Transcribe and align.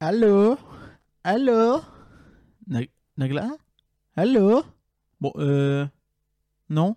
Allô? 0.00 0.56
Allô? 1.22 1.82
Na- 2.66 2.86
Nagla? 3.16 3.56
Allô? 4.16 4.64
Bon, 5.20 5.32
euh... 5.36 5.88
Non? 6.68 6.96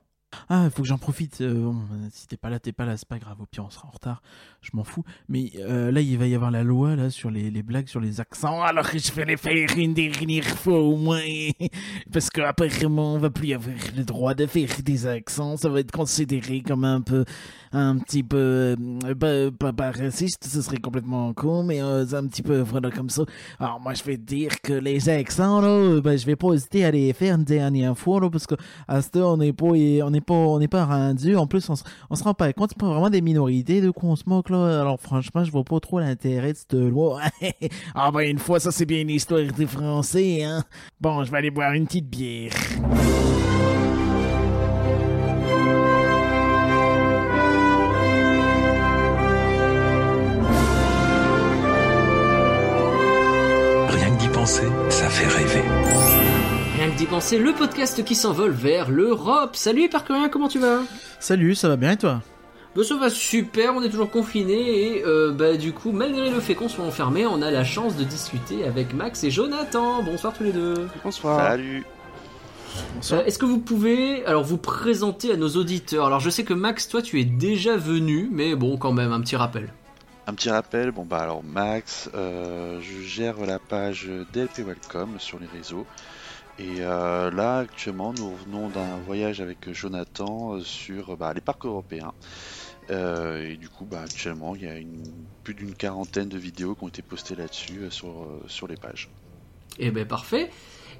Ah, 0.49 0.69
faut 0.69 0.81
que 0.81 0.87
j'en 0.87 0.97
profite. 0.97 1.41
euh, 1.41 1.53
bon, 1.53 1.75
euh, 1.75 2.07
si 2.11 2.27
t'es 2.27 2.37
pas 2.37 2.49
là, 2.49 2.59
t'es 2.59 2.71
pas 2.71 2.85
là, 2.85 2.97
c'est 2.97 3.07
pas 3.07 3.19
grave. 3.19 3.37
Au 3.41 3.45
pire, 3.45 3.65
on 3.65 3.69
sera 3.69 3.87
en 3.87 3.91
retard. 3.91 4.21
Je 4.61 4.69
m'en 4.73 4.83
fous. 4.83 5.03
Mais 5.27 5.51
euh, 5.57 5.91
là, 5.91 6.01
il 6.01 6.17
va 6.17 6.27
y 6.27 6.35
avoir 6.35 6.51
la 6.51 6.63
loi 6.63 6.95
là 6.95 7.09
sur 7.09 7.31
les, 7.31 7.51
blagues 7.63 7.87
sur 7.87 7.99
les 7.99 8.19
accents. 8.19 8.61
Alors 8.61 8.89
que 8.89 8.97
je 8.97 9.11
vais 9.13 9.25
les 9.25 9.37
faire 9.37 9.67
une 9.77 9.93
dernière 9.93 10.45
fois 10.45 10.79
au 10.79 10.95
moins. 10.95 11.21
Parce 12.13 12.29
qu'apparemment, 12.29 13.15
on 13.15 13.17
va 13.17 13.29
plus 13.29 13.53
avoir 13.53 13.75
le 13.95 14.03
droit 14.03 14.33
de 14.33 14.45
faire 14.45 14.69
des 14.83 15.07
accents. 15.07 15.57
Ça 15.57 15.69
va 15.69 15.79
être 15.79 15.91
considéré 15.91 16.61
comme 16.61 16.85
un 16.85 17.01
peu 17.01 17.25
un 17.73 17.97
petit 17.99 18.23
peu 18.23 18.75
euh, 19.05 19.51
pas, 19.51 19.71
pas, 19.71 19.91
raciste, 19.91 20.45
ce 20.45 20.61
serait 20.61 20.77
complètement 20.77 21.33
con, 21.33 21.63
mais 21.63 21.79
un 21.79 22.27
petit 22.27 22.41
peu 22.41 22.59
voilà 22.59 22.91
comme 22.91 23.09
ça. 23.09 23.23
Alors 23.59 23.79
moi 23.79 23.93
je 23.93 24.03
vais 24.03 24.17
dire 24.17 24.59
que 24.61 24.73
les 24.73 25.07
accents 25.07 25.61
là, 25.61 26.01
ben, 26.01 26.17
je 26.17 26.25
vais 26.25 26.35
pas 26.35 26.53
hésiter 26.53 26.83
à 26.83 26.91
les 26.91 27.13
faire 27.13 27.35
une 27.35 27.45
dernière 27.45 27.97
fois 27.97 28.29
parce 28.29 28.45
que 28.45 28.55
à 28.87 29.01
ce 29.01 29.09
temps 29.11 29.33
on 29.33 29.37
n'est 29.37 29.53
pas 29.53 29.67
on 29.67 30.11
on 30.29 30.59
n'est 30.59 30.67
pas 30.67 30.85
rendu. 30.85 31.35
En 31.35 31.47
plus 31.47 31.69
on, 31.69 31.75
se- 31.75 31.83
on 32.09 32.15
se 32.15 32.23
rend 32.23 32.33
pas 32.33 32.51
compte, 32.53 32.69
c'est 32.71 32.77
pas 32.79 32.87
vraiment 32.89 33.09
des 33.09 33.21
minorités 33.21 33.81
de 33.81 33.89
qu'on 33.91 34.15
se 34.15 34.23
moque 34.27 34.49
là. 34.49 34.81
Alors 34.81 34.99
franchement 34.99 35.43
je 35.43 35.51
vois 35.51 35.63
pas 35.63 35.79
trop 35.79 35.99
l'intérêt 35.99 36.53
de 36.53 36.57
cette 36.57 36.73
loi. 36.73 37.21
ah 37.95 38.11
ben 38.11 38.21
une 38.21 38.39
fois 38.39 38.59
ça 38.59 38.71
c'est 38.71 38.85
bien 38.85 39.01
une 39.01 39.09
histoire 39.09 39.41
des 39.57 39.65
Français 39.67 40.43
hein. 40.43 40.63
Bon 40.99 41.23
je 41.23 41.31
vais 41.31 41.37
aller 41.37 41.51
boire 41.51 41.73
une 41.73 41.85
petite 41.87 42.09
bière. 42.09 42.51
Rien 53.89 54.09
que 54.15 54.19
d'y 54.21 54.27
penser, 54.29 54.67
ça 54.89 55.09
fait 55.09 55.27
rêver. 55.27 55.63
Rien 56.81 56.89
que 56.89 56.97
d'y 56.97 57.05
penser, 57.05 57.37
le 57.37 57.53
podcast 57.53 58.03
qui 58.03 58.15
s'envole 58.15 58.49
vers 58.49 58.89
l'Europe. 58.89 59.55
Salut 59.55 59.87
Parkerien, 59.87 60.29
comment 60.29 60.47
tu 60.47 60.57
vas? 60.57 60.79
Salut, 61.19 61.53
ça 61.53 61.69
va 61.69 61.75
bien 61.75 61.91
et 61.91 61.97
toi? 61.97 62.23
Bah 62.75 62.83
ça 62.83 62.95
va 62.95 63.11
super, 63.11 63.75
on 63.75 63.83
est 63.83 63.89
toujours 63.91 64.09
confinés 64.09 64.95
et 64.95 65.05
euh, 65.05 65.31
bah 65.31 65.57
du 65.57 65.73
coup, 65.73 65.91
malgré 65.91 66.31
le 66.31 66.39
fait 66.39 66.55
qu'on 66.55 66.69
soit 66.69 66.83
enfermé, 66.83 67.27
on 67.27 67.43
a 67.43 67.51
la 67.51 67.63
chance 67.63 67.97
de 67.97 68.03
discuter 68.03 68.63
avec 68.65 68.95
Max 68.95 69.23
et 69.23 69.29
Jonathan. 69.29 70.01
Bonsoir 70.01 70.33
tous 70.33 70.43
les 70.43 70.53
deux. 70.53 70.87
Bonsoir. 71.03 71.49
Salut. 71.49 71.85
Euh, 73.11 73.25
Est-ce 73.25 73.37
que 73.37 73.45
vous 73.45 73.59
pouvez 73.59 74.25
alors 74.25 74.43
vous 74.43 74.57
présenter 74.57 75.31
à 75.31 75.37
nos 75.37 75.49
auditeurs? 75.49 76.07
Alors 76.07 76.19
je 76.19 76.31
sais 76.31 76.43
que 76.43 76.55
Max, 76.55 76.87
toi 76.87 77.03
tu 77.03 77.21
es 77.21 77.25
déjà 77.25 77.77
venu, 77.77 78.27
mais 78.31 78.55
bon 78.55 78.77
quand 78.77 78.91
même 78.91 79.11
un 79.11 79.21
petit 79.21 79.35
rappel. 79.35 79.71
Un 80.25 80.33
petit 80.33 80.49
rappel, 80.49 80.89
bon 80.89 81.05
bah 81.05 81.19
alors 81.19 81.43
Max, 81.43 82.09
euh, 82.15 82.79
je 82.81 83.05
gère 83.05 83.35
la 83.45 83.59
page 83.59 84.09
DLP 84.33 84.65
Welcome 84.65 85.19
sur 85.19 85.37
les 85.37 85.45
réseaux. 85.45 85.85
Et 86.61 86.81
euh, 86.81 87.31
là 87.31 87.57
actuellement 87.59 88.13
nous 88.13 88.31
revenons 88.31 88.69
d'un 88.69 88.97
voyage 89.05 89.41
avec 89.41 89.71
Jonathan 89.73 90.53
euh, 90.53 90.61
sur 90.61 91.17
bah, 91.17 91.33
les 91.33 91.41
parcs 91.41 91.65
européens. 91.65 92.13
Euh, 92.91 93.49
et 93.49 93.57
du 93.57 93.67
coup 93.67 93.85
bah, 93.85 94.01
actuellement 94.03 94.55
il 94.55 94.63
y 94.63 94.67
a 94.67 94.77
une, 94.77 95.01
plus 95.43 95.55
d'une 95.55 95.73
quarantaine 95.73 96.29
de 96.29 96.37
vidéos 96.37 96.75
qui 96.75 96.83
ont 96.83 96.87
été 96.87 97.01
postées 97.01 97.35
là-dessus 97.35 97.79
euh, 97.81 97.89
sur, 97.89 98.09
euh, 98.09 98.43
sur 98.47 98.67
les 98.67 98.75
pages. 98.75 99.09
Eh 99.79 99.89
ben 99.89 100.05
parfait. 100.05 100.51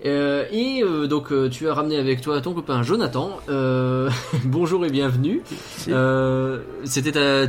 Euh, 0.04 0.46
et 0.52 0.82
euh, 0.82 1.06
donc 1.06 1.32
euh, 1.32 1.48
tu 1.48 1.70
as 1.70 1.76
ramené 1.76 1.98
avec 1.98 2.22
toi 2.22 2.42
ton 2.42 2.56
copain 2.56 2.82
Jonathan. 2.82 3.38
Euh, 3.50 4.10
bonjour 4.46 4.84
et 4.84 4.90
bienvenue. 4.90 5.44
Euh, 5.90 6.64
C'était 6.86 7.16
à, 7.20 7.46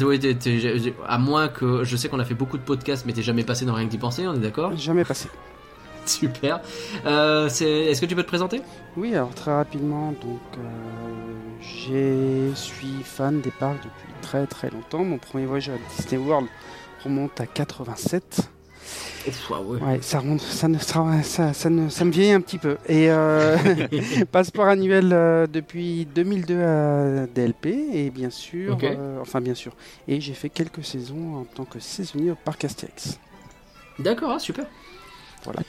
à 1.09 1.19
moins 1.19 1.49
que 1.49 1.85
je 1.85 1.97
sais 1.97 2.11
qu'on 2.11 2.19
a 2.19 2.27
fait 2.27 2.35
beaucoup 2.35 2.59
de 2.59 2.63
podcasts, 2.63 3.07
mais 3.07 3.15
t'es 3.15 3.23
jamais 3.23 3.45
passé 3.45 3.65
dans 3.65 3.73
rien 3.73 3.87
que 3.87 3.91
d'y 3.91 3.99
penser, 3.99 4.27
on 4.27 4.35
est 4.35 4.39
d'accord? 4.39 4.77
Jamais 4.77 5.05
passé. 5.05 5.31
Super. 6.07 6.61
Euh, 7.07 7.49
c'est- 7.49 7.87
Est-ce 7.87 8.01
que 8.01 8.07
tu 8.07 8.15
peux 8.15 8.23
te 8.23 8.29
présenter? 8.29 8.61
Oui, 8.97 9.15
alors 9.15 9.35
très 9.35 9.53
rapidement, 9.55 10.13
donc 10.13 10.41
euh, 10.59 10.63
je 11.61 12.55
suis 12.55 13.03
fan 13.05 13.41
des 13.41 13.51
parcs 13.51 13.79
depuis 13.79 14.09
très 14.21 14.47
très 14.47 14.71
longtemps. 14.71 15.05
Mon 15.05 15.19
premier 15.19 15.47
voyage 15.47 15.71
à 15.71 15.73
Disney 15.97 16.23
World 16.23 16.49
remonte 17.05 17.41
à 17.41 17.47
87. 17.47 18.41
Ouf, 19.29 19.53
ah 19.55 19.61
ouais. 19.63 19.81
Ouais, 19.81 19.99
ça 20.03 20.19
remonte, 20.19 20.41
ça 20.41 20.67
ne, 20.67 20.77
ça, 20.79 21.05
ça, 21.23 21.53
ça 21.53 21.71
ne, 21.71 21.89
ça 21.89 22.05
me 22.05 22.11
vieillit 22.11 22.33
un 22.33 22.41
petit 22.41 22.59
peu. 22.59 22.77
Et 22.89 23.09
euh, 23.11 23.57
passeport 24.33 24.67
annuel 24.67 25.11
euh, 25.13 25.47
depuis 25.47 26.05
2002 26.13 26.61
à 26.61 27.27
DLP 27.29 27.67
et 27.93 28.11
bien 28.11 28.31
sûr, 28.31 28.75
Ok. 28.75 28.83
euh, 28.85 29.19
enfin 29.21 29.41
bien 29.41 29.55
sûr. 29.55 29.73
Et 30.09 30.21
j'ai 30.21 30.35
fait 30.35 30.49
quelques 30.51 30.85
saisons 30.85 31.37
en 31.37 31.45
tant 31.45 31.65
que 31.65 31.79
saisonnier 31.79 32.33
au 32.33 32.35
parc 32.37 32.65
Astérix. 32.65 33.19
D'accord, 34.01 34.33
ah, 34.35 34.39
super. 34.41 34.67
Voilà. 35.45 35.61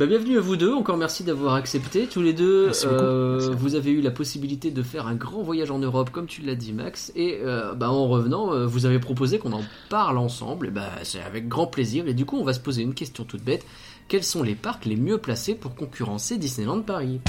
Bah, 0.00 0.06
bienvenue 0.06 0.38
à 0.38 0.40
vous 0.40 0.56
deux, 0.56 0.72
encore 0.72 0.96
merci 0.96 1.24
d'avoir 1.24 1.52
accepté. 1.56 2.06
Tous 2.06 2.22
les 2.22 2.32
deux, 2.32 2.72
euh, 2.86 3.50
vous 3.58 3.74
avez 3.74 3.90
eu 3.90 4.00
la 4.00 4.10
possibilité 4.10 4.70
de 4.70 4.82
faire 4.82 5.06
un 5.06 5.14
grand 5.14 5.42
voyage 5.42 5.70
en 5.70 5.78
Europe, 5.78 6.08
comme 6.08 6.24
tu 6.24 6.40
l'as 6.40 6.54
dit 6.54 6.72
Max, 6.72 7.12
et 7.14 7.40
euh, 7.44 7.74
bah, 7.74 7.90
en 7.90 8.08
revenant, 8.08 8.54
euh, 8.54 8.64
vous 8.64 8.86
avez 8.86 8.98
proposé 8.98 9.38
qu'on 9.38 9.52
en 9.52 9.60
parle 9.90 10.16
ensemble, 10.16 10.68
et 10.68 10.70
bah, 10.70 10.88
c'est 11.02 11.20
avec 11.20 11.48
grand 11.48 11.66
plaisir, 11.66 12.08
et 12.08 12.14
du 12.14 12.24
coup 12.24 12.38
on 12.38 12.44
va 12.44 12.54
se 12.54 12.60
poser 12.60 12.80
une 12.80 12.94
question 12.94 13.24
toute 13.24 13.44
bête. 13.44 13.66
Quels 14.08 14.24
sont 14.24 14.42
les 14.42 14.54
parcs 14.54 14.86
les 14.86 14.96
mieux 14.96 15.18
placés 15.18 15.54
pour 15.54 15.74
concurrencer 15.74 16.38
Disneyland 16.38 16.80
Paris? 16.80 17.20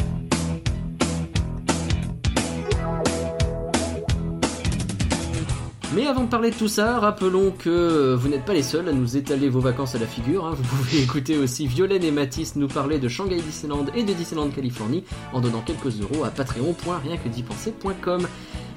Mais 5.93 6.07
avant 6.07 6.23
de 6.23 6.29
parler 6.29 6.51
de 6.51 6.55
tout 6.55 6.69
ça, 6.69 6.99
rappelons 6.99 7.51
que 7.51 8.15
vous 8.17 8.29
n'êtes 8.29 8.45
pas 8.45 8.53
les 8.53 8.63
seuls 8.63 8.87
à 8.87 8.93
nous 8.93 9.17
étaler 9.17 9.49
vos 9.49 9.59
vacances 9.59 9.93
à 9.93 9.99
la 9.99 10.05
figure. 10.07 10.45
hein. 10.45 10.53
Vous 10.55 10.63
pouvez 10.63 11.01
écouter 11.03 11.37
aussi 11.37 11.67
Violaine 11.67 12.03
et 12.03 12.11
Mathis 12.11 12.55
nous 12.55 12.69
parler 12.69 12.97
de 12.97 13.09
Shanghai 13.09 13.41
Disneyland 13.41 13.85
et 13.93 14.03
de 14.03 14.13
Disneyland 14.13 14.49
Californie 14.51 15.03
en 15.33 15.41
donnant 15.41 15.59
quelques 15.61 15.99
euros 16.01 16.23
à 16.23 16.29
patreon.rienquedipenser.com. 16.29 18.25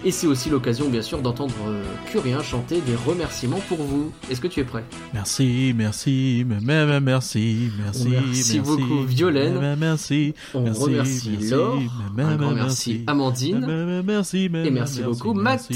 Et 0.05 0.11
c'est 0.11 0.27
aussi 0.27 0.51
l'occasion 0.51 0.89
bien 0.91 1.03
sûr 1.03 1.23
d'entendre 1.23 1.55
euh, 1.69 1.83
Curien 2.11 2.43
chanter 2.43 2.81
des 2.83 2.97
remerciements 3.07 3.61
pour 3.69 3.79
vous. 3.79 4.13
Est-ce 4.29 4.41
que 4.41 4.49
tu 4.49 4.59
es 4.61 4.65
prêt? 4.65 4.85
Merci, 5.15 5.73
merci, 5.75 6.45
mais- 6.47 7.01
merci, 7.01 7.71
merci, 7.83 8.09
Merci 8.09 8.59
beaucoup, 8.61 9.03
Violaine. 9.07 9.77
Merci, 9.79 10.35
On 10.53 10.63
Merci, 10.63 10.83
remercie 10.83 11.31
merci, 11.31 11.49
Laure, 11.51 11.79
merci 12.17 12.55
merci. 12.55 13.05
Amandine. 13.07 14.03
merci, 14.05 14.45
Et 14.53 14.71
merci 14.71 15.03
beaucoup, 15.03 15.33
Matt. 15.33 15.71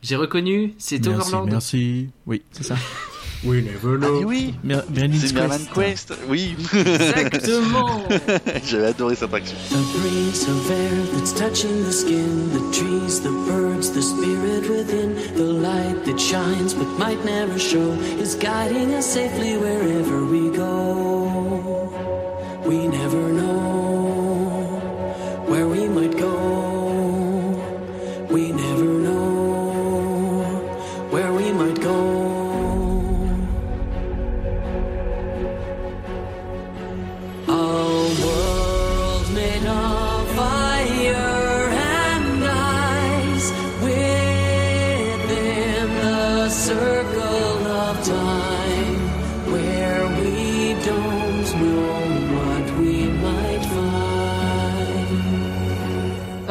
Merci. 0.00 0.08
J'ai 0.08 0.16
reconnu, 0.16 0.74
c'est 0.78 1.04
Merci, 1.04 1.20
Overland. 1.28 1.50
merci. 1.50 2.08
Oui, 2.26 2.42
c'est 2.52 2.64
ça. 2.64 2.76
Oui, 3.44 3.62
never 3.62 3.94
Ah 4.02 4.06
know. 4.06 4.18
mais 4.18 4.24
oui, 4.24 4.54
Mer- 4.64 4.82
Merlin's 4.92 5.20
c'est 5.20 5.32
Merlin 5.32 5.58
Quest. 5.72 6.08
Quest. 6.08 6.14
Oui, 6.28 6.56
Exactement. 6.74 8.02
j'avais 8.66 8.86
adoré 8.86 9.14
cette 9.14 9.32
action. 9.32 9.56
A 9.70 9.98
breeze 10.00 10.48
of 10.48 10.70
air 10.72 10.90
that's 11.14 11.32
touching 11.32 11.84
the 11.84 11.92
skin, 11.92 12.50
the 12.52 12.72
trees, 12.76 13.20
the 13.20 13.30
birds, 13.48 13.92
the 13.92 14.02
spirit 14.02 14.68
within, 14.68 15.14
the 15.36 15.44
light 15.44 16.04
that 16.04 16.18
shines 16.18 16.74
but 16.74 16.88
might 16.98 17.24
never 17.24 17.56
show 17.60 17.92
is 18.20 18.34
guiding 18.34 18.92
us 18.94 19.06
safely 19.06 19.56
wherever 19.56 20.24
we 20.24 20.50
go. 20.56 21.92
We 22.66 22.88
never 22.88 23.22
know 23.32 23.67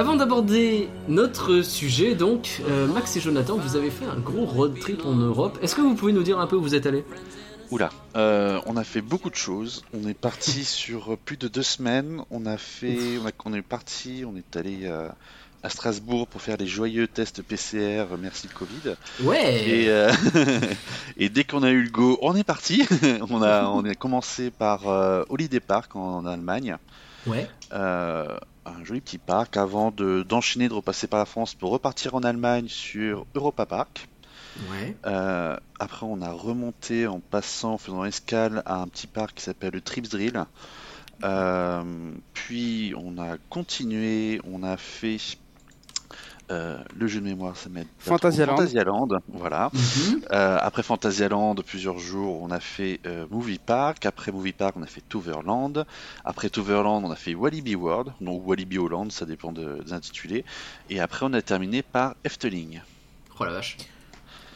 Avant 0.08 0.16
d'aborder 0.16 0.88
notre 1.10 1.62
sujet, 1.64 2.16
donc, 2.16 2.62
euh, 2.70 2.88
Max 2.88 3.18
et 3.18 3.20
Jonathan, 3.20 3.58
vous 3.58 3.76
avez 3.76 3.90
fait 3.92 4.06
un 4.06 4.18
gros 4.18 4.46
road 4.46 4.80
trip 4.80 5.06
en 5.06 5.14
Europe. 5.16 5.60
Est-ce 5.62 5.76
que 5.76 5.82
vous 5.82 5.96
pouvez 5.96 6.14
nous 6.14 6.24
dire 6.24 6.40
un 6.40 6.48
peu 6.48 6.56
où 6.56 6.62
vous 6.62 6.76
êtes 6.76 6.86
allés 6.86 7.04
Oula, 7.72 7.90
euh, 8.16 8.58
on 8.68 8.78
a 8.78 8.86
fait 8.86 9.02
beaucoup 9.02 9.30
de 9.30 9.36
choses. 9.36 9.84
On 9.94 10.08
est 10.08 10.14
parti 10.18 10.64
sur 10.64 11.18
plus 11.18 11.36
de 11.36 11.50
deux 11.50 11.62
semaines. 11.62 12.22
On 12.32 12.46
a 12.46 12.56
fait, 12.58 13.18
on, 13.22 13.28
a- 13.28 13.32
on 13.44 13.54
est 13.54 13.62
parti, 13.62 14.24
on 14.26 14.38
est 14.38 14.56
allé 14.56 14.84
euh, 14.86 15.10
à 15.62 15.70
Strasbourg 15.70 16.26
pour 16.30 16.42
faire 16.42 16.56
les 16.56 16.68
joyeux 16.68 17.10
tests 17.10 17.42
PCR. 17.42 18.06
Merci 18.18 18.48
le 18.48 18.58
Covid. 18.58 18.96
Ouais 19.30 19.56
Et, 19.68 19.90
euh, 19.90 20.10
et 21.18 21.28
dès 21.28 21.44
qu'on 21.44 21.64
a 21.64 21.70
eu 21.70 21.84
le 21.84 21.90
go, 21.90 22.18
on 22.22 22.34
est 22.34 22.46
parti. 22.46 22.88
on 23.30 23.42
a, 23.42 23.66
on 23.66 23.84
a 23.84 23.94
commencé 23.94 24.52
par 24.52 24.88
euh, 24.88 25.24
Holiday 25.28 25.60
Park 25.60 25.98
en, 25.98 26.20
en 26.20 26.26
Allemagne. 26.26 26.78
Ouais. 27.26 27.50
Un 28.68 28.84
joli 28.84 29.02
petit 29.02 29.18
parc 29.18 29.58
avant 29.58 29.92
de 29.92 30.24
d'enchaîner, 30.24 30.68
de 30.68 30.74
repasser 30.74 31.08
par 31.08 31.20
la 31.20 31.26
France 31.26 31.56
pour 31.56 31.72
repartir 31.72 32.16
en 32.16 32.24
Allemagne 32.24 32.68
sur 32.68 33.26
Europa 33.34 33.66
Park. 33.66 34.08
Ouais. 34.72 34.96
Euh, 35.06 35.56
après, 35.80 36.06
on 36.06 36.22
a 36.22 36.32
remonté 36.32 37.08
en 37.08 37.20
passant, 37.20 37.74
en 37.74 37.78
faisant 37.78 38.04
escale 38.06 38.64
à 38.66 38.82
un 38.82 38.88
petit 38.88 39.08
parc 39.08 39.36
qui 39.36 39.44
s'appelle 39.44 39.74
le 39.74 39.82
Trips 39.82 40.10
Drill. 40.10 40.44
Euh, 41.24 42.12
puis 42.34 42.94
on 42.98 43.18
a 43.18 43.38
continué, 43.50 44.40
on 44.44 44.64
a 44.64 44.78
fait 44.78 45.18
euh, 46.52 46.78
le 46.98 47.08
jeu 47.08 47.20
de 47.20 47.26
mémoire, 47.26 47.58
ça 47.58 47.70
m'aide. 47.70 47.88
Fantasyland. 48.00 48.56
Fantasyland, 48.56 49.08
voilà. 49.30 49.70
Mhm. 49.74 50.22
Euh, 50.32 50.58
après 50.62 50.84
Fantasyland, 50.84 51.56
plusieurs 51.56 51.98
jours, 52.00 52.42
on 52.42 52.52
a 52.52 52.60
fait 52.60 53.00
euh, 53.06 53.26
Movie 53.30 53.60
Park. 53.60 54.06
Après 54.06 54.32
Movie 54.32 54.54
Park, 54.54 54.76
on 54.78 54.84
a 54.84 54.88
fait 54.88 55.02
Toverland. 55.10 55.86
Après 56.24 56.50
Toverland, 56.50 57.04
on 57.04 57.12
a 57.12 57.16
fait 57.16 57.34
Walibi 57.36 57.76
World, 57.76 58.14
donc 58.22 58.48
Walibi 58.48 58.78
Holland, 58.78 59.12
ça 59.12 59.26
dépend 59.26 59.52
de- 59.52 59.84
des 59.86 59.94
intitulés. 59.94 60.46
Et 60.90 61.00
après, 61.00 61.26
on 61.28 61.34
a 61.34 61.42
terminé 61.42 61.82
par 61.82 62.16
Efteling. 62.24 62.82
Oh 63.40 63.44
la 63.46 63.52
vache. 63.52 63.78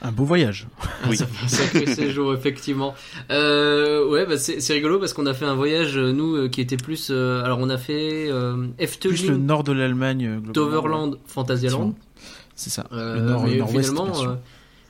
Un 0.04 0.12
beau 0.12 0.26
voyage. 0.26 0.68
Oui. 1.10 1.18
Un 1.44 1.48
sacré 1.48 1.86
séjour, 1.88 2.34
effectivement. 2.34 2.94
Euh, 3.32 4.08
ouais, 4.10 4.26
bah 4.26 4.38
c'est 4.38 4.74
rigolo 4.74 5.00
parce 5.00 5.14
qu'on 5.14 5.26
a 5.26 5.34
fait 5.34 5.46
un 5.46 5.56
voyage, 5.56 5.98
euh, 5.98 6.12
nous, 6.12 6.36
euh, 6.36 6.48
qui 6.50 6.62
était 6.62 6.78
plus. 6.78 7.10
euh, 7.12 7.44
alors, 7.44 7.58
on 7.60 7.70
a 7.70 7.78
fait 7.78 8.28
euh, 8.30 8.54
Plus 8.56 8.68
le 8.70 8.84
Efteling, 8.84 9.46
nord 9.46 9.64
de 9.64 9.72
l'Allemagne. 9.72 10.40
globalement. 10.42 10.54
Toverland, 10.54 11.18
Fantasyland. 11.26 11.96
C'est 12.56 12.70
ça. 12.70 12.86
Le 12.92 13.20
nord, 13.22 13.44
mais 13.44 13.58
nord-ouest. 13.58 13.90
finalement, 13.90 14.38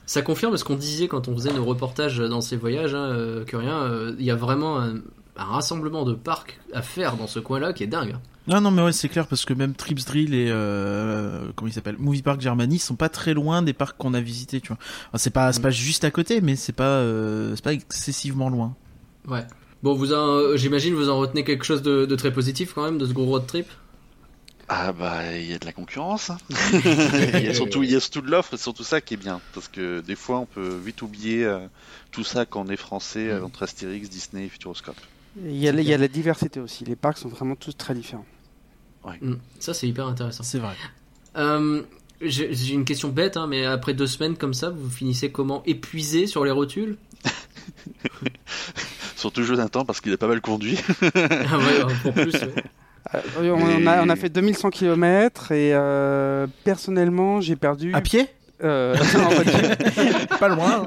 ça 0.06 0.20
confirme 0.22 0.56
ce 0.56 0.64
qu'on 0.64 0.76
disait 0.76 1.08
quand 1.08 1.28
on 1.28 1.34
faisait 1.34 1.52
nos 1.52 1.64
reportages 1.64 2.18
dans 2.18 2.40
ces 2.40 2.56
voyages, 2.56 2.94
hein, 2.94 3.44
que 3.46 3.56
rien, 3.56 4.12
il 4.18 4.24
y 4.24 4.30
a 4.30 4.36
vraiment 4.36 4.80
un, 4.80 4.96
un 5.36 5.44
rassemblement 5.44 6.04
de 6.04 6.12
parcs 6.14 6.58
à 6.74 6.82
faire 6.82 7.16
dans 7.16 7.26
ce 7.26 7.38
coin-là 7.38 7.72
qui 7.72 7.84
est 7.84 7.86
dingue. 7.86 8.16
Non, 8.48 8.60
non, 8.60 8.70
mais 8.72 8.82
ouais, 8.82 8.92
c'est 8.92 9.08
clair 9.08 9.26
parce 9.28 9.44
que 9.44 9.54
même 9.54 9.74
Trips 9.74 10.04
Drill 10.04 10.34
et 10.34 10.48
euh, 10.50 11.52
comment 11.54 11.68
il 11.70 11.72
s'appelle, 11.72 11.96
Movie 11.98 12.22
Park 12.22 12.40
Germany 12.40 12.78
sont 12.80 12.96
pas 12.96 13.08
très 13.08 13.34
loin 13.34 13.62
des 13.62 13.72
parcs 13.72 13.96
qu'on 13.96 14.14
a 14.14 14.20
visités, 14.20 14.60
tu 14.60 14.68
vois. 14.68 14.78
Enfin, 15.08 15.18
c'est 15.18 15.30
pas, 15.30 15.52
c'est 15.52 15.60
Mm. 15.60 15.62
pas 15.62 15.70
juste 15.70 16.04
à 16.04 16.10
côté, 16.10 16.40
mais 16.40 16.56
c'est 16.56 16.72
pas, 16.72 16.84
euh, 16.98 17.54
c'est 17.54 17.62
pas 17.64 17.72
excessivement 17.72 18.48
loin. 18.48 18.74
Ouais. 19.28 19.44
Bon, 19.84 19.94
vous 19.94 20.12
en- 20.12 20.16
euh, 20.28 20.56
j'imagine 20.56 20.94
vous 20.94 21.08
en 21.08 21.18
retenez 21.18 21.44
quelque 21.44 21.64
chose 21.64 21.82
de, 21.82 22.04
de 22.04 22.16
très 22.16 22.32
positif 22.32 22.72
quand 22.74 22.82
même 22.84 22.98
de 22.98 23.06
ce 23.06 23.12
gros 23.12 23.26
road 23.26 23.46
trip? 23.46 23.66
Ah 24.68 24.92
bah 24.92 25.36
il 25.36 25.50
y 25.50 25.52
a 25.54 25.58
de 25.58 25.66
la 25.66 25.72
concurrence. 25.72 26.30
hein. 26.30 26.38
il, 27.34 27.44
y 27.44 27.48
a 27.48 27.54
surtout, 27.54 27.82
il 27.82 27.90
y 27.90 27.96
a 27.96 28.00
surtout 28.00 28.22
de 28.22 28.30
l'offre, 28.30 28.50
c'est 28.56 28.62
surtout 28.62 28.84
ça 28.84 29.00
qui 29.00 29.14
est 29.14 29.18
bien. 29.18 29.40
Parce 29.54 29.68
que 29.68 30.00
des 30.00 30.14
fois 30.14 30.38
on 30.38 30.46
peut 30.46 30.78
vite 30.84 31.02
oublier 31.02 31.44
euh, 31.44 31.58
tout 32.10 32.24
ça 32.24 32.46
quand 32.46 32.66
on 32.66 32.70
est 32.70 32.76
français 32.76 33.28
euh, 33.28 33.44
entre 33.44 33.64
Astérix, 33.64 34.08
Disney 34.08 34.46
et 34.46 34.48
Futuroscope. 34.48 34.96
Il 35.44 35.56
y, 35.56 35.68
a, 35.68 35.72
il 35.72 35.82
y 35.82 35.94
a 35.94 35.98
la 35.98 36.08
diversité 36.08 36.60
aussi. 36.60 36.84
Les 36.84 36.94
parcs 36.96 37.18
sont 37.18 37.28
vraiment 37.28 37.56
tous 37.56 37.76
très 37.76 37.94
différents. 37.94 38.26
Mm. 39.20 39.34
Ça, 39.58 39.74
c'est 39.74 39.88
hyper 39.88 40.06
intéressant. 40.06 40.42
C'est 40.42 40.58
vrai. 40.58 40.74
Euh, 41.36 41.82
J'ai 42.20 42.54
j'ai 42.54 42.74
une 42.74 42.84
question 42.84 43.08
bête, 43.08 43.36
hein, 43.36 43.46
mais 43.48 43.64
après 43.66 43.94
deux 43.94 44.06
semaines 44.06 44.36
comme 44.36 44.54
ça, 44.54 44.70
vous 44.70 44.88
finissez 44.90 45.30
comment? 45.32 45.62
Épuisé 45.66 46.26
sur 46.26 46.44
les 46.44 46.50
rotules? 46.52 46.96
Surtout 49.16 49.42
Jonathan 49.44 49.84
parce 49.84 50.00
qu'il 50.00 50.12
a 50.12 50.16
pas 50.16 50.26
mal 50.28 50.40
conduit. 50.40 50.78
Ah 51.14 51.58
ouais, 51.58 51.94
pour 52.02 52.12
plus. 52.12 52.32
ouais. 52.34 52.54
Euh, 53.14 53.50
on, 53.52 53.86
a, 53.86 54.02
on 54.04 54.08
a 54.08 54.16
fait 54.16 54.28
2100 54.28 54.70
km 54.70 55.52
et 55.52 55.72
euh, 55.74 56.46
personnellement 56.64 57.40
j'ai 57.40 57.56
perdu. 57.56 57.92
À 57.94 58.00
pied? 58.00 58.28
Euh, 58.62 58.94
voiture. 59.34 60.38
Pas 60.38 60.48
loin. 60.48 60.86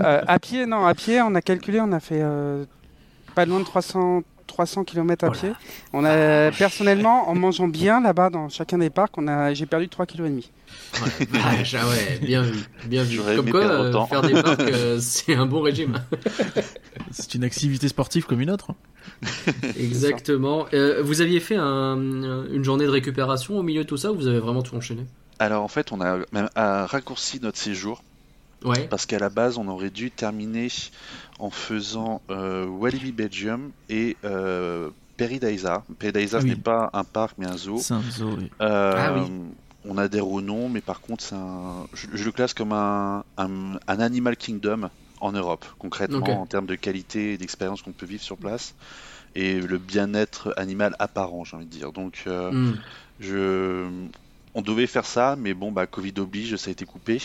Euh, 0.00 0.22
à 0.26 0.38
pied, 0.38 0.64
non, 0.66 0.86
à 0.86 0.94
pied, 0.94 1.20
on 1.20 1.34
a 1.34 1.42
calculé, 1.42 1.80
on 1.82 1.92
a 1.92 2.00
fait 2.00 2.20
euh, 2.22 2.64
pas 3.34 3.44
loin 3.44 3.60
de 3.60 3.64
300, 3.64 4.22
300 4.48 4.82
km 4.84 5.24
à 5.24 5.28
Oh 5.28 5.30
pied. 5.32 5.52
On 5.92 6.04
a 6.04 6.50
personnellement, 6.50 7.28
en 7.28 7.34
mangeant 7.36 7.68
bien 7.68 8.00
là-bas 8.00 8.30
dans 8.30 8.48
chacun 8.48 8.78
des 8.78 8.90
parcs, 8.90 9.16
on 9.16 9.28
a, 9.28 9.54
j'ai 9.54 9.66
perdu 9.66 9.88
3 9.88 10.06
kg 10.06 10.20
et 10.20 10.28
demi. 10.30 10.50
Ouais, 11.02 11.26
ah 11.34 11.88
ouais, 11.88 12.18
bien 12.20 12.42
vu, 12.42 12.58
bien 12.86 13.04
vu. 13.04 13.18
Comme 13.36 13.50
quoi, 13.50 13.60
euh, 13.62 14.06
faire 14.06 14.22
des 14.22 14.42
parcs, 14.42 14.60
euh, 14.60 14.98
c'est 15.00 15.34
un 15.34 15.46
bon 15.46 15.60
régime. 15.62 16.02
C'est 17.12 17.34
une 17.34 17.44
activité 17.44 17.86
sportive 17.88 18.24
comme 18.26 18.40
une 18.40 18.50
autre. 18.50 18.72
Exactement. 19.78 20.66
Euh, 20.74 21.02
vous 21.02 21.20
aviez 21.20 21.40
fait 21.40 21.56
un- 21.56 21.96
une 21.96 22.64
journée 22.64 22.84
de 22.84 22.90
récupération 22.90 23.56
au 23.58 23.62
milieu 23.62 23.84
de 23.84 23.88
tout 23.88 23.96
ça 23.96 24.12
ou 24.12 24.16
vous 24.16 24.26
avez 24.26 24.38
vraiment 24.40 24.62
tout 24.62 24.76
enchaîné? 24.76 25.06
Alors 25.38 25.62
en 25.62 25.68
fait 25.68 25.92
on 25.92 26.00
a 26.00 26.18
même 26.32 26.48
raccourci 26.56 27.40
notre 27.40 27.58
séjour 27.58 28.02
Ouais. 28.64 28.88
parce 28.90 29.06
qu'à 29.06 29.20
la 29.20 29.28
base 29.28 29.56
on 29.56 29.68
aurait 29.68 29.90
dû 29.90 30.10
terminer 30.10 30.66
en 31.38 31.50
faisant 31.50 32.22
euh, 32.30 32.66
Walibi 32.66 33.12
Belgium 33.12 33.70
et 33.88 34.16
euh. 34.24 34.90
Paradisa 35.16 35.82
Ah 35.92 36.40
ce 36.40 36.44
oui. 36.44 36.50
n'est 36.50 36.56
pas 36.56 36.90
un 36.92 37.02
parc 37.04 37.36
mais 37.38 37.46
un 37.46 37.56
zoo. 37.56 37.78
C'est 37.78 37.94
un 37.94 38.02
zoo. 38.02 38.36
oui. 38.38 38.50
Euh, 38.62 38.94
Ah 38.96 39.14
oui. 39.14 39.30
On 39.84 39.96
adhère 39.96 40.28
au 40.28 40.40
nom, 40.40 40.68
mais 40.68 40.80
par 40.80 41.00
contre, 41.00 41.24
c'est 41.24 41.34
un... 41.34 41.86
je, 41.94 42.06
je 42.12 42.24
le 42.24 42.32
classe 42.32 42.52
comme 42.54 42.72
un, 42.72 43.24
un, 43.36 43.74
un 43.86 44.00
Animal 44.00 44.36
Kingdom 44.36 44.90
en 45.20 45.32
Europe, 45.32 45.64
concrètement, 45.78 46.42
en 46.42 46.46
termes 46.46 46.66
de 46.66 46.74
qualité 46.76 47.32
et 47.32 47.38
d'expérience 47.38 47.82
qu'on 47.82 47.92
peut 47.92 48.06
vivre 48.06 48.22
sur 48.22 48.36
place, 48.36 48.74
et 49.34 49.60
le 49.60 49.78
bien-être 49.78 50.52
animal 50.56 50.94
apparent, 50.98 51.44
j'ai 51.44 51.56
envie 51.56 51.66
de 51.66 51.70
dire. 51.70 51.92
Donc, 51.92 52.24
euh, 52.26 52.50
Hmm. 52.52 52.76
je... 53.20 53.88
on 54.54 54.62
devait 54.62 54.86
faire 54.86 55.06
ça, 55.06 55.36
mais 55.36 55.54
bon, 55.54 55.72
bah, 55.72 55.86
Covid 55.86 56.14
oblige, 56.18 56.56
ça 56.56 56.68
a 56.68 56.72
été 56.72 56.84
coupé. 56.84 57.20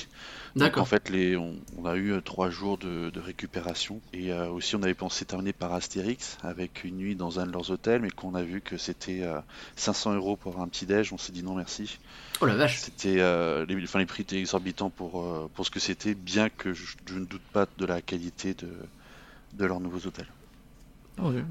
Donc, 0.55 0.61
en 0.63 0.65
D'accord. 0.65 0.87
fait, 0.87 1.09
les... 1.09 1.35
on, 1.35 1.55
on 1.77 1.85
a 1.85 1.95
eu 1.95 2.11
euh, 2.11 2.21
trois 2.21 2.51
jours 2.51 2.77
de, 2.77 3.09
de 3.09 3.19
récupération, 3.19 4.01
et 4.13 4.31
euh, 4.31 4.49
aussi, 4.49 4.75
on 4.75 4.83
avait 4.83 4.93
pensé 4.93 5.25
terminer 5.25 5.51
par 5.51 5.73
Astérix, 5.73 6.37
avec 6.43 6.83
une 6.83 6.97
nuit 6.97 7.15
dans 7.15 7.39
un 7.39 7.47
de 7.47 7.51
leurs 7.51 7.71
hôtels, 7.71 8.01
mais 8.01 8.11
qu'on 8.11 8.35
a 8.35 8.43
vu 8.43 8.61
que 8.61 8.77
c'était 8.77 9.23
euh, 9.23 9.39
500 9.77 10.13
euros 10.13 10.35
pour 10.35 10.61
un 10.61 10.67
petit-déj, 10.67 11.11
on 11.11 11.17
s'est 11.17 11.31
dit 11.31 11.41
non 11.41 11.55
merci. 11.55 11.97
Oh 12.39 12.45
la 12.45 12.55
vache. 12.55 12.77
C'était 12.79 13.19
euh, 13.19 13.65
les, 13.65 13.81
enfin, 13.83 13.97
les 13.97 14.05
prix 14.05 14.21
étaient 14.21 14.37
exorbitants 14.39 14.91
pour, 14.91 15.23
euh, 15.23 15.49
pour 15.55 15.65
ce 15.65 15.71
que 15.71 15.79
c'était, 15.79 16.13
bien 16.13 16.49
que 16.49 16.73
je, 16.73 16.97
je 17.07 17.15
ne 17.15 17.25
doute 17.25 17.41
pas 17.51 17.65
de 17.79 17.85
la 17.85 18.01
qualité 18.01 18.53
de, 18.53 18.69
de 19.53 19.65
leurs 19.65 19.79
nouveaux 19.79 20.05
hôtels. 20.07 20.27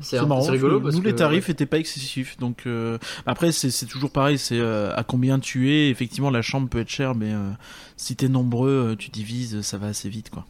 C'est- 0.01 0.19
C'est 0.19 0.27
marrant. 0.27 0.43
c'est 0.43 0.51
rigolo 0.51 0.79
Nous, 0.79 0.85
parce 0.85 0.97
les 0.97 1.03
que, 1.13 1.17
tarifs 1.17 1.49
étaient 1.49 1.67
pas 1.67 1.79
excessifs. 1.79 2.37
Donc 2.39 2.63
euh, 2.67 2.99
après, 3.27 3.53
c'est 3.53 3.71
c'est 3.71 3.87
toujours 3.87 4.11
pareil. 4.11 4.37
C'est 4.39 4.59
euh, 4.59 4.95
à 4.97 5.05
combien 5.05 5.39
tu 5.39 5.71
es. 5.73 5.89
Effectivement, 5.91 6.31
la 6.31 6.43
chambre 6.43 6.69
peut 6.69 6.81
être 6.81 6.89
chère, 6.89 7.15
mais 7.15 7.33
euh, 7.33 7.51
si 7.97 8.17
t'es 8.17 8.29
nombreux, 8.29 8.91
euh, 8.93 8.97
tu 8.97 9.11
divises, 9.11 9.61
ça 9.63 9.79
va 9.79 9.87
assez 9.89 10.09
vite, 10.09 10.31
quoi. 10.31 10.45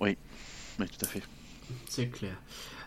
Oui, 0.00 0.16
tout 0.78 1.04
à 1.04 1.06
fait. 1.08 1.22
C'est 1.88 2.06
clair. 2.08 2.34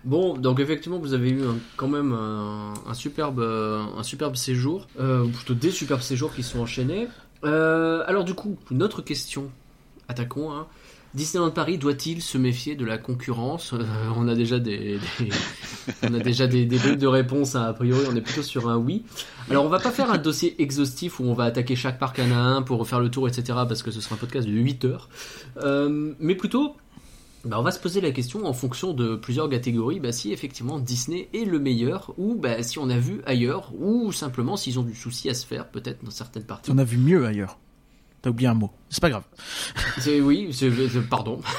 Bon, 0.05 0.37
donc 0.37 0.59
effectivement, 0.59 0.99
vous 0.99 1.13
avez 1.13 1.29
eu 1.29 1.43
un- 1.43 1.57
quand 1.75 1.87
même 1.89 2.13
un, 2.13 2.73
un 2.87 2.93
superbe, 2.93 3.39
un 3.41 4.03
superbe 4.03 4.35
séjour, 4.35 4.87
euh, 4.99 5.23
ou 5.23 5.29
plutôt 5.29 5.53
des 5.53 5.71
superbes 5.71 6.01
séjours 6.01 6.33
qui 6.33 6.43
sont 6.43 6.59
enchaînés. 6.59 7.07
Euh, 7.43 8.03
alors 8.05 8.23
du 8.25 8.33
coup, 8.33 8.57
une 8.71 8.83
autre 8.83 9.01
question. 9.01 9.49
Attaquons. 10.07 10.51
Hein. 10.51 10.67
Disneyland 11.15 11.49
Paris 11.51 11.77
doit-il 11.77 12.21
se 12.21 12.37
méfier 12.37 12.75
de 12.75 12.85
la 12.85 12.97
concurrence 12.97 13.73
Euh, 13.73 13.83
On 14.15 14.27
a 14.27 14.35
déjà 14.35 14.59
des, 14.59 14.99
des- 15.19 15.29
on 16.03 16.13
a 16.13 16.19
déjà 16.19 16.45
des, 16.47 16.65
des 16.65 16.95
de 16.95 17.07
réponse. 17.07 17.55
hein. 17.55 17.63
A 17.63 17.73
priori, 17.73 18.05
on 18.11 18.15
est 18.15 18.21
plutôt 18.21 18.43
sur 18.43 18.69
un 18.69 18.77
oui. 18.77 19.03
Alors, 19.49 19.65
on 19.65 19.69
va 19.69 19.79
pas 19.79 19.91
faire 19.91 20.11
un 20.11 20.17
dossier 20.19 20.61
exhaustif 20.61 21.19
où 21.19 21.23
on 21.23 21.33
va 21.33 21.45
attaquer 21.45 21.75
chaque 21.75 21.97
parc 21.97 22.19
à 22.19 22.25
un 22.25 22.61
pour 22.61 22.77
refaire 22.79 22.99
le 22.99 23.09
tour, 23.09 23.27
etc. 23.27 23.43
Parce 23.67 23.81
que 23.81 23.89
ce 23.91 24.01
sera 24.01 24.15
un 24.15 24.17
podcast 24.19 24.47
de 24.47 24.53
8 24.53 24.85
heures. 24.85 25.09
Euh, 25.63 26.13
mais 26.19 26.35
plutôt, 26.35 26.75
bah, 27.43 27.57
on 27.59 27.63
va 27.63 27.71
se 27.71 27.79
poser 27.79 28.01
la 28.01 28.11
question 28.11 28.45
en 28.45 28.53
fonction 28.53 28.93
de 28.93 29.15
plusieurs 29.15 29.49
catégories, 29.49 29.99
bah, 29.99 30.11
si 30.11 30.31
effectivement 30.31 30.77
Disney 30.77 31.27
est 31.33 31.45
le 31.45 31.57
meilleur, 31.57 32.13
ou 32.17 32.35
bah, 32.35 32.61
si 32.61 32.77
on 32.77 32.89
a 32.89 32.97
vu 32.99 33.21
ailleurs, 33.25 33.71
ou 33.79 34.11
simplement 34.11 34.57
s'ils 34.57 34.77
ont 34.77 34.83
du 34.83 34.93
souci 34.93 35.27
à 35.29 35.33
se 35.33 35.45
faire, 35.47 35.69
peut-être 35.69 36.03
dans 36.05 36.11
certaines 36.11 36.43
parties. 36.43 36.69
On 36.71 36.77
a 36.77 36.83
vu 36.83 36.97
mieux 36.97 37.25
ailleurs. 37.25 37.57
T'as 38.21 38.29
oublié 38.31 38.49
un 38.49 38.53
mot. 38.53 38.69
C'est 38.89 39.01
pas 39.01 39.09
grave. 39.09 39.23
C'est 39.99 40.19
oui, 40.19 40.49
pardon. 41.09 41.39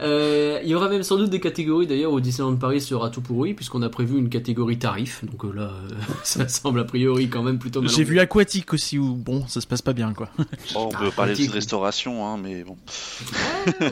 Euh, 0.00 0.60
il 0.62 0.68
y 0.68 0.76
aura 0.76 0.88
même 0.88 1.02
sans 1.02 1.16
doute 1.16 1.30
des 1.30 1.40
catégories 1.40 1.88
d'ailleurs 1.88 2.12
où 2.12 2.20
Disneyland 2.20 2.54
Paris 2.54 2.80
sera 2.80 3.10
tout 3.10 3.20
pourri, 3.20 3.52
puisqu'on 3.54 3.82
a 3.82 3.88
prévu 3.88 4.16
une 4.16 4.28
catégorie 4.28 4.78
tarif, 4.78 5.24
donc 5.24 5.44
euh, 5.44 5.52
là, 5.52 5.62
euh, 5.62 5.88
ça 6.22 6.46
semble 6.46 6.78
a 6.78 6.84
priori 6.84 7.28
quand 7.28 7.42
même 7.42 7.58
plutôt. 7.58 7.84
J'ai 7.86 8.04
vu 8.04 8.20
aquatique 8.20 8.72
aussi 8.72 8.96
où 8.96 9.14
bon, 9.14 9.44
ça 9.48 9.60
se 9.60 9.66
passe 9.66 9.82
pas 9.82 9.92
bien, 9.94 10.14
quoi. 10.14 10.28
On 10.76 10.88
Ah, 10.94 10.98
peut 11.00 11.10
parler 11.10 11.32
pratique. 11.32 11.48
de 11.48 11.54
restauration, 11.54 12.24
hein, 12.28 12.38
mais 12.40 12.62
bon. 12.62 12.76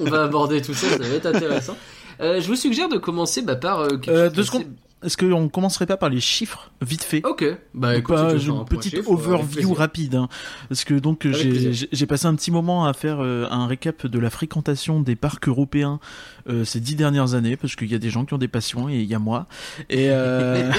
On 0.00 0.04
va 0.08 0.22
aborder 0.22 0.62
tout 0.62 0.74
ça, 0.74 0.88
ça 0.90 0.98
va 0.98 1.06
être 1.08 1.26
intéressant. 1.26 1.76
Euh, 2.20 2.40
je 2.40 2.46
vous 2.46 2.56
suggère 2.56 2.88
de 2.88 2.98
commencer 2.98 3.42
bah, 3.42 3.56
par 3.56 3.80
euh, 3.80 3.88
quelque 3.98 4.10
Euh, 4.10 4.24
chose 4.28 4.32
deux 4.36 4.42
secondes. 4.44 4.64
Est-ce 5.06 5.16
qu'on 5.16 5.48
commencerait 5.48 5.86
pas 5.86 5.96
par 5.96 6.08
les 6.10 6.20
chiffres 6.20 6.70
vite 6.82 7.04
fait 7.04 7.24
Ok, 7.24 7.44
bah 7.74 7.96
écoute, 7.96 8.16
pas- 8.16 8.34
une 8.34 8.64
petite 8.64 8.96
chiffre, 8.96 9.08
avec 9.08 9.08
overview 9.08 9.72
rapide, 9.72 10.14
hein. 10.16 10.28
parce 10.68 10.84
que 10.84 10.94
donc 10.94 11.26
j'ai- 11.30 12.06
passé 12.06 12.26
un 12.26 12.34
petit 12.34 12.50
moment 12.50 12.86
à 12.86 12.92
faire 12.92 13.20
euh, 13.20 13.46
un 13.50 13.66
récap 13.68 14.06
de 14.06 14.18
la 14.18 14.30
fréquentation 14.30 15.00
des 15.00 15.14
parcs 15.16 15.46
européens 15.48 16.00
euh, 16.48 16.64
ces 16.64 16.80
dix 16.80 16.96
dernières 16.96 17.34
années, 17.34 17.56
parce 17.56 17.76
qu'il 17.76 17.90
y 17.90 17.94
a 17.94 17.98
des 17.98 18.10
gens 18.10 18.24
qui 18.24 18.34
ont 18.34 18.38
des 18.38 18.48
passions 18.48 18.88
et 18.88 18.96
il 18.96 19.04
y 19.08 19.14
a 19.14 19.18
moi. 19.20 19.46
Et, 19.90 20.10
euh, 20.10 20.72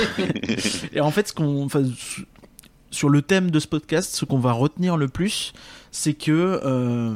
et 0.93 0.99
en 0.99 1.11
fait, 1.11 1.29
ce 1.29 1.33
qu'on, 1.33 1.67
sur 2.91 3.09
le 3.09 3.21
thème 3.21 3.49
de 3.49 3.59
ce 3.59 3.67
podcast, 3.67 4.13
ce 4.13 4.25
qu'on 4.25 4.39
va 4.39 4.51
retenir 4.51 4.97
le 4.97 5.07
plus, 5.07 5.53
c'est 5.91 6.13
que 6.13 6.59
euh, 6.65 7.15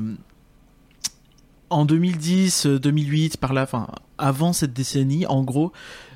en 1.70 1.86
2010, 1.86 2.66
euh, 2.66 2.80
2008, 2.80 3.38
par 3.38 3.54
là, 3.54 3.64
enfin, 3.64 3.88
avant 4.18 4.54
cette 4.54 4.74
décennie, 4.74 5.26
en 5.26 5.44
gros, 5.44 5.72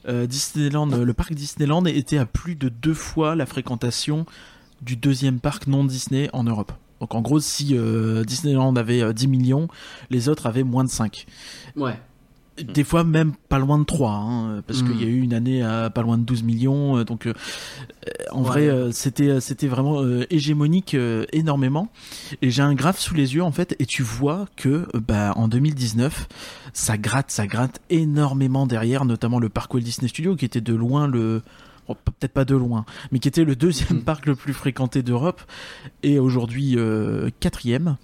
euh, 0.07 0.27
Disneyland, 0.27 0.87
le 0.87 1.13
parc 1.13 1.33
Disneyland 1.33 1.85
était 1.85 2.17
à 2.17 2.25
plus 2.25 2.55
de 2.55 2.69
deux 2.69 2.93
fois 2.93 3.35
la 3.35 3.45
fréquentation 3.45 4.25
du 4.81 4.95
deuxième 4.95 5.39
parc 5.39 5.67
non 5.67 5.83
Disney 5.83 6.29
en 6.33 6.43
Europe. 6.43 6.71
Donc 6.99 7.13
en 7.15 7.21
gros, 7.21 7.39
si 7.39 7.77
euh, 7.77 8.23
Disneyland 8.23 8.75
avait 8.75 9.01
euh, 9.01 9.13
10 9.13 9.27
millions, 9.27 9.67
les 10.09 10.29
autres 10.29 10.45
avaient 10.45 10.63
moins 10.63 10.83
de 10.83 10.89
5. 10.89 11.25
Ouais. 11.75 11.99
Des 12.63 12.85
fois 12.85 13.03
même 13.03 13.33
pas 13.49 13.59
loin 13.59 13.77
de 13.77 13.83
3, 13.83 14.11
hein, 14.11 14.63
parce 14.65 14.81
Mm. 14.81 14.87
qu'il 14.87 15.01
y 15.01 15.03
a 15.03 15.07
eu 15.07 15.19
une 15.19 15.33
année 15.33 15.61
à 15.61 15.89
pas 15.89 16.01
loin 16.01 16.17
de 16.17 16.23
12 16.23 16.43
millions. 16.43 16.97
euh, 16.97 17.03
donc 17.03 17.25
euh, 17.27 17.33
en 18.31 18.39
Ouais. 18.43 18.45
vrai, 18.47 18.67
euh, 18.69 18.91
c'était 18.93 19.41
c'était 19.41 19.67
vraiment 19.67 20.01
euh, 20.01 20.25
hégémonique 20.29 20.93
euh, 20.93 21.25
énormément. 21.33 21.89
Et 22.41 22.51
j'ai 22.51 22.61
un 22.61 22.73
graphe 22.73 22.99
sous 22.99 23.13
les 23.13 23.35
yeux 23.35 23.43
en 23.43 23.51
fait, 23.51 23.75
et 23.79 23.85
tu 23.85 24.03
vois 24.03 24.47
que 24.55 24.87
bah, 25.05 25.33
en 25.35 25.47
2019, 25.49 26.27
ça 26.71 26.97
gratte, 26.97 27.29
ça 27.29 27.45
gratte 27.45 27.81
énormément 27.89 28.65
derrière, 28.67 29.03
notamment 29.03 29.39
le 29.39 29.49
parc 29.49 29.73
Walt 29.73 29.81
Disney 29.81 30.07
Studio, 30.07 30.35
qui 30.37 30.45
était 30.45 30.61
de 30.61 30.73
loin 30.73 31.07
le 31.07 31.41
bon, 31.89 31.95
peut-être 32.05 32.31
pas 32.33 32.45
de 32.45 32.55
loin, 32.55 32.85
mais 33.11 33.19
qui 33.19 33.27
était 33.27 33.43
le 33.43 33.55
deuxième 33.57 33.99
Mm. 33.99 34.03
parc 34.05 34.25
le 34.27 34.35
plus 34.35 34.53
fréquenté 34.53 35.03
d'Europe, 35.03 35.41
et 36.03 36.19
aujourd'hui 36.19 36.75
euh, 36.77 37.29
quatrième. 37.41 37.97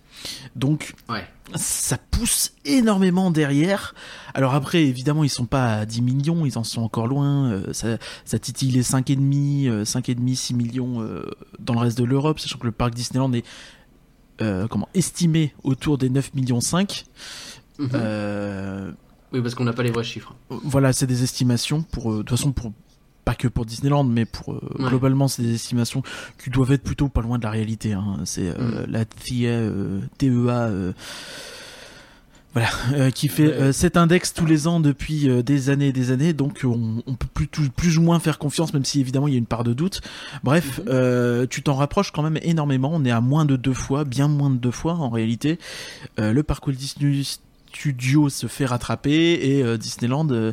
Donc 0.55 0.93
Ouais. 1.09 1.25
ça 1.55 1.97
pousse 1.97 2.53
énormément 2.65 3.31
derrière. 3.31 3.93
Alors 4.33 4.53
après, 4.53 4.83
évidemment, 4.83 5.23
ils 5.23 5.29
sont 5.29 5.45
pas 5.45 5.73
à 5.79 5.85
10 5.85 6.01
millions, 6.01 6.45
ils 6.45 6.57
en 6.57 6.63
sont 6.63 6.81
encore 6.81 7.07
loin. 7.07 7.51
euh, 7.51 7.73
ça, 7.73 7.97
ça 8.25 8.39
titille 8.39 8.71
les 8.71 8.83
5,5, 8.83 9.67
euh, 9.69 9.83
5,5, 9.83 10.35
6 10.35 10.53
millions 10.53 11.01
euh, 11.01 11.23
dans 11.59 11.73
le 11.73 11.79
reste 11.79 11.97
de 11.97 12.03
l'Europe, 12.03 12.39
sachant 12.39 12.57
que 12.57 12.65
le 12.65 12.71
parc 12.71 12.93
Disneyland 12.93 13.31
est 13.33 13.45
euh, 14.41 14.67
comment 14.67 14.89
estimé 14.93 15.53
autour 15.63 15.97
des 15.97 16.09
9 16.09 16.33
millions 16.33 16.61
5. 16.61 17.05
Mhm. 17.79 17.89
Euh, 17.93 18.91
Oui, 19.33 19.41
parce 19.41 19.55
qu'on 19.55 19.63
n'a 19.63 19.73
pas 19.73 19.83
les 19.83 19.91
vrais 19.91 20.03
chiffres. 20.03 20.35
voilà, 20.49 20.93
c'est 20.93 21.07
des 21.07 21.23
estimations 21.23 21.81
pour 21.83 22.11
de 22.11 22.17
toute 22.19 22.29
façon 22.31 22.51
pour 22.51 22.71
pas 23.31 23.35
que 23.35 23.47
pour 23.47 23.65
Disneyland, 23.65 24.03
mais 24.03 24.25
pour 24.25 24.53
euh, 24.53 24.59
Ouais. 24.79 24.89
globalement, 24.89 25.27
c'est 25.29 25.41
des 25.41 25.53
estimations 25.55 26.03
qui 26.43 26.49
doivent 26.49 26.71
être 26.73 26.83
plutôt 26.83 27.07
pas 27.07 27.21
loin 27.21 27.37
de 27.37 27.43
la 27.43 27.49
réalité. 27.49 27.93
hein. 27.93 28.17
C'est 28.25 28.49
euh, 28.49 28.85
Mm. 28.87 28.91
la 28.91 29.05
TIA, 29.05 29.49
euh, 29.51 29.99
TEA, 30.17 30.93
voilà, 32.53 32.67
euh, 32.93 33.09
qui 33.11 33.29
fait 33.29 33.45
euh, 33.45 33.71
cet 33.71 33.95
index 33.95 34.33
tous 34.33 34.45
les 34.45 34.67
ans 34.67 34.81
depuis 34.81 35.29
euh, 35.29 35.41
des 35.41 35.69
années 35.69 35.87
et 35.87 35.93
des 35.93 36.11
années. 36.11 36.33
Donc, 36.33 36.61
on, 36.65 37.01
on 37.07 37.13
peut 37.15 37.27
plus, 37.33 37.47
tout- 37.47 37.69
plus 37.73 37.97
ou 37.97 38.01
moins 38.01 38.19
faire 38.19 38.37
confiance, 38.37 38.73
même 38.73 38.83
si 38.83 38.99
évidemment 38.99 39.29
il 39.29 39.31
y 39.31 39.35
a 39.35 39.39
une 39.39 39.45
part 39.45 39.63
de 39.63 39.71
doute. 39.71 40.01
Bref, 40.43 40.79
Mhm. 40.79 40.85
euh, 40.89 41.47
tu 41.49 41.63
t'en 41.63 41.75
rapproches 41.75 42.11
quand 42.11 42.23
même 42.23 42.37
énormément. 42.41 42.91
On 42.93 43.05
est 43.05 43.11
à 43.11 43.21
moins 43.21 43.45
de 43.45 43.55
deux 43.55 43.73
fois, 43.73 44.03
bien 44.03 44.27
moins 44.27 44.49
de 44.49 44.57
deux 44.57 44.71
fois 44.71 44.95
en 44.95 45.09
réalité. 45.09 45.57
Le 46.17 46.41
parc 46.43 46.67
Walt 46.67 46.73
Disney 46.75 47.23
Studio 47.73 48.29
se 48.29 48.47
fait 48.47 48.65
rattraper 48.65 49.39
et 49.41 49.63
euh, 49.63 49.77
Disneyland 49.77 50.27
euh, 50.31 50.51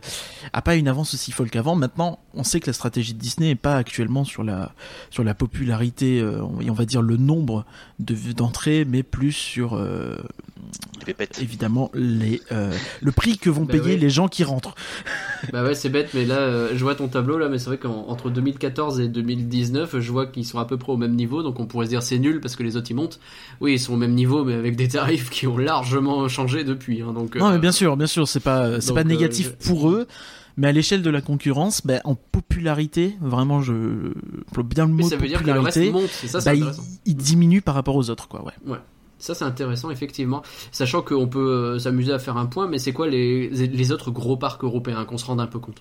a 0.52 0.62
pas 0.62 0.76
une 0.76 0.86
avance 0.86 1.14
aussi 1.14 1.32
folle 1.32 1.50
qu'avant. 1.50 1.74
Maintenant, 1.74 2.20
on 2.34 2.44
sait 2.44 2.60
que 2.60 2.66
la 2.68 2.72
stratégie 2.72 3.12
de 3.12 3.18
Disney 3.18 3.50
est 3.50 3.54
pas 3.56 3.76
actuellement 3.76 4.24
sur 4.24 4.44
la 4.44 5.34
popularité 5.36 6.20
euh, 6.20 6.42
et 6.60 6.70
on 6.70 6.74
va 6.74 6.84
dire 6.84 7.02
le 7.02 7.16
nombre 7.16 7.64
de 7.98 8.14
d'entrées, 8.32 8.84
mais 8.84 9.02
plus 9.02 9.32
sur 9.32 9.74
euh, 9.74 10.16
Les 11.00 11.04
pépettes. 11.14 11.38
évidemment 11.40 11.90
les 11.94 12.42
euh, 12.52 12.72
le 13.00 13.12
prix 13.12 13.38
que 13.38 13.48
vont 13.50 13.64
Bah 13.64 13.72
payer 13.72 13.96
les 13.96 14.10
gens 14.10 14.28
qui 14.28 14.44
rentrent. 14.44 14.74
Bah 15.52 15.62
ouais, 15.62 15.74
c'est 15.76 15.88
bête, 15.88 16.10
mais 16.14 16.24
là, 16.24 16.38
euh, 16.38 16.70
je 16.74 16.82
vois 16.82 16.96
ton 16.96 17.06
tableau 17.06 17.38
là, 17.38 17.48
mais 17.48 17.58
c'est 17.58 17.66
vrai 17.66 17.78
qu'entre 17.78 18.28
2014 18.28 18.98
et 18.98 19.06
2019, 19.08 20.00
je 20.00 20.10
vois 20.12 20.26
qu'ils 20.26 20.44
sont 20.44 20.58
à 20.58 20.64
peu 20.64 20.76
près 20.76 20.90
au 20.92 20.96
même 20.96 21.14
niveau, 21.14 21.44
donc 21.44 21.60
on 21.60 21.66
pourrait 21.66 21.86
se 21.86 21.90
dire 21.90 22.02
c'est 22.02 22.18
nul 22.18 22.40
parce 22.40 22.56
que 22.56 22.64
les 22.64 22.76
autres 22.76 22.90
ils 22.90 22.94
montent. 22.94 23.20
Oui, 23.60 23.74
ils 23.74 23.78
sont 23.78 23.94
au 23.94 23.96
même 23.96 24.14
niveau, 24.14 24.42
mais 24.44 24.54
avec 24.54 24.74
des 24.74 24.88
tarifs 24.88 25.30
qui 25.30 25.46
ont 25.46 25.56
largement 25.56 26.26
changé 26.28 26.64
depuis. 26.64 27.02
hein, 27.02 27.12
donc, 27.12 27.36
Non, 27.36 27.46
euh, 27.46 27.52
mais 27.52 27.58
bien 27.60 27.72
sûr, 27.72 27.96
bien 27.96 28.08
sûr, 28.08 28.26
c'est 28.26 28.40
pas 28.40 28.80
c'est 28.80 28.92
pas 28.94 29.00
euh, 29.00 29.04
négatif 29.04 29.52
je- 29.60 29.68
pour 29.68 29.90
eux. 29.90 30.06
Mais 30.56 30.66
à 30.66 30.72
l'échelle 30.72 31.02
de 31.02 31.10
la 31.10 31.20
concurrence, 31.20 31.86
ben, 31.86 32.00
en 32.02 32.16
popularité, 32.16 33.14
vraiment, 33.20 33.62
je 33.62 33.72
bien 34.64 34.86
le 34.86 34.92
mais 34.92 35.04
mot 35.04 35.08
ça 35.08 35.16
veut 35.16 35.28
dire 35.28 35.40
que 35.40 35.46
le 35.46 35.60
reste 35.60 35.76
popularité, 35.78 35.92
monte, 35.92 36.10
c'est 36.10 36.26
ça, 36.26 36.40
c'est 36.40 36.58
bah, 36.58 36.72
il, 37.06 37.14
diminue 37.16 37.62
par 37.62 37.76
rapport 37.76 37.94
aux 37.94 38.10
autres, 38.10 38.26
quoi. 38.26 38.44
Ouais. 38.66 38.78
Ça 39.18 39.34
c'est 39.34 39.44
intéressant 39.44 39.90
effectivement, 39.90 40.42
sachant 40.70 41.02
qu'on 41.02 41.26
peut 41.26 41.38
euh, 41.74 41.78
s'amuser 41.78 42.12
à 42.12 42.18
faire 42.20 42.36
un 42.36 42.46
point, 42.46 42.68
mais 42.68 42.78
c'est 42.78 42.92
quoi 42.92 43.08
les, 43.08 43.48
les 43.48 43.92
autres 43.92 44.10
gros 44.12 44.36
parcs 44.36 44.62
européens 44.62 45.04
qu'on 45.04 45.18
se 45.18 45.24
rende 45.26 45.40
un 45.40 45.46
peu 45.48 45.58
compte? 45.58 45.76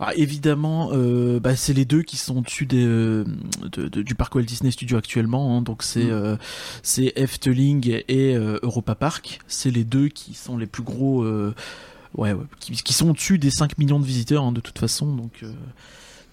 Ah, 0.00 0.12
évidemment, 0.14 0.90
euh, 0.92 1.40
bah, 1.40 1.56
c'est 1.56 1.72
les 1.72 1.84
deux 1.84 2.02
qui 2.02 2.16
sont 2.16 2.36
au-dessus 2.38 2.66
des, 2.66 2.84
euh, 2.86 3.24
de- 3.72 3.88
de- 3.88 4.02
du 4.02 4.14
parc 4.14 4.34
Walt 4.36 4.42
Disney 4.44 4.70
Studio 4.70 4.96
actuellement. 4.96 5.56
hein. 5.56 5.62
donc 5.62 5.82
c'est 5.82 6.04
Mm. 6.04 6.10
euh, 6.12 6.36
c'est 6.84 7.12
Efteling 7.16 8.02
et 8.06 8.36
euh, 8.36 8.60
Europa 8.62 8.94
Park. 8.94 9.40
C'est 9.48 9.72
les 9.72 9.82
deux 9.82 10.06
qui 10.08 10.34
sont 10.34 10.56
les 10.56 10.66
plus 10.66 10.84
gros. 10.84 11.24
ouais, 11.24 12.32
ouais, 12.32 12.36
qui, 12.60 12.72
qui 12.72 12.92
sont 12.92 13.10
au-dessus 13.10 13.38
des 13.38 13.50
5 13.50 13.76
millions 13.78 13.98
de 13.98 14.04
visiteurs 14.06 14.44
hein, 14.44 14.52
de 14.52 14.60
toute 14.60 14.78
façon. 14.78 15.16
Donc 15.16 15.44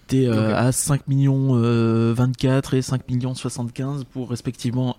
t'es 0.07 0.27
euh, 0.27 0.55
à 0.55 0.71
5 0.71 1.07
millions 1.07 1.53
euh, 1.55 2.13
24 2.15 2.75
et 2.75 2.81
5 2.83 3.09
millions 3.09 3.33
75 3.33 4.03
pour 4.03 4.29
respectivement. 4.29 4.95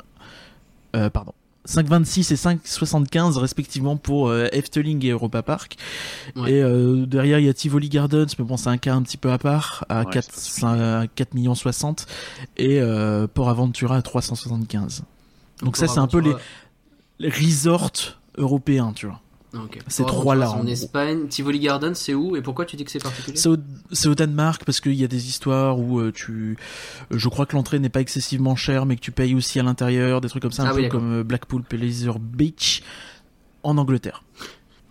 Euh, 0.96 1.10
pardon. 1.10 1.32
5,26 1.66 2.32
et 2.32 2.36
5,75 2.36 3.38
respectivement 3.38 3.96
pour 3.96 4.28
euh, 4.28 4.46
Efteling 4.52 5.04
et 5.04 5.10
Europa 5.10 5.42
Park. 5.42 5.76
Ouais. 6.36 6.52
Et 6.52 6.62
euh, 6.62 7.06
derrière, 7.06 7.38
il 7.38 7.46
y 7.46 7.48
a 7.48 7.54
Tivoli 7.54 7.88
Gardens, 7.88 8.26
mais 8.38 8.44
bon, 8.44 8.56
c'est 8.56 8.70
un 8.70 8.78
cas 8.78 8.94
un 8.94 9.02
petit 9.02 9.16
peu 9.16 9.32
à 9.32 9.38
part, 9.38 9.84
à 9.88 10.04
Ouais, 10.04 10.12
4, 10.12 10.28
c'est 10.32 10.60
pas 10.60 11.00
à 11.00 11.06
4 11.06 11.34
millions 11.34 11.54
60, 11.54 12.06
et 12.56 12.80
euh, 12.80 13.26
Port 13.26 13.48
Aventura 13.48 13.96
à 13.96 14.02
375. 14.02 15.02
Donc 15.62 15.76
ça, 15.76 15.86
Pour 15.86 15.94
c'est 15.94 16.00
un 16.00 16.06
peu 16.06 16.22
les 17.18 17.28
resorts 17.28 18.20
européens, 18.36 18.92
tu 18.94 19.06
vois. 19.06 19.20
Ok. 19.54 19.78
ces 19.86 20.02
Pour 20.02 20.12
trois-là, 20.12 20.48
en 20.48 20.52
c'est 20.52 20.58
En 20.58 20.62
gros. 20.64 20.72
Espagne, 20.72 21.28
Tivoli 21.28 21.60
Garden, 21.60 21.94
c'est 21.94 22.14
où 22.14 22.36
et 22.36 22.42
pourquoi 22.42 22.64
tu 22.64 22.76
dis 22.76 22.84
que 22.84 22.90
c'est 22.90 23.02
particulier? 23.02 23.36
C'est 23.36 24.08
au, 24.08 24.14
Danemark 24.14 24.64
parce 24.64 24.80
qu'il 24.80 24.94
y 24.94 25.04
a 25.04 25.08
des 25.08 25.28
histoires 25.28 25.78
où 25.78 26.00
euh, 26.00 26.12
tu, 26.12 26.56
je 27.10 27.28
crois 27.28 27.46
que 27.46 27.56
l'entrée 27.56 27.78
n'est 27.78 27.88
pas 27.88 28.00
excessivement 28.00 28.56
chère, 28.56 28.86
mais 28.86 28.96
que 28.96 29.00
tu 29.00 29.12
payes 29.12 29.34
aussi 29.34 29.60
à 29.60 29.62
l'intérieur, 29.62 30.20
des 30.20 30.28
trucs 30.28 30.42
comme 30.42 30.52
ça, 30.52 30.64
un 30.64 30.66
Ah 30.66 30.70
peu 30.70 30.76
oui, 30.76 30.82
d'accord. 30.84 31.00
comme 31.00 31.20
euh, 31.20 31.24
Blackpool 31.24 31.62
Pleasure 31.62 32.18
Beach 32.18 32.82
en 33.62 33.78
Angleterre. 33.78 34.22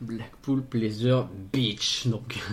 Blackpool 0.01 0.63
Pleasure 0.63 1.27
Beach, 1.53 2.07
donc. 2.07 2.39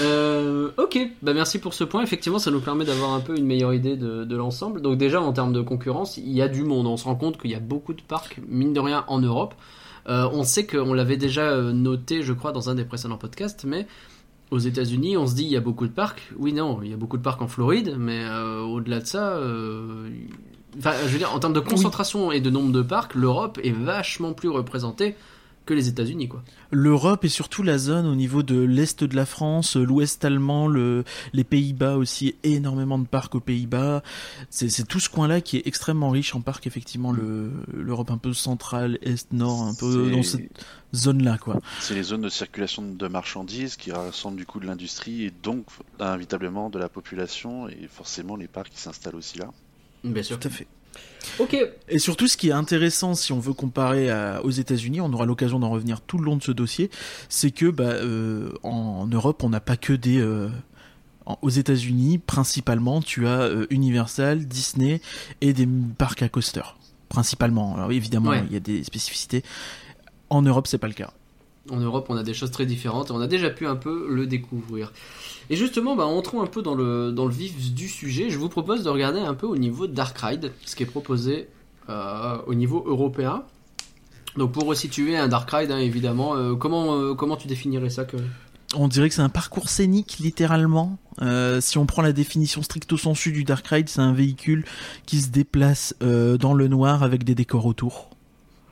Euh, 0.00 0.72
ok, 0.76 0.98
bah 1.22 1.34
merci 1.34 1.60
pour 1.60 1.72
ce 1.72 1.84
point. 1.84 2.02
Effectivement, 2.02 2.40
ça 2.40 2.50
nous 2.50 2.60
permet 2.60 2.84
d'avoir 2.84 3.12
un 3.12 3.20
peu 3.20 3.36
une 3.36 3.46
meilleure 3.46 3.72
idée 3.72 3.96
de, 3.96 4.24
de 4.24 4.36
l'ensemble. 4.36 4.82
Donc 4.82 4.98
déjà, 4.98 5.20
en 5.22 5.32
termes 5.32 5.52
de 5.52 5.60
concurrence, 5.60 6.16
il 6.16 6.32
y 6.32 6.42
a 6.42 6.48
du 6.48 6.64
monde. 6.64 6.88
On 6.88 6.96
se 6.96 7.04
rend 7.04 7.14
compte 7.14 7.40
qu'il 7.40 7.52
y 7.52 7.54
a 7.54 7.60
beaucoup 7.60 7.94
de 7.94 8.02
parcs, 8.02 8.40
mine 8.48 8.72
de 8.72 8.80
rien, 8.80 9.04
en 9.06 9.20
Europe. 9.20 9.54
Euh, 10.08 10.28
on 10.32 10.44
sait 10.44 10.66
qu'on 10.66 10.92
l'avait 10.92 11.16
déjà 11.16 11.50
euh, 11.50 11.72
noté, 11.72 12.22
je 12.22 12.32
crois, 12.32 12.52
dans 12.52 12.68
un 12.70 12.74
des 12.74 12.84
précédents 12.84 13.16
podcasts, 13.16 13.64
mais 13.64 13.86
aux 14.50 14.58
États-Unis, 14.58 15.16
on 15.16 15.26
se 15.26 15.34
dit 15.34 15.44
il 15.44 15.50
y 15.50 15.56
a 15.56 15.60
beaucoup 15.60 15.86
de 15.86 15.92
parcs. 15.92 16.30
Oui, 16.38 16.52
non, 16.52 16.80
il 16.82 16.90
y 16.90 16.92
a 16.92 16.96
beaucoup 16.96 17.16
de 17.16 17.22
parcs 17.22 17.42
en 17.42 17.48
Floride, 17.48 17.96
mais 17.98 18.24
euh, 18.24 18.60
au-delà 18.60 19.00
de 19.00 19.06
ça, 19.06 19.32
euh, 19.32 20.08
enfin, 20.78 20.92
je 21.06 21.08
veux 21.08 21.18
dire, 21.18 21.34
en 21.34 21.38
termes 21.38 21.54
de 21.54 21.60
concentration 21.60 22.30
et 22.32 22.40
de 22.40 22.50
nombre 22.50 22.72
de 22.72 22.82
parcs, 22.82 23.14
l'Europe 23.14 23.58
est 23.62 23.72
vachement 23.72 24.32
plus 24.32 24.48
représentée 24.48 25.16
que 25.66 25.74
les 25.74 25.88
États-Unis, 25.88 26.28
quoi. 26.28 26.42
L'Europe 26.70 27.24
et 27.24 27.28
surtout 27.28 27.62
la 27.62 27.78
zone 27.78 28.06
au 28.06 28.14
niveau 28.14 28.42
de 28.42 28.60
l'est 28.60 29.02
de 29.02 29.16
la 29.16 29.24
France, 29.26 29.76
l'ouest 29.76 30.24
allemand, 30.24 30.66
le, 30.68 31.04
les 31.32 31.44
Pays-Bas 31.44 31.96
aussi, 31.96 32.34
énormément 32.42 32.98
de 32.98 33.06
parcs 33.06 33.34
aux 33.34 33.40
Pays-Bas. 33.40 34.02
C'est 34.50 34.68
c'est 34.68 34.84
tout 34.84 35.00
ce 35.00 35.08
coin-là 35.08 35.40
qui 35.40 35.56
est 35.56 35.66
extrêmement 35.66 36.10
riche 36.10 36.34
en 36.34 36.40
parcs, 36.42 36.66
effectivement, 36.66 37.12
le- 37.12 37.50
l'Europe 37.72 38.10
un 38.10 38.18
peu 38.18 38.32
centrale, 38.34 38.98
est, 39.02 39.32
nord, 39.32 39.62
un 39.62 39.74
peu 39.74 40.04
C'est- 40.04 40.10
dans 40.16 40.22
cette 40.22 40.64
zone-là, 40.94 41.38
quoi. 41.38 41.60
C'est 41.80 41.94
les 41.94 42.02
zones 42.02 42.22
de 42.22 42.28
circulation 42.28 42.82
de 42.82 43.08
marchandises 43.08 43.76
qui 43.76 43.90
rassemblent 43.90 44.36
du 44.36 44.46
coup 44.46 44.60
de 44.60 44.66
l'industrie 44.66 45.24
et 45.24 45.32
donc 45.42 45.66
inévitablement 45.98 46.70
de 46.70 46.78
la 46.78 46.88
population 46.88 47.68
et 47.68 47.88
forcément 47.90 48.36
les 48.36 48.48
parcs 48.48 48.70
qui 48.70 48.80
s'installent 48.80 49.16
aussi 49.16 49.38
là. 49.38 49.50
Bien 50.04 50.22
sûr. 50.22 50.38
Tout 50.38 50.48
à 50.48 50.50
fait. 50.50 50.66
Ok. 51.38 51.56
Et 51.88 51.98
surtout, 51.98 52.28
ce 52.28 52.36
qui 52.36 52.50
est 52.50 52.52
intéressant, 52.52 53.14
si 53.14 53.32
on 53.32 53.40
veut 53.40 53.54
comparer 53.54 54.10
à- 54.10 54.42
aux 54.44 54.50
États-Unis, 54.50 55.00
on 55.00 55.12
aura 55.12 55.24
l'occasion 55.26 55.58
d'en 55.58 55.70
revenir 55.70 56.00
tout 56.00 56.18
le 56.18 56.24
long 56.24 56.36
de 56.36 56.42
ce 56.42 56.52
dossier, 56.52 56.90
c'est 57.28 57.50
que 57.50 57.66
bah, 57.70 57.84
euh, 57.84 58.50
en 58.62 59.06
Europe, 59.06 59.42
on 59.42 59.48
n'a 59.48 59.60
pas 59.60 59.76
que 59.76 59.92
des. 59.94 60.18
euh, 60.20 60.48
en- 61.26 61.38
aux 61.40 61.48
États-Unis, 61.50 62.18
principalement, 62.18 63.00
tu 63.00 63.26
as 63.26 63.40
euh, 63.40 63.66
Universal, 63.70 64.44
Disney 64.46 65.00
et 65.40 65.52
des 65.54 65.66
parcs 65.96 66.22
à 66.22 66.28
coaster. 66.28 66.62
Principalement. 67.08 67.74
Alors 67.76 67.92
évidemment, 67.92 68.30
Ouais. 68.30 68.44
il 68.46 68.52
y 68.52 68.56
a 68.56 68.60
des 68.60 68.84
spécificités. 68.84 69.42
En 70.30 70.42
Europe, 70.42 70.66
c'est 70.66 70.78
pas 70.78 70.88
le 70.88 70.94
cas. 70.94 71.12
En 71.70 71.78
Europe, 71.78 72.06
on 72.10 72.16
a 72.16 72.22
des 72.22 72.34
choses 72.34 72.50
très 72.50 72.66
différentes 72.66 73.08
et 73.08 73.12
on 73.12 73.20
a 73.20 73.26
déjà 73.26 73.48
pu 73.48 73.66
un 73.66 73.76
peu 73.76 74.06
le 74.10 74.26
découvrir. 74.26 74.92
Et 75.50 75.56
justement, 75.56 75.96
bah, 75.96 76.04
entrons 76.04 76.42
un 76.42 76.46
peu 76.46 76.62
dans 76.62 76.74
le, 76.74 77.28
vif 77.28 77.72
du 77.72 77.88
sujet. 77.88 78.30
Je 78.30 78.38
vous 78.38 78.48
propose 78.48 78.82
de 78.82 78.90
regarder 78.90 79.20
un 79.20 79.34
peu 79.34 79.46
au 79.46 79.56
niveau 79.56 79.86
Dark 79.86 80.16
Ride, 80.18 80.52
ce 80.64 80.76
qui 80.76 80.82
est 80.82 80.86
proposé 80.86 81.48
euh, 81.88 82.36
au 82.46 82.54
niveau 82.54 82.84
européen. 82.86 83.44
Donc 84.36 84.52
pour 84.52 84.64
resituer 84.64 85.16
un 85.16 85.28
Dark 85.28 85.50
Ride, 85.50 85.70
hein, 85.70 85.78
évidemment, 85.78 86.36
euh, 86.36 86.54
comment, 86.54 86.96
euh, 86.96 87.14
comment 87.14 87.36
tu 87.36 87.46
définirais 87.46 87.90
ça. 87.90 88.04
On 88.74 88.88
dirait 88.88 89.08
que 89.08 89.14
c'est 89.14 89.22
un 89.22 89.28
parcours 89.28 89.68
scénique, 89.68 90.18
littéralement. 90.18 90.98
Si 91.60 91.78
on 91.78 91.86
prend 91.86 92.02
la 92.02 92.12
définition 92.12 92.62
stricto 92.62 92.96
sensu 92.96 93.30
du 93.30 93.44
Dark 93.44 93.66
Ride, 93.66 93.88
c'est 93.88 94.00
un 94.00 94.12
véhicule 94.12 94.64
qui 95.06 95.20
se 95.20 95.28
déplace 95.28 95.94
dans 96.00 96.54
le 96.54 96.68
noir 96.68 97.04
avec 97.04 97.22
des 97.22 97.36
décors 97.36 97.66
autour. 97.66 98.13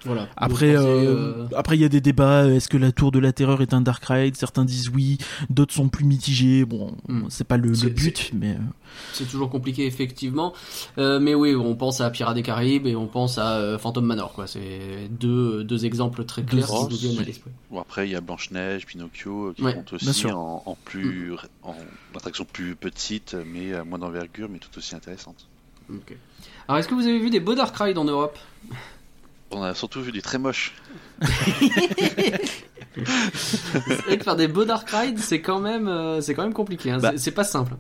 Voilà. 0.05 0.29
Après, 0.37 0.73
c'est, 0.73 0.77
euh, 0.77 1.47
après 1.57 1.77
il 1.77 1.81
y 1.81 1.85
a 1.85 1.89
des 1.89 2.01
débats. 2.01 2.47
Est-ce 2.49 2.69
que 2.69 2.77
la 2.77 2.91
Tour 2.93 3.13
de 3.13 3.19
la 3.19 3.33
Terreur 3.33 3.63
est 3.63 3.73
un 3.75 3.81
Dark 3.81 4.05
Ride? 4.05 4.37
Certains 4.37 4.65
disent 4.65 4.91
oui, 4.91 5.19
d'autres 5.51 5.73
sont 5.75 5.89
plus 5.89 6.05
mitigés. 6.05 6.65
Bon, 6.65 6.95
Hmm. 7.09 7.27
c'est 7.29 7.45
pas 7.47 7.57
le, 7.57 7.71
but, 7.71 8.31
mais 8.35 8.53
euh, 8.53 8.59
C'est 9.13 9.29
toujours 9.29 9.49
compliqué 9.51 9.87
effectivement, 9.87 10.53
Euh, 10.99 11.21
mais 11.21 11.35
oui, 11.35 11.55
on 11.55 11.75
pense 11.77 12.01
à 12.01 12.11
Pirates 12.11 12.35
des 12.35 12.43
Caraïbes 12.43 12.87
et 12.87 12.97
on 12.97 13.07
pense 13.07 13.39
à 13.39 13.57
euh, 13.59 13.79
Phantom 13.79 14.05
Manor, 14.05 14.33
quoi. 14.33 14.47
C'est 14.47 15.09
deux, 15.11 15.65
deux 15.65 15.85
exemples 15.87 16.25
très 16.25 16.43
clairs 16.43 16.67
Deux- 16.67 16.89
qui 16.89 16.93
nous 16.95 17.11
viennent 17.11 17.23
à 17.23 17.25
l'esprit. 17.27 17.51
Bon, 17.71 17.81
après, 17.81 18.09
il 18.09 18.13
y 18.13 18.17
a 18.17 18.21
Blanche-Neige, 18.21 18.87
Pinocchio, 18.87 19.47
euh, 19.49 19.53
qui 19.55 19.63
Ouais, 19.63 19.75
comptent 19.75 19.93
aussi 19.93 20.27
en, 20.27 20.63
en 20.67 20.77
plus, 20.85 21.33
en 21.63 21.75
attraction 22.17 22.45
plus 22.45 22.75
petite, 22.77 23.37
mais 23.53 23.75
à 23.75 23.85
moins 23.85 23.99
d'envergure, 23.99 24.49
mais 24.51 24.59
tout 24.59 24.77
aussi 24.77 24.95
intéressante. 24.95 25.47
Alors, 26.69 26.79
est-ce 26.79 26.89
que 26.89 26.95
vous 26.95 27.07
avez 27.07 27.19
vu 27.19 27.31
des 27.31 27.41
beaux 27.41 27.55
Dark 27.55 27.77
Ride 27.77 27.99
en 27.99 28.05
Europe? 28.05 28.39
On 29.53 29.63
a 29.63 29.75
surtout 29.75 30.01
vu 30.03 30.13
des 30.13 30.23
très 30.23 30.39
moches. 30.39 30.75
C'est 33.35 34.03
vrai 34.03 34.19
que 34.19 34.25
faire 34.25 34.37
des 34.37 34.49
beaux 34.49 34.65
Dark 34.65 34.89
Ride, 34.91 35.19
c'est 35.19 35.41
quand 35.41 35.61
même, 35.61 35.89
euh, 35.89 36.21
c'est 36.21 36.35
quand 36.35 36.43
même 36.43 36.53
compliqué. 36.55 36.91
hein. 36.91 36.99
Bah. 36.99 37.11
C'est- 37.13 37.19
C'est 37.19 37.31
pas 37.33 37.45
simple. 37.45 37.75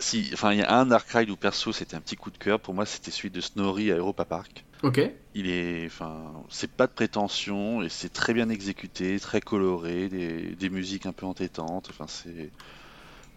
Si, 0.00 0.30
enfin, 0.32 0.52
il 0.52 0.58
y 0.60 0.62
a 0.62 0.72
un 0.78 0.86
Dark 0.86 1.08
Ride 1.10 1.28
où 1.30 1.36
perso 1.36 1.72
c'était 1.72 1.96
un 1.96 2.00
petit 2.00 2.14
coup 2.16 2.30
de 2.30 2.38
cœur. 2.38 2.60
Pour 2.60 2.72
moi, 2.72 2.86
c'était 2.86 3.10
celui 3.10 3.30
de 3.30 3.40
Snorri 3.40 3.90
à 3.90 3.96
Europa 3.96 4.24
Park. 4.24 4.64
Ok. 4.84 5.00
Il 5.34 5.48
est, 5.50 5.86
enfin, 5.86 6.22
c'est 6.48 6.70
pas 6.70 6.86
de 6.86 6.92
prétention 6.92 7.82
et 7.82 7.88
c'est 7.88 8.12
très 8.12 8.32
bien 8.32 8.48
exécuté, 8.48 9.18
très 9.18 9.40
coloré, 9.40 10.08
des, 10.08 10.54
des 10.54 10.70
musiques 10.70 11.06
un 11.06 11.12
peu 11.12 11.26
entêtantes. 11.26 11.88
Enfin, 11.90 12.04
c'est 12.06 12.50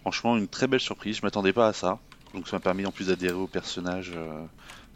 franchement 0.02 0.38
une 0.38 0.48
très 0.48 0.68
belle 0.68 0.80
surprise. 0.80 1.18
Je 1.18 1.22
m'attendais 1.24 1.54
pas 1.54 1.68
à 1.68 1.74
ça. 1.74 1.98
Donc 2.36 2.48
ça 2.48 2.58
m'a 2.58 2.60
permis 2.62 2.86
en 2.86 2.92
plus 2.92 3.08
d'adhérer 3.08 3.34
au 3.34 3.48
personnage 3.48 4.12
euh, 4.16 4.44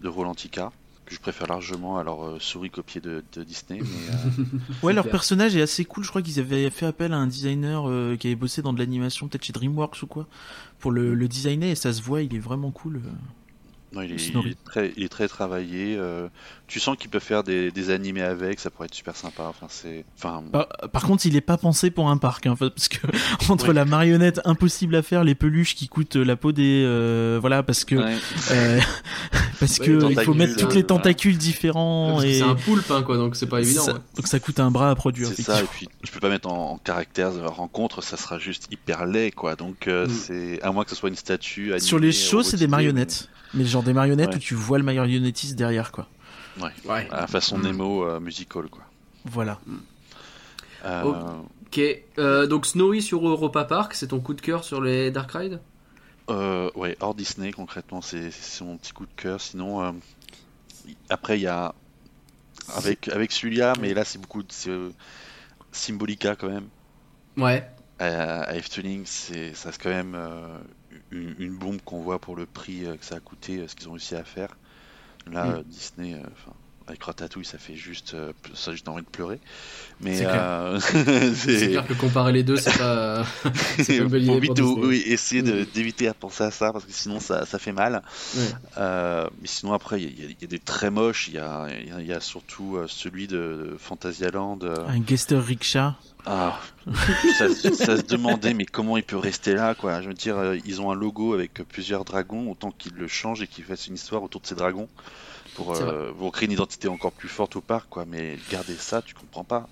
de 0.01 0.07
Rolantica 0.07 0.71
que 1.05 1.13
je 1.13 1.19
préfère 1.19 1.47
largement 1.47 1.97
à 1.97 2.03
leur 2.03 2.25
euh, 2.25 2.39
souris 2.39 2.69
copiée 2.69 3.01
de, 3.01 3.23
de 3.33 3.43
Disney. 3.43 3.81
Mais, 3.81 4.13
euh, 4.13 4.43
ouais, 4.83 4.93
leur 4.93 5.07
personnage 5.07 5.55
est 5.55 5.61
assez 5.61 5.85
cool. 5.85 6.03
Je 6.03 6.09
crois 6.09 6.21
qu'ils 6.21 6.39
avaient 6.39 6.69
fait 6.69 6.85
appel 6.85 7.13
à 7.13 7.17
un 7.17 7.27
designer 7.27 7.87
euh, 7.87 8.15
qui 8.15 8.27
avait 8.27 8.35
bossé 8.35 8.61
dans 8.61 8.73
de 8.73 8.79
l'animation, 8.79 9.27
peut-être 9.27 9.43
chez 9.43 9.53
DreamWorks 9.53 10.01
ou 10.01 10.07
quoi, 10.07 10.27
pour 10.79 10.91
le, 10.91 11.13
le 11.13 11.27
designer 11.27 11.69
et 11.71 11.75
ça 11.75 11.93
se 11.93 12.01
voit. 12.01 12.21
Il 12.21 12.35
est 12.35 12.39
vraiment 12.39 12.71
cool. 12.71 13.01
Non, 13.95 14.01
il, 14.01 14.11
est, 14.11 14.17
Snorri. 14.17 14.49
il 14.49 14.51
est 14.51 14.63
très, 14.65 14.93
il 14.97 15.03
est 15.03 15.09
très 15.09 15.27
travaillé. 15.27 15.95
euh, 15.97 16.27
tu 16.67 16.79
sens 16.79 16.97
qu'ils 16.97 17.09
peuvent 17.11 17.21
faire 17.23 17.43
des, 17.43 17.71
des 17.71 17.89
animés 17.91 18.21
avec, 18.23 18.59
ça 18.59 18.69
pourrait 18.71 18.87
être 18.87 18.93
super 18.95 19.15
sympa. 19.15 19.43
Enfin, 19.47 19.67
c'est, 19.69 20.03
enfin, 20.17 20.43
Par, 20.51 20.67
par 20.91 21.03
contre, 21.03 21.25
il 21.27 21.35
est 21.35 21.41
pas 21.41 21.57
pensé 21.57 21.91
pour 21.91 22.09
un 22.09 22.17
parc, 22.17 22.47
hein, 22.47 22.55
parce 22.59 22.87
que 22.87 22.97
entre 23.49 23.69
Oui. 23.69 23.75
la 23.75 23.85
marionnette 23.85 24.41
impossible 24.45 24.95
à 24.95 25.01
faire, 25.03 25.23
les 25.23 25.35
peluches 25.35 25.75
qui 25.75 25.87
coûtent 25.87 26.15
la 26.15 26.35
peau 26.35 26.51
des, 26.51 26.83
euh, 26.85 27.37
voilà, 27.39 27.61
parce 27.63 27.85
que 27.85 27.95
ouais. 27.95 28.15
euh, 28.51 28.79
parce 29.59 29.79
Ouais, 29.79 29.85
que 29.85 30.09
il 30.11 30.19
faut 30.21 30.33
mettre 30.33 30.55
toutes 30.57 30.73
les 30.73 30.83
tentacules 30.83 31.37
différents 31.37 32.21
et 32.21 32.35
C'est 32.39 32.41
un 32.43 32.55
poulpe, 32.55 32.89
hein, 32.91 33.03
quoi, 33.03 33.17
donc 33.17 33.35
c'est 33.35 33.45
pas 33.47 33.61
évident. 33.61 33.83
ça, 33.83 33.93
ouais. 33.93 33.99
donc 34.17 34.27
ça 34.27 34.39
coûte 34.39 34.59
un 34.59 34.71
bras 34.71 34.89
à 34.89 34.95
produire. 34.95 35.27
C'est 35.27 35.43
ça, 35.43 35.61
et 35.61 35.65
puis 35.65 35.87
tu 36.03 36.11
peux 36.11 36.19
pas 36.19 36.29
mettre 36.29 36.49
en, 36.49 36.71
en 36.71 36.77
caractère 36.77 37.31
de 37.33 37.41
rencontre, 37.41 38.01
ça 38.03 38.17
sera 38.17 38.39
juste 38.39 38.67
hyper 38.71 39.05
laid 39.05 39.31
quoi. 39.31 39.55
Donc 39.55 39.87
euh, 39.87 40.07
Mm. 40.07 40.09
c'est 40.09 40.61
à 40.61 40.71
moins 40.71 40.83
que 40.83 40.89
ce 40.89 40.95
soit 40.95 41.09
une 41.09 41.15
statue. 41.15 41.65
Animée, 41.73 41.79
Sur 41.79 41.99
les 41.99 42.11
shows, 42.11 42.43
c'est 42.43 42.57
des 42.57 42.67
marionnettes, 42.67 43.29
mais 43.29 43.44
genre 43.63 43.83
des 43.83 43.93
marionnettes 43.93 44.29
Ouais. 44.31 44.35
où 44.35 44.39
tu 44.39 44.55
vois 44.55 44.77
le 44.77 44.83
marionnettiste 44.83 45.55
derrière, 45.55 45.91
quoi. 45.91 46.07
mais- 46.57 46.63
Ouais. 46.63 46.71
Ouais. 46.85 47.07
À 47.11 47.21
la 47.21 47.27
façon 47.27 47.57
Mm. 47.57 47.61
Nemo 47.63 48.03
euh, 48.05 48.19
musical 48.19 48.65
quoi. 48.69 48.83
Voilà. 49.25 49.59
Euh, 50.85 51.03
Ok. 51.03 51.47
Ok. 51.67 51.81
Euh, 52.19 52.47
donc 52.47 52.65
Snowy 52.65 53.01
sur 53.01 53.27
Europa 53.27 53.65
Park, 53.65 53.93
c'est 53.95 54.07
ton 54.07 54.19
coup 54.19 54.33
de 54.33 54.41
cœur 54.41 54.63
sur 54.63 54.81
les 54.81 55.11
Dark 55.11 55.31
Ride? 55.31 55.59
Euh, 56.29 56.69
ouais, 56.75 56.95
hors 57.01 57.13
Disney 57.15 57.51
concrètement, 57.51 58.01
c'est 58.01 58.29
mon 58.61 58.77
petit 58.77 58.93
coup 58.93 59.05
de 59.05 59.11
cœur. 59.15 59.41
Sinon, 59.41 59.83
euh, 59.83 59.91
après 61.09 61.37
il 61.37 61.41
y 61.43 61.47
a 61.47 61.73
avec 62.75 63.09
avec 63.09 63.31
celui-là, 63.31 63.73
mais 63.81 63.93
là 63.93 64.05
c'est 64.05 64.19
beaucoup 64.19 64.41
de 64.43 64.51
c'est, 64.51 64.69
euh, 64.69 64.91
Symbolica 65.71 66.35
quand 66.35 66.49
même. 66.49 66.67
Ouais. 67.37 67.67
à, 67.99 68.41
à 68.43 68.55
Efteling, 68.55 69.03
c'est 69.05 69.53
ça 69.53 69.71
c'est 69.71 69.81
quand 69.81 69.89
même 69.89 70.15
euh, 70.15 70.57
une, 71.11 71.35
une 71.39 71.57
bombe 71.57 71.81
qu'on 71.81 72.01
voit 72.01 72.19
pour 72.19 72.35
le 72.35 72.45
prix 72.47 72.85
euh, 72.85 72.97
que 72.97 73.05
ça 73.05 73.15
a 73.15 73.19
coûté, 73.19 73.59
euh, 73.59 73.67
ce 73.67 73.75
qu'ils 73.75 73.89
ont 73.89 73.93
réussi 73.93 74.15
à 74.15 74.23
faire. 74.23 74.57
Là, 75.27 75.49
Mm. 75.49 75.59
euh, 75.59 75.63
Disney, 75.63 76.21
enfin, 76.31 76.53
avec 76.87 77.01
Ratatouille, 77.03 77.45
ça 77.45 77.57
fait 77.57 77.75
juste, 77.75 78.13
euh, 78.13 78.31
ça 78.53 78.71
juste 78.71 78.87
envie 78.87 79.01
de 79.01 79.07
pleurer. 79.09 79.39
Mais 80.01 80.17
C'est 80.17 80.25
clair. 80.25 80.41
euh, 80.43 80.79
clair 81.67 81.87
que 81.87 81.93
comparer 81.93 82.31
les 82.31 82.43
deux, 82.43 82.57
c'est 82.57 82.77
pas. 82.77 83.25
c'est 83.83 84.01
pas 84.07 84.17
une 84.17 84.31
idée 84.33 84.47
pour 84.61 84.77
oui, 84.79 85.01
essayer 85.05 85.41
d'éviter 85.41 86.07
à 86.07 86.13
penser 86.13 86.43
à 86.43 86.51
ça 86.51 86.71
parce 86.71 86.85
que 86.85 86.91
sinon 86.91 87.19
ça, 87.19 87.45
ça 87.45 87.57
fait 87.59 87.71
mal. 87.71 88.03
Euh, 88.77 89.27
mais 89.41 89.47
sinon 89.47 89.73
après, 89.73 90.01
il 90.01 90.19
y, 90.19 90.25
a- 90.25 90.29
il 90.29 90.35
y 90.41 90.43
a 90.43 90.47
des 90.47 90.59
très 90.59 90.89
moches. 90.91 91.27
Il 91.27 91.35
y 91.35 91.39
a, 91.39 91.67
il 91.81 91.87
y 91.87 91.91
a- 91.91 92.01
il 92.01 92.07
y 92.07 92.13
a 92.13 92.19
surtout 92.19 92.75
euh, 92.77 92.85
celui 92.87 93.27
de, 93.27 93.75
Fantasyland. 93.79 94.59
euh, 94.63 94.75
Un 94.87 94.99
guester 94.99 95.37
rickshaw. 95.37 95.91
Ah, 96.27 96.59
ça, 97.37 97.47
ça 97.53 97.97
se 97.97 98.01
demandait, 98.01 98.55
mais 98.55 98.65
comment 98.65 98.97
il 98.97 99.03
peut 99.03 99.15
rester 99.17 99.53
là, 99.53 99.75
quoi. 99.75 100.01
Je 100.01 100.07
veux 100.07 100.13
dire, 100.15 100.37
euh, 100.37 100.57
ils 100.65 100.81
ont 100.81 100.91
un 100.91 100.95
logo 100.95 101.33
avec 101.35 101.53
plusieurs 101.69 102.03
dragons, 102.03 102.49
autant 102.49 102.71
qu'ils 102.71 102.93
le 102.95 103.07
changent 103.07 103.43
et 103.43 103.47
qu'ils 103.47 103.63
fassent 103.63 103.85
une 103.87 103.93
histoire 103.93 104.23
autour 104.23 104.41
de 104.41 104.47
ces 104.47 104.55
dragons 104.55 104.89
pour, 105.55 105.75
euh, 105.75 106.11
pour 106.17 106.31
créer 106.31 106.45
une 106.45 106.51
identité 106.53 106.87
encore 106.87 107.11
plus 107.11 107.29
forte 107.29 107.55
au 107.55 107.61
parc, 107.61 107.87
quoi. 107.89 108.05
Mais 108.09 108.37
garder 108.51 108.73
ça, 108.77 109.01
tu 109.01 109.13
comprends 109.15 109.43
pas. 109.43 109.67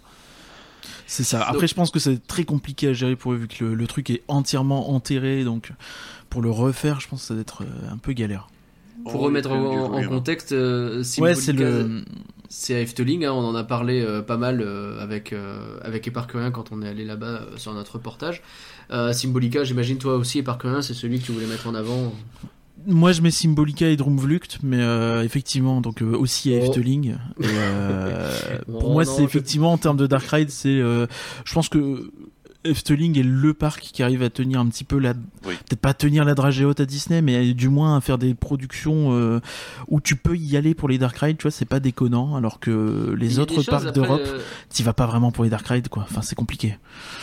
C'est 1.08 1.24
ça. 1.24 1.42
Après, 1.44 1.60
Donc- 1.62 1.70
je 1.70 1.74
pense 1.76 1.92
que 1.92 2.00
c'est 2.00 2.26
très 2.28 2.44
compliqué 2.44 2.90
à 2.90 2.94
gérer 2.94 3.16
pour 3.16 3.34
eux 3.34 3.38
vu 3.38 3.48
que 3.48 3.64
le, 3.64 3.76
le 3.76 3.88
truc 3.88 4.10
est 4.10 4.24
entièrement 4.28 4.92
enterré, 4.94 5.44
donc 5.44 5.72
pour 6.30 6.42
le 6.42 6.50
refaire, 6.52 7.00
je 7.00 7.08
pense 7.08 7.22
que 7.22 7.28
ça 7.28 7.34
doit 7.36 7.42
être 7.42 7.64
euh, 7.64 7.92
un 7.92 7.98
peu 7.98 8.14
galère. 8.14 8.50
Pour 9.06 9.16
Oh, 9.16 9.26
remettre 9.26 9.52
en, 9.52 9.88
volume. 9.90 10.08
contexte, 10.10 10.52
euh, 10.54 10.98
Ouais, 10.98 11.04
Symbolica, 11.04 11.42
c'est 11.42 11.52
le. 11.54 12.04
c'est 12.48 12.76
à 12.76 12.80
Efteling, 12.82 13.26
hein, 13.26 13.34
on 13.34 13.44
en 13.46 13.56
a 13.56 13.64
parlé 13.64 14.02
euh, 14.02 14.22
pas 14.22 14.38
mal 14.38 14.62
euh, 14.62 15.02
avec, 15.02 15.34
euh, 15.34 15.78
avec 15.82 16.08
Éparcurien 16.08 16.52
quand 16.52 16.72
on 16.72 16.82
est 16.82 16.88
allé 16.88 17.04
là-bas 17.04 17.26
euh, 17.26 17.58
sur 17.58 17.74
notre 17.74 17.94
reportage. 17.96 18.42
Euh, 18.92 19.12
Symbolica, 19.12 19.64
j'imagine 19.64 19.98
toi 19.98 20.16
aussi, 20.16 20.40
Éparcurien, 20.40 20.82
c'est 20.82 20.94
celui 20.94 21.20
que 21.20 21.26
tu 21.26 21.32
voulais 21.34 21.48
mettre 21.48 21.68
en 21.68 21.76
avant. 21.76 22.14
Moi, 22.86 23.12
je 23.14 23.22
mets 23.22 23.32
Symbolica 23.32 23.88
et 23.88 23.96
Drumvlucht, 23.96 24.60
mais 24.64 24.80
euh, 24.82 25.24
effectivement, 25.24 25.80
donc 25.80 26.02
euh, 26.02 26.18
aussi 26.18 26.54
à 26.54 26.58
Oh. 26.58 26.66
Efteling. 26.66 27.16
Euh, 27.44 28.60
pour 28.80 28.92
moi, 28.92 29.06
c'est 29.06 29.20
je- 29.22 29.24
effectivement 29.28 29.72
en 29.74 29.78
termes 29.78 29.98
de 29.98 30.08
Dark 30.08 30.26
Ride, 30.28 30.50
c'est. 30.50 30.70
euh, 30.70 31.08
je 31.46 31.54
pense 31.54 31.70
que 31.70 32.12
Efteling 32.66 33.20
est 33.20 33.24
le 33.24 33.54
parc 33.54 33.82
qui 33.82 34.04
arrive 34.04 34.24
à 34.24 34.30
tenir 34.30 34.60
un 34.60 34.68
petit 34.68 34.84
peu 34.86 34.98
la. 34.98 35.14
Oui. 35.46 35.56
Peut-être 35.68 35.80
pas 35.82 35.94
tenir 35.94 36.24
la 36.26 36.34
dragée 36.34 36.64
haute 36.66 36.80
à 36.80 36.86
Disney, 36.86 37.22
mais 37.22 37.54
du 37.54 37.68
moins 37.70 37.98
à 37.98 38.02
faire 38.02 38.18
des 38.18 38.34
productions 38.34 39.10
euh, 39.14 39.40
où 39.90 40.00
tu 40.02 40.16
peux 40.16 40.38
y 40.38 40.56
aller 40.58 40.74
pour 40.74 40.88
les 40.90 40.98
Dark 40.98 41.18
Ride, 41.18 41.38
tu 41.38 41.44
vois, 41.44 41.52
c'est 41.52 41.66
pas 41.66 41.80
déconnant, 41.82 42.36
alors 42.36 42.60
que 42.62 43.14
les 43.18 43.40
autres 43.40 43.62
parcs 43.64 43.92
d'Europe, 43.94 44.22
euh, 44.26 44.40
t'y 44.70 44.82
vas 44.84 44.94
pas 44.94 45.06
vraiment 45.08 45.32
pour 45.32 45.44
les 45.44 45.50
Dark 45.50 45.68
Ride, 45.68 45.90
quoi. 45.90 46.04
Enfin, 46.10 46.22
c'est 46.22 46.36
compliqué. 46.36 46.78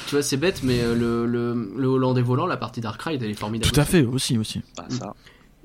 tu 0.07 0.15
vois, 0.15 0.23
c'est 0.23 0.37
bête, 0.37 0.61
mais 0.63 0.83
le, 0.83 1.25
le, 1.27 1.73
le 1.77 1.87
Hollandais 1.89 2.23
volant, 2.23 2.47
la 2.47 2.57
partie 2.59 2.81
Dark 2.83 3.01
Ride, 3.03 3.23
elle 3.23 3.31
est 3.31 3.35
formidable. 3.35 3.71
Tout 3.73 3.81
à 3.81 3.85
fait, 3.85 4.03
aussi, 4.05 4.37
aussi. 4.37 4.61
Ah, 4.79 4.85
ça. 4.91 5.15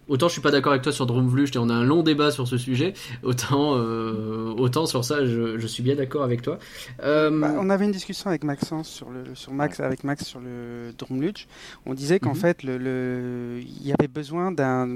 Autant 0.07 0.27
je 0.27 0.33
suis 0.33 0.41
pas 0.41 0.51
d'accord 0.51 0.71
avec 0.71 0.83
toi 0.83 0.91
sur 0.91 1.05
Drumvlucht 1.07 1.55
et 1.55 1.59
on 1.59 1.69
a 1.69 1.73
un 1.73 1.83
long 1.83 2.03
débat 2.03 2.29
sur 2.29 2.47
ce 2.47 2.57
sujet, 2.57 2.93
autant, 3.23 3.75
euh, 3.75 4.53
autant 4.55 4.85
sur 4.85 5.03
ça, 5.03 5.25
je, 5.25 5.57
je 5.57 5.67
suis 5.67 5.81
bien 5.81 5.95
d'accord 5.95 6.23
avec 6.23 6.43
toi. 6.43 6.59
Euh, 7.03 7.31
Bah, 7.39 7.53
on 7.57 7.69
avait 7.71 7.85
une 7.85 7.91
discussion 7.91 8.29
avec 8.29 8.43
Maxence 8.43 8.87
sur 8.87 9.09
le 9.09 9.33
sur 9.33 9.51
Max 9.51 9.79
avec 9.79 10.03
Max 10.03 10.23
sur 10.25 10.39
le 10.39 10.91
Drumluch. 10.97 11.47
On 11.87 11.93
disait 11.95 12.19
qu'en 12.19 12.29
Mhm. 12.31 12.35
fait 12.35 12.63
le, 12.63 12.77
le- 12.77 13.59
il 13.61 13.87
y 13.87 13.93
avait 13.93 14.07
besoin 14.07 14.51
d'un 14.51 14.87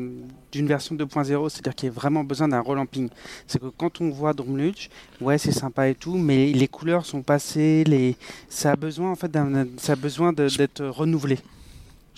d'une 0.52 0.68
version 0.68 0.96
2.0, 0.96 1.50
c'est-à-dire 1.50 1.76
qu'il 1.76 1.90
y 1.90 1.92
a 1.92 1.94
vraiment 1.96 2.24
besoin 2.24 2.48
d'un 2.48 2.62
relamping. 2.62 3.10
C'est 3.48 3.60
que 3.60 3.68
quand 3.76 4.02
on 4.02 4.10
voit 4.12 4.34
Drumluch, 4.34 4.90
ouais 5.22 5.38
c'est 5.40 5.52
sympa 5.52 5.88
et 5.90 5.96
tout, 5.96 6.18
mais 6.18 6.52
les 6.54 6.68
couleurs 6.68 7.06
sont 7.06 7.24
passées, 7.24 7.84
les 7.86 8.16
ça 8.48 8.74
a 8.74 8.76
besoin 8.76 9.12
en 9.12 9.16
fait 9.16 9.32
ça 9.78 9.94
a 9.94 9.96
besoin 9.96 10.34
d'être 10.34 10.86
renouvelé. 10.86 11.40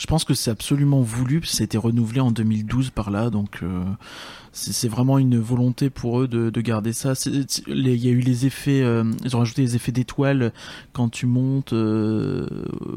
Je 0.02 0.08
pense 0.08 0.24
que 0.24 0.34
c'est 0.34 0.50
absolument 0.50 1.02
voulu, 1.02 1.44
ça 1.44 1.62
a 1.62 1.66
été 1.66 1.78
renouvelé 1.78 2.22
en 2.22 2.32
2012 2.32 2.90
par 2.90 3.12
là, 3.12 3.30
donc 3.30 3.60
euh, 3.62 3.84
c'est 4.52 4.88
vraiment 4.88 5.20
une 5.20 5.38
volonté 5.38 5.92
pour 5.92 6.20
eux 6.22 6.28
de, 6.28 6.50
de 6.50 6.62
garder 6.62 6.92
ça. 6.92 7.14
Il 7.68 7.88
y 7.88 8.08
a 8.08 8.12
eu 8.12 8.20
les 8.20 8.48
effets, 8.48 8.82
euh, 8.82 9.04
ils 9.24 9.36
ont 9.36 9.40
rajouté 9.40 9.62
les 9.62 9.76
effets 9.76 9.92
d'étoiles 9.92 10.54
quand 10.92 11.10
tu 11.10 11.28
montes. 11.28 11.74
euh, 11.74 12.48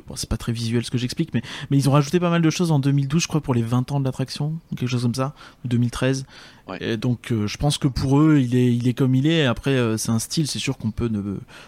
bon, 0.09 0.17
c'est 0.17 0.31
pas 0.31 0.39
très 0.39 0.53
visuel 0.53 0.83
ce 0.83 0.91
que 0.91 0.97
j'explique, 0.97 1.35
mais, 1.35 1.43
mais 1.71 1.77
ils 1.77 1.91
ont 1.91 1.93
rajouté 1.93 2.19
pas 2.21 2.31
mal 2.31 2.41
de 2.41 2.49
choses 2.49 2.71
en 2.71 2.79
2012, 2.79 3.21
je 3.23 3.29
crois, 3.29 3.43
pour 3.43 3.53
les 3.53 3.61
20 3.63 3.93
ans 3.93 4.01
de 4.01 4.07
l'attraction, 4.07 4.55
quelque 4.71 4.89
chose 4.89 5.03
comme 5.03 5.15
ça, 5.15 5.35
ou 5.63 5.69
2013. 5.69 6.25
Ouais. 6.69 6.79
Et 6.81 6.97
donc 6.97 7.33
euh, 7.33 7.47
je 7.47 7.59
pense 7.59 7.77
que 7.77 7.87
pour 7.87 8.19
eux, 8.19 8.39
il 8.39 8.57
est, 8.57 8.75
il 8.75 8.89
est 8.89 8.95
comme 8.95 9.15
il 9.15 9.27
est. 9.27 9.45
Après, 9.45 9.73
euh, 9.73 9.99
c'est 9.99 10.11
un 10.11 10.19
style, 10.19 10.47
c'est 10.47 10.59
sûr 10.59 10.79
qu'on 10.79 10.91
peut 10.91 11.09
ne. 11.09 11.21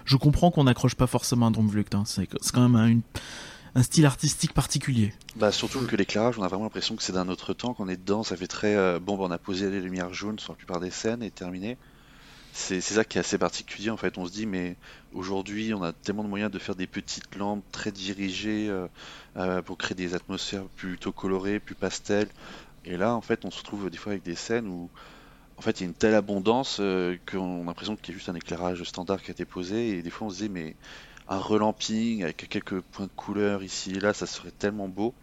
Je 0.07 0.17
comprends 0.17 0.51
qu'on 0.51 0.65
n'accroche 0.65 0.95
pas 0.95 1.07
forcément 1.07 1.49
à 1.49 1.51
Drumvlucht, 1.51 1.95
hein. 1.95 2.05
c'est 2.07 2.27
c'est 2.41 2.55
quand 2.55 2.63
même 2.67 2.77
un, 2.77 2.87
une- 2.87 3.03
un 3.77 3.83
style 3.83 4.07
artistique 4.07 4.55
particulier. 4.55 5.13
Bah, 5.37 5.53
surtout 5.53 5.87
que 5.87 5.97
l'éclairage, 5.97 6.39
on 6.39 6.43
a 6.43 6.49
vraiment 6.49 6.65
l'impression 6.65 6.97
que 6.97 7.03
c'est 7.03 7.13
d'un 7.13 7.29
autre 7.29 7.53
temps, 7.53 7.75
qu'on 7.75 7.89
est 7.89 7.99
dedans. 7.99 8.23
Ça 8.23 8.35
fait 8.35 8.47
très. 8.47 8.75
euh, 8.75 8.99
bon, 8.99 9.19
on 9.21 9.31
a 9.31 9.37
posé 9.37 9.71
les 9.71 9.83
lumières 9.83 10.15
jaunes 10.15 10.39
sur 10.39 10.55
la 10.55 10.57
plupart 10.57 10.81
des 10.81 10.91
scènes 10.91 11.23
et 11.23 11.31
terminé. 11.31 11.77
C'est 12.55 12.81
ça 12.81 13.05
qui 13.05 13.19
est 13.19 13.21
assez 13.21 13.37
particulier 13.37 13.91
en 13.91 13.99
fait. 13.99 14.17
On 14.17 14.25
se 14.25 14.33
dit, 14.33 14.47
mais 14.47 14.77
aujourd'hui, 15.13 15.75
on 15.75 15.83
a 15.83 15.93
tellement 15.93 16.25
de 16.25 16.29
moyens 16.29 16.51
de 16.51 16.59
faire 16.59 16.75
des 16.75 16.87
petites 16.87 17.37
lampes 17.37 17.63
très 17.71 17.93
dirigées 17.93 18.69
euh, 18.71 18.87
euh, 19.37 19.61
pour 19.61 19.77
créer 19.77 19.95
des 19.95 20.15
atmosphères 20.15 20.65
plutôt 20.77 21.13
colorées, 21.13 21.61
plus 21.61 21.75
pastel. 21.75 22.29
Et 22.87 22.97
là, 22.97 23.15
en 23.15 23.21
fait, 23.21 23.45
on 23.45 23.51
se 23.51 23.59
retrouve 23.59 23.91
des 23.91 23.99
fois 23.99 24.13
avec 24.13 24.23
des 24.23 24.37
scènes 24.37 24.69
où 24.69 24.89
en 25.59 25.61
fait, 25.61 25.81
il 25.81 25.83
y 25.83 25.87
a 25.87 25.89
une 25.89 25.95
telle 25.95 26.15
abondance 26.15 26.77
qu'on 27.31 27.63
a 27.63 27.65
l'impression 27.65 27.97
qu'il 27.97 28.13
y 28.13 28.15
a 28.15 28.19
juste 28.19 28.29
un 28.31 28.35
éclairage 28.35 28.83
standard 28.85 29.23
qui 29.23 29.31
a 29.31 29.33
été 29.33 29.45
posé. 29.45 29.99
Et 29.99 30.03
des 30.03 30.11
fois, 30.11 30.27
on 30.29 30.31
se 30.31 30.45
dit, 30.45 30.49
mais 30.49 30.77
un 31.29 31.39
relamping 31.39 32.23
avec 32.23 32.49
quelques 32.49 32.81
points 32.81 33.07
de 33.07 33.11
couleur 33.17 33.63
ici 33.63 33.93
et 33.93 34.01
là, 34.01 34.13
ça 34.13 34.27
serait 34.27 34.53
tellement 34.53 34.89
beau. 34.89 35.15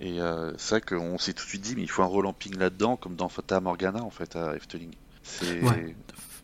Et 0.00 0.20
euh, 0.20 0.52
c'est 0.58 0.76
vrai 0.76 0.80
qu'on 0.80 1.18
s'est 1.18 1.32
tout 1.32 1.44
de 1.44 1.48
suite 1.48 1.62
dit, 1.62 1.76
mais 1.76 1.82
il 1.82 1.90
faut 1.90 2.02
un 2.02 2.06
relamping 2.06 2.56
là-dedans, 2.56 2.96
comme 2.96 3.14
dans 3.14 3.28
Fata 3.28 3.60
Morgana, 3.60 4.02
en 4.02 4.10
fait, 4.10 4.36
à 4.36 4.56
Efteling. 4.56 4.90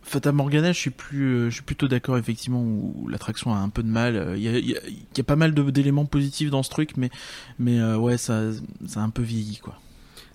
Fata 0.03 0.31
Morgana, 0.31 0.71
je 0.71 0.77
suis 0.77 0.89
plus, 0.89 1.25
euh, 1.25 1.49
je 1.49 1.55
suis 1.55 1.63
plutôt 1.63 1.87
d'accord 1.87 2.17
effectivement 2.17 2.61
où 2.61 3.07
l'attraction 3.07 3.53
a 3.53 3.57
un 3.57 3.69
peu 3.69 3.83
de 3.83 3.87
mal. 3.87 4.15
Euh, 4.15 4.37
Il 4.37 4.43
y 4.43 5.19
a, 5.19 5.23
pas 5.23 5.35
mal 5.35 5.53
d'éléments 5.53 6.05
positifs 6.05 6.49
dans 6.49 6.63
ce 6.63 6.69
truc, 6.69 6.97
mais, 6.97 7.09
mais 7.59 7.79
euh, 7.79 7.97
ouais, 7.97 8.17
ça, 8.17 8.51
ça 8.87 8.99
a 8.99 9.03
un 9.03 9.09
peu 9.09 9.21
vieilli 9.21 9.57
quoi. 9.57 9.79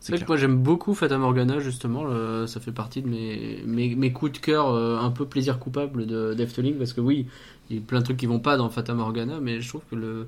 C'est 0.07 0.13
vrai 0.17 0.23
que 0.25 0.29
moi 0.29 0.37
j'aime 0.37 0.59
beaucoup 0.59 0.95
Fata 0.95 1.19
Morgana 1.19 1.59
justement, 1.59 2.05
le- 2.05 2.47
ça 2.47 2.61
fait 2.61 2.73
partie 2.73 3.03
de 3.03 3.09
mes, 3.09 3.63
mes, 3.67 3.95
mes 3.95 4.13
coups 4.13 4.33
de 4.33 4.39
cœur 4.39 4.71
euh, 4.71 4.99
un 4.99 5.11
peu 5.11 5.25
plaisir 5.27 5.59
coupable 5.59 6.07
de 6.07 6.35
d'Efteling 6.35 6.77
parce 6.79 6.93
que 6.93 7.01
oui, 7.01 7.27
il 7.71 7.77
y 7.77 7.79
a 7.79 7.83
plein 7.83 7.99
de 8.01 8.05
trucs 8.05 8.17
qui 8.17 8.27
vont 8.27 8.39
pas 8.41 8.57
dans 8.57 8.69
Fata 8.71 8.95
Morgana, 8.95 9.41
mais 9.41 9.61
je 9.61 9.69
trouve 9.69 9.83
que 9.91 9.97
le, 9.97 10.27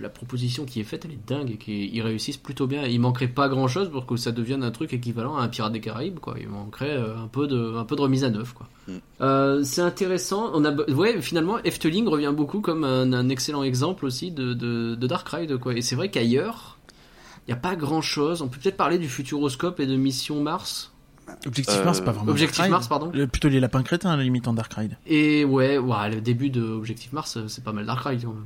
la 0.00 0.08
proposition 0.08 0.64
qui 0.64 0.80
est 0.80 0.84
faite 0.84 1.04
elle 1.04 1.12
est 1.12 1.26
dingue 1.28 1.50
et 1.52 1.56
qu'ils 1.56 2.02
réussissent 2.02 2.36
plutôt 2.36 2.66
bien. 2.66 2.84
Il 2.84 3.00
manquerait 3.00 3.28
pas 3.28 3.48
grand 3.48 3.68
chose 3.68 3.88
pour 3.90 4.04
que 4.06 4.16
ça 4.16 4.32
devienne 4.32 4.62
un 4.62 4.70
truc 4.70 4.92
équivalent 4.92 5.36
à 5.36 5.42
un 5.42 5.48
Pirate 5.48 5.72
des 5.72 5.80
Caraïbes 5.80 6.18
quoi. 6.18 6.34
Il 6.40 6.48
manquerait 6.48 6.96
euh, 6.96 7.16
un 7.16 7.28
peu 7.28 7.46
de, 7.46 7.76
un 7.76 7.84
peu 7.84 7.96
de 7.96 8.00
remise 8.02 8.24
à 8.24 8.30
neuf 8.30 8.52
quoi. 8.52 8.68
Mm. 8.88 8.92
Euh, 9.20 9.62
c'est 9.64 9.80
intéressant. 9.82 10.50
On 10.54 10.64
a, 10.64 10.72
ouais, 10.92 11.20
finalement, 11.22 11.58
Efteling 11.64 12.06
revient 12.08 12.32
beaucoup 12.36 12.60
comme 12.60 12.84
un, 12.84 13.12
un 13.12 13.28
excellent 13.28 13.62
exemple 13.62 14.04
aussi 14.06 14.30
de, 14.30 14.54
de, 14.54 14.94
de 14.94 15.06
Dark 15.06 15.28
Ride, 15.28 15.56
quoi. 15.58 15.74
Et 15.74 15.80
c'est 15.82 15.96
vrai 15.96 16.10
qu'ailleurs, 16.10 16.75
il 17.46 17.52
n'y 17.52 17.54
a 17.54 17.60
pas 17.60 17.76
grand 17.76 18.02
chose. 18.02 18.42
On 18.42 18.48
peut 18.48 18.58
peut-être 18.58 18.76
parler 18.76 18.98
du 18.98 19.08
Futuroscope 19.08 19.78
et 19.80 19.86
de 19.86 19.96
Mission 19.96 20.42
Mars. 20.42 20.92
Objectif 21.44 21.76
Euh, 21.78 21.84
Mars, 21.84 22.00
pas 22.00 22.12
vraiment. 22.12 22.30
Objectif 22.30 22.58
Dark 22.58 22.66
Ride. 22.66 22.70
Mars, 22.72 22.88
pardon. 22.88 23.12
Euh, 23.14 23.26
Plutôt 23.26 23.48
les 23.48 23.60
lapins 23.60 23.82
crétins 23.82 24.10
à 24.10 24.16
la 24.16 24.22
limite 24.22 24.46
en 24.48 24.54
Dark 24.54 24.72
Ride. 24.74 24.96
Et 25.06 25.44
ouais, 25.44 25.78
ouais, 25.78 26.10
le 26.10 26.20
début 26.20 26.50
de 26.50 26.62
Objectif 26.62 27.12
Mars, 27.12 27.36
euh, 27.36 27.48
c'est 27.48 27.64
pas 27.64 27.72
mal 27.72 27.86
Dark 27.86 28.04
Ride. 28.06 28.22
quand 28.24 28.32
même. 28.32 28.44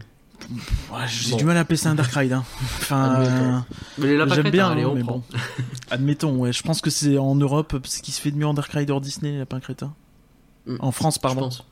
Ouais, 0.91 1.07
J'ai 1.07 1.33
Bon. 1.33 1.37
du 1.37 1.45
mal 1.45 1.59
à 1.59 1.61
appeler 1.61 1.77
ça 1.77 1.91
un 1.91 1.95
Dark 1.95 2.11
Ride. 2.13 2.33
Hein. 2.33 2.45
Enfin, 2.63 3.21
euh, 3.21 3.59
Mais 3.99 4.07
les 4.07 4.17
lapins 4.17 4.35
j'aime 4.35 4.45
crétins, 4.45 4.57
bien, 4.57 4.71
allez, 4.71 4.87
on 4.87 4.95
mais 4.95 5.03
prend. 5.03 5.19
bon. 5.19 5.23
Admettons, 5.91 6.35
ouais. 6.37 6.53
Je 6.55 6.63
pense 6.63 6.81
que 6.81 6.89
c'est 6.89 7.19
en 7.19 7.35
Europe 7.35 7.77
ce 7.85 8.01
qui 8.01 8.11
se 8.13 8.21
fait 8.21 8.31
de 8.31 8.37
mieux 8.39 8.47
en 8.47 8.55
Dark 8.55 8.73
Ride 8.73 8.91
hors 8.91 9.03
Disney, 9.03 9.33
les 9.33 9.39
lapins 9.39 9.61
crétins. 9.61 9.93
Mm. 10.67 10.77
En 10.81 10.93
France, 10.93 11.17
Je 11.17 11.21
pardon. 11.21 11.41
pense. 11.43 11.67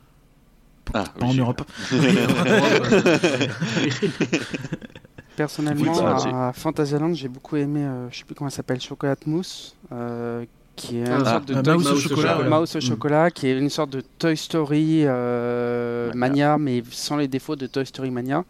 Ah, 0.92 1.04
Pas 1.18 1.24
en 1.26 1.30
oui. 1.30 1.38
Europe. 1.40 1.62
Personnellement, 5.42 5.92
Oui, 5.92 5.96
ça 5.96 6.48
à 6.48 6.53
Fantasyland, 6.53 7.14
j'ai 7.14 7.29
beaucoup 7.29 7.55
aimé, 7.57 7.81
euh, 7.85 8.09
je 8.11 8.18
sais 8.18 8.24
plus 8.24 8.35
comment 8.35 8.48
elle 8.48 8.55
s'appelle, 8.55 8.81
Chocolat 8.81 9.14
Mousse, 9.24 9.77
euh, 9.92 10.44
qui 10.74 10.98
est 10.98 11.09
Ah, 11.09 11.18
une 11.20 11.24
sorte 11.24 11.44
de 11.46 11.55
ah, 11.55 11.62
Toy- 11.62 11.74
Mouse 11.74 11.87
au 11.87 11.90
Mouse 11.90 12.07
au 12.07 12.09
chocolat. 12.09 12.33
chocolat. 12.35 12.51
ouais. 12.51 12.59
Mouse 12.61 12.74
au 12.74 12.79
Mm. 12.79 12.83
chocolat, 12.83 13.31
qui 13.31 13.46
est 13.46 13.57
une 13.57 13.70
sorte 13.70 13.90
de 13.90 14.01
Toy 14.18 14.37
Story 14.37 15.03
euh, 15.05 16.11
Mania. 16.12 16.59
Mais 16.59 16.83
sans 16.90 17.16
les 17.16 17.29
défauts 17.29 17.55
de 17.55 17.68
Toy 17.68 17.87
Story 17.87 18.11
Mania, 18.11 18.44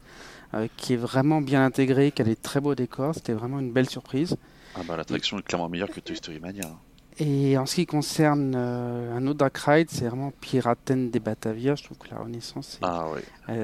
euh, 0.54 0.66
qui 0.78 0.94
est 0.94 0.96
vraiment 0.96 1.42
bien 1.42 1.62
intégré, 1.62 2.10
qui 2.10 2.22
a 2.22 2.24
des 2.24 2.36
très 2.36 2.60
beaux 2.60 2.74
décors. 2.74 3.14
C'était 3.14 3.34
vraiment 3.34 3.58
une 3.58 3.70
belle 3.70 3.88
surprise. 3.90 4.34
Ah 4.74 4.80
bah 4.88 4.96
l'attraction 4.96 5.38
est 5.38 5.42
clairement 5.42 5.68
meilleure 5.68 5.90
que 5.90 6.00
Toy 6.00 6.16
Story 6.16 6.40
Mania. 6.40 6.62
hein. 6.66 6.76
Et 7.20 7.58
en 7.58 7.66
ce 7.66 7.74
qui 7.74 7.84
concerne 7.84 8.54
euh, 8.56 9.14
un 9.14 9.26
autre 9.26 9.38
Dark 9.40 9.58
Ride, 9.58 9.88
c'est 9.90 10.06
vraiment 10.06 10.32
Piraten 10.40 11.10
des 11.10 11.18
Batavia. 11.20 11.74
Je 11.74 11.82
trouve 11.84 11.98
que 11.98 12.08
la 12.14 12.18
Renaissance 12.20 12.78
est 12.80 12.86
Ah 12.86 13.04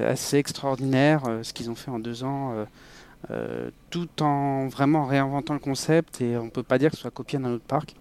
assez 0.09 0.37
extraordinaire 0.37 1.23
euh, 1.27 1.41
ce 1.41 1.53
qu'ils 1.53 1.71
ont 1.71 1.75
fait 1.75 1.89
en 1.89 1.97
deux 1.99 2.23
ans, 2.25 2.51
euh, 2.53 2.65
euh, 3.31 3.69
tout 3.89 4.09
en 4.21 4.67
vraiment 4.67 5.05
réinventant 5.05 5.53
le 5.53 5.59
concept 5.59 6.21
et 6.21 6.37
on 6.37 6.49
peut 6.49 6.63
pas 6.63 6.77
dire 6.77 6.91
que 6.91 6.95
ce 6.97 7.01
soit 7.03 7.11
copié 7.11 7.39
d'un 7.39 7.51
autre 7.53 7.63
parc. 7.65 7.95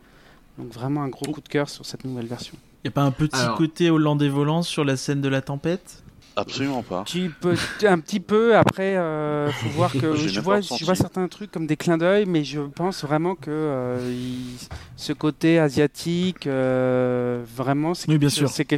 Donc 0.59 0.73
vraiment 0.73 1.03
un 1.03 1.09
gros 1.09 1.33
coup 1.33 1.41
de 1.41 1.49
cœur 1.49 1.69
sur 1.69 1.85
cette 1.87 2.05
nouvelle 2.05 2.27
version. 2.27 2.55
Y 2.85 2.89
a 2.89 2.91
pas 2.91 3.03
un 3.03 3.11
petit 3.11 3.35
Alors- 3.37 3.57
côté 3.57 3.91
hollandais 3.91 4.29
volant 4.29 4.63
sur 4.63 4.85
la 4.85 4.97
scène 4.97 5.21
de 5.21 5.29
la 5.29 5.41
tempête? 5.41 6.03
Absolument 6.37 6.83
pas. 6.83 7.05
Tu 7.07 7.31
peux 7.31 7.55
un 7.85 7.99
petit 8.01 8.19
peu 8.19 8.57
après, 8.57 8.97
euh, 8.97 9.51
faut 9.53 9.69
voir 9.69 9.93
que 9.93 10.15
je 10.17 10.41
vois, 10.41 10.61
je 10.61 10.85
vois 10.85 10.97
certains 10.97 11.29
trucs 11.29 11.53
comme 11.53 11.67
des 11.69 11.77
clins 11.77 11.97
d'œil, 11.97 12.27
mais 12.27 12.43
je 12.43 12.61
pense 12.61 13.05
vraiment 13.05 13.37
que 13.37 13.51
euh, 13.53 14.13
il- 14.13 14.59
ce 14.97 15.13
côté 15.13 15.61
asiatique, 15.61 16.49
euh, 16.49 17.45
vraiment, 17.57 17.95
c'est 17.95 18.09
Oui, 18.09 18.19
quelque- 18.19 18.31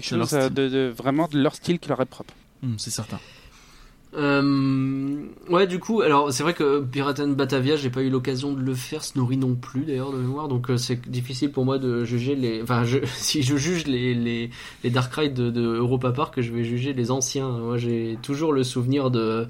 chose 0.04 0.26
style. 0.28 0.52
de, 0.52 0.68
de- 0.68 0.92
vraiment 0.94 1.28
de 1.28 1.38
leur 1.38 1.54
style 1.54 1.78
qui 1.78 1.88
leur 1.88 2.00
est 2.02 2.04
propre. 2.06 2.34
Hum, 2.62 2.74
C'est 2.78 2.90
certain. 2.90 3.18
Euh, 4.16 5.26
ouais, 5.50 5.66
du 5.66 5.78
coup, 5.78 6.00
alors 6.00 6.32
c'est 6.32 6.42
vrai 6.42 6.54
que 6.54 6.80
Piraten 6.80 7.34
Batavia, 7.34 7.76
j'ai 7.76 7.90
pas 7.90 8.00
eu 8.02 8.08
l'occasion 8.08 8.54
de 8.54 8.62
le 8.62 8.74
faire, 8.74 9.04
Snorri 9.04 9.36
non 9.36 9.54
plus 9.54 9.82
d'ailleurs 9.84 10.10
de 10.10 10.16
mémoire, 10.16 10.48
donc 10.48 10.70
euh, 10.70 10.78
c'est 10.78 11.06
difficile 11.10 11.52
pour 11.52 11.66
moi 11.66 11.78
de 11.78 12.02
juger 12.04 12.34
les. 12.34 12.62
Enfin, 12.62 12.84
je- 12.84 13.04
si 13.16 13.42
je 13.42 13.56
juge 13.58 13.86
les, 13.86 14.14
les, 14.14 14.50
les 14.84 14.90
Dark 14.90 15.12
Ride 15.14 15.34
de, 15.34 15.50
de 15.50 15.60
Europa 15.60 16.12
Park, 16.12 16.40
je 16.40 16.50
vais 16.50 16.64
juger 16.64 16.94
les 16.94 17.10
anciens. 17.10 17.48
Moi, 17.50 17.76
j'ai 17.76 18.18
toujours 18.22 18.54
le 18.54 18.64
souvenir 18.64 19.10
de 19.10 19.48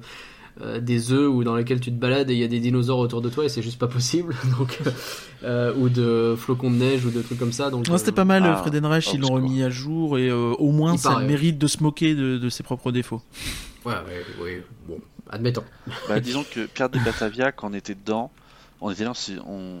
euh, 0.61 0.79
des 0.79 1.11
œufs 1.11 1.29
où 1.29 1.43
dans 1.43 1.55
lesquels 1.55 1.79
tu 1.79 1.91
te 1.91 1.95
balades 1.99 2.29
et 2.29 2.33
il 2.33 2.39
y 2.39 2.43
a 2.43 2.47
des 2.47 2.59
dinosaures 2.59 2.99
autour 2.99 3.21
de 3.21 3.29
toi 3.29 3.45
et 3.45 3.49
c'est 3.49 3.61
juste 3.61 3.77
pas 3.77 3.87
possible, 3.87 4.35
donc 4.57 4.79
euh, 5.43 5.73
ou 5.75 5.89
de 5.89 6.35
flocons 6.37 6.71
de 6.71 6.77
neige 6.77 7.05
ou 7.05 7.11
de 7.11 7.21
trucs 7.21 7.37
comme 7.37 7.51
ça. 7.51 7.69
Donc 7.69 7.85
c'était 7.85 8.09
euh, 8.09 8.13
pas 8.13 8.25
mal, 8.25 8.43
ah, 8.45 8.57
Fred 8.57 8.83
Enrich, 8.83 9.13
ils 9.13 9.19
l'ont 9.19 9.33
remis 9.33 9.63
à 9.63 9.69
jour 9.69 10.17
et 10.17 10.29
euh, 10.29 10.53
au 10.57 10.71
moins 10.71 10.93
Il 10.93 10.99
ça 10.99 11.09
paraît, 11.09 11.23
ouais. 11.23 11.29
mérite 11.29 11.57
de 11.57 11.67
se 11.67 11.83
moquer 11.83 12.15
de, 12.15 12.37
de 12.37 12.49
ses 12.49 12.63
propres 12.63 12.91
défauts. 12.91 13.21
Ouais, 13.85 13.93
ouais, 13.93 14.43
ouais. 14.43 14.63
Bon, 14.87 14.99
admettons. 15.29 15.63
Bah, 16.09 16.19
disons 16.19 16.43
que 16.43 16.65
Pierre 16.65 16.89
de 16.89 16.99
Batavia, 16.99 17.51
quand 17.51 17.69
on 17.69 17.73
était 17.73 17.95
dedans, 17.95 18.31
on 18.81 18.91
était 18.91 19.03
là, 19.03 19.13
si 19.13 19.37
on... 19.47 19.79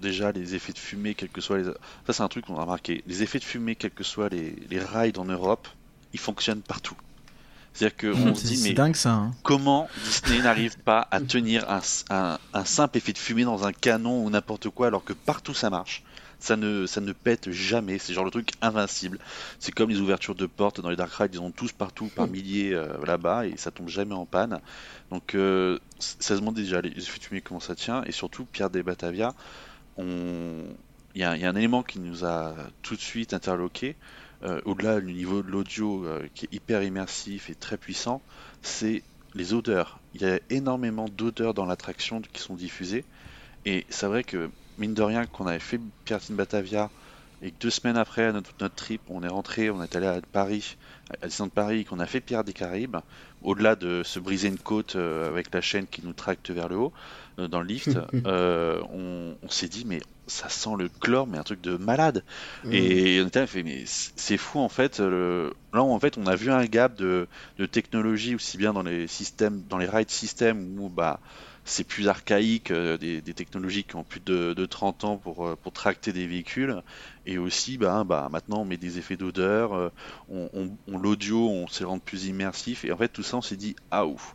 déjà 0.00 0.32
les 0.32 0.54
effets 0.54 0.72
de 0.72 0.78
fumée, 0.78 1.14
quels 1.14 1.28
que 1.28 1.40
soient 1.40 1.58
les. 1.58 1.64
Ça, 1.64 2.12
c'est 2.12 2.22
un 2.22 2.28
truc 2.28 2.46
qu'on 2.46 2.56
a 2.56 2.62
remarqué. 2.62 3.04
Les 3.06 3.22
effets 3.22 3.38
de 3.38 3.44
fumée, 3.44 3.76
quels 3.76 3.90
que 3.90 4.04
soient 4.04 4.28
les, 4.28 4.56
les 4.70 4.80
rides 4.80 5.18
en 5.18 5.26
Europe, 5.26 5.68
ils 6.12 6.20
fonctionnent 6.20 6.62
partout. 6.62 6.96
C'est-à-dire 7.72 7.96
qu'on 8.14 8.34
se 8.34 8.46
C'est 8.46 8.54
dit, 8.54 8.62
mais 8.62 8.72
dingue 8.74 8.96
ça. 8.96 9.12
hein. 9.12 9.30
comment 9.42 9.88
Disney 10.04 10.42
n'arrive 10.42 10.76
pas 10.78 11.06
à 11.10 11.20
tenir 11.20 11.70
un, 11.70 11.80
un- 12.10 12.38
un 12.52 12.64
simple 12.64 12.98
effet 12.98 13.12
de 13.12 13.18
fumée 13.18 13.44
dans 13.44 13.64
un 13.66 13.72
canon 13.72 14.24
ou 14.24 14.30
n'importe 14.30 14.68
quoi 14.70 14.88
alors 14.88 15.04
que 15.04 15.12
partout 15.12 15.54
ça 15.54 15.70
marche? 15.70 16.02
Ça 16.42 16.56
ne, 16.56 16.86
ça 16.86 17.02
ne 17.02 17.12
pète 17.12 17.50
jamais, 17.50 17.98
c'est 17.98 18.14
genre 18.14 18.24
le 18.24 18.30
truc 18.30 18.52
invincible. 18.62 19.18
C'est 19.58 19.72
comme 19.72 19.90
les 19.90 20.00
ouvertures 20.00 20.34
de 20.34 20.46
portes 20.46 20.80
dans 20.80 20.88
les 20.88 20.96
Dark 20.96 21.12
Rides, 21.12 21.34
ils 21.34 21.40
ont 21.40 21.50
tous 21.50 21.70
partout 21.72 22.06
par 22.06 22.26
milliers 22.28 22.72
euh, 22.74 22.88
là-bas 23.06 23.46
et 23.46 23.56
ça 23.58 23.70
tombe 23.70 23.88
jamais 23.88 24.14
en 24.14 24.24
panne. 24.24 24.58
Donc 25.10 25.34
euh, 25.34 25.78
ça 25.98 26.34
se 26.34 26.40
demande 26.40 26.54
déjà 26.54 26.80
les 26.80 26.90
effets 26.96 27.18
de 27.18 27.24
fumée 27.24 27.40
comment 27.42 27.60
ça 27.60 27.74
tient 27.74 28.02
et 28.04 28.12
surtout 28.12 28.46
Pierre 28.46 28.70
des 28.70 28.82
Batavia, 28.82 29.34
on... 29.98 30.64
il 31.14 31.18
y, 31.18 31.20
y 31.20 31.24
a 31.24 31.30
un 31.50 31.56
élément 31.56 31.82
qui 31.82 31.98
nous 32.00 32.24
a 32.24 32.54
tout 32.82 32.96
de 32.96 33.00
suite 33.00 33.34
interloqué, 33.34 33.96
au-delà 34.64 35.00
du 35.00 35.12
niveau 35.12 35.42
de 35.42 35.50
l'audio 35.50 36.04
euh, 36.04 36.26
qui 36.34 36.46
est 36.46 36.54
hyper 36.54 36.82
immersif 36.82 37.50
et 37.50 37.54
très 37.54 37.76
puissant, 37.76 38.22
c'est 38.62 39.02
les 39.34 39.54
odeurs. 39.54 40.00
Il 40.14 40.22
y 40.22 40.26
a 40.26 40.40
énormément 40.50 41.06
d'odeurs 41.08 41.54
dans 41.54 41.66
l'attraction 41.66 42.20
qui 42.32 42.40
sont 42.40 42.54
diffusées. 42.54 43.04
Et 43.66 43.86
c'est 43.90 44.06
vrai 44.06 44.24
que, 44.24 44.50
mine 44.78 44.94
de 44.94 45.02
rien, 45.02 45.26
qu'on 45.26 45.46
avait 45.46 45.58
fait 45.58 45.80
in 46.10 46.34
Batavia 46.34 46.90
et 47.42 47.50
que 47.50 47.56
deux 47.60 47.70
semaines 47.70 47.96
après 47.96 48.32
notre, 48.32 48.52
notre 48.60 48.74
trip, 48.74 49.00
on 49.08 49.22
est 49.22 49.28
rentré, 49.28 49.70
on 49.70 49.82
est 49.82 49.96
allé 49.96 50.06
à 50.06 50.20
Paris, 50.32 50.76
à 51.22 51.26
Disneyland 51.26 51.50
Paris, 51.50 51.84
qu'on 51.84 52.00
a 52.00 52.06
fait 52.06 52.20
Pirates 52.20 52.46
des 52.46 52.52
Caraïbes, 52.52 52.96
au-delà 53.42 53.76
de 53.76 54.02
se 54.04 54.18
briser 54.18 54.48
une 54.48 54.58
côte 54.58 54.96
euh, 54.96 55.28
avec 55.28 55.52
la 55.54 55.60
chaîne 55.60 55.86
qui 55.86 56.02
nous 56.04 56.12
tracte 56.12 56.50
vers 56.50 56.68
le 56.68 56.76
haut, 56.76 56.92
euh, 56.92 57.29
dans 57.48 57.60
le 57.60 57.66
lift, 57.66 57.98
euh, 58.26 58.80
on, 58.90 59.36
on 59.42 59.48
s'est 59.48 59.68
dit, 59.68 59.84
mais 59.86 60.00
ça 60.26 60.48
sent 60.48 60.70
le 60.78 60.88
chlore, 60.88 61.26
mais 61.26 61.38
un 61.38 61.42
truc 61.42 61.60
de 61.60 61.76
malade. 61.76 62.24
Et 62.70 63.20
on 63.24 63.28
était 63.28 63.46
fait, 63.46 63.62
mais 63.62 63.84
c'est 63.86 64.36
fou 64.36 64.60
en 64.60 64.68
fait. 64.68 65.00
Le... 65.00 65.52
Là, 65.72 65.82
en 65.82 65.98
fait, 66.00 66.18
on 66.18 66.26
a 66.26 66.36
vu 66.36 66.50
un 66.50 66.64
gap 66.66 66.94
de, 66.96 67.28
de 67.58 67.66
technologie 67.66 68.34
aussi 68.34 68.56
bien 68.58 68.72
dans 68.72 68.82
les 68.82 69.06
systèmes, 69.06 69.62
dans 69.66 69.78
les 69.78 69.86
ride 69.88 70.10
systems 70.10 70.78
où 70.78 70.88
bah 70.88 71.20
c'est 71.64 71.84
plus 71.84 72.08
archaïque, 72.08 72.70
euh, 72.70 72.96
des, 72.96 73.20
des 73.20 73.34
technologies 73.34 73.84
qui 73.84 73.96
ont 73.96 74.04
plus 74.04 74.20
de, 74.20 74.54
de 74.54 74.66
30 74.66 75.04
ans 75.04 75.18
pour, 75.18 75.46
euh, 75.46 75.56
pour 75.56 75.72
tracter 75.72 76.12
des 76.12 76.26
véhicules, 76.26 76.82
et 77.26 77.38
aussi 77.38 77.78
bah, 77.78 78.04
bah 78.04 78.28
maintenant 78.30 78.62
on 78.62 78.64
met 78.64 78.76
des 78.78 78.98
effets 78.98 79.16
d'odeur, 79.16 79.74
euh, 79.74 79.90
on, 80.28 80.48
on- 80.52 80.78
on- 80.86 80.98
l'audio, 80.98 81.48
on 81.48 81.66
s'est 81.68 81.84
rendu 81.84 82.02
plus 82.04 82.26
immersif, 82.26 82.84
et 82.84 82.92
en 82.92 82.96
fait 82.96 83.08
tout 83.08 83.22
ça 83.22 83.36
on 83.36 83.42
s'est 83.42 83.56
dit 83.56 83.76
ah 83.90 84.06
ouf. 84.06 84.34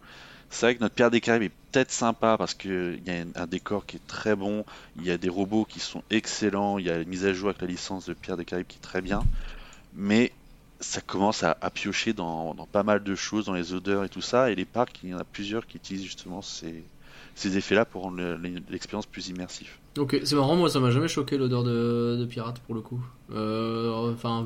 C'est 0.55 0.67
vrai 0.67 0.75
que 0.75 0.79
notre 0.79 0.95
Pierre 0.95 1.11
des 1.11 1.19
Caraïbes 1.19 1.43
est 1.43 1.49
peut-être 1.73 1.91
sympa 1.91 2.37
parce 2.37 2.53
qu'il 2.53 3.03
y 3.05 3.11
a 3.11 3.25
un- 3.35 3.45
décor 3.45 3.85
qui 3.85 3.97
est 3.97 4.07
très 4.07 4.37
bon, 4.37 4.63
il 4.95 5.03
y 5.03 5.11
a 5.11 5.17
des 5.17 5.27
robots 5.27 5.65
qui 5.65 5.81
sont 5.81 6.01
excellents, 6.09 6.77
il 6.77 6.85
y 6.85 6.89
a 6.89 6.97
une 6.99 7.09
mise 7.09 7.25
à 7.25 7.33
jour 7.33 7.49
avec 7.49 7.59
la 7.59 7.67
licence 7.67 8.05
de 8.05 8.13
Pierre 8.13 8.37
des 8.37 8.45
Caraïbes 8.45 8.65
qui 8.65 8.77
est 8.77 8.79
très 8.79 9.01
bien, 9.01 9.21
mais 9.91 10.31
ça 10.79 11.01
commence 11.01 11.43
à, 11.43 11.55
piocher 11.71 12.13
dans, 12.13 12.55
pas 12.71 12.83
mal 12.83 13.03
de 13.03 13.15
choses, 13.15 13.47
dans 13.47 13.53
les 13.53 13.73
odeurs 13.73 14.05
et 14.05 14.09
tout 14.09 14.21
ça, 14.21 14.49
et 14.49 14.55
les 14.55 14.63
parcs, 14.63 14.97
il 15.03 15.09
y 15.09 15.13
en 15.13 15.19
a 15.19 15.25
plusieurs 15.25 15.67
qui 15.67 15.75
utilisent 15.75 16.05
justement 16.05 16.41
ces, 16.41 16.85
effets-là 17.43 17.83
pour 17.83 18.03
rendre 18.03 18.15
le- 18.15 18.63
l'expérience 18.69 19.07
plus 19.07 19.27
immersive. 19.27 19.71
Ok, 19.97 20.19
c'est 20.25 20.35
marrant, 20.35 20.57
moi 20.57 20.69
ça 20.69 20.81
m'a 20.81 20.91
jamais 20.91 21.07
choqué 21.07 21.37
l'odeur 21.37 21.63
de, 21.63 22.17
de 22.19 22.25
pirate 22.25 22.59
pour 22.65 22.75
le 22.75 22.81
coup. 22.81 22.99
Euh, 23.33 24.11
Enfin, 24.13 24.45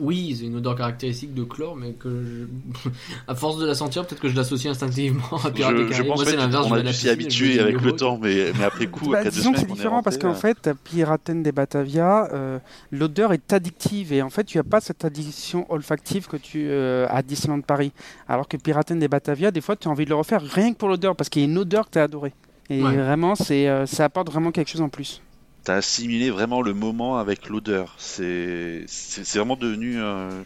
oui, 0.00 0.36
c'est 0.38 0.46
une 0.46 0.56
odeur 0.56 0.74
caractéristique 0.74 1.32
de 1.32 1.44
chlore, 1.44 1.76
mais 1.76 1.92
que 1.92 2.08
je- 2.24 2.88
à 3.28 3.34
force 3.36 3.58
de 3.58 3.66
la 3.66 3.74
sentir, 3.74 4.04
peut-être 4.04 4.20
que 4.20 4.28
je 4.28 4.34
l'associe 4.36 4.70
instinctivement 4.70 5.22
à 5.44 5.50
Pirates 5.50 5.76
des 5.76 5.92
Je, 5.92 6.02
pense 6.02 6.16
Moi 6.16 6.24
c'est 6.24 6.36
l'inverse, 6.36 6.66
on 6.68 6.74
a 6.74 6.92
s'y 6.92 7.08
habituer 7.08 7.60
avec 7.60 7.80
le 7.80 7.92
temps, 7.92 8.18
mais, 8.20 8.52
mais 8.58 8.64
après 8.64 8.88
coup, 8.88 9.10
Bah, 9.10 9.18
après 9.18 9.30
deux 9.30 9.36
disons 9.36 9.52
que 9.52 9.58
semaines 9.58 9.68
c'est 9.70 9.74
différent 9.76 10.02
parce 10.02 10.18
qu'en 10.18 10.28
là, 10.28 10.34
fait, 10.34 10.66
à 10.66 10.74
Piraten 10.74 11.42
des 11.42 11.52
Batavia, 11.52 12.28
euh, 12.32 12.58
l'odeur 12.90 13.32
est 13.32 13.52
addictive 13.52 14.12
et 14.12 14.22
en 14.22 14.30
fait, 14.30 14.44
tu 14.44 14.58
n'as 14.58 14.64
pas 14.64 14.80
cette 14.80 15.04
addiction 15.04 15.66
olfactive 15.72 16.26
que 16.26 16.36
tu 16.36 16.66
euh, 16.68 17.06
à 17.08 17.22
Disneyland 17.22 17.60
Paris. 17.62 17.92
Alors 18.28 18.48
que 18.48 18.56
Piraten 18.56 18.98
des 18.98 19.08
Batavia, 19.08 19.50
des 19.52 19.60
fois, 19.60 19.76
tu 19.76 19.86
as 19.86 19.90
envie 19.90 20.04
de 20.04 20.10
le 20.10 20.16
refaire 20.16 20.42
rien 20.42 20.72
que 20.72 20.78
pour 20.78 20.88
l'odeur 20.88 21.14
parce 21.14 21.28
qu'il 21.30 21.42
y 21.42 21.44
a 21.44 21.48
une 21.48 21.58
odeur 21.58 21.86
que 21.86 21.92
tu 21.92 21.98
as 21.98 22.02
adorée. 22.02 22.32
Et 22.70 22.82
Ouais. 22.82 22.96
vraiment, 22.96 23.34
c'est, 23.34 23.68
euh, 23.68 23.84
ça 23.86 24.04
apporte 24.06 24.30
vraiment 24.30 24.50
quelque 24.52 24.68
chose 24.70 24.80
en 24.80 24.88
plus. 24.88 25.20
T'as 25.64 25.76
assimilé 25.76 26.30
vraiment 26.30 26.60
le 26.62 26.72
moment 26.74 27.18
avec 27.18 27.48
l'odeur. 27.48 27.94
C'est 27.98 28.84
c'est 28.88 29.24
c'est 29.24 29.38
vraiment 29.38 29.56
devenu. 29.56 30.00
euh, 30.00 30.42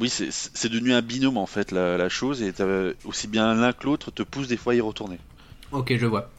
Oui, 0.00 0.08
c'est 0.10 0.30
c'est 0.32 0.68
devenu 0.70 0.92
un 0.94 1.02
binôme 1.02 1.38
en 1.38 1.46
fait 1.46 1.72
la, 1.72 1.98
la 1.98 2.08
chose 2.10 2.42
et 2.42 2.52
t'as- 2.54 2.92
aussi 3.04 3.28
bien 3.28 3.54
l'un 3.54 3.72
que 3.74 3.86
l'autre 3.86 4.10
te 4.12 4.22
pousse 4.24 4.48
des 4.48 4.56
fois 4.58 4.74
à 4.74 4.76
y 4.76 4.80
retourner. 4.82 5.20
Ok, 5.70 5.96
je 5.96 6.06
vois. 6.06 6.30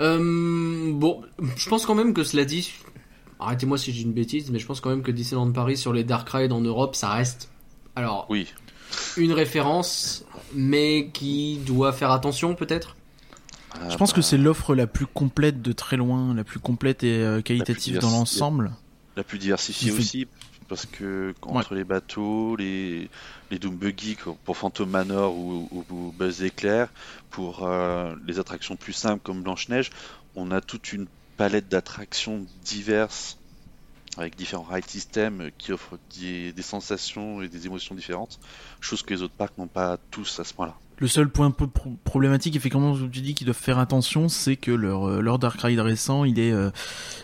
Euh, 0.00 0.92
bon, 0.94 1.22
je 1.56 1.68
pense 1.68 1.86
quand 1.86 1.96
même 1.96 2.14
que 2.14 2.24
cela 2.24 2.44
dit, 2.46 2.72
arrêtez-moi 3.40 3.78
si 3.78 3.92
j'ai 3.92 4.02
une 4.02 4.14
bêtise, 4.14 4.50
mais 4.52 4.60
je 4.60 4.66
pense 4.66 4.80
quand 4.80 4.90
même 4.90 5.02
que 5.04 5.12
Disneyland 5.12 5.52
Paris 5.52 5.78
sur 5.78 5.94
les 5.94 6.04
Dark 6.04 6.28
Rides 6.30 6.52
en 6.52 6.62
Europe, 6.62 6.96
ça 6.96 7.10
reste, 7.10 7.50
alors, 7.96 8.28
Oui, 8.28 8.46
une 9.16 9.32
référence, 9.34 10.26
mais 10.54 11.10
qui 11.14 11.58
doit 11.66 11.92
faire 11.94 12.12
attention 12.12 12.56
peut-être? 12.56 12.97
Ah, 13.80 13.88
Je 13.90 13.96
pense 13.96 14.10
bah, 14.10 14.16
que 14.16 14.22
c'est 14.22 14.38
l'offre 14.38 14.74
la 14.74 14.86
plus 14.86 15.06
complète 15.06 15.62
de 15.62 15.72
très 15.72 15.96
loin, 15.96 16.34
la 16.34 16.44
plus 16.44 16.58
complète 16.60 17.04
et 17.04 17.22
euh, 17.22 17.40
qualitative 17.42 17.98
dans 17.98 18.10
l'ensemble. 18.10 18.72
la 19.16 19.24
plus 19.24 19.38
diversifiée 19.38 19.90
fait- 19.90 19.98
aussi 19.98 20.26
parce 20.68 20.84
que 20.84 21.34
entre 21.42 21.74
les 21.74 21.84
bateaux, 21.84 22.54
les 22.56 23.08
les 23.50 23.58
Doom 23.58 23.76
Buggy 23.76 24.16
pour 24.44 24.56
Phantom 24.56 24.88
Manor 24.88 25.34
ou, 25.34 25.66
ou- 25.70 25.84
ou 25.90 26.12
Buzz 26.18 26.42
Éclair, 26.42 26.88
pour 27.30 27.66
euh, 27.66 28.14
les 28.26 28.38
attractions 28.38 28.76
plus 28.76 28.92
simples 28.92 29.22
comme 29.22 29.42
Blanche 29.42 29.68
Neige, 29.70 29.88
on 30.36 30.50
a 30.50 30.60
toute 30.60 30.92
une 30.92 31.06
palette 31.38 31.68
d'attractions 31.68 32.44
diverses 32.64 33.38
avec 34.18 34.36
différents 34.36 34.64
ride 34.64 34.86
systems 34.88 35.50
qui 35.58 35.72
offrent 35.72 35.98
des, 36.18 36.52
des 36.52 36.62
sensations 36.62 37.40
et 37.40 37.48
des 37.48 37.66
émotions 37.66 37.94
différentes, 37.94 38.38
chose 38.80 39.02
que 39.02 39.14
les 39.14 39.22
autres 39.22 39.34
parcs 39.34 39.56
n'ont 39.56 39.68
pas 39.68 39.96
tous 40.10 40.38
à 40.40 40.44
ce 40.44 40.52
point-là. 40.52 40.74
Le 41.00 41.06
seul 41.06 41.28
point 41.28 41.46
un 41.46 41.50
peu 41.52 41.68
pro- 41.68 41.96
problématique, 42.02 42.56
effectivement, 42.56 42.90
où 42.92 43.06
tu 43.08 43.20
dis 43.20 43.34
qu'ils 43.34 43.44
doivent 43.44 43.56
faire 43.56 43.78
attention, 43.78 44.28
c'est 44.28 44.56
que 44.56 44.72
leur, 44.72 45.08
euh, 45.08 45.20
leur 45.20 45.38
Dark 45.38 45.60
Ride 45.60 45.78
récent, 45.78 46.24
il 46.24 46.40
est 46.40 46.50
euh, 46.50 46.70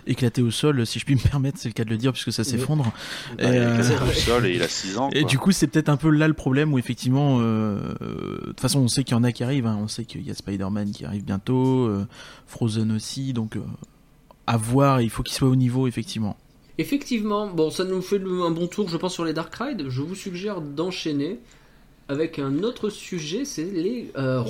éclaté 0.07 0.43
au 0.43 0.53
sol, 0.53 0.87
si 0.87 1.01
je 1.01 1.05
puis 1.05 1.17
me 1.17 1.21
permettre, 1.31 1.59
c'est 1.59 1.69
le 1.69 1.75
cas 1.75 1.85
de 1.85 1.91
le 1.91 1.97
dire, 1.97 2.13
puisque 2.13 2.33
ça 2.33 2.45
s'effondre. 2.45 2.93
Et, 3.41 3.47
il 3.47 3.49
euh, 3.49 3.81
au 3.81 4.13
sol 4.13 4.47
et 4.47 4.55
il 4.55 4.63
a 4.63 4.69
6 4.69 4.97
ans. 4.99 5.11
Et 5.13 5.25
du 5.25 5.39
coup, 5.39 5.51
c'est 5.51 5.67
peut-être 5.67 5.89
un 5.89 5.97
peu 5.97 6.11
là 6.11 6.29
le 6.29 6.35
problème 6.35 6.73
où 6.73 6.79
effectivement, 6.79 7.39
euh, 7.41 7.79
euh, 8.01 8.41
de 8.43 8.47
toute 8.47 8.61
façon, 8.61 8.79
on 8.81 8.87
sait 8.89 9.03
qu'il 9.03 9.17
y 9.17 9.19
en 9.19 9.25
a 9.25 9.33
qui 9.33 9.43
arrivent. 9.43 9.67
hein. 9.67 9.79
On 9.83 9.89
sait 9.89 10.05
qu'il 10.05 10.23
y 10.23 10.31
a 10.31 10.35
Spider-Man 10.35 10.93
qui 10.93 11.05
arrive 11.05 11.25
bientôt, 11.25 11.87
euh, 11.89 12.07
Frozen 12.47 12.93
aussi. 12.93 13.33
Donc, 13.33 13.57
euh, 13.57 13.61
à 14.47 14.57
voir. 14.57 15.01
Il 15.01 15.11
faut 15.11 15.23
qu'il 15.25 15.35
soit 15.35 15.49
au 15.49 15.57
niveau, 15.57 15.89
effectivement. 15.89 16.37
Effectivement, 16.79 17.49
bon, 17.49 17.71
ça 17.71 17.85
nous 17.85 18.03
fait 18.03 18.21
un 18.21 18.51
bon 18.51 18.67
tour, 18.69 18.89
je 18.89 18.97
pense, 18.97 19.15
sur 19.15 19.25
les 19.25 19.33
Dark 19.33 19.53
Rides. 19.55 19.87
Je 19.89 20.01
vous 20.03 20.15
suggère 20.15 20.61
d'enchaîner 20.61 21.39
avec 22.09 22.38
un 22.38 22.62
autre 22.62 22.90
sujet, 22.90 23.45
c'est 23.45 23.64
les 23.64 24.12
euh. 24.17 24.43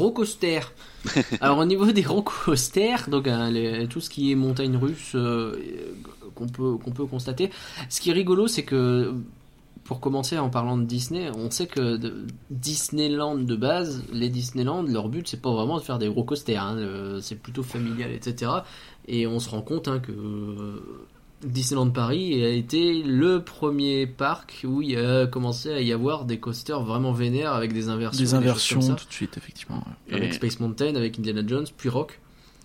Alors 1.40 1.58
au 1.58 1.64
niveau 1.64 1.90
des 1.92 2.02
rockosters, 2.02 3.08
donc 3.08 3.26
les- 3.26 3.86
tout 3.88 4.00
ce 4.00 4.10
qui 4.10 4.32
est 4.32 4.34
montagne 4.34 4.76
russe 4.76 5.12
euh, 5.14 5.56
qu'on 6.34 6.48
peut 6.48 6.76
qu'on 6.76 6.90
peut 6.90 7.06
constater. 7.06 7.50
Ce 7.88 8.00
qui 8.00 8.10
est 8.10 8.14
rigolo, 8.14 8.46
c'est 8.48 8.64
que 8.64 9.14
pour 9.84 10.00
commencer 10.00 10.38
en 10.38 10.48
parlant 10.48 10.78
de 10.78 10.84
Disney, 10.84 11.28
on 11.36 11.50
sait 11.50 11.66
que 11.66 12.00
Disneyland 12.50 13.36
de 13.36 13.54
base, 13.54 14.02
les 14.12 14.30
Disneyland, 14.30 14.82
leur 14.82 15.08
but 15.10 15.28
c'est 15.28 15.42
pas 15.42 15.52
vraiment 15.52 15.76
de 15.78 15.82
faire 15.82 15.98
des 15.98 16.08
gros 16.08 16.24
coasters, 16.24 16.62
hein, 16.62 17.18
c'est 17.20 17.36
plutôt 17.40 17.62
familial, 17.62 18.10
etc. 18.10 18.50
Et 19.06 19.26
on 19.26 19.38
se 19.40 19.50
rend 19.50 19.60
compte 19.60 19.86
hein, 19.88 19.98
que 19.98 20.12
euh, 20.12 20.82
Disneyland 21.42 21.90
Paris 21.90 22.42
a 22.44 22.48
été 22.48 23.02
le 23.02 23.42
premier 23.44 24.06
parc 24.06 24.64
où 24.66 24.80
il 24.80 24.96
a 24.98 25.26
commencé 25.26 25.70
à 25.72 25.80
y 25.80 25.92
avoir 25.92 26.24
des 26.24 26.38
coasters 26.38 26.82
vraiment 26.82 27.12
vénères 27.12 27.52
avec 27.52 27.72
des 27.72 27.88
inversions. 27.88 28.22
Des 28.24 28.34
inversions 28.34 28.80
tout 28.94 29.06
de 29.06 29.12
suite, 29.12 29.36
effectivement. 29.36 29.84
ouais. 30.08 30.14
Avec 30.16 30.30
Et- 30.30 30.32
Space 30.34 30.60
Mountain, 30.60 30.94
avec 30.94 31.18
Indiana 31.18 31.42
Jones, 31.46 31.66
puis 31.76 31.88
Rock. 31.90 32.20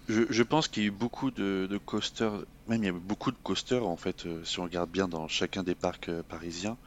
Je, 0.08 0.24
je 0.30 0.44
pense 0.44 0.68
qu'il 0.68 0.84
y 0.84 0.86
a 0.86 0.90
eu 0.90 0.92
beaucoup 0.92 1.30
de, 1.30 1.68
de 1.70 1.78
coasters, 1.78 2.32
même 2.68 2.82
il 2.84 2.86
y 2.86 2.90
a 2.90 2.92
eu 2.92 3.00
beaucoup 3.00 3.32
de 3.32 3.38
coasters 3.44 3.86
en 3.86 3.98
fait, 3.98 4.26
euh, 4.26 4.42
si 4.44 4.60
on 4.60 4.64
regarde 4.64 4.90
bien 4.90 5.08
dans 5.08 5.28
chacun 5.28 5.62
des 5.64 5.76
parcs 5.76 6.10
euh, 6.10 6.24
parisiens. 6.28 6.78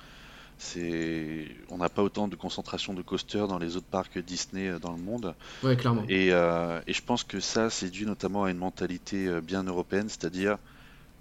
C'est, 0.58 1.46
on 1.70 1.78
n'a 1.78 1.88
pas 1.88 2.02
autant 2.02 2.28
de 2.28 2.36
concentration 2.36 2.94
de 2.94 3.02
coasters 3.02 3.48
dans 3.48 3.58
les 3.58 3.76
autres 3.76 3.86
parcs 3.90 4.18
Disney 4.18 4.68
euh, 4.68 4.78
dans 4.78 4.92
le 4.92 5.00
monde. 5.02 5.34
Ouais, 5.62 5.76
clairement. 5.76 6.04
Et, 6.08 6.28
euh, 6.32 6.80
et 6.86 6.92
je 6.92 7.02
pense 7.02 7.24
que 7.24 7.40
ça, 7.40 7.68
c'est 7.68 7.90
dû 7.90 8.06
notamment 8.06 8.44
à 8.44 8.50
une 8.50 8.58
mentalité 8.58 9.28
bien 9.42 9.64
européenne, 9.64 10.08
c'est-à-dire 10.08 10.58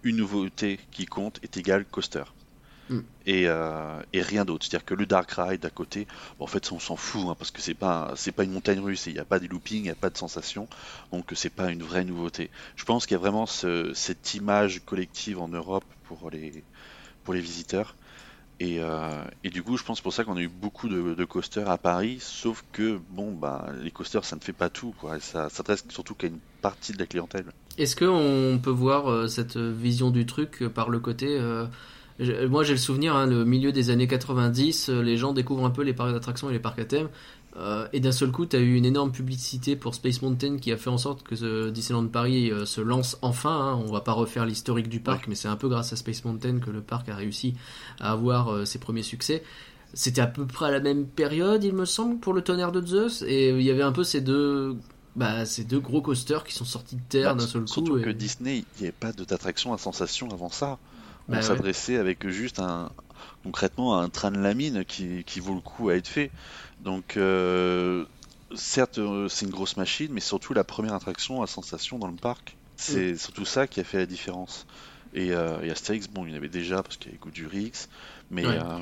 une 0.04 0.18
nouveauté 0.18 0.80
qui 0.92 1.06
compte 1.06 1.40
est 1.44 1.58
égale 1.58 1.86
coaster. 1.86 2.24
Mm. 2.90 3.02
Et, 3.26 3.48
euh, 3.48 4.02
et 4.14 4.22
rien 4.24 4.46
d'autre. 4.46 4.66
C'est-à-dire 4.66 4.86
que 4.86 4.96
le 4.96 5.06
Dark 5.06 5.32
Ride 5.32 5.64
à 5.66 5.70
côté, 5.70 6.08
bon, 6.40 6.46
en 6.46 6.48
fait, 6.48 6.66
ça, 6.66 6.74
on 6.74 6.80
s'en 6.80 6.96
fout, 6.96 7.24
hein, 7.30 7.36
parce 7.38 7.52
que 7.52 7.62
c'est 7.62 7.76
pas, 7.76 8.14
c'est 8.16 8.32
pas 8.32 8.44
une 8.44 8.52
montagne 8.52 8.80
russe, 8.80 9.06
il 9.06 9.14
n'y 9.14 9.20
a 9.20 9.26
pas 9.26 9.40
des 9.40 9.48
loopings, 9.48 9.80
il 9.80 9.84
n'y 9.84 9.90
a 9.92 9.96
pas 9.96 10.10
de 10.10 10.18
sensation, 10.18 10.68
donc 11.12 11.32
c'est 11.36 11.52
pas 11.52 11.72
une 11.72 11.84
vraie 11.84 12.04
nouveauté. 12.04 12.50
Je 12.76 12.84
pense 12.86 13.06
qu'il 13.06 13.16
y 13.16 13.18
a 13.18 13.20
vraiment 13.20 13.46
ce- 13.46 13.94
cette 13.94 14.34
image 14.34 14.84
collective 14.86 15.40
en 15.40 15.48
Europe 15.50 15.94
pour 16.04 16.32
les, 16.32 16.66
pour 17.24 17.34
les 17.36 17.42
visiteurs. 17.42 17.98
Et, 18.62 18.78
euh, 18.80 19.24
et 19.44 19.50
du 19.50 19.64
coup, 19.64 19.76
je 19.76 19.84
pense 19.84 20.02
pour 20.02 20.14
ça 20.14 20.24
qu'on 20.24 20.38
a 20.38 20.42
eu 20.42 20.48
beaucoup 20.48 20.88
de, 20.88 21.26
coasters 21.26 21.68
à 21.68 21.80
Paris, 21.80 22.18
sauf 22.20 22.64
que 22.72 23.00
bon, 23.10 23.32
bah, 23.32 23.72
les 23.82 23.90
coasters, 23.90 24.24
ça 24.24 24.36
ne 24.36 24.42
fait 24.42 24.54
pas 24.54 24.70
tout, 24.70 24.94
quoi. 25.02 25.20
Ça 25.20 25.50
s'adresse 25.50 25.84
surtout 25.90 26.14
qu'à 26.14 26.28
une 26.28 26.38
partie 26.62 26.94
de 26.94 27.00
la 27.00 27.08
clientèle. 27.08 27.46
Est-ce 27.80 27.96
qu'on 27.96 28.60
peut 28.60 28.70
voir 28.70 29.10
euh, 29.10 29.28
cette 29.28 29.58
vision 29.58 30.12
du 30.12 30.28
truc 30.28 30.62
euh, 30.62 30.70
par 30.70 30.92
le 30.92 31.00
côté. 31.00 31.40
moi 32.50 32.64
j'ai 32.64 32.74
le 32.74 32.80
souvenir, 32.80 33.16
hein, 33.16 33.26
le 33.26 33.46
milieu 33.46 33.72
des 33.72 33.90
années 33.90 34.08
90, 34.08 34.90
euh, 34.90 35.02
les 35.02 35.18
gens 35.18 35.34
découvrent 35.34 35.66
un 35.66 35.72
peu 35.72 35.82
les 35.82 35.94
parcs 35.94 36.12
d'attractions 36.12 36.52
et 36.52 36.54
les 36.54 36.60
parcs 36.60 36.78
à 36.78 36.86
thème. 36.86 37.10
Euh, 37.58 37.88
et 37.94 38.00
d'un 38.00 38.12
seul 38.14 38.32
coup, 38.32 38.46
tu 38.46 38.56
as 38.56 38.60
eu 38.60 38.76
une 38.76 38.86
énorme 38.86 39.12
publicité 39.12 39.76
pour 39.76 39.94
Space 39.94 40.22
Mountain 40.22 40.58
qui 40.58 40.72
a 40.72 40.78
fait 40.78 40.90
en 40.90 40.98
sorte 40.98 41.24
que 41.24 41.36
ce 41.36 41.70
Disneyland 41.70 42.08
Paris 42.08 42.50
euh, 42.52 42.66
se 42.66 42.80
lance 42.82 43.18
enfin. 43.22 43.50
hein. 43.74 43.84
On 43.86 43.92
va 43.92 44.02
pas 44.02 44.14
refaire 44.14 44.46
l'historique 44.46 44.88
du 44.90 45.00
parc, 45.02 45.28
mais 45.28 45.36
c'est 45.36 45.48
un 45.50 45.58
peu 45.58 45.68
grâce 45.68 45.92
à 45.92 45.96
Space 45.98 46.24
Mountain 46.24 46.60
que 46.60 46.70
le 46.70 46.82
parc 46.82 47.10
a 47.10 47.16
réussi 47.16 47.56
à 48.00 48.12
avoir 48.14 48.50
euh, 48.54 48.66
ses 48.66 48.80
premiers 48.80 49.04
succès. 49.04 49.44
C'était 49.94 50.22
à 50.22 50.28
peu 50.28 50.46
près 50.48 50.68
à 50.68 50.72
la 50.72 50.80
même 50.80 51.06
période, 51.06 51.64
il 51.66 51.74
me 51.74 51.84
semble, 51.84 52.20
pour 52.20 52.34
le 52.34 52.42
tonnerre 52.42 52.72
de 52.72 52.82
Zeus. 52.86 53.24
Et 53.28 53.50
il 53.50 53.62
y 53.64 53.70
avait 53.72 53.84
un 53.84 53.92
peu 53.92 54.06
ces 54.06 54.22
deux, 54.22 54.78
bah, 55.18 55.46
ces 55.46 55.66
deux 55.66 55.82
gros 55.82 56.02
coasters 56.02 56.46
qui 56.46 56.54
sont 56.54 56.64
sortis 56.64 56.96
de 56.96 57.02
terre 57.10 57.36
Bah, 57.36 57.42
d'un 57.42 57.48
seul 57.48 57.62
coup. 57.64 57.68
Surtout 57.68 57.98
et- 57.98 58.02
que 58.02 58.10
Disney, 58.12 58.60
il 58.60 58.82
n'y 58.82 58.88
avait 58.88 58.96
pas 58.98 59.12
d'attraction 59.12 59.74
à 59.74 59.78
sensation 59.78 60.30
avant 60.32 60.50
ça. 60.50 60.78
On 61.28 61.34
Bah 61.34 61.38
ouais. 61.40 61.44
s'adressait 61.44 61.98
avec 61.98 62.26
juste 62.30 62.60
un, 62.60 62.90
concrètement, 63.44 64.00
un 64.00 64.08
train 64.10 64.32
de 64.32 64.40
lamine 64.40 64.86
qui, 64.86 65.24
qui 65.26 65.40
vaut 65.42 65.54
le 65.54 65.60
coup 65.62 65.90
à 65.90 65.96
être 65.96 66.08
fait. 66.08 66.32
Donc, 66.84 67.16
euh, 67.18 68.06
certes, 68.56 68.98
euh, 68.98 69.28
c'est 69.30 69.46
une 69.46 69.52
grosse 69.52 69.78
machine, 69.78 70.10
mais 70.12 70.20
surtout 70.20 70.54
la 70.54 70.64
première 70.64 70.94
attraction 70.94 71.42
à 71.42 71.48
sensation 71.48 72.00
dans 72.00 72.08
le 72.08 72.16
parc. 72.16 72.56
C'est 72.76 73.16
surtout 73.16 73.46
ça 73.46 73.68
qui 73.68 73.80
a 73.80 73.84
fait 73.84 74.00
la 74.00 74.06
différence. 74.08 74.66
Et, 75.14 75.32
euh, 75.34 75.62
et 75.62 75.70
Astérix, 75.70 76.08
bon, 76.08 76.26
il 76.26 76.32
y 76.32 76.34
en 76.34 76.38
avait 76.38 76.50
déjà 76.50 76.82
parce 76.82 76.98
qu'il 76.98 77.08
y 77.08 77.10
avait 77.10 77.20
Goudurix, 77.20 77.88
mais, 78.32 78.46
Ouais. 78.48 78.58
euh, 78.58 78.80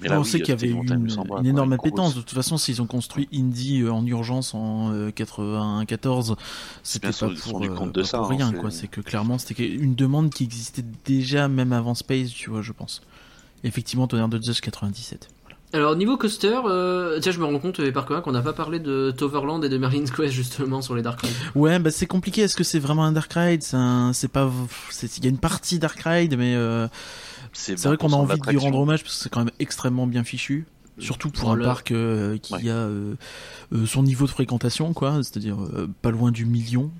mais 0.00 0.08
on 0.08 0.12
là, 0.12 0.20
oui, 0.20 0.26
sait 0.26 0.40
qu'il 0.40 0.48
y 0.48 0.52
avait 0.52 0.68
une, 0.68 1.46
énorme 1.46 1.72
appétence. 1.72 2.14
De 2.14 2.20
toute 2.20 2.34
façon, 2.34 2.58
s'ils 2.58 2.82
ont 2.82 2.86
construit 2.86 3.28
Indy 3.32 3.88
en 3.88 4.04
urgence 4.04 4.54
en 4.54 4.92
euh, 4.92 5.10
94, 5.10 6.36
c'était 6.82 7.08
pas 7.08 7.12
sont 7.12 7.34
pour, 7.34 7.64
euh, 7.64 7.68
compte 7.68 7.92
de 7.92 8.02
pas 8.02 8.06
ça, 8.06 8.18
pour 8.18 8.26
hein, 8.32 8.36
rien. 8.36 8.52
quoi. 8.52 8.70
C'est 8.70 8.88
que 8.88 9.00
clairement, 9.00 9.38
c'était 9.38 9.66
une 9.66 9.94
demande 9.94 10.30
qui 10.30 10.44
existait 10.44 10.84
déjà 11.04 11.48
même 11.48 11.72
avant 11.72 11.94
Space, 11.94 12.30
tu 12.30 12.50
vois, 12.50 12.60
je 12.60 12.72
pense. 12.72 13.00
Effectivement, 13.64 14.06
Tonnerre 14.06 14.28
de 14.28 14.40
Zeus 14.42 14.60
97. 14.60 15.28
Alors 15.76 15.94
niveau 15.94 16.16
coaster, 16.16 16.58
euh, 16.64 17.20
tiens 17.20 17.32
je 17.32 17.38
me 17.38 17.44
rends 17.44 17.58
compte 17.58 17.80
euh, 17.80 17.92
par 17.92 18.06
quoi 18.06 18.22
qu'on 18.22 18.32
n'a 18.32 18.40
pas 18.42 18.52
parlé 18.54 18.78
de 18.78 19.12
Toverland 19.16 19.62
et 19.64 19.68
de 19.68 19.76
Merlin's 19.76 20.10
Quest 20.10 20.32
justement 20.32 20.80
sur 20.80 20.94
les 20.94 21.02
Dark 21.02 21.20
Rides. 21.20 21.32
Ouais, 21.54 21.78
bah 21.78 21.90
c'est 21.90 22.06
compliqué. 22.06 22.42
Est-ce 22.42 22.56
que 22.56 22.64
c'est 22.64 22.78
vraiment 22.78 23.04
un 23.04 23.12
Dark 23.12 23.32
Ride? 23.32 23.62
C'est 23.62 23.76
un- 23.76 24.12
c'est 24.12 24.28
pas. 24.28 24.50
c'est- 24.90 25.18
Il 25.18 25.24
y 25.24 25.26
a 25.26 25.30
une 25.30 25.38
partie 25.38 25.78
Dark 25.78 26.00
Ride, 26.02 26.36
mais 26.38 26.54
euh, 26.54 26.88
c'est 27.52 27.78
vrai 27.84 27.96
qu'on 27.96 28.08
a 28.08 28.16
20% 28.16 28.20
envie 28.20 28.40
de 28.40 28.50
lui 28.50 28.58
rendre 28.58 28.78
hommage 28.78 29.02
parce 29.02 29.16
que 29.16 29.22
c'est 29.24 29.28
quand 29.28 29.40
même 29.44 29.52
extrêmement 29.58 30.06
bien 30.06 30.24
fichu. 30.24 30.66
Surtout 30.98 31.28
pour 31.30 31.50
un 31.52 31.58
parc 31.58 31.90
euh, 31.92 32.38
qui 32.38 32.54
Ouais. 32.54 32.70
a 32.70 32.74
euh, 32.74 33.14
euh, 33.74 33.84
son 33.84 34.02
niveau 34.02 34.24
de 34.24 34.30
fréquentation, 34.30 34.94
quoi, 34.94 35.16
c'est-à-dire 35.22 35.58
euh, 35.60 35.86
pas 36.00 36.10
loin 36.10 36.30
du 36.30 36.46
million. 36.46 36.90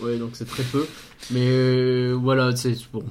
Ouais, 0.00 0.16
donc 0.16 0.30
c'est 0.34 0.46
très 0.46 0.62
peu. 0.62 0.86
Mais 1.30 1.46
euh, 1.48 2.12
voilà, 2.20 2.54
c'est 2.56 2.76
bon. 2.92 3.04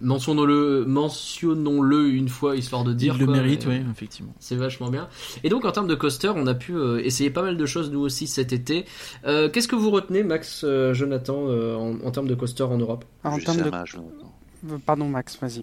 Mentionnons-le, 0.00 0.84
mentionnons-le 0.86 2.08
une 2.10 2.28
fois 2.28 2.56
histoire 2.56 2.84
de 2.84 2.92
dire. 2.92 3.14
Il 3.18 3.26
le 3.26 3.32
mérite, 3.32 3.66
oui, 3.66 3.80
effectivement. 3.90 4.32
C'est 4.40 4.56
vachement 4.56 4.88
bien. 4.90 5.08
Et 5.44 5.48
donc 5.48 5.64
en 5.64 5.72
termes 5.72 5.88
de 5.88 5.94
coaster, 5.94 6.32
on 6.34 6.46
a 6.46 6.54
pu 6.54 6.74
euh, 6.74 7.04
essayer 7.04 7.30
pas 7.30 7.42
mal 7.42 7.56
de 7.56 7.66
choses 7.66 7.90
nous 7.90 8.00
aussi 8.00 8.26
cet 8.26 8.52
été. 8.52 8.84
Euh, 9.26 9.48
Qu'est-ce 9.50 9.68
que 9.68 9.76
vous 9.76 9.90
retenez, 9.90 10.22
Max, 10.22 10.62
euh, 10.64 10.94
Jonathan, 10.94 11.46
euh, 11.48 11.74
en, 11.76 11.98
en 12.06 12.10
termes 12.10 12.28
de 12.28 12.34
coaster 12.34 12.62
en 12.64 12.78
Europe? 12.78 13.04
Alors, 13.24 13.36
en 13.36 13.40
termes 13.40 13.58
de... 13.62 13.70
Euh, 13.70 14.78
Pardon 14.86 15.08
Max, 15.08 15.38
vas-y. 15.40 15.62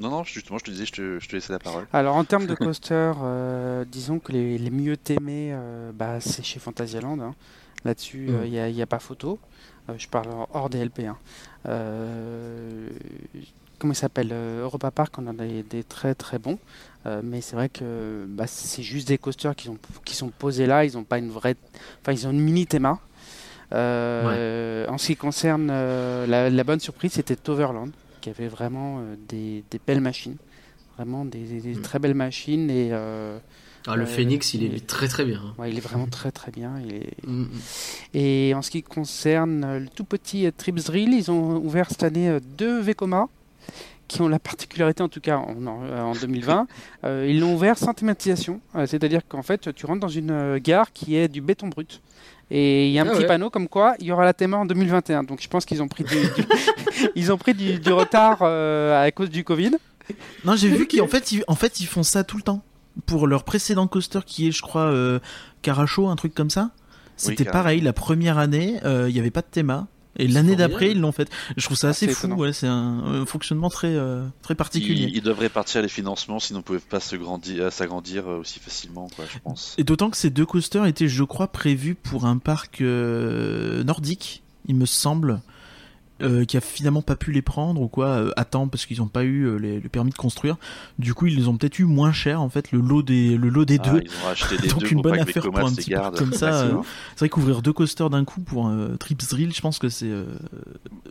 Non, 0.00 0.10
non, 0.10 0.24
justement, 0.24 0.58
je 0.58 0.64
te 0.64 0.70
disais, 0.70 0.86
je 0.86 0.92
te, 0.92 1.18
je 1.20 1.28
te 1.28 1.36
laissais 1.36 1.52
la 1.52 1.58
parole. 1.60 1.86
Alors 1.92 2.16
en 2.16 2.24
termes 2.24 2.46
de 2.46 2.54
coaster, 2.56 3.12
euh, 3.22 3.84
disons 3.84 4.18
que 4.18 4.32
les, 4.32 4.58
les 4.58 4.70
mieux 4.70 4.96
aimés, 5.10 5.50
euh, 5.52 5.92
bah, 5.92 6.20
c'est 6.20 6.44
chez 6.44 6.58
Fantasyland. 6.58 7.20
hein. 7.20 7.34
Là-dessus, 7.84 8.26
il 8.28 8.32
Mm. 8.32 8.50
n'y 8.50 8.58
a, 8.60 8.68
y 8.68 8.82
a 8.82 8.86
pas 8.86 9.00
photo. 9.00 9.38
Euh, 9.88 9.94
je 9.98 10.08
parle 10.08 10.28
hors 10.52 10.68
DLP. 10.70 11.00
Hein. 11.00 11.16
Euh, 11.66 12.88
comment 13.78 13.92
il 13.92 13.96
s'appelle 13.96 14.28
euh, 14.32 14.62
Europa 14.62 14.90
Park, 14.90 15.14
on 15.18 15.26
en 15.26 15.38
a 15.38 15.44
des, 15.44 15.62
des 15.62 15.82
très 15.84 16.14
très 16.14 16.38
bons. 16.38 16.58
Euh, 17.06 17.20
mais 17.24 17.40
c'est 17.40 17.56
vrai 17.56 17.68
que 17.68 18.24
bah, 18.28 18.46
c'est 18.46 18.82
juste 18.82 19.08
des 19.08 19.18
coasters 19.18 19.56
qui 19.56 19.66
sont, 19.66 19.76
qui 20.04 20.14
sont 20.14 20.28
posés 20.28 20.66
là. 20.66 20.84
Ils 20.84 20.94
n'ont 20.94 21.04
pas 21.04 21.18
une 21.18 21.30
vraie. 21.30 21.56
Enfin, 22.00 22.12
ils 22.12 22.26
ont 22.26 22.30
une 22.30 22.40
mini 22.40 22.66
théma. 22.66 23.00
Euh, 23.72 24.86
En 24.88 24.98
ce 24.98 25.06
qui 25.08 25.16
concerne 25.16 25.68
euh, 25.70 26.26
la, 26.26 26.50
la 26.50 26.64
bonne 26.64 26.80
surprise, 26.80 27.12
c'était 27.12 27.36
Toverland, 27.36 27.90
qui 28.20 28.30
avait 28.30 28.48
vraiment 28.48 29.00
des, 29.28 29.64
des 29.70 29.80
belles 29.84 30.00
machines. 30.00 30.36
Vraiment 30.96 31.24
des, 31.24 31.38
des- 31.40 31.60
des 31.60 31.74
Mm. 31.76 31.82
très 31.82 31.98
belles 31.98 32.14
machines. 32.14 32.70
Et 32.70 32.90
Ah, 33.86 33.96
le 33.96 34.02
Euh, 34.04 34.06
Phoenix, 34.06 34.54
il 34.54 34.62
il- 34.62 34.74
est 34.74 34.86
très 34.86 35.08
très 35.08 35.24
bien. 35.24 35.40
hein. 35.44 35.54
ouais, 35.58 35.70
il 35.70 35.76
est 35.76 35.80
vraiment 35.80 36.06
très 36.06 36.30
très 36.30 36.52
bien. 36.52 36.72
Il 36.84 36.94
est... 36.94 37.12
Mm, 37.26 37.42
mm. 37.42 37.48
Et 38.14 38.52
en 38.54 38.62
ce 38.62 38.70
qui 38.70 38.82
concerne 38.82 39.78
le 39.78 39.88
tout 39.88 40.04
petit 40.04 40.46
euh, 40.46 40.50
Trips 40.56 40.84
Drill, 40.84 41.12
ils 41.12 41.30
ont 41.30 41.56
ouvert 41.56 41.88
cette 41.90 42.02
année 42.04 42.28
euh, 42.28 42.40
deux 42.56 42.80
Vekoma 42.80 43.26
qui 44.08 44.20
ont 44.20 44.28
la 44.28 44.38
particularité, 44.38 45.02
en 45.02 45.08
tout 45.08 45.20
cas 45.20 45.38
en, 45.38 45.66
en- 45.66 45.82
euh, 45.84 46.02
en 46.02 46.12
2020, 46.12 46.66
euh, 47.04 47.26
ils 47.28 47.40
l'ont 47.40 47.54
ouvert 47.54 47.78
sans 47.78 47.94
thématisation. 47.94 48.60
Euh, 48.76 48.86
C'est-à-dire 48.86 49.22
qu'en 49.26 49.42
fait, 49.42 49.74
tu 49.74 49.86
rentres 49.86 50.00
dans 50.00 50.08
une 50.08 50.30
euh, 50.30 50.58
gare 50.62 50.92
qui 50.92 51.16
est 51.16 51.28
du 51.28 51.40
béton 51.40 51.68
brut. 51.68 52.00
Et 52.50 52.88
il 52.88 52.92
y 52.92 52.98
a 52.98 53.02
un 53.02 53.06
Ah 53.06 53.10
petit 53.12 53.22
ouais. 53.22 53.26
panneau 53.26 53.48
comme 53.48 53.66
quoi 53.66 53.94
il 53.98 54.06
y 54.06 54.12
aura 54.12 54.26
la 54.26 54.34
théma 54.34 54.58
en 54.58 54.66
2021. 54.66 55.22
Donc 55.22 55.40
je 55.40 55.48
pense 55.48 55.64
qu'ils 55.64 55.82
ont 55.82 55.88
pris 55.88 56.04
du, 56.04 56.14
du- 56.14 56.46
ils 57.14 57.32
ont 57.32 57.38
pris 57.38 57.54
du, 57.54 57.78
du 57.78 57.92
retard 57.92 58.40
euh, 58.42 59.02
à 59.02 59.10
cause 59.10 59.30
du 59.30 59.42
Covid. 59.42 59.72
Non, 60.44 60.54
j'ai 60.56 60.68
vu 60.68 60.86
qu'en 60.86 61.06
fait, 61.08 61.32
ils, 61.32 61.42
en 61.48 61.54
fait, 61.54 61.80
ils 61.80 61.86
font 61.86 62.02
ça 62.02 62.22
tout 62.24 62.36
le 62.36 62.42
temps. 62.42 62.62
Pour 63.06 63.26
leur 63.26 63.44
précédent 63.44 63.86
coaster 63.86 64.20
qui 64.26 64.48
est, 64.48 64.52
je 64.52 64.62
crois, 64.62 64.86
euh, 64.86 65.18
Caracho, 65.62 66.08
un 66.08 66.16
truc 66.16 66.34
comme 66.34 66.50
ça. 66.50 66.70
C'était 67.16 67.44
pareil, 67.44 67.80
la 67.80 67.92
première 67.92 68.38
année, 68.38 68.80
euh, 68.84 69.08
il 69.08 69.14
n'y 69.14 69.20
avait 69.20 69.30
pas 69.30 69.42
de 69.42 69.46
théma. 69.46 69.86
Et 70.18 70.28
l'année 70.28 70.56
d'après, 70.56 70.90
ils 70.90 71.00
l'ont 71.00 71.12
fait. 71.12 71.30
Je 71.56 71.64
trouve 71.64 71.76
ça 71.76 71.88
Ah, 71.88 71.90
assez 71.90 72.08
fou, 72.08 72.28
ouais, 72.34 72.52
c'est 72.52 72.66
un, 72.66 72.98
un 73.22 73.26
fonctionnement 73.26 73.70
très, 73.70 73.94
euh, 73.94 74.26
très 74.42 74.54
particulier. 74.54 75.04
Ils, 75.04 75.16
ils 75.16 75.22
devraient 75.22 75.48
partir 75.48 75.80
les 75.80 75.88
financements, 75.88 76.38
sinon 76.38 76.58
ils 76.58 76.62
ne 76.62 76.66
pouvaient 76.66 76.78
pas 76.80 76.98
euh, 76.98 77.70
s'agrandir 77.70 78.28
euh, 78.28 78.40
aussi 78.40 78.58
facilement, 78.58 79.08
quoi, 79.16 79.24
je 79.32 79.38
pense. 79.38 79.74
Et 79.78 79.84
d'autant 79.84 80.10
que 80.10 80.16
ces 80.16 80.28
deux 80.30 80.44
coasters 80.44 80.84
étaient, 80.84 81.08
je 81.08 81.24
crois, 81.24 81.48
prévus 81.48 81.94
pour 81.94 82.26
un 82.26 82.36
parc 82.36 82.82
euh, 82.82 83.82
nordique, 83.84 84.42
il 84.66 84.74
me 84.74 84.84
semble, 84.86 85.40
euh, 86.22 86.44
qui 86.44 86.56
a 86.56 86.60
finalement 86.60 87.02
pas 87.02 87.16
pu 87.16 87.32
les 87.32 87.42
prendre 87.42 87.80
ou 87.80 87.88
quoi, 87.88 88.06
euh, 88.08 88.30
à 88.36 88.44
temps 88.44 88.68
parce 88.68 88.86
qu'ils 88.86 88.98
n'ont 88.98 89.08
pas 89.08 89.24
eu 89.24 89.44
euh, 89.44 89.56
les- 89.56 89.80
le 89.80 89.88
permis 89.88 90.10
de 90.10 90.16
construire. 90.16 90.56
Du 90.98 91.14
coup, 91.14 91.26
ils 91.26 91.36
les 91.36 91.48
ont 91.48 91.56
peut-être 91.56 91.78
eu 91.78 91.84
moins 91.84 92.12
cher 92.12 92.40
en 92.40 92.48
fait, 92.48 92.72
le 92.72 92.80
lot 92.80 93.02
des, 93.02 93.36
le 93.36 93.48
lot 93.48 93.64
des 93.64 93.78
Ah, 93.82 93.90
deux. 93.90 94.02
ils 94.04 94.10
ont 94.24 94.28
acheté 94.30 94.56
des 94.58 94.68
Donc 94.68 94.80
deux 94.80 94.88
une 94.88 95.02
bonne 95.02 95.18
affaire 95.18 95.42
pour 95.42 95.58
un 95.58 95.72
petit 95.72 95.90
garde. 95.90 96.14
parc 96.14 96.18
comme 96.18 96.32
ça, 96.32 96.50
Bah, 96.50 96.58
c'est 96.60 96.64
euh, 96.66 96.74
vrai. 96.76 96.86
C'est 97.10 97.18
vrai 97.20 97.28
qu'ouvrir 97.28 97.62
deux 97.62 97.72
coasters 97.72 98.10
d'un 98.10 98.24
coup 98.24 98.40
pour 98.40 98.66
un 98.66 98.96
Trips 98.98 99.28
Drill, 99.30 99.52
je 99.54 99.60
pense 99.60 99.78
que 99.78 99.88
c'est. 99.88 100.10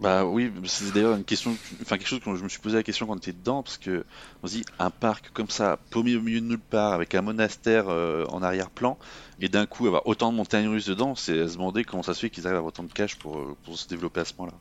Bah 0.02 0.26
oui, 0.26 0.52
c'est 0.65 0.93
d'ailleurs 0.93 1.15
une 1.15 1.24
question, 1.24 1.56
enfin 1.82 1.97
quelque 1.97 2.08
chose 2.08 2.19
que 2.19 2.36
je 2.36 2.43
me 2.43 2.50
suis 2.50 2.60
posé 2.60 2.76
la 2.78 2.84
question 2.84 3.06
quand 3.06 3.13
on 3.13 3.17
était 3.17 3.34
dedans, 3.34 3.62
parce 3.63 3.78
que 3.78 4.04
on 4.41 4.47
se 4.47 4.54
dit 4.54 4.65
un 4.80 4.89
parc 4.89 5.30
comme 5.34 5.50
ça, 5.50 5.78
paumé 5.91 6.15
au 6.15 6.21
milieu 6.21 6.41
de 6.41 6.45
nulle 6.45 6.58
part, 6.60 6.93
avec 6.93 7.13
un 7.15 7.21
monastère 7.21 7.88
en 7.88 8.41
arrière-plan, 8.41 8.97
et 9.39 9.50
d'un 9.50 9.65
coup 9.65 9.86
avoir 9.88 10.08
autant 10.08 10.32
de 10.32 10.38
montagnes 10.38 10.67
russes 10.67 10.88
dedans, 10.88 11.15
c'est 11.15 11.39
à 11.41 11.47
se 11.47 11.54
demander 11.54 11.84
comment 11.84 12.04
ça 12.04 12.13
se 12.13 12.19
fait 12.21 12.30
qu'ils 12.30 12.45
arrivent 12.47 12.56
à 12.56 12.60
avoir 12.60 12.69
autant 12.69 12.84
de 12.84 12.91
cash 12.93 13.15
pour, 13.17 13.39
pour 13.63 13.78
se 13.78 13.88
développer 13.88 14.21
à 14.21 14.26
ce 14.26 14.34
moment-là. 14.39 14.58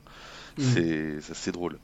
Mhm. 0.59 0.65
C'est 0.75 1.21
c'est 1.23 1.33
assez 1.33 1.53
drôle. 1.53 1.79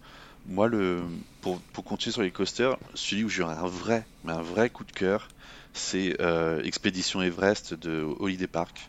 Moi, 0.48 0.68
le, 0.68 1.02
pour, 1.40 1.60
pour 1.72 1.82
continuer 1.84 2.12
sur 2.12 2.22
les 2.22 2.30
coasters, 2.30 2.76
celui 2.94 3.24
où 3.24 3.28
j'ai 3.28 3.42
un 3.42 3.66
vrai, 3.66 4.06
mais 4.22 4.32
un 4.32 4.42
vrai 4.42 4.70
coup 4.70 4.84
de 4.84 4.92
cœur, 4.92 5.26
c'est 5.72 6.16
euh, 6.20 6.62
Expédition 6.62 7.20
Everest 7.20 7.74
de 7.74 8.06
Holiday 8.20 8.46
Park. 8.46 8.88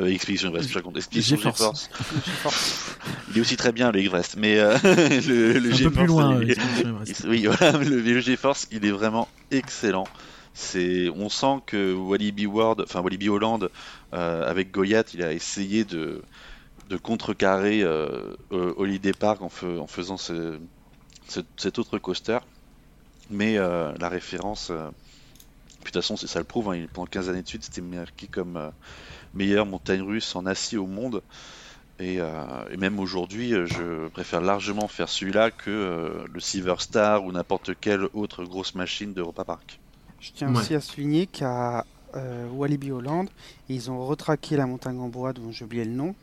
Euh, 0.00 0.06
Expédition 0.06 0.48
Everest, 0.50 0.68
je 0.70 0.74
raconte. 0.74 0.96
Expédition 0.96 1.36
GeForce. 1.36 1.88
GeForce. 2.24 2.96
Il 3.30 3.38
est 3.38 3.40
aussi 3.40 3.56
très 3.56 3.72
bien 3.72 3.90
le 3.90 3.98
Everest, 4.00 4.36
mais 4.36 4.58
euh, 4.60 4.76
le, 4.84 5.52
le 5.54 5.58
un 5.58 5.60
peu 5.62 5.76
GeForce, 5.76 5.94
plus 5.96 6.06
loin. 6.06 6.40
il- 6.42 6.52
euh, 6.52 7.04
il- 7.06 7.26
oui, 7.28 7.46
voilà, 7.46 7.78
le, 7.78 8.00
le 8.00 8.20
GeForce, 8.20 8.68
il 8.70 8.84
est 8.86 8.90
vraiment 8.92 9.28
excellent. 9.50 10.04
C'est, 10.54 11.08
on 11.16 11.28
sent 11.30 11.62
que 11.66 11.94
Walibi 11.94 12.46
World, 12.46 12.82
enfin 12.82 13.00
Walibi 13.00 13.28
Holland, 13.28 13.70
euh, 14.14 14.48
avec 14.48 14.70
Goyat, 14.70 15.04
il 15.14 15.22
a 15.22 15.32
essayé 15.32 15.84
de, 15.84 16.22
de 16.92 16.98
contrecarrer 16.98 17.82
euh, 17.82 18.36
euh, 18.52 18.74
Holiday 18.76 19.12
Park 19.14 19.40
en, 19.40 19.48
fe- 19.48 19.78
en 19.78 19.86
faisant 19.86 20.18
ce- 20.18 20.58
ce- 21.26 21.40
cet 21.56 21.78
autre 21.78 21.98
coaster. 21.98 22.38
Mais 23.30 23.56
euh, 23.56 23.92
la 23.98 24.10
référence, 24.10 24.68
euh, 24.70 24.88
puis 25.82 25.90
de 25.92 25.98
toute 26.00 26.02
façon, 26.02 26.16
ça 26.16 26.38
le 26.38 26.44
prouve. 26.44 26.68
hein, 26.70 26.76
il- 26.76 26.88
pendant 26.88 27.06
15 27.06 27.30
années 27.30 27.42
de 27.42 27.48
suite, 27.48 27.64
c'était 27.64 27.80
marqué 27.80 28.26
comme 28.26 28.56
euh, 28.58 28.68
meilleure 29.32 29.64
montagne 29.64 30.02
russe 30.02 30.36
en 30.36 30.44
acier 30.44 30.76
au 30.76 30.86
monde. 30.86 31.22
Et, 31.98 32.20
euh, 32.20 32.28
et 32.70 32.76
même 32.76 32.98
aujourd'hui, 33.00 33.52
je 33.52 34.08
préfère 34.08 34.40
largement 34.42 34.86
faire 34.88 35.08
celui-là 35.08 35.50
que 35.50 35.70
euh, 35.70 36.24
le 36.32 36.40
Silver 36.40 36.74
Star 36.78 37.24
ou 37.24 37.32
n'importe 37.32 37.70
quelle 37.80 38.04
autre 38.12 38.44
grosse 38.44 38.74
machine 38.74 39.14
d'Europa 39.14 39.44
Park. 39.44 39.78
Je 40.20 40.30
tiens 40.34 40.52
Ouais. 40.52 40.60
aussi 40.60 40.74
à 40.74 40.80
souligner 40.80 41.26
qu'à 41.26 41.86
euh, 42.16 42.48
Walibi 42.50 42.90
Holland, 42.90 43.28
ils 43.70 43.90
ont 43.90 44.04
retraqué 44.06 44.56
la 44.56 44.66
montagne 44.66 44.98
en 44.98 45.08
bois 45.08 45.32
dont 45.32 45.50
j'ai 45.52 45.64
oublié 45.64 45.84
le 45.86 45.92
nom. 45.92 46.14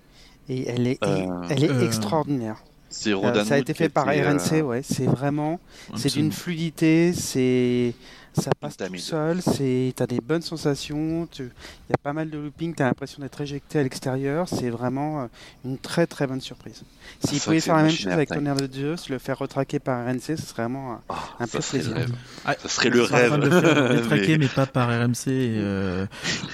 Et 0.49 0.67
elle 0.67 0.87
est, 0.87 0.97
Euh, 1.05 1.27
elle 1.49 1.63
est 1.63 1.69
euh, 1.69 1.85
extraordinaire. 1.85 2.57
C'est 2.91 3.13
Euh, 3.13 3.45
ça 3.45 3.53
a 3.55 3.57
été 3.59 3.73
fait 3.75 3.87
par 3.89 4.07
euh, 4.07 4.11
RNC, 4.33 4.61
ouais. 4.63 4.81
C'est 4.83 5.05
vraiment, 5.05 5.59
c'est 5.95 6.11
d'une 6.13 6.31
fluidité, 6.31 7.13
c'est, 7.13 7.93
ça 8.33 8.49
passe 8.59 8.77
tout 8.77 8.95
seul, 8.97 9.43
c'est, 9.43 9.93
t'as 9.95 10.07
des 10.07 10.19
bonnes 10.21 10.41
sensations, 10.41 11.27
tu- 11.31 11.43
il 11.43 11.91
y 11.91 11.93
a 11.93 11.97
pas 12.01 12.13
mal 12.13 12.31
de 12.31 12.39
looping, 12.39 12.73
t'as 12.73 12.85
l'impression 12.85 13.21
d'être 13.21 13.39
éjecté 13.41 13.77
à 13.77 13.83
l'extérieur, 13.83 14.49
c'est 14.49 14.71
vraiment 14.71 15.21
euh, 15.21 15.25
une 15.65 15.77
très 15.77 16.07
très 16.07 16.25
bonne 16.25 16.41
surprise. 16.41 16.81
S'ils 17.23 17.37
vrai 17.37 17.45
pouvaient 17.45 17.59
faire 17.59 17.75
la 17.75 17.83
même 17.83 17.91
chose 17.91 18.11
avec. 18.11 18.29
Tonnerre 18.29 18.55
de 18.55 18.65
Dieu, 18.65 18.97
se 18.97 19.13
le 19.13 19.19
faire 19.19 19.37
retraquer 19.37 19.77
par 19.77 20.03
RNC, 20.07 20.19
ce 20.21 20.37
serait 20.37 20.63
vraiment 20.63 20.93
un, 20.93 21.01
ah, 21.09 21.15
le 21.41 21.47
plaisir. 21.59 21.93
rêve. 21.93 22.11
Ah, 22.45 22.55
serait 22.65 22.89
le 22.89 23.03
rêve. 23.03 23.37
de 23.39 23.45
le 23.49 23.61
faire 23.61 23.89
détraquer, 24.01 24.27
Mais- 24.31 24.37
mais 24.39 24.47
pas 24.47 24.65
par 24.65 24.87
RMC. 24.89 25.27
euh, 25.27 26.07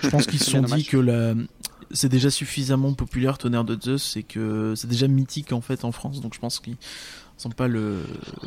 je 0.04 0.10
pense 0.10 0.28
qu'ils 0.28 0.40
se 0.40 0.52
sont 0.52 0.62
dit 0.64 0.84
que 0.84 0.98
la... 0.98 1.34
c'est 1.92 2.10
déjà 2.10 2.30
suffisamment 2.30 2.94
populaire, 2.94 3.38
Tonnerre 3.38 3.64
de 3.64 3.80
Zeus, 3.80 4.18
et 4.18 4.24
que 4.24 4.74
c'est 4.76 4.88
déjà 4.88 5.08
mythique 5.08 5.52
en 5.54 5.62
fait 5.62 5.84
en 5.86 5.92
France. 5.92 6.22
Donc 6.22 6.34
je 6.34 6.40
pense 6.40 6.60
qu'ils 6.60 6.78
sont 7.38 7.50
pas 7.50 7.68
le. 7.68 7.80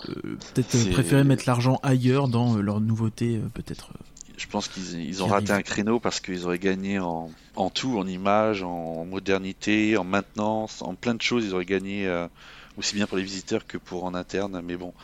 euh, 0.09 0.37
Peut-être 0.55 0.75
euh, 0.77 0.93
préférer 0.93 1.25
mettre 1.25 1.45
l'argent 1.47 1.79
ailleurs 1.83 2.29
dans 2.29 2.57
euh, 2.57 2.61
leur 2.61 2.81
nouveauté, 2.81 3.37
euh, 3.37 3.49
peut-être. 3.55 3.91
Je 4.37 4.47
pense 4.47 4.69
qu'ils 4.69 5.01
ils 5.01 5.23
ont 5.23 5.27
raté 5.27 5.51
un 5.53 5.63
créneau 5.63 5.99
parce 5.99 6.21
qu'ils 6.21 6.45
auraient 6.47 6.61
gagné 6.61 7.01
en, 7.01 7.29
en 7.57 7.71
tout, 7.71 7.99
en 7.99 8.07
image, 8.07 8.63
en 8.63 9.05
modernité, 9.05 9.97
en 9.97 10.05
maintenance, 10.05 10.81
en 10.83 10.95
plein 10.95 11.15
de 11.15 11.23
choses. 11.23 11.45
Ils 11.45 11.55
auraient 11.55 11.65
gagné 11.65 12.07
euh, 12.07 12.29
aussi 12.77 12.95
bien 12.95 13.07
pour 13.09 13.17
les 13.19 13.25
visiteurs 13.25 13.67
que 13.67 13.79
pour 13.79 14.05
en 14.05 14.15
interne. 14.15 14.61
Mais 14.65 14.77
bon, 14.77 14.95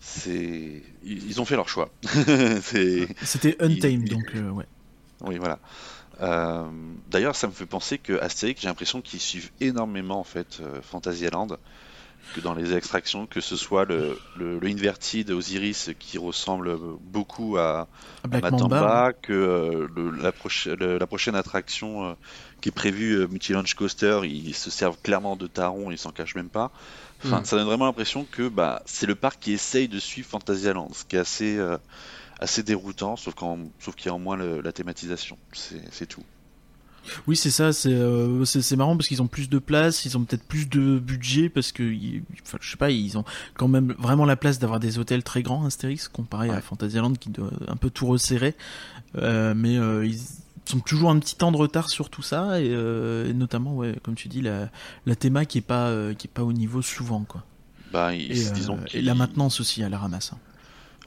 c'est 0.00 0.82
ils, 1.04 1.26
ils 1.28 1.40
ont 1.40 1.44
fait 1.44 1.56
leur 1.56 1.68
choix. 1.68 1.90
C'était 2.62 3.56
Untamed, 3.60 4.02
il- 4.06 4.08
donc 4.08 4.30
euh, 4.34 4.50
ouais. 4.50 4.66
oui, 5.22 5.38
voilà. 5.38 5.58
Euh, 6.22 6.70
D'ailleurs, 7.08 7.36
ça 7.36 7.46
me 7.48 7.52
fait 7.52 7.66
penser 7.66 7.98
que 7.98 8.14
Astérix, 8.20 8.62
j'ai 8.62 8.68
l'impression 8.68 9.02
qu'ils 9.02 9.20
suivent 9.20 9.50
énormément 9.60 10.20
en 10.20 10.24
fait 10.24 10.58
euh, 10.60 10.80
Fantasyland, 10.82 11.48
que 12.32 12.40
dans 12.40 12.54
les 12.54 12.74
extractions, 12.74 13.26
que 13.26 13.40
ce 13.40 13.56
soit 13.56 13.84
le, 13.84 14.22
le, 14.34 14.58
le 14.58 14.68
Inverted 14.68 15.30
Osiris 15.30 15.90
qui 15.98 16.18
ressemble 16.18 16.78
beaucoup 17.00 17.58
à, 17.58 17.88
À 18.24 18.28
Matamba, 18.28 18.50
Mamba. 18.50 19.12
que 19.22 19.32
euh, 19.32 19.88
le- 19.94 20.10
la, 20.10 20.32
proche- 20.32 20.68
le- 20.68 20.98
la 20.98 21.06
prochaine 21.06 21.34
attraction 21.36 22.06
euh, 22.06 22.14
qui 22.60 22.70
est 22.70 22.72
prévue, 22.72 23.26
Multi 23.28 23.52
Launch 23.52 23.74
Coaster, 23.74 24.20
ils 24.24 24.54
se 24.54 24.70
servent 24.70 24.98
clairement 25.02 25.36
de 25.36 25.46
taron, 25.46 25.90
ils 25.90 25.98
s'en 25.98 26.12
cachent 26.12 26.34
même 26.36 26.50
pas. 26.50 26.72
Enfin, 27.24 27.40
Mm. 27.40 27.44
ça 27.44 27.56
donne 27.56 27.66
vraiment 27.66 27.86
l'impression 27.86 28.26
que 28.26 28.48
bah, 28.48 28.82
c'est 28.86 29.06
le 29.06 29.14
parc 29.16 29.40
qui 29.40 29.52
essaye 29.52 29.88
de 29.88 29.98
suivre 30.00 30.28
Fantasyland, 30.28 30.90
ce 30.94 31.04
qui 31.04 31.16
est 31.16 31.20
assez, 31.20 31.58
assez 32.42 32.62
déroutant, 32.62 33.16
sauf 33.16 33.34
qu'en- 33.34 33.58
sauf 33.78 33.94
qu'il 33.94 34.06
y 34.06 34.08
a 34.10 34.14
en 34.14 34.18
moins 34.18 34.36
le- 34.36 34.60
la 34.60 34.72
thématisation. 34.72 35.38
C'est 35.52 35.82
c'est 35.90 36.06
tout. 36.06 36.22
Oui, 37.26 37.34
c'est 37.34 37.50
ça, 37.50 37.72
c'est 37.72 37.92
euh, 37.92 38.44
marrant 38.76 38.96
parce 38.96 39.08
qu'ils 39.08 39.22
ont 39.22 39.26
plus 39.26 39.48
de 39.48 39.58
place, 39.58 40.04
ils 40.04 40.16
ont 40.16 40.24
peut-être 40.24 40.44
plus 40.44 40.68
de 40.68 41.00
budget 41.00 41.48
parce 41.48 41.72
que, 41.72 41.82
ils- 41.82 42.22
enfin, 42.44 42.58
je 42.60 42.70
sais 42.70 42.76
pas, 42.76 42.90
ils 42.92 43.18
ont 43.18 43.24
quand 43.54 43.66
même 43.66 43.92
vraiment 43.98 44.24
la 44.24 44.36
place 44.36 44.60
d'avoir 44.60 44.78
des 44.78 44.98
hôtels 45.00 45.24
très 45.24 45.42
grands, 45.42 45.64
Astérix, 45.64 46.06
comparé 46.06 46.48
à. 46.50 46.60
Fantasyland 46.60 47.14
qui 47.14 47.30
doit 47.30 47.50
un 47.66 47.74
peu 47.76 47.90
tout 47.90 48.06
resserrer. 48.06 48.54
Euh, 49.16 49.52
mais 49.56 49.76
euh, 49.78 50.06
ils- 50.06 50.20
sont 50.64 50.78
toujours 50.78 51.10
un 51.10 51.18
petit 51.18 51.34
temps 51.34 51.50
de 51.50 51.56
retard 51.56 51.90
sur 51.90 52.08
tout 52.08 52.22
ça 52.22 52.60
et, 52.60 52.68
euh, 52.70 53.28
et 53.28 53.34
notamment 53.34 53.74
ouais 53.74 53.96
comme 54.04 54.14
tu 54.14 54.28
dis 54.28 54.40
la, 54.42 54.70
la 55.06 55.16
théma 55.16 55.44
qui 55.44 55.58
est 55.58 55.60
pas 55.60 55.90
qui 56.16 56.28
est 56.28 56.30
pas 56.32 56.44
au 56.44 56.52
niveau 56.52 56.82
souvent 56.82 57.24
quoi 57.24 57.44
Bah, 57.92 58.14
ils- 58.14 58.30
et, 58.30 58.50
disons 58.52 58.78
et 58.84 58.90
qu'ils- 58.90 59.04
la 59.04 59.16
maintenance 59.16 59.60
aussi 59.60 59.82
à 59.82 59.88
la 59.88 59.98
ramasse 59.98 60.32
hein. 60.32 60.38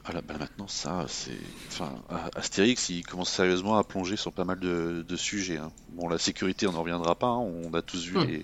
Ah 0.08 0.12
là, 0.12 0.20
bah 0.26 0.34
maintenant, 0.38 0.68
ça, 0.68 1.04
c'est. 1.08 1.36
Enfin, 1.68 1.92
Astérix, 2.36 2.90
il 2.90 3.04
commence 3.04 3.28
sérieusement 3.30 3.76
à 3.76 3.82
plonger 3.82 4.16
sur 4.16 4.32
pas 4.32 4.44
mal 4.44 4.60
de, 4.60 5.04
de 5.06 5.16
sujets. 5.16 5.56
hein. 5.56 5.72
Bon, 5.94 6.08
la 6.08 6.18
sécurité, 6.18 6.66
on 6.68 6.72
n'en 6.72 6.82
reviendra 6.82 7.16
pas, 7.16 7.26
hein, 7.26 7.38
on 7.64 7.74
a 7.74 7.82
tous 7.82 8.04
vu 8.06 8.16
Hmm. 8.16 8.42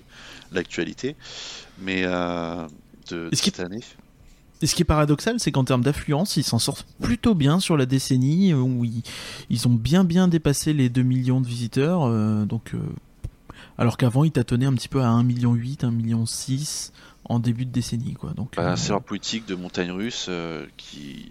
l'actualité. 0.50 1.14
Mais 1.78 2.02
euh, 2.04 2.66
de, 3.10 3.28
cette 3.32 3.60
année. 3.60 3.80
Et 4.60 4.66
ce 4.66 4.74
qui 4.74 4.82
est 4.82 4.84
paradoxal, 4.84 5.38
c'est 5.40 5.50
qu'en 5.52 5.64
termes 5.64 5.82
d'affluence, 5.82 6.36
ils 6.36 6.44
s'en 6.44 6.58
sortent 6.58 6.86
plutôt 7.00 7.34
bien 7.34 7.58
sur 7.60 7.76
la 7.76 7.86
décennie, 7.86 8.54
où 8.54 8.84
ils, 8.84 9.02
ils 9.50 9.66
ont 9.68 9.72
bien 9.74 10.04
bien 10.04 10.28
dépassé 10.28 10.72
les 10.72 10.88
2 10.88 11.02
millions 11.02 11.40
de 11.40 11.46
visiteurs. 11.46 12.02
euh, 12.04 12.44
donc, 12.44 12.74
euh, 12.74 12.78
alors 13.78 13.96
qu'avant, 13.96 14.24
ils 14.24 14.30
tâtonnaient 14.32 14.66
un 14.66 14.74
petit 14.74 14.88
peu 14.88 15.02
à 15.02 15.08
1,8 15.08 15.22
million, 15.24 15.54
1,6 15.54 15.90
million 15.90 16.24
en 17.24 17.38
début 17.38 17.64
de 17.64 17.70
décennie. 17.72 18.14
Quoi. 18.14 18.34
Donc, 18.34 18.54
Bah, 18.56 18.72
euh, 18.72 18.76
c'est 18.76 18.90
leur 18.90 19.02
politique 19.02 19.46
de 19.46 19.54
montagne 19.56 19.90
russe 19.90 20.28
qui, 20.76 21.28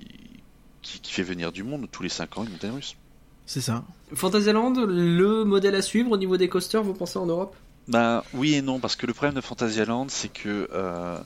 qui, 0.81 0.99
qui 1.01 1.11
fait 1.13 1.23
venir 1.23 1.51
du 1.51 1.63
monde 1.63 1.87
tous 1.91 2.03
les 2.03 2.09
5 2.09 2.37
ans 2.37 2.43
une 2.43 2.51
montagne 2.51 2.71
russe. 2.71 2.97
c'est 3.45 3.61
ça. 3.61 3.83
Fantasyland, 4.13 4.73
le 4.85 5.43
modèle 5.45 5.75
à 5.75 5.81
suivre 5.81 6.11
au 6.11 6.17
niveau 6.17 6.37
des 6.37 6.49
coasters, 6.49 6.83
vous 6.83 6.93
pensez 6.93 7.19
en 7.19 7.25
Europe? 7.25 7.55
Bah 7.87 8.23
oui 8.33 8.53
et 8.55 8.61
non, 8.61 8.79
parce 8.79 8.95
que 8.95 9.05
le 9.07 9.13
problème 9.13 9.35
de 9.35 9.41
Fantasyland, 9.41 10.07
c'est 10.09 10.29
que, 10.29 10.69
euh, 10.71 11.17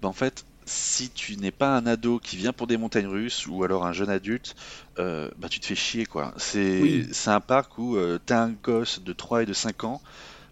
bah, 0.00 0.08
en 0.08 0.12
fait, 0.12 0.46
si 0.66 1.10
tu 1.10 1.36
n'es 1.36 1.50
pas 1.50 1.76
un 1.76 1.86
ado 1.86 2.18
qui 2.20 2.36
vient 2.36 2.52
pour 2.52 2.66
des 2.66 2.76
montagnes 2.76 3.06
russes 3.08 3.46
ou 3.46 3.64
alors 3.64 3.86
un 3.86 3.92
jeune 3.92 4.10
adulte, 4.10 4.54
euh, 4.98 5.30
bah 5.38 5.48
tu 5.48 5.60
te 5.60 5.66
fais 5.66 5.74
chier 5.74 6.06
quoi. 6.06 6.34
C'est 6.36 6.80
Oui. 6.80 7.08
c'est 7.12 7.30
un 7.30 7.40
parc 7.40 7.78
où 7.78 7.96
euh, 7.96 8.18
t'as 8.24 8.42
un 8.44 8.50
gosse 8.52 9.00
de 9.02 9.12
3 9.12 9.42
et 9.42 9.46
de 9.46 9.52
5 9.54 9.84
ans, 9.84 10.02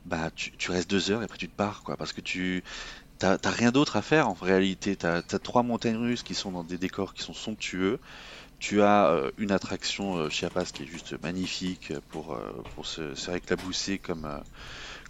bah 0.07 0.31
tu, 0.35 0.53
tu 0.57 0.71
restes 0.71 0.91
deux 0.91 1.11
heures 1.11 1.23
et 1.23 1.25
après 1.27 1.39
tu 1.39 1.49
te 1.49 1.57
pars 1.57 1.83
quoi, 1.85 1.97
parce 1.97 2.13
que 2.13 2.21
tu 2.23 2.65
t'as 3.19 3.39
t'as 3.39 3.51
rien 3.51 3.73
d'autre 3.73 3.97
à 3.97 4.03
faire 4.03 4.29
en 4.29 4.35
réalité. 4.35 4.97
T'as 4.97 5.19
as 5.19 5.39
trois 5.39 5.63
montagnes 5.63 5.97
russes 5.99 6.23
qui 6.23 6.35
sont 6.35 6.53
dans 6.53 6.65
des 6.65 6.79
décors 6.79 7.15
qui 7.15 7.23
sont 7.23 7.35
somptueux. 7.35 8.01
Tu 8.59 8.81
as 8.83 9.11
euh, 9.11 9.31
une 9.37 9.53
attraction 9.53 10.17
euh, 10.17 10.31
Chiapas 10.31 10.67
qui 10.67 10.85
est 10.85 10.87
juste 10.87 11.21
magnifique 11.23 11.93
pour, 12.09 12.35
euh, 12.35 12.53
pour 12.75 12.87
se, 12.87 13.15
se 13.15 13.31
réclabousser 13.31 13.99
comme, 13.99 14.29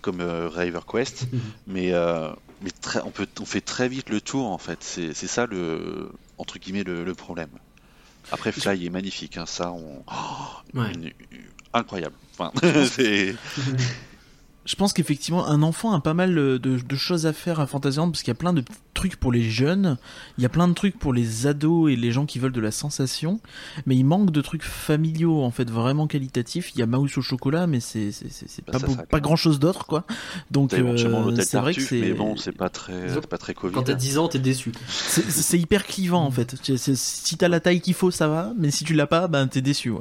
comme 0.03 0.21
River 0.23 0.81
Quest. 0.87 1.29
mais 1.67 1.93
euh, 1.93 2.33
mais 2.61 2.71
très, 2.71 3.01
on, 3.03 3.13
peut, 3.13 3.29
on 3.41 3.45
fait 3.47 3.61
très 3.61 3.89
vite 3.89 4.11
le 4.11 4.21
tour 4.21 4.47
en 4.51 4.59
fait. 4.59 4.83
C'est 4.85 5.15
c'est 5.15 5.27
ça 5.29 5.47
le, 5.47 6.11
entre 6.39 6.59
guillemets, 6.59 6.85
le, 6.85 7.05
le 7.05 7.15
problème. 7.15 7.51
Après, 8.31 8.53
Fly 8.53 8.87
est 8.87 8.91
magnifique, 8.91 9.37
hein, 9.39 9.47
ça, 9.47 9.73
on... 9.73 10.05
oh, 10.09 10.49
Ouais. 10.75 10.93
une- 10.93 11.13
incroyable. 11.73 12.17
Enfin, 12.39 12.53
Je 14.67 14.75
pense 14.77 14.93
qu'effectivement, 14.93 15.47
un 15.47 15.63
enfant 15.63 15.93
a 15.93 16.01
pas 16.01 16.13
mal 16.15 16.35
de, 16.35 16.59
de 16.59 16.97
choses 16.97 17.25
à 17.27 17.33
faire 17.33 17.61
à 17.61 17.67
Fantasyland 17.67 18.11
parce 18.11 18.23
qu'il 18.23 18.31
y 18.31 18.37
a 18.37 18.39
plein 18.39 18.53
de 18.53 18.63
trucs 18.95 19.17
pour 19.17 19.31
les 19.31 19.43
jeunes, 19.49 19.97
il 20.39 20.43
y 20.43 20.47
a 20.47 20.49
plein 20.49 20.67
de 20.69 20.73
trucs 20.75 20.99
pour 20.99 21.13
les 21.13 21.47
ados 21.47 21.91
et 21.93 21.97
les 21.97 22.11
gens 22.13 22.27
qui 22.27 22.39
veulent 22.39 22.53
de 22.53 22.61
la 22.61 22.71
sensation, 22.71 23.41
mais 23.87 23.95
il 23.97 24.05
manque 24.05 24.31
de 24.31 24.41
trucs 24.41 24.63
familiaux 24.65 25.43
en 25.43 25.51
fait 25.51 25.71
vraiment 25.71 26.07
qualitatifs. 26.07 26.73
Il 26.75 26.81
y 26.81 26.83
a 26.83 26.87
Mouse 26.87 27.17
au 27.17 27.23
chocolat, 27.23 27.67
mais 27.67 27.81
c'est 27.81 28.11
Bah, 28.67 28.73
pas 28.73 28.79
ça, 28.81 28.87
beau- 28.87 28.93
ça, 28.95 29.03
pas 29.05 29.19
quand 29.19 29.23
grand 29.25 29.37
chose 29.37 29.59
d'autre 29.61 29.87
quoi. 29.87 30.05
Donc 30.51 30.73
euh, 30.75 30.97
c'est 31.43 31.59
vrai 31.59 31.73
que 31.75 31.81
c'est 31.83 32.01
mais 32.01 32.13
bon, 32.15 32.37
c'est 32.37 32.53
pas 32.53 32.69
très, 32.69 33.07
Disons- 33.09 33.21
pas 33.21 33.39
très 33.39 33.55
Covid. 33.55 33.73
Quand 33.75 33.83
t'as 33.85 33.95
10 33.95 34.19
ans, 34.19 34.29
t'es 34.29 34.39
déçu. 34.39 34.73
c'est- 34.89 35.59
hyper 35.59 35.85
clivant 35.87 36.25
en 36.25 36.31
fait. 36.31 36.57
Si 36.97 37.37
t'as 37.37 37.49
la 37.49 37.61
taille 37.61 37.81
qu'il 37.81 37.95
faut, 37.95 38.11
ça 38.11 38.29
va, 38.29 38.53
mais 38.59 38.71
si 38.71 38.85
tu 38.85 38.95
l'as 38.95 39.07
pas, 39.07 39.29
ben 39.29 39.47
t'es 39.47 39.61
déçu. 39.61 39.91
Ouais. 39.91 40.01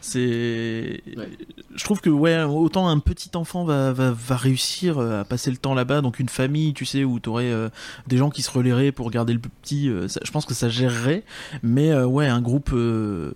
C'est. 0.00 1.02
Ouais. 1.16 1.30
Je 1.74 1.84
trouve 1.84 2.00
que 2.00 2.10
ouais, 2.10 2.42
autant 2.42 2.88
un 2.88 2.98
petit 2.98 3.30
enfant 3.34 3.64
va, 3.64 3.92
va, 3.94 4.10
va 4.12 4.36
réussir 4.36 4.98
euh, 4.98 5.22
à 5.22 5.24
passer 5.24 5.50
le 5.50 5.56
temps 5.56 5.72
là-bas, 5.72 6.02
donc 6.02 6.18
une 6.20 6.28
famille, 6.28 6.74
tu 6.74 6.84
sais, 6.84 7.02
où 7.04 7.18
t'aurais 7.20 7.50
euh, 7.50 7.70
des 8.06 8.18
gens 8.18 8.28
qui 8.28 8.42
se 8.42 8.50
relaieraient 8.50 8.92
pour 8.92 9.10
garder 9.10 9.32
le 9.32 9.38
petit, 9.38 9.88
euh, 9.88 10.06
ça- 10.08 10.20
je 10.22 10.30
pense 10.30 10.44
que 10.44 10.52
ça 10.52 10.68
gérerait. 10.68 11.24
Mais 11.62 11.90
euh, 11.92 12.04
ouais, 12.04 12.26
un 12.26 12.42
groupe. 12.42 12.70
euh, 12.74 13.32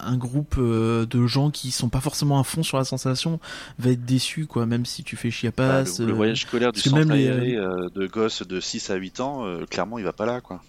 un 0.00 0.16
groupe 0.16 0.54
euh, 0.58 1.06
de 1.06 1.26
gens 1.26 1.50
qui 1.50 1.72
sont 1.72 1.88
pas 1.88 2.00
forcément 2.00 2.38
à 2.38 2.44
fond 2.44 2.62
sur 2.62 2.78
la 2.78 2.84
sensation 2.84 3.40
va 3.80 3.90
être 3.90 4.04
déçu 4.04 4.46
quoi 4.46 4.64
même 4.64 4.86
si 4.86 5.02
tu 5.02 5.16
fais 5.16 5.26
Bah, 5.28 5.32
chiapas 5.34 5.82
le, 5.82 6.06
le 6.06 6.12
euh, 6.12 6.14
voyage 6.14 6.42
scolaire 6.42 6.70
du 6.72 6.78
centre 6.80 6.98
même 7.04 7.10
les, 7.16 7.26
aéré 7.26 7.56
euh, 7.56 7.88
de 7.92 8.06
gosses 8.06 8.46
de 8.46 8.60
6 8.60 8.90
à 8.90 8.94
8 8.94 9.18
ans, 9.18 9.44
euh, 9.44 9.64
clairement, 9.66 9.98
il 9.98 10.04
va 10.04 10.12
pas 10.12 10.24
là, 10.24 10.40
quoi. 10.40 10.62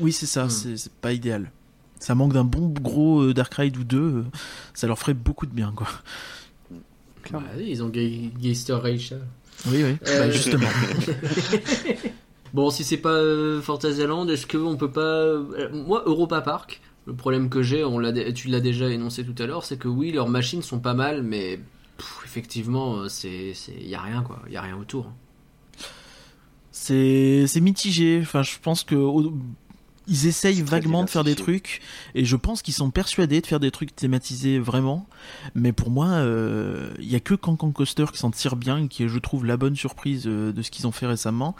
Oui, 0.00 0.10
c'est 0.10 0.26
ça, 0.26 0.46
Hmm. 0.46 0.50
c'est 0.50 0.76
c'est 0.76 0.92
pas 0.92 1.12
idéal. 1.12 1.52
Ça 2.00 2.16
manque 2.16 2.32
d'un 2.32 2.42
bon 2.42 2.68
gros 2.68 3.20
euh, 3.22 3.32
Dark 3.32 3.54
Ride 3.54 3.76
ou 3.76 3.84
deux, 3.84 3.96
euh, 4.00 4.24
ça 4.74 4.88
leur 4.88 4.98
ferait 4.98 5.14
beaucoup 5.14 5.46
de 5.46 5.54
bien, 5.54 5.72
quoi. 5.76 5.86
Clairement. 7.24 7.46
Ouais, 7.56 7.64
ils 7.66 7.82
ont 7.82 7.88
Gay- 7.88 8.30
Geister 8.38 8.74
Reicha. 8.74 9.16
Oui, 9.66 9.82
oui, 9.82 9.96
Euh, 10.06 10.18
bah, 10.18 10.30
justement. 10.30 10.66
Bon, 12.52 12.70
si 12.70 12.84
c'est 12.84 12.98
pas 12.98 13.08
euh, 13.10 13.60
Fantasyland, 13.60 14.28
est-ce 14.28 14.46
qu'on 14.46 14.76
peut 14.76 14.90
pas. 14.92 15.00
euh, 15.00 15.68
Moi, 15.72 16.04
Europa 16.06 16.40
Park, 16.40 16.80
le 17.06 17.12
problème 17.14 17.48
que 17.48 17.62
j'ai, 17.62 17.82
on 17.82 17.98
l'a, 17.98 18.12
tu 18.32 18.46
l'as 18.46 18.60
déjà 18.60 18.88
énoncé 18.90 19.24
tout 19.24 19.34
à 19.42 19.46
l'heure, 19.46 19.64
c'est 19.64 19.76
que 19.76 19.88
oui, 19.88 20.12
leurs 20.12 20.28
machines 20.28 20.62
sont 20.62 20.78
pas 20.78 20.94
mal, 20.94 21.24
mais 21.24 21.58
pff, 21.98 22.20
effectivement, 22.24 23.08
c'est, 23.08 23.54
c'est, 23.54 23.74
y 23.74 23.96
a 23.96 24.00
rien 24.00 24.22
quoi, 24.22 24.40
y 24.48 24.56
a 24.56 24.62
rien 24.62 24.76
autour. 24.76 25.10
C'est 26.70 27.46
c'est 27.46 27.60
mitigé. 27.60 28.20
Enfin, 28.22 28.42
je 28.42 28.52
pense 28.62 28.84
que 28.84 28.94
ils 30.06 30.26
essayent 30.26 30.62
vaguement 30.62 31.04
de 31.04 31.10
faire 31.10 31.24
des 31.24 31.34
trucs, 31.34 31.80
et 32.14 32.24
je 32.24 32.36
pense 32.36 32.62
qu'ils 32.62 32.74
sont 32.74 32.90
persuadés 32.90 33.40
de 33.40 33.46
faire 33.46 33.60
des 33.60 33.70
trucs 33.70 33.94
thématisés 33.94 34.58
vraiment. 34.58 35.06
Mais 35.54 35.72
pour 35.72 35.90
moi, 35.90 36.08
euh, 36.08 36.90
il 36.98 37.10
y 37.10 37.16
a 37.16 37.20
que 37.20 37.34
Cancan 37.34 37.72
Coaster 37.72 38.06
qui 38.12 38.18
s'en 38.18 38.30
tire 38.30 38.56
bien, 38.56 38.78
et 38.78 38.88
qui 38.88 39.04
est, 39.04 39.08
je 39.08 39.18
trouve, 39.18 39.44
la 39.44 39.56
bonne 39.56 39.76
surprise 39.76 40.24
euh, 40.26 40.52
de 40.52 40.62
ce 40.62 40.70
qu'ils 40.70 40.86
ont 40.86 40.92
fait 40.92 41.06
récemment. 41.06 41.56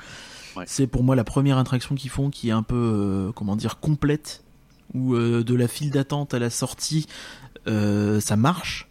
Ouais. 0.56 0.64
C'est 0.66 0.86
pour 0.86 1.02
moi 1.02 1.16
la 1.16 1.24
première 1.24 1.58
attraction 1.58 1.94
qu'ils 1.94 2.10
font 2.10 2.30
qui 2.30 2.48
est 2.50 2.52
un 2.52 2.62
peu, 2.62 2.76
euh, 2.76 3.32
comment 3.32 3.56
dire, 3.56 3.80
complète, 3.80 4.44
où 4.92 5.14
euh, 5.14 5.42
de 5.42 5.54
la 5.54 5.66
file 5.66 5.90
d'attente 5.90 6.34
à 6.34 6.38
la 6.38 6.50
sortie, 6.50 7.06
euh, 7.66 8.20
ça 8.20 8.36
marche. 8.36 8.88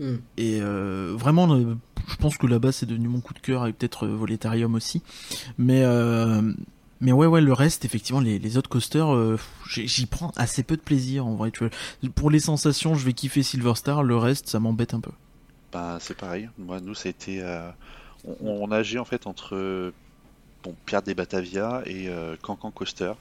Hmm. 0.00 0.16
Et 0.36 0.58
euh, 0.60 1.14
vraiment, 1.16 1.54
euh, 1.54 1.74
je 2.08 2.16
pense 2.16 2.36
que 2.36 2.46
là-bas 2.46 2.72
c'est 2.72 2.86
devenu 2.86 3.08
mon 3.08 3.20
coup 3.20 3.34
de 3.34 3.38
cœur 3.38 3.62
avec 3.62 3.78
peut-être 3.78 4.06
euh, 4.06 4.14
Voletarium 4.14 4.74
aussi. 4.74 5.02
Mais 5.58 5.82
euh, 5.84 6.52
mais 7.00 7.12
ouais 7.12 7.26
ouais 7.26 7.40
le 7.40 7.52
reste 7.52 7.84
effectivement 7.84 8.20
les, 8.20 8.38
les 8.38 8.56
autres 8.56 8.68
coasters 8.68 9.14
euh, 9.14 9.38
j'y 9.68 10.06
prends 10.06 10.32
assez 10.36 10.62
peu 10.62 10.76
de 10.76 10.82
plaisir 10.82 11.26
en 11.26 11.34
vrai. 11.34 11.50
Tu 11.50 11.60
vois. 11.64 12.10
Pour 12.14 12.30
les 12.30 12.40
sensations 12.40 12.94
je 12.94 13.04
vais 13.04 13.12
kiffer 13.12 13.42
Silver 13.42 13.74
Star, 13.74 14.02
le 14.02 14.16
reste 14.16 14.48
ça 14.48 14.60
m'embête 14.60 14.94
un 14.94 15.00
peu. 15.00 15.12
Bah, 15.72 15.98
c'est 16.00 16.16
pareil. 16.16 16.48
Moi, 16.58 16.80
nous, 16.80 16.94
ça 16.94 17.08
a 17.08 17.10
été. 17.10 17.42
euh, 17.42 17.68
on, 18.24 18.62
on 18.62 18.68
nageait 18.68 18.98
en 18.98 19.04
fait 19.04 19.26
entre 19.26 19.92
bon, 20.62 20.74
Pierre 20.86 21.02
des 21.02 21.14
Batavia 21.14 21.82
et 21.86 22.08
euh, 22.08 22.36
Cancan 22.40 22.70
Coaster. 22.70 23.12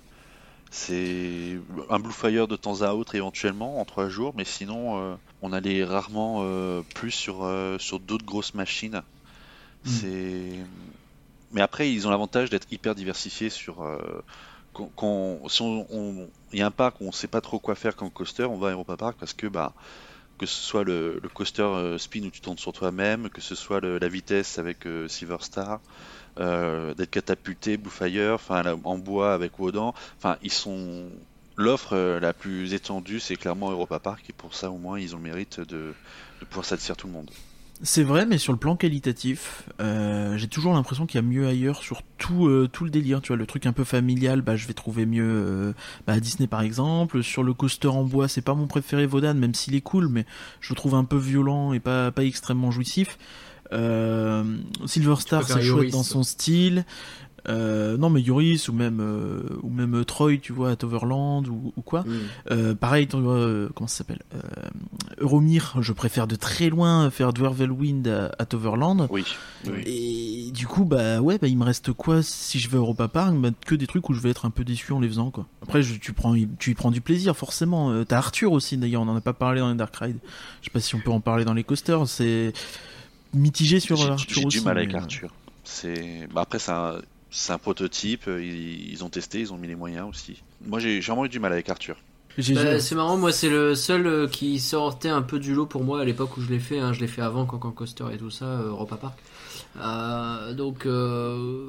C'est 0.71 1.57
un 1.89 1.99
Blue 1.99 2.11
Fire 2.11 2.47
de 2.47 2.55
temps 2.55 2.82
à 2.82 2.93
autre 2.93 3.15
éventuellement 3.15 3.80
en 3.80 3.86
trois 3.86 4.09
jours, 4.09 4.34
mais 4.36 4.45
sinon 4.45 4.99
euh, 4.99 5.15
on 5.41 5.53
allait 5.53 5.84
rarement 5.84 6.39
euh, 6.41 6.82
plus 6.95 7.11
sur, 7.11 7.43
euh, 7.43 7.78
sur 7.78 7.99
d'autres 7.99 8.26
grosses 8.26 8.53
machines. 8.53 9.01
Mm. 9.86 9.89
C'est. 9.89 10.49
Mais 11.56 11.62
après, 11.62 11.89
ils 11.91 12.06
ont 12.06 12.10
l'avantage 12.12 12.49
d'être 12.49 12.68
hyper 12.70 12.95
diversifiés 12.95 13.49
sur. 13.49 13.82
euh, 13.82 14.22
si 15.47 15.62
on, 15.62 16.30
y 16.51 16.62
a 16.62 16.66
un 16.66 16.72
parc 16.72 16.99
où 16.99 17.06
on 17.08 17.14
sait 17.14 17.30
pas 17.30 17.39
trop 17.39 17.60
quoi 17.60 17.76
faire 17.76 17.95
comme 17.95 18.12
coaster, 18.12 18.43
on 18.43 18.58
va 18.58 18.68
à 18.68 18.72
Europa 18.72 18.97
Park 18.97 19.16
parce 19.18 19.34
que 19.34 19.47
bah 19.47 19.74
que 20.38 20.45
ce 20.45 20.62
soit 20.62 20.84
le, 20.84 21.22
coaster 21.34 21.62
euh, 21.62 21.97
spin 21.97 22.24
où 22.26 22.30
tu 22.30 22.41
tournes 22.41 22.58
sur 22.58 22.74
toi-même, 22.74 23.30
que 23.30 23.39
ce 23.39 23.56
soit 23.56 23.80
la 23.80 24.08
vitesse 24.10 24.60
avec 24.60 24.86
euh, 24.86 25.08
Silver 25.08 25.38
Star, 25.39 25.80
d'être 26.38 27.10
catapulté, 27.10 27.78
Blue 27.78 27.89
Fire, 27.89 28.34
enfin 28.34 28.62
en 28.84 28.97
bois 28.97 29.34
avec 29.34 29.58
Wodan, 29.58 29.93
enfin 30.18 30.38
ils 30.41 30.51
sont 30.51 31.10
l'offre 31.56 31.95
la 31.95 32.34
plus 32.34 32.74
étendue, 32.74 33.22
c'est 33.22 33.38
clairement 33.38 33.72
Europa 33.72 33.99
Park 33.99 34.26
et 34.30 34.34
pour 34.34 34.53
ça 34.56 34.70
au 34.72 34.78
moins 34.78 34.99
ils 34.99 35.16
ont 35.16 35.20
le 35.20 35.24
mérite 35.24 35.62
de 35.62 35.93
pouvoir 36.49 36.66
satisfaire 36.66 36.97
tout 36.97 37.08
le 37.08 37.14
monde. 37.14 37.32
C'est 37.82 38.03
vrai, 38.03 38.26
mais 38.26 38.38
sur 38.38 38.53
le 38.53 38.57
plan 38.57 38.78
qualitatif, 38.78 39.63
euh, 39.82 40.38
j'ai 40.38 40.47
toujours 40.47 40.73
l'impression 40.73 41.05
qu'il 41.05 41.19
y 41.19 41.23
a 41.23 41.28
mieux 41.28 41.45
ailleurs 41.45 41.84
sur 41.84 42.03
tout, 42.17 42.47
euh, 42.47 42.69
tout 42.71 42.86
le 42.86 42.89
délire. 42.89 43.21
Tu 43.21 43.28
vois, 43.28 43.38
le 43.38 43.45
truc 43.45 43.65
un 43.65 43.73
peu 43.73 43.84
familial, 43.84 44.41
bah, 44.41 44.55
je 44.55 44.65
vais 44.65 44.73
trouver 44.73 45.05
mieux 45.05 45.30
euh, 45.30 45.73
bah, 46.07 46.13
à 46.13 46.19
Disney 46.21 46.47
par 46.47 46.61
exemple. 46.61 47.21
Sur 47.21 47.43
le 47.43 47.53
coaster 47.53 47.89
en 47.89 48.03
bois, 48.03 48.30
c'est 48.30 48.41
pas 48.41 48.53
mon 48.53 48.67
préféré 48.67 49.05
Vodan, 49.05 49.34
même 49.34 49.53
s'il 49.53 49.76
est 49.76 49.82
cool, 49.82 50.07
mais 50.07 50.26
je 50.61 50.71
le 50.71 50.76
trouve 50.76 50.95
un 50.95 51.03
peu 51.03 51.17
violent 51.17 51.73
et 51.73 51.82
pas, 51.82 52.11
pas 52.11 52.23
extrêmement 52.23 52.71
jouissif. 52.71 53.17
Euh, 53.73 54.43
Silver 54.86 55.15
Star, 55.19 55.43
c'est 55.43 55.61
chouette 55.61 55.91
dans 55.91 56.03
son 56.03 56.23
style. 56.23 56.86
Euh, 57.48 57.98
non, 57.98 58.10
mais 58.10 58.22
Yoris 58.22 58.70
ou 58.70 58.74
même 58.74 59.00
euh, 59.02 59.43
ou 59.62 59.70
même 59.70 60.04
Troy, 60.06 60.38
tu 60.41 60.52
vois, 60.54 60.72
à 60.72 60.76
Toverland 60.76 61.48
ou, 61.48 61.74
ou 61.76 61.82
quoi. 61.82 62.02
Mm. 62.02 62.08
Euh, 62.52 62.76
pareil, 62.76 63.08
tu 63.08 63.18
vois, 63.18 63.70
comment 63.76 63.88
ça 63.88 63.98
s'appelle 63.98 64.20
Euromir, 65.20 65.76
je 65.82 65.93
préfère 65.93 66.28
de 66.28 66.36
très 66.36 66.70
loin 66.70 67.10
faire 67.10 67.34
Dwervelwind 67.34 68.08
à, 68.08 68.32
à 68.39 68.46
Toverland. 68.46 69.08
Oui, 69.10 69.24
oui. 69.68 69.84
Et 70.48 70.52
du 70.52 70.68
coup, 70.68 70.86
bah 70.86 71.22
ouais, 71.22 71.38
bah, 71.38 71.48
il 71.48 71.58
me 71.58 71.64
reste 71.64 71.93
quoi 71.93 72.22
si 72.24 72.60
je 72.60 72.70
vais 72.70 72.76
à 72.78 72.80
Europa 72.80 73.08
Park? 73.08 73.36
Bah, 73.36 73.50
Que 73.66 73.76
des 73.76 73.88
trucs 73.88 74.10
où 74.10 74.14
je 74.14 74.22
vais 74.22 74.30
être 74.30 74.46
un 74.46 74.50
peu 74.50 74.64
déçu 74.64 74.91
en 74.93 75.00
les 75.00 75.08
faisant, 75.08 75.32
quoi. 75.32 75.46
Après, 75.62 75.84
je- 75.84 75.96
tu, 76.00 76.14
prends, 76.14 76.36
tu 76.60 76.72
y 76.72 76.74
prends 76.74 76.91
du 76.91 77.02
plaisir, 77.02 77.36
forcément. 77.36 78.04
T'as 78.06 78.18
Arthur 78.18 78.52
aussi, 78.52 78.78
d'ailleurs, 78.78 79.02
on 79.04 79.08
en 79.08 79.16
a 79.16 79.22
pas 79.22 79.34
parlé 79.34 79.60
dans 79.62 79.70
les 79.70 79.76
Dark 79.78 79.96
Ride. 79.96 80.18
Je 80.62 80.66
sais 80.66 80.72
pas 80.72 80.80
si 80.80 80.96
on 80.96 81.00
peut 81.00 81.12
en 81.12 81.20
parler 81.22 81.46
dans 81.46 81.54
les 81.54 81.64
coasters, 81.64 82.08
c'est 82.08 82.54
mitigé 83.34 83.80
sur 83.80 83.98
J'ai- 83.98 84.10
Arthur 84.10 84.36
J'ai 84.41 84.46
aussi. 84.46 84.60
du 84.60 84.66
mal 84.66 84.78
avec 84.78 84.91
mais- 84.93 85.00
Arthur. 85.00 85.30
C'est 85.64 86.28
bah, 86.34 86.41
après 86.41 86.60
un... 86.70 86.96
c'est 87.38 87.54
un 87.54 87.58
prototype. 87.58 88.28
euh, 88.28 88.44
Ils... 88.44 88.92
ils 88.92 89.04
ont 89.04 89.10
testé, 89.10 89.40
ils 89.40 89.52
ont 89.54 89.58
mis 89.58 89.68
les 89.68 89.76
moyens 89.76 90.08
aussi. 90.10 90.42
Moi 90.66 90.80
j'ai 90.80 91.02
j'ai 91.02 91.08
vraiment 91.12 91.26
eu 91.26 91.30
du 91.30 91.40
mal 91.40 91.52
avec 91.54 91.70
Arthur. 91.70 91.98
Bah, 92.54 92.80
c'est 92.82 92.96
marrant, 92.96 93.16
moi 93.16 93.32
c'est 93.32 93.48
le 93.50 93.76
seul 93.76 94.06
euh, 94.08 94.28
qui 94.28 94.60
sortait 94.60 95.08
un 95.08 95.22
peu 95.22 95.40
du 95.40 95.54
lot 95.54 95.66
pour 95.66 95.86
moi 95.86 96.02
à 96.02 96.04
l'époque 96.06 96.36
où 96.38 96.42
je 96.42 96.50
l'ai 96.50 96.60
fait. 96.60 96.80
hein. 96.80 96.92
Je 96.92 97.00
l'ai 97.00 97.08
fait 97.08 97.22
avant 97.22 97.46
Cancan 97.46 97.72
Coaster 97.72 98.06
et 98.14 98.18
tout 98.18 98.30
ça, 98.30 98.44
euh, 98.46 98.68
Europa 98.70 98.98
Park. 98.98 99.20
Euh, 99.80 100.54
donc, 100.54 100.86
euh, 100.86 101.68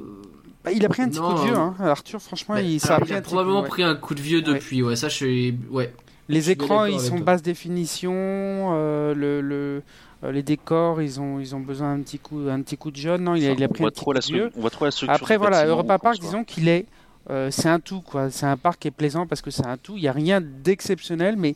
Bah, 0.65 0.71
il 0.73 0.85
a 0.85 0.89
pris 0.89 1.03
un 1.03 1.09
petit 1.09 1.19
Non, 1.19 1.33
coup 1.35 1.41
de 1.41 1.47
vieux, 1.47 1.55
hein. 1.57 1.75
Arthur, 1.79 2.21
franchement, 2.21 2.55
bah, 2.55 2.61
il, 2.61 2.79
ça 2.81 2.99
pris 2.99 3.11
il 3.11 3.15
a 3.15 3.21
probablement 3.21 3.59
coup, 3.59 3.63
ouais. 3.63 3.69
pris 3.69 3.83
un 3.83 3.95
coup 3.95 4.13
de 4.15 4.21
vieux 4.21 4.41
depuis. 4.41 4.81
Ouais, 4.83 4.95
ça 4.97 5.07
je 5.09 5.15
suis. 5.15 5.57
Ouais. 5.69 5.93
Les 6.29 6.51
écrans, 6.51 6.83
ils 6.85 6.99
sont 6.99 7.15
toi. 7.15 7.25
basse 7.25 7.41
définition. 7.43 8.11
euh, 8.13 9.13
le, 9.15 9.39
le- 9.39 9.83
les 10.23 10.43
décors, 10.43 11.01
ils 11.01 11.19
ont, 11.21 11.39
ils 11.39 11.55
ont 11.55 11.59
besoin 11.59 11.95
d'un 11.95 12.03
petit 12.03 12.19
coup, 12.19 12.39
un 12.49 12.61
petit 12.61 12.77
coup 12.77 12.91
de 12.91 12.95
jaune. 12.97 13.23
Non, 13.23 13.35
il 13.35 13.47
a, 13.47 13.51
il 13.51 13.63
a 13.63 13.67
on, 13.67 13.69
pris 13.69 13.79
voit 13.79 13.87
un 13.87 13.91
petit 13.91 13.95
trop 13.99 14.05
coup 14.11 14.13
la 14.13 14.19
de 14.21 14.25
vieux. 14.25 14.51
on 14.57 14.61
voit 14.61 14.69
trop 14.69 14.85
la 14.85 14.91
structure. 14.91 15.13
Après, 15.15 15.37
voilà, 15.37 15.65
Europa 15.65 15.99
Park, 15.99 16.19
disons 16.19 16.43
qu'il 16.43 16.67
est. 16.67 16.85
euh, 17.29 17.51
c'est 17.51 17.69
un 17.69 17.79
tout, 17.79 18.01
quoi. 18.01 18.29
C'est 18.31 18.45
un 18.45 18.57
parc 18.57 18.79
qui 18.79 18.87
est 18.87 18.91
plaisant 18.91 19.27
parce 19.27 19.41
que 19.41 19.51
c'est 19.51 19.65
un 19.67 19.77
tout. 19.77 19.95
Il 19.97 20.01
n'y 20.01 20.07
a 20.07 20.11
rien 20.13 20.41
d'exceptionnel, 20.41 21.35
mais 21.37 21.55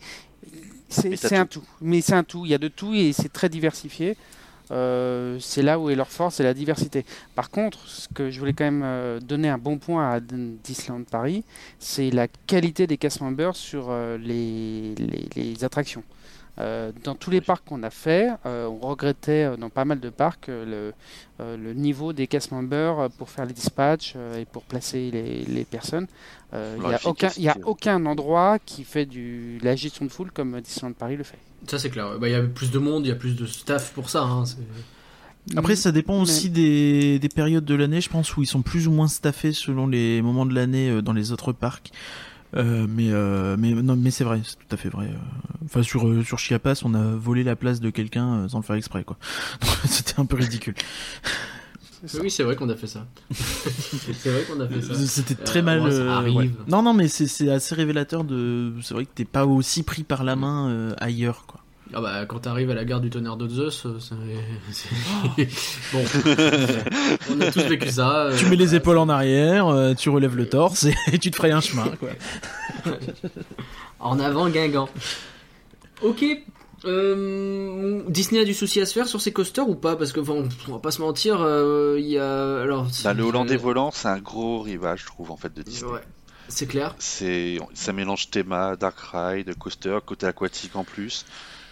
c'est 0.89 1.35
un 1.35 1.45
tout. 1.45 1.63
Mais 1.81 2.01
c'est 2.01 2.13
un 2.13 2.23
tout. 2.23 2.45
Il 2.45 2.51
y 2.51 2.53
a 2.53 2.57
de 2.57 2.67
tout 2.67 2.93
et 2.93 3.13
c'est 3.13 3.31
très 3.31 3.49
diversifié. 3.49 4.17
Euh, 4.71 5.37
c'est 5.41 5.61
là 5.63 5.77
où 5.79 5.89
est 5.89 5.95
leur 5.95 6.07
force, 6.09 6.35
c'est 6.35 6.43
la 6.43 6.53
diversité. 6.53 7.03
Par 7.35 7.49
contre, 7.49 7.79
ce 7.87 8.07
que 8.07 8.29
je 8.31 8.39
voulais 8.39 8.53
quand 8.53 8.63
même 8.63 8.83
euh, 8.85 9.19
donner 9.19 9.49
un 9.49 9.57
bon 9.57 9.77
point 9.77 10.09
à 10.09 10.19
Disneyland 10.21 11.03
Paris, 11.03 11.43
c'est 11.79 12.09
la 12.09 12.27
qualité 12.47 12.87
des 12.87 12.95
cast 12.97 13.19
members 13.19 13.55
sur 13.57 13.87
euh, 13.89 14.17
les, 14.17 14.95
les- 14.95 15.27
les 15.35 15.63
attractions. 15.65 16.03
Euh, 16.59 16.91
dans 17.05 17.15
tous 17.15 17.31
les 17.31 17.39
parcs 17.41 17.63
qu'on 17.65 17.81
a 17.81 17.89
fait, 17.89 18.29
euh, 18.45 18.67
on 18.67 18.85
regrettait 18.87 19.45
euh, 19.45 19.55
dans 19.57 19.69
pas 19.69 19.85
mal 19.85 19.99
de 20.01 20.09
parcs 20.09 20.49
euh, 20.49 20.65
le, 20.65 20.93
euh, 21.43 21.55
le 21.57 21.73
niveau 21.73 22.11
des 22.11 22.27
cast 22.27 22.51
members 22.51 23.09
pour 23.17 23.29
faire 23.29 23.45
les 23.45 23.53
dispatchs 23.53 24.13
euh, 24.17 24.39
et 24.41 24.45
pour 24.45 24.63
placer 24.63 25.09
les, 25.11 25.43
les 25.45 25.63
personnes. 25.63 26.07
Euh, 26.53 26.75
Il 26.81 26.87
n'y 26.87 26.93
a, 26.93 26.99
aucun- 27.05 27.29
il 27.37 27.43
y 27.43 27.47
a 27.47 27.51
efficacité. 27.51 27.63
aucun 27.63 28.05
endroit 28.05 28.59
qui 28.65 28.83
fait 28.83 29.05
du, 29.05 29.59
la 29.63 29.77
gestion 29.77 30.03
de 30.05 30.11
foule 30.11 30.31
comme 30.31 30.59
Disneyland 30.59 30.93
Paris 30.93 31.15
le 31.15 31.23
fait. 31.23 31.37
Ça 31.67 31.79
c'est 31.79 31.89
clair. 31.89 32.19
Bah, 32.19 32.27
Il 32.27 32.31
y 32.33 32.35
a 32.35 32.43
plus 32.43 32.69
de 32.69 32.79
monde, 32.79 33.05
il 33.05 33.09
y 33.09 33.13
a 33.13 33.15
plus 33.15 33.35
de 33.35 33.45
staff 33.45 33.93
pour 33.93 34.09
ça. 34.09 34.23
hein. 34.23 34.43
Après, 35.55 35.75
ça 35.75 35.91
dépend 35.91 36.15
Mais- 36.17 36.21
aussi 36.23 36.49
des, 36.49 37.17
des 37.17 37.29
périodes 37.29 37.65
de 37.65 37.75
l'année, 37.75 38.01
je 38.01 38.09
pense, 38.09 38.35
où 38.37 38.43
ils 38.43 38.47
sont 38.47 38.61
plus 38.61 38.87
ou 38.87 38.91
moins 38.91 39.07
staffés 39.07 39.53
selon 39.53 39.87
les 39.87 40.21
moments 40.21 40.45
de 40.45 40.53
l'année 40.53 40.89
euh, 40.89 41.01
dans 41.01 41.13
les 41.13 41.31
autres 41.31 41.51
parcs. 41.53 41.91
Euh, 42.55 42.85
mais 42.89 43.09
euh, 43.11 43.55
mais 43.57 43.71
non, 43.73 43.95
mais 43.95 44.11
c'est 44.11 44.23
vrai, 44.25 44.41
c'est 44.43 44.55
tout 44.57 44.73
à 44.73 44.77
fait 44.77 44.89
vrai. 44.89 45.05
euh. 45.07 45.63
Enfin, 45.65 45.83
sur 45.83 46.07
euh, 46.07 46.23
sur 46.23 46.37
Chiapas, 46.39 46.81
on 46.83 46.93
a 46.93 47.01
volé 47.15 47.43
la 47.43 47.55
place 47.55 47.79
de 47.79 47.89
quelqu'un 47.89 48.33
euh, 48.43 48.47
sans 48.49 48.57
le 48.59 48.63
faire 48.63 48.75
exprès, 48.75 49.03
quoi. 49.05 49.17
C'était 49.85 50.19
un 50.19 50.25
peu 50.25 50.35
ridicule. 50.35 50.73
Oui, 52.19 52.31
c'est 52.31 52.41
vrai 52.43 52.55
qu'on 52.55 52.67
a 52.69 52.75
fait 52.75 52.87
ça. 52.87 53.05
c'est 53.31 54.29
vrai 54.31 54.43
qu'on 54.49 54.59
a 54.59 54.67
fait 54.67 54.81
ça. 54.81 54.95
C'était 54.95 55.39
Euh, 55.39 55.45
très 55.45 55.61
mal. 55.61 55.81
ça 55.91 56.19
euh, 56.21 56.31
ouais. 56.33 56.49
Non, 56.67 56.81
non, 56.81 56.93
mais 56.93 57.07
c'est 57.07 57.27
c'est 57.27 57.49
assez 57.51 57.75
révélateur 57.75 58.23
de. 58.23 58.73
C'est 58.81 58.95
vrai 58.95 59.05
que 59.05 59.11
t'es 59.13 59.23
pas 59.25 59.45
aussi 59.45 59.83
pris 59.83 60.03
par 60.03 60.23
la 60.23 60.35
main 60.35 60.67
euh, 60.69 60.93
ailleurs, 60.99 61.45
quoi. 61.45 61.60
Ah 61.93 62.01
bah 62.01 62.25
quand 62.25 62.39
t'arrives 62.39 62.69
à 62.69 62.73
la 62.73 62.85
gare 62.85 63.01
du 63.01 63.09
tonnerre 63.09 63.35
de 63.37 63.47
Zeus, 63.47 63.85
euh, 63.85 63.97
c'est... 63.99 64.15
c'est- 64.71 65.91
bon, 65.93 66.03
on 67.31 67.41
a 67.41 67.51
tous 67.51 67.61
vécu 67.63 67.89
ça. 67.89 68.25
euh, 68.27 68.37
Tu 68.37 68.45
mets 68.45 68.55
les 68.55 68.75
épaules 68.75 68.97
en 68.97 69.09
arrière, 69.09 69.67
euh, 69.67 69.93
tu 69.93 70.09
relèves 70.09 70.35
le 70.37 70.47
torse 70.47 70.85
et, 70.85 70.95
et 71.11 71.17
tu 71.19 71.31
te 71.31 71.35
frayes 71.35 71.51
un 71.51 71.61
chemin, 71.61 71.89
quoi. 71.99 72.09
En 73.99 74.19
avant 74.19 74.49
Guingamp. 74.49 74.89
Ok. 76.01 76.25
Euh, 76.85 78.01
Disney 78.07 78.41
a 78.41 78.45
du 78.45 78.55
souci 78.55 78.81
à 78.81 78.87
se 78.87 78.93
faire 78.93 79.07
sur 79.07 79.21
ses 79.21 79.31
coasters 79.31 79.69
ou 79.69 79.75
pas? 79.75 79.95
Parce 79.95 80.11
que 80.11 80.19
enfin, 80.19 80.43
on 80.67 80.71
va 80.71 80.79
pas 80.79 80.89
se 80.91 81.01
mentir, 81.01 81.41
euh, 81.41 81.97
il 81.99 82.07
y 82.07 82.17
a 82.17 82.61
alors 82.61 82.87
Bah, 83.03 83.13
le 83.13 83.21
Hollandais 83.23 83.53
euh, 83.55 83.59
volant, 83.59 83.91
c'est 83.93 84.07
un 84.07 84.17
gros 84.17 84.61
rivage, 84.61 85.01
je 85.01 85.05
trouve, 85.05 85.29
en 85.31 85.37
fait, 85.37 85.53
de 85.53 85.61
Disney. 85.61 85.91
Ouais, 85.91 86.01
c'est 86.47 86.65
clair. 86.65 86.95
C'est, 86.97 87.59
ça 87.75 87.93
mélange 87.93 88.31
théma, 88.31 88.75
dark 88.75 88.97
ride, 89.13 89.53
coaster, 89.59 89.99
côté 90.03 90.25
aquatique 90.25 90.75
en 90.75 90.83
plus. 90.83 91.25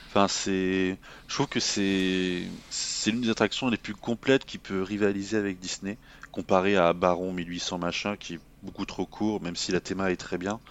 Enfin, 0.10 0.28
c'est, 0.28 1.00
je 1.28 1.34
trouve 1.36 1.48
que 1.48 1.60
c'est, 1.60 2.52
c'est 2.70 3.12
l'une 3.12 3.22
des 3.22 3.30
attractions 3.30 3.70
les 3.70 3.78
plus 3.78 3.94
complètes 3.96 4.44
qui 4.46 4.58
peut 4.58 4.82
rivaliser 4.82 5.38
avec 5.38 5.60
Disney, 5.60 6.00
comparé 6.32 6.76
à 6.78 6.94
Baron 6.94 7.32
1800 7.32 7.78
machin, 7.78 8.18
qui 8.18 8.36
est 8.36 8.40
beaucoup 8.64 8.86
trop 8.86 9.06
court, 9.06 9.42
même 9.42 9.56
si 9.56 9.72
la 9.72 9.82
théma 9.82 10.12
est 10.12 10.18
très 10.18 10.38
bien. 10.40 10.62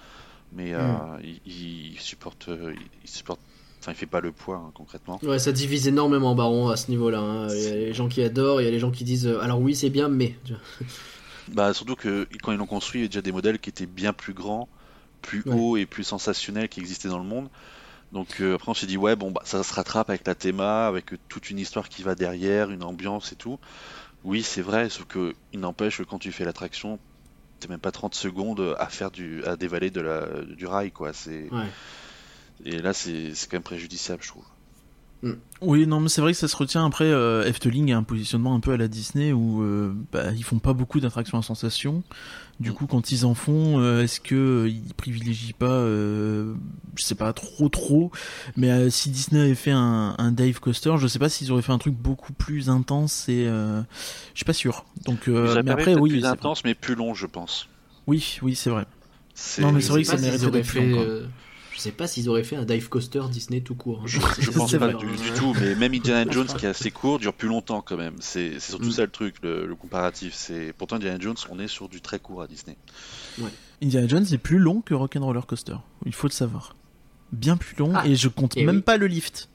Mais 0.52 0.74
euh, 0.74 1.18
il, 1.22 1.40
il 1.46 2.00
supporte, 2.00 2.48
euh, 2.48 2.74
il 3.04 3.10
supporte, 3.10 3.42
enfin, 3.82 3.92
il 3.92 3.96
fait 3.96 4.06
pas 4.06 4.20
le 4.20 4.32
poids 4.32 4.56
hein, 4.58 4.72
concrètement. 4.74 5.22
Ouais, 5.22 5.38
ça 5.40 5.50
divise 5.52 5.88
énormément 5.88 6.34
Baron 6.36 6.68
à 6.68 6.76
ce 6.76 6.90
niveau-là. 6.90 7.18
hein. 7.20 7.54
Il 7.54 7.62
y 7.62 7.66
a 7.66 7.74
les 7.74 7.92
gens 7.92 8.08
qui 8.08 8.22
adorent, 8.22 8.60
il 8.60 8.64
y 8.64 8.68
a 8.68 8.70
les 8.70 8.78
gens 8.78 8.90
qui 8.92 9.02
disent 9.04 9.26
euh, 9.26 9.40
alors 9.40 9.60
oui 9.60 9.74
c'est 9.74 9.90
bien, 9.90 10.08
mais 10.08 10.36
Bah, 11.48 11.72
surtout 11.74 11.96
que 11.96 12.28
quand 12.42 12.52
ils 12.52 12.58
l'ont 12.58 12.66
construit, 12.66 13.00
il 13.00 13.04
y 13.04 13.06
a 13.06 13.08
déjà 13.08 13.22
des 13.22 13.32
modèles 13.32 13.58
qui 13.58 13.70
étaient 13.70 13.86
bien 13.86 14.12
plus 14.12 14.34
grands, 14.34 14.68
plus 15.22 15.44
Ouais. 15.44 15.52
hauts 15.52 15.76
et 15.76 15.86
plus 15.86 16.04
sensationnels 16.04 16.68
qui 16.68 16.80
existaient 16.80 17.08
dans 17.08 17.18
le 17.18 17.24
monde. 17.24 17.50
Donc 18.12 18.40
euh, 18.40 18.54
après 18.54 18.70
on 18.70 18.74
s'est 18.74 18.86
dit 18.86 18.96
ouais 18.96 19.16
bon 19.16 19.30
bah 19.30 19.42
ça 19.44 19.62
se 19.62 19.74
rattrape 19.74 20.08
avec 20.08 20.26
la 20.26 20.34
théma, 20.34 20.86
avec 20.86 21.12
euh, 21.12 21.18
toute 21.28 21.50
une 21.50 21.58
histoire 21.58 21.88
qui 21.88 22.02
va 22.02 22.14
derrière, 22.14 22.70
une 22.70 22.82
ambiance 22.82 23.32
et 23.32 23.36
tout. 23.36 23.58
Oui 24.24 24.42
c'est 24.42 24.62
vrai, 24.62 24.88
sauf 24.88 25.06
que 25.06 25.34
il 25.52 25.60
n'empêche 25.60 25.98
que 25.98 26.02
quand 26.04 26.18
tu 26.18 26.32
fais 26.32 26.44
l'attraction, 26.44 26.98
t'as 27.60 27.68
même 27.68 27.80
pas 27.80 27.92
30 27.92 28.14
secondes 28.14 28.76
à 28.78 28.86
faire 28.86 29.10
du 29.10 29.44
à 29.44 29.56
dévaler 29.56 29.90
de 29.90 30.00
la 30.00 30.26
du 30.44 30.66
rail 30.66 30.90
quoi. 30.90 31.12
C'est 31.12 31.50
ouais. 31.50 31.66
et 32.64 32.78
là 32.78 32.92
c'est 32.92 33.34
c'est 33.34 33.48
quand 33.50 33.56
même 33.56 33.62
préjudiciable 33.62 34.22
je 34.22 34.28
trouve. 34.28 34.46
Oui, 35.60 35.86
non, 35.88 35.98
mais 35.98 36.08
c'est 36.08 36.20
vrai 36.20 36.32
que 36.32 36.38
ça 36.38 36.46
se 36.46 36.56
retient. 36.56 36.86
Après, 36.86 37.04
euh, 37.04 37.44
Efteling 37.44 37.92
a 37.92 37.96
un 37.96 38.04
positionnement 38.04 38.54
un 38.54 38.60
peu 38.60 38.72
à 38.72 38.76
la 38.76 38.86
Disney 38.86 39.32
où 39.32 39.62
euh, 39.62 39.92
bah, 40.12 40.30
ils 40.36 40.44
font 40.44 40.60
pas 40.60 40.72
beaucoup 40.72 41.00
d'attractions 41.00 41.36
à 41.36 41.42
sensation. 41.42 42.04
Du 42.60 42.72
coup, 42.72 42.86
quand 42.86 43.10
ils 43.10 43.24
en 43.26 43.34
font, 43.34 43.80
euh, 43.80 44.02
est-ce 44.02 44.20
que 44.20 44.68
ils 44.68 44.94
privilégient 44.94 45.54
pas, 45.54 45.82
je 45.84 46.54
sais 46.96 47.16
pas 47.16 47.32
trop 47.32 47.68
trop, 47.68 48.12
mais 48.56 48.90
si 48.90 49.10
Disney 49.10 49.40
avait 49.40 49.54
fait 49.54 49.72
un, 49.72 50.14
un 50.18 50.32
dive 50.32 50.60
coaster, 50.60 50.94
je 50.98 51.06
sais 51.06 51.18
pas 51.18 51.28
s'ils 51.28 51.50
auraient 51.52 51.62
fait 51.62 51.72
un 51.72 51.78
truc 51.78 51.94
beaucoup 51.94 52.32
plus 52.32 52.68
intense 52.70 53.28
et 53.28 53.44
je 53.44 53.84
suis 54.34 54.44
pas 54.44 54.52
sûr. 54.52 54.84
Donc, 55.04 55.26
mais 55.26 55.70
après, 55.70 55.94
oui, 55.94 56.10
plus 56.10 56.24
intense 56.24 56.64
mais 56.64 56.74
plus 56.74 56.94
long 56.94 57.14
je 57.14 57.26
pense. 57.26 57.68
oui, 58.06 58.38
oui, 58.42 58.54
c'est 58.54 58.70
vrai. 58.70 58.86
Non, 59.58 59.72
mais 59.72 59.80
c'est 59.80 59.90
vrai 59.90 60.02
que 60.02 60.08
ça 60.08 60.16
mériterait 60.16 60.50
d'être 60.50 60.66
fait, 60.66 60.90
quoi. 60.90 61.04
Je 61.78 61.82
sais 61.84 61.92
pas 61.92 62.06
s'ils 62.08 62.28
auraient 62.28 62.42
fait 62.42 62.56
un 62.56 62.64
dive 62.64 62.88
coaster 62.88 63.22
Disney 63.30 63.60
tout 63.60 63.76
court. 63.76 64.00
hein. 64.00 64.06
Je, 64.06 64.18
je 64.40 64.50
pense 64.50 64.72
pas 64.74 64.92
du, 64.92 65.06
du 65.06 65.30
tout, 65.36 65.54
mais 65.60 65.76
même 65.76 65.94
Indiana 65.94 66.28
Jones 66.30 66.48
qui 66.48 66.66
est 66.66 66.68
assez 66.68 66.90
court 66.90 67.20
dure 67.20 67.32
plus 67.32 67.46
longtemps 67.48 67.80
quand 67.82 67.96
même. 67.96 68.14
C'est 68.18 68.58
surtout 68.58 68.86
Mm. 68.88 68.90
ça 68.92 69.02
le 69.02 69.10
truc, 69.10 69.36
le, 69.42 69.64
le 69.64 69.74
comparatif. 69.76 70.34
C'est 70.34 70.72
pourtant 70.76 70.96
Indiana 70.96 71.18
Jones, 71.20 71.36
on 71.50 71.58
est 71.60 71.68
sur 71.68 71.88
du 71.88 72.00
très 72.00 72.18
court 72.18 72.42
à 72.42 72.46
Disney. 72.48 72.76
Indiana 73.82 74.08
Jones 74.08 74.26
est 74.32 74.38
plus 74.38 74.58
long 74.58 74.80
que 74.80 74.92
Rock'n'Roller 74.94 75.40
Coaster. 75.46 75.76
Il 76.04 76.12
faut 76.14 76.26
le 76.26 76.32
savoir. 76.32 76.74
Bien 77.30 77.56
plus 77.56 77.76
long 77.78 77.92
Ah, 77.94 78.06
et 78.06 78.16
je 78.16 78.26
compte 78.28 78.56
et 78.56 78.64
même 78.64 78.76
oui. 78.76 78.82
pas 78.82 78.96
le 78.96 79.06
lift. 79.06 79.48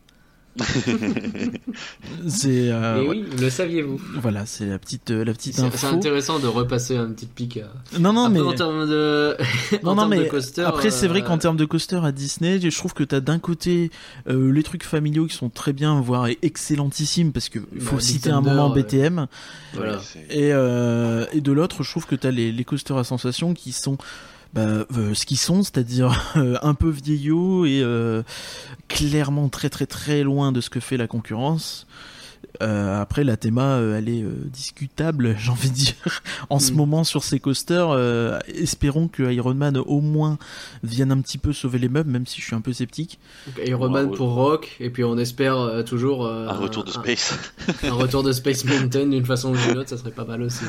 c'est 2.28 2.70
euh, 2.72 3.02
Et 3.04 3.08
ouais. 3.08 3.10
oui, 3.10 3.26
le 3.40 3.50
saviez-vous 3.50 4.00
voilà, 4.22 4.46
c'est 4.46 4.66
la 4.66 4.78
petite 4.80 5.12
euh, 5.12 5.24
la 5.26 5.34
petite 5.34 5.56
C'est 5.56 5.62
c'est 5.62 5.86
info. 5.88 5.96
intéressant 5.96 6.40
de 6.40 6.48
repasser 6.48 6.96
un 6.98 7.08
petit 7.12 7.26
pic. 7.26 7.58
à- 7.58 8.00
Non 8.00 8.14
non 8.14 8.26
Après, 8.26 8.40
mais 8.40 8.42
en 8.42 8.54
termes 8.54 8.88
de, 8.88 9.36
non 9.84 9.92
en 9.92 9.96
non 9.96 10.02
termes 10.02 10.16
de 10.16 10.22
mais 10.24 10.28
coaster, 10.28 10.62
après 10.62 10.92
c'est 10.92 11.08
vrai 11.08 11.22
euh, 11.22 11.26
qu'en 11.26 11.38
termes 11.38 11.58
de 11.58 11.66
coaster 11.66 12.00
à 12.04 12.12
Disney, 12.12 12.60
je 12.62 12.78
trouve 12.78 12.94
que 12.94 13.04
t'as 13.04 13.20
d'un 13.20 13.40
côté 13.40 13.92
euh, 14.30 14.52
les 14.52 14.64
trucs 14.64 14.84
familiaux 14.84 15.26
qui 15.26 15.36
sont 15.36 15.50
très 15.50 15.74
bien 15.74 16.00
voire 16.02 16.28
excellentissimes 16.42 17.32
parce 17.32 17.50
que 17.50 17.60
faut 17.80 17.96
Bah, 17.96 18.02
citer 18.02 18.30
un 18.30 18.42
moment 18.42 18.72
ouais. 18.72 18.84
BTM 18.84 19.28
Voilà. 19.74 20.00
Et 20.30 20.54
euh, 20.54 21.26
et 21.34 21.42
de 21.42 21.52
l'autre 21.52 21.84
je 21.84 21.90
trouve 21.90 22.06
que 22.06 22.16
t'as 22.16 22.32
les 22.32 22.52
les 22.52 22.64
coasters 22.64 22.98
à 22.98 23.04
sensation 23.04 23.54
qui 23.54 23.72
sont 23.72 23.98
bah, 24.54 24.62
euh, 24.96 25.14
ce 25.14 25.26
qu'ils 25.26 25.38
sont, 25.38 25.64
c'est-à-dire 25.64 26.34
euh, 26.38 26.58
un 26.62 26.74
peu 26.74 26.90
vieillot 26.90 27.66
et 27.66 27.82
euh, 27.82 28.24
clairement 28.88 29.50
très 29.50 29.70
très 29.70 29.86
très 29.86 30.24
loin 30.24 30.52
de 30.52 30.62
ce 30.62 30.70
que 30.70 30.80
fait 30.80 30.98
la 30.98 31.08
concurrence. 31.08 31.88
Euh, 32.62 33.02
après, 33.02 33.24
la 33.24 33.36
théma, 33.36 33.78
euh, 33.78 33.98
elle 33.98 34.08
est 34.10 34.22
euh, 34.22 34.32
discutable, 34.46 35.36
j'ai 35.40 35.50
envie 35.50 35.72
de 35.72 35.76
dire, 35.76 35.96
en 36.52 36.60
ce 36.60 36.72
Mm. 36.72 36.76
moment 36.76 37.04
sur 37.04 37.24
ces 37.24 37.40
coasters. 37.40 37.90
euh, 37.90 38.38
espérons 38.48 39.08
que 39.08 39.24
Iron 39.34 39.56
Man 39.56 39.76
au 39.78 40.02
moins 40.02 40.38
vienne 40.84 41.12
un 41.12 41.20
petit 41.22 41.40
peu 41.40 41.52
sauver 41.52 41.80
les 41.80 41.90
meubles, 41.90 42.12
même 42.12 42.28
si 42.28 42.42
je 42.42 42.46
suis 42.46 42.56
un 42.56 42.62
peu 42.62 42.72
sceptique. 42.72 43.18
Donc, 43.48 43.68
Iron 43.68 43.90
Man 43.90 44.10
Ouais, 44.10 44.16
pour 44.16 44.34
Rock, 44.34 44.76
et 44.80 44.92
puis 44.92 45.04
on 45.04 45.18
espère 45.18 45.58
euh, 45.58 45.82
toujours 45.82 46.28
euh, 46.28 46.48
un 46.48 46.54
retour 46.54 46.84
de 46.84 46.92
space. 46.92 47.34
Un, 47.84 47.94
retour 47.94 48.22
de 48.22 48.32
Space 48.32 48.66
Mountain 48.66 49.08
d'une 49.08 49.26
façon 49.26 49.54
ou 49.54 49.58
d'une 49.58 49.80
autre, 49.80 49.90
ça 49.90 49.98
serait 49.98 50.12
pas 50.12 50.26
mal 50.26 50.44
aussi. 50.44 50.64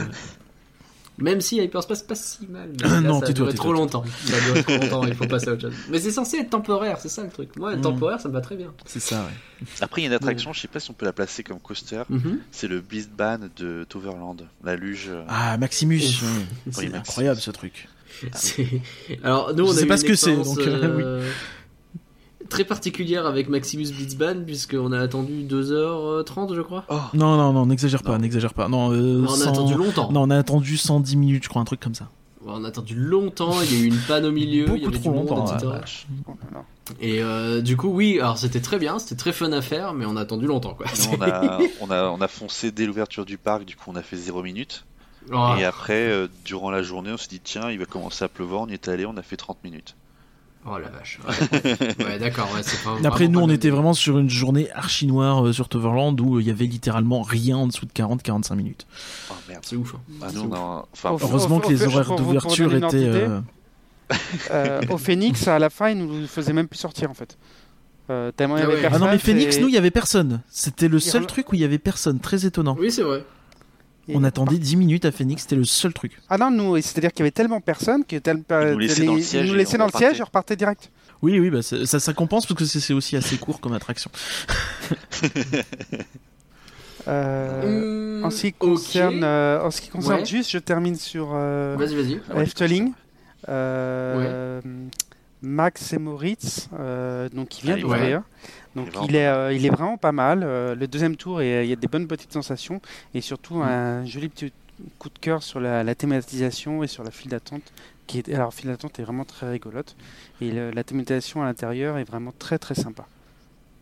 Même 1.19 1.41
si 1.41 1.59
Hyperspace 1.59 2.03
pas 2.03 2.17
si 2.17 2.47
mal. 2.49 2.71
Mais 2.83 2.89
là, 2.89 3.01
Non, 3.01 3.21
ça 3.21 3.27
a 3.27 3.33
duré 3.33 3.55
trop 3.55 3.73
longtemps. 3.73 4.03
Ça 4.25 4.37
a 4.37 4.41
duré 4.41 4.63
trop 4.65 4.79
longtemps, 4.79 5.07
il 5.07 5.15
faut 5.15 5.27
passer 5.29 5.49
à 5.49 5.53
autre 5.53 5.63
chose. 5.63 5.75
Mais 5.89 6.01
c'est 6.01 6.11
censé 6.11 6.39
être 6.39 6.51
temporaire, 6.51 6.99
c'est 7.01 7.09
ça 7.09 7.23
le 7.23 7.31
truc. 7.31 7.55
Moi, 7.57 7.77
Mm. 7.77 7.81
temporaire, 7.83 8.21
ça 8.21 8.29
me 8.29 8.35
va 8.35 8.41
très 8.41 8.57
bien. 8.57 8.73
C'est 8.85 8.99
ça, 9.01 9.23
ouais. 9.25 9.67
Après, 9.81 10.01
il 10.01 10.05
y 10.05 10.07
a 10.07 10.11
une 10.11 10.15
attraction, 10.17 10.53
je 10.53 10.61
sais 10.61 10.69
pas 10.69 10.81
si 10.81 10.91
on 10.91 10.95
peut 10.95 11.07
la 11.07 11.13
placer 11.13 11.45
comme 11.45 11.61
coaster. 11.61 12.03
Mhm. 12.11 12.41
C'est 12.51 12.67
le 12.67 12.81
Beast 12.81 13.11
Ban 13.17 13.39
de 13.57 13.85
Toverland, 13.89 14.43
la 14.65 14.75
luge. 14.77 15.07
euh, 15.09 15.23
Ah, 15.29 15.57
Maximus. 15.57 16.01
C'est- 16.73 16.93
incroyable 16.95 17.41
ce 17.41 17.51
truc. 17.53 17.89
C'est- 18.35 18.81
Alors, 19.23 19.55
nous, 19.55 19.67
Je 19.67 19.71
on 19.71 19.73
a 19.73 19.79
sais 19.79 19.87
pas 19.87 19.97
ce 19.97 20.05
que 20.05 20.15
c'est, 20.17 20.35
donc, 20.37 20.59
euh, 20.59 20.83
euh, 21.23 21.31
Très 22.49 22.65
particulière 22.65 23.27
avec 23.27 23.49
Maximus 23.49 23.91
Blitzban, 23.93 24.45
puisqu'on 24.45 24.93
a 24.93 25.01
attendu 25.01 25.45
2h30, 25.45 26.55
je 26.55 26.61
crois. 26.61 26.85
Oh, 26.89 26.99
Non, 27.15 27.37
non, 27.37 27.53
non, 27.53 27.67
n'exagère 27.67 28.03
pas, 28.03 28.19
n'exagère 28.19 28.55
pas. 28.55 28.69
Non, 28.69 28.93
euh, 28.93 29.25
on 29.27 29.33
a 29.33 29.37
100 29.37 29.51
attendu 29.51 29.75
longtemps. 29.75 30.11
Non, 30.13 30.23
on 30.23 30.31
a 30.31 30.37
attendu 30.39 30.77
110 30.77 31.17
minutes, 31.17 31.45
je 31.45 31.49
crois, 31.49 31.63
un 31.63 31.65
truc 31.65 31.81
comme 31.81 31.95
ça. 31.95 32.09
On 32.47 32.63
a 32.65 32.69
attendu 32.69 32.95
longtemps, 32.95 33.63
il 33.63 33.73
y 33.73 33.81
a 33.81 33.85
eu 33.85 33.87
une 33.87 33.99
panne 34.07 34.27
au 34.27 34.31
milieu, 34.31 34.67
il 34.77 34.83
y 34.83 34.85
Beaucoup 34.85 34.89
avait 34.89 34.99
trop 34.99 35.11
du 35.13 35.17
monde, 35.17 35.29
longtemps, 35.29 35.55
etc. 35.57 35.73
Et 37.01 37.23
euh, 37.23 37.63
du 37.63 37.79
coup, 37.79 37.89
oui, 37.89 38.21
alors 38.21 38.37
c'était 38.37 38.61
très 38.61 38.79
bien, 38.79 38.99
c'était 38.99 39.15
très 39.17 39.33
fun 39.33 39.51
à 39.53 39.63
faire, 39.63 39.95
mais 39.95 40.05
on 40.05 40.17
a 40.17 40.21
attendu 40.21 40.47
longtemps, 40.47 40.75
quoi. 40.75 40.85
On, 41.11 41.23
a, 41.23 41.59
on, 41.81 41.91
a, 41.91 42.05
on 42.11 42.21
a 42.21 42.29
foncé 42.29 42.71
dès 42.71 42.85
l'ouverture 42.85 43.25
du 43.25 43.39
parc, 43.39 43.65
du 43.65 43.77
coup 43.77 43.85
on 43.91 43.97
a 43.97 44.03
fait 44.03 44.17
0 44.19 44.43
minutes. 44.43 44.85
Oh, 45.33 45.55
Et 45.59 45.65
après, 45.65 45.95
euh, 46.11 46.29
durant 46.45 46.71
la 46.71 46.83
journée, 46.83 47.11
on 47.11 47.17
s'est 47.17 47.29
dit 47.31 47.41
tiens, 47.43 47.71
il 47.71 47.79
va 47.79 47.87
commencer 47.87 48.25
à 48.25 48.29
pleuvoir, 48.29 48.61
on 48.63 48.69
y 48.69 48.75
est 48.75 48.89
allé, 48.89 49.07
on 49.07 49.17
a 49.17 49.23
fait 49.23 49.39
30 49.39 49.65
minutes. 49.65 49.97
Oh 50.67 50.79
la 50.79 50.89
vache. 50.89 51.19
Ouais, 51.27 51.77
Ouais, 52.05 52.19
d'accord, 52.19 52.49
ouais, 52.55 52.63
c'est 52.63 52.83
pas. 52.83 52.97
Après, 53.07 53.29
nous, 53.29 53.41
on 53.41 53.49
était 53.51 53.71
vraiment 53.71 53.95
sur 53.95 54.19
une 54.19 54.31
journée 54.31 54.71
archi 54.73 55.07
noire 55.07 55.47
euh, 55.47 55.53
sur 55.53 55.69
Toverland 55.69 56.19
où 56.21 56.37
euh, 56.37 56.41
il 56.41 56.47
y 56.47 56.51
avait 56.51 56.67
littéralement 56.67 57.23
rien 57.23 57.57
en 57.57 57.67
dessous 57.67 57.87
de 57.87 57.93
40-45 57.93 58.55
minutes. 58.57 58.87
Oh 59.31 59.35
merde. 59.49 59.63
C'est 59.67 59.77
ouf. 59.77 59.95
hein. 59.95 60.01
Ah, 60.23 60.27
C'est 60.31 60.37
nous, 60.37 60.43
on 60.43 60.47
ouf. 60.49 60.55
a- 60.55 60.87
enfin, 60.93 61.11
Au- 61.11 61.19
Heureusement 61.21 61.57
au- 61.57 61.61
que 61.61 61.69
les 61.69 61.83
horaires 61.85 62.15
d'ouverture 62.17 62.75
étaient. 62.75 62.97
euh, 63.05 63.41
Euh, 64.51 64.81
au 64.91 64.99
Phoenix, 64.99 65.49
à 65.49 65.59
la 65.59 65.71
fin, 65.71 65.89
ils 65.91 65.99
nous 65.99 66.27
faisaient 66.27 66.53
même 66.53 66.69
plus 66.69 66.79
sortir 66.79 67.11
en 67.11 67.15
fait. 67.15 67.39
Euh, 68.11 68.31
tellement 68.33 68.59
il 68.59 68.61
y 68.61 68.63
Ah 68.63 68.67
avait 68.67 68.75
ouais. 68.75 68.81
Ah 68.81 68.91
personne. 68.91 69.07
non, 69.07 69.13
mais 69.13 69.19
Phoenix, 69.19 69.59
nous, 69.61 69.69
il 69.69 69.75
y 69.75 69.79
avait 69.79 69.91
personne. 69.91 70.43
C'était 70.51 70.89
le 70.89 70.99
Il 70.99 71.01
seul 71.01 71.27
truc 71.27 71.51
où 71.53 71.55
il 71.55 71.63
y 71.63 71.65
avait 71.65 71.79
personne. 71.79 72.21
Très 72.21 72.45
étonnant. 72.45 72.77
Oui, 72.79 72.91
c'est 72.93 73.03
vrai. 73.03 73.25
Et- 74.09 74.17
On 74.17 74.25
attendait 74.25 74.59
10 74.59 74.77
minutes 74.77 75.05
à 75.05 75.13
Phoenix, 75.13 75.43
c'était 75.43 75.57
le 75.57 75.65
seul 75.65 75.93
truc. 75.93 76.21
Ah 76.29 76.39
non, 76.39 76.51
nous, 76.51 76.77
c'est-à-dire 76.77 77.11
qu'il 77.13 77.21
y 77.21 77.23
avait 77.23 77.31
tellement 77.31 77.61
personne 77.61 78.05
que 78.05 78.17
tel... 78.17 78.43
Ils 78.51 78.73
nous 78.73 78.79
laissaient 78.79 79.05
dans 79.05 79.13
le 79.13 79.19
les- 79.19 79.23
siège 79.25 79.47
nous 79.51 79.55
et 79.59 79.67
on 79.67 79.79
dans 79.79 79.85
le 79.85 79.85
repartait. 79.87 80.07
siège 80.09 80.21
et 80.21 80.23
repartaient 80.23 80.57
direct. 80.57 80.91
Oui, 81.23 81.39
oui, 81.41 81.49
bah, 81.51 81.63
ça, 81.63 81.87
ça, 81.87 81.99
ça 82.01 82.13
compense 82.13 82.45
parce 82.47 82.59
que 82.59 82.65
c'est 82.67 82.93
aussi 82.93 83.17
assez 83.17 83.37
court 83.39 83.61
comme 83.61 83.73
attraction. 83.73 84.11
Euh, 87.07 88.19
Hum, 88.21 88.25
en 88.25 88.31
ce 88.31 88.43
qui 88.43 88.53
concerne, 88.55 89.23
euh, 89.25 89.61
en 89.63 89.71
ce 89.71 89.83
qui 89.83 89.91
concerne 89.91 90.21
Ouais. 90.21 90.25
juste, 90.25 90.51
je 90.51 90.59
termine 90.59 90.97
sur 90.97 91.33
euh, 91.35 91.77
Vas-y, 91.79 91.95
vas-y. 91.97 92.43
Efteling. 92.43 92.93
Euh, 93.49 94.61
Max 95.43 95.93
et 95.93 95.99
Moritz, 95.99 96.69
euh, 96.79 97.29
donc 97.29 97.49
qui 97.49 97.63
vient 97.67 97.77
d'ouvrir. 97.77 98.23
Donc 98.75 98.89
Il 98.89 99.01
est 99.01 99.07
il 99.09 99.17
est, 99.17 99.27
euh, 99.27 99.53
il 99.53 99.65
est 99.67 99.71
vraiment 99.71 99.97
pas 99.97 100.13
mal. 100.13 100.43
Euh, 100.43 100.75
le 100.75 100.87
deuxième 100.89 101.17
tour, 101.17 101.41
et, 101.41 101.65
il 101.65 101.69
y 101.71 101.73
a 101.73 101.77
des 101.77 101.87
bonnes 101.89 102.07
petites 102.09 102.33
sensations 102.33 102.81
et 103.15 103.21
surtout 103.21 103.63
un 103.63 104.05
joli 104.05 104.29
petit 104.29 104.53
coup 104.99 105.09
de 105.09 105.19
cœur 105.19 105.43
sur 105.43 105.61
la, 105.61 105.85
la 105.85 105.95
thématisation 105.95 106.83
et 106.83 106.87
sur 106.89 107.05
la 107.05 107.11
file 107.11 107.31
d'attente. 107.31 107.63
Qui 108.07 108.19
est, 108.19 108.35
alors 108.35 108.53
file 108.53 108.69
d'attente 108.69 108.99
est 108.99 109.03
vraiment 109.03 109.25
très 109.25 109.49
rigolote 109.51 109.97
et 110.43 110.51
le- 110.51 110.71
la 110.71 110.85
thématisation 110.85 111.41
à 111.43 111.47
l'intérieur 111.47 111.97
est 111.97 112.05
vraiment 112.05 112.35
très 112.39 112.59
très 112.59 112.75
sympa. 112.75 113.07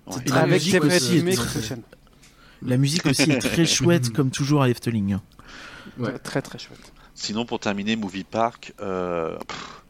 Ouais. 0.06 0.16
Et 0.26 0.28
la 0.30 0.36
Avec 0.40 0.52
musique 0.62 0.84
aussi 0.84 1.24
très-. 1.34 1.76
La 2.64 2.76
musique 2.76 3.06
aussi 3.06 3.30
est 3.32 3.38
très 3.40 3.66
chouette, 3.76 4.10
comme 4.12 4.30
toujours 4.30 4.62
à 4.62 4.68
Efteling. 4.68 5.18
Ouais. 5.98 6.16
Très 6.18 6.40
très 6.42 6.58
chouette. 6.58 6.92
Sinon, 7.14 7.44
pour 7.44 7.58
terminer, 7.58 7.96
Movie 7.96 8.24
Park, 8.24 8.72
euh, 8.80 9.36
pff, 9.48 9.81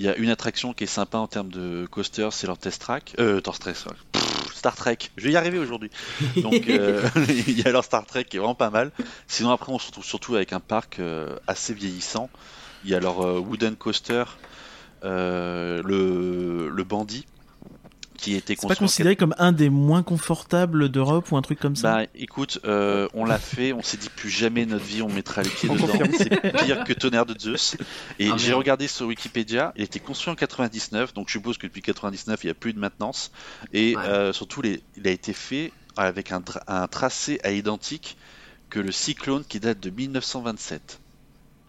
il 0.00 0.04
y 0.04 0.08
a 0.08 0.16
une 0.16 0.30
attraction 0.30 0.72
qui 0.72 0.84
est 0.84 0.86
sympa 0.86 1.18
en 1.18 1.26
termes 1.26 1.50
de 1.50 1.86
coaster, 1.90 2.30
c'est 2.32 2.46
leur 2.46 2.56
test 2.56 2.80
track. 2.80 3.14
Euh, 3.18 3.42
Test 3.42 3.60
Track. 3.60 3.76
Pff, 4.12 4.54
Star 4.54 4.74
Trek, 4.74 4.96
je 5.18 5.24
vais 5.24 5.32
y 5.32 5.36
arriver 5.36 5.58
aujourd'hui. 5.58 5.90
Donc, 6.36 6.70
euh, 6.70 7.06
il 7.28 7.60
y 7.60 7.68
a 7.68 7.70
leur 7.70 7.84
Star 7.84 8.06
Trek 8.06 8.24
qui 8.24 8.38
est 8.38 8.40
vraiment 8.40 8.54
pas 8.54 8.70
mal. 8.70 8.92
Sinon, 9.28 9.50
après, 9.50 9.70
on 9.70 9.78
se 9.78 9.88
retrouve 9.88 10.04
surtout 10.04 10.36
avec 10.36 10.54
un 10.54 10.60
parc 10.60 11.00
euh, 11.00 11.36
assez 11.46 11.74
vieillissant. 11.74 12.30
Il 12.84 12.90
y 12.90 12.94
a 12.94 13.00
leur 13.00 13.20
euh, 13.20 13.38
Wooden 13.40 13.76
Coaster, 13.76 14.24
euh, 15.04 15.82
le, 15.84 16.70
le 16.70 16.84
Bandit, 16.84 17.26
qui 18.20 18.40
C'est 18.46 18.66
pas 18.68 18.74
considéré 18.76 19.16
comme 19.16 19.34
un 19.38 19.52
des 19.52 19.70
moins 19.70 20.02
confortables 20.02 20.88
d'Europe 20.90 21.30
ou 21.32 21.36
un 21.36 21.42
truc 21.42 21.58
comme 21.58 21.76
ça? 21.76 21.92
Bah 22.02 22.06
écoute, 22.14 22.58
euh, 22.64 23.08
on 23.14 23.24
l'a 23.24 23.38
fait, 23.38 23.72
on 23.72 23.82
s'est 23.82 23.96
dit 23.96 24.10
plus 24.10 24.30
jamais 24.30 24.66
notre 24.66 24.84
vie 24.84 25.02
on 25.02 25.08
mettra 25.08 25.42
les 25.42 25.48
pieds 25.50 25.68
dedans. 25.68 25.86
C'est 26.16 26.52
pire 26.64 26.84
que 26.84 26.92
tonnerre 26.92 27.26
de 27.26 27.38
Zeus. 27.38 27.76
Et 28.18 28.30
Ah, 28.30 28.36
j'ai 28.36 28.52
regardé 28.52 28.86
sur 28.88 29.06
Wikipédia, 29.06 29.72
il 29.76 29.82
a 29.82 29.84
été 29.84 29.98
construit 30.00 30.32
en 30.32 30.36
99, 30.36 31.14
donc 31.14 31.28
je 31.28 31.32
suppose 31.32 31.58
que 31.58 31.66
depuis 31.66 31.82
99 31.82 32.44
il 32.44 32.46
n'y 32.46 32.50
a 32.50 32.54
plus 32.54 32.72
de 32.72 32.78
maintenance. 32.78 33.32
Et 33.72 33.96
Ouais. 33.96 34.02
euh, 34.04 34.32
surtout, 34.32 34.62
les- 34.62 34.82
il 34.96 35.08
a 35.08 35.10
été 35.10 35.32
fait 35.32 35.72
avec 35.96 36.30
un, 36.32 36.40
dra- 36.40 36.62
un 36.68 36.86
tracé 36.86 37.40
à 37.42 37.50
identique 37.50 38.16
que 38.68 38.78
le 38.78 38.92
Cyclone 38.92 39.44
qui 39.48 39.58
date 39.58 39.80
de 39.80 39.90
1927. 39.90 40.99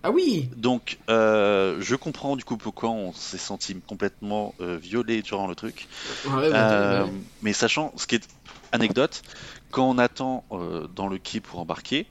Ah 0.04 0.12
oui 0.12 0.50
Donc 0.56 1.00
euh, 1.10 1.80
je 1.82 1.96
comprends 1.96 2.36
du 2.36 2.44
coup 2.44 2.58
pourquoi 2.58 2.90
on 2.90 3.14
s'est 3.14 3.38
senti 3.38 3.80
complètement 3.82 4.56
euh, 4.60 4.78
violé 4.78 5.22
durant 5.22 5.48
le 5.48 5.56
truc. 5.56 5.88
Ouais, 6.24 6.52
Euh, 6.52 7.08
ouais. 7.08 7.22
mais 7.42 7.54
sachant, 7.54 7.94
ce 7.98 8.08
qui 8.08 8.16
est 8.16 8.30
anecdote, 8.72 9.24
quand 9.72 9.90
on 9.90 9.98
attend 9.98 10.46
euh, 10.52 10.88
dans 10.88 11.08
le 11.08 11.20
quai 11.20 11.42
pour 11.42 11.60
embarquer, 11.60 12.10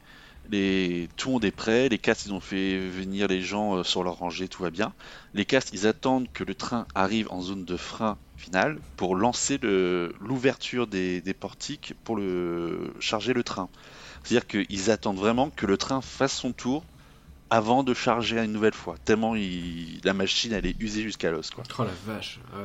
les... 0.48 1.08
tout 1.16 1.28
le 1.28 1.34
monde 1.34 1.44
est 1.44 1.52
prêt, 1.52 1.88
les 1.90 1.98
castes 1.98 2.26
ils 2.26 2.32
ont 2.34 2.40
fait 2.40 2.78
venir 2.88 3.28
les 3.28 3.42
gens 3.42 3.84
sur 3.84 4.04
leur 4.04 4.16
rangée, 4.16 4.48
tout 4.48 4.62
va 4.62 4.70
bien. 4.70 4.94
Les 5.34 5.46
castes 5.46 5.70
ils 5.72 5.86
attendent 5.86 6.30
que 6.32 6.44
le 6.44 6.54
train 6.54 6.86
arrive 6.94 7.28
en 7.32 7.40
zone 7.42 7.64
de 7.66 7.76
frein 7.76 8.18
finale 8.36 8.80
pour 8.96 9.16
lancer 9.16 9.58
le- 9.62 10.14
l'ouverture 10.20 10.86
des... 10.86 11.20
des 11.22 11.34
portiques 11.34 11.94
pour 12.04 12.16
le... 12.16 12.94
charger 13.00 13.34
le 13.34 13.44
train. 13.44 13.70
C'est-à-dire 14.24 14.46
qu'ils 14.46 14.90
attendent 14.90 15.18
vraiment 15.18 15.50
que 15.50 15.66
le 15.66 15.76
train 15.78 16.00
fasse 16.00 16.34
son 16.34 16.52
tour 16.52 16.86
avant 17.50 17.82
de 17.82 17.92
charger 17.94 18.38
une 18.38 18.52
nouvelle 18.52 18.74
fois. 18.74 18.94
Tellement 19.04 19.34
il- 19.34 20.00
la 20.04 20.14
machine 20.14 20.52
elle 20.52 20.66
est 20.66 20.76
usée 20.80 21.02
jusqu'à 21.02 21.30
l'os 21.30 21.50
quoi. 21.50 21.64
Oh 21.78 21.82
la 21.84 22.14
vache. 22.14 22.40
Ouais. 22.54 22.60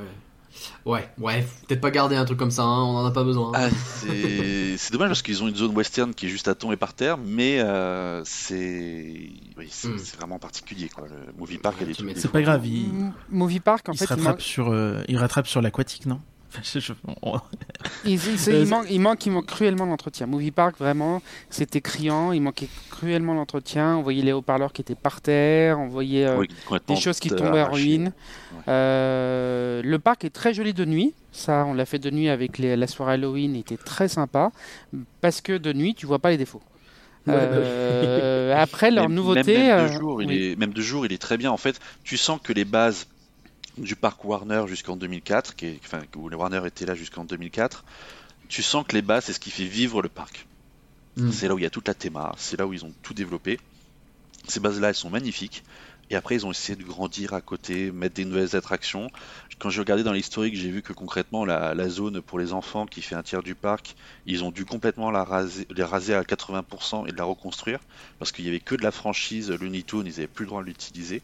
Ouais, 0.85 1.09
ouais, 1.17 1.45
peut-être 1.67 1.81
pas 1.81 1.91
garder 1.91 2.15
un 2.15 2.23
truc 2.23 2.39
comme 2.39 2.49
ça, 2.51 2.63
hein, 2.63 2.81
on 2.83 2.95
en 2.95 3.05
a 3.05 3.11
pas 3.11 3.25
besoin. 3.25 3.51
Ah, 3.53 3.67
c'est 3.69 4.77
c'est 4.77 4.93
dommage 4.93 5.09
parce 5.09 5.21
qu'ils 5.21 5.43
ont 5.43 5.49
une 5.49 5.55
zone 5.55 5.75
western 5.75 6.13
qui 6.13 6.27
est 6.27 6.29
juste 6.29 6.47
à 6.47 6.55
tomber 6.55 6.77
par 6.77 6.93
terre, 6.93 7.17
mais 7.17 7.59
euh, 7.59 8.21
c'est 8.23 9.31
oui, 9.57 9.67
c'est 9.69 9.89
Hmm. 9.89 9.97
c'est 9.97 10.15
vraiment 10.15 10.39
particulier 10.39 10.87
quoi. 10.87 11.07
Le 11.09 11.33
movie 11.37 11.57
park, 11.57 11.75
Ouais, 11.81 11.87
mets- 11.87 12.13
des 12.13 12.19
C'est 12.21 12.21
fois. 12.29 12.31
pas 12.31 12.41
grave, 12.41 12.65
il, 12.65 12.89
Movie 13.29 13.59
Park, 13.59 13.89
en 13.89 13.91
il 13.91 13.97
fait, 13.97 14.05
se 14.05 14.13
il, 14.13 14.15
rattrape 14.17 14.35
man- 14.35 14.39
sur, 14.39 14.71
euh, 14.71 15.03
il 15.09 15.17
rattrape 15.17 15.47
sur 15.47 15.61
l'aquatique, 15.61 16.05
non? 16.05 16.21
je- 16.63 16.79
je- 16.79 16.93
on- 17.21 17.39
il- 18.05 18.19
Euh, 18.47 18.65
manque, 18.65 18.85
il 18.89 18.99
manque, 19.01 19.25
il 19.25 19.31
manque 19.31 19.45
cruellement 19.45 19.85
l'entretien. 19.85 20.25
Movie 20.27 20.51
Park, 20.51 20.75
vraiment, 20.77 21.21
c'était 21.49 21.81
criant. 21.81 22.31
Il 22.31 22.41
manquait 22.41 22.67
cruellement 22.89 23.33
l'entretien. 23.33 23.97
On 23.97 24.01
voyait 24.01 24.21
les 24.23 24.31
haut-parleurs 24.31 24.73
qui 24.73 24.81
étaient 24.81 24.95
par 24.95 25.21
terre. 25.21 25.79
On 25.79 25.87
voyait 25.87 26.25
euh, 26.25 26.37
Oui, 26.37 26.47
des 26.87 26.95
choses 26.95 27.19
qui 27.19 27.31
euh, 27.31 27.35
tombaient 27.35 27.61
en 27.61 27.71
ruine. 27.71 28.11
Euh, 28.67 29.81
le 29.83 29.99
parc 29.99 30.25
est 30.25 30.29
très 30.29 30.53
joli 30.53 30.73
de 30.73 30.85
nuit. 30.85 31.13
Ça, 31.31 31.65
on 31.67 31.73
l'a 31.73 31.85
fait 31.85 31.99
de 31.99 32.09
nuit 32.09 32.29
avec 32.29 32.57
les- 32.57 32.75
la 32.75 32.87
soirée 32.87 33.13
Halloween. 33.13 33.55
Il 33.55 33.59
était 33.59 33.77
très 33.77 34.07
sympa. 34.07 34.51
Parce 35.21 35.41
que 35.41 35.57
de 35.57 35.73
nuit, 35.73 35.95
tu 35.95 36.05
vois 36.05 36.19
pas 36.19 36.29
les 36.29 36.37
défauts. 36.37 36.61
Bah. 37.27 37.33
Euh, 37.33 38.55
après, 38.55 38.91
leur 38.91 39.05
Même- 39.09 39.15
nouveauté. 39.15 39.57
Même, 39.57 39.67
même 39.67 39.79
euh, 39.79 39.87
de 39.87 39.93
jour, 39.93 40.21
il 40.21 40.27
oui. 40.29 40.51
est, 40.51 40.55
même 40.59 40.73
de 40.73 40.81
jour, 40.81 41.05
il 41.05 41.11
est 41.13 41.17
très 41.21 41.37
bien. 41.37 41.51
En 41.51 41.57
fait, 41.57 41.79
tu 42.03 42.17
sens 42.17 42.39
que 42.41 42.53
les 42.53 42.65
bases 42.65 43.07
du 43.77 43.95
parc 43.95 44.23
Warner 44.25 44.65
jusqu'en 44.67 44.95
2004, 44.95 45.55
qui 45.55 45.65
est, 45.67 45.79
enfin, 45.83 46.01
où 46.15 46.29
le 46.29 46.37
Warner 46.37 46.61
était 46.65 46.85
là 46.85 46.95
jusqu'en 46.95 47.25
2004, 47.25 47.83
tu 48.47 48.63
sens 48.63 48.85
que 48.87 48.95
les 48.95 49.01
bases, 49.01 49.25
c'est 49.25 49.33
ce 49.33 49.39
qui 49.39 49.51
fait 49.51 49.65
vivre 49.65 50.01
le 50.01 50.09
parc. 50.09 50.45
Mm. 51.17 51.31
C'est 51.31 51.47
là 51.47 51.55
où 51.55 51.59
il 51.59 51.63
y 51.63 51.67
a 51.67 51.69
toute 51.69 51.87
la 51.87 51.93
théma, 51.93 52.33
c'est 52.37 52.57
là 52.57 52.67
où 52.67 52.73
ils 52.73 52.85
ont 52.85 52.93
tout 53.01 53.13
développé. 53.13 53.59
Ces 54.47 54.59
bases-là, 54.59 54.89
elles 54.89 54.95
sont 54.95 55.09
magnifiques. 55.09 55.63
Et 56.11 56.15
après, 56.15 56.35
ils 56.35 56.45
ont 56.45 56.51
essayé 56.51 56.75
de 56.75 56.83
grandir 56.83 57.33
à 57.33 57.41
côté, 57.41 57.91
mettre 57.91 58.13
des 58.13 58.25
nouvelles 58.25 58.55
attractions. 58.55 59.09
Quand 59.57 59.71
j'ai 59.71 59.79
regardé 59.79 60.03
dans 60.03 60.11
l'historique, 60.11 60.55
j'ai 60.55 60.69
vu 60.69 60.83
que 60.83 60.93
concrètement, 60.93 61.45
la, 61.45 61.73
la 61.73 61.89
zone 61.89 62.21
pour 62.21 62.37
les 62.37 62.53
enfants 62.53 62.85
qui 62.85 63.01
fait 63.01 63.15
un 63.15 63.23
tiers 63.23 63.41
du 63.41 63.55
parc, 63.55 63.95
ils 64.27 64.43
ont 64.43 64.51
dû 64.51 64.65
complètement 64.65 65.09
la 65.09 65.23
raser, 65.23 65.67
les 65.75 65.83
raser 65.83 66.13
à 66.13 66.21
80% 66.21 67.07
et 67.07 67.11
de 67.11 67.17
la 67.17 67.23
reconstruire. 67.23 67.79
Parce 68.19 68.31
qu'il 68.31 68.45
y 68.45 68.49
avait 68.49 68.59
que 68.59 68.75
de 68.75 68.83
la 68.83 68.91
franchise 68.91 69.49
Looney 69.49 69.81
Tunes, 69.81 70.03
ils 70.05 70.11
n'avaient 70.11 70.27
plus 70.27 70.45
le 70.45 70.49
droit 70.49 70.61
de 70.61 70.67
l'utiliser. 70.67 71.23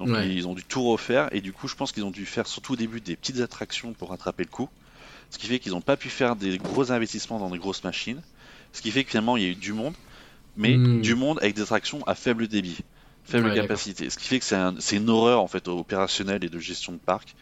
Donc 0.00 0.08
Ouais. 0.08 0.34
ils 0.34 0.48
ont 0.48 0.54
dû 0.54 0.64
tout 0.64 0.82
refaire. 0.82 1.28
Et 1.32 1.40
du 1.40 1.52
coup, 1.52 1.68
je 1.68 1.76
pense 1.76 1.92
qu'ils 1.92 2.04
ont 2.04 2.10
dû 2.10 2.26
faire 2.26 2.46
surtout 2.48 2.72
au 2.72 2.76
début 2.76 3.00
des 3.00 3.14
petites 3.16 3.40
attractions 3.40 3.92
pour 3.92 4.08
rattraper 4.10 4.42
le 4.42 4.48
coup. 4.50 4.68
Ce 5.30 5.38
qui 5.38 5.46
fait 5.46 5.58
qu'ils 5.60 5.72
n'ont 5.72 5.80
pas 5.82 5.96
pu 5.96 6.08
faire 6.08 6.34
des 6.34 6.58
gros 6.58 6.90
investissements 6.90 7.38
dans 7.38 7.50
des 7.50 7.58
grosses 7.58 7.84
machines. 7.84 8.20
Ce 8.72 8.80
qui 8.82 8.90
fait 8.90 9.04
que 9.04 9.10
finalement, 9.10 9.36
il 9.36 9.42
y 9.42 9.46
a 9.46 9.50
eu 9.50 9.54
du 9.54 9.72
monde, 9.72 9.94
mais 10.56 10.76
Mm. 10.76 11.02
du 11.02 11.14
monde 11.14 11.38
avec 11.42 11.54
des 11.54 11.62
attractions 11.62 12.02
à 12.06 12.14
faible 12.16 12.48
débit, 12.48 12.78
faible 13.24 13.48
Ouais, 13.50 13.54
capacité. 13.54 14.10
Ce 14.10 14.16
qui 14.18 14.26
fait 14.26 14.38
que 14.40 14.44
c'est 14.44 14.56
un- 14.56 14.74
c'est 14.80 14.96
une 14.96 15.08
horreur 15.10 15.40
en 15.40 15.46
fait 15.46 15.68
opérationnelle 15.68 16.42
et 16.44 16.48
de 16.48 16.58
gestion 16.58 16.92
de 16.94 16.98
parc. 16.98 17.36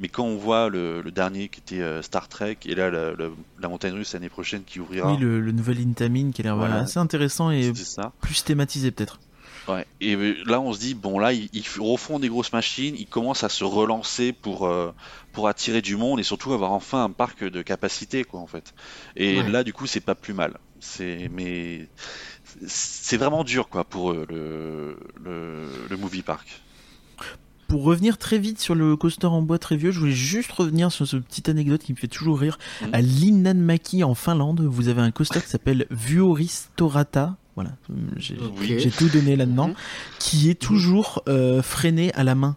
Mais 0.00 0.08
quand 0.08 0.24
on 0.24 0.36
voit 0.36 0.68
le, 0.70 1.02
le 1.02 1.10
dernier 1.12 1.48
qui 1.48 1.60
était 1.60 1.80
euh, 1.82 2.02
Star 2.02 2.28
Trek 2.28 2.58
et 2.66 2.74
là 2.74 2.90
la, 2.90 3.12
la- 3.12 3.28
la 3.60 3.68
montagne 3.68 3.92
russe 3.94 4.12
l'année 4.14 4.28
prochaine 4.28 4.62
qui 4.64 4.80
ouvrira, 4.80 5.12
Oui, 5.12 5.18
le, 5.20 5.40
le 5.40 5.52
nouvel 5.52 5.78
Intamin 5.86 6.30
qui 6.32 6.40
a 6.42 6.44
l'air 6.44 6.56
Voilà. 6.56 6.80
assez 6.80 6.98
intéressant 6.98 7.50
et 7.50 7.72
ça. 7.74 8.12
plus 8.20 8.42
thématisé 8.44 8.90
peut-être. 8.90 9.20
Ouais. 9.68 9.86
Et 10.00 10.14
euh, 10.14 10.36
là, 10.46 10.60
on 10.60 10.72
se 10.72 10.78
dit, 10.78 10.94
bon, 10.94 11.18
là, 11.18 11.32
ils, 11.32 11.48
ils 11.52 11.64
refont 11.80 12.18
des 12.18 12.28
grosses 12.28 12.52
machines, 12.52 12.94
ils 12.98 13.06
commencent 13.06 13.44
à 13.44 13.48
se 13.48 13.64
relancer 13.64 14.32
pour, 14.32 14.66
euh, 14.66 14.92
pour 15.32 15.48
attirer 15.48 15.80
du 15.80 15.96
monde 15.96 16.20
et 16.20 16.22
surtout 16.22 16.52
avoir 16.52 16.72
enfin 16.72 17.04
un 17.04 17.10
parc 17.10 17.44
de 17.44 17.62
capacité, 17.62 18.24
quoi, 18.24 18.40
en 18.40 18.46
fait. 18.46 18.74
Et 19.16 19.38
Ouais. 19.40 19.50
là, 19.50 19.64
du 19.64 19.72
coup, 19.72 19.86
c'est 19.86 20.00
pas 20.00 20.14
plus 20.14 20.34
mal. 20.34 20.58
C'est, 20.80 21.30
mais 21.32 21.88
c'est 22.66 23.16
vraiment 23.16 23.42
dur, 23.44 23.68
quoi, 23.68 23.84
pour 23.84 24.12
eux, 24.12 24.26
le, 24.28 24.98
le, 25.24 25.66
le 25.88 25.96
movie 25.96 26.22
park. 26.22 26.60
Pour 27.66 27.84
revenir 27.84 28.18
très 28.18 28.38
vite 28.38 28.60
sur 28.60 28.74
le 28.74 28.94
coaster 28.96 29.26
en 29.26 29.40
bois 29.40 29.58
très 29.58 29.76
vieux, 29.76 29.90
je 29.90 29.98
voulais 29.98 30.12
juste 30.12 30.52
revenir 30.52 30.92
sur 30.92 31.06
ce 31.06 31.16
petite 31.16 31.48
anecdote 31.48 31.82
qui 31.82 31.92
me 31.92 31.96
fait 31.96 32.06
toujours 32.08 32.38
rire. 32.38 32.58
Mhm. 32.82 32.90
À 32.92 33.00
Linnanmäki 33.00 34.04
en 34.04 34.14
Finlande, 34.14 34.60
vous 34.60 34.88
avez 34.88 35.00
un 35.00 35.10
coaster 35.10 35.40
qui 35.40 35.48
s'appelle 35.48 35.86
Vuoristorata. 35.90 37.36
Voilà, 37.56 37.70
j'ai 38.18 38.90
tout 38.90 39.08
donné 39.08 39.36
là-dedans, 39.36 39.68
Mhm. 39.68 39.74
qui 40.18 40.50
est 40.50 40.60
toujours 40.60 41.22
euh, 41.28 41.62
freiné 41.62 42.12
à 42.14 42.24
la 42.24 42.34
main. 42.34 42.56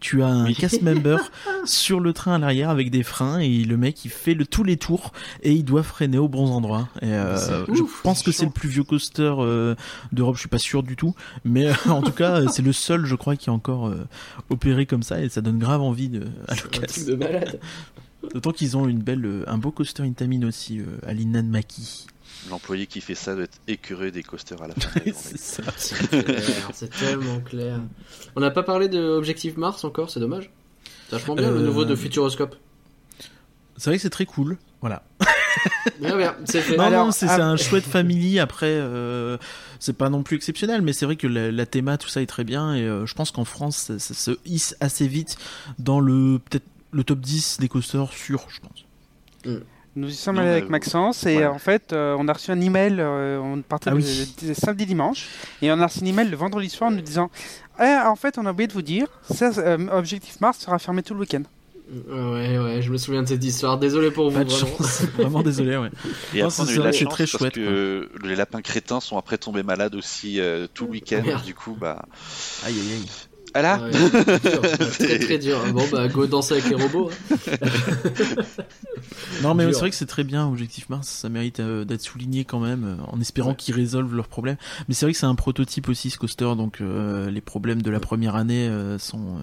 Tu 0.00 0.22
as 0.22 0.28
un 0.28 0.50
cast 0.54 0.80
member 0.80 1.18
sur 1.66 2.00
le 2.00 2.14
train 2.14 2.32
à 2.32 2.38
l'arrière 2.38 2.70
avec 2.70 2.90
des 2.90 3.02
freins 3.02 3.38
et 3.38 3.64
le 3.64 3.76
mec 3.76 4.02
il 4.06 4.10
fait 4.10 4.32
le, 4.32 4.46
tous 4.46 4.64
les 4.64 4.78
tours 4.78 5.12
et 5.42 5.52
il 5.52 5.62
doit 5.62 5.82
freiner 5.82 6.16
au 6.16 6.26
bon 6.26 6.46
endroit. 6.46 6.88
Et 7.02 7.12
euh, 7.12 7.66
je 7.66 7.82
pense 8.02 8.22
que 8.22 8.32
c'est 8.32 8.46
le 8.46 8.50
plus 8.50 8.70
vieux 8.70 8.82
coaster 8.82 9.34
euh, 9.40 9.74
d'Europe, 10.12 10.36
je 10.36 10.40
suis 10.40 10.48
pas 10.48 10.58
sûr 10.58 10.82
du 10.82 10.96
tout, 10.96 11.14
mais 11.44 11.66
euh, 11.66 11.74
en 11.90 12.00
tout 12.00 12.12
cas 12.12 12.48
c'est 12.48 12.62
le 12.62 12.72
seul 12.72 13.04
je 13.04 13.14
crois 13.14 13.36
qui 13.36 13.50
est 13.50 13.52
encore 13.52 13.92
opéré 14.48 14.86
comme 14.86 15.02
ça 15.02 15.20
et 15.20 15.28
ça 15.28 15.42
donne 15.42 15.58
grave 15.58 15.82
envie 15.82 16.08
de 16.08 16.28
à 16.48 16.54
de 16.54 17.14
malade. 17.14 17.60
D'autant 18.32 18.52
qu'ils 18.52 18.78
ont 18.78 18.88
une 18.88 19.00
belle, 19.02 19.44
un 19.46 19.58
beau 19.58 19.70
coaster 19.70 20.02
Intamin 20.02 20.46
aussi 20.46 20.80
à 21.06 21.12
Linnanmäki. 21.12 22.06
L'employé 22.48 22.86
qui 22.86 23.00
fait 23.00 23.14
ça 23.14 23.34
doit 23.34 23.44
être 23.44 23.58
écœuré 23.68 24.10
des 24.10 24.22
coasters 24.22 24.62
à 24.62 24.68
la 24.68 24.74
fin 24.74 25.00
c'est 25.14 25.38
ça. 25.38 25.62
C'est 25.76 26.08
clair, 26.08 26.70
c'est 26.72 26.90
tellement 26.90 27.40
clair. 27.40 27.80
On 28.34 28.40
n'a 28.40 28.50
pas 28.50 28.62
parlé 28.62 28.88
de 28.88 28.98
Objectif 29.02 29.56
Mars 29.56 29.84
encore, 29.84 30.08
c'est 30.10 30.20
dommage. 30.20 30.50
C'est 31.08 31.16
vachement 31.16 31.34
bien 31.34 31.50
le 31.50 31.56
Euh, 31.58 31.66
nouveau 31.66 31.84
de 31.84 31.94
Futuroscope. 31.94 32.56
C'est 33.76 33.90
vrai 33.90 33.96
que 33.96 34.02
c'est 34.02 34.10
très 34.10 34.26
cool. 34.26 34.56
Voilà. 34.80 35.02
Bien, 36.00 36.16
bien, 36.16 36.36
c'est 36.44 36.60
fait. 36.60 36.76
Non, 36.76 36.84
Alors, 36.84 37.06
non, 37.06 37.12
c'est 37.12 37.26
ah- 37.28 37.34
c'est 37.36 37.42
un 37.42 37.56
chouette 37.56 37.84
family. 37.84 38.38
Après, 38.38 38.66
euh, 38.70 39.36
c'est 39.80 39.96
pas 39.96 40.08
non 40.08 40.22
plus 40.22 40.36
exceptionnel, 40.36 40.80
mais 40.80 40.92
c'est 40.92 41.04
vrai 41.04 41.16
que 41.16 41.26
la, 41.26 41.50
la 41.50 41.66
théma, 41.66 41.98
tout 41.98 42.08
ça 42.08 42.22
est 42.22 42.26
très 42.26 42.44
bien. 42.44 42.74
Et 42.74 42.82
euh, 42.84 43.04
je 43.04 43.14
pense 43.14 43.30
qu'en 43.32 43.44
France, 43.44 43.76
ça, 43.76 43.98
ça 43.98 44.14
se 44.14 44.38
hisse 44.46 44.76
assez 44.80 45.08
vite 45.08 45.36
dans 45.78 45.98
le 46.00 46.38
peut-être 46.38 46.64
le 46.92 47.02
top 47.04 47.18
10 47.20 47.58
des 47.60 47.68
coasters 47.68 48.12
sûrs, 48.12 48.46
je 48.48 48.60
pense. 48.60 49.58
Nous 49.96 50.08
y 50.08 50.14
sommes 50.14 50.38
allés 50.38 50.50
avec 50.50 50.68
Maxence 50.68 51.26
et 51.26 51.38
ouais. 51.38 51.46
en 51.46 51.58
fait, 51.58 51.92
euh, 51.92 52.14
on 52.18 52.28
a 52.28 52.32
reçu 52.32 52.52
un 52.52 52.60
email. 52.60 52.96
euh, 53.00 53.38
on 53.40 53.60
partait 53.60 53.90
Ah 53.90 53.94
le, 53.94 54.54
samedi 54.54 54.86
dimanche 54.86 55.26
et 55.62 55.72
on 55.72 55.80
a 55.80 55.86
reçu 55.86 56.04
un 56.04 56.06
email 56.06 56.28
le 56.28 56.36
vendredi 56.36 56.68
soir 56.70 56.90
en 56.90 56.92
nous 56.94 57.00
disant 57.00 57.28
Eh, 57.80 57.96
En 58.06 58.14
fait, 58.16 58.38
on 58.38 58.46
a 58.46 58.52
oublié 58.52 58.68
de 58.68 58.72
vous 58.72 58.82
dire, 58.82 59.08
ça, 59.28 59.50
euh, 59.58 59.78
Objectif 59.92 60.40
Mars 60.40 60.58
sera 60.60 60.78
fermé 60.78 61.02
tout 61.02 61.14
le 61.14 61.20
week-end. 61.20 61.42
Ouais, 62.08 62.56
ouais, 62.56 62.82
je 62.82 62.92
me 62.92 62.96
souviens 62.98 63.24
de 63.24 63.28
cette 63.28 63.42
histoire. 63.42 63.76
Désolé 63.76 64.12
pour 64.12 64.30
vous, 64.30 64.38
Pas 64.38 64.44
vraiment. 64.44 64.76
chance. 64.78 65.02
Vraiment 65.18 65.42
désolé, 65.42 65.76
ouais. 65.76 65.90
Et 66.34 66.40
Non, 66.40 66.46
après, 66.46 66.62
on 66.62 66.66
a 66.84 66.90
eu 66.90 67.04
très 67.06 67.24
parce 67.24 67.26
chouette, 67.26 67.54
que 67.54 68.08
les 68.22 68.36
lapins 68.36 68.62
crétins 68.62 69.00
sont 69.00 69.18
après 69.18 69.38
tombés 69.38 69.64
malades 69.64 69.96
aussi 69.96 70.38
euh, 70.38 70.68
tout 70.72 70.84
le 70.84 70.92
week-end. 70.92 71.22
Merde. 71.26 71.44
Du 71.44 71.52
coup, 71.52 71.76
bah. 71.78 72.04
Aïe, 72.64 72.74
aïe, 72.78 72.92
aïe. 72.92 73.06
Ah 73.54 73.62
là 73.62 73.80
Ouais, 73.82 73.90
dur, 73.90 74.60
très 74.98 75.18
très 75.18 75.38
dur. 75.38 75.58
Bon 75.72 75.82
bah 75.90 76.06
go 76.08 76.26
danser 76.26 76.54
avec 76.54 76.68
les 76.68 76.76
robots. 76.76 77.10
hein. 77.10 77.66
Non, 79.42 79.54
mais 79.54 79.72
c'est 79.72 79.78
vrai 79.80 79.90
que 79.90 79.96
c'est 79.96 80.06
très 80.06 80.24
bien, 80.24 80.46
Objectif 80.46 80.88
Mars, 80.88 81.08
ça 81.08 81.28
mérite 81.28 81.60
euh, 81.60 81.84
d'être 81.84 82.02
souligné 82.02 82.44
quand 82.44 82.60
même, 82.60 82.84
euh, 82.84 82.96
en 83.06 83.20
espérant 83.20 83.50
Ouais. 83.50 83.56
qu'ils 83.56 83.74
résolvent 83.74 84.14
leurs 84.14 84.28
problèmes. 84.28 84.56
Mais 84.86 84.94
c'est 84.94 85.06
vrai 85.06 85.12
que 85.12 85.18
c'est 85.18 85.26
un 85.26 85.34
prototype 85.34 85.88
aussi, 85.88 86.10
ce 86.10 86.18
coaster, 86.18 86.52
donc 86.56 86.80
euh, 86.80 87.30
les 87.30 87.40
problèmes 87.40 87.80
de 87.82 87.90
la 87.90 88.00
première 88.00 88.36
année 88.36 88.68
euh, 88.68 88.98
sont, 88.98 89.36
euh, 89.38 89.40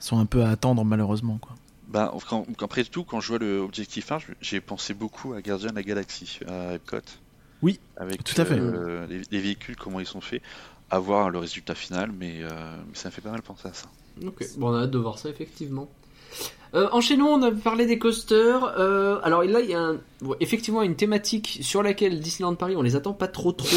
sont 0.00 0.18
un 0.18 0.26
peu 0.26 0.42
à 0.44 0.50
attendre, 0.50 0.84
malheureusement. 0.84 1.38
Quoi. 1.40 1.54
Bah, 1.88 2.12
quand, 2.28 2.46
après 2.62 2.84
tout, 2.84 3.04
quand 3.04 3.20
je 3.20 3.28
vois 3.28 3.38
le 3.38 3.58
Objectif 3.60 4.12
1, 4.12 4.18
j'ai 4.40 4.60
pensé 4.60 4.92
beaucoup 4.94 5.32
à 5.32 5.40
Gardien 5.40 5.70
de 5.70 5.76
la 5.76 5.82
Galaxie, 5.82 6.38
à 6.46 6.74
Epcot. 6.74 6.98
Oui, 7.62 7.78
Avec 7.96 8.24
tout 8.24 8.38
à 8.40 8.44
fait. 8.44 8.58
euh, 8.58 9.06
les, 9.08 9.22
les 9.30 9.40
véhicules, 9.40 9.76
comment 9.76 10.00
ils 10.00 10.06
sont 10.06 10.20
faits. 10.20 10.42
À 10.92 11.00
voir 11.00 11.28
le 11.30 11.40
résultat 11.40 11.74
final, 11.74 12.12
mais, 12.12 12.40
euh, 12.44 12.80
ça 12.92 13.08
me 13.08 13.12
fait 13.12 13.20
pas 13.20 13.32
mal 13.32 13.42
penser 13.42 13.66
à 13.66 13.72
ça. 13.72 13.90
Ok, 14.26 14.42
bon 14.56 14.68
on 14.70 14.74
a 14.74 14.82
hâte 14.84 14.90
de 14.90 14.98
voir 14.98 15.18
ça 15.18 15.28
effectivement. 15.28 15.94
Euh, 16.74 16.88
enchaînons, 16.92 17.28
on 17.34 17.42
a 17.42 17.50
parlé 17.50 17.84
des 17.86 17.98
coasters. 17.98 18.64
Euh, 18.78 19.18
alors 19.22 19.42
là, 19.44 19.60
il 19.60 19.68
y 19.68 19.74
a 19.74 19.80
un- 19.80 19.96
effectivement 20.40 20.80
une 20.82 20.94
thématique 20.96 21.58
sur 21.60 21.82
laquelle 21.82 22.20
Disneyland 22.20 22.54
Paris, 22.54 22.76
on 22.76 22.82
les 22.82 22.96
attend 22.96 23.12
pas 23.12 23.28
trop 23.28 23.52
trop. 23.52 23.68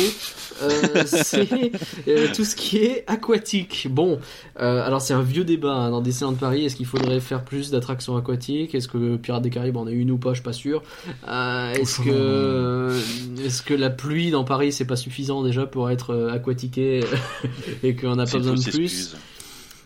Euh, 0.62 1.04
c'est 1.06 1.72
euh, 2.08 2.28
tout 2.34 2.46
ce 2.46 2.56
qui 2.56 2.78
est 2.78 3.04
aquatique. 3.08 3.88
Bon, 3.92 4.20
euh, 4.62 4.82
alors 4.86 5.02
c'est 5.02 5.14
un 5.14 5.24
vieux 5.24 5.44
débat 5.44 5.74
hein, 5.74 5.92
dans 5.92 6.00
Disneyland 6.02 6.36
Paris. 6.36 6.66
Est-ce 6.66 6.78
qu'il 6.78 6.86
faudrait 6.86 7.20
faire 7.20 7.44
plus 7.44 7.70
d'attractions 7.70 8.16
aquatiques? 8.16 8.74
Est-ce 8.76 8.88
que 8.88 9.18
Pirates 9.18 9.44
des 9.44 9.50
Caraïbes 9.50 9.76
en 9.78 9.88
a 9.88 9.92
une 9.92 10.12
ou 10.12 10.18
pas? 10.18 10.30
Je 10.30 10.36
suis 10.36 10.44
pas 10.44 10.54
sûr. 10.54 10.82
Euh, 11.28 11.74
est-ce 11.74 12.00
que 12.02 12.98
est-ce 13.46 13.62
que 13.62 13.74
la 13.74 13.90
pluie 13.90 14.32
dans 14.32 14.46
Paris 14.46 14.72
c'est 14.72 14.86
pas 14.86 14.96
suffisant 14.96 15.44
déjà 15.44 15.66
pour 15.66 15.90
être 15.90 16.12
euh, 16.12 16.32
aquatiqué 16.34 17.02
et 17.84 17.96
qu'on 17.96 18.16
n'a 18.16 18.26
pas 18.26 18.38
besoin 18.38 18.54
de 18.56 18.62
plus? 18.72 19.16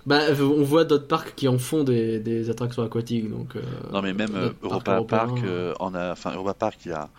Bah, 0.05 0.21
on 0.39 0.63
voit 0.63 0.85
d'autres 0.85 1.07
parcs 1.07 1.35
qui 1.35 1.47
en 1.47 1.57
font 1.59 1.83
des, 1.83 2.19
des 2.19 2.49
attractions 2.49 2.83
aquatiques, 2.83 3.29
donc. 3.29 3.55
euh, 3.55 3.61
Non, 3.91 4.01
mais 4.01 4.13
même 4.13 4.35
euh, 4.35 4.51
Europa 4.61 5.01
Park, 5.01 5.43
euh, 5.43 5.73
en 5.79 5.93
a, 5.95 6.11
enfin 6.11 6.33
Europa 6.33 6.53
Park, 6.53 6.79
il 6.85 6.91
a, 6.93 7.09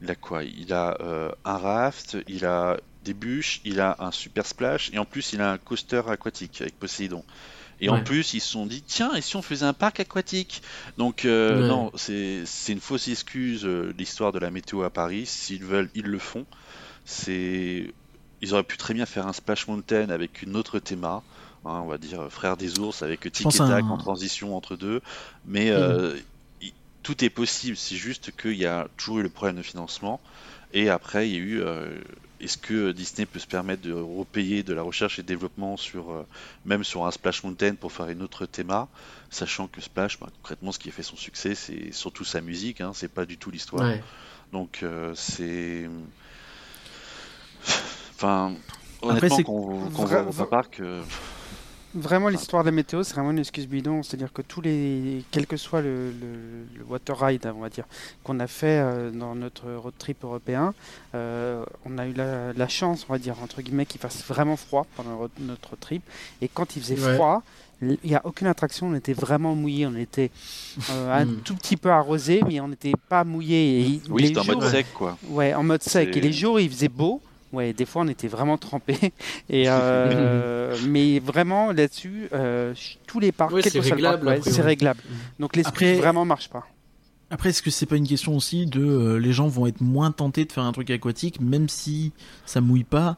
il 0.00 0.10
a 0.10 0.16
quoi? 0.16 0.44
Il 0.44 0.72
a 0.72 0.96
un 1.44 1.58
raft, 1.58 2.16
il 2.28 2.44
a 2.46 2.78
des 3.02 3.14
bûches, 3.14 3.60
il 3.64 3.80
a 3.80 3.96
un 3.98 4.10
super 4.12 4.46
splash, 4.46 4.90
et 4.92 4.98
en 4.98 5.04
plus 5.06 5.32
il 5.34 5.40
a 5.42 5.52
un 5.52 5.58
coaster 5.58 6.02
aquatique 6.08 6.60
avec 6.62 6.78
Poséidon. 6.78 7.24
Et 7.80 7.88
en 7.90 7.98
plus, 8.00 8.34
ils 8.34 8.40
se 8.40 8.50
sont 8.52 8.66
dit, 8.66 8.82
tiens, 8.82 9.14
et 9.14 9.20
si 9.22 9.36
on 9.36 9.42
faisait 9.42 9.66
un 9.66 9.74
parc 9.74 10.00
aquatique? 10.00 10.62
Donc, 10.98 11.24
euh, 11.24 11.62
Ouais. 11.62 11.68
non, 11.68 11.90
c'est 11.96 12.44
c'est 12.46 12.72
une 12.72 12.80
fausse 12.80 13.08
excuse, 13.08 13.66
l'histoire 13.66 14.32
de 14.32 14.38
la 14.40 14.50
météo 14.50 14.82
à 14.84 14.90
Paris. 14.90 15.26
S'ils 15.26 15.64
veulent, 15.64 15.90
ils 15.94 16.06
le 16.06 16.18
font. 16.20 16.46
C'est, 17.04 17.94
Ils 18.40 18.54
auraient 18.54 18.64
pu 18.64 18.76
très 18.78 18.94
bien 18.94 19.06
faire 19.06 19.26
un 19.26 19.32
Splash 19.32 19.68
Mountain 19.68 20.10
avec 20.10 20.42
une 20.42 20.56
autre 20.56 20.78
théma. 20.78 21.24
Hein, 21.64 21.80
on 21.84 21.86
va 21.86 21.98
dire 21.98 22.20
euh, 22.22 22.28
Frère 22.30 22.56
des 22.56 22.78
ours 22.78 23.02
avec 23.02 23.20
Tic 23.32 23.44
pense 23.44 23.56
et 23.56 23.62
à 23.62 23.68
Tac 23.68 23.84
un- 23.84 23.90
en 23.90 23.96
transition 23.98 24.56
entre 24.56 24.76
deux. 24.76 25.00
Mais 25.46 25.70
euh, 25.70 26.16
tout 27.02 27.22
est 27.24 27.30
possible, 27.30 27.76
c'est 27.76 27.96
juste 27.96 28.32
qu'il 28.36 28.56
y 28.56 28.66
a 28.66 28.88
toujours 28.96 29.18
eu 29.18 29.22
le 29.22 29.28
problème 29.28 29.56
de 29.56 29.62
financement. 29.62 30.20
Et 30.72 30.88
après, 30.90 31.28
il 31.28 31.32
y 31.34 31.36
a 31.36 31.40
eu 31.40 31.60
euh, 31.62 31.98
est-ce 32.40 32.58
que 32.58 32.90
Disney 32.92 33.26
peut 33.26 33.38
se 33.38 33.46
permettre 33.46 33.82
de 33.82 33.92
repayer 33.92 34.62
de 34.62 34.74
la 34.74 34.82
recherche 34.82 35.18
et 35.18 35.22
développement 35.22 35.76
sur 35.76 36.10
euh, 36.10 36.26
même 36.64 36.82
sur 36.82 37.06
un 37.06 37.10
Splash 37.10 37.44
Mountain 37.44 37.74
pour 37.74 37.92
faire 37.92 38.08
une 38.08 38.22
autre 38.22 38.44
théma, 38.46 38.88
sachant 39.30 39.68
que 39.68 39.80
Splash, 39.80 40.18
bah, 40.18 40.28
concrètement, 40.42 40.72
ce 40.72 40.78
qui 40.78 40.88
a 40.88 40.92
fait 40.92 41.02
son 41.04 41.16
succès, 41.16 41.54
c'est 41.54 41.92
surtout 41.92 42.24
sa 42.24 42.40
musique, 42.40 42.80
hein, 42.80 42.90
c'est 42.94 43.08
pas 43.12 43.24
du 43.26 43.36
tout 43.38 43.50
l'histoire. 43.50 43.84
Ouais. 43.84 44.02
Donc 44.52 44.80
euh, 44.82 45.12
c'est, 45.14 45.88
enfin, 48.16 48.54
Après, 49.02 49.08
honnêtement, 49.28 49.36
qu'on 49.42 49.88
voit 49.88 50.22
au 50.22 50.32
parc, 50.46 50.80
Vraiment, 51.94 52.28
l'histoire 52.28 52.64
des 52.64 52.70
météos, 52.72 53.04
c'est 53.04 53.14
vraiment 53.14 53.30
une 53.30 53.38
excuse 53.38 53.68
bidon. 53.68 54.02
C'est-à-dire 54.02 54.32
que 54.32 54.42
tous 54.42 54.60
les, 54.60 55.22
quel 55.30 55.46
que 55.46 55.56
soit 55.56 55.80
le, 55.80 56.10
le- 56.10 56.66
le 56.78 56.84
water 56.88 57.18
ride, 57.18 57.50
on 57.56 57.60
va 57.60 57.68
dire, 57.68 57.84
qu'on 58.24 58.40
a 58.40 58.46
fait 58.46 58.80
euh, 58.80 59.10
dans 59.10 59.34
notre 59.34 59.70
road 59.74 59.94
trip 59.98 60.24
européen, 60.24 60.74
euh, 61.14 61.64
on 61.84 61.96
a 61.98 62.06
eu 62.06 62.12
la, 62.12 62.52
la 62.52 62.68
chance, 62.68 63.06
on 63.08 63.12
va 63.12 63.18
dire, 63.18 63.36
entre 63.42 63.62
guillemets, 63.62 63.86
qu'il 63.86 64.00
fasse 64.00 64.24
vraiment 64.26 64.56
froid 64.56 64.86
pendant 64.96 65.28
notre 65.38 65.70
road 65.70 65.80
trip. 65.80 66.02
Et 66.42 66.48
quand 66.48 66.74
il 66.76 66.82
faisait 66.82 66.94
Ouais. 67.00 67.14
froid, 67.14 67.42
il 67.82 67.98
n'y 68.04 68.14
a 68.14 68.22
aucune 68.24 68.46
attraction, 68.46 68.86
on 68.88 68.94
était 68.94 69.12
vraiment 69.12 69.54
mouillé. 69.54 69.86
On 69.86 69.94
était 69.96 70.30
euh, 70.90 71.12
un 71.20 71.26
Mm. 71.26 71.36
tout 71.44 71.54
petit 71.54 71.76
peu 71.76 71.90
arrosé, 71.90 72.40
mais 72.48 72.58
on 72.60 72.68
n'était 72.68 72.94
pas 73.08 73.24
mouillé. 73.24 74.00
Oui, 74.08 74.28
c'était 74.28 74.40
en 74.40 74.44
mode 74.44 74.68
sec, 74.70 74.86
quoi. 74.94 75.18
Ouais, 75.28 75.54
en 75.54 75.62
mode 75.62 75.82
sec. 75.82 76.16
Et 76.16 76.20
les 76.20 76.32
jours, 76.32 76.58
il 76.58 76.70
faisait 76.70 76.88
beau. 76.88 77.20
Ouais, 77.54 77.72
des 77.72 77.86
fois, 77.86 78.02
on 78.02 78.08
était 78.08 78.28
vraiment 78.28 78.58
trempés. 78.58 78.98
Et 79.48 79.64
euh, 79.68 80.76
mais 80.88 81.18
vraiment, 81.20 81.72
là-dessus, 81.72 82.28
euh, 82.32 82.74
tous 83.06 83.20
les 83.20 83.32
parcs, 83.32 83.52
Ouais, 83.52 83.62
quel 83.62 83.72
c'est 83.72 83.78
que 83.78 83.84
soit 83.86 83.96
le 83.96 84.02
parc, 84.02 84.14
réglable, 84.22 84.40
ouais, 84.44 84.50
c'est 84.52 84.62
réglable. 84.62 85.00
Donc 85.38 85.56
l'esprit 85.56 85.86
Après- 85.90 85.98
vraiment 86.00 86.24
marche 86.24 86.48
pas. 86.50 86.66
Après, 87.30 87.48
est-ce 87.50 87.62
que 87.62 87.70
c'est 87.70 87.86
pas 87.86 87.96
une 87.96 88.06
question 88.06 88.36
aussi 88.36 88.66
de 88.66 88.84
euh, 88.84 89.18
les 89.18 89.32
gens 89.32 89.48
vont 89.48 89.66
être 89.66 89.80
moins 89.80 90.12
tentés 90.12 90.44
de 90.44 90.52
faire 90.52 90.64
un 90.64 90.72
truc 90.72 90.90
aquatique, 90.90 91.40
même 91.40 91.68
si 91.68 92.12
ça 92.44 92.60
mouille 92.60 92.84
pas 92.84 93.16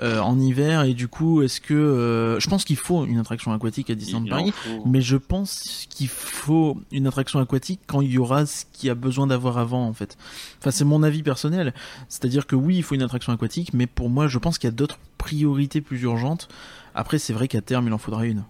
euh, 0.00 0.20
en 0.20 0.40
hiver 0.40 0.84
Et 0.84 0.94
du 0.94 1.06
coup, 1.06 1.42
est-ce 1.42 1.60
que 1.60 1.74
euh, 1.74 2.40
je 2.40 2.48
pense 2.48 2.64
qu'il 2.64 2.76
faut 2.76 3.04
une 3.04 3.18
attraction 3.18 3.52
aquatique 3.52 3.90
à 3.90 3.94
Disneyland 3.94 4.26
Paris, 4.26 4.52
mais 4.86 5.00
je 5.02 5.16
pense 5.16 5.86
qu'il 5.90 6.08
faut 6.08 6.80
une 6.90 7.06
attraction 7.06 7.40
aquatique 7.40 7.80
quand 7.86 8.00
il 8.00 8.12
y 8.12 8.18
aura 8.18 8.46
ce 8.46 8.64
qu'il 8.72 8.86
y 8.86 8.90
a 8.90 8.94
besoin 8.94 9.26
d'avoir 9.26 9.58
avant, 9.58 9.86
en 9.86 9.92
fait. 9.92 10.16
Enfin, 10.60 10.70
c'est 10.70 10.84
mon 10.84 11.02
avis 11.02 11.22
personnel. 11.22 11.74
C'est-à-dire 12.08 12.46
que 12.46 12.56
oui, 12.56 12.76
il 12.76 12.82
faut 12.82 12.94
une 12.94 13.02
attraction 13.02 13.32
aquatique, 13.32 13.74
mais 13.74 13.86
pour 13.86 14.08
moi, 14.08 14.28
je 14.28 14.38
pense 14.38 14.58
qu'il 14.58 14.68
y 14.68 14.72
a 14.72 14.74
d'autres 14.74 14.98
priorités 15.18 15.80
plus 15.80 16.00
urgentes. 16.02 16.48
Après, 16.94 17.18
c'est 17.18 17.32
vrai 17.32 17.48
qu'à 17.48 17.60
terme, 17.60 17.86
il 17.86 17.92
en 17.92 17.98
faudra 17.98 18.24
une. 18.24 18.44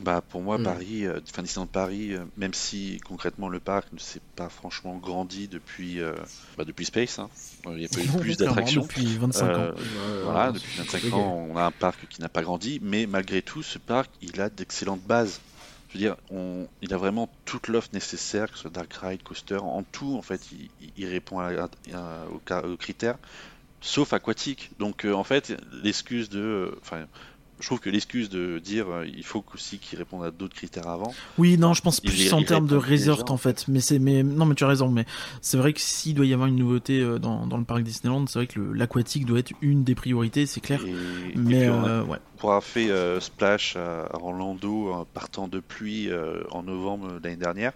Bah 0.00 0.22
pour 0.26 0.40
moi 0.40 0.56
Hmm. 0.56 0.62
Paris, 0.64 1.04
euh, 1.04 1.20
enfin 1.30 1.42
Disneyland 1.42 1.66
Paris, 1.66 2.14
euh, 2.14 2.24
même 2.38 2.54
si 2.54 2.98
concrètement 3.04 3.48
le 3.50 3.60
parc 3.60 3.92
ne 3.92 3.98
s'est 3.98 4.22
pas 4.36 4.48
franchement 4.48 4.96
grandi 4.96 5.48
depuis 5.48 6.00
euh, 6.00 6.14
bah, 6.56 6.64
depuis 6.64 6.86
Space, 6.86 7.18
hein. 7.18 7.28
Il 7.66 7.72
n'y 7.76 7.84
a 7.84 7.88
pas 7.88 8.00
eu 8.00 8.06
plus 8.20 8.36
d'attractions. 8.38 8.82
Depuis 8.82 9.16
25 9.18 9.44
Euh, 9.46 9.70
ans. 9.70 9.74
Voilà, 10.24 10.50
depuis 10.52 10.70
c'est 10.72 10.78
25 10.78 10.92
compliqué. 11.02 11.14
ans, 11.16 11.46
on 11.50 11.56
a 11.58 11.64
un 11.64 11.70
parc 11.70 12.08
qui 12.08 12.22
n'a 12.22 12.30
pas 12.30 12.40
grandi, 12.42 12.80
mais 12.82 13.06
malgré 13.06 13.42
tout, 13.42 13.62
ce 13.62 13.78
parc, 13.78 14.10
il 14.22 14.40
a 14.40 14.48
d'excellentes 14.48 15.02
bases. 15.02 15.40
Je 15.90 15.98
veux 15.98 16.04
dire, 16.04 16.16
on, 16.30 16.66
il 16.80 16.94
a 16.94 16.96
vraiment 16.96 17.28
toute 17.44 17.68
l'offre 17.68 17.90
nécessaire, 17.92 18.48
que 18.50 18.54
ce 18.56 18.62
soit 18.62 18.70
Dark 18.70 18.90
Ride, 18.94 19.22
Coaster, 19.22 19.58
en 19.58 19.82
tout, 19.82 20.16
en 20.16 20.22
fait, 20.22 20.40
il, 20.52 20.70
il 20.96 21.06
répond 21.06 21.38
à- 21.40 21.50
à- 21.64 21.68
à- 21.92 22.64
aux, 22.64 22.76
critères, 22.78 23.18
sauf 23.82 24.14
aquatique. 24.14 24.70
Donc, 24.78 25.04
euh, 25.04 25.12
en 25.12 25.22
fait, 25.24 25.54
l'excuse 25.82 26.30
de, 26.30 26.40
euh, 26.40 26.80
je 27.62 27.66
trouve 27.68 27.80
que 27.80 27.90
l'excuse 27.90 28.28
de 28.28 28.58
dire, 28.58 28.88
euh, 28.90 29.06
il 29.06 29.24
faut 29.24 29.44
aussi 29.54 29.78
qu'il 29.78 29.96
réponde 29.98 30.24
à 30.24 30.30
d'autres 30.30 30.54
critères 30.54 30.88
avant. 30.88 31.14
Oui, 31.38 31.56
non, 31.56 31.72
je 31.74 31.80
pense 31.80 32.00
plus 32.00 32.32
en 32.34 32.42
termes 32.42 32.66
de 32.66 32.76
resort 32.76 33.30
en 33.30 33.36
fait. 33.36 33.66
Mais 33.68 33.80
c'est, 33.80 33.98
mais 33.98 34.22
non, 34.22 34.44
mais 34.46 34.54
tu 34.54 34.64
as 34.64 34.68
raison. 34.68 34.88
Mais 34.88 35.06
c'est 35.40 35.56
vrai 35.56 35.72
que 35.72 35.80
s'il 35.80 36.14
doit 36.14 36.26
y 36.26 36.32
avoir 36.34 36.48
une 36.48 36.56
nouveauté 36.56 37.00
euh, 37.00 37.18
dans, 37.18 37.46
dans 37.46 37.56
le 37.58 37.64
parc 37.64 37.82
Disneyland, 37.82 38.26
c'est 38.26 38.40
vrai 38.40 38.46
que 38.48 38.60
l'aquatique 38.60 39.24
doit 39.26 39.38
être 39.38 39.52
une 39.62 39.84
des 39.84 39.94
priorités, 39.94 40.44
c'est 40.46 40.60
clair. 40.60 40.80
Et, 40.84 41.36
Mais 41.36 41.68
on 41.68 41.84
a- 41.84 41.88
euh, 41.88 42.04
ouais. 42.04 42.18
pour 42.36 42.50
avoir 42.50 42.64
fait 42.64 42.90
euh, 42.90 43.20
Splash 43.20 43.76
à, 43.76 44.08
Orlando 44.14 44.92
en 44.92 45.04
partant 45.04 45.46
de 45.46 45.60
pluie 45.60 46.10
euh, 46.10 46.42
en 46.50 46.64
novembre 46.64 47.20
de 47.20 47.24
l'année 47.24 47.36
dernière, 47.36 47.72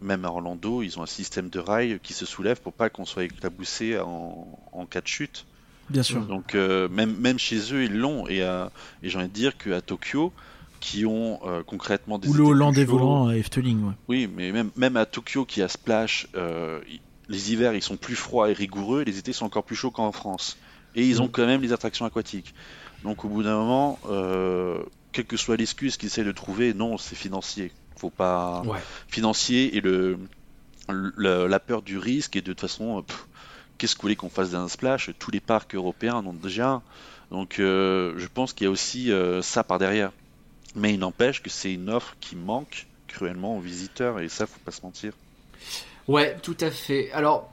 même 0.00 0.24
à 0.24 0.28
Orlando, 0.28 0.82
ils 0.82 0.98
ont 0.98 1.02
un 1.02 1.06
système 1.06 1.50
de 1.50 1.58
rails 1.58 2.00
qui 2.02 2.14
se 2.14 2.24
soulève 2.24 2.60
pour 2.60 2.72
pas 2.72 2.88
qu'on 2.88 3.04
soit 3.04 3.24
éclaboussé 3.24 3.98
en, 3.98 4.46
en 4.72 4.86
cas 4.86 5.00
de 5.02 5.06
chute. 5.06 5.44
Bien 5.90 6.02
sûr. 6.02 6.20
Donc 6.26 6.54
euh, 6.54 6.88
même, 6.88 7.14
même 7.18 7.38
chez 7.38 7.58
eux, 7.74 7.84
ils 7.84 7.96
l'ont. 7.98 8.26
Et, 8.28 8.38
et 8.38 9.08
j'ai 9.08 9.18
envie 9.18 9.28
de 9.28 9.32
dire 9.32 9.56
qu'à 9.58 9.80
Tokyo, 9.80 10.32
qui 10.80 11.04
ont 11.04 11.40
euh, 11.44 11.62
concrètement 11.62 12.18
des 12.18 12.28
Ou 12.28 12.32
le 12.32 12.40
étés 12.44 12.50
Holland 12.52 12.72
plus 12.72 12.80
des 12.80 12.86
chauds- 12.86 12.98
volants 12.98 13.28
à 13.28 13.36
Efteling, 13.36 13.84
ouais. 13.84 13.94
Oui, 14.08 14.28
mais 14.34 14.50
même, 14.52 14.70
même 14.76 14.96
à 14.96 15.04
Tokyo, 15.04 15.44
qui 15.44 15.60
a 15.62 15.68
Splash, 15.68 16.26
euh, 16.36 16.80
les 17.28 17.52
hivers 17.52 17.74
ils 17.74 17.82
sont 17.82 17.96
plus 17.96 18.14
froids 18.16 18.48
et 18.50 18.54
rigoureux, 18.54 19.02
et 19.02 19.04
les 19.04 19.18
étés 19.18 19.32
sont 19.32 19.44
encore 19.46 19.64
plus 19.64 19.76
chauds 19.76 19.90
qu'en 19.90 20.10
France. 20.12 20.56
Et 20.94 21.06
ils 21.06 21.20
ont 21.22 21.28
quand 21.28 21.46
même 21.46 21.60
les 21.62 21.72
attractions 21.72 22.04
aquatiques. 22.06 22.54
Donc 23.04 23.24
au 23.24 23.28
bout 23.28 23.42
d'un 23.42 23.56
moment, 23.56 23.98
quelle 25.12 25.24
que 25.26 25.36
soit 25.36 25.56
l'excuse 25.56 25.96
qu'ils 25.96 26.06
essaient 26.08 26.24
de 26.24 26.32
trouver, 26.32 26.72
non, 26.74 26.98
c'est 26.98 27.14
financier. 27.16 27.72
Faut 27.96 28.10
pas 28.10 28.62
Ouais. 28.64 28.78
financier 29.08 29.76
et 29.76 29.80
le, 29.80 30.18
le- 30.88 31.46
la 31.46 31.60
peur 31.60 31.82
du 31.82 31.98
risque 31.98 32.36
et 32.36 32.40
de 32.40 32.46
toute 32.52 32.60
façon, 32.60 33.02
pff, 33.02 33.26
qu'est-ce 33.80 33.94
que 33.94 34.00
vous 34.00 34.06
voulez 34.06 34.16
qu'on 34.16 34.28
fasse 34.28 34.50
d'un 34.50 34.68
splash? 34.68 35.10
Tous 35.18 35.30
les 35.30 35.40
parcs 35.40 35.74
européens 35.74 36.16
en 36.16 36.26
ont 36.26 36.34
déjà 36.34 36.68
un. 36.68 36.82
Donc 37.30 37.58
euh, 37.58 38.14
je 38.18 38.26
pense 38.26 38.52
qu'il 38.52 38.66
y 38.66 38.68
a 38.68 38.70
aussi 38.70 39.10
euh, 39.10 39.40
ça 39.40 39.64
par 39.64 39.78
derrière. 39.78 40.12
Mais 40.76 40.92
il 40.94 41.00
n'empêche 41.00 41.42
que 41.42 41.50
c'est 41.50 41.72
une 41.72 41.88
offre 41.88 42.14
qui 42.20 42.36
manque 42.36 42.86
cruellement 43.08 43.56
aux 43.56 43.60
visiteurs 43.60 44.20
et 44.20 44.28
ça 44.28 44.46
faut 44.46 44.60
pas 44.64 44.70
se 44.70 44.82
mentir. 44.82 45.14
Ouais, 46.06 46.36
tout 46.42 46.56
à 46.60 46.70
fait. 46.70 47.10
Alors, 47.12 47.50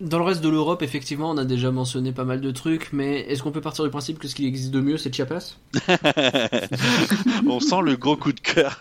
dans 0.00 0.18
le 0.18 0.24
reste 0.24 0.42
de 0.42 0.48
l'Europe, 0.48 0.82
effectivement, 0.82 1.30
on 1.30 1.36
a 1.36 1.44
déjà 1.44 1.70
mentionné 1.70 2.12
pas 2.12 2.24
mal 2.24 2.40
de 2.40 2.50
trucs, 2.50 2.92
mais 2.92 3.20
est-ce 3.20 3.42
qu'on 3.42 3.50
peut 3.50 3.60
partir 3.60 3.84
du 3.84 3.90
principe 3.90 4.18
que 4.18 4.28
ce 4.28 4.34
qui 4.34 4.46
existe 4.46 4.70
de 4.70 4.80
mieux, 4.80 4.96
c'est 4.96 5.14
Chiapas? 5.14 5.56
On 7.48 7.60
sent 7.60 7.82
le 7.84 7.96
gros 7.96 8.16
coup 8.16 8.32
de 8.32 8.40
cœur. 8.40 8.78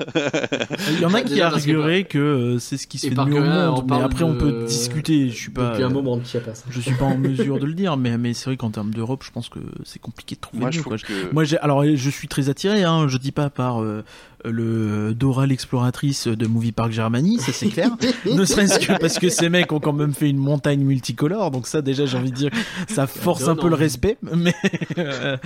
Il 0.91 0.99
y 0.99 1.05
en 1.05 1.13
a 1.13 1.22
qui 1.22 1.41
argueraient 1.41 2.05
que 2.05 2.17
euh, 2.17 2.59
c'est 2.59 2.78
ce 2.78 2.88
qui 2.88 2.97
se 2.97 3.07
Et 3.07 3.09
fait 3.09 3.15
de 3.15 3.22
mieux 3.24 3.41
au 3.41 3.43
monde, 3.43 3.86
mais 3.89 4.01
après 4.01 4.24
on 4.24 4.36
peut 4.36 4.65
discuter. 4.65 5.30
Je 5.30 5.36
suis 5.36 5.51
pas. 5.51 5.72
Depuis 5.72 5.84
un 5.84 5.89
moment 5.89 6.17
de 6.17 6.26
Chiapas. 6.26 6.63
Je 6.70 6.80
suis 6.80 6.95
pas 6.95 7.05
en 7.05 7.17
mesure 7.17 7.59
de 7.59 7.65
le 7.65 7.74
dire, 7.74 7.97
mais, 7.97 8.17
mais 8.17 8.34
c'est 8.34 8.45
vrai 8.45 8.57
qu'en 8.57 8.72
termes 8.72 8.93
d'Europe, 8.93 9.24
je 9.26 9.32
pense 9.32 9.49
que 9.49 9.59
c'est 9.84 9.99
compliqué 9.99 10.36
de 10.36 10.41
trouver 10.41 10.59
Moi 10.61 10.70
mieux. 10.70 10.78
je 10.78 10.82
quoi. 10.84 10.97
trouve 10.97 11.09
que 11.09 11.34
Moi, 11.34 11.43
j'ai, 11.43 11.57
alors, 11.57 11.84
je 11.84 12.09
suis 12.09 12.28
très 12.28 12.49
attiré, 12.49 12.84
hein, 12.84 13.07
je 13.07 13.17
dis 13.17 13.32
pas 13.32 13.49
par 13.49 13.82
euh, 13.82 14.03
le 14.45 15.13
Dora 15.13 15.45
l'exploratrice 15.45 16.27
de 16.27 16.47
Movie 16.47 16.71
Park 16.71 16.91
Germany, 16.91 17.39
ça 17.39 17.51
c'est 17.51 17.67
clair. 17.67 17.91
ne 18.25 18.45
serait-ce 18.45 18.79
que 18.79 18.97
parce 18.99 19.19
que 19.19 19.29
ces 19.29 19.49
mecs 19.49 19.71
ont 19.71 19.79
quand 19.79 19.93
même 19.93 20.13
fait 20.13 20.29
une 20.29 20.37
montagne 20.37 20.81
multicolore, 20.83 21.51
donc 21.51 21.67
ça 21.67 21.81
déjà 21.81 22.05
j'ai 22.05 22.17
envie 22.17 22.31
de 22.31 22.35
dire, 22.35 22.51
ça 22.87 23.07
force 23.07 23.47
un 23.47 23.55
peu 23.55 23.69
le 23.69 23.75
respect, 23.75 24.17
mais 24.35 24.53
euh, 24.97 25.37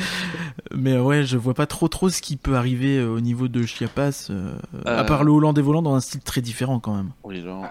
mais 0.75 0.97
ouais, 0.99 1.23
je 1.23 1.37
vois 1.37 1.53
pas 1.53 1.65
trop 1.65 1.87
trop 1.87 2.09
ce 2.09 2.21
qui 2.21 2.35
peut 2.35 2.55
arriver 2.55 2.97
euh, 2.97 3.07
au 3.15 3.19
niveau 3.19 3.47
de 3.47 3.63
Chiapas, 3.65 4.27
euh, 4.29 4.53
à 4.85 5.03
part 5.03 5.23
le 5.23 5.31
Holland 5.31 5.55
des 5.55 5.61
volants 5.61 5.81
dans 5.81 5.95
un 5.95 6.01
style 6.01 6.21
très 6.21 6.41
différent 6.41 6.79
quand 6.79 6.95
même. 6.95 7.09
oui, 7.23 7.41
non, 7.41 7.61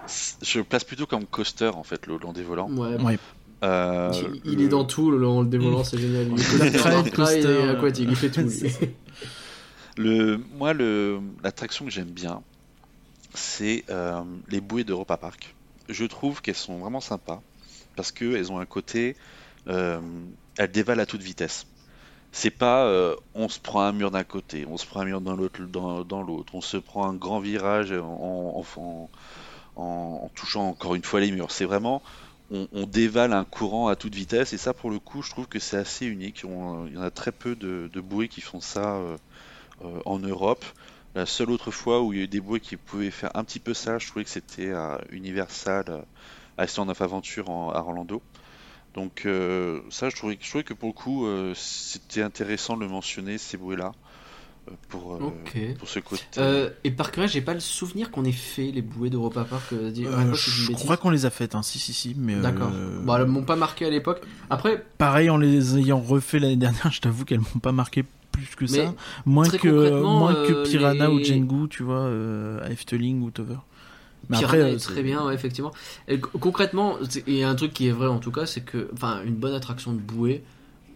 je 0.41 0.57
le 0.59 0.63
place 0.63 0.83
plutôt 0.83 1.05
comme 1.05 1.25
coaster 1.25 1.71
en 1.75 1.83
fait 1.83 2.05
le 2.07 2.13
Holland 2.15 2.33
des 2.33 2.43
volants. 2.43 2.69
Ouais. 2.71 3.01
Ouais. 3.01 3.17
Euh, 3.63 4.11
Il, 4.43 4.51
il 4.51 4.57
le- 4.59 4.65
est 4.65 4.67
dans 4.67 4.83
tout, 4.83 5.09
le 5.09 5.17
long 5.17 5.41
des 5.43 5.57
volants, 5.57 5.85
c'est 5.85 5.97
génial. 5.97 6.27
Il 6.37 6.61
est 6.65 6.71
Dark 6.71 6.83
coaster, 6.83 6.89
ride, 6.97 7.13
coaster, 7.15 7.65
et 7.65 7.69
aquatique, 7.69 8.07
il 8.09 8.15
fait 8.17 8.29
tout. 8.29 8.41
moi, 9.97 10.73
l'attraction 11.43 11.85
que 11.85 11.91
j'aime 11.91 12.11
bien, 12.11 12.41
c'est 13.33 13.83
euh, 13.89 14.23
les 14.49 14.61
bouées 14.61 14.83
d'Europa 14.83 15.17
Park. 15.17 15.55
Je 15.89 16.05
trouve 16.05 16.41
qu'elles 16.41 16.55
sont 16.55 16.77
vraiment 16.77 17.01
sympas 17.01 17.41
parce 17.95 18.11
qu'elles 18.11 18.51
ont 18.51 18.59
un 18.59 18.65
côté, 18.65 19.15
euh, 19.67 19.99
elles 20.57 20.71
dévalent 20.71 21.01
à 21.01 21.05
toute 21.05 21.21
vitesse. 21.21 21.67
C'est 22.31 22.51
pas, 22.51 22.85
euh, 22.85 23.15
on 23.35 23.47
se 23.47 23.59
prend 23.59 23.81
un 23.81 23.91
mur 23.91 24.09
d'un 24.09 24.23
côté, 24.23 24.65
on 24.67 24.77
se 24.77 24.87
prend 24.87 25.01
un 25.01 25.05
mur 25.05 25.21
dans 25.21 25.35
l'autre, 25.35 25.59
on 26.55 26.61
se 26.61 26.77
prend 26.77 27.07
un 27.07 27.13
grand 27.13 27.39
virage 27.39 27.91
en, 27.91 28.63
touchant 30.33 30.67
encore 30.69 30.95
une 30.95 31.03
fois 31.03 31.19
les 31.19 31.31
murs. 31.31 31.51
C'est 31.51 31.65
vraiment, 31.65 32.01
on, 32.49 32.87
dévale 32.87 33.33
un 33.33 33.45
courant 33.45 33.87
à 33.87 33.95
toute 33.95 34.15
vitesse 34.15 34.53
et 34.53 34.57
ça, 34.57 34.73
pour 34.73 34.89
le 34.89 34.97
coup, 34.97 35.21
je 35.21 35.29
trouve 35.29 35.47
que 35.47 35.59
c'est 35.59 35.77
assez 35.77 36.07
unique. 36.07 36.43
Il 36.43 36.93
y 36.93 36.97
en 36.97 37.01
a 37.01 37.11
très 37.11 37.31
peu 37.31 37.55
de 37.55 38.01
bouées 38.01 38.29
qui 38.29 38.41
font 38.41 38.61
ça. 38.61 38.99
Euh, 39.85 39.99
en 40.05 40.19
Europe. 40.19 40.65
La 41.15 41.25
seule 41.25 41.51
autre 41.51 41.69
fois 41.71 42.01
où 42.01 42.11
il 42.13 42.17
y 42.19 42.21
a 42.21 42.25
eu 42.25 42.27
des 42.27 42.39
bouées 42.41 42.59
qui 42.59 42.75
pouvaient 42.75 43.11
faire 43.11 43.31
un 43.35 43.43
petit 43.43 43.59
peu 43.59 43.73
ça, 43.73 43.99
je 43.99 44.07
trouvais 44.07 44.25
que 44.25 44.31
c'était 44.31 44.71
à 44.71 44.99
Universal, 45.11 45.85
euh, 45.89 46.01
à 46.57 46.65
Island 46.65 46.89
of 46.89 47.01
Adventure 47.01 47.49
en- 47.49 47.69
à 47.71 47.79
Orlando. 47.79 48.21
Donc 48.95 49.23
euh, 49.25 49.81
ça, 49.89 50.09
je 50.09 50.15
trouvais, 50.15 50.37
je 50.41 50.49
trouvais 50.49 50.63
que 50.63 50.73
pour 50.73 50.89
le 50.89 50.93
coup, 50.93 51.25
euh, 51.25 51.53
c'était 51.55 52.21
intéressant 52.21 52.75
de 52.77 52.81
le 52.81 52.87
mentionner, 52.89 53.37
ces 53.37 53.57
bouées-là, 53.57 53.91
euh, 54.69 54.71
pour, 54.89 55.15
euh, 55.15 55.19
Ok. 55.45 55.57
pour 55.79 55.87
ce 55.89 55.99
côté. 55.99 56.23
Euh, 56.37 56.69
et 56.83 56.91
par 56.91 57.11
curieux, 57.11 57.27
j'ai 57.27 57.41
pas 57.41 57.53
le 57.55 57.59
souvenir 57.59 58.09
qu'on 58.11 58.23
ait 58.25 58.31
fait 58.31 58.71
les 58.71 58.81
bouées 58.81 59.09
d'Europa 59.09 59.45
Park. 59.45 59.63
euh, 59.73 59.91
Euh, 59.97 60.33
je 60.33 60.71
crois 60.73 60.97
qu'on 60.97 61.09
les 61.11 61.25
a 61.25 61.29
faites, 61.31 61.53
hein. 61.55 61.61
si 61.63 61.79
si 61.79 61.93
si, 61.93 62.15
mais 62.17 62.35
D'accord. 62.35 62.71
euh, 62.73 63.01
Bon, 63.03 63.15
elles 63.17 63.25
m'ont 63.25 63.43
pas 63.43 63.55
marqué 63.55 63.85
à 63.85 63.89
l'époque. 63.89 64.21
Après, 64.49 64.83
pareil 64.97 65.29
en 65.29 65.37
les 65.37 65.77
ayant 65.77 65.99
refait 65.99 66.39
l'année 66.39 66.55
dernière, 66.55 66.91
je 66.91 67.01
t'avoue 67.01 67.25
qu'elles 67.25 67.39
m'ont 67.39 67.59
pas 67.61 67.71
marqué 67.71 68.03
plus 68.33 68.55
que 68.57 68.65
Mais 68.71 68.85
ça. 68.85 68.93
Moins 69.25 69.47
que, 69.47 69.55
concrètement, 69.69 70.19
moins 70.19 70.33
que 70.33 70.51
euh, 70.53 70.63
Piranha 70.63 71.07
les- 71.07 71.13
ou 71.13 71.23
Jengu, 71.23 71.69
tu 71.69 71.83
vois, 71.83 72.01
euh, 72.01 72.59
à 72.61 72.69
Efteling 72.71 73.21
ou 73.21 73.31
Tover. 73.31 73.55
Mais 74.29 74.37
Piranha 74.39 74.45
après, 74.63 74.71
est 74.71 74.75
euh, 74.75 74.79
très 74.79 74.95
c'est- 74.95 75.03
bien, 75.03 75.25
ouais, 75.25 75.33
effectivement. 75.33 75.71
Et 76.09 76.19
concrètement, 76.19 76.97
c'est- 77.09 77.23
il 77.27 77.35
y 77.35 77.43
a 77.43 77.49
un 77.49 77.55
truc 77.55 77.71
qui 77.73 77.87
est 77.87 77.91
vrai 77.91 78.07
en 78.07 78.19
tout 78.19 78.31
cas, 78.31 78.45
c'est 78.45 78.61
que, 78.61 78.89
enfin, 78.93 79.21
une 79.25 79.35
bonne 79.35 79.53
attraction 79.53 79.93
de 79.93 79.99
bouée, 79.99 80.43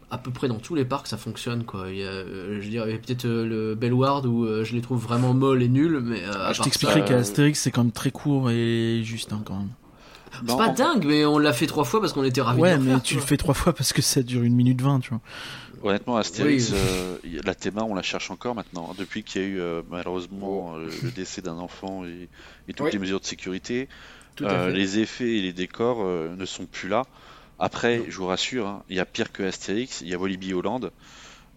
à 0.09 0.17
peu 0.17 0.31
près 0.31 0.47
dans 0.47 0.55
tous 0.59 0.73
les 0.75 0.85
parcs, 0.85 1.07
ça 1.07 1.17
fonctionne, 1.17 1.65
quoi. 1.65 1.87
Il 1.89 1.97
y 1.97 2.03
a, 2.03 2.07
euh, 2.07 2.57
je 2.59 2.63
veux 2.65 2.69
dire, 2.71 2.83
il 2.87 2.91
y 2.93 2.95
a 2.95 2.97
peut-être 2.97 3.25
euh, 3.25 3.45
le 3.45 3.75
Bellward 3.75 4.25
où 4.25 4.45
euh, 4.45 4.63
je 4.63 4.73
les 4.73 4.81
trouve 4.81 5.01
vraiment 5.03 5.33
molles 5.33 5.61
et 5.61 5.67
nuls, 5.67 5.99
mais 6.01 6.23
euh, 6.23 6.47
à 6.47 6.53
je 6.53 6.61
t'expliquerai 6.61 7.01
euh, 7.01 7.05
qu'à 7.05 7.17
Astérix, 7.17 7.59
c'est 7.59 7.71
quand 7.71 7.83
même 7.83 7.91
très 7.91 8.11
court 8.11 8.49
et 8.49 9.01
juste 9.03 9.33
hein, 9.33 9.41
quand 9.45 9.57
même. 9.57 9.69
C'est 10.31 10.47
Non, 10.47 10.57
pas 10.57 10.67
en- 10.69 10.73
dingue, 10.73 11.03
mais 11.05 11.25
on 11.25 11.39
l'a 11.39 11.51
fait 11.51 11.65
trois 11.67 11.83
fois 11.83 11.99
parce 11.99 12.13
qu'on 12.13 12.23
était 12.23 12.41
ravis 12.41 12.61
ouais, 12.61 12.73
de 12.73 12.77
le 12.77 12.83
mais 12.83 12.91
faire, 12.91 13.01
tu 13.03 13.15
le 13.15 13.21
fais 13.21 13.37
trois 13.37 13.53
fois 13.55 13.73
parce 13.73 13.91
que 13.91 14.01
ça 14.01 14.21
dure 14.23 14.43
une 14.43 14.55
minute 14.55 14.81
vingt, 14.81 14.99
tu 14.99 15.09
vois. 15.09 15.21
Honnêtement, 15.83 16.17
Astérix, 16.17 16.71
Oui. 16.71 16.77
euh, 16.77 17.17
la 17.45 17.55
théma, 17.55 17.83
on 17.83 17.93
la 17.95 18.01
cherche 18.01 18.31
encore 18.31 18.55
maintenant. 18.55 18.93
Depuis 18.97 19.23
qu'il 19.23 19.41
y 19.41 19.45
a 19.45 19.47
eu 19.47 19.59
euh, 19.59 19.81
malheureusement 19.89 20.75
euh, 20.77 20.89
le 21.03 21.11
décès 21.11 21.41
d'un 21.41 21.57
enfant 21.57 22.05
et, 22.05 22.29
et 22.67 22.73
toutes 22.73 22.87
Oui. 22.87 22.91
les 22.93 22.99
mesures 22.99 23.19
de 23.19 23.25
sécurité, 23.25 23.87
Euh, 24.41 24.69
les 24.69 24.99
effets 24.99 25.37
et 25.37 25.41
les 25.41 25.51
décors 25.53 26.05
ne 26.05 26.45
sont 26.45 26.67
plus 26.67 26.89
là. 26.89 27.05
Après, 27.57 28.03
je 28.07 28.17
vous 28.17 28.27
rassure, 28.27 28.67
hein, 28.67 28.83
il 28.87 28.95
y 28.95 28.99
a 28.99 29.05
pire 29.05 29.31
que 29.31 29.41
Astérix, 29.41 30.01
il 30.01 30.09
y 30.09 30.13
a 30.13 30.17
Walibi 30.19 30.53
Holland. 30.53 30.91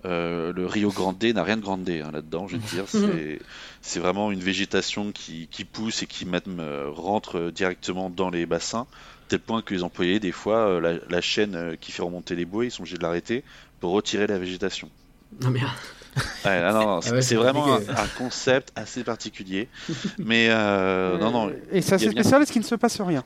Euh, 0.07 0.51
le 0.55 0.65
Rio 0.65 0.91
Grande 0.91 1.23
n'a 1.23 1.43
rien 1.45 1.59
de 1.59 1.63
grande 1.63 1.87
hein, 1.91 2.11
là-dedans, 2.11 2.49
je 2.49 2.57
veux 2.57 2.63
dire. 2.75 2.87
C'est, 3.83 4.01
vraiment 4.01 4.33
une 4.33 4.41
végétation 4.41 5.13
qui, 5.13 5.47
qui 5.51 5.67
pousse 5.67 6.03
et 6.03 6.07
qui 6.07 6.25
même 6.25 6.63
rentre 6.95 7.51
directement 7.51 8.09
dans 8.09 8.31
les 8.31 8.47
bassins, 8.47 8.87
tel 9.29 9.41
point 9.41 9.61
que 9.61 9.75
les 9.75 9.83
employés, 9.83 10.19
des 10.19 10.33
fois, 10.33 10.81
la, 10.81 10.95
la 11.07 11.21
chaîne 11.21 11.77
qui 11.83 11.93
fait 11.93 12.03
remonter 12.03 12.35
les 12.35 12.47
bouées, 12.47 12.69
ils 12.69 12.71
sont 12.71 12.81
obligés 12.81 12.97
de 12.97 13.03
l'arrêter 13.03 13.45
pour 13.81 13.93
retirer 13.93 14.27
la 14.27 14.39
végétation. 14.39 14.89
Non, 15.43 15.51
mais 15.51 15.61
Ouais, 15.61 16.61
ah 16.65 16.73
non, 16.73 16.81
non, 16.87 17.01
c'est, 17.01 17.11
Ah 17.11 17.15
ouais, 17.15 17.23
c'est 17.23 17.29
c'est 17.29 17.35
vraiment 17.37 17.75
un, 17.77 18.07
concept 18.19 18.73
assez 18.75 19.05
particulier. 19.05 19.69
Mais 20.19 20.49
euh, 20.51 21.17
non, 21.19 21.31
non, 21.31 21.53
Et 21.71 21.83
c'est 21.83 21.95
assez 21.95 22.07
a 22.07 22.11
bien- 22.11 22.23
spécial 22.23 22.41
parce 22.41 22.51
qu'il 22.51 22.63
ne 22.63 22.67
se 22.67 22.75
passe 22.75 23.01
rien? 23.01 23.25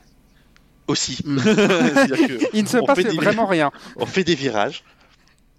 aussi. 0.87 1.17
Mm. 1.25 1.37
Que 1.37 2.55
Il 2.55 2.63
ne 2.63 2.67
se 2.67 2.77
passe 2.85 2.97
des- 2.99 3.09
vraiment 3.15 3.47
rien. 3.47 3.71
on 3.95 4.05
fait 4.05 4.23
des 4.23 4.35
virages. 4.35 4.83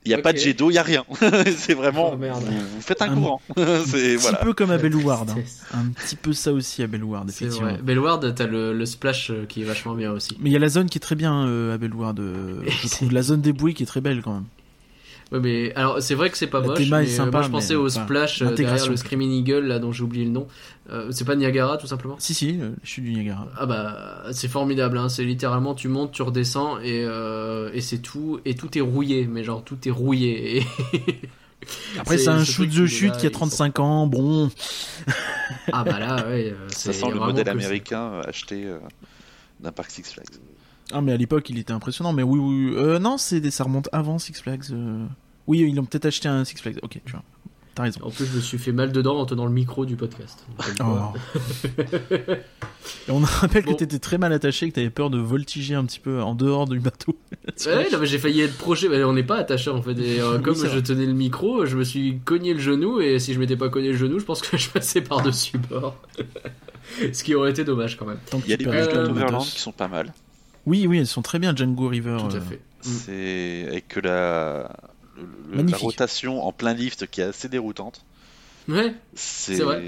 Il 0.05 0.11
n'y 0.11 0.15
a 0.15 0.19
pas 0.19 0.33
de 0.33 0.39
jet 0.39 0.55
d'eau, 0.55 0.71
il 0.71 0.75
n'y 0.75 0.79
a 0.79 0.85
rien. 0.85 1.05
c'est 1.57 1.75
vraiment. 1.75 2.13
Oh, 2.13 2.17
merde. 2.17 2.45
vous, 2.45 2.81
faites 2.81 3.03
un 3.03 3.11
Un 3.11 3.15
courant. 3.17 3.41
c'est 3.57 4.15
Un 4.15 4.17
voilà. 4.19 4.37
petit 4.39 4.45
peu 4.45 4.53
comme 4.55 4.71
à 4.71 4.79
Bellward. 4.79 5.31
hein. 5.31 5.35
Un 5.75 5.89
petit 5.91 6.15
peu 6.15 6.33
ça 6.33 6.53
aussi 6.53 6.81
à 6.85 6.87
Bellward, 6.87 7.29
C'est 7.29 7.47
effectivement. 7.47 7.73
vrai. 7.73 7.83
Bellward, 7.83 8.33
t'as 8.37 8.47
le, 8.47 8.73
le 8.73 8.87
splash 8.87 9.31
euh, 9.33 9.47
qui 9.49 9.63
est 9.63 9.65
vachement 9.65 9.95
bien 9.97 10.13
aussi. 10.13 10.37
Mais 10.39 10.49
il 10.51 10.53
y 10.53 10.57
a 10.57 10.61
la 10.61 10.69
zone 10.69 10.89
qui 10.89 10.99
est 10.99 11.01
très 11.01 11.17
bien 11.17 11.45
euh, 11.49 11.75
à 11.75 11.79
Bellward, 11.79 12.21
euh, 12.21 12.63
je 12.69 12.89
trouve. 12.89 13.13
La 13.13 13.23
zone 13.23 13.41
des 13.41 13.53
bouées 13.53 13.75
qui 13.75 13.83
est 13.83 13.87
très 13.87 14.01
belle 14.01 14.23
quand 14.23 14.35
même. 14.35 14.45
Ouais, 15.33 15.41
mais 15.41 15.75
alors 15.75 16.01
c'est 16.01 16.15
vrai 16.15 16.31
que 16.31 16.39
c'est 16.39 16.47
pas 16.47 16.61
La 16.61 16.69
moche. 16.69 16.89
mais, 16.89 16.97
euh, 16.97 17.07
sympa, 17.07 17.39
moi 17.39 17.43
je 17.43 17.51
pensais 17.51 17.75
mais, 17.75 17.81
au 17.81 17.89
splash 17.89 18.43
euh, 18.43 18.55
derrière 18.55 18.89
le 18.89 18.97
Screaming 18.97 19.33
Eagle 19.33 19.67
là 19.67 19.81
dont 19.81 19.91
j'ai 19.91 20.05
oublié 20.05 20.25
le 20.25 20.31
nom. 20.31 20.47
Euh, 20.89 21.09
c'est 21.11 21.25
pas 21.25 21.35
Niagara 21.35 21.79
tout 21.79 21.89
simplement. 21.89 22.15
Si, 22.21 22.33
si, 22.33 22.61
je 22.85 22.89
suis 22.89 23.03
du 23.03 23.13
Niagara. 23.13 23.49
Ah 23.57 23.67
bah 23.67 24.23
c'est 24.31 24.49
formidable, 24.49 24.99
hein. 24.99 25.09
c'est 25.09 25.25
littéralement 25.25 25.75
tu 25.75 25.89
montes, 25.89 26.13
tu 26.13 26.23
redescends 26.23 26.79
et, 26.79 27.05
euh, 27.05 27.71
et 27.73 27.81
c'est 27.81 27.99
tout 27.99 28.41
et 28.45 28.55
tout 28.55 28.79
est 28.79 28.81
rouillé, 28.81 29.27
mais 29.27 29.43
genre 29.43 29.65
tout 29.65 29.79
est 29.87 29.91
rouillé. 29.91 30.59
Et... 30.59 30.67
Après, 31.99 32.19
c'est 32.19 32.29
un 32.29 32.45
ce 32.45 32.45
shoot 32.45 32.69
truc 32.69 32.71
de 32.71 32.87
qui 32.87 32.95
est 32.95 32.97
chute 32.99 33.11
là, 33.11 33.17
qui 33.17 33.27
a 33.27 33.31
ils 33.31 33.33
35 33.33 33.81
ans, 33.81 34.07
bon. 34.07 34.51
Ah 35.73 35.83
bah 35.85 35.99
là 35.99 36.27
ouais, 36.29 36.55
Ça 36.69 36.93
c'est 36.93 36.93
sent 36.93 37.11
le 37.13 37.19
modèle 37.19 37.49
américain 37.49 38.21
acheté 38.25 38.65
euh, 38.65 38.79
d'un 39.61 39.73
parc 39.73 39.91
Six 39.91 40.13
Flags. 40.13 40.27
Ah, 40.93 41.01
mais 41.01 41.13
à 41.13 41.17
l'époque, 41.17 41.49
il 41.51 41.59
était 41.59 41.73
impressionnant, 41.73 42.13
mais 42.13 42.23
oui, 42.23 42.39
oui. 42.39 42.71
oui. 42.71 42.75
Euh, 42.77 42.99
non, 42.99 43.19
c'est 43.19 43.41
des... 43.41 43.51
ça 43.51 43.65
remonte 43.65 43.89
avant 43.93 44.19
Six 44.19 44.35
Flags. 44.41 44.65
euh. 44.73 45.05
Oui, 45.47 45.61
ils 45.69 45.79
ont 45.81 45.85
peut-être 45.85 46.07
acheté 46.07 46.29
un 46.29 46.45
Six 46.45 46.57
Flags. 46.61 46.79
Ok, 46.83 47.01
tu 47.05 47.13
vois. 47.13 47.23
T'as 47.75 47.83
raison. 47.83 48.01
En 48.05 48.11
plus 48.11 48.25
je 48.25 48.37
me 48.37 48.41
suis 48.41 48.57
fait 48.57 48.73
mal 48.73 48.91
dedans 48.91 49.19
en 49.19 49.27
tenant 49.27 49.45
le 49.45 49.53
micro 49.53 49.85
du 49.85 49.97
podcast. 49.97 50.47
Oh. 50.81 51.13
Et 53.07 53.11
on 53.11 53.19
rappelle 53.19 53.65
Bon. 53.65 53.73
que 53.73 53.77
t'étais 53.77 53.99
très 53.99 54.17
mal 54.17 54.33
attaché, 54.33 54.71
que 54.71 54.75
t'avais 54.75 54.89
peur 54.89 55.11
de 55.11 55.19
voltiger 55.19 55.75
un 55.75 55.85
petit 55.85 56.01
peu 56.01 56.23
en 56.23 56.35
dehors 56.35 56.67
du 56.67 56.81
bateau. 56.81 57.17
Ouais, 57.67 57.89
non, 57.91 57.99
mais 58.01 58.07
j'ai 58.07 58.19
failli 58.19 58.41
être 58.43 58.57
projeté, 58.59 58.89
mais 58.89 59.03
on 59.05 59.13
n'est 59.15 59.23
pas 59.23 59.37
attaché 59.37 59.71
en 59.71 59.81
fait. 59.81 59.99
Et 59.99 60.21
euh, 60.21 60.39
comme 60.39 60.55
je 60.55 60.67
vrai. 60.67 60.83
tenais 60.83 61.07
le 61.07 61.13
micro, 61.15 61.65
je 61.65 61.77
me 61.77 61.85
suis 61.85 62.19
cogné 62.25 62.53
le 62.53 62.61
genou 62.61 63.01
et 63.01 63.19
si 63.19 63.33
je 63.35 63.39
m'étais 63.39 63.57
pas 63.57 63.69
cogné 63.71 63.93
le 63.93 63.97
genou, 63.97 64.19
je 64.19 64.25
pense 64.25 64.43
que 64.43 64.57
je 64.59 64.69
passais 64.69 65.01
par-dessus 65.01 65.57
bord. 65.59 65.97
Ce 67.13 67.23
qui 67.25 67.35
aurait 67.35 67.51
été 67.51 67.65
dommage 67.65 67.97
quand 67.97 68.05
même. 68.07 68.19
Tant 68.31 68.41
Il 68.45 68.51
y 68.51 68.55
a 68.55 68.57
des 68.57 68.65
pas 68.65 68.87
de 68.87 69.39
qui 69.43 69.61
sont 69.61 69.73
pas 69.73 69.89
mal. 69.89 70.13
Oui, 70.67 70.87
oui, 70.87 70.99
elles 70.99 71.07
sont 71.07 71.23
très 71.23 71.39
bien, 71.39 71.55
Django 71.55 71.89
River. 71.89 72.17
Tout 72.29 72.35
euh. 72.35 72.39
à 72.39 72.41
fait. 72.43 72.57
Mm. 72.57 72.61
C'est 72.83 73.65
avec 73.69 73.97
la, 74.03 74.77
le- 75.17 75.23
le- 75.23 75.29
la 75.51 75.57
Magnifique. 75.59 75.81
rotation 75.83 76.45
en 76.45 76.53
plein 76.53 76.75
lift 76.75 77.07
qui 77.11 77.21
est 77.21 77.25
assez 77.25 77.49
déroutante. 77.49 78.05
Ouais, 78.69 78.93
C'est 79.15 79.61
vrai. 79.63 79.81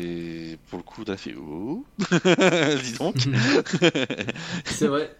pour 0.71 0.79
le 0.79 0.85
coup, 0.85 1.03
t'as 1.05 1.17
fait 1.17 1.35
oh, 1.37 1.85
dis 1.99 2.93
donc. 2.93 3.17
c'est 4.65 4.87
vrai. 4.87 5.11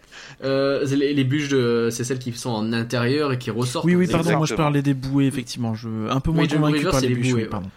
Euh, 0.45 0.85
les, 0.95 1.13
les 1.13 1.23
bûches, 1.25 1.49
de... 1.49 1.89
c'est 1.91 2.05
celles 2.05 2.19
qui 2.19 2.31
sont 2.31 2.51
en 2.51 2.71
intérieur 2.71 3.33
et 3.33 3.37
qui 3.37 3.51
ressortent. 3.51 3.83
Oui, 3.85 3.95
oui, 3.95 4.07
pardon, 4.07 4.37
moi 4.37 4.45
je 4.45 4.55
parlais 4.55 4.81
des 4.81 4.93
bouées, 4.93 5.25
effectivement. 5.25 5.75
Je... 5.75 5.89
Un 6.09 6.21
peu 6.21 6.31
moins 6.31 6.43
Oui, 6.43 6.49
Django 6.49 6.61
convaincu 6.67 6.77
River, 6.79 6.91
par 6.91 6.99
c'est 7.01 7.07
les 7.09 7.15
bûches, 7.15 7.31
bouées, 7.33 7.43
oui, 7.43 7.49
pardon. 7.49 7.69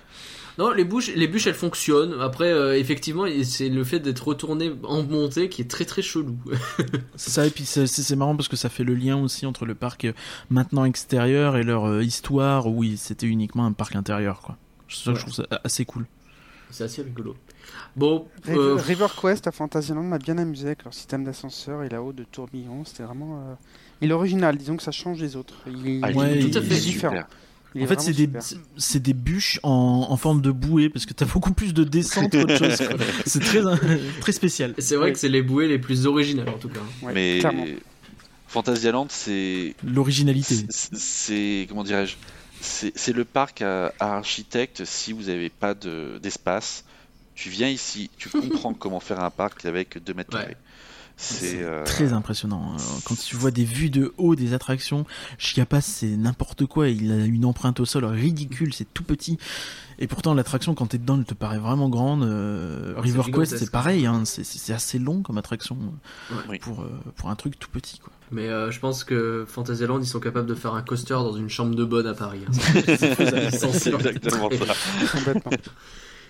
Non, 0.62 0.70
les 0.70 0.84
bûches, 0.84 1.10
les 1.14 1.26
bûches, 1.28 1.46
elles 1.48 1.54
fonctionnent. 1.54 2.14
Après, 2.20 2.52
euh, 2.52 2.78
effectivement, 2.78 3.24
c'est 3.44 3.68
le 3.68 3.82
fait 3.84 3.98
d'être 4.00 4.26
retourné 4.28 4.72
en 4.84 5.02
montée 5.02 5.48
qui 5.48 5.60
est 5.62 5.70
très 5.70 5.84
très 5.84 6.02
chelou. 6.02 6.36
C'est 7.16 7.30
ça, 7.30 7.46
et 7.46 7.50
puis 7.50 7.64
c'est 7.64 8.16
marrant 8.16 8.36
parce 8.36 8.48
que 8.48 8.56
ça 8.56 8.68
fait 8.68 8.84
le 8.84 8.94
lien 8.94 9.16
aussi 9.20 9.44
entre 9.46 9.66
le 9.66 9.74
parc 9.74 10.04
euh, 10.04 10.12
maintenant 10.50 10.84
extérieur 10.84 11.56
et 11.56 11.62
leur 11.64 11.86
euh, 11.86 12.02
histoire 12.02 12.66
où 12.68 12.84
il- 12.84 12.98
c'était 12.98 13.26
uniquement 13.26 13.66
un 13.66 13.72
parc 13.72 13.96
intérieur, 13.96 14.40
quoi. 14.40 14.56
C'est 14.88 15.04
ça 15.04 15.12
que 15.12 15.18
je 15.18 15.22
trouve 15.22 15.34
ça 15.34 15.46
assez 15.64 15.84
cool. 15.84 16.06
c'est 16.70 16.84
assez 16.84 17.02
rigolo. 17.02 17.34
Bon, 17.96 18.26
River, 18.44 18.58
euh, 18.58 18.74
River 18.76 19.06
Quest 19.20 19.46
à 19.46 19.52
Fantasyland 19.52 20.02
m'a 20.02 20.18
bien 20.18 20.38
amusé 20.38 20.66
avec 20.68 20.84
leur 20.84 20.94
système 20.94 21.24
d'ascenseur 21.24 21.82
et 21.82 21.88
là-haut 21.88 22.12
de 22.12 22.24
tourbillon. 22.24 22.84
C'était 22.84 23.02
vraiment. 23.04 23.42
euh, 23.48 23.54
Il 24.00 24.10
est 24.10 24.14
original, 24.14 24.56
disons 24.56 24.76
que 24.76 24.82
ça 24.82 24.90
change 24.92 25.18
des 25.20 25.36
autres. 25.36 25.54
Il, 25.66 26.00
Ah, 26.02 26.10
il 26.10 26.16
Ouais, 26.16 26.38
est- 26.38 26.50
tout 26.50 26.58
à 26.58 26.62
fait. 26.62 26.74
est 26.76 26.80
différent. 26.80 27.12
super. 27.14 27.28
Il 27.74 27.84
en 27.84 27.86
fait, 27.86 28.00
c'est 28.00 28.12
des, 28.12 28.28
c'est 28.76 29.00
des 29.02 29.14
bûches 29.14 29.58
en, 29.62 30.06
en 30.10 30.16
forme 30.16 30.40
de 30.42 30.50
bouée 30.50 30.88
parce 30.90 31.06
que 31.06 31.12
t'as 31.14 31.24
beaucoup 31.26 31.52
plus 31.52 31.72
de 31.72 31.84
descente 31.84 32.30
qu'autre 32.32 32.56
chose. 32.58 32.76
quoi. 32.76 32.96
C'est 33.26 33.40
très, 33.40 33.60
très 34.20 34.32
spécial. 34.32 34.74
c'est 34.78 34.96
vrai 34.96 35.06
Oui. 35.06 35.12
que 35.14 35.18
c'est 35.18 35.28
les 35.28 35.42
bouées 35.42 35.68
les 35.68 35.78
plus 35.78 36.06
originales 36.06 36.48
en 36.50 36.58
tout 36.58 36.68
cas. 36.68 36.80
Ouais, 37.02 37.12
Mais 37.14 37.38
clairement. 37.40 37.64
Fantasyland, 38.48 39.06
c'est 39.08 39.74
L'originalité. 39.84 40.54
c'est- 40.68 41.66
comment 41.68 41.84
dirais-je 41.84 42.16
c'est 42.60 43.12
le 43.12 43.24
parc 43.24 43.60
à, 43.62 43.92
à 43.98 44.16
architecte 44.18 44.84
si 44.84 45.12
vous 45.12 45.24
n'avez 45.24 45.48
pas 45.48 45.74
de- 45.74 46.20
d'espace 46.22 46.84
tu 47.34 47.48
viens 47.50 47.68
ici 47.68 48.08
tu 48.16 48.28
comprends 48.28 48.72
comment 48.78 49.00
faire 49.00 49.18
un 49.18 49.30
parc 49.30 49.64
avec 49.64 49.98
2 50.04 50.14
mètres 50.14 50.36
Ouais. 50.38 50.56
C'est 51.16 51.62
euh, 51.62 51.84
Très 51.84 52.12
impressionnant. 52.12 52.72
Euh, 52.74 52.82
Quand 53.04 53.16
tu 53.16 53.36
vois 53.36 53.50
des 53.50 53.64
vues 53.64 53.90
de 53.90 54.12
haut 54.18 54.34
des 54.34 54.54
attractions, 54.54 55.04
Chiapas 55.38 55.80
c'est 55.82 56.16
n'importe 56.16 56.66
quoi. 56.66 56.88
Il 56.88 57.12
a 57.12 57.24
une 57.24 57.44
empreinte 57.44 57.80
au 57.80 57.84
sol 57.84 58.04
ridicule, 58.04 58.72
c'est 58.74 58.92
tout 58.92 59.04
petit. 59.04 59.38
Et 59.98 60.06
pourtant 60.08 60.34
l'attraction 60.34 60.74
quand 60.74 60.86
t'es 60.86 60.98
dedans 60.98 61.16
elle 61.18 61.24
te 61.24 61.34
paraît 61.34 61.58
vraiment 61.58 61.88
grande. 61.88 62.22
Euh, 62.24 62.94
c'est 62.96 63.00
River 63.02 63.22
Quest 63.32 63.56
c'est 63.58 63.70
pareil, 63.70 64.06
hein. 64.06 64.22
c'est 64.24 64.72
assez 64.72 64.98
long 64.98 65.22
comme 65.22 65.38
attraction 65.38 65.76
euh, 66.32 66.34
Ouais. 66.48 66.58
Pour, 66.58 66.80
euh, 66.82 66.90
pour 67.16 67.30
un 67.30 67.36
truc 67.36 67.58
tout 67.58 67.68
petit. 67.70 67.98
Quoi. 67.98 68.12
Mais 68.32 68.48
euh, 68.48 68.70
je 68.70 68.80
pense 68.80 69.04
que 69.04 69.44
Fantasyland, 69.46 70.00
ils 70.00 70.06
sont 70.06 70.18
capables 70.18 70.46
de 70.48 70.54
faire 70.54 70.74
un 70.74 70.82
coaster 70.82 71.14
dans 71.14 71.34
une 71.36 71.48
chambre 71.50 71.74
de 71.74 71.84
bonne 71.84 72.06
à 72.06 72.14
Paris. 72.14 72.40
hein. 72.48 72.52
c'est 72.98 73.92
exactement 73.94 74.48
ça 74.50 74.74
Complètement. 75.12 75.52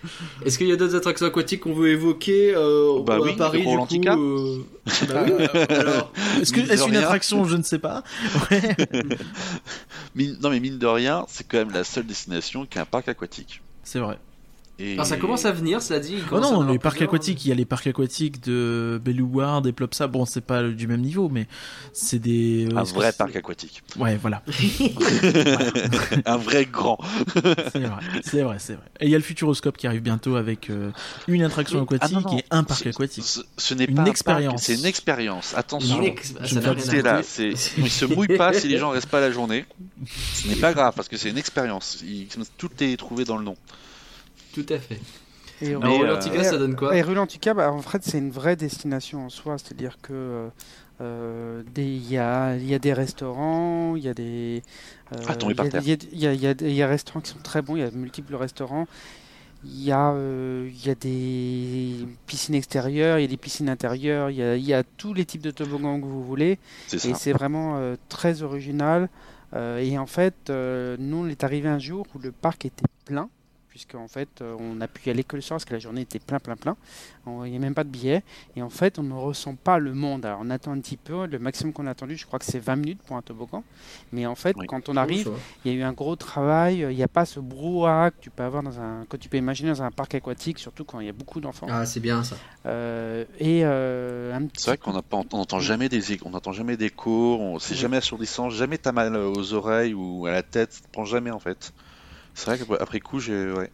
Est-ce 0.45 0.57
qu'il 0.57 0.67
y 0.67 0.71
a 0.71 0.75
d'autres 0.75 0.95
attractions 0.95 1.25
aquatiques 1.27 1.61
qu'on 1.61 1.73
veut 1.73 1.89
évoquer 1.89 2.53
euh, 2.55 3.01
Bah 3.03 3.15
à 3.15 3.33
Paris 3.37 3.61
du 3.61 3.65
coup, 4.01 4.09
euh, 4.09 4.57
bah 5.07 5.23
oui, 5.25 5.45
alors, 5.69 6.11
Est-ce 6.41 6.51
que 6.51 6.59
Mine 6.61 6.71
est-ce 6.71 6.83
de 6.83 6.87
une 6.89 6.95
rien. 6.97 7.01
attraction 7.03 7.45
Je 7.45 7.55
ne 7.57 7.63
sais 7.63 7.79
pas. 7.79 8.03
Ouais. 8.51 8.75
Mine- 10.15 10.37
non 10.41 10.49
mais 10.49 10.59
mine 10.59 10.77
de 10.77 10.85
rien 10.87 11.25
c'est 11.27 11.47
quand 11.47 11.57
même 11.57 11.71
la 11.71 11.83
seule 11.83 12.05
destination 12.05 12.65
qui 12.65 12.77
a 12.77 12.83
un 12.83 12.85
parc 12.85 13.07
aquatique 13.07 13.61
C'est 13.83 13.99
vrai. 13.99 14.17
Et 14.79 14.93
alors, 14.93 15.05
ça 15.05 15.17
commence 15.17 15.45
à 15.45 15.51
venir, 15.51 15.81
cela 15.81 15.99
dit. 15.99 16.17
Oh 16.31 16.39
non, 16.39 16.63
les 16.63 16.79
parcs 16.79 16.95
plusieurs. 16.95 17.09
aquatiques, 17.11 17.45
il 17.45 17.49
y 17.49 17.51
a 17.51 17.55
les 17.55 17.65
parcs 17.65 17.85
aquatiques 17.87 18.43
de 18.43 18.99
Bellouard, 19.03 19.61
des 19.61 19.71
Plopsa. 19.71 20.07
Bon, 20.07 20.25
c'est 20.25 20.41
pas 20.41 20.63
du 20.63 20.87
même 20.87 21.01
niveau, 21.01 21.29
mais 21.29 21.47
c'est 21.93 22.19
des. 22.19 22.67
euh, 22.71 22.77
un 22.77 22.83
vrai 22.83 23.11
parc 23.13 23.35
aquatique 23.35 23.83
Ouais, 23.99 24.17
voilà. 24.17 24.41
un 26.25 26.37
vrai 26.37 26.65
grand 26.65 26.97
C'est 27.71 27.79
vrai, 27.79 27.91
c'est 28.23 28.41
vrai, 28.41 28.55
c'est 28.59 28.73
vrai. 28.73 28.83
Et 28.99 29.05
il 29.05 29.11
y 29.11 29.15
a 29.15 29.17
le 29.17 29.23
Futuroscope 29.23 29.77
qui 29.77 29.87
arrive 29.87 30.01
bientôt 30.01 30.35
avec 30.35 30.69
euh, 30.69 30.91
une 31.27 31.43
attraction 31.43 31.81
aquatique 31.83 32.15
Ah, 32.17 32.21
non, 32.21 32.31
non. 32.31 32.37
et 32.39 32.45
un 32.51 32.63
parc 32.63 32.87
aquatique. 32.87 33.23
ce, 33.23 33.41
ce 33.57 33.73
n'est 33.73 33.85
Une 33.85 33.95
pas 33.95 34.01
un 34.01 34.05
parc, 34.05 34.15
expérience. 34.15 34.63
c'est 34.63 34.75
une 34.75 34.85
expérience 34.85 35.53
attention 35.55 35.97
Une 35.99 36.05
ex- 36.05 36.33
Je 36.41 36.55
ça 36.55 36.61
là, 37.01 37.21
ils 37.77 37.89
se 37.89 38.05
mouillent 38.05 38.37
pas 38.37 38.53
si 38.53 38.67
les 38.67 38.77
gens 38.77 38.89
restent 38.89 39.07
pas 39.09 39.21
la 39.21 39.31
journée. 39.31 39.65
Ce 40.33 40.47
n'est 40.47 40.55
pas 40.55 40.73
grave 40.73 40.93
parce 40.95 41.07
que 41.09 41.17
c'est 41.17 41.29
une 41.29 41.37
expérience. 41.37 42.03
Il- 42.05 42.27
tout 42.57 42.69
est 42.81 42.97
trouvé 42.97 43.23
dans 43.25 43.37
le 43.37 43.43
nom. 43.43 43.55
Tout 44.53 44.65
à 44.69 44.77
fait. 44.79 44.99
Et, 45.61 45.73
Alors, 45.75 45.83
euh, 46.03 46.43
ça 46.43 46.57
donne 46.57 46.75
quoi 46.75 46.95
Et 46.95 47.01
Rulantica, 47.01 47.53
bah, 47.53 47.71
en 47.71 47.81
fait, 47.81 48.03
c'est 48.03 48.17
une 48.17 48.31
vraie 48.31 48.55
destination 48.55 49.25
en 49.25 49.29
soi. 49.29 49.57
C'est-à-dire 49.57 49.97
que 50.01 50.13
euh, 50.13 50.49
euh, 51.01 51.63
des- 51.73 51.83
il 51.85 52.09
y, 52.11 52.17
a, 52.17 52.55
il 52.55 52.65
y 52.67 52.73
a 52.73 52.79
des 52.79 52.93
restaurants, 52.93 53.95
il 53.95 54.03
y 54.03 54.09
a 54.09 54.13
des. 54.13 54.61
euh, 55.13 55.17
Ah, 55.27 55.35
il 55.41 55.87
y 55.87 55.91
y 55.91 56.25
y 56.25 56.37
y 56.39 56.47
a 56.47 56.53
des 56.53 56.69
il 56.69 56.75
y 56.75 56.81
a 56.81 56.85
des 56.87 56.91
restaurants 56.91 57.21
qui 57.21 57.31
sont 57.31 57.39
très 57.43 57.61
bons, 57.61 57.75
il 57.75 57.79
y 57.79 57.83
a 57.83 57.89
de 57.91 57.97
multiples 57.97 58.35
restaurants. 58.35 58.87
Il 59.65 59.81
y, 59.81 59.93
a, 59.93 60.11
euh, 60.11 60.69
il 60.69 60.85
y 60.85 60.89
a 60.89 60.95
des 60.95 62.05
piscines 62.27 62.53
extérieures, 62.55 63.17
il 63.19 63.21
y 63.21 63.25
a 63.25 63.29
des 63.29 63.37
piscines 63.37 63.69
intérieures, 63.69 64.29
il 64.29 64.35
y 64.35 64.43
a, 64.43 64.57
il 64.57 64.63
y 64.65 64.73
a 64.73 64.83
tous 64.83 65.13
les 65.13 65.23
types 65.23 65.41
de 65.41 65.51
toboggans 65.51 66.01
que 66.01 66.05
vous 66.05 66.21
voulez. 66.21 66.59
C'est 66.87 66.99
ça. 66.99 67.07
Et 67.07 67.13
c'est 67.13 67.31
vraiment 67.31 67.77
euh, 67.77 67.95
très 68.09 68.41
original. 68.41 69.07
Euh, 69.53 69.77
et 69.77 69.97
en 69.97 70.05
fait, 70.05 70.35
euh, 70.49 70.97
nous, 70.99 71.17
on 71.25 71.27
est 71.29 71.45
arrivé 71.45 71.69
un 71.69 71.79
jour 71.79 72.05
où 72.13 72.19
le 72.19 72.33
parc 72.33 72.65
était 72.65 72.83
plein, 73.05 73.29
puisque 73.73 73.95
en 73.95 74.07
fait, 74.07 74.29
euh, 74.41 74.55
on 74.59 74.79
a 74.81 74.87
pu 74.87 75.07
y 75.07 75.09
aller 75.09 75.23
que 75.23 75.35
le 75.35 75.41
soir 75.41 75.55
parce 75.55 75.65
que 75.65 75.73
la 75.73 75.79
journée 75.79 76.01
était 76.01 76.19
plein, 76.19 76.37
plein, 76.37 76.55
plein. 76.55 76.77
On- 77.25 77.43
Il 77.43 77.49
n'y 77.49 77.57
a 77.57 77.59
même 77.59 77.73
pas 77.73 77.83
de 77.83 77.89
billets. 77.89 78.21
Et 78.55 78.61
en 78.61 78.69
fait, 78.69 78.99
on 78.99 79.03
ne 79.03 79.15
ressent 79.15 79.55
pas 79.55 79.79
le 79.79 79.95
monde. 79.95 80.27
Alors, 80.27 80.41
on 80.43 80.49
attend 80.51 80.73
un 80.73 80.79
petit 80.79 80.95
peu. 80.95 81.25
Le 81.25 81.39
maximum 81.39 81.73
qu'on 81.73 81.87
a 81.87 81.89
attendu, 81.89 82.15
je 82.15 82.27
crois 82.27 82.37
que 82.37 82.45
c'est 82.45 82.59
20 82.59 82.75
minutes 82.75 83.01
pour 83.01 83.17
un 83.17 83.23
toboggan. 83.23 83.63
Mais 84.11 84.27
en 84.27 84.35
fait, 84.35 84.55
Oui. 84.59 84.67
quand 84.67 84.89
on 84.89 84.95
arrive, 84.95 85.31
il 85.65 85.71
y 85.71 85.75
a 85.75 85.77
eu 85.79 85.81
un 85.81 85.91
gros 85.91 86.15
travail. 86.15 86.85
Il 86.87 86.95
n'y 86.95 87.01
a 87.01 87.07
pas 87.07 87.25
ce 87.25 87.39
brouhaha 87.39 88.11
que 88.11 88.17
tu 88.21 88.29
peux 88.29 88.43
avoir 88.43 88.61
dans 88.61 88.79
un, 88.79 89.05
que 89.09 89.17
tu 89.17 89.27
peux 89.27 89.37
imaginer 89.37 89.69
dans 89.71 89.81
un 89.81 89.89
parc 89.89 90.13
aquatique, 90.13 90.59
surtout 90.59 90.85
quand 90.85 90.99
il 90.99 91.07
y 91.07 91.09
a 91.09 91.13
beaucoup 91.13 91.41
d'enfants. 91.41 91.65
Ah, 91.71 91.87
c'est 91.87 91.99
bien 91.99 92.23
ça. 92.23 92.35
Euh, 92.67 93.25
et 93.39 93.61
euh, 93.65 94.35
un 94.35 94.45
petit 94.45 94.61
C'est 94.65 94.69
vrai 94.69 94.77
qu'on 94.77 94.93
n'entend 94.93 95.59
jamais 95.59 95.89
des, 95.89 96.03
on 96.23 96.29
n'entend 96.29 96.51
jamais 96.51 96.77
d'écho. 96.77 97.37
On, 97.41 97.57
c'est 97.57 97.73
Oui. 97.73 97.79
jamais 97.79 97.97
assourdissant. 97.97 98.51
Jamais 98.51 98.77
t'as 98.77 98.91
mal 98.91 99.15
aux 99.15 99.53
oreilles 99.53 99.95
ou 99.95 100.27
à 100.27 100.31
la 100.31 100.43
tête. 100.43 100.73
Ça 100.73 100.81
te 100.81 100.89
prend 100.91 101.05
jamais 101.05 101.31
en 101.31 101.39
fait. 101.39 101.73
C'est 102.33 102.45
vrai 102.55 102.57
qu'après 102.59 102.99
coup, 102.99 103.19
j'ai, 103.19 103.51
ouais. 103.51 103.69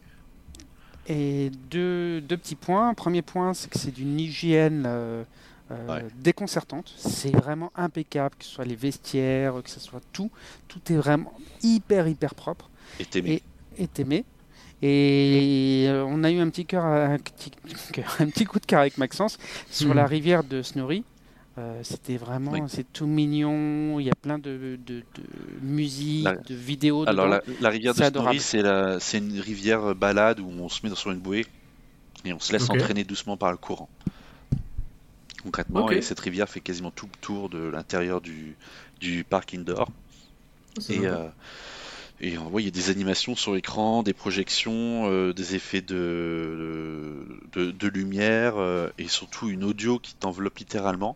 Et 1.07 1.49
deux, 1.71 2.21
deux 2.21 2.37
petits 2.37 2.55
points. 2.55 2.93
Premier 2.93 3.21
point, 3.21 3.53
c'est 3.53 3.69
que 3.69 3.79
c'est 3.79 3.91
d'une 3.91 4.19
hygiène 4.19 4.83
euh, 4.85 5.23
euh, 5.71 5.87
Ouais. 5.87 6.05
déconcertante. 6.21 6.93
C'est 6.97 7.31
vraiment 7.35 7.71
impeccable, 7.75 8.35
que 8.37 8.45
ce 8.45 8.51
soit 8.51 8.65
les 8.65 8.75
vestiaires, 8.75 9.55
que 9.63 9.69
ce 9.69 9.79
soit 9.79 10.01
tout. 10.13 10.29
Tout 10.67 10.79
est 10.91 10.95
vraiment 10.97 11.33
hyper, 11.63 12.07
hyper 12.07 12.35
propre 12.35 12.69
Et 12.99 13.05
t'aimais. 13.05 13.41
et 13.77 13.89
aimé. 13.99 14.25
Et 14.81 15.85
euh, 15.89 16.05
on 16.07 16.23
a 16.23 16.31
eu 16.31 16.39
un 16.39 16.49
petit, 16.49 16.65
cœur, 16.65 16.85
un, 16.85 17.17
petit, 17.17 17.51
un 18.19 18.27
petit 18.29 18.45
coup 18.45 18.59
de 18.59 18.65
cœur 18.65 18.79
avec 18.81 18.97
Maxence 18.97 19.37
sur 19.71 19.89
Mhm. 19.89 19.95
la 19.95 20.05
rivière 20.05 20.43
de 20.43 20.61
Snorri. 20.61 21.03
Euh, 21.59 21.81
C'était 21.83 22.15
vraiment, 22.17 22.51
Oui. 22.51 22.61
c'est 22.67 22.91
tout 22.93 23.05
mignon. 23.05 23.99
Il 23.99 24.05
y 24.05 24.09
a 24.09 24.15
plein 24.15 24.39
de, 24.39 24.79
de, 24.85 24.99
de 24.99 25.03
musique, 25.61 26.23
La- 26.23 26.35
de 26.37 26.55
vidéos. 26.55 27.07
Alors 27.07 27.27
la, 27.27 27.41
la 27.59 27.69
rivière 27.69 27.93
de 27.93 28.03
Snorri, 28.03 28.39
c'est 28.39 28.61
la, 28.61 28.99
c'est 28.99 29.17
une 29.17 29.39
rivière 29.39 29.89
euh, 29.89 29.93
balade 29.93 30.39
où 30.39 30.47
on 30.47 30.69
se 30.69 30.85
met 30.87 30.95
sur 30.95 31.11
une 31.11 31.19
bouée 31.19 31.45
et 32.25 32.33
on 32.33 32.39
se 32.39 32.53
laisse 32.53 32.69
entraîner 32.69 33.03
doucement 33.03 33.35
par 33.37 33.51
le 33.51 33.57
courant. 33.57 33.89
Concrètement, 35.43 35.89
et 35.89 36.01
cette 36.01 36.19
rivière 36.19 36.49
fait 36.49 36.59
quasiment 36.59 36.91
tout 36.91 37.05
le 37.05 37.17
tour 37.21 37.49
de 37.49 37.59
l'intérieur 37.59 38.19
du, 38.19 38.57
du 38.99 39.23
parc 39.23 39.53
indoor. 39.53 39.89
C'est 40.79 40.95
Et, 40.95 41.07
euh, 41.07 41.27
Et 42.21 42.37
on 42.37 42.49
voit, 42.49 42.61
il 42.61 42.65
y 42.65 42.67
a 42.67 42.71
des 42.71 42.89
animations 42.89 43.35
sur 43.35 43.53
l'écran, 43.53 44.03
des 44.03 44.13
projections, 44.13 45.09
euh, 45.09 45.33
des 45.33 45.55
effets 45.55 45.81
de, 45.81 47.25
de, 47.53 47.71
de 47.71 47.87
lumière 47.87 48.55
euh, 48.57 48.89
et 48.97 49.07
surtout 49.07 49.47
une 49.47 49.63
audio 49.63 49.99
qui 49.99 50.15
t'enveloppe 50.15 50.57
littéralement. 50.57 51.15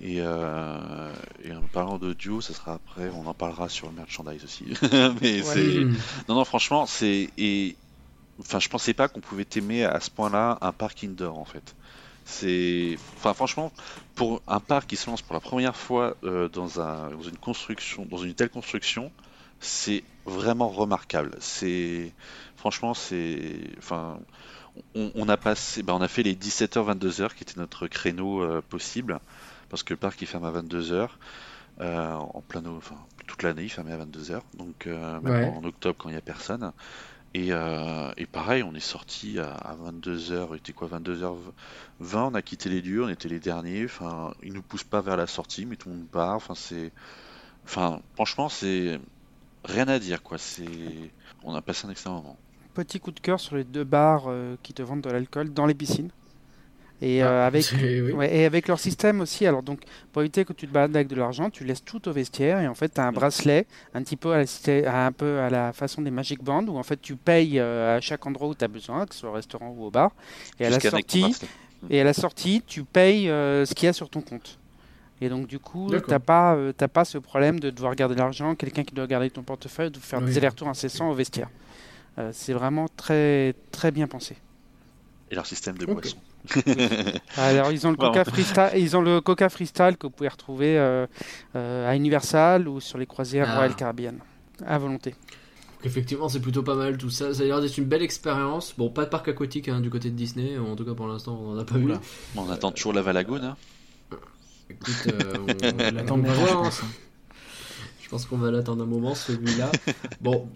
Et, 0.00 0.16
euh, 0.18 1.12
et 1.44 1.52
en 1.52 1.62
parlant 1.72 1.98
d'audio, 1.98 2.40
ça 2.40 2.52
sera 2.52 2.74
après, 2.74 3.10
on 3.10 3.26
en 3.26 3.34
parlera 3.34 3.68
sur 3.68 3.86
le 3.88 3.94
merchandise 3.94 4.44
aussi. 4.44 4.64
Mais 5.22 5.42
c'est. 5.42 5.84
Hmm. 5.84 5.96
Non, 6.28 6.34
non, 6.34 6.44
franchement, 6.44 6.86
c'est. 6.86 7.30
Et. 7.38 7.76
Enfin, 8.40 8.58
je 8.58 8.68
pensais 8.68 8.94
pas 8.94 9.06
qu'on 9.06 9.20
pouvait 9.20 9.46
aimer 9.54 9.84
à 9.84 10.00
ce 10.00 10.10
point-là 10.10 10.58
un 10.60 10.72
parc 10.72 11.04
indoor 11.04 11.38
en 11.38 11.44
fait. 11.44 11.76
C'est. 12.24 12.98
Enfin, 13.16 13.34
franchement, 13.34 13.72
pour 14.16 14.42
un 14.48 14.60
parc 14.60 14.88
qui 14.88 14.96
se 14.96 15.08
lance 15.08 15.22
pour 15.22 15.34
la 15.34 15.40
première 15.40 15.76
fois 15.76 16.16
euh, 16.24 16.48
dans, 16.48 16.80
un, 16.80 17.10
dans 17.10 17.22
une 17.22 17.36
construction, 17.36 18.06
dans 18.10 18.18
une 18.18 18.34
telle 18.34 18.50
construction, 18.50 19.12
c'est 19.64 20.04
vraiment 20.26 20.68
remarquable. 20.68 21.36
C'est. 21.40 22.12
Franchement, 22.56 22.94
c'est. 22.94 23.60
Enfin. 23.78 24.18
On, 24.96 25.12
on 25.14 25.28
a 25.28 25.36
passé, 25.36 25.84
bah, 25.84 25.94
on 25.94 26.00
a 26.00 26.08
fait 26.08 26.24
les 26.24 26.34
17h 26.34 26.84
22h 26.98 27.34
qui 27.34 27.44
était 27.44 27.60
notre 27.60 27.86
créneau 27.86 28.42
euh, 28.42 28.60
possible 28.60 29.20
parce 29.68 29.84
que 29.84 29.94
le 29.94 29.98
parc 29.98 30.20
il 30.20 30.26
ferme 30.26 30.44
à 30.44 30.50
22h 30.50 31.10
euh, 31.80 32.12
en 32.12 32.42
plein 32.46 32.64
enfin 32.66 32.96
toute 33.28 33.44
l'année 33.44 33.62
il 33.64 33.68
ferme 33.68 33.88
à 33.92 33.96
22h 33.96 34.40
donc 34.58 34.88
euh, 34.88 35.20
Ouais. 35.20 35.44
en 35.44 35.62
octobre 35.64 35.96
quand 35.98 36.08
il 36.08 36.16
y 36.16 36.18
a 36.18 36.20
personne 36.20 36.72
et, 37.34 37.50
et 37.50 38.26
pareil 38.26 38.64
on 38.64 38.74
est 38.74 38.80
sorti 38.80 39.38
à, 39.38 39.52
à 39.54 39.76
22h 39.76 40.48
il 40.52 40.56
était 40.56 40.72
quoi 40.72 40.88
22h20 40.88 42.16
on 42.16 42.34
a 42.34 42.42
quitté 42.42 42.68
les 42.68 42.80
lieux 42.82 43.04
on 43.04 43.08
était 43.08 43.28
les 43.28 43.40
derniers 43.40 43.84
enfin 43.84 44.34
ils 44.42 44.52
nous 44.52 44.62
poussent 44.62 44.82
pas 44.84 45.00
vers 45.02 45.16
la 45.16 45.28
sortie 45.28 45.66
mais 45.66 45.76
tout 45.76 45.88
le 45.88 45.94
monde 45.96 46.08
part 46.08 46.34
enfin 46.34 46.54
c'est 46.56 46.92
enfin 47.64 48.00
franchement 48.14 48.48
c'est 48.48 49.00
rien 49.64 49.88
à 49.88 49.98
dire 49.98 50.22
quoi 50.22 50.38
c'est 50.38 50.64
on 51.42 51.54
a 51.54 51.62
passé 51.62 51.86
un 51.86 51.90
excellent 51.90 52.16
moment 52.16 52.36
Petit 52.74 52.98
coup 53.00 53.12
de 53.12 53.20
cœur 53.20 53.38
sur 53.38 53.56
les 53.56 53.64
deux 53.64 53.84
bars 53.84 54.24
euh, 54.28 54.56
qui 54.62 54.72
te 54.74 54.82
vendent 54.82 55.02
de 55.02 55.10
l'alcool 55.10 55.52
dans 55.52 55.66
les 55.66 55.74
piscines. 55.74 56.10
Et 57.02 57.22
Ah, 57.22 57.26
euh, 57.28 57.46
avec 57.46 57.64
oui. 57.82 58.12
Ouais, 58.12 58.34
et 58.36 58.44
avec 58.44 58.66
leur 58.68 58.78
système 58.80 59.20
aussi, 59.20 59.46
alors 59.46 59.62
donc 59.62 59.80
pour 60.12 60.22
éviter 60.22 60.44
que 60.44 60.52
tu 60.52 60.66
te 60.66 60.72
balades 60.72 60.94
avec 60.96 61.08
de 61.08 61.16
l'argent, 61.16 61.50
tu 61.50 61.64
laisses 61.64 61.84
tout 61.84 62.08
au 62.08 62.12
vestiaire 62.12 62.60
et 62.60 62.68
en 62.68 62.74
fait 62.74 62.94
tu 62.94 63.00
as 63.00 63.06
un 63.06 63.12
bracelet 63.12 63.66
un 63.94 64.02
petit 64.02 64.16
peu 64.16 64.32
à 64.32 64.38
la, 64.42 65.06
un 65.06 65.12
peu 65.12 65.38
à 65.40 65.50
la 65.50 65.72
façon 65.72 66.02
des 66.02 66.10
Magic 66.10 66.42
Band 66.42 66.66
où 66.66 66.78
en 66.78 66.82
fait 66.82 67.00
tu 67.00 67.16
payes 67.16 67.58
euh, 67.58 67.96
à 67.96 68.00
chaque 68.00 68.24
endroit 68.26 68.48
où 68.48 68.54
tu 68.54 68.64
as 68.64 68.68
besoin, 68.68 69.06
que 69.06 69.14
ce 69.14 69.20
soit 69.20 69.30
au 69.30 69.34
restaurant 69.34 69.68
ou 69.76 69.84
au 69.84 69.90
bar. 69.90 70.12
Et 70.60 70.66
à 70.66 70.70
la 70.70 70.76
avec 70.76 70.90
sortie, 70.90 71.20
bracelet. 71.20 71.48
et 71.90 72.00
à 72.00 72.04
la 72.04 72.12
sortie, 72.14 72.62
tu 72.66 72.84
payes 72.84 73.28
euh, 73.28 73.66
ce 73.66 73.74
qu'il 73.74 73.86
y 73.86 73.88
a 73.88 73.92
sur 73.92 74.08
ton 74.08 74.20
compte. 74.20 74.58
Et 75.20 75.28
donc 75.28 75.46
du 75.46 75.58
coup, 75.58 75.88
D'accord. 75.90 76.08
t'as 76.08 76.18
pas 76.18 76.54
euh, 76.56 76.72
t'as 76.76 76.88
pas 76.88 77.04
ce 77.04 77.18
problème 77.18 77.60
de 77.60 77.70
devoir 77.70 77.94
garder 77.94 78.14
l'argent, 78.16 78.54
quelqu'un 78.54 78.82
qui 78.84 78.94
doit 78.94 79.06
garder 79.06 79.30
ton 79.30 79.42
portefeuille, 79.42 79.90
de 79.90 79.98
faire 79.98 80.18
Oui. 80.20 80.26
des 80.26 80.38
allers-retours 80.38 80.68
incessants 80.68 81.08
au 81.10 81.14
vestiaire. 81.14 81.48
Euh, 82.18 82.30
c'est 82.32 82.52
vraiment 82.52 82.86
très 82.96 83.54
très 83.72 83.90
bien 83.90 84.06
pensé. 84.06 84.36
et 85.30 85.34
leur 85.34 85.46
système 85.46 85.78
de 85.78 85.86
Ok. 85.86 85.92
boisson 86.02 86.16
Alors 87.38 87.72
ils 87.72 87.86
ont 87.86 87.90
le. 87.90 87.96
Coca 87.96 88.24
Freestyle, 88.24 88.70
ils 88.76 88.96
ont 88.96 89.00
le 89.02 89.20
Coca 89.20 89.48
Freestyle 89.48 89.96
que 89.98 90.06
vous 90.06 90.10
pouvez 90.12 90.28
retrouver 90.28 90.76
euh, 90.78 91.06
euh, 91.56 91.88
à 91.90 91.96
Universal 91.96 92.68
ou 92.68 92.80
sur 92.80 92.98
les 92.98 93.06
croisières 93.06 93.46
Ah. 93.48 93.54
Royal 93.56 93.74
Caribbean 93.76 94.18
à 94.66 94.76
volonté. 94.78 95.10
Donc 95.10 95.86
effectivement, 95.86 96.28
c'est 96.28 96.40
plutôt 96.40 96.62
pas 96.62 96.74
mal 96.74 96.98
tout 96.98 97.08
ça. 97.10 97.32
Ça 97.34 97.42
a 97.42 97.46
l'air 97.46 97.60
d'être 97.60 97.78
une 97.78 97.84
belle 97.86 98.02
expérience. 98.02 98.74
Bon, 98.76 98.90
pas 98.90 99.04
de 99.04 99.10
parc 99.10 99.28
aquatique 99.28 99.68
hein, 99.68 99.80
du 99.80 99.90
côté 99.90 100.10
de 100.10 100.16
Disney. 100.16 100.58
En 100.58 100.76
tout 100.76 100.84
cas, 100.84 100.94
pour 100.94 101.06
l'instant, 101.08 101.40
on 101.42 101.52
en 101.54 101.58
a 101.58 101.64
pas 101.64 101.76
vu. 101.78 101.84
Oula. 101.84 102.00
on 102.36 102.48
attend 102.50 102.70
toujours 102.72 102.92
la 102.92 103.02
Valagoon 103.02 103.42
hein. 103.42 103.56
Écoute, 104.80 105.06
euh, 105.06 105.34
on, 105.38 105.74
on 105.74 105.76
va 105.84 105.90
l'attendre 105.90 106.24
hein. 106.28 106.70
Je 108.02 108.08
pense 108.08 108.26
qu'on 108.26 108.36
va 108.36 108.50
l'attendre 108.50 108.82
un 108.82 108.86
moment, 108.86 109.14
celui-là. 109.14 109.70
bon, 110.20 110.48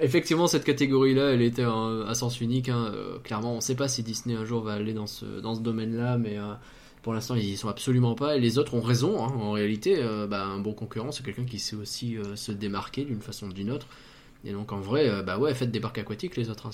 effectivement, 0.00 0.46
cette 0.46 0.64
catégorie-là, 0.64 1.32
elle 1.32 1.42
était 1.42 1.64
euh, 1.64 2.06
à 2.06 2.14
sens 2.14 2.40
unique. 2.40 2.68
hein. 2.68 2.90
Euh, 2.94 3.18
clairement, 3.18 3.52
on 3.52 3.56
ne 3.56 3.60
sait 3.60 3.74
pas 3.74 3.88
si 3.88 4.02
Disney 4.02 4.34
un 4.36 4.44
jour 4.44 4.62
va 4.62 4.74
aller 4.74 4.92
dans 4.94 5.06
ce, 5.06 5.40
dans 5.40 5.54
ce 5.54 5.60
domaine-là, 5.60 6.16
mais 6.16 6.38
euh, 6.38 6.54
pour 7.02 7.12
l'instant, 7.12 7.34
ils 7.34 7.44
y 7.44 7.56
sont 7.56 7.68
absolument 7.68 8.14
pas. 8.14 8.36
Et 8.36 8.40
les 8.40 8.58
autres 8.58 8.74
ont 8.74 8.80
raison. 8.80 9.24
hein. 9.24 9.32
En 9.36 9.52
réalité, 9.52 9.96
euh, 9.98 10.26
bah, 10.26 10.44
un 10.46 10.58
bon 10.60 10.72
concurrent, 10.74 11.12
c'est 11.12 11.24
quelqu'un 11.24 11.44
qui 11.44 11.58
sait 11.58 11.76
aussi 11.76 12.16
se 12.34 12.52
démarquer 12.52 13.04
d'une 13.04 13.20
façon 13.22 13.48
ou 13.48 13.52
d'une 13.52 13.70
autre. 13.70 13.86
Et 14.44 14.52
donc, 14.52 14.72
en 14.72 14.80
vrai, 14.80 15.22
bah 15.24 15.38
ouais, 15.38 15.54
faites 15.54 15.72
des 15.72 15.80
parcs 15.80 15.98
aquatiques, 15.98 16.36
les 16.36 16.50
autres. 16.50 16.66
hein. 16.66 16.70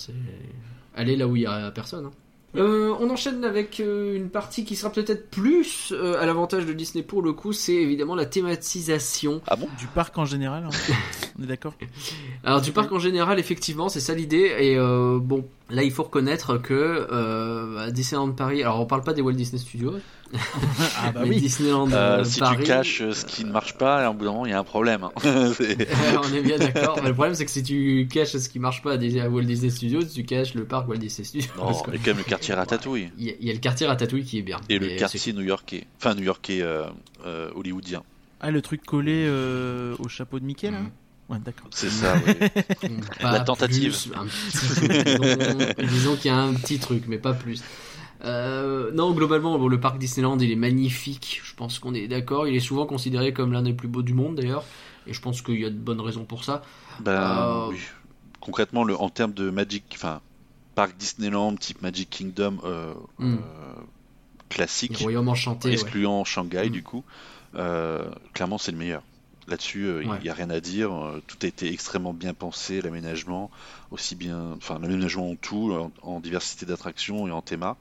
Allez 0.95 1.17
là 1.17 1.27
où 1.27 1.37
il 1.37 1.43
y 1.43 1.47
a 1.47 1.71
personne. 1.71 2.11
Euh, 2.55 2.95
on 3.01 3.09
enchaîne 3.09 3.45
avec 3.45 3.81
euh, 3.81 4.15
une 4.15 4.29
partie 4.29 4.65
qui 4.65 4.77
sera 4.77 4.93
peut-être 4.93 5.31
plus 5.31 5.93
euh, 5.93 6.21
à 6.21 6.27
l'avantage 6.27 6.67
de 6.67 6.73
Disney 6.75 7.03
pour 7.03 7.23
le 7.23 7.33
coup, 7.33 7.53
c'est 7.53 7.75
évidemment 7.75 8.15
la 8.15 8.27
thématisation. 8.27 9.41
ah 9.47 9.57
bon? 9.57 9.69
Du 9.79 9.87
parc 9.87 10.19
en 10.19 10.27
général, 10.27 10.65
hein. 10.65 10.95
on 11.39 11.45
est 11.45 11.47
d'accord? 11.47 11.75
Alors 12.45 12.61
du 12.61 12.73
parc 12.73 12.93
en 12.93 12.99
général, 12.99 13.39
effectivement, 13.39 13.89
c'est 13.89 14.01
ça 14.01 14.15
l'idée. 14.15 14.55
Et 14.59 14.77
euh, 14.77 15.19
bon, 15.21 15.47
là, 15.73 15.83
il 15.83 15.91
faut 15.91 16.05
reconnaître 16.05 16.59
que 16.59 16.73
euh, 17.11 17.87
à 17.87 17.91
Disneyland 17.91 18.31
Paris, 18.33 18.63
alors 18.63 18.81
on 18.81 18.87
parle 18.87 19.03
pas 19.03 19.13
des 19.15 19.23
Walt 19.23 19.33
Disney 19.33 19.59
Studios, 19.61 19.95
Ah 20.35 21.11
bah 21.13 21.21
mais 21.25 21.31
oui 21.31 21.41
Disneyland 21.41 21.91
Euh, 21.93 22.21
euh, 22.21 22.25
si 22.25 22.41
Paris. 22.41 22.57
tu 22.59 22.63
caches 22.65 23.03
euh, 23.03 23.13
ce 23.13 23.27
qui 23.27 23.45
ne 23.45 23.51
marche 23.53 23.77
pas, 23.77 23.99
à 23.99 24.09
un 24.09 24.15
bout 24.15 24.25
d'un 24.25 24.33
moment, 24.33 24.47
il 24.47 24.51
y 24.51 24.55
a 24.55 24.59
un 24.59 24.65
problème. 24.65 25.05
hein. 25.05 25.11
On 25.25 26.35
est 26.35 26.41
bien 26.43 26.59
d'accord. 26.59 26.99
Mais 27.03 27.09
le 27.09 27.15
problème, 27.15 27.35
c'est 27.35 27.45
que 27.45 27.51
si 27.51 27.63
tu 27.63 28.09
caches 28.11 28.37
ce 28.37 28.49
qui 28.49 28.59
marche 28.59 28.83
pas 28.83 28.93
à, 28.95 29.29
Walt 29.29 29.43
Disney 29.43 29.71
Studios, 29.71 30.05
tu 30.05 30.25
caches 30.25 30.55
le 30.55 30.65
parc 30.65 30.89
Walt 30.89 30.97
Disney 30.99 31.25
Studios. 31.27 31.51
non, 31.59 31.65
Parce 31.67 31.83
que- 31.83 31.91
il 31.91 31.95
y 31.97 31.97
a 31.97 32.01
quand 32.01 32.11
même 32.11 32.19
le 32.19 32.25
quartier 32.25 32.55
Ratatouille. 32.55 33.11
Il 33.19 33.25
y, 33.27 33.31
a- 33.31 33.35
il 33.41 33.47
y 33.47 33.51
a 33.51 33.53
le 33.53 33.59
quartier 33.59 33.87
Ratatouille 33.87 34.25
qui 34.25 34.39
est 34.39 34.43
bien. 34.43 34.59
Et 34.69 34.79
Mais 34.79 34.91
le 34.95 34.99
quartier 34.99 35.33
new-yorkais. 35.33 35.85
Enfin, 35.99 36.15
new-yorkais 36.15 36.63
euh, 36.63 36.85
euh, 37.27 37.51
hollywoodien. 37.55 38.03
Ah, 38.41 38.51
le 38.51 38.61
truc 38.63 38.85
collé 38.85 39.25
euh, 39.27 39.95
au 39.99 40.09
chapeau 40.09 40.39
de 40.41 40.45
Mickey, 40.45 40.71
là? 40.71 40.81
Mhm. 40.81 40.91
Ouais, 41.33 41.39
d'accord. 41.45 41.67
C'est 41.71 41.91
ça, 41.91 42.15
oui. 42.27 42.91
La 43.23 43.41
tentative. 43.41 43.91
plus, 43.93 44.13
un 44.15 44.27
petit 44.27 44.81
peu, 44.81 45.25
disons, 45.27 45.89
disons 45.89 46.17
qu'il 46.17 46.31
y 46.31 46.35
a 46.35 46.39
un 46.39 46.53
petit 46.55 46.79
truc, 46.79 47.05
mais 47.09 47.19
pas 47.19 47.33
plus. 47.33 47.63
Euh, 48.25 48.93
non, 48.93 49.13
globalement, 49.13 49.59
bon, 49.59 49.67
le 49.69 49.81
parc 49.81 49.99
Disneyland, 49.99 50.39
il 50.39 50.51
est 50.53 50.57
magnifique. 50.57 51.41
Je 51.45 51.55
pense 51.55 51.79
qu'on 51.79 51.95
est 51.95 52.07
d'accord. 52.07 52.47
Il 52.47 52.55
est 52.55 52.61
souvent 52.61 52.87
considéré 52.87 53.33
comme 53.33 53.53
l'un 53.53 53.63
des 53.63 53.73
plus 53.73 53.89
beaux 53.89 54.03
du 54.03 54.15
monde, 54.15 54.37
d'ailleurs. 54.37 54.65
Et 55.07 55.13
je 55.13 55.21
pense 55.21 55.43
qu'il 55.43 55.59
y 55.61 55.65
a 55.65 55.71
de 55.71 55.75
bonnes 55.75 56.01
raisons 56.01 56.25
pour 56.25 56.45
ça. 56.45 56.63
Ben, 57.01 57.13
Euh, 57.13 57.67
oui. 57.71 57.79
Concrètement, 58.41 58.85
le, 58.85 58.97
en 58.97 59.09
termes 59.09 59.33
de 59.33 59.51
Magic, 59.51 59.85
enfin, 59.95 60.21
parc 60.75 60.97
Disneyland 60.97 61.57
type 61.57 61.83
Magic 61.83 62.09
Kingdom 62.11 62.59
euh, 62.65 62.93
Mm. 63.19 63.35
euh, 63.35 63.37
Le 63.79 64.55
classique, 64.55 64.99
royaume 64.99 65.29
enchanté. 65.29 65.69
ouais. 65.69 65.75
excluant 65.75 66.25
Shanghai 66.25 66.67
Mm. 66.69 66.73
du 66.73 66.83
coup, 66.83 67.05
euh, 67.57 68.05
clairement 68.35 68.59
c'est 68.59 68.71
le 68.73 68.79
meilleur. 68.79 69.03
Là-dessus, 69.53 69.85
euh, 69.85 70.03
il 70.03 70.09
Ouais. 70.09 70.19
n'y 70.23 70.29
a 70.31 70.35
rien 70.35 70.49
à 70.51 70.61
dire. 70.61 70.91
euh, 70.93 71.23
tout 71.27 71.37
a 71.43 71.47
été 71.47 71.71
extrêmement 71.71 72.15
bien 72.15 72.33
pensé, 72.33 72.81
l'aménagement, 72.81 73.51
aussi 73.91 74.15
bien, 74.17 74.53
enfin 74.57 74.79
l'aménagement 74.81 75.31
en 75.31 75.37
tout, 75.37 75.71
en, 75.73 75.93
en 76.03 76.21
diversité 76.21 76.65
d'attractions 76.65 77.29
et 77.29 77.31
en 77.31 77.43
théma. 77.43 77.77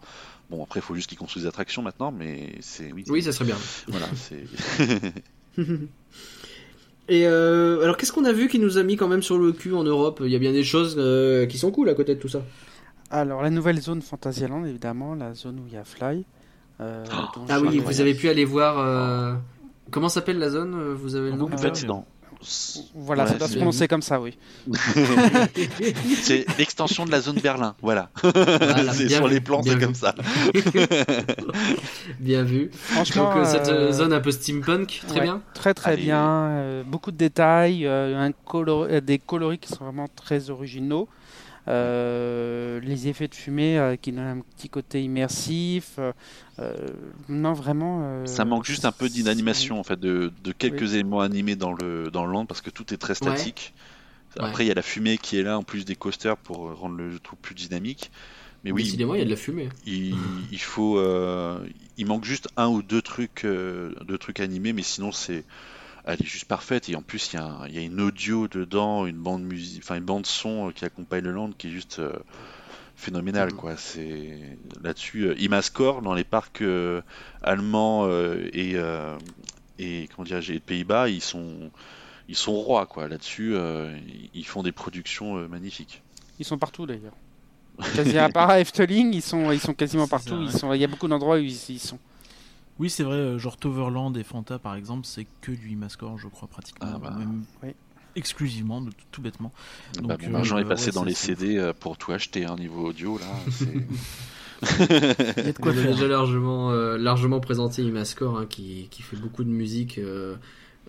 Bon, 0.50 0.62
après, 0.62 0.82
il 0.82 0.84
faut 0.84 0.96
juste 0.96 1.08
qu'ils 1.08 1.18
construisent 1.18 1.44
des 1.46 1.50
attractions 1.50 1.82
maintenant, 1.82 2.12
mais 2.12 2.56
c'est 2.60 2.92
oui, 2.92 3.06
Oui, 3.08 3.24
ça 3.24 3.32
serait 3.32 3.46
bien. 3.46 3.56
voilà, 3.88 4.08
c'est 4.16 4.44
Et 7.10 7.26
euh, 7.26 7.82
alors, 7.84 7.98
qu'est-ce 7.98 8.12
qu'on 8.12 8.26
a 8.26 8.32
vu 8.34 8.48
qui 8.48 8.60
nous 8.60 8.78
a 8.78 8.84
mis 8.84 8.96
quand 8.96 9.08
même 9.08 9.24
sur 9.24 9.38
le 9.38 9.52
cul 9.52 9.74
en 9.74 9.84
Europe? 9.84 10.22
Il 10.24 10.32
y 10.32 10.36
a 10.36 10.40
bien 10.40 10.52
des 10.54 10.64
choses 10.64 10.96
euh, 10.98 11.46
qui 11.46 11.58
sont 11.58 11.72
cool 11.72 11.90
à 11.90 11.94
côté 11.94 12.16
de 12.16 12.20
tout 12.20 12.30
ça. 12.30 12.42
Alors 13.10 13.42
la 13.42 13.50
nouvelle 13.50 13.82
zone 13.82 14.02
Fantasyland 14.02 14.64
évidemment, 14.66 15.16
la 15.16 15.34
zone 15.34 15.60
où 15.60 15.68
il 15.68 15.74
y 15.74 15.78
a 15.78 15.84
Fly. 15.84 16.24
euh, 16.80 17.04
Ah 17.50 17.60
je- 17.60 17.66
oui, 17.66 17.80
vous 17.80 18.00
avez 18.00 18.14
pu 18.14 18.30
aller 18.30 18.46
voir. 18.46 18.80
Comment 19.90 20.10
s'appelle 20.10 20.38
la 20.40 20.50
zone 20.50 20.76
euh, 20.76 20.94
Vous 20.96 21.16
avez 21.16 21.32
le 21.32 21.38
nom 21.38 21.46
en 21.48 21.52
ouais, 21.52 21.58
fait, 21.58 21.76
c'est 21.76 21.86
dans- 21.86 22.06
Voilà, 22.96 23.24
Ouais, 23.26 23.30
ça 23.30 23.36
doit 23.36 23.48
se 23.48 23.54
c'est- 23.54 23.60
prononcer 23.60 23.88
comme 23.88 24.02
ça, 24.02 24.22
oui. 24.22 24.38
C'est 26.22 26.46
l'extension 26.58 27.06
de 27.06 27.12
la 27.12 27.22
zone 27.22 27.38
Berlin, 27.40 27.76
voilà. 27.82 28.10
Voilà, 28.24 28.94
c'est 28.94 29.06
bien 29.06 29.18
sur 29.18 29.28
vu, 29.28 29.34
les 29.34 29.42
plans, 29.42 29.62
c'est 29.64 29.80
comme 29.80 29.96
ça. 29.96 30.16
Bien 32.20 32.44
vu. 32.44 32.70
Franchement, 32.74 33.30
Donc 33.34 33.38
euh, 33.38 33.46
cette 33.46 33.68
euh, 33.70 33.90
euh, 33.90 33.92
zone 33.92 34.14
un 34.14 34.20
peu 34.22 34.32
steampunk, 34.32 35.02
très 35.08 35.18
ouais, 35.20 35.24
bien. 35.24 35.42
Très 35.54 35.74
très 35.74 35.92
Allez. 35.94 36.04
bien, 36.04 36.24
euh, 36.50 36.84
beaucoup 36.84 37.12
de 37.12 37.18
détails, 37.18 37.86
un 37.88 38.32
color- 38.32 39.02
des 39.02 39.20
coloris 39.20 39.60
qui 39.60 39.70
sont 39.70 39.84
vraiment 39.84 40.08
très 40.16 40.50
originaux. 40.50 41.08
Euh, 41.68 42.80
les 42.82 43.08
effets 43.08 43.28
de 43.28 43.36
fumée 43.36 43.78
euh, 43.78 43.96
qui 43.96 44.12
donnent 44.12 44.40
un 44.40 44.42
petit 44.58 44.70
côté 44.70 45.04
immersif. 45.04 45.96
euh, 46.00 46.12
euh, 46.60 46.74
non, 47.30 47.54
vraiment. 47.54 48.00
euh, 48.04 48.26
Ça 48.26 48.46
manque 48.46 48.66
juste 48.66 48.86
un 48.86 48.92
peu 48.92 49.10
d'inanimation 49.10 49.80
en 49.80 49.84
fait, 49.84 50.00
de, 50.00 50.32
de 50.44 50.52
quelques 50.52 50.94
éléments 50.94 51.22
animés 51.22 51.56
dans 51.56 51.74
le 51.74 52.10
dans 52.12 52.26
le 52.26 52.32
land 52.32 52.46
parce 52.46 52.62
que 52.62 52.70
tout 52.72 52.94
est 52.94 52.98
très 52.98 53.16
statique. 53.16 53.74
Ouais. 54.38 54.46
Après, 54.46 54.64
il 54.64 54.68
y 54.68 54.72
a 54.72 54.76
la 54.76 54.82
fumée 54.82 55.18
qui 55.18 55.38
est 55.38 55.44
là 55.44 55.58
en 55.58 55.64
plus 55.64 55.84
des 55.86 55.96
coasters 55.96 56.38
pour 56.38 56.74
rendre 56.80 56.96
le 56.96 57.20
tout 57.20 57.36
plus 57.36 57.54
dynamique. 57.54 58.12
Mais 58.64 58.72
oui, 58.72 58.84
Décidément, 58.84 59.16
il 59.16 59.20
y 59.20 59.22
a 59.22 59.26
de 59.26 59.30
la 59.32 59.36
fumée. 59.36 59.70
il, 59.86 60.16
il 60.52 60.60
faut, 60.62 60.98
euh, 61.00 61.60
il 61.98 62.06
manque 62.06 62.24
juste 62.26 62.48
un 62.58 62.68
ou 62.70 62.82
deux 62.84 63.02
trucs, 63.02 63.44
euh, 63.44 63.94
deux 64.08 64.18
trucs 64.20 64.40
animés, 64.40 64.72
mais 64.72 64.84
sinon 64.84 65.12
c'est, 65.12 65.44
elle 66.06 66.22
est 66.22 66.26
juste 66.26 66.46
parfaite. 66.46 66.90
Et 66.90 66.96
en 66.96 67.02
plus, 67.02 67.32
il 67.34 67.38
y 67.38 67.40
a, 67.40 67.68
y 67.82 67.86
une 67.86 68.02
audio 68.02 68.48
dedans, 68.48 69.06
une 69.06 69.18
bande 69.18 69.44
musique, 69.44 69.82
enfin 69.84 69.96
une 69.96 70.04
bande 70.06 70.26
son 70.26 70.70
euh, 70.70 70.72
qui 70.72 70.86
accompagne 70.86 71.24
le 71.24 71.32
land 71.32 71.52
qui 71.58 71.68
est 71.68 71.72
juste 71.72 72.00
euh, 72.00 72.14
phénoménale, 72.96 73.50
Mhm. 73.52 73.56
quoi. 73.58 73.78
C'est 73.78 74.40
là-dessus, 74.84 75.24
euh, 75.28 75.36
Imascore 75.40 76.02
dans 76.02 76.14
les 76.14 76.24
parcs 76.24 76.62
euh, 76.62 77.02
allemands 77.42 78.06
euh, 78.08 78.50
et 78.54 78.74
euh, 78.76 79.18
et 79.80 80.08
comment 80.16 80.26
dirais-je, 80.26 80.54
et 80.54 80.60
Pays-Bas, 80.60 81.10
ils 81.10 81.22
sont 81.22 81.72
ils 82.30 82.36
sont 82.36 82.54
rois 82.54 82.86
quoi. 82.86 83.08
Là-dessus, 83.08 83.54
euh, 83.56 83.98
ils 84.34 84.46
font 84.46 84.64
des 84.64 84.72
productions 84.72 85.38
euh, 85.38 85.48
magnifiques. 85.48 86.02
Ils 86.40 86.46
sont 86.46 86.58
partout 86.58 86.86
d'ailleurs. 86.86 87.14
Quasi 87.96 88.18
à 88.18 88.30
part 88.30 88.50
à 88.50 88.60
Efteling, 88.62 89.14
ils 89.14 89.22
sont, 89.22 89.52
ils 89.52 89.60
sont 89.60 89.74
quasiment 89.74 90.08
partout. 90.08 90.30
ça, 90.30 90.38
ouais. 90.38 90.46
Ils 90.46 90.52
sont, 90.52 90.74
il 90.74 90.82
y 90.82 90.84
a 90.84 90.88
beaucoup 90.88 91.08
d'endroits 91.08 91.38
où 91.38 91.40
ils, 91.40 91.70
ils 91.70 91.80
sont. 91.80 91.98
Oui, 92.80 92.90
c'est 92.90 93.04
vrai, 93.04 93.16
euh, 93.18 93.38
genre 93.38 93.58
Toverland 93.58 94.16
et 94.18 94.24
Fanta 94.24 94.58
par 94.60 94.76
exemple, 94.76 95.06
c'est 95.06 95.28
que 95.42 95.52
du 95.52 95.70
Imascore, 95.70 96.18
je 96.18 96.28
crois, 96.28 96.48
pratiquement. 96.48 96.90
Ah 96.96 96.98
bah. 97.00 97.16
Même 97.18 97.44
Oui. 97.64 97.70
exclusivement, 98.16 98.82
de- 98.82 98.90
tout, 98.90 98.96
tout 99.12 99.22
bêtement. 99.22 99.52
Bah, 100.02 100.16
Donc, 100.18 100.28
mon 100.28 100.36
euh, 100.36 100.38
argent 100.40 100.58
est 100.58 100.64
ouais, 100.64 100.70
passé 100.70 100.92
dans 100.92 101.04
les 101.04 101.14
CD 101.14 101.58
euh, 101.58 101.74
pour 101.74 101.98
tout 101.98 102.12
acheter 102.12 102.46
un 102.46 102.56
niveau 102.56 102.88
audio 102.88 103.18
là. 103.20 103.26
c'est- 103.52 103.66
Il 104.64 105.46
y 105.46 105.50
a 105.50 105.54
de 105.54 105.58
quoi 105.58 105.72
On 105.72 105.78
a 105.78 105.82
faire. 105.82 105.92
déjà 105.94 106.08
largement, 106.08 106.72
euh, 106.72 106.98
largement 106.98 107.40
présenté 107.40 107.82
Imascore, 107.84 108.38
hein, 108.40 108.46
qui, 108.48 108.88
qui 108.92 109.02
fait 109.02 109.18
beaucoup 109.18 109.44
de 109.44 109.50
musique 109.50 109.98
euh, 109.98 110.36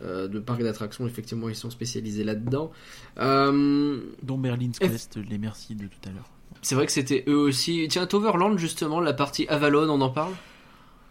euh, 0.02 0.28
de 0.28 0.38
parcs 0.40 0.62
d'attractions. 0.62 1.06
Effectivement, 1.06 1.48
ils 1.48 1.54
sont 1.56 1.70
spécialisés 1.70 2.24
là-dedans. 2.24 2.70
Euh, 3.18 4.00
Dont 4.22 4.36
Merlin's 4.38 4.76
F- 4.78 4.88
Quest, 4.90 5.16
les 5.16 5.38
merci 5.38 5.74
de 5.74 5.86
tout 5.86 6.08
à 6.08 6.12
l'heure. 6.12 6.28
c'est 6.62 6.74
vrai 6.74 6.84
que 6.86 6.92
c'était 6.92 7.24
eux 7.28 7.36
aussi. 7.38 7.86
Tiens, 7.90 8.06
Toverland, 8.06 8.58
justement, 8.58 9.00
la 9.00 9.12
partie 9.14 9.46
Avalon, 9.48 9.88
on 9.90 10.00
en 10.00 10.10
parle? 10.10 10.32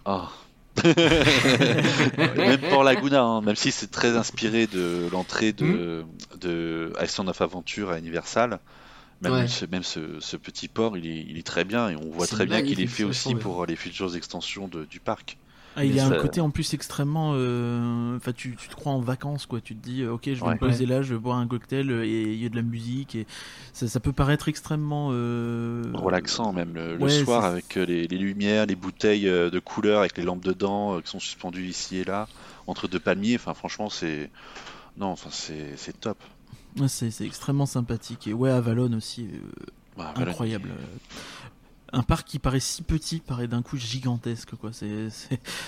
Ah. 0.05 0.29
même 2.37 2.61
pour 2.69 2.83
Laguna, 2.83 3.21
hein, 3.21 3.41
même 3.41 3.55
si 3.55 3.71
c'est 3.71 3.91
très 3.91 4.15
inspiré 4.17 4.67
de 4.67 5.07
l'entrée 5.11 5.53
de, 5.53 6.05
de 6.39 6.93
Island 7.01 7.29
of 7.29 7.41
Adventure 7.41 7.89
à 7.91 7.99
Universal, 7.99 8.59
même, 9.21 9.33
Ouais. 9.33 9.47
ce, 9.47 9.65
même 9.65 9.83
ce, 9.83 10.19
ce 10.19 10.37
petit 10.37 10.67
port, 10.67 10.97
il 10.97 11.05
est, 11.07 11.25
il 11.27 11.37
est 11.37 11.45
très 11.45 11.65
bien 11.65 11.89
et 11.89 11.95
on 11.95 12.09
voit 12.11 12.27
très 12.27 12.45
bien 12.45 12.61
qu'il 12.63 12.79
est 12.81 12.87
fait 12.87 13.03
aussi 13.03 13.35
pour 13.35 13.65
les 13.65 13.75
futures 13.75 14.15
extensions 14.15 14.67
de- 14.67 14.85
du 14.85 14.99
parc. 14.99 15.37
Ah, 15.75 15.85
il 15.85 15.95
y 15.95 15.99
a 16.01 16.05
un 16.05 16.11
côté 16.21 16.41
en 16.41 16.49
plus 16.49 16.73
extrêmement. 16.73 17.31
euh, 17.35 18.17
Enfin, 18.17 18.33
tu, 18.33 18.55
tu 18.57 18.67
te 18.67 18.75
crois 18.75 18.91
en 18.91 18.99
vacances, 18.99 19.45
quoi. 19.45 19.61
Tu 19.61 19.73
te 19.75 19.81
dis, 19.81 20.05
ok, 20.05 20.23
je 20.25 20.31
vais 20.33 20.41
Ouais. 20.41 20.53
me 20.55 20.59
poser 20.59 20.85
là, 20.85 21.01
je 21.01 21.13
vais 21.13 21.19
boire 21.19 21.37
un 21.37 21.47
cocktail 21.47 21.89
euh, 21.89 22.03
et 22.05 22.23
il 22.33 22.41
y 22.43 22.45
a 22.45 22.49
de 22.49 22.55
la 22.57 22.61
musique. 22.61 23.15
Et 23.15 23.25
ça, 23.71 23.87
ça 23.87 23.99
peut 24.01 24.11
paraître 24.11 24.49
extrêmement. 24.49 25.09
euh, 25.11 25.83
Relaxant 25.93 26.51
même 26.51 26.73
le, 26.73 27.09
soir 27.09 27.45
avec 27.45 27.75
les, 27.75 28.05
les 28.07 28.17
lumières, 28.17 28.65
les 28.65 28.75
bouteilles 28.75 29.23
de 29.23 29.59
couleur 29.59 29.99
avec 30.01 30.17
les 30.17 30.23
lampes 30.23 30.43
dedans 30.43 30.97
euh, 30.97 31.01
qui 31.01 31.09
sont 31.09 31.19
suspendues 31.19 31.67
ici 31.67 31.97
et 31.97 32.03
là 32.03 32.27
entre 32.67 32.87
deux 32.89 32.99
palmiers. 32.99 33.35
Enfin 33.35 33.53
franchement 33.53 33.89
c'est 33.89 34.29
non 34.97 35.07
enfin 35.07 35.29
c'est 35.31 35.99
top. 35.99 36.17
ouais, 36.79 36.87
c'est 36.89 37.21
extrêmement 37.25 37.65
sympathique. 37.65 38.27
Et 38.27 38.33
ouais, 38.33 38.49
Avalon 38.51 38.91
aussi, 38.93 39.29
euh, 39.33 39.37
Bah, 39.97 40.13
incroyable. 40.17 40.69
Un 41.93 42.03
parc 42.03 42.27
qui 42.27 42.39
paraît 42.39 42.59
si 42.61 42.83
petit 42.83 43.19
paraît 43.19 43.47
d'un 43.47 43.61
coup 43.61 43.77
gigantesque, 43.77 44.55
quoi. 44.55 44.71
C'est 44.71 45.07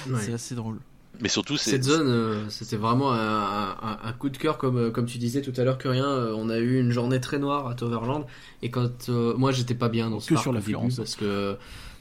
Ouais. 0.10 0.34
assez 0.34 0.56
drôle. 0.56 0.80
Mais 1.22 1.30
surtout 1.30 1.58
Cette 1.58 1.84
zone, 1.84 2.08
euh, 2.08 2.50
c'était 2.50 2.76
vraiment 2.78 3.12
un, 3.14 3.18
un- 3.20 4.00
un 4.04 4.14
coup 4.14 4.30
de 4.30 4.38
cœur, 4.38 4.58
comme, 4.58 4.78
euh, 4.78 4.90
comme 4.90 5.06
tu 5.06 5.20
disais 5.20 5.42
tout 5.44 5.54
à 5.58 5.64
l'heure, 5.64 5.78
que 5.78 5.88
rien. 5.88 6.08
euh, 6.08 6.34
on 6.36 6.50
a 6.50 6.58
eu 6.58 6.80
une 6.80 6.90
journée 6.92 7.20
très 7.22 7.38
noire 7.38 7.68
à 7.68 7.76
Toverland, 7.76 8.26
et 8.64 8.72
quand 8.72 9.10
euh, 9.10 9.36
moi 9.38 9.52
j'étais 9.52 9.76
pas 9.76 9.90
bien 9.90 10.10
dans 10.10 10.20
ce 10.20 10.30
Que 10.30 10.34
parc 10.34 10.44
sur 10.44 10.52
au 10.52 10.56
l'affluence. 10.56 10.84
début, 10.86 10.96
parce 10.98 11.16
que 11.16 11.56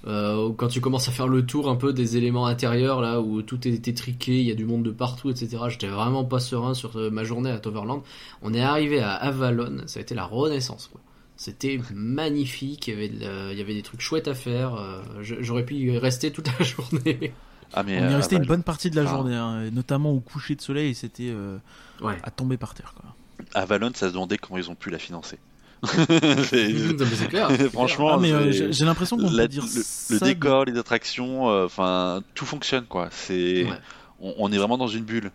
euh, 0.07 0.51
quand 0.57 0.69
tu 0.69 0.81
commences 0.81 1.09
à 1.09 1.13
faire 1.13 1.29
le 1.29 1.45
tour 1.45 1.69
un 1.69 1.77
peu 1.77 1.93
des 1.93 2.17
éléments 2.17 2.47
intérieurs, 2.47 3.03
là 3.03 3.21
où 3.21 3.43
tout 3.43 3.69
est 3.69 3.87
étriqué, 3.87 4.41
il 4.41 4.47
y 4.47 4.51
a 4.51 4.55
du 4.55 4.65
monde 4.65 4.83
de 4.83 4.91
partout, 4.93 5.29
etc. 5.29 5.59
J'étais 5.69 5.89
vraiment 5.89 6.25
pas 6.25 6.41
serein 6.41 6.73
sur 6.73 6.97
ma 7.13 7.23
journée 7.25 7.51
à 7.51 7.59
Toverland. 7.59 8.03
On 8.41 8.55
est 8.55 8.63
arrivé 8.63 9.01
à 9.01 9.13
Avalon, 9.13 9.83
ça 9.87 9.99
a 9.99 10.03
été 10.03 10.15
la 10.15 10.25
renaissance. 10.25 10.89
quoi. 10.91 11.01
C'était 11.37 11.81
magnifique, 11.95 12.87
il 12.89 12.95
y, 12.95 12.97
avait 12.97 13.09
la- 13.09 13.53
il 13.53 13.59
y 13.59 13.61
avait 13.61 13.75
des 13.75 13.83
trucs 13.83 14.01
chouettes 14.01 14.29
à 14.29 14.35
faire. 14.35 14.75
euh, 14.77 15.01
J'aurais 15.21 15.65
pu 15.65 15.75
y 15.75 15.99
rester 15.99 16.31
toute 16.31 16.47
la 16.59 16.65
journée. 16.65 17.33
ah 17.73 17.83
mais 17.83 17.99
On 17.99 18.11
y 18.11 18.13
euh, 18.13 18.17
restait 18.17 18.37
une 18.37 18.43
Aval- 18.43 18.49
bonne 18.49 18.63
partie 18.63 18.91
de 18.91 18.97
la 18.97 19.03
Ah. 19.03 19.13
journée, 19.13 19.35
hein, 19.35 19.65
et 19.65 19.71
notamment 19.71 20.13
au 20.13 20.21
coucher 20.21 20.55
de 20.55 20.61
soleil, 20.61 20.95
c'était 20.95 21.31
euh, 21.31 21.59
Ouais. 22.01 22.17
à 22.23 22.31
tomber 22.31 22.57
par 22.59 22.75
terre, 22.75 22.95
quoi. 22.95 23.15
Avalon 23.55 23.91
ça 23.95 24.09
se 24.09 24.13
demandait 24.13 24.39
comment 24.39 24.59
ils 24.59 24.71
ont 24.71 24.75
pu 24.77 24.91
la 24.91 24.99
financer. 24.99 25.39
C'est- 26.45 27.29
clair. 27.29 27.51
Franchement, 27.73 28.11
Ah, 28.13 28.25
euh, 28.25 28.53
j'ai 28.71 28.85
l'impression 28.85 29.17
qu'on 29.17 29.29
peut 29.31 29.49
dire 29.49 29.65
le, 29.65 29.77
le 29.79 29.83
ça 29.83 30.19
de- 30.21 30.25
décor, 30.33 30.65
les 30.65 30.79
attractions, 30.79 31.51
euh, 31.51 31.65
enfin 31.67 32.23
tout 32.35 32.47
fonctionne 32.47 32.85
quoi. 32.85 33.09
C'est 33.11 33.65
Ouais. 33.65 33.79
on, 34.21 34.35
on 34.39 34.53
est 34.53 34.59
vraiment 34.59 34.79
dans 34.79 34.87
une 34.87 35.05
bulle. 35.05 35.33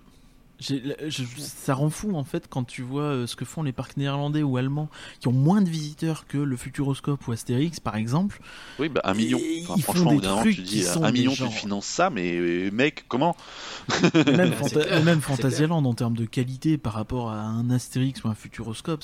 Je- 0.60 1.24
ça 1.38 1.76
rend 1.76 1.90
fou 1.92 2.16
en 2.16 2.24
fait 2.24 2.48
quand 2.50 2.64
tu 2.64 2.82
vois 2.82 3.04
euh, 3.04 3.28
ce 3.28 3.36
que 3.36 3.46
font 3.46 3.62
les 3.62 3.72
parcs 3.72 3.96
néerlandais 3.96 4.42
ou 4.42 4.58
allemands 4.58 4.90
qui 5.20 5.28
ont 5.28 5.32
moins 5.32 5.62
de 5.62 5.70
visiteurs 5.70 6.26
que 6.26 6.38
le 6.40 6.58
Futuroscope 6.58 7.28
ou 7.28 7.32
Astérix 7.32 7.80
par 7.80 7.96
exemple. 7.96 8.42
Oui, 8.80 8.90
bah 8.90 9.02
un 9.04 9.14
million. 9.14 9.38
Enfin, 9.38 9.74
ils 9.78 9.84
font 9.84 9.92
franchement, 9.94 10.12
des 10.14 10.18
d'un 10.22 10.30
moment, 10.30 10.42
trucs 10.42 10.56
tu 10.56 10.64
qui 10.64 10.76
dis 10.78 10.84
sont 10.84 11.04
un 11.04 11.12
des 11.12 11.20
million, 11.20 11.32
tu 11.34 11.48
finances 11.50 11.86
ça, 11.86 12.10
mais 12.10 12.38
euh, 12.38 12.72
mec, 12.72 13.06
comment? 13.08 13.36
Même, 14.26 14.52
Fanta- 14.60 15.22
Fantasyland 15.22 15.84
en 15.86 15.94
termes 15.94 16.16
de 16.18 16.26
qualité 16.26 16.78
par 16.80 16.94
rapport 16.94 17.30
à 17.30 17.40
un 17.42 17.70
Astérix 17.70 18.24
ou 18.24 18.28
un 18.28 18.36
Futuroscope, 18.36 19.04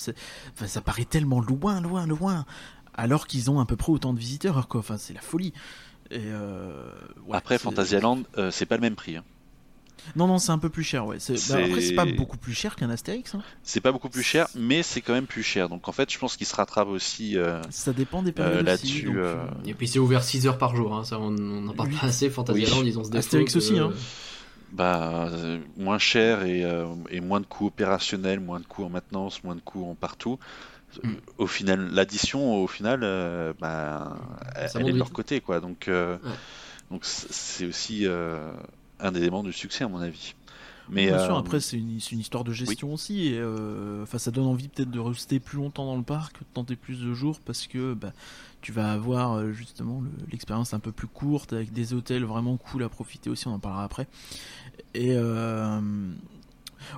enfin, 0.55 0.67
ça 0.67 0.81
paraît 0.81 1.05
tellement 1.05 1.39
loin, 1.39 1.81
loin, 1.81 2.07
loin, 2.07 2.45
alors 2.95 3.27
qu'ils 3.27 3.51
ont 3.51 3.59
à 3.59 3.65
peu 3.65 3.75
près 3.75 3.91
autant 3.91 4.13
de 4.13 4.19
visiteurs 4.19 4.67
quoi. 4.67 4.79
Enfin 4.79 4.97
c'est 4.97 5.13
la 5.13 5.21
folie. 5.21 5.53
Et 6.11 6.17
euh, 6.19 6.91
ouais, 7.27 7.37
Après, 7.37 7.57
Fantasyland, 7.59 8.23
euh, 8.37 8.51
c'est 8.51 8.65
pas 8.65 8.75
le 8.75 8.81
même 8.81 8.95
prix. 8.95 9.17
hein. 9.17 9.23
Non 10.15 10.27
non 10.27 10.37
c'est 10.37 10.51
un 10.51 10.57
peu 10.59 10.69
plus 10.69 10.83
cher 10.83 11.05
ouais. 11.05 11.17
C'est- 11.19 11.33
bah, 11.53 11.59
après 11.65 11.81
c'est 11.81 11.93
pas 11.95 12.05
beaucoup 12.05 12.37
plus 12.37 12.53
cher 12.53 12.75
qu'un 12.75 12.89
Astérix. 12.89 13.35
hein. 13.35 13.41
C'est 13.63 13.79
pas 13.81 13.91
beaucoup 13.91 14.09
plus 14.09 14.23
cher, 14.23 14.47
mais 14.55 14.83
c'est 14.83 15.01
quand 15.01 15.13
même 15.13 15.27
plus 15.27 15.43
cher. 15.43 15.69
Donc 15.69 15.87
en 15.87 15.91
fait, 15.91 16.11
je 16.11 16.17
pense 16.19 16.37
qu'il 16.37 16.45
se 16.47 16.55
rattrape 16.55 16.87
aussi. 16.87 17.37
euh, 17.37 17.61
Ça 17.69 17.93
dépend 17.93 18.21
des 18.23 18.31
périodes 18.31 18.55
Euh, 18.55 18.59
aussi. 18.59 18.65
là-dessus, 18.65 19.05
donc, 19.05 19.15
euh, 19.17 19.45
Et 19.65 19.73
puis 19.73 19.87
c'est 19.87 19.99
ouvert 19.99 20.23
6 20.23 20.45
heures 20.47 20.57
par 20.57 20.75
jour, 20.75 20.93
hein, 20.95 21.03
ça 21.03 21.19
on 21.19 21.31
n'en 21.31 21.73
parle 21.73 21.89
Oui. 21.89 21.95
pas 21.99 22.07
assez. 22.07 22.29
Fantasyland, 22.29 22.79
Oui. 22.81 22.87
ils 22.89 22.99
ont 22.99 23.03
ce 23.03 23.09
défaut. 23.09 23.19
Astérix 23.19 23.53
que- 23.53 23.57
aussi, 23.59 23.79
hein. 23.79 23.91
bah, 24.71 25.29
euh, 25.31 25.59
moins 25.77 25.97
cher 25.99 26.43
et, 26.43 26.63
euh, 26.65 26.85
et 27.09 27.21
moins 27.21 27.39
de 27.39 27.45
coûts 27.45 27.67
opérationnels, 27.67 28.39
moins 28.39 28.59
de 28.59 28.65
coûts 28.65 28.83
en 28.83 28.89
maintenance, 28.89 29.43
moins 29.43 29.55
de 29.55 29.61
coûts 29.61 29.85
en 29.89 29.95
partout. 29.95 30.39
Mm. 31.03 31.13
Au 31.39 31.47
final, 31.47 31.89
l'addition, 31.91 32.55
au 32.61 32.67
final, 32.67 32.99
euh, 33.03 33.53
bah, 33.59 34.15
elle, 34.55 34.69
Ça 34.69 34.79
elle 34.79 34.81
monte 34.83 34.89
est 34.89 34.93
de 34.93 34.97
leur 34.99 35.11
côté, 35.11 35.41
quoi. 35.41 35.59
Donc, 35.59 35.87
euh, 35.87 36.17
Ouais. 36.23 36.31
donc 36.91 37.01
c'est 37.05 37.65
aussi 37.65 38.05
euh, 38.05 38.51
un 39.03 39.13
élément 39.13 39.43
du 39.43 39.53
succès, 39.53 39.83
à 39.83 39.87
mon 39.87 39.99
avis. 39.99 40.33
Mais 40.89 41.07
Bien 41.07 41.19
sûr, 41.19 41.35
euh, 41.35 41.39
après 41.39 41.61
c'est 41.61 41.77
une, 41.77 41.97
histoire 41.97 42.43
de 42.43 42.51
gestion 42.51 42.93
aussi. 42.93 43.27
Et, 43.27 43.37
euh, 43.37 44.03
enfin, 44.03 44.17
ça 44.17 44.31
donne 44.31 44.45
envie 44.45 44.67
peut-être 44.67 44.91
de 44.91 44.99
rester 44.99 45.39
plus 45.39 45.57
longtemps 45.57 45.85
dans 45.85 45.95
le 45.95 46.03
parc, 46.03 46.39
de 46.39 46.45
tenter 46.53 46.75
plus 46.75 46.99
de 46.99 47.13
jours, 47.13 47.39
parce 47.45 47.67
que 47.67 47.93
bah, 47.93 48.11
tu 48.61 48.71
vas 48.71 48.91
avoir 48.91 49.33
euh, 49.33 49.53
justement 49.53 50.01
le- 50.01 50.11
l'expérience 50.31 50.73
un 50.73 50.79
peu 50.79 50.91
plus 50.91 51.07
courte 51.07 51.53
avec 51.53 51.71
des 51.71 51.93
hôtels 51.93 52.25
vraiment 52.25 52.57
cool 52.57 52.83
à 52.83 52.89
profiter 52.89 53.29
aussi. 53.29 53.47
On 53.47 53.53
en 53.53 53.59
parlera 53.59 53.83
après. 53.85 54.07
Et 54.93 55.15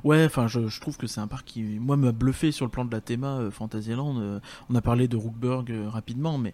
ouais, 0.03 0.25
enfin, 0.25 0.47
je, 0.47 0.67
je 0.67 0.81
trouve 0.81 0.97
que 0.97 1.07
c'est 1.07 1.21
un 1.21 1.27
parc 1.27 1.45
qui, 1.45 1.61
moi, 1.61 1.97
m'a 1.97 2.11
bluffé 2.11 2.51
sur 2.51 2.65
le 2.65 2.71
plan 2.71 2.85
de 2.85 2.91
la 2.91 3.01
théma 3.01 3.37
euh, 3.37 3.51
Fantasyland. 3.51 4.19
Euh, 4.19 4.39
on 4.69 4.75
a 4.75 4.81
parlé 4.81 5.07
de 5.07 5.17
Rookburg 5.17 5.71
euh, 5.71 5.89
rapidement, 5.89 6.37
mais 6.37 6.53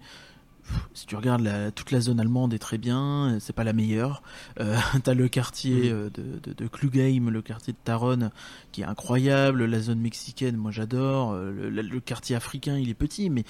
si 0.93 1.05
tu 1.05 1.15
regardes 1.15 1.41
la- 1.41 1.71
toute 1.71 1.91
la 1.91 1.99
zone 2.01 2.19
allemande 2.19 2.53
est 2.53 2.59
très 2.59 2.77
bien, 2.77 3.37
c'est 3.39 3.53
pas 3.53 3.63
la 3.63 3.73
meilleure. 3.73 4.21
Euh, 4.59 4.77
T'as 5.03 5.13
le 5.13 5.27
quartier 5.27 5.89
euh, 5.91 6.09
de, 6.09 6.39
de, 6.43 6.53
de 6.53 6.67
Klugheim, 6.67 7.29
le 7.29 7.41
quartier 7.41 7.73
de 7.73 7.77
Taronne, 7.83 8.31
qui 8.71 8.81
est 8.81 8.85
incroyable. 8.85 9.65
La 9.65 9.79
zone 9.79 9.99
mexicaine, 9.99 10.55
moi 10.57 10.71
j'adore. 10.71 11.31
Euh, 11.33 11.51
Le, 11.51 11.69
le- 11.69 11.81
le 11.81 11.99
quartier 11.99 12.35
africain, 12.35 12.77
il 12.77 12.89
est 12.89 12.93
petit, 12.93 13.29
mais 13.29 13.43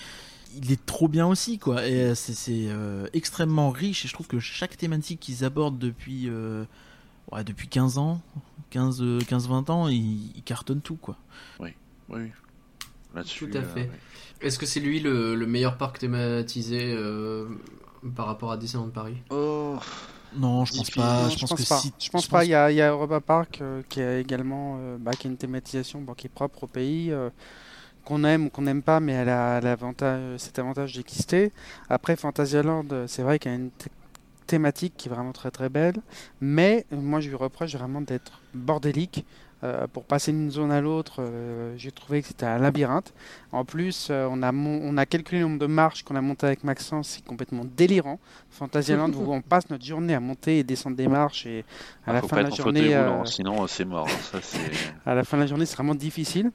il 0.55 0.71
est 0.71 0.85
trop 0.85 1.07
bien 1.07 1.27
aussi, 1.27 1.59
quoi. 1.59 1.87
Et 1.87 2.13
c'est 2.15 2.33
c'est, 2.33 2.65
euh, 2.67 3.07
extrêmement 3.13 3.69
riche. 3.69 4.05
Et 4.05 4.07
je 4.07 4.13
trouve 4.13 4.27
que 4.27 4.39
chaque 4.39 4.75
thématique 4.77 5.19
qu'ils 5.19 5.45
abordent 5.45 5.79
depuis, 5.79 6.27
euh, 6.27 6.65
ouais, 7.31 7.43
depuis 7.43 7.67
15 7.67 7.97
ans, 7.97 8.21
15, 8.71 9.01
euh, 9.01 9.19
15-20 9.21 9.69
ans, 9.71 9.87
ils, 9.87 10.31
ils 10.35 10.43
cartonnent 10.43 10.81
tout, 10.81 10.95
quoi. 10.97 11.17
oui, 11.59 11.69
oui. 12.09 12.31
Là-dessus, 13.13 13.49
Tout 13.49 13.57
à 13.57 13.61
euh, 13.61 13.73
fait. 13.73 13.81
ouais. 13.81 13.99
Est-ce 14.41 14.57
que 14.57 14.65
c'est 14.65 14.79
lui 14.79 14.99
le, 14.99 15.35
le 15.35 15.45
meilleur 15.45 15.77
parc 15.77 15.99
thématisé 15.99 16.93
euh, 16.95 17.45
par 18.15 18.25
rapport 18.25 18.51
à 18.51 18.57
Disneyland 18.57 18.89
Paris? 18.89 19.17
Oh, 19.29 19.77
Non, 20.37 20.65
je 20.65 20.73
pense 20.75 20.89
pas. 20.89 21.23
Non, 21.23 21.29
je, 21.29 21.39
pense 21.39 21.53
que 21.53 21.69
pas. 21.69 21.77
si. 21.79 21.93
je 21.99 22.09
pense 22.09 22.27
pas. 22.27 22.43
Il 22.45 22.49
y 22.49 22.55
a, 22.55 22.71
il 22.71 22.75
y 22.77 22.81
a 22.81 22.89
Europa 22.91 23.19
Park 23.19 23.59
euh, 23.61 23.81
qui 23.89 24.01
a 24.01 24.19
également 24.19 24.77
euh, 24.79 24.97
bah, 24.99 25.11
qui 25.11 25.27
a 25.27 25.29
une 25.29 25.37
thématisation 25.37 26.01
bon, 26.01 26.13
qui 26.13 26.27
est 26.27 26.29
propre 26.33 26.63
au 26.63 26.67
pays, 26.67 27.11
euh, 27.11 27.29
qu'on 28.05 28.23
aime 28.23 28.47
ou 28.47 28.49
qu'on 28.49 28.63
n'aime 28.63 28.81
pas, 28.83 28.99
mais 28.99 29.13
elle 29.13 29.29
a 29.29 29.61
l'avantage, 29.61 30.39
cet 30.39 30.59
avantage 30.59 30.93
d'exister. 30.95 31.51
Après, 31.89 32.15
Fantasyland, 32.15 32.85
c'est 33.07 33.21
vrai 33.23 33.39
qu'il 33.39 33.51
y 33.51 33.53
a 33.53 33.57
une 33.57 33.71
thé- 33.71 33.91
thématique 34.47 34.93
qui 34.97 35.07
est 35.09 35.11
vraiment 35.11 35.33
très 35.33 35.51
très 35.51 35.69
belle, 35.69 35.95
mais 36.41 36.85
moi 36.91 37.19
je 37.21 37.29
lui 37.29 37.35
reproche 37.35 37.73
vraiment 37.75 38.01
d'être 38.01 38.41
bordélique. 38.53 39.25
Euh, 39.63 39.85
pour 39.85 40.05
passer 40.05 40.31
d'une 40.31 40.49
zone 40.49 40.71
à 40.71 40.81
l'autre, 40.81 41.17
euh, 41.19 41.75
j'ai 41.77 41.91
trouvé 41.91 42.21
que 42.23 42.27
c'était 42.27 42.47
un 42.47 42.57
labyrinthe. 42.57 43.13
En 43.51 43.63
plus, 43.63 44.07
euh, 44.09 44.27
on, 44.31 44.41
a 44.41 44.51
mon- 44.51 44.79
on 44.81 44.97
a 44.97 45.05
calculé 45.05 45.41
le 45.41 45.47
nombre 45.47 45.59
de 45.59 45.67
marches 45.67 46.01
qu'on 46.03 46.15
a 46.15 46.21
montées 46.21 46.47
avec 46.47 46.63
Maxence, 46.63 47.09
c'est 47.09 47.25
complètement 47.25 47.63
délirant. 47.77 48.19
Fantasyland, 48.49 49.11
où 49.11 49.31
on 49.31 49.41
passe 49.41 49.69
notre 49.69 49.85
journée 49.85 50.15
à 50.15 50.19
monter 50.19 50.59
et 50.59 50.63
descendre 50.63 50.95
des 50.95 51.07
marches, 51.07 51.45
et 51.45 51.63
à 52.07 52.09
ah, 52.09 52.13
la 52.13 52.21
fin 52.23 52.37
de 52.37 52.41
la 52.41 52.49
journée, 52.49 52.97
roulant, 52.97 53.25
sinon 53.25 53.67
c'est 53.67 53.85
mort. 53.85 54.09
Ça, 54.09 54.39
à 55.05 55.13
la 55.13 55.23
fin 55.23 55.37
de 55.37 55.43
la 55.43 55.47
journée, 55.47 55.67
c'est 55.67 55.75
vraiment 55.75 55.95
difficile. 55.95 56.51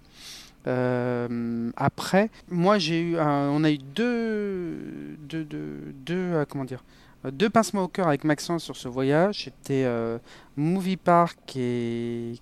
Après, 1.77 2.29
moi 2.51 2.79
j'ai 2.79 3.01
eu, 3.01 3.19
un- 3.19 3.51
on 3.51 3.63
a 3.63 3.71
eu 3.71 3.79
deux, 3.79 5.17
deux, 5.21 5.45
deux, 5.45 5.95
deux, 5.95 6.45
comment 6.49 6.65
dire, 6.65 6.83
deux 7.25 7.51
pincements 7.51 7.85
au 7.85 7.89
cœur 7.89 8.09
avec 8.09 8.25
Maxence 8.25 8.65
sur 8.65 8.75
ce 8.77 8.89
voyage. 8.89 9.45
C'était 9.45 9.89
Movie 10.57 10.97
Park 10.97 11.55
et 11.55 12.35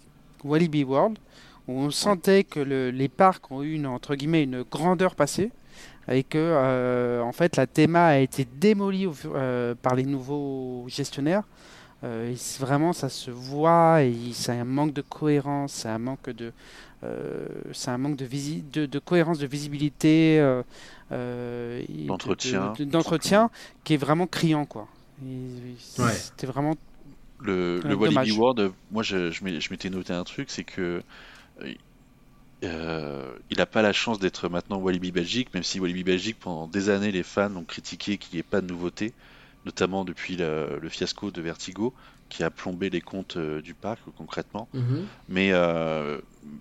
Walibi 0.45 0.85
World. 0.85 1.19
où 1.67 1.73
on 1.81 1.91
sentait 1.91 2.45
que 2.45 2.61
le- 2.61 2.91
les 2.91 3.09
parcs 3.09 3.51
ont 3.51 3.63
eu 3.63 3.73
une, 3.73 3.87
entre 3.87 4.15
guillemets 4.17 4.43
une 4.45 4.65
grandeur 4.65 5.15
passée 5.15 5.51
et 6.13 6.23
que 6.23 6.37
euh, 6.37 7.23
en 7.23 7.33
fait 7.33 7.57
la 7.57 7.67
théma 7.67 8.05
a 8.09 8.19
été 8.19 8.47
démolie 8.61 9.07
au 9.07 9.15
euh, 9.35 9.75
par 9.81 9.95
les 9.95 10.05
nouveaux 10.05 10.85
gestionnaires. 10.89 11.45
Euh, 12.03 12.31
et 12.33 12.37
vraiment 12.61 12.93
ça 12.93 13.09
se 13.09 13.31
voit 13.31 14.03
et 14.03 14.15
c'est 14.35 14.53
un 14.53 14.65
manque 14.67 14.93
de 14.93 15.01
cohérence, 15.01 15.73
c'est 15.73 15.89
un 15.89 15.99
manque 15.99 16.29
de 16.29 16.53
euh, 17.03 17.47
c'est 17.73 17.91
un 17.91 17.97
manque 17.99 18.17
de, 18.17 18.27
visi- 18.27 18.63
de, 18.71 18.85
de 18.85 18.99
cohérence, 18.99 19.39
de 19.39 19.47
visibilité, 19.47 20.39
euh, 20.41 20.63
euh, 21.13 21.83
et 21.89 22.03
de- 22.03 22.07
D'entretien, 22.09 22.73
de- 22.79 22.85
de- 22.85 22.91
d'entretien 22.91 23.51
qui 23.85 23.95
est 23.95 23.99
vraiment 23.99 24.27
criant 24.27 24.67
quoi. 24.67 24.87
Et 25.25 26.03
Ouais. 26.03 26.11
C'était 26.13 26.47
vraiment 26.47 26.75
Le, 27.45 27.81
Ouais, 27.83 27.89
le 27.91 27.95
Walibi. 27.95 28.33
World, 28.33 28.61
euh, 28.61 28.71
moi 28.91 29.03
je, 29.03 29.43
m'étais 29.71 29.91
noté 29.91 30.13
un 30.13 30.25
truc, 30.25 30.51
c'est 30.51 30.65
que 30.65 31.03
euh, 31.63 31.75
euh, 32.65 33.33
il 33.51 33.59
n'a 33.59 33.67
pas 33.67 33.83
la 33.83 33.93
chance 33.93 34.19
d'être 34.19 34.49
maintenant 34.49 34.79
Walibi 34.79 35.13
Belgique, 35.13 35.53
même 35.55 35.63
si 35.63 35.81
Walibi 35.81 36.03
Belgique, 36.05 36.39
pendant 36.41 36.67
des 36.67 36.89
années, 36.89 37.13
les 37.13 37.23
fans 37.23 37.55
ont 37.57 37.65
critiqué 37.65 38.17
qu'il 38.17 38.37
n'y 38.37 38.41
ait 38.41 38.43
pas 38.43 38.61
de 38.63 38.67
nouveauté, 38.67 39.13
notamment 39.67 40.05
depuis 40.05 40.37
le, 40.37 40.79
le 40.81 40.89
fiasco 40.89 41.31
de 41.31 41.43
Vertigo, 41.43 41.95
qui 42.31 42.43
a 42.43 42.51
plombé 42.51 42.89
les 42.89 43.03
comptes 43.03 43.37
euh, 43.37 43.61
du 43.61 43.75
parc 43.75 44.01
concrètement. 44.17 44.69
Mhm. 44.73 45.07
Mais, 45.29 45.51
euh, 45.53 46.19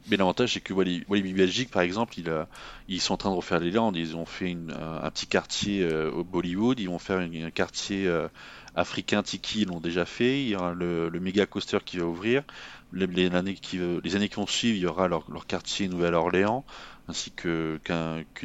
mais 0.09 0.17
l'avantage, 0.17 0.53
c'est 0.53 0.59
que 0.61 0.73
Walibi, 0.73 1.05
Walibi 1.07 1.33
Belgique, 1.33 1.71
par 1.71 1.83
exemple, 1.83 2.19
il 2.19 2.29
a- 2.29 2.49
ils 2.89 2.99
sont 2.99 3.13
en 3.13 3.17
train 3.17 3.31
de 3.31 3.35
refaire 3.35 3.59
les 3.59 3.71
Landes. 3.71 3.95
Ils 3.95 4.15
ont 4.17 4.25
fait 4.25 4.49
une- 4.51 4.71
un, 4.71 5.03
un 5.03 5.11
petit 5.11 5.27
quartier 5.27 5.83
euh, 5.83 6.11
au 6.11 6.25
Bollywood. 6.25 6.79
Ils 6.81 6.89
vont 6.89 6.99
faire 6.99 7.19
une- 7.21 7.43
un 7.45 7.51
quartier 7.51 8.07
euh, 8.07 8.27
africain 8.75 9.23
Tiki. 9.23 9.65
L'ont 9.65 9.79
déjà 9.79 10.05
fait. 10.05 10.41
Il 10.41 10.49
y 10.49 10.55
aura 10.55 10.73
le, 10.73 11.09
le 11.09 11.19
méga 11.19 11.45
coaster 11.45 11.79
qui 11.85 11.97
va 11.97 12.05
ouvrir. 12.05 12.43
Les, 12.91 13.07
qui, 13.55 13.79
les 14.03 14.15
années 14.15 14.29
qui 14.29 14.35
vont 14.35 14.45
suivre, 14.45 14.77
il 14.77 14.81
y 14.81 14.85
aura 14.85 15.07
leur, 15.07 15.29
leur 15.31 15.47
quartier 15.47 15.87
Nouvelle-Orléans, 15.87 16.63
ainsi 17.07 17.31
qu'une 17.31 17.79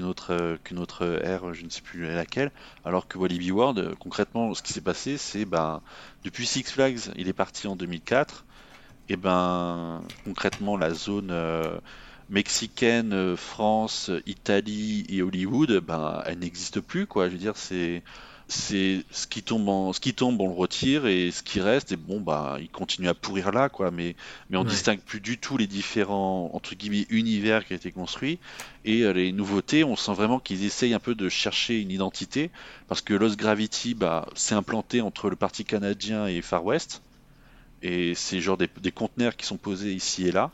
autre, 0.04 0.58
qu'une 0.64 0.78
autre 0.78 1.20
ère, 1.22 1.52
je 1.52 1.64
ne 1.64 1.68
sais 1.68 1.82
plus 1.82 2.06
laquelle. 2.06 2.50
Alors 2.84 3.06
que 3.08 3.18
Walibi 3.18 3.50
World, 3.50 3.94
concrètement, 3.98 4.54
ce 4.54 4.62
qui 4.62 4.72
s'est 4.72 4.80
passé, 4.80 5.18
c'est 5.18 5.44
ben, 5.44 5.82
depuis 6.24 6.46
Six 6.46 6.62
Flags, 6.62 6.98
il 7.16 7.28
est 7.28 7.34
parti 7.34 7.66
en 7.66 7.76
2004 7.76 8.46
et 9.08 9.16
ben 9.16 10.02
concrètement 10.24 10.76
la 10.76 10.92
zone 10.92 11.30
euh, 11.30 11.78
mexicaine, 12.28 13.12
euh, 13.12 13.36
France, 13.36 14.10
Italie 14.26 15.06
et 15.08 15.22
Hollywood, 15.22 15.80
ben 15.80 16.22
elle 16.26 16.40
n'existe 16.40 16.80
plus 16.80 17.06
quoi. 17.06 17.28
Je 17.28 17.32
veux 17.32 17.38
dire 17.38 17.56
c'est 17.56 18.02
c'est 18.50 19.04
ce 19.10 19.26
qui 19.26 19.42
tombe 19.42 19.68
en, 19.68 19.92
ce 19.92 20.00
qui 20.00 20.14
tombe 20.14 20.40
on 20.40 20.48
le 20.48 20.54
retire 20.54 21.06
et 21.06 21.30
ce 21.30 21.42
qui 21.42 21.60
reste 21.60 21.92
et 21.92 21.96
bon 21.96 22.18
bah 22.20 22.56
il 22.60 22.70
continue 22.70 23.08
à 23.08 23.14
pourrir 23.14 23.52
là 23.52 23.68
quoi 23.68 23.90
mais 23.90 24.16
mais 24.48 24.56
on 24.56 24.64
Ouais. 24.64 24.64
distingue 24.64 25.00
plus 25.00 25.20
du 25.20 25.36
tout 25.38 25.58
les 25.58 25.66
différents 25.66 26.50
entre 26.54 26.74
guillemets 26.74 27.06
univers 27.10 27.66
qui 27.66 27.74
a 27.74 27.76
été 27.76 27.92
construit 27.92 28.38
et 28.86 29.02
euh, 29.02 29.12
les 29.12 29.32
nouveautés 29.32 29.84
on 29.84 29.96
sent 29.96 30.14
vraiment 30.14 30.40
qu'ils 30.40 30.64
essayent 30.64 30.94
un 30.94 30.98
peu 30.98 31.14
de 31.14 31.28
chercher 31.28 31.80
une 31.80 31.90
identité 31.90 32.50
parce 32.88 33.02
que 33.02 33.12
Lost 33.14 33.36
Gravity 33.38 33.94
bah 33.94 34.26
s'est 34.34 34.54
implanté 34.54 35.02
entre 35.02 35.28
le 35.28 35.36
parti 35.36 35.64
canadien 35.64 36.26
et 36.26 36.40
Far 36.40 36.64
West 36.64 37.02
et 37.82 38.14
c'est 38.14 38.40
genre 38.40 38.56
des, 38.56 38.68
des 38.80 38.92
conteneurs 38.92 39.36
qui 39.36 39.46
sont 39.46 39.56
posés 39.58 39.92
ici 39.92 40.26
et 40.26 40.32
là. 40.32 40.50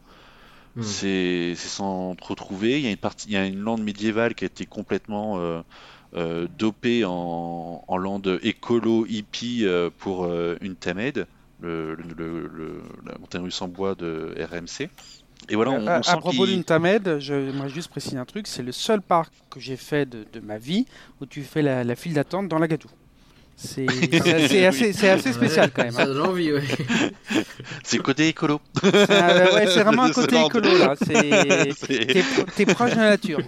Mhm. 0.77 0.83
C'est 0.83 1.55
sans 1.57 2.15
trop 2.16 2.35
trouver. 2.35 2.79
Il 2.79 2.85
y 2.85 2.89
a 2.89 2.91
une 2.91 2.97
partie, 2.97 3.29
il 3.29 3.33
y 3.35 3.37
a 3.37 3.47
une 3.47 3.61
lande 3.61 3.83
médiévale 3.83 4.35
qui 4.35 4.45
a 4.45 4.47
été 4.47 4.66
complètement 4.66 5.39
euh, 5.39 5.62
euh, 6.16 6.47
dopée 6.59 7.05
en, 7.05 7.85
en 7.86 7.97
lande 7.97 8.39
écolo 8.43 9.05
hippie 9.09 9.65
euh, 9.65 9.91
pour 9.99 10.24
euh, 10.24 10.57
une 10.61 10.77
Tamed, 10.77 11.27
le, 11.61 11.95
le- 11.97 12.82
la 13.07 13.19
montagne 13.19 13.43
russe 13.43 13.61
en 13.62 13.69
bois 13.69 13.95
de 13.95 14.35
RMC. 14.51 14.89
Et 15.51 15.57
voilà, 15.57 15.73
on, 15.73 15.86
à, 15.86 15.99
on 15.99 16.03
sent 16.03 16.11
à 16.11 16.16
propos 16.16 16.47
d'une 16.47 16.65
Tamed, 16.65 17.19
j'aimerais 17.19 17.69
juste 17.69 17.91
préciser 17.91 18.16
un 18.16 18.24
truc, 18.24 18.47
c'est 18.47 18.62
le 18.62 18.73
seul 18.73 19.03
parc 19.03 19.32
que 19.51 19.61
j'ai 19.61 19.77
fait 19.77 20.09
de, 20.09 20.24
de 20.32 20.41
ma 20.41 20.57
vie 20.59 20.86
où 21.20 21.27
tu 21.27 21.43
fais 21.43 21.62
la, 21.62 21.85
la 21.85 21.95
file 21.97 22.15
d'attente 22.15 22.49
dans 22.49 22.59
la 22.59 22.66
gadoue. 22.69 22.89
C'est 23.57 23.86
assez, 24.35 24.65
assez- 24.66 24.93
c'est 24.93 25.09
assez 25.11 25.32
spécial 25.32 25.70
quand 25.73 25.85
même. 25.85 25.93
Ça 25.93 26.03
hein. 26.03 26.07
donne 26.07 26.23
envie, 26.27 26.53
ouais. 26.53 26.62
c'est 27.85 27.99
le 27.99 28.03
côté 28.03 28.28
écolo. 28.28 28.61
C'est 28.82 29.11
un- 29.11 29.55
ouais, 29.55 29.66
c'est 29.69 29.82
vraiment 29.82 30.03
un 30.05 30.11
côté 30.12 30.35
land. 30.35 30.47
écolo 30.49 30.78
là. 30.78 30.97
Pro- 30.97 32.45
t'es 32.57 32.66
proche 32.66 32.91
de 32.93 32.97
la 32.97 33.11
nature. 33.11 33.39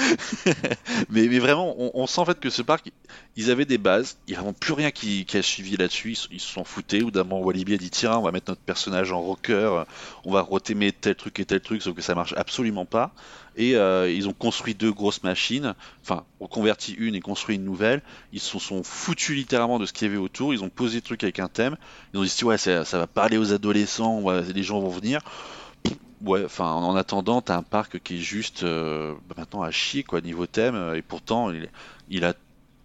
mais, 1.10 1.26
vraiment, 1.38 1.74
on, 1.78 1.90
on 1.94 2.06
sent 2.06 2.20
en 2.20 2.24
fait 2.24 2.40
que 2.40 2.50
ce 2.50 2.62
parc, 2.62 2.90
ils 3.36 3.50
avaient 3.50 3.64
des 3.64 3.78
bases, 3.78 4.18
il 4.26 4.38
n'y 4.38 4.48
a 4.48 4.52
plus 4.52 4.72
rien 4.72 4.90
qui, 4.90 5.26
a 5.34 5.42
suivi 5.42 5.76
là-dessus, 5.76 6.12
ils, 6.30 6.40
se- 6.40 6.52
sont 6.52 6.64
foutés, 6.64 7.02
ou 7.02 7.10
d'un 7.10 7.24
moment 7.24 7.42
Walibi 7.42 7.74
a 7.74 7.76
dit 7.76 7.90
tiens, 7.90 8.16
on 8.16 8.22
va 8.22 8.32
mettre 8.32 8.50
notre 8.50 8.60
personnage 8.60 9.12
en 9.12 9.20
rocker, 9.20 9.84
on 10.24 10.32
va 10.32 10.42
retémer 10.42 10.92
tel 10.92 11.14
truc 11.14 11.38
et 11.40 11.44
tel 11.44 11.60
truc, 11.60 11.82
sauf 11.82 11.94
que 11.94 12.02
ça 12.02 12.14
marche 12.14 12.34
absolument 12.36 12.84
pas. 12.84 13.12
Et 13.56 13.76
euh, 13.76 14.10
ils 14.10 14.28
ont 14.28 14.32
construit 14.32 14.74
deux 14.74 14.92
grosses 14.92 15.22
machines, 15.22 15.74
enfin, 16.02 16.24
ont 16.38 16.46
converti 16.46 16.92
une 16.92 17.14
et 17.14 17.20
construit 17.20 17.56
une 17.56 17.64
nouvelle, 17.64 18.00
ils 18.32 18.40
se 18.40 18.58
sont 18.58 18.82
foutus 18.82 19.36
littéralement 19.36 19.78
de 19.78 19.86
ce 19.86 19.92
qu'il 19.92 20.06
y 20.06 20.10
avait 20.10 20.20
autour, 20.20 20.54
ils 20.54 20.62
ont 20.62 20.68
posé 20.70 20.96
le 20.96 21.02
truc 21.02 21.24
avec 21.24 21.40
un 21.40 21.48
thème, 21.48 21.76
ils 22.14 22.20
ont 22.20 22.22
dit 22.22 22.44
ouais, 22.44 22.58
ça, 22.58 22.82
va 22.84 23.06
parler 23.06 23.38
aux 23.38 23.52
adolescents, 23.52 24.20
on 24.24 24.30
les 24.30 24.62
gens 24.62 24.80
vont 24.80 24.88
venir. 24.88 25.20
Ouais, 26.20 26.44
enfin, 26.44 26.66
en 26.72 26.96
attendant, 26.96 27.40
t'as 27.40 27.56
un 27.56 27.62
parc 27.62 27.98
qui 28.02 28.16
est 28.16 28.18
juste 28.18 28.62
euh, 28.62 29.14
maintenant 29.36 29.62
à 29.62 29.70
chier 29.70 30.02
quoi 30.04 30.20
niveau 30.20 30.46
thème, 30.46 30.74
euh, 30.74 30.94
et 30.94 31.00
pourtant 31.02 31.50
il, 31.50 31.70
il 32.08 32.24
a 32.26 32.34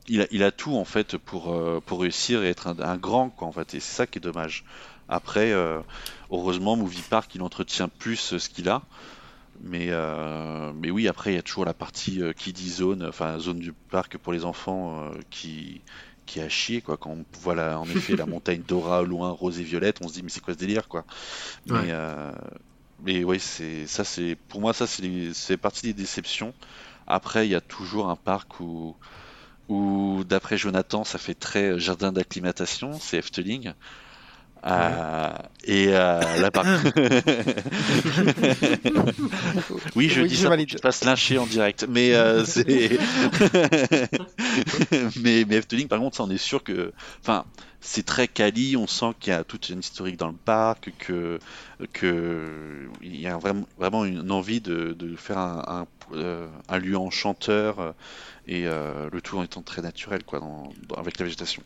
il 0.07 0.21
a, 0.21 0.27
il 0.31 0.43
a 0.43 0.51
tout 0.51 0.75
en 0.77 0.85
fait 0.85 1.17
pour, 1.17 1.53
euh, 1.53 1.81
pour 1.85 2.01
réussir 2.01 2.43
et 2.43 2.49
être 2.49 2.67
un, 2.67 2.79
un 2.79 2.97
grand 2.97 3.29
quoi 3.29 3.47
en 3.47 3.51
fait, 3.51 3.73
et 3.73 3.79
c'est 3.81 3.93
ça 3.95 4.07
qui 4.07 4.19
est 4.19 4.21
dommage. 4.21 4.63
Après, 5.09 5.51
euh, 5.51 5.81
heureusement, 6.31 6.75
Movie 6.77 7.03
Park 7.03 7.35
il 7.35 7.41
entretient 7.41 7.89
plus 7.89 8.33
euh, 8.33 8.39
ce 8.39 8.49
qu'il 8.49 8.69
a, 8.69 8.83
mais 9.61 9.89
mais 10.75 10.91
oui, 10.91 11.07
après 11.07 11.33
il 11.33 11.35
y 11.35 11.39
a 11.39 11.43
toujours 11.43 11.65
la 11.65 11.73
partie 11.73 12.21
kiddie 12.37 12.69
zone, 12.69 13.05
enfin 13.07 13.39
zone 13.39 13.59
du 13.59 13.73
parc 13.73 14.17
pour 14.17 14.33
les 14.33 14.45
enfants 14.45 15.11
qui 15.29 15.81
qui 16.25 16.39
est 16.39 16.43
à 16.43 16.49
chier 16.49 16.81
quoi. 16.81 16.97
Quand 16.97 17.11
on 17.11 17.25
voit 17.39 17.55
la, 17.55 17.79
en 17.79 17.89
effet 17.89 18.15
la 18.15 18.25
montagne 18.27 18.63
Dora 18.67 19.01
au 19.01 19.05
loin, 19.05 19.31
rose 19.31 19.59
et 19.59 19.63
violette, 19.63 19.99
on 20.01 20.07
se 20.07 20.13
dit 20.13 20.23
mais 20.23 20.29
c'est 20.29 20.41
quoi 20.41 20.53
ce 20.53 20.59
délire 20.59 20.87
quoi? 20.87 21.05
Ouais. 21.69 21.83
Mais 21.83 21.91
mais 23.05 23.23
oui, 23.23 23.39
c'est 23.39 23.87
ça, 23.87 24.03
c'est 24.03 24.35
pour 24.49 24.61
moi 24.61 24.73
ça, 24.73 24.85
c'est 24.87 25.57
partie 25.57 25.87
des 25.87 25.93
déceptions. 25.93 26.53
Après, 27.07 27.47
il 27.47 27.51
y 27.51 27.55
a 27.55 27.61
toujours 27.61 28.09
un 28.09 28.15
parc 28.15 28.59
où, 28.59 28.97
où 29.69 30.23
d'après 30.25 30.57
Jonathan, 30.57 31.03
ça 31.03 31.17
fait 31.19 31.35
très 31.35 31.79
jardin 31.79 32.11
d'acclimatation, 32.11 32.99
c'est 32.99 33.17
Efteling. 33.17 33.73
Euh, 34.67 35.29
et 35.65 35.87
euh, 35.89 36.37
là, 36.37 36.51
par 36.51 36.65
oui, 39.95 40.09
je 40.09 40.21
Oui, 40.21 40.21
dis 40.21 40.29
je 40.35 40.35
ça 40.35 40.49
valide. 40.49 40.75
te 40.75 40.81
fasses 40.81 41.03
lyncher 41.03 41.37
en 41.37 41.47
direct, 41.47 41.85
mais 41.89 42.13
euh, 42.13 42.43
c'est 42.45 42.97
mais 45.15 45.45
mais 45.47 45.55
Efteling, 45.57 45.87
par 45.87 45.99
contre, 45.99 46.17
ça, 46.17 46.23
on 46.23 46.29
est 46.29 46.37
sûr 46.37 46.63
que, 46.63 46.93
enfin, 47.21 47.45
c'est 47.81 48.05
très 48.05 48.27
quali. 48.27 48.75
On 48.77 48.87
sent 48.87 49.13
qu'il 49.19 49.31
y 49.31 49.35
a 49.35 49.43
toute 49.43 49.69
une 49.69 49.79
historique 49.79 50.17
dans 50.17 50.29
le 50.29 50.35
parc, 50.37 50.93
que 50.97 51.39
que 51.93 52.89
il 53.01 53.19
y 53.19 53.27
a 53.27 53.37
vraiment 53.37 53.67
vraiment 53.77 54.05
une 54.05 54.31
envie 54.31 54.61
de, 54.61 54.93
de 54.93 55.15
faire 55.15 55.37
un, 55.37 55.63
un, 55.67 55.87
euh, 56.15 56.47
un 56.67 56.77
lieu 56.77 56.97
enchanteur 56.97 57.93
et 58.47 58.63
le 58.65 59.19
tout 59.23 59.37
en 59.37 59.43
étant 59.43 59.61
très 59.63 59.81
naturel, 59.81 60.23
quoi, 60.23 60.39
dans, 60.39 60.71
dans- 60.87 60.95
avec 60.95 61.19
la 61.19 61.25
végétation. 61.25 61.63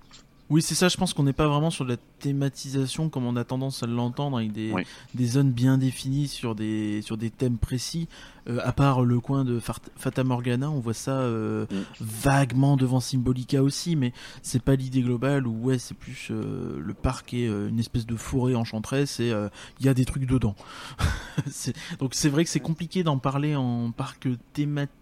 Oui, 0.50 0.64
c'est 0.64 0.74
ça, 0.74 0.88
je 0.88 0.98
pense 0.98 1.14
qu'on 1.14 1.24
n'est 1.24 1.34
pas 1.34 1.48
vraiment 1.48 1.70
sur 1.70 1.86
de 1.86 1.92
la 1.92 1.98
thématisation 2.20 3.10
comme 3.10 3.26
on 3.26 3.36
a 3.36 3.44
tendance 3.44 3.84
à 3.84 3.88
l'entendre, 3.88 4.38
avec 4.38 4.52
des, 4.52 4.72
Oui. 4.72 4.82
des 5.14 5.26
zones 5.28 5.52
bien 5.52 5.78
définies 5.78 6.28
sur 6.28 6.56
des, 6.56 7.02
sur 7.04 7.18
des 7.18 7.30
thèmes 7.30 7.58
précis. 7.58 8.08
Euh, 8.48 8.60
à 8.64 8.72
part 8.72 9.04
le 9.04 9.20
coin 9.20 9.46
de 9.46 9.60
Fata 9.60 10.24
Morgana, 10.24 10.72
on 10.72 10.80
voit 10.80 10.96
ça 10.96 11.20
euh, 11.20 11.68
vaguement 12.00 12.78
devant 12.78 13.00
Symbolica 13.00 13.62
aussi, 13.62 13.96
mais 13.96 14.12
c'est 14.42 14.62
pas 14.64 14.76
l'idée 14.76 15.02
globale 15.02 15.46
où 15.46 15.66
ouais, 15.66 15.78
c'est 15.78 15.96
plus 15.96 16.30
euh, 16.32 16.80
le 16.80 16.94
parc 16.96 17.34
est 17.36 17.46
une 17.46 17.80
espèce 17.80 18.08
de 18.08 18.16
forêt 18.16 18.56
enchanteresse 18.56 19.20
et 19.20 19.32
il 19.80 19.86
y 19.86 19.90
a 19.90 19.94
des 19.94 20.06
trucs 20.06 20.26
dedans. 20.26 20.56
Donc 22.00 22.16
c'est 22.16 22.30
vrai 22.30 22.44
que 22.44 22.50
c'est 22.50 22.60
compliqué 22.60 23.04
d'en 23.04 23.20
parler 23.20 23.56
en 23.56 23.92
parc 23.92 24.28
thématique. 24.54 24.94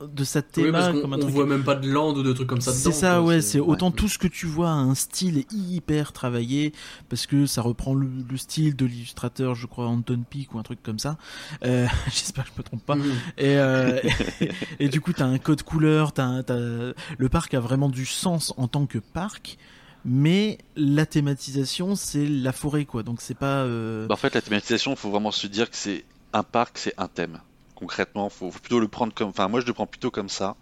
De 0.00 0.24
sa 0.24 0.42
théma 0.42 0.92
comme 0.92 1.12
un 1.12 1.16
on 1.16 1.20
truc 1.20 1.32
voit 1.32 1.46
même 1.46 1.62
pas 1.62 1.76
de 1.76 1.88
land 1.88 2.12
ou 2.14 2.24
de 2.24 2.32
trucs 2.32 2.48
comme 2.48 2.60
ça 2.60 2.72
dedans. 2.72 2.82
c'est 2.82 2.92
ça, 2.92 3.10
quoi, 3.14 3.22
ouais. 3.22 3.40
C'est 3.40 3.60
autant 3.60 3.90
ouais. 3.90 3.96
tout 3.96 4.08
ce 4.08 4.18
que 4.18 4.26
tu 4.26 4.46
vois 4.46 4.70
a 4.70 4.72
un 4.72 4.96
style 4.96 5.44
hyper 5.52 6.12
travaillé 6.12 6.72
parce 7.08 7.26
que 7.26 7.46
ça 7.46 7.62
reprend 7.62 7.94
le, 7.94 8.08
le 8.28 8.36
style 8.36 8.74
de 8.74 8.86
l'illustrateur, 8.86 9.54
je 9.54 9.66
crois 9.68 9.86
Anton 9.86 10.24
Peak 10.28 10.52
ou 10.52 10.58
un 10.58 10.64
truc 10.64 10.82
comme 10.82 10.98
ça. 10.98 11.16
Euh, 11.64 11.86
J'espère 12.06 12.44
que 12.46 12.50
je 12.56 12.58
me 12.58 12.64
trompe 12.64 12.84
pas. 12.84 12.96
Et, 13.36 13.56
euh, 13.58 14.00
et, 14.80 14.88
du 14.88 15.00
coup, 15.00 15.12
t'as 15.12 15.26
un 15.26 15.38
code 15.38 15.62
couleur. 15.62 16.12
T'as- 16.12 16.42
le 16.48 17.28
parc 17.28 17.54
a 17.54 17.60
vraiment 17.60 17.88
du 17.88 18.04
sens 18.06 18.52
en 18.56 18.66
tant 18.66 18.86
que 18.86 18.98
parc. 18.98 19.58
Mais 20.04 20.58
la 20.76 21.06
thématisation, 21.06 21.94
c'est 21.94 22.26
la 22.26 22.52
forêt, 22.52 22.84
quoi. 22.84 23.02
Donc 23.04 23.20
c'est 23.20 23.36
pas. 23.38 23.62
euh, 23.64 24.06
Bah, 24.08 24.14
en 24.14 24.16
fait, 24.16 24.34
la 24.34 24.40
thématisation, 24.40 24.92
il 24.92 24.96
faut 24.96 25.10
vraiment 25.10 25.30
se 25.32 25.46
dire 25.46 25.70
que 25.70 25.76
c'est 25.76 26.04
un 26.32 26.42
parc, 26.42 26.78
c'est 26.78 26.94
un 26.98 27.08
thème. 27.08 27.40
Concrètement, 27.78 28.28
faut, 28.28 28.50
faut 28.50 28.58
plutôt 28.58 28.80
le 28.80 28.88
prendre 28.88 29.14
comme. 29.14 29.28
Enfin, 29.28 29.46
moi, 29.48 29.60
je 29.60 29.66
le 29.66 29.72
prends 29.72 29.86
plutôt 29.86 30.10
comme 30.10 30.28
ça. 30.28 30.56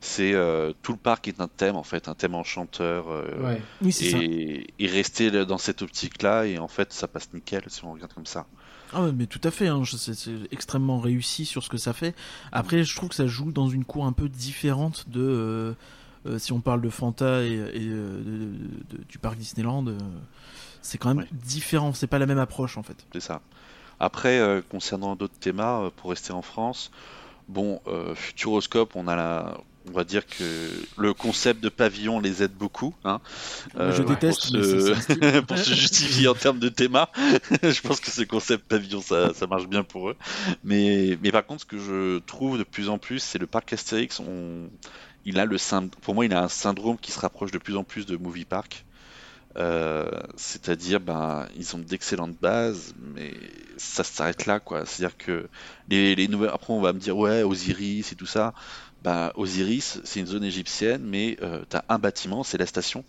C'est 0.00 0.32
euh, 0.34 0.72
tout 0.82 0.92
le 0.92 0.98
parc 0.98 1.26
est 1.28 1.40
un 1.40 1.48
thème 1.48 1.74
en 1.76 1.82
fait, 1.82 2.08
un 2.08 2.14
thème 2.14 2.34
enchanteur. 2.34 3.06
euh, 3.10 3.42
Ouais. 3.42 3.62
Oui, 3.82 3.92
c'est 3.92 4.10
ça. 4.10 4.18
et, 4.20 4.66
et 4.78 4.86
rester 4.86 5.30
dans 5.46 5.58
cette 5.58 5.82
optique-là, 5.82 6.44
et 6.46 6.58
en 6.58 6.68
fait, 6.68 6.92
ça 6.92 7.08
passe 7.08 7.32
nickel 7.34 7.62
si 7.68 7.84
on 7.84 7.92
regarde 7.92 8.12
comme 8.12 8.26
ça. 8.26 8.46
Ah 8.92 9.02
ouais, 9.02 9.12
mais 9.12 9.26
tout 9.26 9.40
à 9.42 9.50
fait, 9.50 9.66
hein, 9.68 9.82
c'est 9.84 10.14
extrêmement 10.52 11.00
réussi 11.00 11.44
sur 11.44 11.62
ce 11.62 11.68
que 11.68 11.76
ça 11.78 11.92
fait. 11.92 12.14
Après, 12.52 12.84
je 12.84 12.94
trouve 12.94 13.08
que 13.08 13.14
ça 13.16 13.26
joue 13.26 13.52
dans 13.52 13.68
une 13.68 13.84
cour 13.84 14.06
un 14.06 14.12
peu 14.12 14.28
différente 14.28 15.08
de... 15.08 15.74
euh, 16.26 16.38
si 16.38 16.52
on 16.52 16.60
parle 16.60 16.80
de 16.82 16.88
Fanta 16.90 17.42
et, 17.42 17.52
et, 17.74 17.80
de- 17.80 18.22
de- 18.90 19.04
du 19.08 19.18
parc 19.18 19.36
Disneyland, 19.38 19.84
c'est 20.82 20.98
quand 20.98 21.08
même 21.08 21.18
Ouais. 21.18 21.28
différent, 21.32 21.92
c'est 21.94 22.06
pas 22.06 22.18
la 22.18 22.26
même 22.26 22.38
approche 22.38 22.76
en 22.78 22.82
fait. 22.82 22.96
C'est 23.12 23.20
ça. 23.20 23.40
Après, 24.00 24.38
euh, 24.38 24.60
concernant 24.68 25.16
d'autres 25.16 25.38
thémas, 25.38 25.82
euh, 25.82 25.90
pour 25.94 26.10
rester 26.10 26.32
en 26.32 26.42
France, 26.42 26.90
bon, 27.48 27.80
euh, 27.86 28.14
Futuroscope, 28.14 28.94
on 28.94 29.08
a 29.08 29.16
la, 29.16 29.58
on 29.88 29.92
va 29.92 30.04
dire 30.04 30.26
que 30.26 30.70
le 30.98 31.14
concept 31.14 31.62
de 31.62 31.68
pavillon 31.68 32.20
les 32.20 32.42
aide 32.42 32.52
beaucoup, 32.52 32.94
hein, 33.04 33.20
Moi, 33.74 33.90
je 33.92 34.02
euh, 34.02 34.04
déteste, 34.04 34.52
pour 34.52 34.64
se... 34.64 35.40
pour 35.46 35.58
se 35.58 35.72
justifier 35.74 36.28
en 36.28 36.34
termes 36.34 36.58
de 36.58 36.68
théma. 36.68 37.10
je 37.62 37.80
pense 37.80 38.00
que 38.00 38.10
ce 38.10 38.22
concept 38.22 38.64
pavillon, 38.68 39.00
ça, 39.00 39.32
ça 39.34 39.46
marche 39.46 39.66
bien 39.66 39.82
pour 39.84 40.10
eux. 40.10 40.16
Mais, 40.64 41.18
mais 41.22 41.32
par 41.32 41.46
contre, 41.46 41.62
ce 41.62 41.66
que 41.66 41.78
je 41.78 42.18
trouve 42.20 42.58
de 42.58 42.64
plus 42.64 42.88
en 42.88 42.98
plus, 42.98 43.20
c'est 43.20 43.38
le 43.38 43.46
parc 43.46 43.72
Astérix. 43.72 44.20
On... 44.20 44.68
Il 45.24 45.40
a 45.40 45.44
le 45.44 45.56
syn- 45.58 45.88
Pour 46.02 46.14
moi, 46.14 46.24
il 46.24 46.34
a 46.34 46.42
un 46.42 46.48
syndrome 46.48 46.98
qui 46.98 47.10
se 47.12 47.18
rapproche 47.18 47.50
de 47.50 47.58
plus 47.58 47.76
en 47.76 47.82
plus 47.84 48.06
de 48.06 48.16
Movie 48.16 48.44
Park. 48.44 48.84
Euh, 49.56 50.10
c'est-à-dire, 50.36 51.00
ben, 51.00 51.48
ils 51.56 51.74
ont 51.74 51.78
d'excellentes 51.78 52.36
bases, 52.40 52.94
mais 53.14 53.32
ça 53.78 54.04
s'arrête 54.04 54.46
là, 54.46 54.60
quoi. 54.60 54.84
C'est-à-dire 54.84 55.16
que 55.16 55.48
les, 55.88 56.14
les 56.14 56.28
nouvelles. 56.28 56.50
Après, 56.52 56.72
on 56.72 56.80
va 56.80 56.92
me 56.92 56.98
dire, 56.98 57.16
ouais, 57.16 57.42
Osiris 57.42 58.12
et 58.12 58.16
tout 58.16 58.26
ça. 58.26 58.52
Ben, 59.02 59.32
Osiris, 59.36 60.00
c'est 60.04 60.20
une 60.20 60.26
zone 60.26 60.44
égyptienne, 60.44 61.02
mais 61.04 61.38
euh, 61.42 61.64
t'as 61.68 61.82
un 61.88 61.98
bâtiment, 61.98 62.42
c'est 62.44 62.58
la 62.58 62.66
station. 62.66 63.04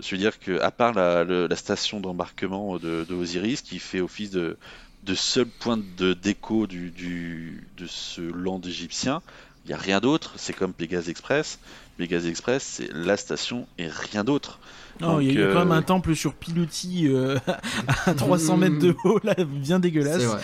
Je 0.00 0.10
veux 0.12 0.18
dire 0.18 0.38
que, 0.38 0.60
à 0.60 0.70
part 0.70 0.92
la, 0.94 1.56
station 1.56 2.00
d'embarquement 2.00 2.78
de, 2.78 3.06
Osiris, 3.10 3.62
qui 3.62 3.78
fait 3.78 4.00
office 4.00 4.30
de, 4.30 4.56
de 5.02 5.14
seul 5.14 5.46
point 5.46 5.78
de 5.78 6.14
déco 6.14 6.66
du- 6.66 7.68
de 7.76 7.86
ce 7.86 8.20
land 8.20 8.60
égyptien, 8.62 9.22
il 9.64 9.68
n'y 9.68 9.74
a 9.74 9.78
rien 9.78 10.00
d'autre. 10.00 10.34
C'est 10.36 10.52
comme 10.52 10.72
Pégase 10.72 11.08
Express. 11.08 11.58
Pégase 11.96 12.26
Express, 12.26 12.62
c'est 12.62 12.90
la 12.92 13.16
station 13.16 13.66
et 13.78 13.88
rien 13.88 14.24
d'autre. 14.24 14.58
Non, 15.00 15.20
il 15.20 15.32
y 15.32 15.38
a- 15.42 15.48
y 15.50 15.52
quand 15.52 15.60
même 15.60 15.72
euh, 15.72 15.76
un 15.76 15.82
temple 15.82 16.14
sur 16.14 16.34
pilotis 16.34 17.08
euh, 17.08 17.38
à 18.06 18.14
300 18.14 18.56
mètres 18.56 18.78
de 18.78 18.94
haut, 19.04 19.18
là, 19.24 19.34
bien 19.44 19.78
dégueulasse. 19.80 20.22
vrai. 20.22 20.42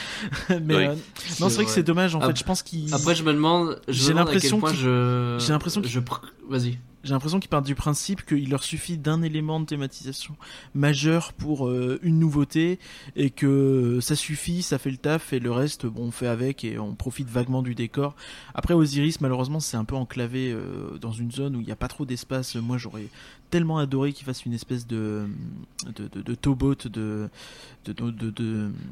Mais 0.65 0.77
Oui. 0.77 0.85
euh, 0.87 0.95
non, 1.41 1.49
c'est 1.49 1.57
vrai 1.57 1.65
que 1.65 1.71
c'est 1.71 1.83
dommage. 1.83 2.15
En 2.15 2.21
fait, 2.21 2.37
je 2.39 2.45
pense 2.45 2.63
qu'il. 2.63 2.93
Après, 2.95 3.15
je 3.15 3.23
me 3.23 3.33
demande, 3.33 3.81
J'ai 3.89 4.13
l'impression 4.15 4.61
qu'il- 4.61 4.77
je. 4.77 5.37
j'ai 5.41 5.53
l'impression 5.53 5.81
qu'il- 5.83 5.91
je. 5.91 6.01
pr- 6.01 6.21
Vas-y. 6.49 6.79
J'ai 7.05 7.13
l'impression 7.13 7.39
qu'ils 7.39 7.51
partent 7.51 7.67
du 7.67 7.77
principe 7.77 8.27
qu'il 8.27 8.51
leur 8.51 8.65
suffit 8.65 8.99
d'un 8.99 9.23
élément 9.23 9.61
de 9.61 9.65
thématisation 9.67 10.35
majeur 10.75 11.33
pour 11.35 11.69
euh, 11.69 12.01
une 12.03 12.19
nouveauté 12.19 12.81
et 13.15 13.31
que 13.31 13.99
ça 14.01 14.17
suffit, 14.17 14.63
ça 14.63 14.79
fait 14.79 14.91
le 14.91 14.97
taf 14.97 15.33
et 15.33 15.39
le 15.39 15.53
reste, 15.53 15.87
bon, 15.87 16.07
on 16.07 16.11
fait 16.11 16.27
avec 16.27 16.65
et 16.65 16.81
on 16.81 16.97
profite 16.97 17.29
vaguement 17.29 17.63
du 17.63 17.77
décor. 17.77 18.17
Après, 18.57 18.75
Osiris, 18.75 19.21
malheureusement, 19.21 19.61
c'est 19.61 19.77
un 19.77 19.85
peu 19.85 19.95
enclavé 19.95 20.51
euh, 20.53 20.99
dans 21.01 21.13
une 21.13 21.31
zone 21.31 21.55
où 21.55 21.61
il 21.61 21.67
n'y 21.67 21.73
a 21.73 21.77
pas 21.77 21.87
trop 21.89 22.05
d'espace. 22.07 22.57
Moi, 22.57 22.77
j'aurais 22.77 23.07
tellement 23.51 23.79
adoré 23.79 24.13
qu'ils 24.13 24.27
fassent 24.27 24.45
une 24.45 24.53
espèce 24.53 24.87
de 24.87 25.27
de, 25.95 26.09
de, 26.09 26.23
de 26.23 26.35
towboat, 26.35 26.87
de 26.89 27.29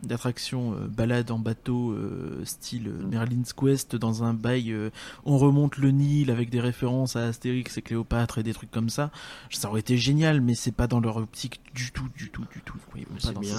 d'attraction 0.03 0.75
euh, 0.75 0.87
balade 0.87 1.31
en 1.31 1.39
bateau 1.39 1.91
euh, 1.93 2.41
style 2.45 2.89
euh, 2.89 3.07
Merlin's 3.09 3.53
Quest 3.53 3.97
dans 3.97 4.23
un 4.23 4.35
bail 4.35 4.73
euh, 4.73 4.91
on 5.25 5.39
remonte 5.39 5.77
le 5.79 5.91
Nil 5.91 6.31
avec 6.31 6.51
des 6.51 6.61
références 6.61 7.17
à 7.17 7.27
Astérix 7.27 7.77
et 7.79 7.83
Cléopâtre 7.83 8.39
et 8.39 8.43
des 8.43 8.53
trucs 8.55 8.71
comme 8.71 8.89
ça. 8.91 9.11
Ça 9.51 9.69
aurait 9.69 9.81
été 9.81 9.97
génial, 9.97 10.41
mais 10.41 10.55
c'est 10.55 10.73
pas 10.75 10.87
dans 10.87 11.01
leur 11.01 11.17
optique 11.17 11.61
du 11.75 11.91
tout, 11.93 12.07
du 12.17 12.31
tout, 12.31 12.45
du 12.53 12.61
tout. 12.61 12.79
Oui, 12.95 13.05
C'est 13.19 13.29
pas 13.29 13.33
dans 13.35 13.41
bien. 13.41 13.57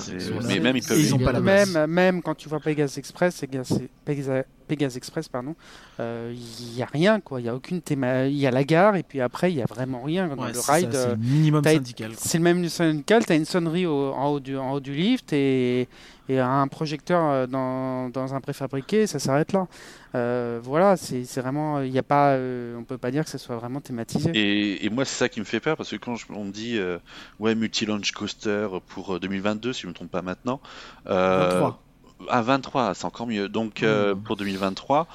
mais 0.47 0.59
même 0.59 0.77
ils 0.77 0.83
peuvent- 0.83 0.97
Et 0.97 1.01
ils 1.01 1.13
ont 1.15 1.19
pas 1.19 1.31
la. 1.31 1.39
Même, 1.41 1.85
même 1.87 2.21
quand 2.21 2.35
tu 2.35 2.47
vois 2.49 2.59
Pegasus 2.59 2.97
Express, 2.99 3.41
Pegasus, 3.41 4.43
Pegasus- 4.65 4.75
Pegasus 4.85 4.97
Express, 4.97 5.29
pardon, 5.29 5.55
euh, 5.99 6.33
il 6.35 6.75
y 6.77 6.81
a 6.83 6.85
rien 6.85 7.19
quoi. 7.19 7.39
Il 7.41 7.45
y 7.45 7.49
a 7.49 7.55
aucune 7.55 7.81
théma. 7.81 8.27
Il 8.27 8.35
y 8.37 8.45
a 8.47 8.51
la 8.51 8.63
gare 8.63 8.95
et 8.95 9.03
puis 9.03 9.21
après 9.21 9.51
il 9.51 9.57
y 9.57 9.61
a 9.61 9.65
vraiment 9.65 10.01
rien 10.03 10.27
dans 10.27 10.43
Ouais, 10.43 10.51
le 10.53 10.59
ride. 10.59 10.89
c'est 10.91 10.97
euh, 10.97 11.11
le 11.11 11.17
minimum 11.17 11.61
t'as- 11.61 11.73
syndical. 11.73 12.11
C'est 12.17 12.37
le 12.37 12.43
même 12.43 12.67
syndical, 12.69 13.25
tu 13.25 13.31
as 13.31 13.35
une 13.35 13.45
sonnerie 13.45 13.85
au- 13.85 14.11
en, 14.13 14.27
haut 14.31 14.39
du, 14.39 14.57
en 14.57 14.71
haut 14.73 14.79
du 14.79 14.93
lift 14.93 15.31
et, 15.33 15.87
et 16.29 16.39
un 16.39 16.67
projecteur 16.67 17.23
euh, 17.29 17.47
dans, 17.47 18.09
dans 18.09 18.33
un 18.33 18.41
préfabriqué, 18.41 19.07
ça 19.07 19.19
s'arrête 19.19 19.53
là. 19.53 19.67
Euh, 20.15 20.59
voilà, 20.63 20.95
c'est 20.95 21.25
c'est 21.25 21.41
vraiment, 21.41 21.81
il 21.81 21.91
y 21.91 21.99
a 21.99 22.03
pas, 22.03 22.31
euh, 22.35 22.77
on 22.77 22.83
peut 22.83 22.97
pas 22.97 23.11
dire 23.11 23.25
que 23.25 23.29
ça 23.29 23.37
soit 23.37 23.57
vraiment 23.57 23.81
thématisé. 23.81 24.31
Et, 24.33 24.85
et 24.85 24.89
moi, 24.89 25.03
c'est 25.03 25.15
ça 25.17 25.27
qui 25.29 25.39
me 25.41 25.45
fait 25.45 25.59
peur 25.59 25.75
parce 25.75 25.89
que 25.91 25.97
quand 25.97 26.15
je- 26.15 26.25
on 26.33 26.45
me 26.45 26.51
dit 26.51 26.77
euh, 26.77 26.97
ouais 27.39 27.53
multi-launch 27.53 28.11
coaster 28.13 28.67
pour 28.87 29.15
euh, 29.15 29.19
2022, 29.19 29.73
si 29.73 29.81
je 29.81 29.87
me 29.87 29.93
trompe 29.93 30.11
pas 30.11 30.21
maintenant, 30.21 30.61
euh, 31.07 31.49
23. 31.49 31.81
À 32.29 32.41
23, 32.41 32.93
c'est 32.93 33.05
encore 33.05 33.27
mieux. 33.27 33.49
Donc 33.49 33.83
euh, 33.83 34.15
Mmh. 34.15 34.23
pour 34.23 34.35
2023 34.37 35.07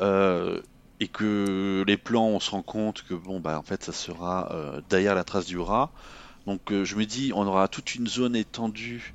euh, 0.00 0.60
et 1.00 1.08
que 1.08 1.84
les 1.86 1.96
plans, 1.96 2.26
on 2.28 2.40
se 2.40 2.50
rend 2.50 2.62
compte 2.62 3.02
que 3.02 3.14
bon 3.14 3.40
bah 3.40 3.58
en 3.58 3.62
fait 3.62 3.82
ça 3.84 3.92
sera 3.92 4.50
euh, 4.52 4.80
derrière 4.88 5.14
la 5.14 5.24
trace 5.24 5.46
du 5.46 5.58
rat. 5.58 5.92
Donc 6.46 6.72
euh, 6.72 6.84
je 6.84 6.96
me 6.96 7.06
dis, 7.06 7.32
on 7.34 7.46
aura 7.46 7.68
toute 7.68 7.94
une 7.94 8.06
zone 8.08 8.36
étendue 8.36 9.14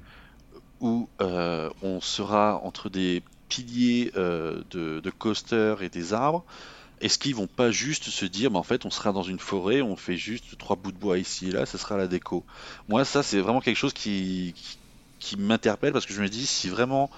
où 0.79 1.09
euh, 1.21 1.69
on 1.81 2.01
sera 2.01 2.59
entre 2.63 2.89
des 2.89 3.23
piliers 3.49 4.11
de, 4.15 4.63
de 5.01 5.09
coaster 5.11 5.75
et 5.81 5.89
des 5.89 6.13
arbres. 6.13 6.45
Est-ce 7.01 7.17
qu'ils 7.19 7.35
vont 7.35 7.47
pas 7.47 7.71
juste 7.71 8.09
se 8.09 8.25
dire, 8.25 8.51
mais 8.51 8.57
en 8.59 8.63
fait, 8.63 8.85
on 8.85 8.91
sera 8.91 9.11
dans 9.11 9.23
une 9.23 9.39
forêt, 9.39 9.81
on 9.81 9.95
fait 9.97 10.17
juste 10.17 10.57
trois 10.57 10.75
bouts 10.75 10.91
de 10.91 10.97
bois 10.99 11.17
ici 11.17 11.49
et 11.49 11.51
là, 11.51 11.65
ça 11.65 11.77
sera 11.79 11.97
la 11.97 12.07
déco? 12.07 12.45
Moi, 12.87 13.05
ça, 13.05 13.23
c'est 13.23 13.39
vraiment 13.39 13.61
quelque 13.61 13.77
chose 13.77 13.93
qui, 13.93 14.53
qui, 14.55 14.77
qui 15.21 15.37
m'interpelle 15.37 15.93
parce 15.93 16.05
que 16.05 16.13
je 16.13 16.21
me 16.21 16.27
dis, 16.27 16.45
si 16.45 16.67
vraiment 16.67 17.09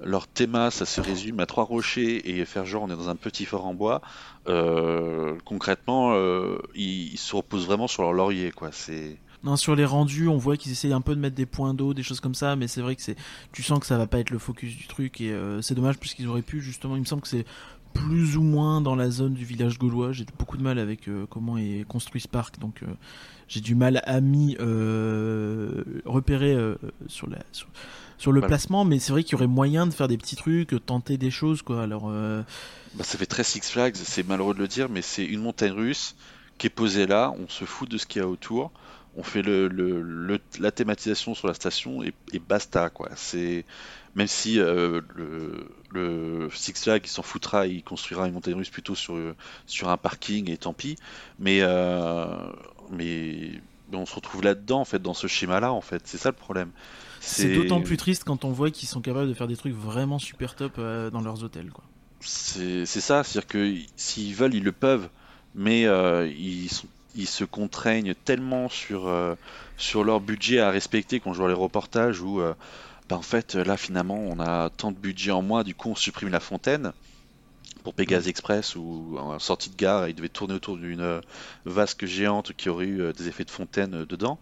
leur 0.00 0.26
théma, 0.26 0.70
ça 0.70 0.84
se 0.84 1.00
résume 1.00 1.40
à 1.40 1.46
trois 1.46 1.64
rochers 1.64 2.28
et 2.28 2.44
faire 2.44 2.66
genre 2.66 2.82
on 2.82 2.90
est 2.90 2.96
dans 2.96 3.08
un 3.08 3.16
petit 3.16 3.46
fort 3.46 3.64
en 3.64 3.74
bois, 3.74 4.02
euh, 4.48 5.36
concrètement, 5.44 6.12
euh, 6.14 6.58
ils, 6.74 7.16
se 7.16 7.34
reposent 7.34 7.66
vraiment 7.66 7.86
sur 7.86 8.02
leur 8.02 8.12
laurier, 8.12 8.50
quoi. 8.50 8.70
C'est 8.72 9.16
Non, 9.44 9.56
sur 9.56 9.76
les 9.76 9.84
rendus, 9.84 10.28
on 10.28 10.36
voit 10.36 10.56
qu'ils 10.56 10.72
essayent 10.72 10.92
un 10.92 11.00
peu 11.00 11.14
de 11.14 11.20
mettre 11.20 11.36
des 11.36 11.46
points 11.46 11.74
d'eau, 11.74 11.94
des 11.94 12.02
choses 12.02 12.20
comme 12.20 12.34
ça, 12.34 12.56
mais 12.56 12.66
c'est 12.66 12.80
vrai 12.80 12.96
que 12.96 13.02
c'est, 13.02 13.16
tu 13.52 13.62
sens 13.62 13.78
que 13.78 13.86
ça 13.86 13.96
va 13.96 14.06
pas 14.06 14.18
être 14.18 14.30
le 14.30 14.38
focus 14.38 14.76
du 14.76 14.86
truc 14.88 15.20
et 15.20 15.32
euh, 15.32 15.62
c'est 15.62 15.74
dommage 15.74 15.98
puisqu'ils 15.98 16.28
auraient 16.28 16.42
pu 16.42 16.60
justement. 16.60 16.96
Il 16.96 17.00
me 17.00 17.06
semble 17.06 17.22
que 17.22 17.28
c'est 17.28 17.46
plus 17.94 18.36
ou 18.36 18.42
moins 18.42 18.80
dans 18.80 18.96
la 18.96 19.08
zone 19.10 19.34
du 19.34 19.44
village 19.44 19.78
gaulois. 19.78 20.10
J'ai 20.10 20.26
beaucoup 20.36 20.56
de 20.56 20.64
mal 20.64 20.80
avec 20.80 21.08
comment 21.30 21.56
est 21.56 21.86
construit 21.86 22.20
ce 22.20 22.26
parc, 22.26 22.58
donc 22.58 22.82
j'ai 23.48 23.60
du 23.60 23.74
mal 23.74 24.02
à 24.04 24.20
m'y 24.20 24.56
euh, 24.60 25.84
repérer 26.04 26.54
euh, 26.54 26.76
sur 27.08 27.28
la 27.30 27.38
sur, 27.52 27.68
sur 28.18 28.32
le 28.32 28.40
Voilà. 28.40 28.58
placement, 28.58 28.84
mais 28.84 28.98
c'est 28.98 29.12
vrai 29.12 29.24
qu'il 29.24 29.32
y 29.32 29.34
aurait 29.36 29.46
moyen 29.46 29.86
de 29.86 29.94
faire 29.94 30.08
des 30.08 30.18
petits 30.18 30.36
trucs, 30.36 30.74
tenter 30.86 31.18
des 31.18 31.30
choses 31.30 31.62
quoi. 31.62 31.82
Alors 31.82 32.04
euh, 32.08 32.42
Bah, 32.92 33.04
ça 33.04 33.18
fait 33.18 33.26
très 33.26 33.44
Six 33.44 33.70
Flags, 33.70 33.96
c'est 33.96 34.22
malheureux 34.26 34.54
de 34.54 34.60
le 34.60 34.68
dire, 34.68 34.88
mais 34.88 35.02
c'est 35.02 35.24
une 35.24 35.40
montagne 35.40 35.72
russe 35.72 36.14
qui 36.58 36.68
est 36.68 36.70
posée 36.70 37.06
là, 37.06 37.32
on 37.38 37.48
se 37.48 37.64
fout 37.64 37.88
de 37.90 37.98
ce 37.98 38.06
qu'il 38.06 38.22
y 38.22 38.24
a 38.24 38.28
autour, 38.28 38.72
on 39.14 39.24
fait 39.24 39.42
le, 39.42 39.66
le- 39.68 40.00
le- 40.02 40.40
la 40.60 40.70
thématisation 40.70 41.34
sur 41.34 41.48
la 41.48 41.54
station 41.54 42.02
et, 42.04 42.14
et 42.32 42.38
basta 42.38 42.90
quoi. 42.90 43.10
C'est 43.16 43.64
même 44.14 44.28
si 44.28 44.60
euh, 44.60 45.00
le, 45.16 45.68
le 45.90 46.48
Six 46.54 46.74
Flags 46.80 47.02
il 47.04 47.08
s'en 47.08 47.22
foutra, 47.22 47.66
il 47.66 47.82
construira 47.82 48.28
une 48.28 48.34
montagne 48.34 48.54
russe 48.54 48.70
plutôt 48.70 48.94
sur 48.94 49.16
sur 49.66 49.88
un 49.88 49.96
parking 49.96 50.48
et 50.50 50.56
tant 50.58 50.72
pis, 50.74 50.94
mais 51.40 51.58
euh, 51.62 52.28
mais 52.94 53.60
on 53.92 54.06
se 54.06 54.14
retrouve 54.14 54.42
là-dedans 54.42 54.80
en 54.80 54.84
fait 54.84 55.00
dans 55.00 55.14
ce 55.14 55.26
schéma-là 55.26 55.72
en 55.72 55.80
fait, 55.80 56.02
c'est 56.06 56.18
ça 56.18 56.30
le 56.30 56.36
problème. 56.36 56.70
c'est 57.20 57.48
d'autant 57.48 57.80
plus 57.80 57.96
triste 57.96 58.24
quand 58.24 58.44
on 58.44 58.50
voit 58.52 58.70
qu'ils 58.70 58.88
sont 58.88 59.00
capables 59.00 59.28
de 59.28 59.34
faire 59.34 59.46
des 59.48 59.56
trucs 59.56 59.74
vraiment 59.74 60.18
super 60.18 60.54
top 60.56 60.74
euh, 60.78 61.10
dans 61.10 61.20
leurs 61.20 61.42
hôtels 61.44 61.70
quoi. 61.70 61.84
C'est 62.20 62.86
ça, 62.86 63.22
c'est-à-dire 63.22 63.46
que 63.46 63.74
s'ils 63.96 64.34
veulent, 64.34 64.54
ils 64.54 64.64
le 64.64 64.72
peuvent, 64.72 65.08
mais 65.54 65.84
euh, 65.86 66.26
ils, 66.26 66.70
sont- 66.70 66.88
ils 67.14 67.26
se 67.28 67.44
contraignent 67.44 68.14
tellement 68.14 68.68
sur, 68.68 69.06
euh, 69.08 69.34
sur 69.76 70.04
leur 70.04 70.20
budget 70.20 70.58
à 70.60 70.70
respecter 70.70 71.20
quand 71.20 71.32
je 71.34 71.38
vois 71.38 71.48
les 71.48 71.54
reportages 71.54 72.20
où, 72.22 72.40
bah, 73.08 73.16
en 73.16 73.22
fait, 73.22 73.54
là 73.54 73.76
finalement, 73.76 74.16
on 74.18 74.40
a 74.40 74.70
tant 74.70 74.90
de 74.92 74.96
budget 74.96 75.30
en 75.32 75.42
moins, 75.42 75.64
du 75.64 75.74
coup, 75.74 75.90
on 75.90 75.94
supprime 75.94 76.30
la 76.30 76.40
fontaine 76.40 76.92
pour 77.84 77.94
Pégase 77.94 78.26
Express 78.26 78.74
ou 78.74 79.16
en 79.18 79.38
sortie 79.38 79.70
de 79.70 79.76
gare, 79.76 80.08
il 80.08 80.14
devait 80.14 80.28
tourner 80.28 80.54
autour 80.54 80.76
d'une 80.78 81.20
vasque 81.66 82.06
géante 82.06 82.52
qui 82.56 82.68
aurait 82.68 82.86
eu 82.86 83.00
euh, 83.02 83.12
des 83.12 83.28
effets 83.28 83.44
de 83.44 83.50
fontaine 83.50 83.94
euh, 83.94 84.06
dedans. 84.06 84.38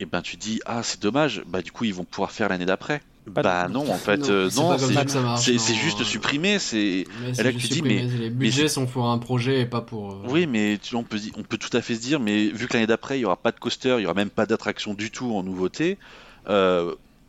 Et 0.00 0.06
ben 0.06 0.22
tu 0.22 0.36
dis 0.36 0.60
ah 0.64 0.82
c'est 0.82 1.00
dommage, 1.00 1.42
bah 1.46 1.60
du 1.62 1.70
coup 1.70 1.84
ils 1.84 1.94
vont 1.94 2.04
pouvoir 2.04 2.32
faire 2.32 2.48
l'année 2.48 2.64
d'après. 2.66 3.02
Pas 3.34 3.42
bah 3.42 3.68
non 3.68 3.88
en 3.90 3.98
fait 3.98 4.16
Non, 4.16 4.30
euh, 4.30 4.48
c'est 4.50 4.56
non 4.60 4.76
que 4.78 5.74
juste 5.74 6.00
euh, 6.00 6.04
supprimer, 6.04 6.58
c'est 6.58 7.04
là, 7.22 7.50
juste 7.50 7.60
tu 7.60 7.68
dis, 7.68 7.74
supprimé, 7.74 8.02
mais- 8.02 8.08
les 8.08 8.30
mais 8.30 8.30
budgets 8.30 8.68
sont 8.68 8.86
pour 8.86 9.10
un 9.10 9.18
projet 9.18 9.60
et 9.60 9.66
pas 9.66 9.82
pour. 9.82 10.12
euh, 10.12 10.22
Oui, 10.26 10.46
mais 10.46 10.78
tu, 10.82 10.96
on, 10.96 11.04
peut, 11.04 11.20
on 11.36 11.42
peut 11.42 11.58
tout 11.58 11.76
à 11.76 11.82
fait 11.82 11.94
se 11.94 12.00
dire, 12.00 12.18
mais 12.18 12.46
vu 12.46 12.66
que 12.66 12.72
l'année 12.72 12.86
d'après, 12.86 13.16
il 13.16 13.20
n'y 13.20 13.26
aura 13.26 13.36
pas 13.36 13.52
de 13.52 13.60
coaster, 13.60 13.90
il 13.90 13.98
n'y 13.98 14.04
aura 14.06 14.14
même 14.14 14.30
pas 14.30 14.46
d'attraction 14.46 14.94
du 14.94 15.10
tout 15.10 15.34
en 15.36 15.42
nouveauté, 15.42 15.98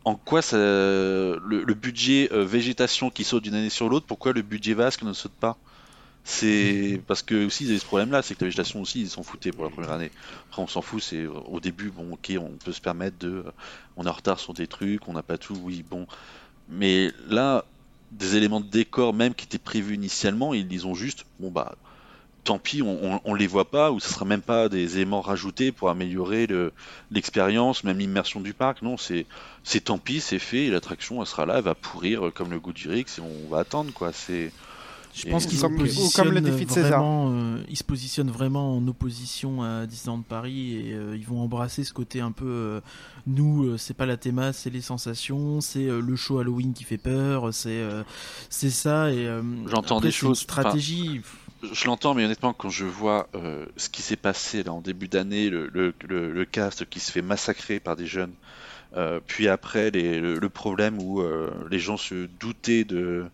en 0.04 0.16
quoi 0.16 0.42
ça, 0.42 0.56
le, 0.56 1.40
le 1.40 1.74
budget 1.74 2.28
euh, 2.32 2.44
végétation 2.44 3.10
qui 3.10 3.24
saute 3.24 3.44
d'une 3.44 3.54
année 3.54 3.70
sur 3.70 3.88
l'autre, 3.88 4.06
pourquoi 4.06 4.32
le 4.32 4.42
budget 4.42 4.74
vasque 4.74 5.02
ne 5.02 5.12
saute 5.12 5.32
pas? 5.32 5.58
C'est 6.24 7.02
parce 7.08 7.22
que 7.22 7.46
aussi 7.46 7.64
ils 7.64 7.70
avaient 7.70 7.78
ce 7.78 7.86
problème-là, 7.86 8.22
c'est 8.22 8.34
que 8.34 8.40
la 8.44 8.46
végétation 8.48 8.80
aussi 8.80 9.02
ils 9.02 9.10
s'en 9.10 9.22
foutaient 9.22 9.52
pour 9.52 9.64
la 9.64 9.70
première 9.70 9.92
année. 9.92 10.10
Après 10.48 10.62
on 10.62 10.66
s'en 10.68 10.82
fout, 10.82 11.02
c'est 11.02 11.26
au 11.26 11.60
début 11.60 11.90
bon 11.90 12.12
ok 12.14 12.32
on 12.38 12.58
peut 12.64 12.72
se 12.72 12.80
permettre 12.80 13.18
de, 13.18 13.44
on 13.96 14.04
est 14.06 14.08
en 14.08 14.12
retard 14.12 14.40
sur 14.40 14.54
des 14.54 14.66
trucs, 14.66 15.08
on 15.08 15.12
n'a 15.12 15.22
pas 15.22 15.38
tout, 15.38 15.56
oui 15.56 15.84
bon, 15.88 16.06
Mais 16.68 17.12
là, 17.28 17.64
des 18.12 18.36
éléments 18.36 18.60
de 18.60 18.68
décor 18.68 19.14
même 19.14 19.34
qui 19.34 19.46
étaient 19.46 19.58
prévus 19.58 19.94
initialement, 19.94 20.54
ils, 20.54 20.72
ils 20.72 20.86
ont 20.86 20.94
juste, 20.94 21.26
bon 21.40 21.50
bah, 21.50 21.76
tant 22.44 22.58
pis, 22.58 22.82
on, 22.82 23.20
on 23.24 23.34
les 23.34 23.46
voit 23.46 23.70
pas, 23.70 23.92
ou 23.92 24.00
ce 24.00 24.08
sera 24.12 24.24
même 24.24 24.42
pas 24.42 24.68
des 24.68 24.96
éléments 24.96 25.20
rajoutés 25.20 25.72
pour 25.72 25.90
améliorer 25.90 26.46
le- 26.46 26.72
l'expérience, 27.10 27.84
même 27.84 27.98
l'immersion 27.98 28.40
du 28.40 28.54
parc. 28.54 28.82
Non, 28.82 28.96
c'est 28.96 29.26
tant 29.84 29.98
pis, 29.98 30.20
c'est 30.20 30.38
fait, 30.38 30.66
et 30.66 30.70
l'attraction 30.70 31.20
elle 31.20 31.26
sera 31.26 31.46
là, 31.46 31.58
elle 31.58 31.64
va 31.64 31.74
pourrir 31.74 32.26
euh, 32.26 32.30
comme 32.30 32.50
le 32.50 32.58
goût 32.60 32.72
du 32.72 32.88
Rix, 32.88 33.04
et 33.18 33.20
on 33.20 33.48
va 33.48 33.60
attendre 33.60 33.92
quoi. 33.92 34.12
C'est 34.12 34.52
Je 35.14 35.26
Et 35.26 35.30
pense 35.30 35.46
qu'ils 35.46 35.58
se 35.58 35.66
comme 35.66 35.76
positionnent 35.76 36.28
le 36.32 36.40
défi 36.40 36.64
de 36.66 36.70
César. 36.70 36.90
vraiment, 36.90 37.30
euh, 37.32 37.58
ils 37.68 37.76
se 37.76 37.84
positionnent 37.84 38.30
vraiment 38.30 38.76
en 38.76 38.88
opposition 38.88 39.62
à 39.62 39.86
Disneyland 39.86 40.22
Paris 40.22 40.74
et 40.74 40.94
euh, 40.94 41.16
ils 41.16 41.26
vont 41.26 41.40
embrasser 41.42 41.84
ce 41.84 41.92
côté 41.92 42.20
un 42.20 42.32
peu 42.32 42.46
euh, 42.46 42.80
nous 43.26 43.64
euh, 43.64 43.76
c'est 43.78 43.94
pas 43.94 44.06
la 44.06 44.16
théma, 44.16 44.52
c'est 44.54 44.70
les 44.70 44.80
sensations, 44.80 45.60
c'est 45.60 45.86
euh, 45.86 46.00
le 46.00 46.16
show 46.16 46.38
Halloween 46.38 46.72
qui 46.72 46.84
fait 46.84 46.98
peur, 46.98 47.52
c'est 47.52 47.68
euh, 47.82 48.02
c'est 48.48 48.70
ça 48.70 49.12
et 49.12 49.26
euh, 49.26 49.42
J'entends 49.66 50.00
des 50.00 50.10
c'est 50.10 50.26
une 50.26 50.34
choses, 50.34 50.46
enfin, 50.56 50.80
stratégie. 50.80 51.20
Je 51.62 51.86
l'entends, 51.86 52.14
mais 52.14 52.24
honnêtement, 52.24 52.52
quand 52.52 52.70
je 52.70 52.84
vois 52.84 53.28
euh, 53.36 53.66
ce 53.76 53.88
qui 53.88 54.02
s'est 54.02 54.16
passé 54.16 54.64
là 54.64 54.72
en 54.72 54.80
début 54.80 55.06
d'année, 55.08 55.48
le, 55.48 55.68
le, 55.72 55.94
le, 56.08 56.32
le 56.32 56.44
cast 56.44 56.84
qui 56.88 56.98
se 56.98 57.12
fait 57.12 57.22
massacrer 57.22 57.78
par 57.78 57.94
des 57.94 58.06
jeunes, 58.06 58.34
euh, 58.96 59.20
puis 59.26 59.48
après 59.48 59.90
les, 59.90 60.20
le, 60.20 60.38
le 60.38 60.48
problème 60.48 60.98
où 61.00 61.20
euh, 61.20 61.50
les 61.70 61.78
gens 61.78 61.96
se 61.96 62.26
doutaient 62.40 62.84
de 62.84 63.24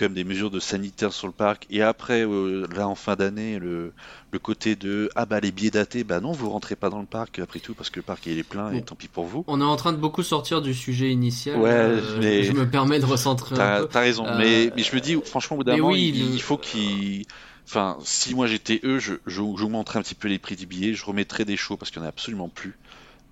même 0.00 0.14
des 0.14 0.24
mesures 0.24 0.50
de 0.50 0.60
sanitaire 0.60 1.12
sur 1.12 1.26
le 1.28 1.32
parc, 1.32 1.66
et 1.70 1.82
après 1.82 2.26
euh, 2.26 2.66
là 2.74 2.88
en 2.88 2.94
fin 2.94 3.14
d'année 3.16 3.58
le, 3.58 3.92
le 4.32 4.38
côté 4.38 4.76
de 4.76 5.08
ah 5.14 5.24
bah 5.24 5.40
les 5.40 5.52
billets 5.52 5.70
datés, 5.70 6.04
bah 6.04 6.20
non 6.20 6.32
vous 6.32 6.50
rentrez 6.50 6.76
pas 6.76 6.90
dans 6.90 7.00
le 7.00 7.06
parc 7.06 7.38
après 7.38 7.60
tout 7.60 7.74
parce 7.74 7.90
que 7.90 8.00
le 8.00 8.02
parc 8.02 8.26
il 8.26 8.38
est 8.38 8.42
plein 8.42 8.72
et 8.72 8.82
tant 8.82 8.96
pis 8.96 9.08
pour 9.08 9.24
vous. 9.24 9.44
On 9.46 9.60
est 9.60 9.64
en 9.64 9.76
train 9.76 9.92
de 9.92 9.98
beaucoup 9.98 10.22
sortir 10.22 10.62
du 10.62 10.74
sujet 10.74 11.10
initial. 11.10 11.60
Ouais, 11.60 11.70
euh, 11.70 12.18
mais- 12.20 12.42
Je 12.42 12.52
me 12.52 12.68
permets 12.68 12.98
de 12.98 13.04
recentrer 13.06 13.54
T'as 13.54 14.00
raison, 14.00 14.26
Euh, 14.26 14.38
mais, 14.38 14.72
mais 14.74 14.82
je 14.82 14.94
me 14.94 15.00
dis, 15.00 15.16
franchement, 15.24 15.56
au 15.56 15.58
bout 15.58 15.64
d'un 15.64 15.74
mais 15.74 15.80
moment, 15.80 15.92
oui, 15.92 16.12
il, 16.14 16.42
faut 16.42 16.58
qu'ils. 16.58 17.26
Enfin, 17.66 17.96
si 18.04 18.34
moi 18.34 18.46
j'étais 18.46 18.80
eux, 18.84 18.98
je, 18.98 19.14
je- 19.26 19.42
j'augmenterais 19.56 19.98
un 19.98 20.02
petit 20.02 20.14
peu 20.14 20.28
les 20.28 20.38
prix 20.38 20.54
des 20.56 20.66
billets, 20.66 20.94
je 20.94 21.04
remettrais 21.04 21.44
des 21.44 21.56
shows 21.56 21.76
parce 21.76 21.90
qu'il 21.90 22.00
n'y 22.00 22.04
en 22.04 22.06
a 22.06 22.10
absolument 22.10 22.48
plus. 22.48 22.76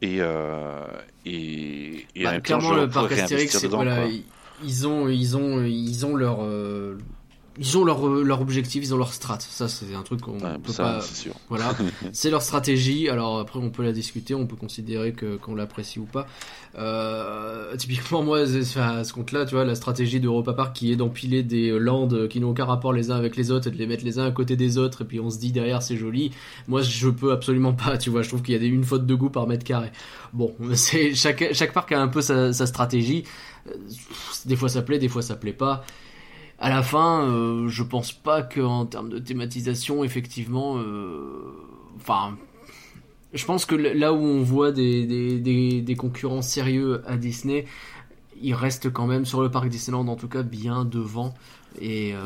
Et, 0.01 0.17
euh, 0.21 0.85
et, 1.27 2.07
et 2.17 2.25
Bah, 2.25 2.33
temps, 2.37 2.41
clairement, 2.41 2.73
le 2.75 2.89
parc 2.89 3.13
Astérix, 3.13 3.59
c'est- 3.59 3.67
dedans, 3.67 3.77
voilà, 3.85 4.07
ils- 4.07 4.25
ils 4.65 4.87
ont, 4.89 5.09
ils 5.09 5.37
ont, 5.37 5.63
ils 5.65 6.07
ont 6.07 6.17
leur, 6.17 6.39
euh, 6.43 6.99
ils 7.59 7.77
ont 7.79 7.85
leur, 7.85 8.07
euh, 8.09 8.23
leur 8.23 8.41
objectif, 8.41 8.83
ils 8.83 8.95
ont 8.95 8.99
leur 8.99 9.13
strat. 9.13 9.39
Ça, 9.41 9.69
c'est 9.69 9.95
un 9.95 10.03
truc 10.03 10.21
qu'on 10.23 10.39
Ouais, 10.41 10.59
peut 10.63 10.73
ça, 10.73 10.83
pas. 10.85 11.01
sûr. 11.03 11.35
Voilà, 11.49 11.75
c'est 12.13 12.31
leur 12.31 12.43
stratégie. 12.43 13.09
Alors 13.09 13.39
après, 13.39 13.59
on 13.59 13.71
peut 13.71 13.83
la 13.83 13.93
discuter, 13.93 14.35
on 14.35 14.47
peut 14.47 14.57
considérer 14.57 15.13
que 15.13 15.37
qu'on 15.37 15.55
l'apprécie 15.55 15.99
ou 15.99 16.05
pas. 16.07 16.27
Euh, 16.79 17.77
typiquement, 17.77 18.23
moi, 18.23 18.41
à 18.41 18.47
ce 19.05 19.13
compte-là, 19.13 19.45
tu 19.45 19.55
vois, 19.55 19.65
la 19.65 19.75
stratégie 19.75 20.21
d'Europa 20.21 20.53
Park 20.55 20.75
qui 20.75 20.91
est 20.93 20.97
d'empiler 20.97 21.43
des 21.43 21.71
landes 21.79 22.29
qui 22.29 22.41
n'ont 22.41 22.51
aucun 22.51 22.65
rapport 22.65 22.93
les 22.93 23.11
uns 23.11 23.17
avec 23.17 23.37
les 23.37 23.51
autres 23.51 23.69
et 23.69 23.71
de 23.71 23.77
les 23.77 23.87
mettre 23.87 24.05
les 24.05 24.19
uns 24.19 24.25
à 24.27 24.31
côté 24.31 24.57
des 24.57 24.79
autres, 24.79 25.03
et 25.03 25.05
puis 25.05 25.21
on 25.21 25.29
se 25.31 25.39
dit 25.39 25.53
derrière 25.53 25.83
c'est 25.83 25.97
joli. 25.97 26.33
Moi, 26.69 26.83
je 26.83 27.09
peux 27.09 27.33
absolument 27.33 27.75
pas. 27.75 27.99
Tu 27.99 28.11
vois, 28.11 28.23
je 28.23 28.29
trouve 28.29 28.43
qu'il 28.43 28.55
y 28.55 28.57
a 28.57 28.61
des, 28.61 28.67
une 28.69 28.85
faute 28.85 29.07
de 29.07 29.15
goût 29.15 29.31
par 29.31 29.47
mètre 29.47 29.65
carré. 29.65 29.91
Bon, 30.33 30.55
c'est 30.75 31.15
chaque 31.15 31.53
chaque 31.53 31.73
parc 31.75 31.93
a 31.93 32.01
un 32.01 32.09
peu 32.09 32.23
sa, 32.23 32.53
sa 32.53 32.67
stratégie. 32.67 33.25
Euh, 33.69 33.73
Des 34.47 34.57
fois 34.57 34.69
ça 34.69 34.83
plaît, 34.83 34.99
des 34.99 35.09
fois 35.09 35.23
ça 35.23 35.37
plaît 35.37 35.53
pas. 35.53 35.85
À 36.59 36.69
la 36.69 36.83
fin, 36.83 37.23
euh, 37.29 37.69
je 37.69 37.83
pense 37.83 38.13
pas 38.13 38.43
qu'en 38.43 38.87
termes 38.87 39.09
de 39.09 39.19
thématisation, 39.19 40.05
effectivement, 40.05 40.79
euh, 40.79 41.55
enfin, 41.97 42.37
je 43.33 43.45
pense 43.45 43.65
que 43.65 43.75
là 43.75 44.13
où 44.13 44.19
on 44.19 44.43
voit 44.43 44.71
des, 44.71 45.05
des, 45.07 45.39
des, 45.41 45.81
des 45.81 45.97
concurrents 45.97 46.43
sérieux 46.43 47.03
à 47.07 47.17
Disney, 47.17 47.67
ils 48.41 48.55
restent 48.55 48.93
quand 48.93 49.07
même 49.07 49.25
sur 49.25 49.43
le 49.43 49.51
parc 49.51 49.69
Disneyland, 49.69 50.07
en 50.09 50.17
tout 50.17 50.29
cas, 50.29 50.43
bien 50.43 50.85
devant. 50.85 51.35
Et 51.81 52.15
euh, 52.15 52.19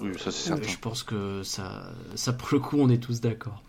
Oui, 0.00 0.10
oui, 0.10 0.18
ça 0.18 0.30
c'est 0.30 0.48
certain. 0.48 0.68
je 0.68 0.78
pense 0.78 1.02
que 1.02 1.42
ça, 1.42 1.92
ça, 2.14 2.32
pour 2.32 2.48
le 2.52 2.60
coup, 2.60 2.76
on 2.78 2.88
est 2.88 3.02
tous 3.02 3.20
d'accord. 3.20 3.62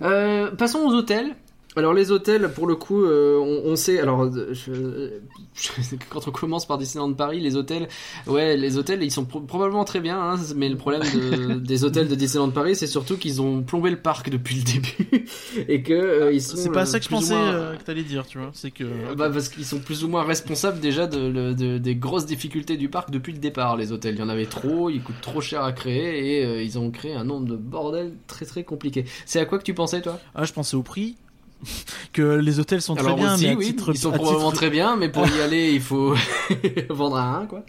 Euh, 0.00 0.50
passons 0.52 0.78
aux 0.80 0.92
hôtels. 0.94 1.36
Alors 1.74 1.94
les 1.94 2.10
hôtels, 2.10 2.50
pour 2.52 2.66
le 2.66 2.76
coup, 2.76 3.02
euh, 3.02 3.38
on, 3.38 3.70
on 3.72 3.76
sait. 3.76 3.98
Alors, 3.98 4.24
euh, 4.24 4.52
je- 4.52 5.10
je- 5.54 5.96
quand 6.10 6.28
on 6.28 6.30
commence 6.30 6.66
par 6.66 6.76
Disneyland 6.76 7.14
Paris, 7.14 7.40
les 7.40 7.56
hôtels, 7.56 7.88
ouais, 8.26 8.58
les 8.58 8.76
hôtels, 8.76 9.02
ils 9.02 9.10
sont 9.10 9.24
pro- 9.24 9.40
probablement 9.40 9.84
très 9.84 10.00
bien. 10.00 10.20
Hein, 10.20 10.36
mais 10.54 10.68
le 10.68 10.76
problème 10.76 11.00
de- 11.02 11.54
des 11.58 11.84
hôtels 11.84 12.08
de 12.08 12.14
Disneyland 12.14 12.50
Paris, 12.50 12.76
c'est 12.76 12.86
surtout 12.86 13.16
qu'ils 13.16 13.40
ont 13.40 13.62
plombé 13.62 13.88
le 13.88 13.96
parc 13.96 14.28
depuis 14.28 14.56
le 14.56 14.62
début 14.64 15.26
et 15.68 15.82
que 15.82 15.94
euh, 15.94 16.32
ils 16.32 16.42
sont. 16.42 16.56
C'est 16.58 16.70
pas 16.72 16.82
euh, 16.82 16.84
ça 16.84 16.98
que 16.98 17.04
je 17.06 17.08
ou 17.10 17.12
pensais 17.12 17.32
moins- 17.34 17.54
euh, 17.54 17.76
que 17.76 17.82
t'allais 17.84 18.02
dire, 18.02 18.26
tu 18.26 18.36
vois. 18.36 18.50
C'est 18.52 18.70
que 18.70 18.84
bah 19.14 19.30
parce 19.30 19.48
qu'ils 19.48 19.64
sont 19.64 19.78
plus 19.78 20.04
ou 20.04 20.08
moins 20.08 20.24
responsables 20.24 20.78
déjà 20.78 21.06
de, 21.06 21.54
de- 21.54 21.78
des 21.78 21.94
grosses 21.96 22.26
difficultés 22.26 22.76
du 22.76 22.90
parc 22.90 23.10
depuis 23.10 23.32
le 23.32 23.38
départ, 23.38 23.78
les 23.78 23.92
hôtels. 23.92 24.14
Il 24.16 24.20
y 24.20 24.22
en 24.22 24.28
avait 24.28 24.44
trop, 24.46 24.90
ils 24.90 25.02
coûtent 25.02 25.22
trop 25.22 25.40
cher 25.40 25.62
à 25.64 25.72
créer 25.72 26.40
et 26.40 26.44
euh, 26.44 26.62
ils 26.62 26.78
ont 26.78 26.90
créé 26.90 27.14
un 27.14 27.24
nombre 27.24 27.46
de 27.46 27.56
bordel 27.56 28.12
très 28.26 28.44
très 28.44 28.62
compliqué. 28.62 29.06
C'est 29.24 29.40
à 29.40 29.46
quoi 29.46 29.58
que 29.58 29.64
tu 29.64 29.72
pensais 29.72 30.02
toi? 30.02 30.18
Ah, 30.34 30.44
je 30.44 30.52
pensais 30.52 30.76
au 30.76 30.82
prix. 30.82 31.16
que 32.12 32.22
les 32.22 32.58
hôtels 32.60 32.82
sont 32.82 32.94
Alors 32.94 33.14
très 33.16 33.22
bien, 33.24 33.34
aussi, 33.34 33.44
mais 33.46 33.52
à 33.52 33.56
oui, 33.56 33.66
titre, 33.66 33.90
ils 33.94 33.98
sont 33.98 34.10
à 34.10 34.14
probablement 34.14 34.48
titre- 34.50 34.60
très 34.60 34.70
bien, 34.70 34.96
mais 34.96 35.08
pour 35.08 35.26
y 35.26 35.40
aller, 35.40 35.72
il 35.72 35.80
faut 35.80 36.14
vendre 36.90 37.16
à 37.16 37.36
un 37.38 37.46
quoi. 37.46 37.64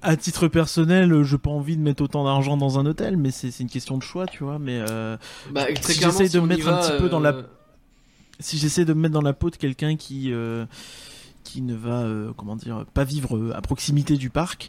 à 0.00 0.16
titre 0.16 0.48
personnel, 0.48 1.22
j'ai 1.24 1.38
pas 1.38 1.50
envie 1.50 1.76
de 1.76 1.82
mettre 1.82 2.02
autant 2.02 2.24
d'argent 2.24 2.56
dans 2.56 2.78
un 2.78 2.86
hôtel, 2.86 3.16
mais 3.16 3.30
c'est 3.30 3.58
une 3.60 3.68
question 3.68 3.98
de 3.98 4.02
choix, 4.02 4.26
tu 4.26 4.44
vois. 4.44 4.58
Mais 4.58 4.78
euh, 4.88 5.16
Bah, 5.50 5.66
Si 5.80 6.00
j'essaye 6.00 6.28
de 6.30 6.40
me 6.40 6.46
mettre 6.46 6.68
un 6.68 6.80
petit 6.80 6.98
peu 6.98 7.08
dans 7.08 7.20
la- 7.20 7.30
euh, 7.34 7.42
si 8.40 8.58
j'essaie 8.58 8.84
de 8.84 8.92
me 8.94 9.00
mettre 9.02 9.14
dans 9.14 9.20
la 9.22 9.32
peau 9.34 9.50
de 9.50 9.56
quelqu'un 9.56 9.96
qui 9.96 10.32
euh, 10.32 10.64
qui 11.44 11.62
ne 11.62 11.74
va 11.74 12.02
euh, 12.02 12.32
comment 12.36 12.56
dire 12.56 12.84
pas 12.94 13.04
vivre 13.04 13.36
euh, 13.36 13.52
à 13.56 13.60
proximité 13.60 14.16
du 14.16 14.30
parc, 14.30 14.68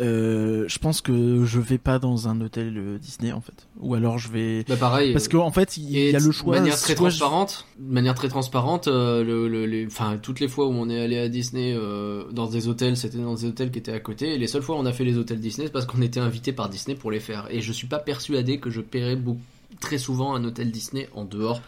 euh, 0.00 0.64
je 0.68 0.78
pense 0.78 1.00
que 1.00 1.44
je 1.44 1.60
vais 1.60 1.78
pas 1.78 1.98
dans 1.98 2.28
un 2.28 2.40
hôtel 2.40 2.98
Disney 3.00 3.32
en 3.32 3.40
fait, 3.40 3.66
ou 3.80 3.94
alors 3.94 4.18
je 4.18 4.28
vais 4.30 4.64
Bah 4.68 4.76
pareil. 4.76 5.12
parce 5.12 5.28
qu'en 5.28 5.50
fait 5.52 5.76
il 5.76 5.90
y 5.90 6.14
a 6.14 6.18
le 6.18 6.26
de 6.26 6.30
choix. 6.32 6.56
manière 6.58 6.76
très 6.78 6.94
soit 6.96 7.10
je- 7.10 7.18
transparente, 7.18 7.66
de 7.78 7.92
manière 7.92 8.14
très 8.14 8.28
transparente, 8.28 8.88
euh, 8.88 9.22
le, 9.24 9.48
le- 9.48 9.66
les, 9.66 9.86
enfin 9.86 10.18
toutes 10.20 10.40
les 10.40 10.48
fois 10.48 10.66
où 10.66 10.70
on 10.72 10.88
est 10.88 11.00
allé 11.00 11.18
à 11.18 11.28
Disney 11.28 11.74
euh, 11.76 12.24
dans 12.32 12.46
des 12.46 12.68
hôtels, 12.68 12.96
c'était 12.96 13.18
dans 13.18 13.34
des 13.34 13.44
hôtels 13.44 13.70
qui 13.70 13.78
étaient 13.78 13.92
à 13.92 14.00
côté. 14.00 14.34
Et 14.34 14.38
les 14.38 14.46
seules 14.46 14.62
fois 14.62 14.76
où 14.76 14.78
on 14.78 14.86
a 14.86 14.92
fait 14.92 15.04
les 15.04 15.16
hôtels 15.18 15.40
Disney, 15.40 15.66
c'est 15.66 15.72
parce 15.72 15.86
qu'on 15.86 16.02
était 16.02 16.20
invité 16.20 16.52
par 16.52 16.68
Disney 16.68 16.96
pour 16.96 17.10
les 17.10 17.20
faire. 17.20 17.46
Et 17.50 17.60
je 17.60 17.72
suis 17.72 17.86
pas 17.86 17.98
persuadé 17.98 18.58
que 18.58 18.70
je 18.70 18.80
paierais 18.80 19.16
beaucoup, 19.16 19.40
très 19.80 19.98
souvent 19.98 20.34
un 20.34 20.44
hôtel 20.44 20.70
Disney 20.70 21.08
en 21.14 21.24
dehors 21.24 21.60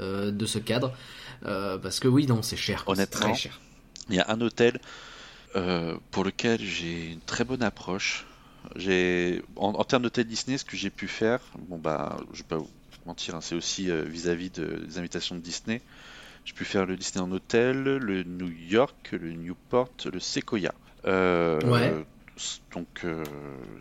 euh, 0.00 0.30
de 0.30 0.46
ce 0.46 0.58
cadre, 0.58 0.92
Euh, 1.46 1.76
parce 1.78 2.00
que 2.00 2.08
oui, 2.08 2.26
non, 2.26 2.40
c'est 2.42 2.56
cher. 2.56 2.84
Honnêtement, 2.86 3.20
très 3.20 3.34
cher. 3.34 3.60
Il 4.08 4.16
y 4.16 4.20
a 4.20 4.26
un 4.30 4.40
hôtel 4.40 4.80
euh, 5.56 5.98
pour 6.10 6.24
lequel 6.24 6.60
j'ai 6.62 7.12
une 7.12 7.22
très 7.22 7.44
bonne 7.44 7.62
approche. 7.62 8.26
J'ai, 8.76 9.42
en, 9.56 9.70
en 9.74 9.84
termes 9.84 10.04
d'hôtel 10.04 10.26
Disney, 10.26 10.58
ce 10.58 10.64
que 10.64 10.76
j'ai 10.76 10.90
pu 10.90 11.08
faire, 11.08 11.40
bon 11.58 11.78
bah, 11.78 12.18
je 12.32 12.38
vais 12.38 12.44
pas 12.48 12.58
vous 12.58 12.70
mentir, 13.06 13.34
hein, 13.36 13.40
c'est 13.42 13.54
aussi 13.54 13.90
euh, 13.90 14.02
vis-à-vis 14.04 14.50
de- 14.50 14.84
des 14.86 14.98
invitations 14.98 15.34
de 15.36 15.40
Disney. 15.40 15.82
J'ai 16.44 16.54
pu 16.54 16.64
faire 16.64 16.86
le 16.86 16.96
Disney 16.96 17.22
en 17.24 17.32
hôtel, 17.32 17.82
le 17.84 18.22
New 18.24 18.50
York, 18.50 19.10
le 19.12 19.32
Newport, 19.32 19.90
le 20.12 20.20
Sequoia. 20.20 20.74
Euh, 21.06 21.60
Ouais. 21.62 22.06
Donc 22.72 23.04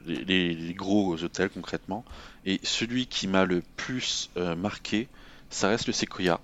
les, 0.06 0.24
les- 0.26 0.54
les 0.56 0.74
gros 0.74 1.22
hôtels 1.24 1.50
concrètement. 1.50 2.06
Et 2.45 2.60
celui 2.64 3.08
qui 3.08 3.28
m'a 3.28 3.45
le 3.45 3.62
plus 3.78 4.30
marqué, 4.58 5.10
ça 5.50 5.70
reste 5.70 5.88
le 5.88 5.94
Sequoia. 5.94 6.41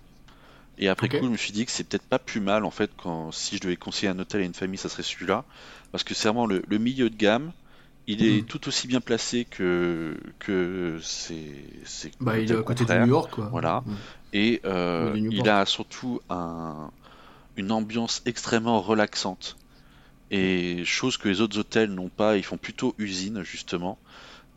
Et 0.80 0.88
après 0.90 1.10
coup, 1.10 1.26
je 1.28 1.32
me 1.32 1.38
suis 1.38 1.54
dit 1.54 1.66
que 1.66 1.72
c'est 1.72 1.84
peut-être 1.84 2.08
pas 2.08 2.20
plus 2.20 2.42
mal 2.42 2.66
en 2.66 2.72
fait 2.72 2.92
quand 2.98 3.32
si 3.32 3.58
je 3.58 3.62
devais 3.62 3.78
conseiller 3.78 4.10
un 4.12 4.20
hôtel 4.20 4.42
à 4.42 4.46
une 4.46 4.54
famille, 4.56 4.78
ça 4.80 4.90
serait 4.90 5.04
celui-là, 5.04 5.46
parce 5.92 6.04
que 6.04 6.14
c'est 6.16 6.30
vraiment 6.30 6.46
le, 6.48 6.64
le 6.68 6.78
milieu 6.80 7.10
de 7.10 7.16
gamme. 7.18 7.54
Il 8.08 8.24
est 8.24 8.42
Mhm. 8.42 8.46
tout 8.48 8.68
aussi 8.68 8.88
bien 8.88 9.02
placé 9.02 9.46
que 9.46 10.20
que 10.40 11.00
c'est 11.04 11.82
c'est 11.86 12.12
Bah, 12.20 12.38
il 12.38 12.52
est 12.52 12.58
à 12.58 12.64
côté 12.64 12.86
de. 12.86 12.94
New 13.00 13.08
York, 13.08 13.32
quoi. 13.32 13.50
Voilà. 13.50 13.84
Mm. 13.86 13.94
Et 14.34 14.62
euh, 14.66 15.18
il 15.32 15.50
a 15.50 15.66
surtout 15.66 16.22
un, 16.30 16.92
une 17.58 17.72
ambiance 17.72 18.22
extrêmement 18.26 18.82
relaxante. 18.82 19.58
Et 20.32 20.86
chose 20.86 21.18
que 21.18 21.28
les 21.30 21.42
autres 21.42 21.58
hôtels 21.60 21.92
n'ont 21.94 22.10
pas, 22.10 22.38
ils 22.38 22.44
font 22.44 22.58
plutôt 22.58 22.96
usine 22.98 23.44
justement. 23.44 24.00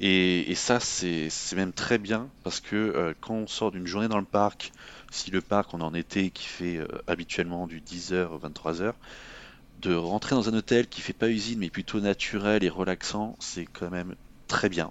Et, 0.01 0.51
et 0.51 0.55
ça, 0.55 0.81
c'est 0.81 1.31
c'est 1.31 1.57
même 1.57 1.73
très 1.75 1.99
bien 1.99 2.31
parce 2.45 2.61
que 2.61 2.77
euh, 2.77 3.15
quand 3.21 3.35
on 3.35 3.47
sort 3.47 3.73
d'une 3.73 3.87
journée 3.87 4.09
dans 4.09 4.19
le 4.21 4.27
parc, 4.27 4.73
si 5.13 5.31
le 5.31 5.41
parc 5.41 5.75
on 5.75 5.81
en 5.81 5.95
été 5.95 6.31
qui 6.31 6.47
fait 6.47 6.79
euh, 6.79 6.87
habituellement 7.07 7.67
du 7.67 7.81
10h, 7.81 8.41
23h, 8.41 8.95
de 9.81 9.95
rentrer 9.95 10.35
dans 10.35 10.49
un 10.49 10.55
hôtel 10.55 10.89
qui 10.89 11.01
fait 11.01 11.13
pas 11.13 11.29
usine 11.29 11.59
mais 11.61 11.71
plutôt 11.71 12.01
naturel 12.01 12.65
et 12.65 12.69
relaxant, 12.69 13.37
c'est 13.39 13.67
quand 13.67 13.91
même 13.91 14.15
très 14.49 14.69
bien. 14.69 14.91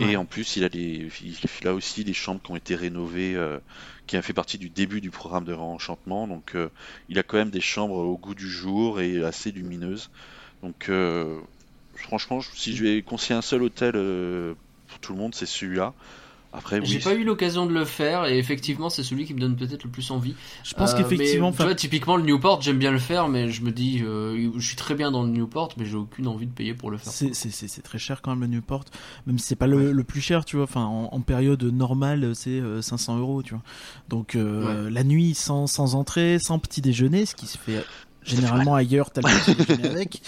Et 0.00 0.14
en 0.14 0.24
plus, 0.26 0.54
il 0.54 0.62
a 0.62 0.68
les, 0.68 1.10
il 1.24 1.66
a 1.66 1.74
aussi 1.74 2.04
des 2.04 2.12
chambres 2.12 2.40
qui 2.40 2.52
ont 2.52 2.56
été 2.56 2.76
rénovées, 2.76 3.34
euh, 3.34 3.58
qui 4.06 4.16
a 4.16 4.22
fait 4.22 4.32
partie 4.32 4.56
du 4.56 4.70
début 4.70 5.00
du 5.00 5.10
programme 5.10 5.44
de 5.44 5.52
réenchantement. 5.52 6.28
Donc, 6.28 6.54
euh, 6.54 6.68
il 7.08 7.18
a 7.18 7.24
quand 7.24 7.36
même 7.36 7.50
des 7.50 7.60
chambres 7.60 7.96
au 7.96 8.16
goût 8.16 8.36
du 8.36 8.48
jour 8.48 9.00
et 9.00 9.24
assez 9.24 9.50
lumineuses. 9.50 10.08
Donc, 10.62 10.88
franchement, 11.96 12.40
si 12.54 12.76
je 12.76 12.84
vais 12.84 13.02
conseiller 13.02 13.36
un 13.36 13.42
seul 13.42 13.64
hôtel 13.64 13.94
pour 14.86 15.00
tout 15.00 15.14
le 15.14 15.18
monde, 15.18 15.34
c'est 15.34 15.46
celui-là. 15.46 15.94
Après, 16.52 16.80
J'ai 16.82 16.96
oui. 16.96 17.02
pas 17.02 17.14
eu 17.14 17.24
l'occasion 17.24 17.66
de 17.66 17.72
le 17.74 17.84
faire 17.84 18.24
et 18.24 18.38
effectivement 18.38 18.88
c'est 18.88 19.02
celui 19.02 19.26
qui 19.26 19.34
me 19.34 19.38
donne 19.38 19.54
peut-être 19.54 19.84
le 19.84 19.90
plus 19.90 20.10
envie. 20.10 20.34
Je 20.64 20.72
pense 20.74 20.92
Euh, 20.94 20.96
qu'effectivement, 20.96 21.50
mais, 21.50 21.56
tu 21.56 21.62
vois, 21.62 21.74
typiquement 21.74 22.16
le 22.16 22.22
Newport, 22.22 22.62
j'aime 22.62 22.78
bien 22.78 22.90
le 22.90 22.98
faire, 22.98 23.28
mais 23.28 23.50
je 23.50 23.62
me 23.62 23.70
dis, 23.70 24.00
euh, 24.02 24.50
je 24.56 24.66
suis 24.66 24.76
très 24.76 24.94
bien 24.94 25.10
dans 25.10 25.22
le 25.24 25.28
Newport, 25.28 25.74
mais 25.76 25.84
j'ai 25.84 25.96
aucune 25.96 26.26
envie 26.26 26.46
de 26.46 26.52
payer 26.52 26.72
pour 26.72 26.90
le 26.90 26.96
faire. 26.96 27.12
c'est 27.12 27.34
c'est- 27.34 27.50
c'est- 27.50 27.68
c'est 27.68 27.82
très 27.82 27.98
cher 27.98 28.22
quand 28.22 28.30
même 28.30 28.40
le 28.40 28.46
Newport, 28.46 28.84
même 29.26 29.38
si 29.38 29.46
c'est 29.46 29.56
pas 29.56 29.66
le, 29.66 29.92
le 29.92 30.04
plus 30.04 30.22
cher, 30.22 30.46
tu 30.46 30.56
vois. 30.56 30.64
Enfin, 30.64 30.84
en, 30.84 31.10
en 31.12 31.20
période 31.20 31.62
normale, 31.64 32.34
c'est 32.34 32.60
euh, 32.60 32.80
500 32.80 33.18
euros, 33.18 33.42
tu 33.42 33.52
vois. 33.52 33.62
Donc 34.08 34.34
euh, 34.34 34.88
la 34.90 35.04
nuit, 35.04 35.34
sans, 35.34 35.66
sans 35.66 35.94
entrée, 35.96 36.38
sans 36.38 36.58
petit 36.58 36.80
déjeuner, 36.80 37.26
ce 37.26 37.34
qui 37.34 37.46
se 37.46 37.58
fait 37.58 37.84
généralement 38.28 38.74
ailleurs, 38.74 39.10
t'as 39.10 39.22
le 39.22 39.54
petit 39.54 39.54
déjeuner 39.66 39.88
avec. 39.88 40.22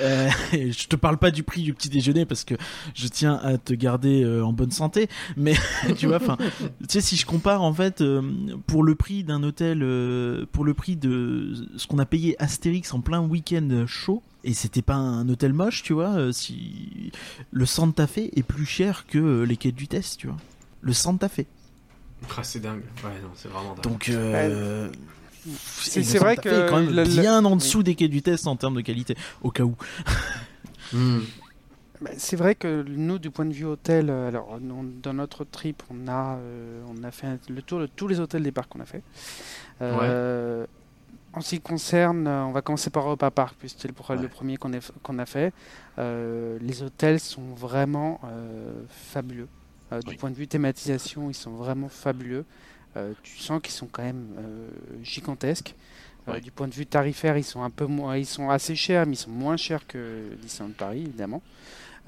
Euh, 0.00 0.28
et 0.52 0.72
je 0.72 0.86
te 0.88 0.96
parle 0.96 1.18
pas 1.18 1.30
du 1.30 1.42
prix 1.42 1.62
du 1.62 1.74
petit 1.74 1.88
déjeuner 1.88 2.24
parce 2.26 2.44
que 2.44 2.54
je 2.94 3.08
tiens 3.08 3.40
à 3.42 3.58
te 3.58 3.72
garder 3.74 4.22
euh, 4.22 4.44
en 4.44 4.52
bonne 4.52 4.70
santé, 4.70 5.08
mais 5.36 5.54
tu 5.98 6.06
vois, 6.06 6.16
enfin, 6.16 6.36
tu 6.38 6.86
sais, 6.88 7.00
si 7.00 7.16
je 7.16 7.26
compare 7.26 7.62
en 7.62 7.72
fait 7.72 8.00
euh, 8.00 8.22
pour 8.66 8.82
le 8.84 8.94
prix 8.94 9.24
d'un 9.24 9.42
hôtel, 9.42 9.80
euh, 9.82 10.46
pour 10.52 10.64
le 10.64 10.74
prix 10.74 10.96
de 10.96 11.52
ce 11.76 11.86
qu'on 11.86 11.98
a 11.98 12.06
payé 12.06 12.36
Astérix 12.42 12.92
en 12.94 13.00
plein 13.00 13.20
week-end 13.20 13.84
chaud. 13.86 14.22
Et 14.44 14.54
c'était 14.54 14.82
pas 14.82 14.94
un 14.94 15.28
hôtel 15.28 15.52
moche, 15.52 15.82
tu 15.82 15.92
vois. 15.92 16.10
euh, 16.10 16.30
si 16.30 17.10
le 17.50 17.66
Santa 17.66 18.06
Fe 18.06 18.18
est 18.36 18.44
plus 18.44 18.64
cher 18.66 19.04
que 19.08 19.42
les 19.42 19.56
quais 19.56 19.72
du 19.72 19.88
test, 19.88 20.18
tu 20.20 20.28
vois. 20.28 20.36
Le 20.82 20.92
Santa 20.92 21.28
Fe. 21.28 21.40
Ah, 22.36 22.42
c'est 22.44 22.60
dingue. 22.60 22.82
Ouais, 23.04 23.10
non, 23.22 23.30
c'est 23.34 23.48
vraiment 23.48 23.74
dingue. 23.74 23.82
Donc, 23.82 24.08
euh, 24.08 24.88
c'est 25.80 26.18
vrai 26.18 26.36
que 26.36 26.48
est 26.48 26.68
quand 26.68 26.80
même 26.82 27.04
bien 27.04 27.44
en 27.44 27.56
dessous 27.56 27.82
des 27.82 27.94
quais 27.94 28.08
du 28.08 28.22
test 28.22 28.46
en 28.46 28.56
termes 28.56 28.76
de 28.76 28.80
qualité, 28.80 29.16
au 29.42 29.50
cas 29.50 29.64
où. 29.64 29.76
Hmm. 30.92 31.18
Bah, 32.00 32.10
C'est 32.16 32.36
vrai 32.36 32.54
que 32.54 32.84
nous, 32.86 33.18
du 33.18 33.30
point 33.30 33.44
de 33.44 33.52
vue 33.52 33.64
hôtel, 33.64 34.08
euh, 34.08 34.28
alors 34.28 34.58
dans 34.60 35.12
notre 35.12 35.42
trip, 35.44 35.82
on 35.90 36.06
a, 36.06 36.36
euh, 36.36 36.80
on 36.88 37.02
a 37.02 37.10
fait 37.10 37.26
le 37.48 37.60
tour 37.60 37.80
de 37.80 37.86
tous 37.86 38.06
les 38.06 38.20
hôtels 38.20 38.44
des 38.44 38.52
parcs 38.52 38.68
qu'on 38.68 38.80
a 38.80 38.84
fait. 38.86 39.02
Euh, 39.82 40.64
En 41.32 41.40
ce 41.42 41.50
qui 41.56 41.60
concerne, 41.60 42.28
on 42.28 42.52
va 42.52 42.62
commencer 42.62 42.88
par 42.90 43.04
Europa 43.04 43.30
Park, 43.30 43.56
puisque 43.58 43.76
c'était 43.76 43.88
le, 43.88 43.94
pro- 43.94 44.14
Ouais. 44.14 44.22
le 44.22 44.28
premier 44.28 44.56
qu'on 44.56 45.18
a 45.18 45.26
fait. 45.26 45.52
Euh, 45.98 46.56
les 46.62 46.82
hôtels 46.82 47.18
sont 47.20 47.42
vraiment 47.54 48.20
euh, 48.24 48.72
fabuleux. 48.88 49.48
Euh, 49.92 50.00
du 50.00 50.10
Oui. 50.10 50.16
point 50.16 50.30
de 50.30 50.36
vue 50.36 50.46
thématisation, 50.48 51.28
ils 51.30 51.34
sont 51.34 51.50
vraiment 51.50 51.88
fabuleux. 51.88 52.44
Euh, 52.96 53.12
tu 53.22 53.36
sens 53.38 53.60
qu'ils 53.62 53.74
sont 53.74 53.86
quand 53.86 54.02
même 54.02 54.26
euh, 54.38 54.68
gigantesques. 55.02 55.74
Euh, 55.78 56.32
Ouais. 56.32 56.40
Du 56.40 56.50
point 56.50 56.66
de 56.66 56.74
vue 56.74 56.86
tarifaire, 56.86 57.38
ils 57.38 57.44
sont 57.44 57.62
un 57.62 57.70
peu 57.70 57.86
moins, 57.86 58.16
ils 58.16 58.26
sont 58.26 58.50
assez 58.50 58.74
chers, 58.74 59.06
mais 59.06 59.12
ils 59.12 59.16
sont 59.18 59.30
moins 59.30 59.56
chers 59.56 59.86
que 59.86 60.34
Disneyland 60.42 60.72
Paris, 60.76 61.02
évidemment. 61.02 61.40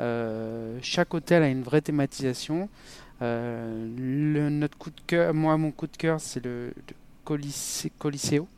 Euh, 0.01 0.79
chaque 0.83 1.15
hôtel 1.15 1.43
a 1.45 1.49
une 1.49 1.63
vraie 1.63 1.81
thématisation. 1.81 2.69
Euh, 3.23 3.87
le, 3.97 4.49
notre 4.49 4.77
coup 4.77 4.91
de 4.91 5.01
cœur, 5.07 5.35
moi, 5.35 5.57
mon 5.57 5.71
coup 5.71 5.87
de 5.87 5.97
cœur, 5.97 6.21
c'est 6.21 6.45
le, 6.45 6.69
le 6.69 6.95
Colisée- 7.25 7.93
Coliseo. 7.99 8.49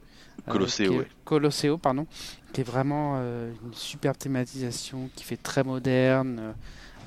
euh, 0.48 0.52
Colosseo, 0.52 0.98
ouais. 0.98 1.08
Colosseo, 1.24 1.76
pardon, 1.78 2.06
qui 2.52 2.60
est 2.62 2.64
vraiment 2.64 3.14
euh, 3.16 3.52
une 3.64 3.74
super 3.74 4.16
thématisation, 4.16 5.10
qui 5.14 5.24
fait 5.24 5.36
très 5.36 5.62
moderne. 5.64 6.54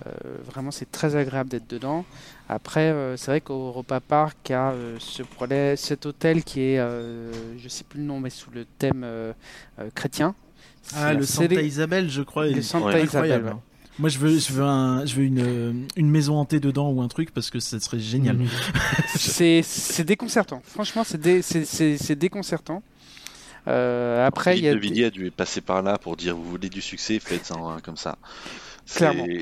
Euh, 0.08 0.12
vraiment, 0.52 0.72
c'est 0.72 0.92
très 0.92 1.16
agréable 1.16 1.50
d'être 1.50 1.70
dedans. 1.70 2.06
Après, 2.50 2.90
euh, 2.92 3.16
c'est 3.18 3.32
vrai 3.32 3.42
qu'Europa 3.42 4.00
Park 4.00 4.38
il 4.50 4.52
y 4.52 4.56
a 4.56 4.72
euh, 4.72 4.98
ce 5.00 5.24
problème, 5.24 5.76
cet 5.78 6.06
hôtel 6.06 6.44
qui 6.44 6.62
est, 6.62 6.80
euh, 6.80 7.32
je 7.58 7.68
sais 7.70 7.84
plus 7.84 8.00
le 8.00 8.06
nom, 8.06 8.20
mais 8.20 8.30
sous 8.30 8.52
le 8.52 8.66
thème 8.66 9.04
euh, 9.04 9.34
euh, 9.80 9.90
chrétien. 9.96 10.36
Ah, 10.96 11.14
le 11.14 11.24
Santa 11.26 11.50
série- 11.56 11.66
Isabelle, 11.68 12.10
je 12.10 12.22
crois. 12.22 12.48
le 12.48 12.62
Santa 12.62 12.88
Ouais. 12.88 13.04
Isabelle. 13.06 13.44
ouais. 13.44 13.50
hein. 13.52 13.60
Moi, 14.00 14.10
je 14.10 14.18
veux, 14.18 14.40
je 14.40 14.52
veux, 14.54 14.64
un, 14.64 15.06
je 15.06 15.16
veux 15.16 15.24
une, 15.24 15.86
une 15.96 16.10
maison 16.10 16.36
hantée 16.38 16.60
dedans 16.60 16.90
ou 16.90 17.02
un 17.04 17.08
truc 17.08 17.32
parce 17.32 17.50
que 17.52 17.60
ça 17.60 17.80
serait 17.80 18.00
génial. 18.00 18.38
Mhm. 18.38 18.48
C'est 19.16 20.04
déconcertant. 20.04 20.62
Franchement, 20.66 21.04
c'est 21.06 21.20
dé- 21.22 21.42
c'est- 21.42 21.66
c'est- 21.66 21.98
c'est 21.98 22.16
déconcertant. 22.16 22.82
Euh, 23.68 24.26
après, 24.28 24.58
il 24.58 24.66
y 24.66 24.68
a 25.04 25.08
a 25.08 25.10
dû 25.10 25.32
passer 25.32 25.62
par 25.62 25.82
là 25.82 25.98
pour 25.98 26.18
dire 26.18 26.36
vous 26.36 26.44
voulez 26.50 26.70
du 26.70 26.82
succès, 26.82 27.20
faites 27.20 27.46
ça 27.46 27.56
hein, 27.56 27.78
comme 27.82 27.96
ça. 27.96 28.18
Clairement. 28.88 29.26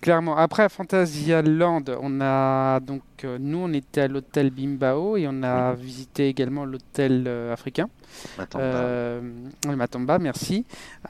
clairement. 0.00 0.36
Après, 0.36 0.62
à 0.62 0.68
Fantasyland, 0.68 1.82
on 2.00 2.20
a 2.20 2.80
donc 2.80 3.02
euh, 3.24 3.38
nous, 3.40 3.58
on 3.58 3.72
était 3.72 4.02
à 4.02 4.08
l'hôtel 4.08 4.50
Bimbao 4.50 5.16
et 5.16 5.26
on 5.28 5.42
a 5.42 5.74
visité 5.74 6.28
également 6.28 6.64
l'hôtel 6.64 7.24
euh, 7.26 7.52
africain, 7.52 7.88
bah, 8.36 8.46
euh, 8.56 9.20
Matamba, 9.66 10.18
merci. 10.18 10.64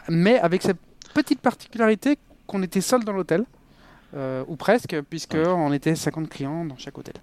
Mais 0.09 0.39
avec 0.39 0.62
cette 0.62 0.80
petite 1.14 1.40
particularité 1.40 2.18
qu'on 2.47 2.62
était 2.62 2.80
seul 2.80 3.05
dans 3.05 3.12
l'hôtel, 3.12 3.44
ou 4.48 4.56
presque, 4.56 4.97
puisque 5.10 5.36
on 5.36 5.70
était 5.72 5.94
50 5.94 6.30
clients 6.30 6.64
dans 6.64 6.78
chaque 6.78 6.97
hôtel. 6.97 7.14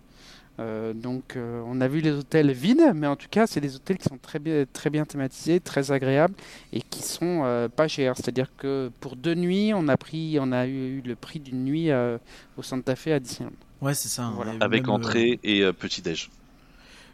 Euh, 0.60 0.94
donc 0.94 1.36
euh, 1.36 1.61
on 1.65 1.82
a 1.82 1.88
vu 1.90 1.99
les 1.99 2.11
hôtels 2.11 2.52
vides, 2.52 2.91
mais 2.95 3.07
en 3.07 3.15
tout 3.18 3.27
cas 3.30 3.45
c'est 3.45 3.60
des 3.60 3.76
hôtels 3.76 3.98
qui 3.98 4.07
sont 4.07 4.18
très 4.18 4.40
bien, 4.40 4.64
très 4.72 4.90
bien 4.90 5.03
thématisés, 5.03 5.60
très 5.60 5.91
agréables 5.91 6.34
et 6.72 6.82
qui 6.82 7.03
sont 7.03 7.41
euh, 7.44 7.68
pas 7.68 7.88
chers. 7.90 8.15
C'est-à-dire 8.15 8.49
que 8.57 8.90
pour 9.02 9.15
deux 9.18 9.36
nuits, 9.36 9.73
on 9.76 9.88
a 9.90 9.98
pris, 9.98 10.38
on 10.40 10.52
a 10.53 10.65
eu 10.65 11.02
le 11.06 11.15
prix 11.15 11.40
d'une 11.40 11.65
nuit 11.65 11.91
euh, 11.91 12.18
au 12.57 12.64
Santa 12.64 12.95
Fe 12.95 13.07
à 13.07 13.19
Disneyland. 13.19 13.52
Ouais, 13.82 13.94
c'est 13.94 14.07
ça. 14.07 14.23
hein. 14.23 14.34
Voilà. 14.36 14.52
Avec 14.61 14.84
même, 14.84 14.90
euh, 14.91 14.94
entrée 14.94 15.40
et 15.44 15.61
euh, 15.61 15.73
petit 15.73 16.02
déj. 16.02 16.30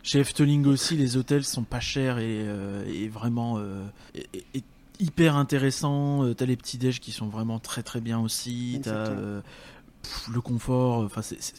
Chez 0.04 0.20
Efteling 0.20 0.66
aussi, 0.68 0.96
les 0.96 1.18
hôtels 1.18 1.44
sont 1.44 1.64
pas 1.64 1.80
chers 1.80 2.18
et, 2.20 2.44
euh, 2.46 2.84
et 2.92 3.08
vraiment 3.08 3.58
euh, 3.58 3.84
et- 4.16 4.28
et- 4.34 4.46
et 4.56 4.64
hyper 5.00 5.36
intéressants. 5.36 6.24
Euh, 6.26 6.34
T'as 6.36 6.46
les 6.46 6.56
petits 6.58 6.78
déj 6.78 7.00
qui 7.00 7.12
sont 7.12 7.28
vraiment 7.28 7.58
très 7.60 7.82
très 7.84 8.02
bien 8.02 8.20
aussi. 8.20 8.80
T'as 8.84 8.92
euh, 9.10 9.42
le 10.34 10.42
confort. 10.42 11.00
Enfin, 11.00 11.22
c'est- 11.22 11.54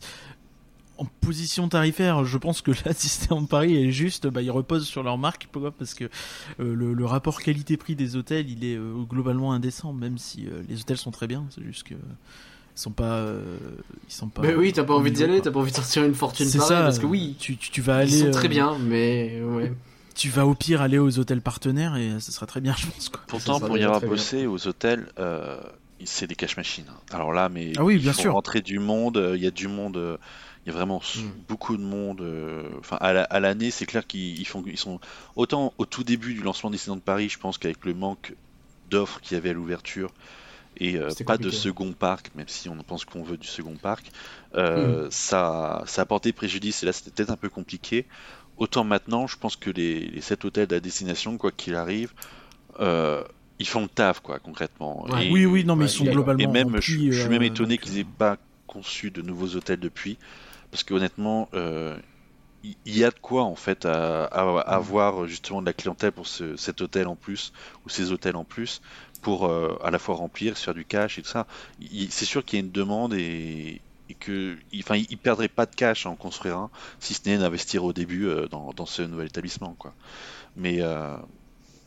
en 1.02 1.06
position 1.20 1.68
tarifaire, 1.68 2.24
je 2.24 2.38
pense 2.38 2.62
que 2.62 2.70
la 2.84 2.92
Disneyland 2.92 3.44
Paris 3.46 3.76
est 3.76 3.90
juste, 3.92 4.26
bah, 4.26 4.42
ils 4.42 4.50
reposent 4.50 4.86
sur 4.86 5.02
leur 5.02 5.18
marque, 5.18 5.48
pourquoi? 5.52 5.70
Parce 5.70 5.94
que 5.94 6.04
euh, 6.04 6.74
le, 6.74 6.94
le 6.94 7.04
rapport 7.04 7.40
qualité-prix 7.42 7.94
des 7.96 8.16
hôtels, 8.16 8.48
il 8.50 8.64
est 8.64 8.76
euh, 8.76 8.94
globalement 9.08 9.52
indécent, 9.52 9.92
même 9.92 10.18
si 10.18 10.46
euh, 10.46 10.62
les 10.68 10.80
hôtels 10.80 10.96
sont 10.98 11.10
très 11.10 11.26
bien. 11.26 11.44
C'est 11.50 11.62
juste 11.64 11.82
que 11.84 11.94
ils 11.94 12.80
sont 12.80 12.90
pas, 12.90 13.16
euh, 13.16 13.42
ils 14.08 14.12
sont 14.14 14.28
pas. 14.28 14.40
Mais 14.42 14.54
oui, 14.54 14.72
t'as 14.72 14.84
pas 14.84 14.94
envie 14.94 15.12
d'y 15.12 15.22
aller, 15.24 15.40
t'as 15.42 15.50
pas 15.50 15.60
envie 15.60 15.70
de 15.72 15.76
sortir 15.76 16.04
une 16.04 16.14
fortune 16.14 16.46
C'est 16.46 16.56
pareille, 16.58 16.76
ça. 16.78 16.82
parce 16.84 16.98
que 16.98 17.04
oui, 17.06 17.36
tu, 17.38 17.56
tu, 17.58 17.70
tu 17.70 17.80
vas 17.82 17.96
aller. 17.98 18.10
ils 18.12 18.20
sont 18.20 18.26
euh, 18.28 18.30
très 18.30 18.48
bien, 18.48 18.78
mais 18.78 19.42
ouais. 19.42 19.72
tu 20.14 20.30
vas 20.30 20.46
au 20.46 20.54
pire 20.54 20.80
aller 20.80 20.98
aux 20.98 21.18
hôtels 21.18 21.42
partenaires 21.42 21.96
et 21.96 22.18
ce 22.18 22.32
sera 22.32 22.46
très 22.46 22.62
bien, 22.62 22.74
je 22.78 22.86
pense. 22.86 23.10
Quoi. 23.10 23.20
Pourtant, 23.26 23.60
pour 23.60 23.76
y 23.76 23.82
avoir 23.84 23.98
très 23.98 24.06
bien. 24.06 24.16
bossé 24.16 24.46
aux 24.46 24.66
hôtels, 24.66 25.06
euh, 25.18 25.58
c'est 26.04 26.26
des 26.26 26.34
cash 26.34 26.56
machines. 26.56 26.86
Alors 27.12 27.32
là, 27.34 27.50
mais 27.50 27.72
Ah 27.76 27.84
oui, 27.84 27.96
il 27.96 28.00
bien 28.00 28.12
faut 28.14 28.22
sûr. 28.22 28.32
rentrer 28.32 28.62
du 28.62 28.78
monde. 28.78 29.32
Il 29.36 29.42
y 29.42 29.46
a 29.46 29.50
du 29.50 29.68
monde. 29.68 30.18
Il 30.64 30.68
y 30.68 30.72
a 30.72 30.74
vraiment 30.76 31.02
Mm. 31.16 31.20
beaucoup 31.48 31.76
de 31.76 31.82
monde. 31.82 32.20
euh, 32.20 32.68
Enfin, 32.78 32.96
à 33.00 33.12
la- 33.12 33.24
à 33.24 33.40
l'année, 33.40 33.70
c'est 33.70 33.86
clair 33.86 34.06
qu'ils 34.06 34.38
ils 34.40 34.44
font, 34.46 34.62
ils 34.66 34.78
sont 34.78 35.00
autant 35.36 35.72
au 35.78 35.86
tout 35.86 36.04
début 36.04 36.34
du 36.34 36.42
lancement 36.42 36.70
Disneyland 36.70 36.96
de 36.96 37.00
Paris. 37.02 37.28
Je 37.28 37.38
pense 37.38 37.58
qu'avec 37.58 37.84
le 37.84 37.94
manque 37.94 38.34
d'offres 38.90 39.20
qu'il 39.20 39.34
y 39.36 39.38
avait 39.38 39.50
à 39.50 39.52
l'ouverture 39.54 40.12
et 40.78 40.96
euh, 40.96 41.10
pas 41.26 41.38
de 41.38 41.50
second 41.50 41.92
parc, 41.92 42.30
même 42.34 42.48
si 42.48 42.68
on 42.68 42.76
pense 42.82 43.04
qu'on 43.04 43.22
veut 43.22 43.36
du 43.36 43.46
second 43.46 43.76
parc, 43.76 44.10
euh, 44.54 45.08
ça, 45.10 45.82
ça 45.86 46.02
a 46.02 46.04
porté 46.06 46.32
préjudice. 46.32 46.82
Et 46.82 46.86
là, 46.86 46.92
c'était 46.92 47.10
peut-être 47.10 47.30
un 47.30 47.36
peu 47.36 47.48
compliqué. 47.50 48.06
Autant 48.56 48.84
maintenant, 48.84 49.26
je 49.26 49.36
pense 49.38 49.56
que 49.56 49.70
les, 49.70 50.00
les 50.08 50.20
sept 50.20 50.44
hôtels 50.44 50.72
à 50.72 50.80
destination, 50.80 51.36
quoi 51.38 51.50
qu'il 51.52 51.74
arrive, 51.74 52.12
ils 53.58 53.66
font 53.68 53.82
le 53.82 53.88
taf, 53.88 54.20
quoi, 54.20 54.38
concrètement. 54.38 55.06
Ouais. 55.08 55.26
Et- 55.26 55.30
Oui, 55.32 55.46
oui, 55.46 55.64
non, 55.64 55.76
mais 55.76 55.84
ouais, 55.84 55.90
ils 55.90 55.94
sont 55.94 56.04
globalement 56.04 56.42
et 56.42 56.46
même, 56.46 56.68
je, 56.80 56.92
remplis, 56.92 57.12
je 57.12 57.20
suis 57.20 57.28
même 57.28 57.42
étonné 57.42 57.78
qu'ils 57.78 57.98
aient 57.98 58.04
pas 58.04 58.36
conçu 58.66 59.10
de 59.10 59.22
nouveaux 59.22 59.54
hôtels 59.56 59.80
depuis, 59.80 60.16
parce 60.72 60.84
que 60.84 60.94
honnêtement, 60.94 61.50
euh, 61.54 62.00
il 62.62 62.76
il 62.86 62.98
y 62.98 63.04
a 63.04 63.10
de 63.10 63.18
quoi 63.20 63.44
en 63.44 63.56
fait 63.56 63.86
à, 63.86 64.24
à- 64.26 64.60
à 64.60 64.76
avoir 64.76 65.26
justement 65.26 65.60
de 65.62 65.66
la 65.66 65.74
clientèle 65.74 66.12
pour 66.12 66.26
ce- 66.28 66.56
cet 66.56 66.80
hôtel 66.82 67.08
en 67.08 67.16
plus 67.16 67.52
ou 67.84 67.90
ces 67.90 68.12
hôtels 68.12 68.36
en 68.36 68.44
plus 68.44 68.80
pour 69.22 69.46
euh, 69.46 69.76
à 69.82 69.90
la 69.90 69.98
fois 69.98 70.16
remplir, 70.16 70.56
se 70.58 70.64
faire 70.64 70.74
du 70.74 70.84
cash 70.86 71.18
et 71.18 71.22
tout 71.22 71.30
ça. 71.30 71.46
Il- 71.78 72.12
C'est 72.12 72.24
sûr 72.26 72.44
qu'il 72.44 72.58
y 72.60 72.62
a 72.62 72.66
une 72.66 72.72
demande 72.72 73.14
et, 73.14 73.82
et 74.08 74.14
que, 74.16 74.58
il- 74.72 74.80
enfin, 74.82 74.96
ils 74.96 75.18
perdraient 75.18 75.48
pas 75.48 75.66
de 75.66 75.74
cash 75.76 76.06
à 76.06 76.10
en 76.10 76.16
construire 76.16 76.58
un, 76.58 76.70
si 77.00 77.14
ce 77.14 77.20
n'est 77.28 77.38
d'investir 77.38 77.84
au 77.84 77.92
début 77.92 78.26
euh, 78.28 78.48
dans, 78.48 78.72
dans 78.72 78.86
ce 78.86 79.02
nouvel 79.02 79.28
établissement, 79.28 79.74
quoi. 79.76 79.96
Mais 80.56 80.82
euh, 80.82 81.16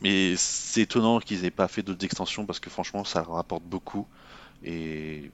mais 0.00 0.36
c'est 0.36 0.82
étonnant 0.82 1.20
qu'ils 1.20 1.44
aient 1.44 1.50
pas 1.50 1.68
fait 1.68 1.82
d'autres 1.82 2.04
extensions 2.04 2.46
parce 2.46 2.60
que 2.60 2.70
franchement, 2.70 3.04
ça 3.04 3.22
rapporte 3.22 3.64
beaucoup 3.64 4.08
et 4.62 5.32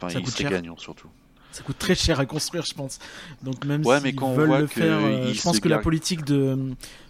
enfin, 0.00 0.14
ils 0.14 0.28
seraient 0.28 0.46
gagnants 0.46 0.76
surtout. 0.78 1.12
Ça 1.54 1.62
coûte 1.62 1.78
très 1.78 1.94
cher 1.94 2.18
à 2.20 2.26
construire, 2.26 2.64
je 2.64 2.74
pense. 2.74 2.98
Donc 3.42 3.64
même 3.64 3.84
Ouais, 3.86 4.00
s'ils 4.00 4.18
veulent 4.20 4.46
voit 4.48 4.60
le 4.60 4.66
faire, 4.66 4.98
euh, 5.00 5.32
je 5.32 5.40
pense 5.42 5.56
se 5.56 5.60
que 5.60 5.68
la 5.68 5.78
politique 5.78 6.24
de 6.24 6.34
euh, 6.36 6.56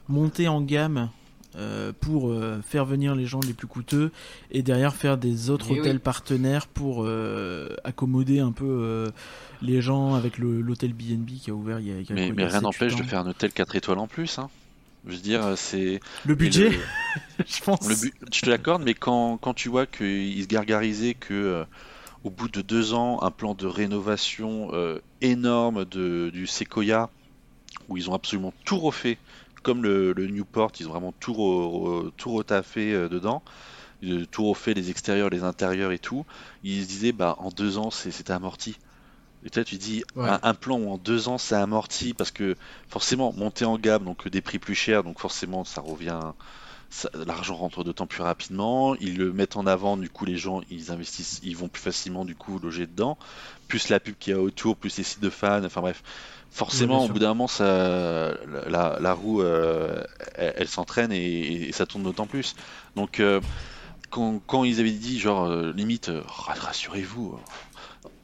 monter 0.08 0.48
en 0.48 0.60
gamme 0.60 1.08
euh, 1.56 1.92
pour 2.00 2.30
euh, 2.30 2.60
faire 2.68 2.84
venir 2.84 3.14
les 3.14 3.26
gens 3.26 3.40
les 3.40 3.52
plus 3.54 3.66
coûteux 3.68 4.10
et 4.50 4.62
derrière 4.62 4.94
faire 4.94 5.16
des 5.16 5.50
autres 5.50 5.66
Eh 5.70 5.74
oui. 5.74 5.80
hôtels 5.80 6.00
partenaires 6.00 6.66
pour 6.66 7.04
euh, 7.04 7.68
accommoder 7.84 8.40
un 8.40 8.52
peu 8.52 8.66
euh, 8.66 9.10
les 9.62 9.80
gens 9.80 10.14
avec 10.14 10.36
l'hôtel 10.38 10.92
BNB 10.92 11.30
qui 11.40 11.50
a 11.50 11.54
ouvert 11.54 11.78
il 11.80 11.86
y 11.88 11.92
a, 11.92 11.94
il 12.00 12.08
y 12.08 12.12
a 12.12 12.14
Mais, 12.14 12.14
quoi, 12.14 12.26
il 12.26 12.28
y 12.28 12.32
mais 12.36 12.42
a 12.44 12.48
rien 12.48 12.58
7-8 12.58 12.62
n'empêche 12.62 12.96
de 12.96 13.02
faire 13.04 13.20
un 13.20 13.28
hôtel 13.30 13.52
4 13.52 13.76
étoiles 13.76 13.98
en 13.98 14.06
plus. 14.08 14.38
Hein. 14.38 14.50
Je 15.06 15.12
veux 15.14 15.18
dire, 15.22 15.52
c'est. 15.56 16.00
le 16.24 16.34
budget, 16.34 16.68
et 16.72 16.78
je 17.46 17.62
pense. 17.62 17.86
le- 17.88 17.94
le 17.94 18.00
bu- 18.00 18.14
Je 18.32 18.40
te 18.40 18.50
l'accorde, 18.50 18.82
mais 18.82 18.94
quand, 18.94 19.36
quand 19.38 19.54
tu 19.54 19.68
vois 19.68 19.86
qu'ils 19.86 20.42
se 20.42 20.48
gargarisaient 20.48 21.14
que 21.14 21.32
euh, 21.34 21.64
au 22.24 22.30
bout 22.30 22.48
de 22.48 22.62
deux 22.62 22.94
ans, 22.94 23.22
un 23.22 23.30
plan 23.30 23.54
de 23.54 23.66
rénovation 23.66 24.70
euh, 24.72 25.00
énorme 25.20 25.84
de, 25.84 26.30
du 26.32 26.46
Sequoia, 26.46 27.10
où 27.88 27.96
ils 27.96 28.10
ont 28.10 28.14
absolument 28.14 28.52
tout 28.64 28.78
refait, 28.78 29.18
comme 29.62 29.82
le, 29.82 30.12
le 30.12 30.26
Newport, 30.28 30.72
ils 30.80 30.88
ont 30.88 30.92
vraiment 30.92 31.12
tout, 31.20 31.32
re- 31.32 32.06
re- 32.08 32.12
tout 32.16 32.32
retaffé 32.32 32.92
euh, 32.94 33.08
dedans, 33.08 33.42
euh, 34.04 34.26
tout 34.26 34.46
refait, 34.48 34.74
les 34.74 34.90
extérieurs, 34.90 35.30
les 35.30 35.44
intérieurs 35.44 35.92
et 35.92 35.98
tout. 36.00 36.26
Ils 36.62 36.82
se 36.84 36.88
disaient, 36.88 37.12
bah, 37.12 37.36
en 37.38 37.50
deux 37.50 37.78
ans, 37.78 37.90
c'est- 37.90 38.10
c'était 38.12 38.32
amorti. 38.32 38.76
Et 39.44 39.50
toi, 39.50 39.64
tu 39.64 39.76
dis, 39.76 40.04
Ouais. 40.16 40.24
un, 40.24 40.40
un 40.42 40.54
plan 40.54 40.78
où 40.78 40.90
en 40.90 40.98
deux 40.98 41.28
ans, 41.28 41.38
c'est 41.38 41.54
amorti, 41.56 42.14
parce 42.14 42.30
que 42.32 42.56
forcément, 42.88 43.32
monter 43.34 43.64
en 43.64 43.78
gamme, 43.78 44.04
donc 44.04 44.28
des 44.28 44.40
prix 44.42 44.58
plus 44.58 44.74
chers, 44.74 45.04
donc 45.04 45.20
forcément, 45.20 45.64
ça 45.64 45.80
revient 45.82 46.20
l'argent 47.26 47.56
rentre 47.56 47.84
d'autant 47.84 48.06
plus 48.06 48.22
rapidement, 48.22 48.94
ils 48.96 49.16
le 49.16 49.32
mettent 49.32 49.56
en 49.56 49.66
avant, 49.66 49.96
du 49.96 50.08
coup 50.08 50.24
les 50.24 50.36
gens 50.36 50.62
ils 50.70 50.90
investissent, 50.90 51.40
ils 51.42 51.56
vont 51.56 51.68
plus 51.68 51.82
facilement 51.82 52.24
du 52.24 52.34
coup 52.36 52.58
loger 52.58 52.86
dedans, 52.86 53.18
plus 53.68 53.88
la 53.88 54.00
pub 54.00 54.14
qu'il 54.18 54.32
y 54.32 54.36
a 54.36 54.40
autour, 54.40 54.76
plus 54.76 54.96
les 54.96 55.04
sites 55.04 55.20
de 55.20 55.30
fans, 55.30 55.64
enfin 55.64 55.80
bref, 55.80 56.02
forcément 56.50 57.04
au 57.04 57.08
bout 57.08 57.18
d'un 57.18 57.28
moment 57.28 57.48
ça, 57.48 57.64
la, 58.66 58.98
la 59.00 59.12
roue 59.12 59.42
euh, 59.42 60.04
elle, 60.36 60.54
elle 60.56 60.68
s'entraîne 60.68 61.10
et, 61.12 61.68
et 61.68 61.72
ça 61.72 61.84
tourne 61.84 62.04
d'autant 62.04 62.26
plus. 62.26 62.54
Donc 62.94 63.18
euh, 63.18 63.40
quand, 64.10 64.40
quand 64.46 64.62
ils 64.64 64.78
avaient 64.78 64.92
dit 64.92 65.18
genre 65.18 65.46
euh, 65.46 65.72
limite 65.72 66.10
ra- 66.26 66.54
rassurez-vous, 66.54 67.38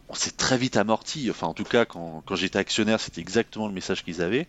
on 0.09 0.15
s'est 0.15 0.31
très 0.33 0.59
vite 0.59 0.77
amorti, 0.77 1.29
enfin 1.31 1.49
en 1.49 1.55
tout 1.55 1.65
cas 1.65 1.85
quand, 1.85 2.23
quand 2.27 2.37
j'étais 2.37 2.59
actionnaire 2.59 3.01
c'était 3.01 3.21
exactement 3.21 3.67
le 3.67 3.75
message 3.75 4.05
qu'ils 4.05 4.23
avaient. 4.23 4.47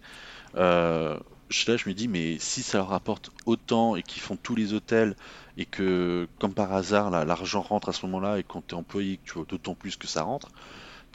Euh, 0.56 1.18
là, 1.68 1.78
je 1.78 1.90
me 1.90 1.94
dis, 1.94 2.08
mais 2.08 2.38
si 2.40 2.64
ça 2.64 2.78
leur 2.80 2.90
rapporte 2.90 3.30
autant 3.46 3.96
et 3.96 4.04
qu'ils 4.04 4.22
font 4.22 4.38
tous 4.38 4.56
les 4.56 4.74
hôtels 4.74 5.16
et 5.58 5.66
que, 5.66 6.28
comme 6.40 6.54
par 6.54 6.72
hasard, 6.74 7.10
l'argent 7.12 7.62
rentre 7.62 7.90
à 7.90 7.94
ce 7.94 8.06
moment-là 8.06 8.40
et 8.40 8.44
quand 8.44 8.62
t'es 8.66 8.74
employé, 8.76 9.18
que 9.18 9.24
tu 9.26 9.34
vois 9.34 9.46
d'autant 9.48 9.76
plus 9.76 9.96
que 9.98 10.08
ça 10.08 10.24
rentre, 10.24 10.50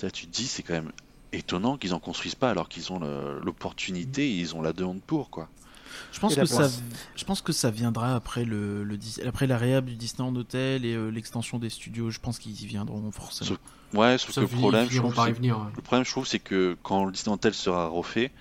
là, 0.03 0.11
tu 0.11 0.27
te 0.27 0.33
dis, 0.33 0.47
c'est 0.47 0.63
quand 0.63 0.75
même 0.75 0.93
étonnant 1.33 1.77
qu'ils 1.77 1.95
en 1.95 2.01
construisent 2.01 2.35
pas 2.35 2.51
alors 2.51 2.69
qu'ils 2.69 2.93
ont 2.93 3.01
l'opportunité 3.45 4.27
et 4.29 4.39
ils 4.39 4.55
ont 4.55 4.63
la 4.63 4.73
demande 4.73 5.03
pour, 5.03 5.31
quoi. 5.31 5.49
Je 6.13 6.19
pense 6.21 6.35
que 6.35 6.47
ça, 6.47 6.69
je 7.15 7.25
pense 7.25 7.43
que 7.43 7.53
ça 7.53 7.71
viendra 7.71 8.15
après 8.15 8.45
le, 8.45 8.85
le 8.85 8.99
après 9.27 9.47
la 9.47 9.59
réhab 9.59 9.85
du 9.85 9.95
Disneyland 9.95 10.35
Hotel 10.37 10.85
et 10.85 10.95
euh, 10.95 11.11
l'extension 11.11 11.59
des 11.59 11.71
studios. 11.71 12.11
Je 12.11 12.19
pense 12.19 12.39
qu'ils 12.39 12.61
y 12.63 12.67
viendront 12.67 13.11
forcément. 13.11 13.51
Sauf- 13.51 13.59
Ouais, 13.95 14.19
sauf 14.19 14.35
que 14.35 14.41
le 14.41 14.47
problème, 14.49 14.91
je 14.91 14.99
trouve, 14.99 15.15
venir. 15.15 15.59
ouais. 15.59 15.65
Le 15.77 15.83
problème, 15.83 16.05
je 16.05 16.11
trouve, 16.11 16.27
c'est 16.27 16.39
que 16.39 16.77
quand 16.83 17.05
le 17.05 17.13
Disney 17.13 17.33
Hotel 17.33 17.55
sera 17.55 17.87
refait, 17.89 18.33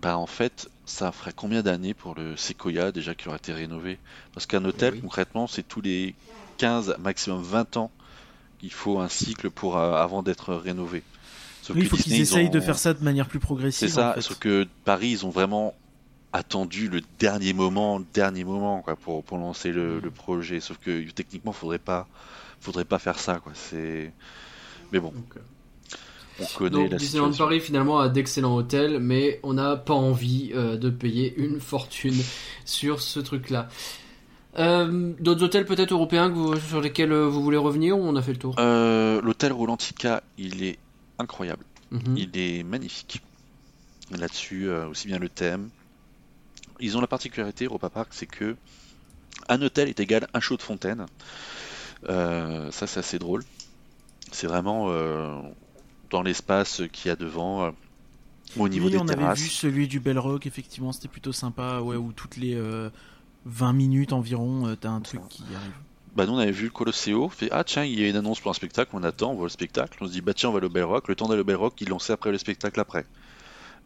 bah 0.00 0.16
en 0.16 0.26
fait, 0.26 0.70
ça 0.84 1.12
ferait 1.12 1.32
combien 1.34 1.62
d'années 1.62 1.94
pour 1.94 2.14
le 2.14 2.36
Sequoia 2.36 2.92
déjà 2.92 3.14
qui 3.14 3.28
aurait 3.28 3.38
été 3.38 3.52
rénové? 3.52 3.98
Parce 4.34 4.46
qu'un 4.46 4.64
hôtel, 4.64 4.94
oui. 4.94 5.00
concrètement, 5.00 5.46
c'est 5.46 5.62
tous 5.62 5.80
les 5.80 6.14
15, 6.58 6.96
maximum 6.98 7.42
20 7.42 7.76
ans 7.76 7.90
qu'il 8.58 8.72
faut 8.72 9.00
un 9.00 9.08
cycle 9.08 9.50
pour 9.50 9.76
euh, 9.76 9.94
avant 9.94 10.22
d'être 10.22 10.54
rénové. 10.54 11.02
Sauf 11.62 11.76
Oui, 11.76 11.82
il 11.82 11.88
faut 11.88 11.96
qu'ils 11.96 12.20
essayent 12.20 12.50
de 12.50 12.60
faire 12.60 12.78
ça 12.78 12.94
de 12.94 13.02
manière 13.02 13.28
plus 13.28 13.38
progressive. 13.38 13.88
C'est 13.88 13.94
ça, 13.94 14.10
en 14.10 14.14
fait. 14.14 14.20
sauf 14.22 14.38
que 14.38 14.66
Paris, 14.84 15.10
ils 15.10 15.26
ont 15.26 15.30
vraiment 15.30 15.74
attendu 16.32 16.88
le 16.88 17.00
dernier 17.18 17.52
moment, 17.52 17.98
le 17.98 18.06
dernier 18.12 18.44
moment, 18.44 18.82
quoi, 18.82 18.96
pour, 18.96 19.22
pour 19.22 19.38
lancer 19.38 19.70
le, 19.70 20.00
le 20.00 20.10
projet. 20.10 20.60
Sauf 20.60 20.78
que 20.78 21.08
techniquement, 21.10 21.52
faudrait 21.52 21.78
pas, 21.78 22.08
faudrait 22.60 22.84
pas 22.84 22.98
faire 22.98 23.18
ça, 23.18 23.36
quoi. 23.36 23.52
C'est, 23.54 24.12
mais 24.92 24.98
bon, 24.98 25.12
euh, 25.36 25.40
on 26.40 26.44
connaît 26.58 26.70
Donc 26.70 26.90
la 26.90 26.96
Disneyland 26.98 27.26
situation. 27.32 27.44
Paris 27.46 27.60
finalement 27.60 27.98
a 28.00 28.08
d'excellents 28.08 28.54
hôtels, 28.56 28.98
mais 29.00 29.38
on 29.42 29.54
n'a 29.54 29.76
pas 29.76 29.94
envie 29.94 30.50
euh, 30.54 30.76
de 30.76 30.90
payer 30.90 31.34
une 31.36 31.60
fortune 31.60 32.14
sur 32.64 33.00
ce 33.02 33.20
truc-là. 33.20 33.68
Euh, 34.58 35.12
D'autres 35.20 35.44
hôtels 35.44 35.64
peut-être 35.64 35.92
européens 35.92 36.28
que 36.28 36.34
vous- 36.34 36.56
sur 36.60 36.80
lesquels 36.80 37.12
euh, 37.12 37.26
vous 37.28 37.42
voulez 37.42 37.56
revenir 37.56 37.98
ou 37.98 38.02
on 38.02 38.16
a 38.16 38.22
fait 38.22 38.32
le 38.32 38.38
tour? 38.38 38.54
L'hôtel 38.58 39.52
Rolantica, 39.52 40.22
il 40.38 40.62
est 40.62 40.78
incroyable. 41.18 41.64
Mhm. 41.90 42.16
Il 42.16 42.30
est 42.38 42.62
magnifique. 42.62 43.22
Là-dessus, 44.10 44.68
aussi 44.70 45.06
bien 45.06 45.18
le 45.18 45.30
thème. 45.30 45.70
Ils 46.80 46.96
ont 46.98 47.00
la 47.00 47.06
particularité, 47.06 47.64
Europa 47.64 47.88
Park, 47.88 48.08
c'est 48.10 48.26
que 48.26 48.56
un 49.48 49.62
hôtel 49.62 49.88
est 49.88 50.00
égal 50.00 50.24
à 50.34 50.38
un 50.38 50.40
show 50.40 50.56
de 50.56 50.62
fontaine. 50.62 51.06
Euh, 52.08 52.70
ça, 52.72 52.86
c'est 52.86 53.00
assez 53.00 53.18
drôle. 53.18 53.42
C'est 54.32 54.46
vraiment 54.46 54.86
euh, 54.90 55.40
dans 56.12 56.22
l'espace 56.22 56.82
qu'il 56.92 57.08
y 57.08 57.10
a 57.10 57.16
devant, 57.16 57.64
euh, 57.64 57.70
au 58.56 58.68
niveau 58.68 58.86
Oui, 58.86 58.92
des 58.92 58.98
on 58.98 59.08
avait 59.08 59.16
terrasses. 59.16 59.40
vu 59.40 59.48
celui 59.48 59.88
du 59.88 59.98
Bell 59.98 60.18
Rock, 60.18 60.46
effectivement, 60.46 60.92
c'était 60.92 61.08
plutôt 61.08 61.32
sympa, 61.32 61.80
ouais, 61.80 61.96
où 61.96 62.12
toutes 62.12 62.36
les 62.36 62.54
euh, 62.54 62.90
20 63.46 63.72
minutes 63.72 64.12
environ, 64.12 64.68
euh, 64.68 64.76
t'as 64.76 64.90
un 64.90 65.00
truc 65.00 65.26
qui 65.28 65.42
arrive. 65.42 65.72
Bah 66.14 66.26
nous 66.26 66.34
on 66.34 66.38
avait 66.38 66.52
vu 66.52 66.64
le 66.64 66.70
Colosseo, 66.70 67.30
fait 67.30 67.48
ah 67.52 67.64
tiens 67.64 67.84
il 67.84 67.98
y 67.98 68.04
a 68.04 68.08
une 68.08 68.16
annonce 68.16 68.38
pour 68.38 68.50
un 68.50 68.54
spectacle, 68.54 68.90
on 68.92 69.02
attend, 69.02 69.30
on 69.30 69.34
voit 69.34 69.46
le 69.46 69.50
spectacle, 69.50 69.96
on 70.02 70.06
se 70.06 70.12
dit 70.12 70.20
bah 70.20 70.34
tiens 70.34 70.50
on 70.50 70.52
va 70.52 70.58
aller 70.58 70.66
au 70.66 70.70
Bell 70.70 70.84
Rock, 70.84 71.08
le 71.08 71.14
temps 71.14 71.26
d'aller 71.26 71.40
au 71.40 71.44
Bell 71.44 71.56
Rock 71.56 71.80
il 71.80 71.88
lançait 71.88 72.12
après 72.12 72.30
le 72.30 72.36
spectacle 72.36 72.78
après. 72.78 73.06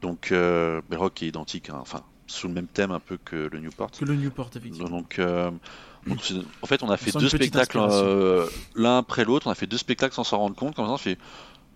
Donc 0.02 0.32
euh, 0.32 0.80
Bell 0.90 0.98
Rock 0.98 1.22
est 1.22 1.28
identique, 1.28 1.70
hein, 1.70 1.78
enfin 1.80 2.02
sous 2.26 2.48
le 2.48 2.54
même 2.54 2.66
thème 2.66 2.90
un 2.90 2.98
peu 2.98 3.16
que 3.24 3.48
le 3.52 3.60
Newport. 3.60 3.92
Que 3.92 4.04
le 4.04 4.16
Newport, 4.16 4.50
effectivement. 4.56 4.88
Donc, 4.88 5.20
euh, 5.20 5.52
donc, 6.04 6.18
en 6.62 6.66
fait 6.66 6.82
on 6.82 6.90
a 6.90 6.96
fait 6.96 7.16
deux 7.16 7.28
spectacles 7.28 7.78
euh, 7.78 8.46
l'un 8.74 8.98
après 8.98 9.24
l'autre, 9.24 9.46
on 9.46 9.50
a 9.50 9.54
fait 9.54 9.68
deux 9.68 9.78
spectacles 9.78 10.14
sans 10.14 10.24
s'en 10.24 10.38
rendre 10.38 10.56
compte, 10.56 10.74
comme 10.74 10.86
ça 10.86 10.92
on 10.92 10.98
fait 10.98 11.18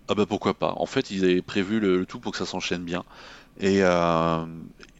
ah 0.07 0.15
bah 0.15 0.25
pourquoi 0.25 0.53
pas. 0.53 0.73
En 0.77 0.85
fait 0.85 1.11
ils 1.11 1.23
avaient 1.23 1.41
prévu 1.41 1.79
le, 1.79 2.05
tout 2.05 2.19
pour 2.19 2.31
que 2.31 2.37
ça 2.37 2.45
s'enchaîne 2.45 2.83
bien. 2.83 3.03
Et, 3.59 3.79
euh, 3.83 4.45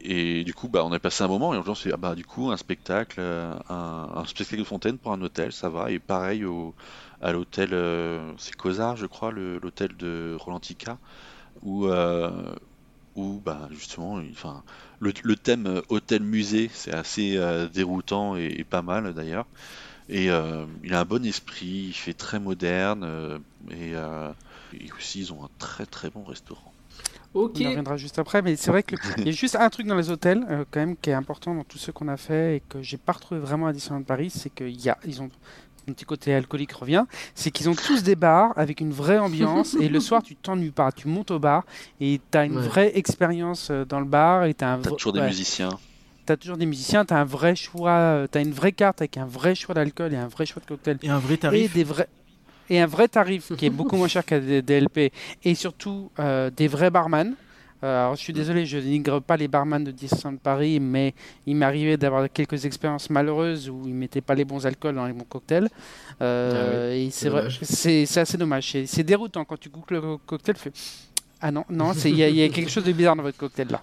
et 0.02 0.44
du 0.44 0.54
coup, 0.54 0.68
bah, 0.68 0.84
on 0.86 0.92
a 0.92 1.00
passé 1.00 1.24
un 1.24 1.28
moment 1.28 1.54
et 1.54 1.58
on 1.58 1.76
se 1.76 1.88
dit, 1.88 1.94
ah 1.94 1.98
bah, 1.98 2.16
du 2.16 2.26
coup, 2.26 2.52
un 2.52 2.58
spectacle, 2.58 3.20
euh, 3.20 3.54
un, 3.70 4.26
spectacle 4.26 4.60
de 4.60 4.64
fontaine 4.64 4.98
pour 4.98 5.14
un 5.14 5.22
hôtel, 5.22 5.52
ça 5.52 5.70
va. 5.70 5.92
Et 5.92 6.00
pareil 6.00 6.46
au, 6.46 6.76
à 7.22 7.32
l'hôtel, 7.32 7.70
euh, 7.74 8.34
c'est 8.38 8.56
Cosard, 8.56 8.98
je 8.98 9.06
crois, 9.06 9.32
l'hôtel 9.32 9.96
de 9.98 10.36
Rolantica, 10.40 10.98
où, 11.64 11.88
où 13.16 13.42
bah, 13.46 13.68
justement, 13.72 14.22
enfin, 14.32 14.64
le, 15.00 15.36
thème 15.36 15.82
hôtel-musée, 15.90 16.70
c'est 16.74 16.94
assez 16.94 17.40
déroutant 17.74 18.36
et, 18.38 18.56
et 18.60 18.64
pas 18.64 18.82
mal 18.82 19.14
d'ailleurs. 19.14 19.46
Et 20.10 20.26
il 20.26 20.94
a 20.94 21.00
un 21.00 21.06
bon 21.06 21.26
esprit, 21.26 21.88
il 21.90 21.94
fait 21.94 22.14
très 22.14 22.40
moderne, 22.40 23.42
et, 23.72 23.94
et 24.74 24.90
aussi 24.98 25.20
ils 25.20 25.34
ont 25.34 25.44
un 25.44 25.50
très 25.60 25.86
très 25.86 26.10
bon 26.10 26.24
restaurant. 26.24 26.74
On 27.34 27.50
y 27.54 27.66
reviendra 27.68 27.96
juste 27.98 28.20
après, 28.20 28.42
mais 28.42 28.56
c'est 28.58 28.72
vrai 28.72 28.84
qu'il 28.84 28.98
y 29.26 29.30
a 29.30 29.32
juste 29.32 29.56
un 29.56 29.70
truc 29.70 29.88
dans 29.88 29.96
les 29.96 30.10
hôtels, 30.10 30.46
euh, 30.50 30.66
quand 30.70 30.80
même, 30.82 30.98
qui 30.98 31.10
est 31.10 31.14
important 31.14 31.56
dans 31.56 31.64
tout 31.64 31.78
ce 31.78 31.92
qu'on 31.92 32.08
a 32.10 32.18
fait 32.18 32.58
et 32.58 32.62
que 32.68 32.82
j'ai 32.82 32.98
pas 32.98 33.14
retrouvé 33.14 33.40
vraiment 33.40 33.68
à 33.68 33.74
Disneyland 33.74 34.04
Paris, 34.04 34.30
c'est 34.30 34.50
qu'ils 34.50 34.90
a, 34.90 34.98
ils 35.06 35.22
ont 35.22 35.30
un 35.90 35.94
petit 35.94 36.06
côté 36.06 36.34
alcoolique 36.34 36.74
revient, 36.74 37.06
c'est 37.34 37.50
qu'ils 37.50 37.70
ont 37.70 37.74
tous 37.76 38.04
des 38.04 38.16
bars 38.16 38.52
avec 38.56 38.82
une 38.82 38.92
vraie 38.92 39.18
ambiance 39.18 39.76
et 39.76 39.88
le 39.90 40.00
soir 40.08 40.22
tu 40.22 40.36
t'ennuies 40.36 40.72
pas, 40.72 40.92
tu 40.92 41.08
montes 41.08 41.32
au 41.32 41.40
bar 41.40 41.64
et 42.00 42.20
tu 42.32 42.38
as 42.38 42.46
une 42.46 42.58
Ouais. 42.58 42.68
vraie 42.68 42.98
expérience 42.98 43.70
euh, 43.72 43.84
dans 43.86 44.00
le 44.00 44.06
bar 44.06 44.44
et 44.46 44.54
tu 44.54 44.64
as 44.64 44.74
un 44.74 44.78
T'as 44.80 44.90
vrai- 44.90 44.98
toujours 44.98 45.14
des 45.14 45.22
musiciens. 45.22 45.70
T'as 46.26 46.38
toujours 46.38 46.58
des 46.58 46.68
musiciens, 46.68 47.04
t'as 47.04 47.20
un 47.20 47.26
vrai 47.26 47.56
choix, 47.56 47.92
euh, 47.92 48.28
t'as 48.30 48.42
une 48.42 48.52
vraie 48.52 48.72
carte 48.74 49.02
avec 49.02 49.18
un 49.18 49.26
vrai 49.26 49.56
choix 49.56 49.74
d'alcool 49.74 50.14
et 50.14 50.18
un 50.18 50.28
vrai 50.28 50.46
choix 50.46 50.62
de 50.62 50.68
cocktail. 50.68 50.98
Et 51.02 51.10
un 51.10 51.18
vrai 51.18 51.34
Et 51.34 51.38
tarif. 51.40 51.74
des 51.74 51.84
vrais 51.84 52.08
et 52.72 52.80
un 52.80 52.88
vrai 52.88 53.08
tarif 53.08 53.52
qui 53.58 53.66
est 53.66 53.70
beaucoup 53.70 53.96
moins 53.98 54.08
cher 54.08 54.24
qu'à 54.26 54.40
des 54.40 54.62
DLP 54.62 55.12
et 55.44 55.54
surtout 55.56 56.10
euh, 56.20 56.50
des 56.50 56.68
vrais 56.68 56.90
barman. 56.90 57.34
Euh, 57.84 58.02
alors, 58.04 58.16
je 58.16 58.22
suis 58.22 58.32
désolé, 58.34 58.66
je 58.68 58.78
dénigre 58.78 59.20
pas 59.22 59.36
les 59.38 59.48
barman 59.48 59.84
de 59.84 59.90
Disneyland 59.92 60.38
Paris, 60.38 60.80
mais 60.80 61.16
il 61.48 61.56
arrivé 61.64 61.98
d'avoir 61.98 62.32
quelques 62.32 62.64
expériences 62.66 63.10
malheureuses 63.10 63.70
où 63.72 63.82
ils 63.88 63.94
mettaient 63.96 64.22
pas 64.22 64.36
les 64.36 64.46
bons 64.46 64.64
alcools 64.68 64.94
dans 64.94 65.08
les 65.08 65.14
bons 65.14 65.26
cocktails. 65.28 65.68
Euh, 66.22 66.94
et 66.94 67.10
c'est 67.12 68.20
assez 68.20 68.38
dommage. 68.38 68.72
C'est- 68.86 68.86
déroutant 69.04 69.44
quand 69.46 69.60
tu 69.60 69.70
goûtes 69.70 69.90
le 69.90 70.00
co- 70.00 70.22
cocktail, 70.28 70.56
ah 71.42 71.52
non, 71.52 71.66
non, 71.72 71.92
il 72.10 72.16
y, 72.18 72.24
a- 72.24 72.30
il 72.30 72.36
y 72.36 72.44
a 72.44 72.50
quelque 72.50 72.70
chose 72.70 72.84
de 72.84 72.92
bizarre 72.92 73.16
dans 73.16 73.24
votre 73.24 73.38
cocktail 73.40 73.68
là. 73.72 73.82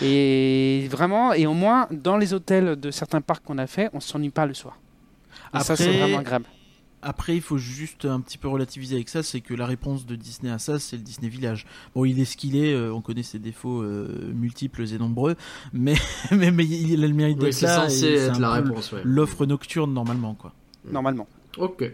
Et 0.00 0.88
vraiment, 0.90 1.34
et 1.34 1.46
au 1.46 1.52
moins 1.52 1.86
dans 1.90 2.16
les 2.16 2.32
hôtels 2.32 2.76
de 2.80 2.90
certains 2.90 3.20
parcs 3.20 3.44
qu'on 3.44 3.58
a 3.58 3.66
fait, 3.66 3.90
on 3.92 4.00
s'ennuie 4.00 4.30
pas 4.30 4.46
le 4.46 4.54
soir. 4.54 4.78
Et 5.54 5.58
ça, 5.60 5.76
c'est 5.76 5.84
vraiment 5.98 6.18
agréable. 6.20 6.46
Après, 7.06 7.36
il 7.36 7.42
faut 7.42 7.58
juste 7.58 8.06
un 8.06 8.20
petit 8.20 8.38
peu 8.38 8.48
relativiser 8.48 8.94
avec 8.96 9.08
ça, 9.10 9.22
c'est 9.22 9.40
que 9.42 9.52
la 9.52 9.66
réponse 9.66 10.06
de 10.06 10.16
Disney 10.16 10.50
à 10.50 10.58
ça, 10.58 10.78
c'est 10.78 10.96
le 10.96 11.02
Disney 11.02 11.28
Village. 11.28 11.66
Bon, 11.94 12.04
il 12.06 12.18
est 12.18 12.24
ce 12.24 12.36
qu'il 12.36 12.56
est, 12.56 12.72
euh, 12.72 12.92
on 12.94 13.02
connaît 13.02 13.22
ses 13.22 13.38
défauts 13.38 13.82
euh, 13.82 14.32
multiples 14.34 14.82
et 14.90 14.98
nombreux, 14.98 15.36
mais, 15.72 15.94
mais, 16.30 16.50
mais 16.50 16.64
il 16.64 17.04
a 17.04 17.06
le 17.06 17.12
mérite 17.14 17.36
Oui, 17.38 17.44
d'être 17.44 17.52
c'est 17.54 17.66
là. 17.66 17.82
censé 17.88 17.98
c'est 18.00 18.12
être 18.14 18.36
un 18.36 18.40
la 18.40 18.50
réponse. 18.52 18.90
ouais. 18.92 19.02
L'offre 19.04 19.44
nocturne, 19.46 19.92
normalement, 19.92 20.34
quoi. 20.34 20.52
Normalement. 20.90 21.28
Ok. 21.58 21.92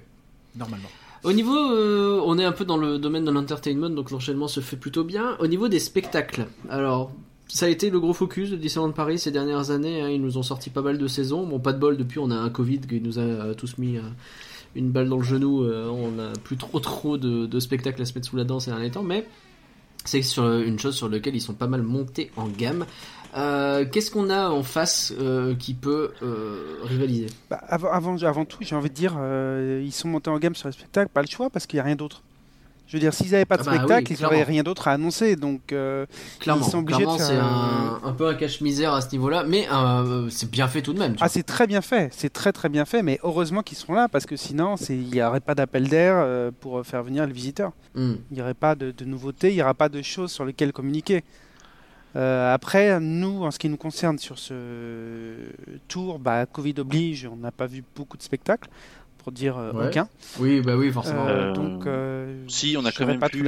Normalement. 0.57 0.89
Au 1.25 1.33
niveau, 1.33 1.55
euh, 1.57 2.23
on 2.25 2.39
est 2.39 2.45
un 2.45 2.53
peu 2.53 2.65
dans 2.65 2.77
le 2.79 2.99
domaine 2.99 3.25
de 3.25 3.31
l'entertainment, 3.31 3.91
donc 3.91 4.11
l'enchaînement 4.11 4.49
se 4.49 4.61
fait 4.61 4.77
plutôt 4.77 5.05
bien. 5.05 5.37
Au 5.41 5.47
niveau 5.49 5.69
des 5.69 5.79
spectacles, 5.81 6.47
alors 6.71 7.13
ça 7.49 7.67
a 7.67 7.69
été 7.69 7.91
le 7.91 8.01
gros 8.01 8.15
focus 8.15 8.49
de 8.51 8.57
Disneyland 8.57 8.93
Paris 8.93 9.19
ces 9.19 9.31
dernières 9.31 9.71
années. 9.71 10.01
hein, 10.03 10.09
ils 10.09 10.23
nous 10.23 10.39
ont 10.39 10.43
sorti 10.43 10.71
pas 10.71 10.83
mal 10.83 10.97
de 10.99 11.07
saisons. 11.09 11.47
Bon, 11.47 11.59
pas 11.61 11.73
de 11.73 11.79
bol 11.79 11.97
depuis, 11.97 12.21
on 12.21 12.31
a 12.31 12.37
un 12.37 12.49
Covid 12.49 12.81
qui 12.81 13.01
nous 13.01 13.19
a 13.19 13.55
tous 13.55 13.77
mis 13.77 13.99
euh, 13.99 14.03
une 14.75 14.91
balle 14.91 15.09
dans 15.09 15.17
le 15.19 15.23
genou. 15.25 15.65
euh, 15.65 15.89
on 15.89 16.19
a 16.19 16.33
plus 16.45 16.57
trop 16.57 16.81
trop 16.81 17.19
de, 17.19 17.61
spectacles 17.61 18.01
à 18.03 18.05
se 18.05 18.15
mettre 18.15 18.29
sous 18.29 18.37
la 18.37 18.45
dent 18.45 18.61
ces 18.61 18.71
derniers 18.71 18.91
temps, 18.91 19.03
mais 19.03 19.27
C'est 20.05 20.23
sur 20.23 20.47
une 20.51 20.79
chose 20.79 20.97
sur 20.97 21.09
laquelle 21.09 21.35
ils 21.37 21.41
sont 21.41 21.55
pas 21.55 21.67
mal 21.67 21.83
montés 21.83 22.31
en 22.37 22.49
gamme. 22.49 22.87
Euh, 23.37 23.85
Qu'est-ce 23.91 24.11
qu'on 24.11 24.31
a 24.31 24.49
en 24.49 24.63
face 24.63 25.13
euh, 25.21 25.55
qui 25.55 25.75
peut 25.75 26.13
euh, 26.23 26.79
rivaliser? 26.85 27.27
Bah, 27.49 27.61
avant, 27.69 28.17
avant, 28.17 28.45
tout, 28.45 28.59
j'ai 28.61 28.75
envie 28.75 28.89
de 28.91 28.95
dire, 28.95 29.17
euh, 29.19 29.83
ils 29.85 29.93
sont 29.93 30.09
montés 30.09 30.31
en 30.31 30.39
gamme 30.39 30.55
sur 30.55 30.69
le 30.69 30.73
spectacle, 30.73 31.11
pas 31.13 31.23
le 31.23 31.29
choix, 31.29 31.51
parce 31.51 31.67
qu'il 31.67 31.77
n'y 31.77 31.81
a 31.83 31.85
rien 31.85 31.97
d'autre. 31.97 32.23
Je 32.91 32.97
veux 32.97 33.01
dire, 33.01 33.15
s'ils 33.15 33.31
n'avaient 33.31 33.45
pas 33.45 33.57
de 33.57 33.63
Ah 33.65 33.71
bah 33.71 33.77
spectacle, 33.77 34.07
oui, 34.11 34.17
ils 34.19 34.23
n'auraient 34.25 34.43
rien 34.43 34.65
d'autre 34.65 34.89
à 34.89 34.93
annoncer. 34.93 35.37
Donc, 35.37 35.73
euh, 35.73 36.07
Clairement, 36.41 36.67
Ils 36.67 36.71
sont 36.73 36.79
obligés 36.79 37.07
de 37.07 37.11
faire 37.13 37.21
c'est 37.25 37.37
un- 37.37 38.13
peu 38.19 38.27
un 38.27 38.35
cache-misère 38.35 38.93
à 38.93 39.01
ce 39.01 39.13
niveau-là, 39.13 39.45
mais 39.47 39.69
euh, 39.73 40.29
c'est 40.29 40.51
bien 40.51 40.67
fait 40.67 40.83
tout 40.83 40.93
de 40.93 40.99
même. 40.99 41.15
ah, 41.21 41.29
c'est 41.29 41.45
très 41.45 41.69
bien 41.69 41.83
fait, 41.83 42.09
c'est 42.13 42.33
très 42.33 42.53
très 42.53 42.69
bien 42.69 42.85
fait, 42.85 43.05
mais 43.05 43.21
heureusement 43.23 43.63
qu'ils 43.63 43.79
seront 43.79 43.95
là, 43.95 44.09
parce 44.09 44.27
que 44.27 44.35
sinon, 44.35 44.75
il 44.89 45.05
n'y 45.11 45.23
aurait 45.23 45.39
pas 45.39 45.55
d'appel 45.55 45.89
d'air 45.89 46.15
euh, 46.17 46.51
pour 46.59 46.85
faire 46.85 47.05
venir 47.05 47.25
les 47.29 47.33
visiteurs. 47.33 47.71
Hmm. 47.95 48.15
Il 48.33 48.35
n'y 48.35 48.43
aurait 48.43 48.55
pas 48.55 48.75
de, 48.75 48.91
de 48.91 49.05
nouveautés, 49.05 49.51
il 49.51 49.55
n'y 49.55 49.63
aura 49.63 49.75
pas 49.75 49.89
de 49.89 50.03
choses 50.03 50.33
sur 50.33 50.45
lesquelles 50.45 50.73
communiquer. 50.73 51.23
Euh, 52.17 52.53
après, 52.53 52.99
nous, 52.99 53.45
en 53.45 53.53
ce 53.53 53.59
qui 53.61 53.69
nous 53.69 53.77
concerne 53.77 54.19
sur 54.19 54.37
ce 54.37 55.35
tour, 55.87 56.19
bah, 56.19 56.45
Covid 56.47 56.75
oblige, 56.79 57.29
on 57.33 57.37
n'a 57.37 57.53
pas 57.53 57.67
vu 57.67 57.85
beaucoup 57.95 58.17
de 58.17 58.23
spectacles, 58.23 58.69
pour 59.23 59.33
dire 59.33 59.57
euh, 59.59 59.73
Ouais. 59.73 59.89
aucun. 59.89 60.09
Oui, 60.39 60.61
bah 60.61 60.77
oui, 60.77 60.91
forcément. 60.93 61.27
Euh, 61.29 61.51
Euh, 61.51 61.55
donc, 61.55 61.87
euh, 61.87 62.45
si, 62.49 62.77
on 62.79 62.85
a 62.85 62.93
quand 62.93 63.07
même 63.07 63.21
pas 63.21 63.29
tout. 63.29 63.39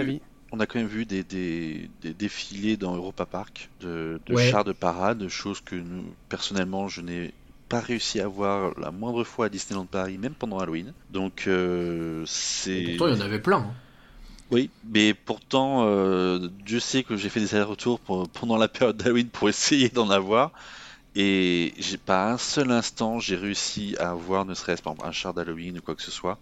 On 0.54 0.60
a 0.60 0.66
quand 0.66 0.78
même 0.78 0.88
vu 0.88 1.06
des, 1.06 1.24
des, 1.24 1.88
des 2.02 2.12
défilés 2.12 2.76
dans 2.76 2.94
Europa 2.94 3.24
Park 3.24 3.70
de, 3.80 4.20
de 4.26 4.36
Ouais. 4.36 4.50
chars 4.50 4.64
de 4.64 4.72
parade, 4.72 5.26
chose 5.28 5.60
que 5.62 5.74
nous, 5.76 6.04
personnellement, 6.28 6.88
je 6.88 7.00
n'ai 7.00 7.32
pas 7.70 7.80
réussi 7.80 8.20
à 8.20 8.28
voir 8.28 8.78
la 8.78 8.90
moindre 8.90 9.24
fois 9.24 9.46
à 9.46 9.48
Disneyland 9.48 9.86
Paris, 9.86 10.18
même 10.18 10.34
pendant 10.34 10.58
Halloween. 10.58 10.92
Donc, 11.08 11.44
euh, 11.46 12.22
c'est. 12.26 12.84
Pourtant, 12.98 13.06
il 13.14 13.18
y 13.18 13.22
en 13.22 13.24
avait 13.24 13.38
plein. 13.38 13.58
hein. 13.60 13.74
Oui, 14.50 14.68
mais 14.84 15.14
pourtant, 15.14 15.86
euh, 15.86 16.48
Dieu 16.66 16.78
sait 16.80 17.02
que 17.02 17.16
j'ai 17.16 17.30
fait 17.30 17.40
des 17.40 17.54
allers-retours 17.54 18.00
pendant 18.00 18.58
la 18.58 18.68
période 18.68 18.98
d'Halloween 18.98 19.30
pour 19.30 19.48
essayer 19.48 19.88
d'en 19.88 20.10
avoir. 20.10 20.52
Et 21.14 21.74
j'ai 21.78 21.98
pas 21.98 22.32
un 22.32 22.38
seul 22.38 22.70
instant 22.70 23.20
j'ai 23.20 23.36
réussi 23.36 23.96
à 23.98 24.10
avoir 24.10 24.44
ne 24.44 24.54
serait-ce 24.54 24.82
pas 24.82 24.94
un 25.04 25.12
char 25.12 25.34
d'Halloween 25.34 25.78
ou 25.78 25.82
quoi 25.82 25.94
que 25.94 26.02
ce 26.02 26.10
soit. 26.10 26.38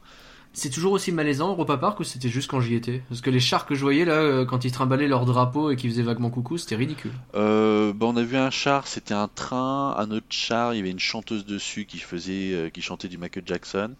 C'est 0.52 0.70
toujours 0.70 0.92
aussi 0.92 1.12
malaisant 1.12 1.50
Europa 1.50 1.76
Park 1.76 2.00
ou 2.00 2.04
c'était 2.04 2.28
juste 2.28 2.50
quand 2.50 2.60
j'y 2.60 2.74
étais? 2.74 3.04
Parce 3.08 3.20
que 3.20 3.30
les 3.30 3.38
chars 3.38 3.66
que 3.66 3.76
je 3.76 3.82
voyais 3.82 4.04
là, 4.04 4.14
euh, 4.14 4.44
quand 4.44 4.64
ils 4.64 4.72
trimballaient 4.72 5.06
leur 5.06 5.24
drapeau 5.24 5.70
et 5.70 5.76
qu'ils 5.76 5.90
faisaient 5.90 6.02
vaguement 6.02 6.30
coucou, 6.30 6.58
c'était 6.58 6.74
ridicule. 6.74 7.12
Euh, 7.36 7.92
bah, 7.92 8.06
on 8.06 8.16
a 8.16 8.22
vu 8.22 8.36
un 8.36 8.50
char, 8.50 8.88
c'était 8.88 9.14
un 9.14 9.28
train, 9.28 9.94
un 9.96 10.10
autre 10.10 10.26
char, 10.30 10.74
il 10.74 10.78
y 10.78 10.80
avait 10.80 10.90
une 10.90 10.98
chanteuse 10.98 11.46
dessus 11.46 11.84
qui 11.84 11.98
faisait, 11.98 12.52
euh, 12.52 12.68
qui 12.68 12.82
chantait 12.82 13.06
du 13.06 13.16
Michael 13.16 13.44
Jackson. 13.46 13.94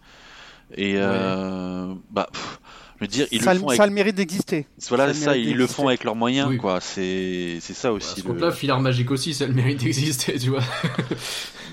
Et 0.77 0.95
euh, 0.97 1.95
bah, 2.11 2.29
pff, 2.33 2.61
je 3.01 3.05
veux 3.05 3.09
dire, 3.09 3.27
ils 3.33 3.43
ça, 3.43 3.55
le 3.55 3.61
font 3.61 3.69
ça 3.71 3.85
a 3.85 3.87
le 3.87 3.93
mérite 3.93 4.15
d'exister. 4.15 4.67
voilà, 4.89 5.15
ça 5.15 5.37
ils 5.37 5.57
le 5.57 5.67
font 5.67 5.89
avec 5.89 6.05
leurs 6.05 6.15
moyens, 6.17 6.49
Oui. 6.51 6.59
quoi. 6.59 6.81
C'est, 6.81 7.57
c'est 7.61 7.73
ça 7.75 7.89
À 7.89 7.93
aussi. 7.93 8.21
ce 8.21 8.27
le- 8.27 8.33
compte-là, 8.35 8.51
Filard 8.53 8.81
Magique 8.81 9.11
aussi, 9.11 9.33
ça 9.35 9.45
a 9.45 9.47
le 9.47 9.55
mérite 9.55 9.79
d'exister, 9.83 10.39
tu 10.39 10.51
vois. 10.51 10.63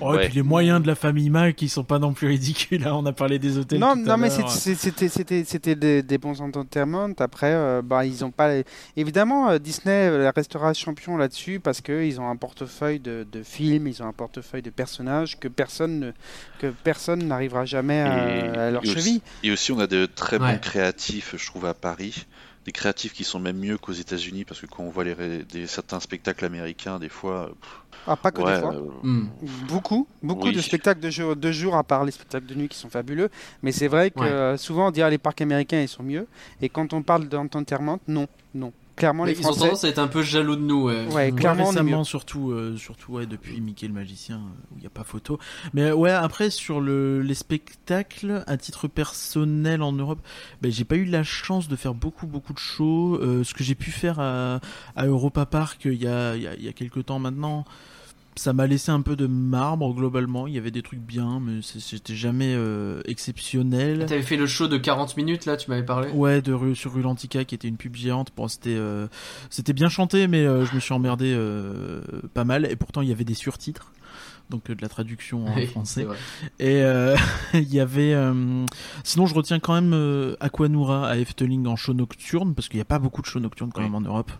Oh, 0.00 0.12
Ouais. 0.14 0.24
Et 0.24 0.28
puis 0.28 0.36
les 0.36 0.42
moyens 0.42 0.80
de 0.82 0.86
la 0.86 0.94
famille 0.94 1.30
Mac 1.30 1.56
qui 1.56 1.68
sont 1.68 1.84
pas 1.84 1.98
non 1.98 2.12
plus 2.12 2.28
ridicules. 2.28 2.86
hein. 2.86 2.92
On 2.94 3.04
a 3.06 3.12
parlé 3.12 3.38
des 3.38 3.58
hôtels. 3.58 3.78
Non, 3.80 3.94
tout 3.94 4.00
non, 4.02 4.12
à 4.12 4.16
mais 4.16 4.30
c'était 4.30 5.08
c'était 5.08 5.44
c'était 5.44 5.74
des, 5.74 6.02
des 6.02 6.18
bons 6.18 6.40
entertainments. 6.40 7.08
Après, 7.18 7.52
euh, 7.52 7.82
bah 7.82 8.04
ils 8.04 8.24
ont 8.24 8.30
pas. 8.30 8.48
les- 8.54 8.64
Évidemment, 8.96 9.50
euh, 9.50 9.58
Disney 9.58 10.08
euh, 10.08 10.30
restera 10.34 10.72
champion 10.74 11.16
là-dessus 11.16 11.60
parce 11.60 11.80
que 11.80 12.04
ils 12.04 12.20
ont 12.20 12.28
un 12.28 12.36
portefeuille 12.36 13.00
de, 13.00 13.26
de 13.30 13.42
films, 13.42 13.86
ils 13.86 14.02
ont 14.02 14.06
un 14.06 14.12
portefeuille 14.12 14.62
de 14.62 14.70
personnages 14.70 15.38
que 15.38 15.48
personne 15.48 15.98
ne- 16.00 16.12
que 16.60 16.68
personne 16.84 17.26
n'arrivera 17.26 17.64
jamais 17.64 18.00
à, 18.00 18.36
Et- 18.36 18.48
à 18.58 18.70
leur 18.70 18.84
et 18.84 18.88
aussi- 18.88 18.98
cheville. 18.98 19.20
Et 19.42 19.50
aussi, 19.50 19.72
on 19.72 19.78
a 19.80 19.86
de 19.86 20.06
très 20.06 20.38
Ouais. 20.38 20.52
bons 20.54 20.58
créatifs, 20.58 21.34
je 21.36 21.46
trouve, 21.46 21.66
à 21.66 21.74
Paris. 21.74 22.26
Des 22.68 22.72
créatifs 22.72 23.14
qui 23.14 23.24
sont 23.24 23.40
même 23.40 23.56
mieux 23.56 23.78
qu'aux 23.78 23.92
États-Unis, 23.94 24.44
parce 24.44 24.60
que 24.60 24.66
quand 24.66 24.82
on 24.82 24.90
voit 24.90 25.02
les, 25.02 25.14
ré- 25.14 25.42
des, 25.50 25.66
certains 25.66 26.00
spectacles 26.00 26.44
américains, 26.44 26.98
des 26.98 27.08
fois, 27.08 27.50
Ah, 28.06 28.14
pas 28.14 28.30
que 28.30 28.42
ouais, 28.42 28.56
des 28.56 28.60
fois. 28.60 28.74
euh, 28.74 28.90
Hmm. 29.02 29.28
Beaucoup, 29.68 30.06
beaucoup 30.22 30.48
Oui. 30.48 30.52
de 30.54 30.60
spectacles 30.60 31.00
de 31.00 31.08
jour, 31.08 31.34
de 31.34 31.50
jour, 31.50 31.76
à 31.76 31.82
part 31.82 32.04
les 32.04 32.12
spectacles 32.12 32.44
de 32.44 32.54
nuit 32.54 32.68
qui 32.68 32.76
sont 32.76 32.90
fabuleux. 32.90 33.30
Mais 33.62 33.72
c'est 33.72 33.88
vrai 33.88 34.10
que 34.10 34.20
Ouais. 34.20 34.26
euh, 34.28 34.58
souvent 34.58 34.88
on 34.88 34.90
dirait 34.90 35.08
les 35.10 35.16
parcs 35.16 35.40
américains 35.40 35.80
ils 35.80 35.88
sont 35.88 36.02
mieux. 36.02 36.26
Et 36.60 36.68
quand 36.68 36.92
on 36.92 37.00
parle 37.02 37.26
d'entertainment, 37.26 38.00
non, 38.06 38.28
non. 38.54 38.70
Clairement 38.98 39.24
Mais 39.24 39.32
les 39.32 39.38
ils 39.38 39.46
ont 39.46 39.52
Français. 39.52 39.60
tendance 39.60 39.84
à 39.84 39.88
être 39.88 39.98
un 39.98 40.08
peu 40.08 40.22
jaloux 40.22 40.56
de 40.56 40.60
nous, 40.60 40.84
ouais. 40.84 41.06
Ouais, 41.06 41.14
Ouais, 41.14 41.32
clairement 41.32 41.68
récemment, 41.68 42.04
surtout, 42.04 42.50
euh, 42.50 42.76
surtout 42.76 43.12
ouais, 43.12 43.26
depuis 43.26 43.60
Mickey 43.60 43.86
le 43.86 43.94
magicien, 43.94 44.36
euh, 44.36 44.72
où 44.72 44.76
il 44.76 44.80
n'y 44.80 44.86
a 44.86 44.90
pas 44.90 45.04
photo. 45.04 45.38
Mais 45.72 45.92
ouais, 45.92 46.10
après, 46.10 46.50
sur 46.50 46.80
le, 46.80 47.22
les 47.22 47.34
spectacles, 47.34 48.44
à 48.46 48.56
titre 48.56 48.88
personnel 48.88 49.82
en 49.82 49.92
Europe, 49.92 50.18
ben, 50.62 50.70
j'ai 50.70 50.84
pas 50.84 50.96
eu 50.96 51.04
la 51.04 51.22
chance 51.22 51.68
de 51.68 51.76
faire 51.76 51.94
beaucoup, 51.94 52.26
beaucoup 52.26 52.52
de 52.52 52.58
shows. 52.58 53.18
Euh, 53.22 53.44
ce 53.44 53.54
que 53.54 53.64
j'ai 53.64 53.74
pu 53.74 53.90
faire 53.90 54.20
à, 54.20 54.60
à 54.96 55.06
Europa 55.06 55.46
Park 55.46 55.82
il 55.84 55.94
y 56.02 56.06
a, 56.06 56.34
il 56.36 56.42
y, 56.42 56.46
a, 56.46 56.54
il 56.54 56.64
y 56.64 56.68
a 56.68 56.72
quelques 56.72 57.06
temps 57.06 57.18
maintenant, 57.18 57.64
ça 58.38 58.52
m'a 58.52 58.66
laissé 58.66 58.90
un 58.90 59.00
peu 59.02 59.16
de 59.16 59.26
marbre 59.26 59.92
globalement. 59.94 60.46
Il 60.46 60.54
y 60.54 60.58
avait 60.58 60.70
des 60.70 60.82
trucs 60.82 61.00
bien, 61.00 61.40
mais 61.40 61.60
c'était 61.62 62.14
jamais 62.14 62.54
euh, 62.56 63.00
exceptionnel. 63.04 64.06
T'avais 64.06 64.22
fait 64.22 64.36
le 64.36 64.46
show 64.46 64.68
de 64.68 64.76
40 64.78 65.16
minutes 65.16 65.44
là, 65.46 65.56
tu 65.56 65.70
m'avais 65.70 65.82
parlé? 65.84 66.10
Ouais, 66.12 66.40
de 66.40 66.52
rue 66.52 66.74
sur 66.76 66.94
Rulantica 66.94 67.44
qui 67.44 67.54
était 67.54 67.68
une 67.68 67.76
pub 67.76 67.94
géante. 67.96 68.28
Bon, 68.36 68.48
c'était 68.48 68.76
euh, 68.76 69.06
c'était 69.50 69.72
bien 69.72 69.88
chanté, 69.88 70.26
mais 70.28 70.46
euh, 70.46 70.64
je 70.64 70.74
me 70.74 70.80
suis 70.80 70.94
emmerdé 70.94 71.32
euh, 71.34 72.00
pas 72.34 72.44
mal. 72.44 72.66
Et 72.70 72.76
pourtant, 72.76 73.02
il 73.02 73.08
y 73.08 73.12
avait 73.12 73.24
des 73.24 73.34
surtitres, 73.34 73.92
donc 74.50 74.70
de 74.70 74.80
la 74.80 74.88
traduction 74.88 75.46
en 75.46 75.54
Oui, 75.56 75.66
français. 75.66 76.06
Et 76.58 76.82
euh, 76.82 77.16
il 77.54 77.72
y 77.74 77.80
avait. 77.80 78.14
euh, 78.14 78.64
Sinon, 79.04 79.26
je 79.26 79.34
retiens 79.34 79.58
quand 79.58 79.74
même 79.74 79.92
euh, 79.94 80.36
Aquanura 80.40 81.08
à 81.08 81.16
Efteling 81.16 81.66
en 81.66 81.76
show 81.76 81.92
nocturne 81.94 82.54
parce 82.54 82.68
qu'il 82.68 82.78
n'y 82.78 82.82
a 82.82 82.86
pas 82.86 82.98
beaucoup 82.98 83.20
de 83.22 83.26
shows 83.26 83.40
nocturnes 83.40 83.70
quand 83.74 83.80
Oui. 83.82 83.86
même 83.86 83.94
en 83.94 84.00
Europe. 84.00 84.30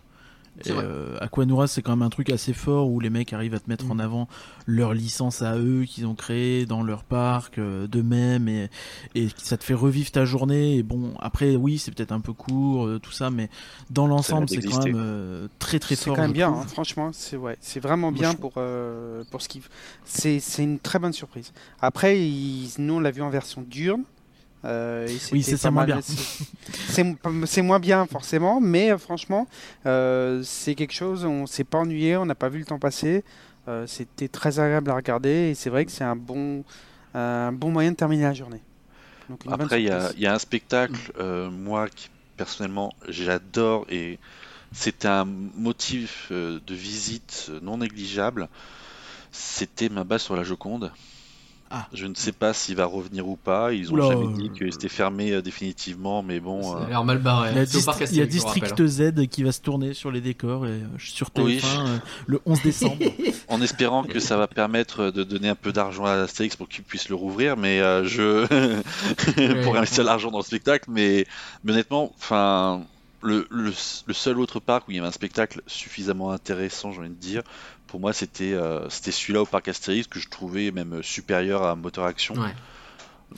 C'est 0.61 0.71
euh, 0.73 1.17
Aquanura, 1.21 1.67
c'est 1.67 1.81
quand 1.81 1.91
même 1.95 2.01
un 2.05 2.09
truc 2.09 2.29
assez 2.29 2.53
fort 2.53 2.89
où 2.89 2.99
les 2.99 3.09
mecs 3.09 3.33
arrivent 3.33 3.53
à 3.55 3.59
te 3.59 3.69
mettre 3.69 3.85
Mm. 3.85 3.91
en 3.91 3.99
avant 3.99 4.27
leur 4.65 4.93
licence 4.93 5.41
à 5.41 5.57
eux 5.57 5.83
qu'ils 5.87 6.05
ont 6.05 6.15
créé 6.15 6.65
dans 6.65 6.83
leur 6.83 7.03
parc 7.03 7.57
euh, 7.57 7.87
d'eux-mêmes 7.87 8.47
et, 8.49 8.69
et 9.15 9.29
ça 9.37 9.57
te 9.57 9.63
fait 9.63 9.73
revivre 9.73 10.11
ta 10.11 10.25
journée. 10.25 10.75
Et 10.77 10.83
bon, 10.83 11.13
après, 11.19 11.55
oui, 11.55 11.77
c'est 11.77 11.91
peut-être 11.93 12.11
un 12.11 12.19
peu 12.19 12.33
court, 12.33 12.85
euh, 12.85 12.99
tout 12.99 13.11
ça, 13.11 13.29
mais 13.29 13.49
dans 13.89 14.07
l'ensemble, 14.07 14.47
c'est 14.49 14.61
quand 14.61 14.83
même 14.85 14.95
euh, 14.97 15.47
très 15.59 15.79
très 15.79 15.95
C'est 15.95 16.05
fort. 16.05 16.15
quand 16.15 16.21
même 16.23 16.31
bien, 16.33 16.49
hein, 16.49 16.65
franchement, 16.67 17.11
c'est 17.13 17.37
ouais, 17.37 17.57
c'est 17.61 17.79
vraiment 17.79 18.11
Moi, 18.11 18.19
bien 18.19 18.31
je 18.31 18.37
pour 18.37 18.53
euh, 18.57 19.23
pour 19.31 19.41
ce 19.41 19.49
qui 19.49 19.61
c'est 20.05 20.39
c'est 20.39 20.63
une 20.63 20.79
très 20.79 20.99
bonne 20.99 21.13
surprise. 21.13 21.51
Après, 21.81 22.19
ils- 22.19 22.71
nous 22.79 22.95
on 22.95 22.99
l'a 22.99 23.11
vu 23.11 23.21
en 23.21 23.29
version 23.29 23.63
diurne. 23.67 24.03
Euh, 24.65 25.07
Oui, 25.31 25.43
c'est 25.43 25.69
moins 25.71 25.85
bien. 25.85 25.99
C'est- 27.45 27.61
moins 27.61 27.79
bien 27.79 28.05
forcément, 28.05 28.59
mais 28.59 28.91
euh, 28.91 28.97
franchement, 28.97 29.47
euh, 29.85 30.41
c'est 30.43 30.75
quelque 30.75 30.93
chose. 30.93 31.25
On 31.25 31.45
s'est 31.45 31.63
pas 31.63 31.77
ennuyé, 31.79 32.17
on 32.17 32.25
n'a 32.25 32.35
pas 32.35 32.49
vu 32.49 32.59
le 32.59 32.65
temps 32.65 32.79
passer. 32.79 33.23
Euh, 33.67 33.85
C'était 33.87 34.27
très 34.27 34.59
agréable 34.59 34.89
à 34.91 34.95
regarder 34.95 35.49
et 35.51 35.55
c'est 35.55 35.69
vrai 35.69 35.85
que 35.85 35.91
c'est 35.91 36.03
un 36.03 36.15
bon 36.15 36.63
un 37.13 37.51
bon 37.51 37.71
moyen 37.71 37.91
de 37.91 37.95
terminer 37.95 38.23
la 38.23 38.33
journée. 38.33 38.61
Donc, 39.29 39.41
Après, 39.49 39.81
il 39.81 39.87
y 39.87 39.91
a, 39.91 40.11
y 40.17 40.27
un 40.27 40.39
spectacle, 40.39 41.11
euh, 41.19 41.49
moi, 41.49 41.87
qui 41.89 42.09
personnellement, 42.37 42.93
j'adore 43.07 43.85
et 43.89 44.17
c'était 44.71 45.07
un 45.07 45.25
motif 45.25 46.31
de 46.31 46.61
visite 46.73 47.51
non 47.61 47.77
négligeable. 47.77 48.47
C'était 49.31 49.89
ma 49.89 50.03
base 50.03 50.21
sur 50.23 50.35
la 50.35 50.43
Joconde. 50.43 50.91
Ah. 51.71 51.87
Je 51.93 52.07
ne 52.07 52.15
sais 52.15 52.31
pas 52.31 52.51
s'il 52.53 52.75
va 52.75 52.85
revenir 52.85 53.27
ou 53.27 53.35
pas. 53.35 53.73
Ils 53.73 53.91
ont 53.91 53.93
Oula, 53.93 54.07
jamais 54.07 54.33
dit 54.33 54.49
que 54.57 54.71
c'était 54.71 54.89
fermé 54.89 55.31
euh, 55.33 55.41
définitivement, 55.41 56.23
mais 56.23 56.39
bon. 56.39 56.63
Ça 56.63 56.85
a 56.85 56.89
l'air 56.89 57.03
mal 57.03 57.19
barré. 57.19 57.51
Il 57.51 57.57
y 57.57 57.59
a, 57.59 57.65
Dist- 57.65 58.11
il 58.11 58.17
y 58.17 58.27
District 58.27 58.67
rappelle. 58.71 58.87
Z 58.87 59.27
qui 59.29 59.43
va 59.43 59.51
se 59.51 59.61
tourner 59.61 59.93
sur 59.93 60.09
les 60.11 60.21
décors 60.21 60.65
et, 60.65 60.69
euh, 60.71 60.87
sur 60.97 61.27
TF1 61.29 61.43
Oui. 61.43 61.61
euh, 61.63 61.97
le 62.25 62.41
11 62.45 62.61
décembre. 62.63 62.97
en 63.49 63.61
espérant 63.61 64.03
que 64.03 64.19
ça 64.19 64.35
va 64.35 64.47
permettre 64.47 65.11
de 65.11 65.23
donner 65.23 65.49
un 65.49 65.55
peu 65.55 65.71
d'argent 65.71 66.05
à 66.05 66.13
Astérix 66.13 66.55
pour 66.55 66.67
qu'il 66.69 66.83
puisse 66.83 67.07
le 67.09 67.15
rouvrir, 67.15 67.55
mais 67.55 67.79
euh, 67.81 68.03
je 68.03 68.47
pour 69.63 69.75
investir 69.77 70.03
l'argent 70.03 70.31
dans 70.31 70.39
le 70.39 70.43
spectacle, 70.43 70.85
mais, 70.91 71.25
mais 71.63 71.73
honnêtement, 71.73 72.11
enfin, 72.17 72.81
le, 73.21 73.47
le, 73.51 73.71
le 74.07 74.13
seul 74.13 74.39
autre 74.39 74.59
parc 74.59 74.87
où 74.87 74.91
il 74.91 74.95
y 74.97 74.99
avait 74.99 75.07
un 75.07 75.11
spectacle 75.11 75.61
suffisamment 75.67 76.31
intéressant, 76.31 76.91
j'ai 76.91 76.99
envie 76.99 77.09
de 77.09 77.13
dire, 77.15 77.43
pour 77.89 77.99
moi, 77.99 78.13
c'était 78.13 78.53
euh, 78.53 78.87
c'était 78.89 79.11
celui-là 79.11 79.41
au 79.41 79.45
parc 79.45 79.67
Astérix 79.67 80.07
que 80.07 80.19
je 80.19 80.29
trouvais 80.29 80.71
même 80.71 81.01
supérieur 81.03 81.63
à 81.63 81.75
Motor 81.75 82.05
Action, 82.05 82.35
Ouais. 82.35 82.53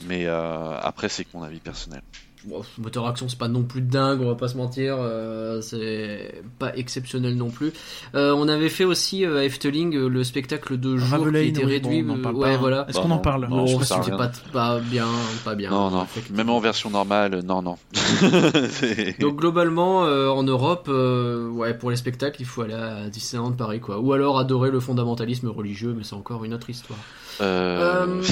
mais 0.06 0.26
euh, 0.26 0.78
après, 0.80 1.08
c'est 1.08 1.24
que 1.24 1.30
mon 1.34 1.42
avis 1.42 1.60
personnel. 1.60 2.02
Bon, 2.44 2.62
moteur 2.78 3.06
action, 3.06 3.28
c'est 3.28 3.38
pas 3.38 3.46
non 3.48 3.62
plus 3.62 3.82
dingue, 3.82 4.20
on 4.20 4.26
va 4.26 4.34
pas 4.34 4.48
se 4.48 4.56
mentir, 4.56 4.96
euh, 4.98 5.60
c'est 5.60 6.42
pas 6.58 6.76
exceptionnel 6.76 7.36
non 7.36 7.50
plus. 7.50 7.72
Euh, 8.16 8.34
on 8.36 8.48
avait 8.48 8.68
fait 8.68 8.84
aussi 8.84 9.24
euh, 9.24 9.38
à 9.38 9.44
Efteling 9.44 9.94
euh, 9.94 10.08
le 10.08 10.24
spectacle 10.24 10.76
de 10.78 10.96
jour 10.96 11.30
qui 11.30 11.36
était 11.38 11.64
oui, 11.64 11.72
réduit. 11.72 12.02
bon, 12.02 12.18
euh, 12.18 12.32
ouais, 12.32 12.52
pas. 12.52 12.56
voilà. 12.56 12.86
Est-ce 12.88 12.98
qu'on 12.98 13.04
en 13.04 13.08
non, 13.16 13.18
parle 13.18 13.48
non, 13.48 13.66
Je 13.66 13.76
suis 13.84 13.94
Bon, 14.10 14.16
pas 14.16 14.32
pas, 14.52 14.78
bien, 14.80 15.06
pas 15.44 15.54
bien. 15.54 15.70
non, 15.70 15.90
non, 15.90 16.06
même 16.32 16.50
en 16.50 16.58
version 16.58 16.90
normale, 16.90 17.42
non, 17.44 17.62
non. 17.62 17.76
Donc 19.20 19.36
globalement, 19.36 20.04
euh, 20.04 20.28
en 20.28 20.42
Europe, 20.42 20.86
euh, 20.88 21.48
ouais, 21.48 21.74
pour 21.74 21.90
les 21.90 21.96
spectacles, 21.96 22.40
il 22.40 22.46
faut 22.46 22.62
aller 22.62 22.74
à 22.74 23.08
Disneyland 23.08 23.52
Paris, 23.52 23.80
quoi. 23.80 24.00
Ou 24.00 24.12
alors 24.12 24.38
adorer 24.38 24.70
le 24.70 24.80
fondamentalisme 24.80 25.48
religieux, 25.48 25.94
mais 25.96 26.02
c'est 26.04 26.14
encore 26.14 26.44
une 26.44 26.54
autre 26.54 26.70
histoire. 26.70 26.98
Euh, 27.40 28.20
Euh, 28.20 28.22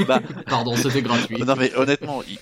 bah, 0.06 0.20
Pardon, 0.46 0.74
c'était 0.76 1.02
gratuit. 1.02 1.42
Non 1.42 1.56
mais 1.56 1.74
honnêtement, 1.74 2.22
il 2.26 2.38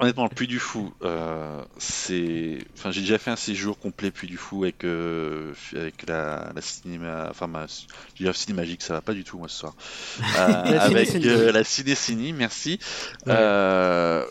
honnêtement, 0.00 0.24
le 0.24 0.30
Puy 0.30 0.46
du 0.46 0.58
Fou, 0.58 0.92
euh, 1.02 1.62
c'est. 1.78 2.58
Enfin, 2.76 2.90
j'ai 2.90 3.00
déjà 3.02 3.18
fait 3.18 3.30
un 3.30 3.36
séjour 3.36 3.78
complet 3.78 4.10
Puy 4.10 4.26
du 4.28 4.36
Fou 4.36 4.64
avec, 4.64 4.84
euh, 4.84 5.52
avec 5.76 6.06
la, 6.08 6.50
la 6.54 6.60
cinéma. 6.60 7.28
Enfin, 7.30 7.46
ma... 7.46 7.66
la 8.20 8.32
cinémagique, 8.32 8.82
ça 8.82 8.94
va 8.94 9.00
pas 9.02 9.12
du 9.14 9.24
tout, 9.24 9.38
moi, 9.38 9.48
ce 9.48 9.58
soir. 9.58 9.74
Euh, 10.38 10.78
avec 10.80 11.14
euh, 11.24 11.52
la 11.52 11.64
cinécinie, 11.64 12.32
merci. 12.32 12.78
Ouais. 13.26 13.32
Euh, 13.36 14.24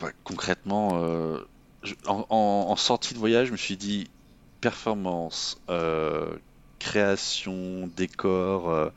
bah, 0.00 0.10
concrètement, 0.24 1.00
euh, 1.02 1.38
je- 1.82 1.94
en, 2.06 2.26
en- 2.30 2.66
en 2.70 2.76
sortie 2.76 3.14
de 3.14 3.18
voyage, 3.18 3.48
je 3.48 3.52
me 3.52 3.56
suis 3.56 3.76
dit 3.76 4.08
performance, 4.60 5.58
euh, 5.70 6.26
création, 6.78 7.88
décor, 7.96 8.70
euh, 8.70 8.88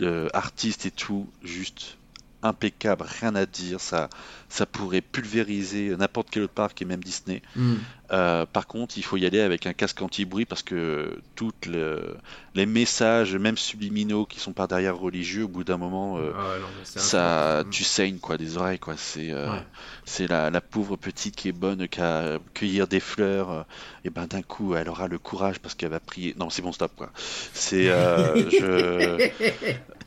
euh, 0.00 0.28
artiste 0.32 0.86
et 0.86 0.90
tout, 0.90 1.28
juste 1.42 1.98
impeccable, 2.42 3.04
rien 3.20 3.34
à 3.34 3.46
dire. 3.46 3.80
Ça, 3.80 4.08
ça 4.48 4.66
pourrait 4.66 5.00
pulvériser 5.00 5.96
n'importe 5.96 6.28
quel 6.30 6.42
autre 6.44 6.52
parc 6.52 6.80
et 6.82 6.84
même 6.84 7.02
Disney. 7.02 7.42
Hmm. 7.56 7.76
Euh, 8.10 8.44
par 8.44 8.66
contre, 8.66 8.98
il 8.98 9.02
faut 9.02 9.16
y 9.16 9.24
aller 9.24 9.40
avec 9.40 9.66
un 9.66 9.72
casque 9.72 10.02
anti-bruit 10.02 10.44
parce 10.44 10.62
que 10.62 11.18
toutes 11.34 11.64
le- 11.64 12.14
les 12.54 12.66
messages, 12.66 13.34
même 13.36 13.56
subliminaux, 13.56 14.26
qui 14.26 14.38
sont 14.38 14.52
par 14.52 14.68
derrière 14.68 14.98
religieux, 14.98 15.44
au 15.44 15.48
bout 15.48 15.64
d'un 15.64 15.78
moment, 15.78 16.18
euh, 16.18 16.32
Ah 16.36 16.58
non, 16.60 16.66
ça, 16.84 17.64
tu 17.70 17.84
saignes 17.84 18.18
quoi 18.18 18.36
des 18.36 18.58
oreilles 18.58 18.78
quoi. 18.78 18.96
C'est 18.98 19.30
euh, 19.30 19.48
Ouais. 19.50 20.26
la, 20.28 20.50
la 20.50 20.60
pauvre 20.60 20.96
petite 20.96 21.36
qui 21.36 21.48
est 21.48 21.52
bonne 21.52 21.88
qu'à 21.88 22.38
cueillir 22.52 22.86
des 22.86 23.00
fleurs. 23.00 23.50
euh, 23.50 23.62
et 24.04 24.10
ben 24.10 24.26
d'un 24.26 24.42
coup, 24.42 24.74
elle 24.74 24.88
aura 24.90 25.06
le 25.08 25.18
courage 25.18 25.58
parce 25.60 25.74
qu'elle 25.74 25.90
va 25.90 26.00
prier. 26.00 26.34
Non, 26.38 26.50
c'est 26.50 26.60
bon, 26.60 26.72
stop 26.72 26.92
quoi. 26.96 27.10
C'est 27.54 27.84
je, 28.50 29.30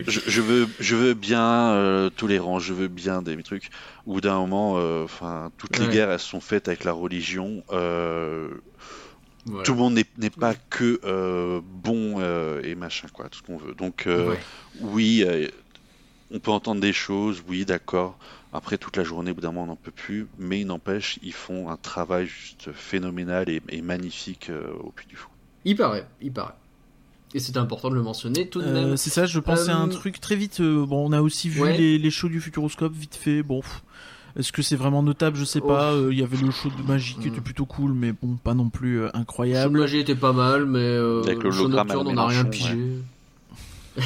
je 0.08 0.20
je 0.28 0.42
veux 0.42 0.68
je 0.80 0.96
veux 0.96 1.14
bien 1.14 1.72
euh, 1.74 2.10
tolérance, 2.10 2.64
je 2.64 2.74
veux 2.74 2.88
bien 2.88 3.22
des 3.22 3.42
trucs. 3.44 3.70
Au 4.06 4.14
bout 4.14 4.22
d'un 4.22 4.38
moment, 4.40 4.76
euh, 4.78 5.06
toutes 5.58 5.78
les 5.80 5.88
guerres 5.88 6.12
elles 6.12 6.20
sont 6.20 6.42
faites 6.42 6.68
avec 6.68 6.84
la 6.84 6.92
religion. 6.94 7.64
euh, 7.72 8.50
Voilà. 9.46 9.64
tout 9.64 9.74
le 9.74 9.80
monde 9.80 10.00
n'est 10.18 10.30
pas 10.30 10.56
que 10.56 11.00
euh, 11.04 11.62
bon 11.64 12.20
et 12.64 12.76
machin 12.76 13.08
quoi, 13.14 13.30
tout 13.30 13.40
ce 13.40 13.44
qu'on 13.44 13.58
veut. 13.58 13.76
Donc 13.76 14.08
Ouais. 14.08 14.48
oui, 14.80 15.26
on 16.32 16.40
peut 16.40 16.52
entendre 16.52 16.82
des 16.82 16.94
choses, 16.94 17.44
oui, 17.48 17.66
d'accord. 17.66 18.18
Après 18.54 18.78
toute 18.78 18.96
la 18.98 19.04
journée, 19.04 19.32
au 19.32 19.36
bout 19.36 19.42
d'un 19.42 19.50
moment, 19.52 19.64
on 19.64 19.68
n'en 19.68 19.76
peut 19.76 19.92
plus. 19.92 20.28
Mais 20.38 20.62
il 20.62 20.68
n'empêche, 20.68 21.20
ils 21.22 21.34
font 21.34 21.70
un 21.70 21.78
travail 21.78 22.28
juste 22.28 22.72
phénoménal 22.74 23.50
et, 23.50 23.62
et 23.70 23.82
magnifique 23.82 24.52
au 24.84 24.92
Puy 24.92 25.08
du 25.08 25.16
Fou. 25.16 25.30
Il 25.66 25.76
paraît, 25.76 26.08
il 26.22 26.32
paraît. 26.32 26.56
Et 27.36 27.40
c'était 27.40 27.60
important 27.60 27.90
de 27.90 27.96
le 27.96 28.02
mentionner 28.02 28.48
tout 28.48 28.62
de 28.62 28.66
Euh, 28.68 28.74
même. 28.88 28.98
c'est 28.98 29.10
ça, 29.10 29.26
je 29.26 29.40
pensais 29.42 29.70
à 29.70 29.76
un 29.78 29.90
Euh, 29.90 29.92
truc 29.92 30.22
très 30.22 30.38
vite. 30.38 30.62
euh, 30.62 30.86
bon, 30.86 31.06
on 31.08 31.12
a 31.12 31.22
aussi 31.22 31.50
vu 31.50 31.62
Ouais. 31.62 31.78
les, 31.78 31.98
les 31.98 32.10
shows 32.10 32.30
du 32.30 32.40
Futuroscope 32.40 32.94
vite 32.94 33.16
fait. 33.22 33.44
Bon, 33.44 33.60
est-ce 34.40 34.54
que 34.54 34.62
c'est 34.62 34.78
vraiment 34.78 35.04
notable? 35.04 35.36
Je 35.36 35.44
sais 35.44 35.60
Oh. 35.62 35.68
pas. 35.68 35.92
Euh, 35.92 36.14
Il 36.14 36.18
y 36.20 36.24
avait 36.24 36.38
le 36.38 36.50
show 36.52 36.70
de 36.70 36.88
magie 36.88 37.16
qui 37.16 37.28
Mm. 37.28 37.32
était 37.34 37.42
plutôt 37.42 37.66
cool, 37.66 37.92
mais 37.92 38.14
bon, 38.14 38.38
pas 38.42 38.54
non 38.54 38.70
plus 38.70 39.00
euh, 39.00 39.02
Le 39.02 39.08
show 39.08 39.12
de 39.14 39.18
incroyable. 39.20 39.80
magie 39.80 39.98
était 40.00 40.16
pas 40.16 40.32
mal, 40.32 40.66
mais 40.66 40.80
euh, 40.80 41.24
Avec 41.24 41.44
le 41.44 41.52
show 41.52 41.68
nocturne, 41.68 42.08
on 42.08 42.14
n'a 42.14 42.28
rien 42.28 42.46
pigé. 42.46 42.78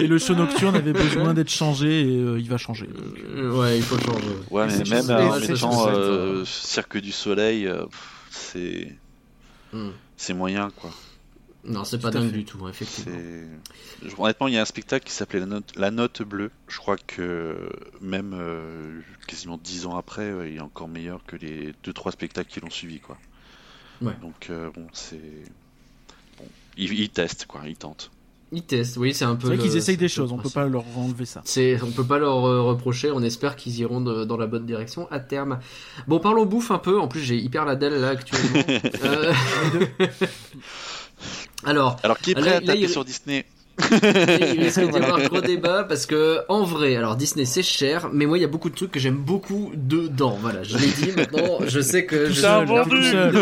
Et 0.00 0.06
le 0.06 0.18
show 0.18 0.34
nocturne 0.34 0.76
avait 0.76 0.92
besoin 0.92 1.34
d'être 1.34 1.50
changé 1.50 2.02
et 2.02 2.16
euh, 2.18 2.38
il 2.38 2.48
va 2.48 2.58
changer. 2.58 2.86
donc. 2.86 3.54
Ouais, 3.56 3.76
il 3.76 3.82
faut 3.82 3.98
changer. 3.98 4.26
Ouais, 4.50 4.66
mais 4.66 4.72
c'est 4.84 4.88
même 4.90 5.10
en 5.10 5.32
ouais, 5.32 5.40
c'est 5.46 5.64
euh, 5.64 6.44
Cirque 6.44 6.98
du 6.98 7.12
Soleil, 7.12 7.66
euh, 7.66 7.84
pff, 7.86 8.00
c'est 8.36 8.96
Hmm. 9.72 9.90
c'est 10.16 10.34
moyen 10.34 10.70
quoi. 10.70 10.92
Non, 11.64 11.82
c'est 11.84 11.98
pas 11.98 12.12
dingue 12.12 12.26
fait. 12.30 12.36
du 12.36 12.44
tout, 12.44 12.68
effectivement. 12.68 13.12
C'est- 13.18 14.08
Je- 14.08 14.14
Honnêtement, 14.16 14.46
il 14.46 14.54
y 14.54 14.58
a 14.58 14.62
un 14.62 14.66
spectacle 14.66 15.04
qui 15.04 15.12
s'appelait 15.12 15.40
la 15.40 15.46
note, 15.46 15.72
La 15.74 15.90
Note 15.90 16.22
Bleue. 16.22 16.52
Je 16.68 16.78
crois 16.78 16.96
que 16.96 17.68
même 18.00 18.34
euh, 18.34 19.00
quasiment 19.26 19.58
dix 19.58 19.84
ans 19.86 19.96
après, 19.96 20.22
euh, 20.30 20.48
il 20.48 20.56
est 20.56 20.60
encore 20.60 20.86
meilleur 20.86 21.24
que 21.24 21.34
les 21.34 21.74
deux 21.82 21.92
trois 21.92 22.12
spectacles 22.12 22.48
qui 22.50 22.60
l'ont 22.60 22.70
suivi, 22.70 23.00
quoi. 23.00 23.18
Ouais. 24.00 24.14
Donc 24.20 24.48
euh, 24.50 24.70
bon, 24.70 24.86
c'est 24.92 25.18
bon, 26.38 26.44
ils, 26.76 26.92
ils 26.92 27.10
testent 27.10 27.46
quoi, 27.46 27.62
ils 27.66 27.76
tentent. 27.76 28.12
Ils 28.52 28.62
testent, 28.62 28.96
oui, 28.96 29.12
c'est 29.12 29.24
un 29.24 29.34
peu. 29.34 29.48
C'est 29.48 29.56
vrai 29.56 29.66
qu'ils 29.66 29.76
essayent 29.76 29.96
des 29.96 30.06
choses, 30.08 30.30
on 30.30 30.38
peut 30.38 30.50
pas 30.50 30.66
leur 30.66 30.84
enlever 30.96 31.24
ça. 31.24 31.42
C'est, 31.44 31.80
on 31.82 31.90
peut 31.90 32.04
pas 32.04 32.18
leur 32.18 32.46
euh, 32.46 32.62
reprocher. 32.62 33.10
On 33.10 33.20
espère 33.22 33.56
qu'ils 33.56 33.76
iront 33.80 34.00
de- 34.00 34.24
dans 34.24 34.36
la 34.36 34.46
bonne 34.46 34.64
direction 34.64 35.08
à 35.10 35.18
terme. 35.18 35.58
Bon, 36.06 36.20
parlons 36.20 36.46
bouffe 36.46 36.70
un 36.70 36.78
peu. 36.78 37.00
En 37.00 37.08
plus, 37.08 37.20
j'ai 37.22 37.36
hyper 37.36 37.64
la 37.64 37.74
dalle 37.74 38.00
là 38.00 38.10
actuellement. 38.10 38.62
Euh, 39.04 39.32
Alors, 41.64 41.96
Alors 42.02 42.18
qui 42.18 42.32
est 42.32 42.34
Là, 42.34 42.40
prêt 42.40 42.50
à 42.50 42.60
là, 42.60 42.66
taper 42.66 42.80
il- 42.80 42.88
sur 42.88 43.04
Disney? 43.04 43.44
il 43.78 44.58
risque 44.62 44.80
d'y 44.80 44.96
avoir 44.96 45.20
gros 45.28 45.40
débat 45.42 45.84
parce 45.84 46.06
que 46.06 46.38
en 46.48 46.64
vrai, 46.64 46.96
alors 46.96 47.14
Disney 47.14 47.44
c'est 47.44 47.62
cher, 47.62 48.08
mais 48.10 48.24
moi 48.24 48.38
il 48.38 48.40
y 48.40 48.44
a 48.44 48.48
beaucoup 48.48 48.70
de 48.70 48.74
trucs 48.74 48.90
que 48.90 48.98
j'aime 48.98 49.18
beaucoup 49.18 49.70
dedans. 49.74 50.38
Voilà, 50.40 50.62
je 50.62 50.78
l'ai 50.78 50.86
dit 50.86 51.12
maintenant, 51.14 51.58
je 51.66 51.80
sais 51.80 52.06
que 52.06 52.28
Tout 52.28 52.32
je 52.32 52.40
seul, 52.40 52.66
je- 52.66 53.10
seul. 53.10 53.34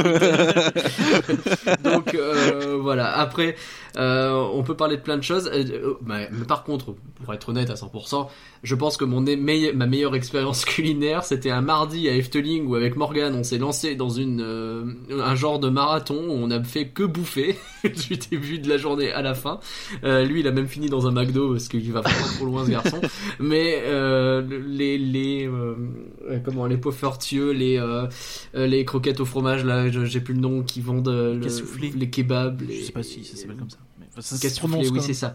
Donc 1.85 2.14
euh, 2.14 2.76
voilà. 2.81 3.16
Après, 3.16 3.55
euh, 3.96 4.32
on 4.52 4.62
peut 4.62 4.74
parler 4.76 4.96
de 4.96 5.02
plein 5.02 5.16
de 5.16 5.22
choses. 5.22 5.46
Euh, 5.52 5.64
euh, 5.72 5.94
mais, 6.04 6.28
mais 6.32 6.44
par 6.46 6.64
contre, 6.64 6.94
pour 7.22 7.32
être 7.32 7.48
honnête 7.50 7.70
à 7.70 7.74
100%, 7.74 8.28
je 8.62 8.74
pense 8.74 8.96
que 8.96 9.04
mon 9.04 9.20
meille- 9.20 9.72
ma 9.74 9.86
meilleure 9.86 10.14
expérience 10.14 10.64
culinaire, 10.66 11.24
c'était 11.24 11.50
un 11.50 11.60
mardi 11.60 12.08
à 12.08 12.14
Efteling 12.16 12.66
où 12.66 12.74
avec 12.74 12.96
Morgan, 12.96 13.34
on 13.34 13.44
s'est 13.44 13.58
lancé 13.58 13.94
dans 13.94 14.08
une 14.10 14.40
euh, 14.40 14.84
un 15.10 15.34
genre 15.34 15.58
de 15.60 15.68
marathon 15.68 16.16
où 16.28 16.32
on 16.32 16.50
a 16.50 16.62
fait 16.64 16.88
que 16.88 17.02
bouffer 17.04 17.56
du 17.84 18.16
début 18.30 18.58
de 18.58 18.68
la 18.68 18.76
journée 18.78 19.12
à 19.12 19.22
la 19.22 19.34
fin. 19.34 19.60
Euh, 20.02 20.24
lui, 20.24 20.40
il 20.40 20.48
a 20.48 20.52
même 20.52 20.68
fini 20.68 20.88
dans 20.88 21.06
un 21.06 21.12
McDo 21.12 21.52
parce 21.52 21.68
qu'il 21.68 21.92
va 21.92 22.00
vraiment 22.00 22.26
trop 22.36 22.46
loin 22.46 22.64
ce 22.64 22.70
garçon. 22.70 23.00
Mais 23.38 23.82
euh, 23.84 24.42
les 24.66 24.98
les 24.98 25.48
comment 26.44 26.66
les 26.66 26.76
poffertieux, 26.78 27.50
les 27.52 27.80
les 28.54 28.84
croquettes 28.84 29.20
au 29.20 29.24
fromage 29.24 29.64
là, 29.64 29.88
j'ai 29.90 30.20
plus 30.20 30.34
le 30.34 30.40
nom 30.40 30.62
qui 30.62 30.80
vendent 30.80 31.08
le- 31.08 31.38
les 31.98 32.10
kebabs, 32.10 32.62
les 32.62 32.80
Je 32.80 32.84
sais 32.86 32.92
pas 32.92 33.02
si 33.02 33.24
ça 33.24 33.36
s'appelle 33.36 33.56
comme 33.56 33.70
ça. 33.70 33.78
Ça 34.20 34.36
se 34.36 34.59
prononce 34.61 34.89
oui 34.91 35.01
c'est 35.03 35.15
ça. 35.15 35.35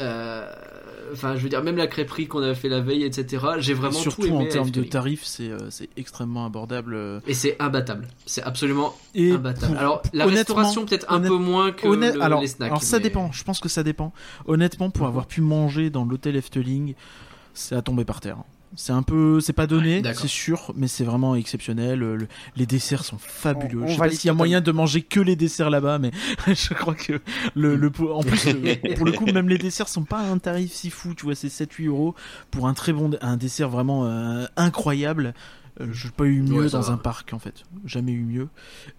Euh, 0.00 0.46
Enfin, 1.12 1.36
je 1.36 1.40
veux 1.42 1.50
dire, 1.50 1.62
même 1.62 1.76
la 1.76 1.86
crêperie 1.86 2.26
qu'on 2.26 2.42
a 2.42 2.54
fait 2.54 2.68
la 2.70 2.80
veille, 2.80 3.04
etc. 3.04 3.44
J'ai 3.58 3.74
vraiment 3.74 3.94
tout 3.94 4.02
Surtout 4.10 4.24
aimé 4.26 4.36
en 4.36 4.46
termes 4.46 4.70
de 4.70 4.82
tarifs, 4.82 5.22
c'est 5.24 5.50
euh, 5.50 5.70
c'est 5.70 5.88
extrêmement 5.98 6.46
abordable. 6.46 6.94
euh. 6.94 7.20
Et 7.26 7.34
c'est 7.34 7.60
imbattable. 7.60 8.08
C'est 8.26 8.42
absolument 8.42 8.96
Et 9.14 9.30
imbattable. 9.32 9.72
pour- 9.74 9.80
Alors, 9.80 10.02
la 10.14 10.24
restauration 10.26 10.86
peut-être 10.86 11.06
un 11.12 11.20
peu 11.20 11.36
moins 11.36 11.70
que 11.72 11.86
le- 11.86 12.20
alors, 12.22 12.40
les 12.40 12.48
snacks. 12.48 12.70
alors 12.70 12.82
ça 12.82 12.96
mais- 12.96 13.02
dépend, 13.04 13.30
je 13.32 13.44
pense 13.44 13.60
que 13.60 13.68
ça 13.68 13.82
dépend. 13.82 14.12
Honnêtement, 14.46 14.88
pour 14.90 15.06
avoir 15.06 15.26
pu 15.26 15.42
manger 15.42 15.90
dans 15.90 16.04
l'hôtel 16.06 16.34
Efteling, 16.36 16.94
c'est 17.52 17.76
à 17.76 17.82
tomber 17.82 18.04
par 18.06 18.20
terre. 18.20 18.38
C'est 18.76 18.92
un 18.92 19.02
peu, 19.02 19.40
c'est 19.40 19.52
pas 19.52 19.66
donné, 19.66 20.00
Ouais, 20.02 20.14
c'est 20.14 20.28
sûr, 20.28 20.72
mais 20.76 20.88
c'est 20.88 21.04
vraiment 21.04 21.34
exceptionnel. 21.34 21.98
Le- 21.98 22.16
le- 22.16 22.28
les 22.56 22.66
desserts 22.66 23.04
sont 23.04 23.18
fabuleux. 23.18 23.80
On- 23.80 23.84
on 23.84 23.86
je 23.86 23.92
sais 23.92 23.98
pas 23.98 24.04
s'il 24.10 24.28
y 24.28 24.30
a 24.30 24.34
moyen 24.34 24.60
de 24.60 24.72
manger 24.72 25.02
que 25.02 25.20
les 25.20 25.36
desserts 25.36 25.70
là-bas, 25.70 25.98
mais 25.98 26.10
je 26.48 26.74
crois 26.74 26.94
que 26.94 27.20
le, 27.54 27.76
le 27.76 27.92
en 28.12 28.22
plus, 28.22 28.46
le- 28.46 28.94
pour 28.96 29.06
le 29.06 29.12
coup, 29.12 29.26
même 29.26 29.48
les 29.48 29.58
desserts 29.58 29.88
sont 29.88 30.04
pas 30.04 30.18
à 30.20 30.24
un 30.30 30.38
tarif 30.38 30.72
si 30.72 30.90
fou. 30.90 31.14
Tu 31.14 31.24
vois, 31.24 31.34
c'est 31.34 31.48
7-8 31.48 31.86
euros 31.88 32.14
pour 32.50 32.66
un 32.68 32.74
très 32.74 32.92
bon, 32.92 33.10
un 33.20 33.36
dessert 33.36 33.68
vraiment 33.68 34.06
euh, 34.06 34.46
incroyable. 34.56 35.34
Euh, 35.80 35.86
J'ai 35.92 36.10
pas 36.10 36.24
eu 36.24 36.40
mieux 36.40 36.62
Ouais, 36.64 36.70
dans 36.70 36.80
va. 36.82 36.92
un 36.92 36.96
parc 36.96 37.32
en 37.32 37.38
fait, 37.40 37.64
jamais 37.84 38.12
eu 38.12 38.22
mieux. 38.22 38.48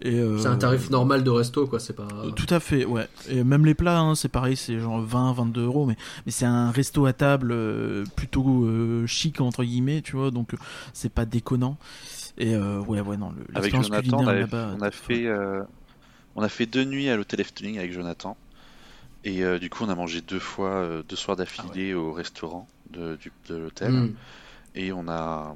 Et 0.01 0.15
euh, 0.19 0.37
C'est 0.39 0.47
un 0.49 0.57
tarif 0.57 0.89
normal 0.89 1.23
de 1.23 1.29
resto, 1.29 1.67
quoi. 1.67 1.79
C'est 1.79 1.93
pas. 1.95 2.07
euh, 2.23 2.31
Tout 2.31 2.53
à 2.53 2.59
fait, 2.59 2.83
ouais. 2.83 3.07
Et 3.29 3.43
même 3.45 3.65
les 3.65 3.73
plats, 3.75 3.99
hein, 3.99 4.13
c'est 4.15 4.27
pareil, 4.27 4.57
c'est 4.57 4.77
genre 4.79 4.99
20, 5.01 5.31
22 5.33 5.63
euros, 5.63 5.85
mais, 5.85 5.95
mais 6.25 6.31
c'est 6.33 6.45
un 6.45 6.71
resto 6.71 7.05
à 7.05 7.13
table 7.13 7.51
euh, 7.53 8.03
plutôt 8.17 8.65
euh, 8.65 9.07
chic, 9.07 9.39
entre 9.39 9.63
guillemets, 9.63 10.01
tu 10.01 10.17
vois, 10.17 10.31
donc 10.31 10.51
c'est 10.91 11.11
pas 11.13 11.25
déconnant. 11.25 11.77
Et 12.37 12.53
euh, 12.55 12.79
ouais, 12.81 12.99
ouais, 12.99 13.15
non, 13.15 13.31
le- 13.31 13.45
Avec 13.57 13.71
Jonathan, 13.73 14.17
on, 14.23 14.27
avait- 14.27 14.43
a 14.53 14.91
fait 14.91 15.25
euh, 15.27 15.63
on 16.35 16.41
a 16.43 16.49
fait 16.49 16.65
deux 16.65 16.83
nuits 16.83 17.07
à 17.07 17.15
l'hôtel 17.15 17.39
Efteling 17.39 17.77
avec 17.77 17.93
Jonathan. 17.93 18.35
Et 19.23 19.43
euh, 19.45 19.57
du 19.59 19.69
coup, 19.69 19.85
on 19.85 19.89
a 19.89 19.95
mangé 19.95 20.19
deux 20.19 20.39
fois, 20.39 20.69
euh, 20.71 21.03
deux 21.07 21.15
soirs 21.15 21.37
d'affilée 21.37 21.93
au 21.93 22.11
restaurant 22.11 22.67
de, 22.91 23.15
du- 23.15 23.31
de 23.47 23.55
l'hôtel. 23.55 23.91
Hmm. 23.93 24.13
Et 24.75 24.91
on 24.91 25.07
a, 25.07 25.55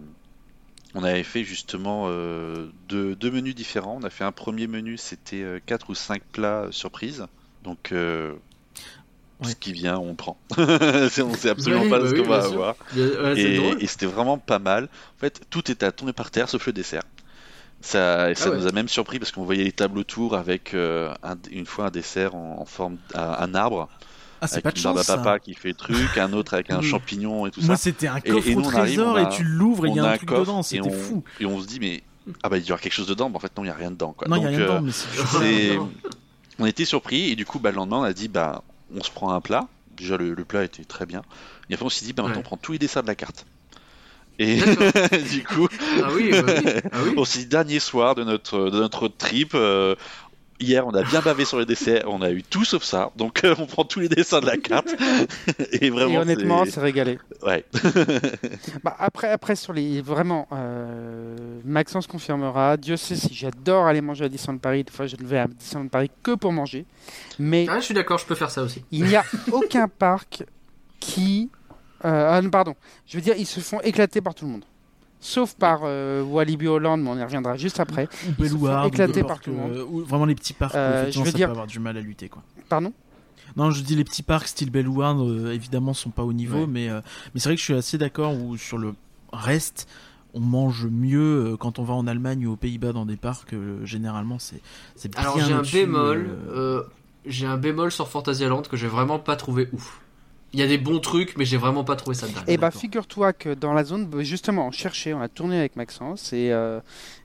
on 0.96 1.04
avait 1.04 1.24
fait 1.24 1.44
justement 1.44 2.06
euh, 2.08 2.72
deux, 2.88 3.16
deux 3.16 3.32
menus 3.32 3.56
différents. 3.56 3.98
On 4.02 4.04
a 4.04 4.10
fait 4.10 4.24
un 4.24 4.32
premier 4.32 4.68
menu, 4.68 4.98
c'était 4.98 5.42
euh, 5.44 5.60
quatre 5.66 5.90
ou 5.90 5.96
cinq 5.96 6.24
plats 6.32 6.64
euh, 6.66 6.72
surprises. 6.72 7.28
Donc, 7.64 7.92
euh, 7.92 8.36
Ouais. 9.40 9.48
ce 9.50 9.56
qui 9.56 9.72
vient, 9.72 9.98
on 9.98 10.16
prend. 10.16 10.38
C'est- 11.10 11.22
on 11.22 11.34
sait 11.36 11.50
absolument 11.50 11.86
pas 11.86 12.00
bah 12.00 12.08
ce 12.10 12.14
oui, 12.14 12.20
qu'on 12.20 12.26
va 12.26 12.42
sûr. 12.42 12.62
avoir. 12.62 12.76
Ouais, 12.94 13.36
Et, 13.36 13.88
c'était 13.88 14.06
vraiment 14.06 14.38
pas 14.38 14.60
mal. 14.60 14.86
En 14.86 15.20
fait, 15.20 15.42
tout 15.50 15.72
était 15.72 15.86
à 15.86 15.92
tomber 15.92 16.14
par 16.14 16.32
terre 16.32 16.50
sauf 16.50 16.68
le 16.68 16.74
dessert. 16.74 17.04
Ça, 17.82 18.32
et 18.32 18.36
ça 18.36 18.46
Ah 18.48 18.52
ouais. 18.52 18.58
nous 18.58 18.68
a 18.68 18.72
même 18.74 18.90
surpris 18.90 19.20
parce 19.20 19.32
qu'on 19.32 19.46
voyait 19.46 19.64
les 19.66 19.72
tables 19.74 20.00
autour 20.00 20.36
avec 20.36 20.74
un- 20.76 21.38
une 21.52 21.66
fois 21.66 21.88
un 21.88 21.92
dessert 21.92 22.36
en, 22.36 22.60
en 22.62 22.66
forme 22.66 22.98
d'un 23.14 23.34
un 23.40 23.56
arbre, 23.56 23.90
Ah, 24.42 24.48
c'est 24.48 24.56
avec 24.56 24.64
pas 24.64 24.72
de 24.72 24.78
chance. 24.78 25.02
ça. 25.04 25.18
papa 25.18 25.40
qui 25.40 25.54
fait 25.54 25.74
truc, 25.74 26.18
un 26.18 26.34
autre 26.34 26.54
avec 26.54 26.70
un 26.72 26.82
champignon 26.84 27.46
et 27.48 27.52
tout 27.52 27.62
Moi, 27.62 27.76
ça. 27.76 27.84
c'était 27.84 28.08
un 28.08 28.18
Et- 28.18 28.30
coffre 28.30 28.48
et 28.48 28.56
au 28.56 28.60
nous, 28.62 28.66
on 28.66 28.70
arrive, 28.70 28.96
trésor 28.96 29.18
a- 29.18 29.22
et 29.24 29.30
tu 29.30 29.44
l'ouvres 29.44 29.86
et 29.86 29.90
il 29.90 29.96
y 29.96 30.00
a 30.00 30.04
un 30.04 30.12
un 30.14 30.18
truc 30.18 30.30
dedans, 30.30 30.60
et 30.60 30.64
c'était 30.64 30.88
on, 30.88 30.92
fou. 30.92 31.24
et 31.40 31.46
on 31.46 31.62
se 31.62 31.68
dit 31.68 31.80
mais 31.80 32.04
ah 32.44 32.50
bah 32.50 32.58
il 32.58 32.66
y 32.66 32.72
aura 32.72 32.80
quelque 32.82 32.94
chose 32.94 33.08
dedans, 33.08 33.30
mais 33.30 33.36
en 33.36 33.40
fait 33.40 33.52
non 33.58 33.64
il 33.64 33.68
y 33.68 33.72
a 33.72 33.74
rien 33.74 33.92
dedans 33.92 34.14
quoi. 34.14 34.28
Non, 34.28 34.36
il 34.38 34.44
y 34.44 34.46
a 34.46 34.50
Donc, 34.50 34.58
rien 34.58 34.66
euh, 34.66 34.70
dedans, 34.80 34.82
mais 34.86 34.92
c'est 34.92 35.80
on 36.60 36.66
était 36.66 36.86
surpris 36.86 37.32
et 37.32 37.36
du 37.36 37.46
coup 37.46 37.60
bah, 37.60 37.72
le 37.72 37.78
lendemain 37.78 37.98
on 37.98 38.04
a 38.04 38.14
dit 38.14 38.28
bah 38.28 38.64
on 38.96 39.02
se 39.04 39.12
prend 39.12 39.32
un 39.34 39.42
plat 39.42 39.68
déjà 39.98 40.16
le, 40.18 40.34
le 40.34 40.46
plat 40.46 40.64
était 40.64 40.84
très 40.86 41.06
bien. 41.06 41.22
Et 41.70 41.74
après 41.74 41.86
on 41.86 41.90
s'est 41.90 42.06
dit, 42.06 42.14
bah, 42.14 42.24
maintenant 42.24 42.38
Ouais. 42.40 42.46
on 42.46 42.48
prend 42.48 42.58
tous 42.58 42.72
les 42.72 42.80
desserts 42.80 43.04
de 43.04 43.08
la 43.08 43.16
carte. 43.16 43.46
Et 44.40 44.56
du 45.32 45.44
coup, 45.44 45.68
Ah 46.02 46.08
oui, 46.16 46.32
bah 46.32 46.42
oui. 46.48 46.72
Ah 46.94 46.98
oui. 47.04 47.14
on 47.18 47.26
s'est 47.26 47.40
dit, 47.40 47.46
dernier 47.48 47.80
soir 47.82 48.16
de 48.16 48.24
notre, 48.24 48.70
de 48.70 48.80
notre 48.80 49.10
trip, 49.10 49.52
euh, 49.54 49.96
hier 50.60 50.86
on 50.86 50.94
a 50.94 51.04
bien 51.04 51.22
bavé 51.22 51.46
sur 51.46 51.60
les 51.60 51.66
desserts, 51.66 52.04
on 52.08 52.22
a 52.22 52.30
eu 52.32 52.44
tout 52.44 52.66
sauf 52.66 52.84
ça, 52.84 53.12
donc 53.16 53.44
euh, 53.44 53.56
on 53.60 53.66
prend 53.66 53.84
tous 53.86 54.00
les 54.00 54.10
desserts 54.10 54.42
de 54.42 54.46
la 54.48 54.58
carte. 54.58 54.88
Et 55.74 55.90
vraiment, 55.90 56.14
Et 56.14 56.18
honnêtement, 56.18 56.66
c'est- 56.66 56.80
régalé. 56.80 57.20
ouais. 57.44 57.66
Bah, 58.84 58.96
après, 59.00 59.30
après, 59.30 59.56
sur 59.56 59.74
les. 59.74 60.02
Vraiment, 60.02 60.48
euh, 60.52 61.36
Maxence 61.66 62.08
confirmera. 62.08 62.78
Dieu 62.78 62.98
sait 62.98 63.16
si 63.16 63.34
j'adore 63.34 63.86
aller 63.88 64.02
manger 64.02 64.26
à 64.26 64.30
Disneyland 64.30 64.60
Paris. 64.60 64.84
Des 64.84 64.92
fois, 64.92 65.08
je 65.08 65.16
ne 65.20 65.26
vais 65.26 65.40
à 65.40 65.48
Disneyland 65.48 65.88
Paris 65.90 66.12
que 66.24 66.36
pour 66.36 66.52
manger. 66.54 66.86
Mais 67.40 67.66
Ah, 67.70 67.80
je 67.80 67.86
suis 67.86 67.94
d'accord, 67.94 68.18
je 68.18 68.26
peux 68.26 68.36
faire 68.36 68.52
ça 68.52 68.62
aussi. 68.64 68.84
il 68.92 69.04
n'y 69.06 69.16
a 69.16 69.24
aucun 69.52 69.88
parc 69.88 70.44
qui. 71.00 71.50
euh, 72.06 72.30
ah, 72.32 72.42
non, 72.42 72.50
pardon. 72.50 72.76
Je 73.08 73.18
veux 73.18 73.22
dire, 73.22 73.36
ils 73.38 73.46
se 73.46 73.60
font 73.60 73.80
éclater 73.82 74.22
par 74.22 74.34
tout 74.36 74.46
le 74.46 74.52
monde. 74.52 74.66
Sauf 75.22 75.54
par 75.56 75.82
euh, 75.84 76.24
Walibi 76.24 76.68
Holland, 76.68 77.02
mais 77.04 77.10
on 77.10 77.18
y 77.18 77.24
reviendra 77.24 77.58
juste 77.58 77.80
après. 77.80 78.08
Ou 78.28 78.42
Bellouard, 78.42 78.90
des 78.90 79.24
par 79.24 79.40
tout 79.42 79.50
le 79.52 79.58
monde. 79.58 79.72
euh, 79.76 79.86
ou 79.90 80.00
vraiment 80.06 80.26
les 80.26 80.36
petits 80.36 80.54
parcs, 80.54 80.76
Euh, 80.76 81.02
effectivement, 81.02 81.26
je 81.26 81.28
veux 81.28 81.32
ça 81.32 81.38
dire- 81.38 81.48
peut 81.48 81.52
avoir 81.52 81.68
du 81.68 81.80
mal 81.80 81.98
à 81.98 82.02
lutter. 82.02 82.30
Quoi. 82.30 82.42
Pardon? 82.70 82.94
Non, 83.58 83.72
je 83.72 83.82
dis 83.84 83.96
les 83.96 84.04
petits 84.06 84.24
parcs 84.24 84.48
style 84.48 84.70
Bellouard, 84.72 85.22
euh, 85.22 85.52
évidemment, 85.54 85.94
sont 85.94 86.12
pas 86.12 86.24
au 86.24 86.32
niveau, 86.34 86.60
Ouais. 86.62 86.68
mais, 86.68 86.90
euh, 86.90 87.02
mais 87.34 87.40
c'est 87.42 87.50
vrai 87.50 87.56
que 87.56 87.60
je 87.60 87.66
suis 87.66 87.74
assez 87.74 87.98
d'accord 87.98 88.34
où 88.34 88.56
sur 88.58 88.78
le 88.78 88.94
reste, 89.34 89.88
on 90.34 90.40
mange 90.40 90.86
mieux 90.90 91.20
euh, 91.54 91.58
quand 91.58 91.80
on 91.80 91.84
va 91.84 91.96
en 91.96 92.06
Allemagne 92.08 92.46
ou 92.46 92.54
aux 92.54 92.56
Pays-Bas 92.56 92.94
dans 92.94 93.06
des 93.06 93.18
parcs. 93.18 93.54
généralement, 93.84 94.40
c'est 94.40 94.62
c'est 94.96 95.10
bien 95.12 95.20
Alors 95.22 95.40
j'ai 95.40 95.52
un 95.54 95.64
bémol, 95.64 96.30
euh, 96.30 96.56
euh, 96.56 96.84
j'ai 97.26 97.48
un 97.48 97.58
bémol 97.58 97.92
sur 97.92 98.08
Fantasyland 98.08 98.62
que 98.62 98.78
j'ai 98.78 98.88
vraiment 98.88 99.20
pas 99.20 99.36
trouvé 99.36 99.68
ouf. 99.74 100.00
Il 100.54 100.60
y 100.60 100.64
a 100.64 100.68
des 100.68 100.78
bons 100.78 101.00
trucs, 101.00 101.38
mais 101.38 101.46
j'ai 101.46 101.58
vraiment 101.58 101.84
pas 101.84 101.96
trouvé 101.96 102.16
ça 102.16 102.28
dingue. 102.28 102.38
Eh 102.48 102.58
bah, 102.58 102.68
honnêtement. 102.68 102.80
figure-toi 102.82 103.34
que 103.34 103.54
dans 103.54 103.74
la 103.74 103.84
zone, 103.84 104.08
bah, 104.08 104.24
justement, 104.24 104.68
on 104.68 104.72
cherchait, 104.72 105.14
on 105.14 105.22
a 105.22 105.28
tourné 105.28 105.60
avec 105.60 105.76
Maxence 105.76 106.34
et, 106.34 106.52
euh, 106.52 106.80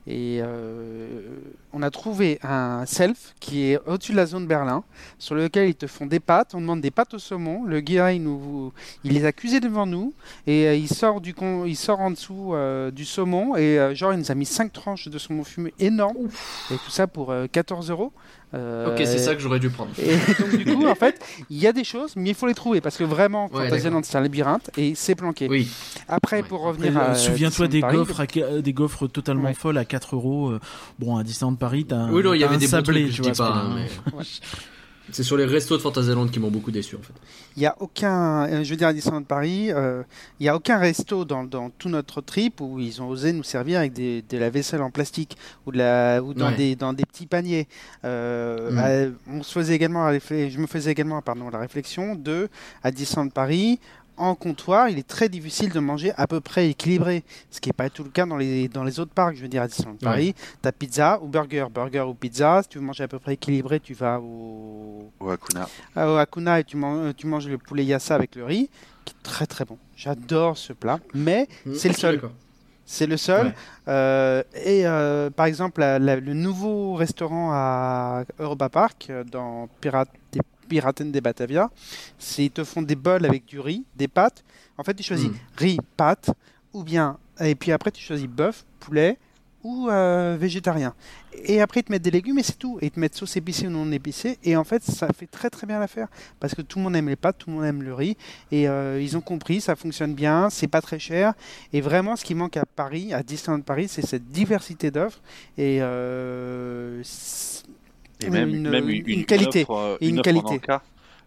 et 0.07 0.39
euh, 0.41 1.21
on 1.73 1.81
a 1.81 1.89
trouvé 1.89 2.39
un 2.43 2.85
self 2.85 3.33
qui 3.39 3.63
est 3.63 3.79
au-dessus 3.87 4.11
de 4.11 4.17
la 4.17 4.27
zone 4.27 4.45
Berlin, 4.45 4.83
sur 5.17 5.33
lequel 5.33 5.69
ils 5.69 5.75
te 5.75 5.87
font 5.87 6.05
des 6.05 6.19
pâtes. 6.19 6.53
On 6.53 6.61
demande 6.61 6.81
des 6.81 6.91
pâtes 6.91 7.15
au 7.15 7.19
saumon. 7.19 7.65
Le 7.65 7.79
gars, 7.79 8.11
il, 8.11 8.21
nous, 8.21 8.71
il 9.03 9.13
les 9.13 9.25
a 9.25 9.31
cuisées 9.31 9.59
devant 9.59 9.85
nous 9.85 10.13
et 10.45 10.67
euh, 10.67 10.75
il 10.75 10.87
sort 10.87 11.21
du 11.21 11.33
con, 11.33 11.65
il 11.65 11.75
sort 11.75 11.99
en 11.99 12.11
dessous 12.11 12.53
euh, 12.53 12.91
du 12.91 13.03
saumon 13.05 13.55
et 13.55 13.79
euh, 13.79 13.95
genre 13.95 14.13
il 14.13 14.19
nous 14.19 14.31
a 14.31 14.35
mis 14.35 14.45
5 14.45 14.71
tranches 14.71 15.07
de 15.07 15.17
saumon 15.17 15.43
fumé 15.43 15.73
énorme 15.79 16.29
et 16.71 16.75
tout 16.77 16.91
ça 16.91 17.07
pour 17.07 17.31
euh, 17.31 17.47
14 17.51 17.89
euros. 17.89 18.13
Euh, 18.53 18.91
Ok, 18.93 18.99
c'est 19.05 19.17
ça 19.17 19.35
que 19.35 19.41
j'aurais 19.41 19.59
dû 19.59 19.69
prendre. 19.69 19.91
et 19.99 20.15
donc, 20.41 20.55
du 20.55 20.75
coup, 20.75 20.85
en 20.87 20.95
fait, 20.95 21.19
il 21.49 21.57
y 21.57 21.67
a 21.67 21.73
des 21.73 21.83
choses, 21.83 22.13
mais 22.15 22.29
il 22.29 22.35
faut 22.35 22.47
les 22.47 22.53
trouver 22.53 22.79
parce 22.79 22.95
que 22.95 23.03
vraiment, 23.03 23.49
Ouais, 23.51 23.65
Fantasyland, 23.69 24.01
c'est 24.03 24.17
un 24.17 24.21
labyrinthe 24.21 24.69
et 24.77 24.93
c'est 24.95 25.15
planqué. 25.15 25.47
Oui. 25.49 25.67
Après, 26.07 26.37
Ouais. 26.37 26.43
pour 26.47 26.61
revenir 26.61 26.97
euh, 26.97 27.11
à. 27.11 27.15
Souviens-toi 27.15 27.67
des 27.67 27.81
Paris, 27.81 27.97
gaufres, 27.97 28.21
à 28.21 28.25
euh, 28.37 28.61
des 28.61 28.73
gaufres 28.73 29.07
totalement 29.09 29.45
Ouais. 29.45 29.53
folles 29.53 29.77
à 29.77 29.85
4 29.85 30.15
euros. 30.15 30.49
euh, 30.49 30.59
Bon, 30.99 31.17
à 31.17 31.23
Disneyland 31.23 31.55
Paris, 31.55 31.85
t'as 31.85 31.95
un, 31.97 32.11
Oui, 32.13 32.23
non, 32.23 32.33
il 32.33 32.39
y 32.39 32.43
avait 32.43 32.55
un 32.55 32.59
des 32.59 32.67
sablé, 32.67 33.09
tu 33.09 33.21
vois, 33.23 33.31
pas. 33.33 33.65
mais- 33.75 33.87
C'est 35.11 35.23
sur 35.23 35.37
les 35.37 35.45
restos 35.45 35.77
de 35.77 35.81
Fantasyland 35.81 36.27
qui 36.27 36.39
m'ont 36.39 36.49
beaucoup 36.49 36.71
déçu 36.71 36.95
en 36.95 37.01
fait. 37.01 37.13
Il 37.55 37.59
n'y 37.59 37.65
a 37.67 37.75
aucun. 37.79 38.47
euh, 38.47 38.63
Je 38.63 38.69
veux 38.71 38.75
dire, 38.75 38.87
à 38.87 38.93
Disneyland 38.93 39.23
Paris, 39.23 39.71
euh, 39.71 40.01
il 40.39 40.43
n'y 40.43 40.49
a 40.49 40.55
aucun 40.55 40.77
resto 40.79 41.25
dans, 41.25 41.43
dans 41.43 41.69
tout 41.69 41.89
notre 41.89 42.21
trip 42.21 42.59
où 42.59 42.79
ils 42.79 43.01
ont 43.01 43.07
osé 43.07 43.31
nous 43.31 43.43
servir 43.43 43.79
avec 43.79 43.93
des, 43.93 44.23
de 44.27 44.37
la 44.37 44.49
vaisselle 44.49 44.81
en 44.81 44.89
plastique 44.91 45.37
ou, 45.65 45.71
de 45.71 45.77
la, 45.77 46.21
ou 46.23 46.33
dans, 46.33 46.47
Ouais. 46.47 46.55
des, 46.55 46.75
dans 46.75 46.93
des 46.93 47.05
petits 47.05 47.27
paniers. 47.27 47.67
Euh, 48.03 48.71
Mm. 48.71 48.77
euh, 48.83 49.11
on 49.29 49.43
se 49.43 49.51
faisait 49.51 49.75
également 49.75 50.11
je 50.11 50.57
me 50.57 50.67
faisais 50.67 50.91
également 50.91 51.21
pardon, 51.21 51.49
la 51.49 51.59
réflexion 51.59 52.15
de, 52.15 52.49
à 52.83 52.91
Disneyland 52.91 53.29
Paris, 53.29 53.79
en 54.17 54.35
comptoir, 54.35 54.89
il 54.89 54.97
est 54.97 55.07
très 55.07 55.29
difficile 55.29 55.71
de 55.71 55.79
manger 55.79 56.11
à 56.17 56.27
peu 56.27 56.39
près 56.41 56.69
équilibré, 56.69 57.23
ce 57.51 57.59
qui 57.59 57.69
n'est 57.69 57.73
pas 57.73 57.89
tout 57.89 58.03
le 58.03 58.09
cas 58.09 58.25
dans 58.25 58.37
les, 58.37 58.67
dans 58.67 58.83
les 58.83 58.99
autres 58.99 59.11
parcs. 59.13 59.35
Je 59.35 59.41
veux 59.41 59.47
dire, 59.47 59.61
à 59.61 59.67
Disneyland 59.67 59.97
Paris, 60.01 60.33
tu 60.61 60.67
as 60.67 60.71
pizza 60.71 61.19
ou 61.21 61.27
burger, 61.27 61.65
burger 61.73 62.01
ou 62.07 62.13
pizza. 62.13 62.61
Si 62.63 62.69
tu 62.69 62.77
veux 62.79 62.83
manger 62.85 63.03
à 63.03 63.07
peu 63.07 63.19
près 63.19 63.33
équilibré, 63.33 63.79
tu 63.79 63.93
vas 63.93 64.19
au, 64.19 65.09
Ou 65.19 65.29
Hakuna. 65.29 65.67
à 65.95 66.09
au 66.11 66.15
Hakuna 66.17 66.59
et 66.59 66.63
tu, 66.63 66.77
man- 66.77 67.13
tu 67.15 67.27
manges 67.27 67.47
le 67.47 67.57
poulet 67.57 67.83
yassa 67.85 68.15
avec 68.15 68.35
le 68.35 68.45
riz, 68.45 68.69
qui 69.03 69.13
est 69.13 69.23
très 69.23 69.45
très 69.45 69.65
bon. 69.65 69.77
J'adore 69.95 70.57
ce 70.57 70.73
plat, 70.73 70.99
mais 71.13 71.47
C'est 71.75 71.89
le 71.89 71.93
seul. 71.95 72.21
c'est 72.85 73.07
le 73.07 73.17
seul. 73.17 73.47
Ouais. 73.47 73.53
Euh, 73.87 74.43
et 74.63 74.85
euh, 74.87 75.29
par 75.29 75.45
exemple, 75.47 75.81
la- 75.81 75.99
la- 75.99 76.15
le 76.19 76.33
nouveau 76.33 76.95
restaurant 76.95 77.49
à 77.51 78.23
Europa 78.39 78.69
Park, 78.69 79.07
euh, 79.09 79.23
dans 79.23 79.67
Pirate, 79.81 80.09
des 80.31 80.41
Piraten 80.67 81.11
des 81.11 81.21
Batavia, 81.21 81.69
c'est 82.19 82.45
ils 82.45 82.51
te 82.51 82.63
font 82.63 82.81
des 82.81 82.95
bols 82.95 83.25
avec 83.25 83.45
du 83.45 83.59
riz, 83.59 83.83
des 83.95 84.07
pâtes. 84.07 84.43
En 84.77 84.83
fait, 84.83 84.93
tu 84.93 85.03
choisis 85.03 85.29
Mm. 85.29 85.35
riz, 85.57 85.77
pâtes, 85.97 86.31
ou 86.73 86.83
bien, 86.83 87.17
et 87.39 87.55
puis 87.55 87.71
après, 87.71 87.91
tu 87.91 88.01
choisis 88.03 88.27
bœuf, 88.27 88.65
poulet 88.79 89.17
ou 89.63 89.89
euh, 89.89 90.37
végétarien. 90.39 90.93
Et 91.43 91.59
après, 91.59 91.79
ils 91.79 91.83
te 91.83 91.91
mettent 91.91 92.03
des 92.03 92.11
légumes 92.11 92.37
et 92.37 92.43
c'est 92.43 92.57
tout. 92.59 92.77
Et 92.81 92.85
ils 92.85 92.91
te 92.91 92.99
mettent 92.99 93.15
sauce 93.15 93.35
épicée 93.35 93.65
ou 93.65 93.71
non 93.71 93.91
épicée. 93.91 94.37
Et 94.43 94.55
en 94.55 94.63
fait, 94.63 94.83
ça 94.83 95.07
fait 95.11 95.25
très 95.25 95.49
très 95.49 95.65
bien 95.65 95.79
l'affaire. 95.79 96.07
Parce 96.39 96.53
que 96.53 96.61
tout 96.61 96.77
le 96.77 96.83
monde 96.83 96.95
aime 96.95 97.09
les 97.09 97.15
pâtes, 97.15 97.39
tout 97.39 97.49
le 97.49 97.55
monde 97.55 97.65
aime 97.65 97.81
le 97.81 97.93
riz. 97.95 98.15
Et 98.51 98.69
euh, 98.69 99.01
ils 99.01 99.17
ont 99.17 99.21
compris, 99.21 99.61
ça 99.61 99.75
fonctionne 99.75 100.13
bien, 100.13 100.51
c'est 100.51 100.67
pas 100.67 100.81
très 100.81 100.99
cher. 100.99 101.33
Et 101.73 101.81
vraiment, 101.81 102.15
ce 102.15 102.23
qui 102.23 102.35
manque 102.35 102.57
à 102.57 102.65
Paris, 102.75 103.11
à 103.11 103.23
Disneyland 103.23 103.61
Paris, 103.61 103.87
c'est 103.87 104.05
cette 104.05 104.27
diversité 104.29 104.91
d'offres. 104.91 105.19
Et 105.57 105.79
euh, 105.81 107.01
Et 108.19 108.29
même 108.29 108.49
Une- 108.53 108.61
même 108.65 108.89
une- 108.89 109.03
une 109.05 109.25
qualité, 109.25 109.67
offre, 109.67 109.71
euh, 109.73 109.97
et 110.01 110.07
une 110.09 110.19
offre 110.19 110.35
en 110.37 110.43
qualité. 110.43 110.55
encas. 110.55 110.81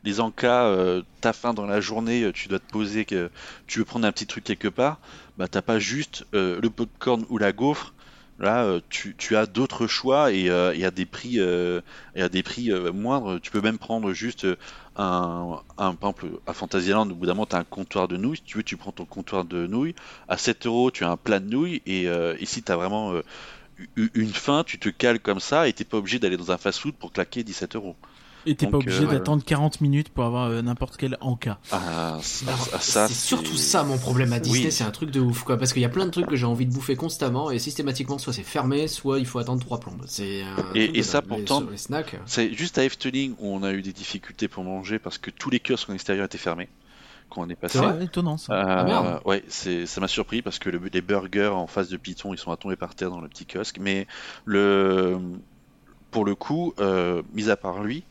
Les 0.05 0.21
encas, 0.21 0.67
euh, 0.67 1.03
t'as 1.21 1.33
faim 1.33 1.55
dans 1.55 1.67
la 1.67 1.81
journée, 1.81 2.23
euh, 2.25 2.33
tu 2.33 2.49
dois 2.49 2.61
te 2.61 2.71
poser 2.71 3.05
que 3.05 3.31
tu 3.67 3.81
veux 3.81 3.85
prendre 3.85 4.07
un 4.07 4.13
petit 4.13 4.27
truc 4.27 4.45
quelque 4.45 4.69
part, 4.69 5.01
bah 5.37 5.49
t'as 5.49 5.63
pas 5.63 5.79
juste 5.79 6.25
euh, 6.35 6.61
le 6.63 6.71
popcorn 6.71 7.25
ou 7.29 7.39
la 7.39 7.53
gaufre. 7.53 7.95
Là, 8.39 8.63
euh, 8.65 8.81
tu, 8.89 9.17
tu 9.17 9.35
as 9.37 9.47
d'autres 9.47 9.89
choix 9.89 10.31
et 10.33 10.49
euh, 10.49 10.73
et 10.73 10.85
à 10.85 10.93
des 10.93 11.05
prix, 11.07 11.41
euh, 11.41 11.81
et 12.15 12.23
à 12.23 12.29
des 12.29 12.45
prix 12.45 12.71
euh, 12.71 12.93
moindres. 12.93 13.41
Tu 13.41 13.51
peux 13.51 13.61
même 13.61 13.79
prendre 13.79 14.13
juste 14.13 14.45
euh, 14.45 14.57
un, 14.97 15.59
un 15.77 15.95
par 15.97 16.11
exemple, 16.11 16.41
à 16.47 16.55
Fantasyland, 16.55 17.11
au 17.11 17.15
bout 17.17 17.27
d'un 17.27 17.35
moment, 17.35 17.47
tu 17.47 17.57
as 17.57 17.59
un 17.59 17.65
comptoir 17.65 18.07
de 18.07 18.17
nouilles. 18.17 18.37
Si 18.37 18.43
tu 18.45 18.57
veux, 18.59 18.63
tu 18.63 18.77
prends 18.77 18.93
ton 18.93 19.05
comptoir 19.07 19.45
de 19.45 19.67
nouilles. 19.67 19.95
À 20.29 20.37
7 20.39 20.67
euros, 20.67 20.91
tu 20.93 21.05
as 21.05 21.11
un 21.11 21.17
plat 21.17 21.41
de 21.41 21.49
nouilles. 21.51 21.83
Et 21.87 22.09
euh, 22.09 22.37
ici, 22.41 22.63
tu 22.63 22.71
as 22.71 22.77
vraiment 22.77 23.13
euh, 23.13 23.23
une 24.15 24.33
faim, 24.33 24.65
tu 24.67 24.79
te 24.79 24.89
cales 24.89 25.21
comme 25.21 25.41
ça 25.41 25.69
et 25.69 25.73
t'es 25.73 25.85
pas 25.85 25.99
obligé 25.99 26.19
d'aller 26.19 26.37
dans 26.37 26.51
un 26.51 26.59
fast-food 26.59 26.95
pour 26.95 27.13
claquer 27.13 27.43
17 27.45 27.77
euros. 27.77 27.97
Et 28.47 28.55
t'es 28.55 28.67
pas 28.67 28.79
obligé 28.79 29.03
euh, 29.05 29.09
d'attendre 29.09 29.45
40 29.45 29.81
minutes 29.83 30.09
pour 30.09 30.25
avoir 30.25 30.47
euh, 30.47 30.63
n'importe 30.63 30.97
quel 30.97 31.19
encas. 31.21 31.59
Ah, 31.73 32.19
ça, 32.23 33.09
c'est 33.09 33.13
surtout 33.15 33.57
ça 33.57 33.83
mon 33.83 33.99
problème 33.99 34.33
à 34.33 34.39
Disney, 34.41 34.67
Oui. 34.67 34.73
c'est 34.73 34.85
un 34.85 34.91
truc 34.91 35.11
de 35.11 35.21
ouf 35.21 35.43
quoi, 35.43 35.59
parce 35.59 35.73
qu'il 35.73 35.83
y 35.83 35.85
a 35.85 35.89
plein 35.91 36.07
de 36.07 36.11
trucs 36.11 36.27
que 36.27 36.37
j'ai 36.37 36.47
envie 36.47 36.65
de 36.65 36.73
bouffer 36.73 36.97
constamment 36.97 37.51
et 37.51 37.59
systématiquement 37.59 38.17
soit 38.17 38.33
c'est 38.33 38.45
fermé, 38.45 38.89
soit 38.89 39.19
il 39.19 39.27
faut 39.27 39.39
attendre 39.39 39.61
trois 39.61 39.81
plombes. 39.81 40.03
C'est 40.07 40.39
Et- 40.39 40.45
truc 40.57 40.77
et 40.77 40.89
de 40.99 41.03
ça, 41.03 41.21
pourtant, 41.21 41.63
snacks. 41.77 42.17
C'est 42.27 42.55
juste 42.55 42.79
à 42.79 42.85
Efteling 42.85 43.35
où 43.39 43.53
on 43.55 43.63
a 43.65 43.73
eu 43.73 43.83
des 43.83 43.93
difficultés 43.93 44.49
pour 44.49 44.65
manger 44.65 44.99
parce 44.99 45.19
que 45.19 45.31
tous 45.31 45.51
les 45.51 45.61
kiosques 45.61 45.91
en 45.91 45.95
extérieur 45.95 46.25
étaient 46.25 46.39
fermés 46.39 46.69
quand 47.31 47.43
on 47.43 47.49
est 47.49 47.57
passé. 47.57 47.79
C'est 47.79 48.05
étonnant 48.05 48.37
ça. 48.37 48.55
Euh, 48.55 48.57
Ah, 48.67 48.85
merde. 48.85 49.21
ouais, 49.25 49.45
c'est 49.49 49.87
ça 49.87 50.01
m'a 50.01 50.09
surpris 50.09 50.43
parce 50.43 50.59
que 50.59 50.71
le- 50.71 50.81
les 50.93 51.03
burgers 51.03 51.49
en 51.49 51.67
face 51.67 51.89
de 51.89 51.97
Python 51.99 52.35
ils 52.35 52.39
sont 52.39 52.53
à 52.53 52.57
tomber 52.57 52.77
par 52.77 52.95
terre 52.95 53.11
dans 53.11 53.21
le 53.21 53.29
petit 53.29 53.47
kiosque. 53.47 53.79
Mais 53.81 54.07
le 54.47 55.19
pour 56.11 56.25
le 56.25 56.35
coup, 56.35 56.75
euh, 56.81 57.23
mis 57.33 57.51
à 57.51 57.57
part 57.57 57.83
lui, 57.83 58.05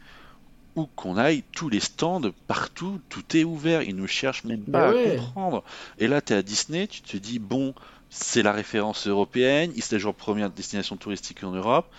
où 0.76 0.88
qu'on 0.96 1.18
aille, 1.18 1.44
tous 1.56 1.70
les 1.70 1.80
stands 1.80 2.22
partout, 2.48 3.02
tout 3.10 3.36
est 3.38 3.44
ouvert. 3.44 3.82
Ils 3.84 3.96
ne 3.96 4.08
cherchent 4.08 4.44
même 4.46 4.66
Bah 4.68 4.80
pas 4.80 4.92
ouais. 4.92 5.02
à 5.10 5.12
comprendre. 5.12 5.64
Et 5.98 6.08
là, 6.08 6.22
tu 6.22 6.34
es 6.34 6.36
à 6.38 6.42
Disney, 6.44 6.88
tu 6.88 7.02
te 7.02 7.18
dis 7.18 7.40
bon, 7.40 7.74
c'est 8.10 8.44
la 8.44 8.52
référence 8.54 9.08
européenne, 9.08 9.72
il 9.76 9.84
s'agit 9.84 10.06
en 10.06 10.14
première 10.14 10.52
destination 10.52 10.98
touristique 10.98 11.44
en 11.44 11.52
Europe. 11.52 11.92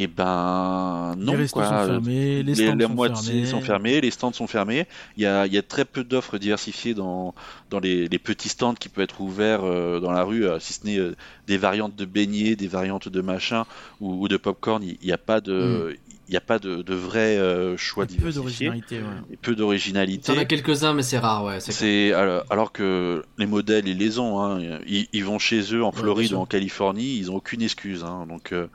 Et 0.00 0.06
ben 0.06 1.16
non 1.18 1.32
les 1.32 1.38
restos 1.38 1.58
quoi. 1.58 1.68
sont 1.68 1.84
fermés, 1.86 2.44
les 2.44 2.54
Les, 2.54 2.54
stands 2.54 2.76
la 2.76 2.86
sont 2.86 2.94
moitié 2.94 3.32
fermés. 3.32 3.46
sont 3.46 3.60
fermés, 3.60 4.00
les 4.00 4.10
stands 4.12 4.32
sont 4.32 4.46
fermés. 4.46 4.86
Il 5.16 5.24
y 5.24 5.26
a, 5.26 5.44
il 5.46 5.52
y 5.52 5.58
a 5.58 5.62
très 5.62 5.84
peu 5.84 6.04
d'offres 6.04 6.38
diversifiées 6.38 6.94
dans, 6.94 7.34
dans 7.68 7.80
les, 7.80 8.06
les 8.06 8.18
petits 8.20 8.48
stands 8.48 8.74
qui 8.74 8.88
peuvent 8.88 9.02
être 9.02 9.20
ouverts 9.20 9.64
euh, 9.64 9.98
dans 9.98 10.12
la 10.12 10.22
rue, 10.22 10.46
euh, 10.46 10.60
si 10.60 10.72
ce 10.72 10.86
n'est 10.86 10.98
euh, 10.98 11.16
des 11.48 11.56
variantes 11.56 11.96
de 11.96 12.04
beignets, 12.04 12.54
des 12.54 12.68
variantes 12.68 13.08
de 13.08 13.20
machin 13.20 13.64
ou, 14.00 14.22
ou 14.22 14.28
de 14.28 14.36
popcorn. 14.36 14.84
Il 14.84 15.04
n'y 15.04 15.10
a 15.12 15.18
pas 15.18 15.40
de, 15.40 15.96
il 16.28 16.34
y 16.34 16.36
a 16.36 16.40
pas 16.40 16.58
de, 16.58 16.82
de 16.82 16.94
vrai 16.94 17.36
euh, 17.38 17.76
choix 17.76 18.04
a 18.04 18.06
peu 18.06 18.30
d'originalité. 18.32 18.98
ouais. 18.98 19.04
Et 19.32 19.36
peu 19.36 19.52
T'en 19.52 19.62
as 19.62 19.64
d'originalité. 19.64 20.32
quelques-uns 20.46 20.92
mais 20.94 21.02
c'est 21.02 21.18
rare 21.18 21.44
ouais. 21.44 21.58
c'est 21.60 22.12
alors, 22.12 22.44
alors 22.50 22.72
que 22.72 23.24
les 23.38 23.46
modèles 23.46 23.88
ils 23.88 23.96
les 23.98 24.18
ont, 24.18 24.40
hein. 24.42 24.78
ils, 24.86 25.08
ils 25.12 25.24
vont 25.24 25.38
chez 25.38 25.74
eux 25.74 25.82
en 25.82 25.92
Floride 25.92 26.32
ou 26.34 26.38
en 26.38 26.46
Californie, 26.46 27.16
ils 27.18 27.30
ont 27.30 27.36
aucune 27.36 27.62
excuse. 27.62 28.04
hein. 28.04 28.26
Donc 28.28 28.52
euh. 28.52 28.66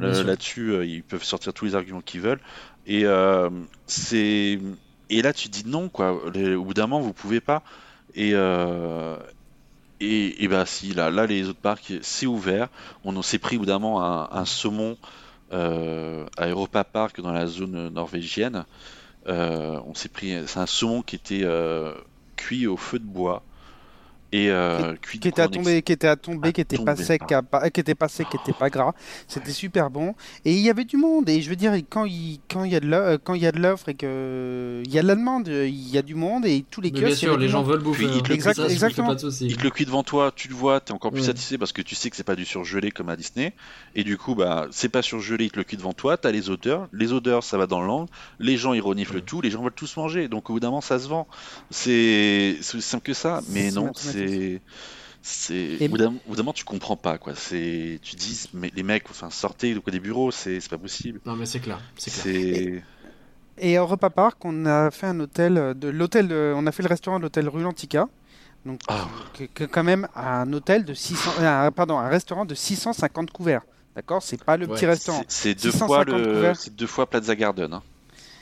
Là-dessus, 0.00 0.70
euh, 0.72 0.86
ils 0.86 1.02
peuvent 1.02 1.24
sortir 1.24 1.52
tous 1.52 1.64
les 1.64 1.74
arguments 1.74 2.00
qu'ils 2.00 2.20
veulent. 2.20 2.40
Et 2.86 3.04
euh, 3.04 3.50
c'est 3.86 4.58
et 5.10 5.22
là 5.22 5.32
tu 5.32 5.48
dis 5.48 5.64
non 5.66 5.88
quoi. 5.88 6.20
Les- 6.34 6.54
au 6.54 6.64
bout 6.64 6.74
d'un 6.74 6.86
moment, 6.86 7.00
vous 7.02 7.12
pouvez 7.12 7.40
pas. 7.40 7.62
Et 8.14 8.30
euh, 8.34 9.16
et, 10.00 10.42
et 10.44 10.48
bah 10.48 10.64
si 10.66 10.94
là, 10.94 11.10
là 11.10 11.26
les 11.26 11.48
autres 11.48 11.58
parcs 11.60 11.92
c'est 12.02 12.26
ouvert. 12.26 12.68
On 13.04 13.20
s'est 13.22 13.38
pris 13.38 13.56
au 13.56 13.60
bout 13.60 13.66
d'un 13.66 13.78
moment 13.78 14.02
un, 14.02 14.28
un 14.32 14.44
saumon 14.44 14.92
euh, 14.92 14.96
à 15.50 16.46
Europa 16.48 16.84
Park 16.84 17.20
dans 17.20 17.32
la 17.32 17.46
zone 17.46 17.88
norvégienne. 17.88 18.64
Euh, 19.26 19.80
on 19.86 19.94
s'est 19.94 20.08
pris, 20.08 20.34
c'est 20.46 20.58
un 20.58 20.66
saumon 20.66 21.02
qui 21.02 21.16
était 21.16 21.42
euh, 21.44 21.92
cuit 22.36 22.66
au 22.66 22.76
feu 22.76 22.98
de 22.98 23.04
bois 23.04 23.42
et 24.32 24.50
euh, 24.50 24.94
cuit 24.96 25.18
qui 25.18 25.28
était 25.28 25.42
à 25.42 25.48
tomber, 25.48 25.82
qui 25.82 25.92
était 25.92 26.06
à 26.06 26.16
tomber, 26.16 26.52
qui 26.52 26.60
était 26.60 26.78
pas 26.78 26.94
sec, 26.96 27.22
pas- 27.50 27.70
qui 27.70 27.80
était 27.80 27.94
pas 27.94 28.08
sec, 28.08 28.28
qui 28.30 28.36
était 28.36 28.52
pas 28.52 28.70
gras. 28.70 28.92
C'était 29.28 29.50
super 29.52 29.90
bon. 29.90 30.14
Et 30.44 30.52
il 30.52 30.60
y 30.60 30.70
avait 30.70 30.84
du 30.84 30.96
monde. 30.96 31.28
Et 31.28 31.42
je 31.42 31.50
veux 31.50 31.56
dire, 31.56 31.72
quand 31.88 32.04
il 32.04 32.40
quand 32.48 32.64
il 32.64 32.72
y 32.72 32.76
a 32.76 32.80
de 32.80 32.86
l'o- 32.86 33.18
quand 33.24 33.34
il 33.34 33.42
y 33.42 33.46
a 33.46 33.52
de 33.52 33.58
l'offre 33.60 33.88
et 33.88 33.94
que 33.94 34.82
il 34.84 34.92
y 34.92 34.98
a 34.98 35.02
de 35.02 35.08
la 35.08 35.14
demande, 35.16 35.48
il 35.48 35.88
y 35.90 35.98
a 35.98 36.02
du 36.02 36.14
monde 36.14 36.46
et 36.46 36.64
tous 36.70 36.80
les 36.80 36.90
bien 36.90 37.02
kiosques. 37.08 37.22
il 37.22 37.24
y 37.24 37.28
sûr, 37.28 37.36
les 37.38 37.48
gens 37.48 37.58
monde. 37.62 37.70
veulent 37.72 37.82
bouffer. 37.82 38.04
Puis, 38.06 38.14
il 38.14 38.18
hein. 38.18 38.22
te- 38.22 38.32
Exact- 38.32 38.56
Ça, 38.56 38.68
exactement. 38.68 39.08
pas 39.08 39.14
de 39.16 39.20
soucis. 39.20 39.46
Il 39.46 39.56
te 39.56 39.62
le 39.62 39.70
cuit 39.70 39.84
devant 39.84 40.02
toi, 40.02 40.32
tu 40.34 40.48
le 40.48 40.54
vois, 40.54 40.80
t'es 40.80 40.92
encore 40.92 41.10
plus 41.10 41.20
Ouais. 41.22 41.26
satisfait 41.26 41.58
parce 41.58 41.72
que 41.72 41.82
tu 41.82 41.94
sais 41.94 42.08
que 42.10 42.16
c'est 42.16 42.22
pas 42.24 42.36
du 42.36 42.44
surgelé 42.44 42.90
comme 42.90 43.08
à 43.08 43.16
Disney. 43.16 43.52
Et 43.94 44.04
du 44.04 44.16
coup, 44.16 44.34
bah, 44.34 44.68
c'est 44.70 44.88
pas 44.88 45.02
surgelé, 45.02 45.46
il 45.46 45.50
te 45.50 45.56
le 45.56 45.64
cuit 45.64 45.76
devant 45.76 45.92
toi, 45.92 46.16
t'as 46.16 46.30
les 46.30 46.50
odeurs. 46.50 46.88
Les 46.92 47.12
odeurs, 47.12 47.42
ça 47.42 47.58
va 47.58 47.66
dans 47.66 47.80
le 47.80 47.86
langue. 47.86 48.08
Les 48.38 48.56
gens, 48.56 48.72
ils 48.74 48.80
reniflent 48.80 49.14
le 49.14 49.20
tout, 49.22 49.40
les 49.40 49.50
gens 49.50 49.62
veulent 49.62 49.72
tous 49.72 49.96
manger. 49.96 50.28
Donc 50.28 50.50
au 50.50 50.54
bout 50.54 50.60
d'un 50.60 50.68
moment, 50.68 50.80
ça 50.80 50.98
se 50.98 51.08
vend. 51.08 51.26
C'est 51.70 52.56
c'est 52.60 52.76
aussi 52.78 52.88
simple 52.88 53.04
que 53.04 53.14
ça. 53.14 53.40
Mais 53.50 53.70
C'est 53.70 53.76
non, 53.76 53.86
mathématique. 53.86 54.19
C'est. 54.28 54.60
C'est. 55.22 55.86
Au 55.86 55.90
bout 55.90 55.98
d'un 55.98 56.14
moment, 56.38 56.52
tu 56.54 56.64
comprends 56.64 56.96
pas, 56.96 57.18
quoi. 57.18 57.34
C'est. 57.34 57.98
Tu 58.02 58.16
dis, 58.16 58.48
mais 58.54 58.70
les 58.74 58.82
mecs, 58.82 59.04
enfin, 59.10 59.28
sortez 59.30 59.74
du 59.74 59.80
des 59.90 60.00
bureaux, 60.00 60.30
c'est 60.30 60.60
c'est 60.60 60.70
pas 60.70 60.78
possible. 60.78 61.20
Non, 61.26 61.36
mais 61.36 61.44
c'est 61.46 61.60
clair. 61.60 61.78
C'est 61.96 62.10
clair. 62.10 62.82
Et 63.58 63.78
au 63.78 63.86
repas 63.86 64.08
parc, 64.08 64.42
on 64.46 64.64
a 64.64 64.90
fait 64.90 65.06
un 65.08 65.20
hôtel 65.20 65.74
de 65.76 65.88
l'hôtel, 65.88 66.28
de- 66.28 66.54
on 66.56 66.66
a 66.66 66.72
fait 66.72 66.82
le 66.82 66.88
restaurant 66.88 67.18
de 67.18 67.24
l'hôtel 67.24 67.46
rue 67.48 67.62
Lantica. 67.62 68.08
Donc 68.64 68.80
Ah. 68.88 69.08
que, 69.34 69.44
que 69.44 69.64
quand 69.64 69.84
même 69.84 70.08
un 70.16 70.50
hôtel 70.54 70.84
de 70.86 70.94
600, 70.94 71.30
euh, 71.40 71.66
un- 71.66 71.70
pardon, 71.72 71.98
un 71.98 72.08
restaurant 72.08 72.46
de 72.46 72.54
650 72.54 73.30
couverts. 73.30 73.62
D'accord, 73.94 74.22
c'est 74.22 74.42
pas 74.42 74.56
le 74.56 74.66
Ouais, 74.66 74.74
petit 74.74 74.86
restaurant. 74.86 75.22
C'est 75.28 75.54
deux 75.54 75.70
fois 75.72 76.04
650 76.04 76.08
le. 76.08 76.70
deux 76.70 76.86
fois 76.86 77.08
Plaza 77.08 77.34
Garden. 77.36 77.74
hein. 77.74 77.82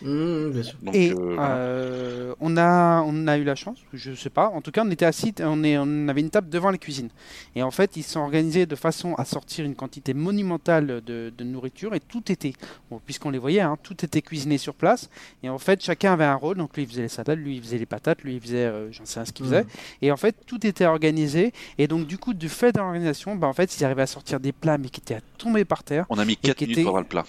Mmh, 0.03 0.51
bien 0.51 0.63
sûr. 0.63 0.79
Donc, 0.83 0.95
Et 0.95 1.11
euh, 1.11 1.15
voilà. 1.15 1.57
euh, 1.57 2.35
on, 2.41 2.57
a, 2.57 3.03
on 3.03 3.27
a 3.27 3.37
eu 3.37 3.45
la 3.45 3.55
chance, 3.57 3.79
je 3.93 4.13
sais 4.15 4.31
pas, 4.31 4.49
en 4.49 4.61
tout 4.61 4.71
cas 4.71 4.85
on 4.87 4.91
était 4.91 5.05
assis, 5.05 5.35
on, 5.41 5.65
est, 5.65 5.77
on 5.79 6.07
avait 6.09 6.21
une 6.21 6.31
table 6.31 6.49
devant 6.49 6.71
les 6.71 6.79
cuisines. 6.79 7.09
Et 7.57 7.63
en 7.63 7.71
fait 7.71 7.97
ils 7.97 8.03
se 8.05 8.13
sont 8.13 8.21
organisés 8.21 8.67
de 8.67 8.77
façon 8.77 9.15
à 9.15 9.25
sortir 9.25 9.65
une 9.65 9.75
quantité 9.75 10.15
monumentale 10.15 11.01
de, 11.05 11.33
de 11.37 11.45
nourriture 11.45 11.95
et 11.95 12.01
tout 12.01 12.31
était, 12.31 12.53
bon, 12.91 13.01
puisqu'on 13.05 13.31
les 13.31 13.39
voyait, 13.39 13.61
hein, 13.61 13.77
tout 13.83 14.05
était 14.05 14.23
cuisiné 14.23 14.57
sur 14.59 14.75
place. 14.75 15.11
Et 15.43 15.49
en 15.49 15.59
fait 15.59 15.83
chacun 15.83 16.13
avait 16.13 16.25
un 16.25 16.37
rôle, 16.37 16.59
donc 16.59 16.77
lui 16.77 16.85
il 16.85 16.89
faisait 16.89 17.03
les 17.03 17.09
salades, 17.09 17.39
lui 17.39 17.57
il 17.57 17.63
faisait 17.63 17.79
les 17.79 17.87
patates, 17.87 18.23
lui 18.23 18.35
il 18.37 18.41
faisait, 18.41 18.67
euh, 18.67 18.93
j'en 18.93 19.05
sais 19.05 19.19
rien 19.19 19.25
ce 19.27 19.33
qu'il 19.33 19.47
faisait. 19.47 19.63
Mmh. 19.65 19.69
Et 20.03 20.13
en 20.13 20.17
fait 20.17 20.37
tout 20.47 20.65
était 20.67 20.87
organisé. 20.87 21.53
Et 21.79 21.89
donc 21.89 22.07
du 22.07 22.19
coup 22.19 22.35
du 22.35 22.49
fait 22.49 22.73
de 22.73 22.79
l'organisation, 22.79 23.35
bah, 23.35 23.49
en 23.49 23.53
fait 23.53 23.77
ils 23.77 23.85
arrivaient 23.85 24.03
à 24.03 24.07
sortir 24.07 24.39
des 24.39 24.53
plats 24.53 24.79
mais 24.79 24.91
qui 24.91 25.01
étaient 25.01 25.15
à 25.17 25.21
tomber 25.39 25.65
par 25.65 25.83
terre 25.83 26.07
On 26.09 26.19
a 26.19 26.25
mis 26.25 26.37
4 26.37 26.57
qui 26.57 26.65
minutes 26.67 26.83
pour 26.83 26.89
avoir 26.91 27.03
le 27.03 27.09
plat. 27.09 27.25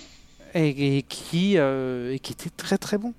Et, 0.53 0.97
et 0.97 1.03
qui, 1.03 1.57
euh, 1.57 2.13
et 2.13 2.19
qui 2.19 2.31
étaient 2.33 2.49
très 2.49 2.77
très 2.77 2.97
bons. 2.97 3.13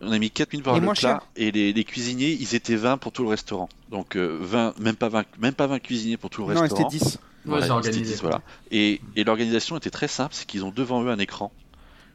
On 0.00 0.12
a 0.12 0.18
mis 0.18 0.30
4 0.30 0.52
minutes 0.52 0.64
pour 0.64 0.76
Et 0.76 0.80
le 0.80 0.92
plat 0.94 0.94
cher. 0.94 1.20
et 1.36 1.50
les, 1.50 1.72
les 1.72 1.84
cuisiniers, 1.84 2.30
ils 2.38 2.54
étaient 2.54 2.76
20 2.76 2.98
pour 2.98 3.12
tout 3.12 3.22
le 3.22 3.30
restaurant. 3.30 3.68
Donc 3.90 4.16
euh, 4.16 4.36
20, 4.40 4.78
même 4.78 4.96
pas 4.96 5.08
20, 5.08 5.24
même 5.38 5.54
pas 5.54 5.66
20 5.66 5.78
cuisiniers 5.78 6.16
pour 6.18 6.28
tout 6.30 6.46
le 6.46 6.54
Non, 6.54 6.62
c'était 6.68 6.84
restaurant. 6.84 6.88
10. 6.90 7.18
Ouais, 7.46 7.60
Voilà, 7.60 7.66
c'est 7.66 7.72
ils 7.72 7.78
étaient 7.88 7.88
organisé. 7.88 8.14
10, 8.14 8.20
voilà. 8.22 8.42
Et, 8.70 9.00
et 9.16 9.24
l'organisation 9.24 9.76
était 9.76 9.90
très 9.90 10.08
simple, 10.08 10.34
c'est 10.34 10.46
qu'ils 10.46 10.64
ont 10.64 10.70
devant 10.70 11.02
eux 11.02 11.10
un 11.10 11.18
écran. 11.18 11.50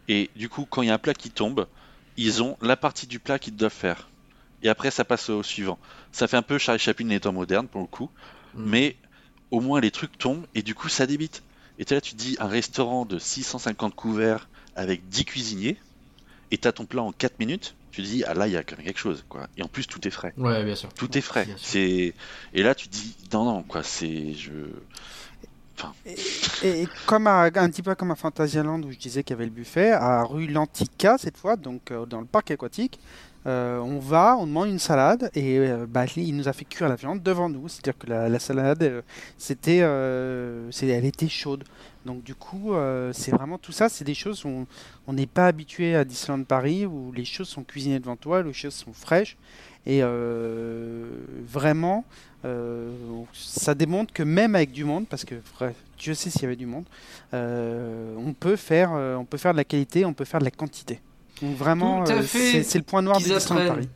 Et 0.08 0.30
du 0.36 0.48
coup, 0.50 0.66
quand 0.70 0.82
il 0.84 0.88
y 0.90 0.92
a 0.92 0.94
un 0.94 0.98
plat 1.00 1.14
qui 1.14 1.32
tombe, 1.32 1.68
ils 2.18 2.44
ont 2.44 2.58
la 2.62 2.76
partie 2.78 3.08
du 3.08 3.20
plat 3.20 3.40
qu'ils 3.40 3.56
doivent 3.56 3.72
faire. 3.74 4.10
Et 4.64 4.70
après, 4.70 4.92
ça 4.92 5.04
passe 5.06 5.30
au 5.32 5.42
suivant. 5.42 5.80
Ça 6.12 6.28
fait 6.28 6.38
un 6.38 6.42
peu 6.44 6.58
Charlie 6.60 6.80
Chaplin 6.80 7.08
les 7.08 7.20
temps 7.20 7.34
modernes 7.34 7.68
pour 7.68 7.82
le 7.82 7.88
coup, 7.88 8.10
Mmh. 8.54 8.64
mais 8.66 8.96
au 9.50 9.62
moins 9.62 9.80
les 9.80 9.92
trucs 9.92 10.18
tombent 10.18 10.46
et 10.56 10.62
du 10.62 10.76
coup 10.76 10.90
ça 10.90 11.08
débite. 11.08 11.42
Et 11.80 11.86
là, 11.90 12.02
tu 12.02 12.12
te 12.12 12.18
dis 12.18 12.36
un 12.40 12.48
restaurant 12.48 13.06
de 13.06 13.18
650 13.18 13.96
couverts 13.96 14.50
avec 14.76 15.08
10 15.10 15.26
cuisiniers 15.26 15.78
et 16.52 16.58
t'as 16.58 16.72
ton 16.72 16.86
plat 16.86 17.02
en 17.02 17.12
4 17.12 17.40
minutes, 17.40 17.76
tu 17.92 18.02
te 18.02 18.08
dis 18.08 18.24
ah 18.26 18.34
là 18.34 18.48
il 18.48 18.54
y 18.54 18.58
a 18.58 18.64
quand 18.64 18.78
même 18.78 18.86
quelque 18.86 19.00
chose 19.00 19.24
quoi. 19.30 19.48
Et 19.58 19.64
en 19.64 19.68
plus 19.68 19.86
tout 19.88 20.06
est 20.08 20.12
frais. 20.12 20.34
Ouais, 20.38 20.64
bien 20.64 20.76
sûr. 20.76 20.90
Tout 20.94 21.18
est 21.18 21.22
frais. 21.22 21.48
C'est 21.58 22.14
et 22.54 22.64
là 22.64 22.74
tu 22.76 22.88
te 22.88 22.94
dis 22.94 23.16
non 23.34 23.46
non 23.46 23.64
quoi, 23.64 23.84
c'est 23.84 24.34
je 24.34 24.52
Et 26.64 26.86
comme 27.08 27.28
à- 27.28 27.44
un 27.56 27.70
petit 27.70 27.82
peu 27.82 27.96
comme 27.96 28.12
à 28.12 28.16
Fantasyland 28.16 28.82
où 28.84 28.92
je 28.92 28.98
disais 28.98 29.24
qu'il 29.24 29.34
y 29.34 29.38
avait 29.38 29.46
le 29.46 29.52
buffet, 29.52 29.92
à 29.92 30.24
rue 30.24 30.48
Lantica 30.48 31.18
cette 31.18 31.38
fois, 31.38 31.56
donc 31.56 31.90
euh, 31.92 32.06
dans 32.06 32.20
le 32.20 32.28
parc 32.28 32.52
aquatique, 32.52 33.00
euh, 33.48 33.80
on 33.80 33.98
va, 33.98 34.38
on 34.38 34.46
demande 34.46 34.68
une 34.70 34.78
salade 34.78 35.32
et 35.34 35.58
euh, 35.58 35.88
bah, 35.90 36.06
il 36.16 36.36
nous 36.36 36.48
a 36.48 36.54
fait 36.54 36.66
cuire 36.66 36.88
la 36.88 36.96
viande 36.96 37.24
devant 37.24 37.50
nous. 37.50 37.68
C'est-à-dire 37.68 37.98
que 37.98 38.06
la, 38.08 38.30
la 38.30 38.38
salade, 38.38 38.84
euh, 38.84 39.02
c'était, 39.40 39.82
euh, 39.82 40.70
c'est- 40.72 40.88
elle 40.88 41.06
était 41.06 41.28
chaude. 41.30 41.64
Donc 42.06 42.24
du 42.24 42.34
coup, 42.36 42.74
euh, 42.74 43.12
c'est 43.14 43.32
vraiment 43.32 43.58
tout 43.60 43.72
ça, 43.72 43.88
c'est 43.90 44.04
des 44.04 44.16
choses 44.16 44.44
où 44.46 44.66
on- 45.08 45.14
n'est 45.14 45.28
pas 45.28 45.46
habitué 45.48 45.96
à 45.96 46.04
Disneyland 46.04 46.44
Paris 46.46 46.86
où 46.86 47.12
les 47.12 47.26
choses 47.26 47.48
sont 47.48 47.64
cuisinées 47.64 48.00
devant 48.00 48.16
toi, 48.16 48.42
les 48.42 48.54
choses 48.54 48.74
sont 48.74 48.94
fraîches 48.94 49.38
et 49.86 50.00
euh, 50.02 51.06
vraiment. 51.48 52.06
euh, 52.44 52.90
ça 53.34 53.76
démontre 53.76 54.12
que 54.14 54.24
même 54.24 54.56
avec 54.56 54.72
du 54.72 54.84
monde, 54.84 55.06
parce 55.08 55.26
que 55.26 55.36
vrai, 55.60 55.76
Dieu 56.00 56.16
sait 56.16 56.32
s'il 56.32 56.42
y 56.42 56.46
avait 56.46 56.56
du 56.56 56.66
monde, 56.66 56.86
euh, 57.36 58.16
on 58.18 58.34
peut 58.34 58.56
faire, 58.56 58.94
euh, 58.94 59.16
on 59.16 59.26
peut 59.26 59.38
faire 59.38 59.52
de 59.52 59.58
la 59.58 59.64
qualité, 59.64 60.06
on 60.06 60.14
peut 60.14 60.26
faire 60.26 60.40
de 60.40 60.46
la 60.46 60.52
quantité. 60.52 61.00
Donc 61.44 61.56
vraiment, 61.56 62.04
euh, 62.08 62.22
c'est 62.24 62.78
le 62.80 62.84
point 62.84 63.04
noir 63.04 63.20
de 63.20 63.24
Disneyland. 63.24 63.68
Paris. 63.76 63.90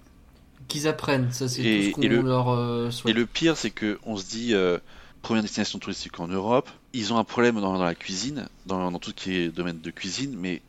Qu'ils 0.68 0.88
apprennent, 0.88 1.32
ça 1.32 1.48
c'est 1.48 1.61
tout 1.64 2.02
ce 2.02 2.07
qu'on 2.19 2.23
leur 2.23 2.49
euh, 2.49 2.91
souhaite. 2.91 3.15
Et 3.15 3.19
le 3.19 3.26
pire, 3.26 3.56
c'est 3.57 3.69
que 3.72 3.99
on 4.06 4.15
se 4.18 4.26
dit 4.27 4.53
euh, 4.53 4.77
première 5.26 5.41
destination 5.41 5.80
touristique 5.80 6.19
en 6.19 6.27
Europe, 6.27 6.69
ils 6.93 7.11
ont 7.11 7.18
un 7.18 7.23
problème 7.23 7.56
dans, 7.56 7.73
dans 7.73 7.84
la 7.84 7.95
cuisine, 7.95 8.47
dans, 8.68 8.91
dans 8.91 8.99
tout 8.99 9.10
ce 9.10 9.15
qui 9.15 9.35
est 9.35 9.49
domaine 9.49 9.80
de 9.81 9.89
cuisine, 9.89 10.35
mais 10.38 10.61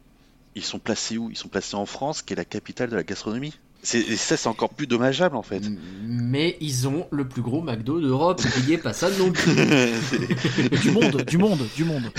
ils 0.54 0.64
sont 0.64 0.78
placés 0.78 1.18
où? 1.18 1.28
Ils 1.30 1.36
sont 1.36 1.48
placés 1.48 1.74
en 1.74 1.84
France, 1.84 2.22
qui 2.22 2.32
est 2.32 2.36
la 2.36 2.46
capitale 2.46 2.88
de 2.88 2.96
la 2.96 3.02
gastronomie. 3.02 3.52
Et 3.92 4.16
ça, 4.16 4.38
c'est 4.38 4.48
encore 4.48 4.70
plus 4.70 4.86
dommageable 4.86 5.36
en 5.36 5.42
fait. 5.42 5.62
Mais 6.02 6.56
ils 6.62 6.88
ont 6.88 7.06
le 7.10 7.28
plus 7.28 7.42
gros 7.42 7.60
McDo 7.60 8.00
d'Europe, 8.00 8.40
n'oubliez 8.56 8.78
pas 8.78 8.94
ça 8.94 9.10
non 9.10 9.30
plus. 9.30 9.52
du 10.80 10.90
monde, 10.90 11.22
du 11.26 11.36
monde, 11.36 11.68
du 11.76 11.84
monde. 11.84 12.10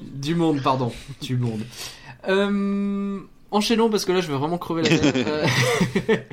Du 0.00 0.34
monde, 0.34 0.62
pardon. 0.62 0.92
Du 1.20 1.36
monde. 1.36 1.60
Euh, 2.26 3.20
enchaînons 3.50 3.90
parce 3.90 4.06
que 4.06 4.12
là 4.12 4.22
je 4.22 4.28
vais 4.28 4.38
vraiment 4.38 4.56
crever 4.56 4.82
la 4.82 4.98
tête. 4.98 5.26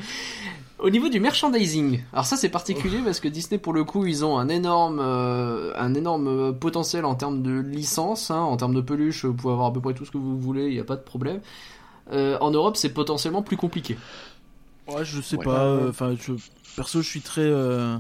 Euh, 0.80 0.86
Au 0.86 0.90
niveau 0.90 1.10
du 1.10 1.20
merchandising, 1.20 2.02
alors 2.14 2.26
ça 2.26 2.38
c'est 2.38 2.50
particulier 2.50 3.00
parce 3.04 3.20
que 3.20 3.28
Disney 3.28 3.60
pour 3.60 3.74
le 3.74 3.84
coup 3.84 4.06
ils 4.06 4.24
ont 4.26 4.38
un 4.38 4.50
énorme, 4.50 5.00
euh, 5.02 5.74
un 5.78 5.94
énorme 5.94 6.28
euh, 6.28 6.52
potentiel 6.54 7.06
en 7.06 7.16
termes 7.16 7.42
de 7.44 7.60
licence, 7.60 8.32
hein, 8.32 8.40
en 8.40 8.58
termes 8.58 8.74
de 8.74 8.82
peluche, 8.82 9.26
vous 9.26 9.34
pouvez 9.34 9.54
avoir 9.54 9.68
à 9.68 9.74
peu 9.74 9.82
près 9.82 9.94
tout 9.94 10.06
ce 10.06 10.12
que 10.12 10.18
vous 10.18 10.40
voulez, 10.40 10.68
il 10.68 10.74
n'y 10.74 10.80
a 10.80 10.84
pas 10.84 10.96
de 10.96 11.02
problème. 11.04 11.42
Euh, 12.12 12.38
en 12.42 12.52
Europe 12.52 12.78
c'est 12.78 12.94
potentiellement 12.94 13.44
plus 13.44 13.58
compliqué. 13.58 13.98
Ouais, 14.88 15.06
je 15.06 15.22
sais 15.22 15.38
Ouais. 15.38 15.44
pas. 15.46 15.66
euh, 15.66 15.90
Enfin, 15.90 16.16
je 16.20 16.34
perso, 16.76 17.02
je 17.02 17.08
suis 17.10 17.22
très. 17.22 17.42
euh, 17.42 17.98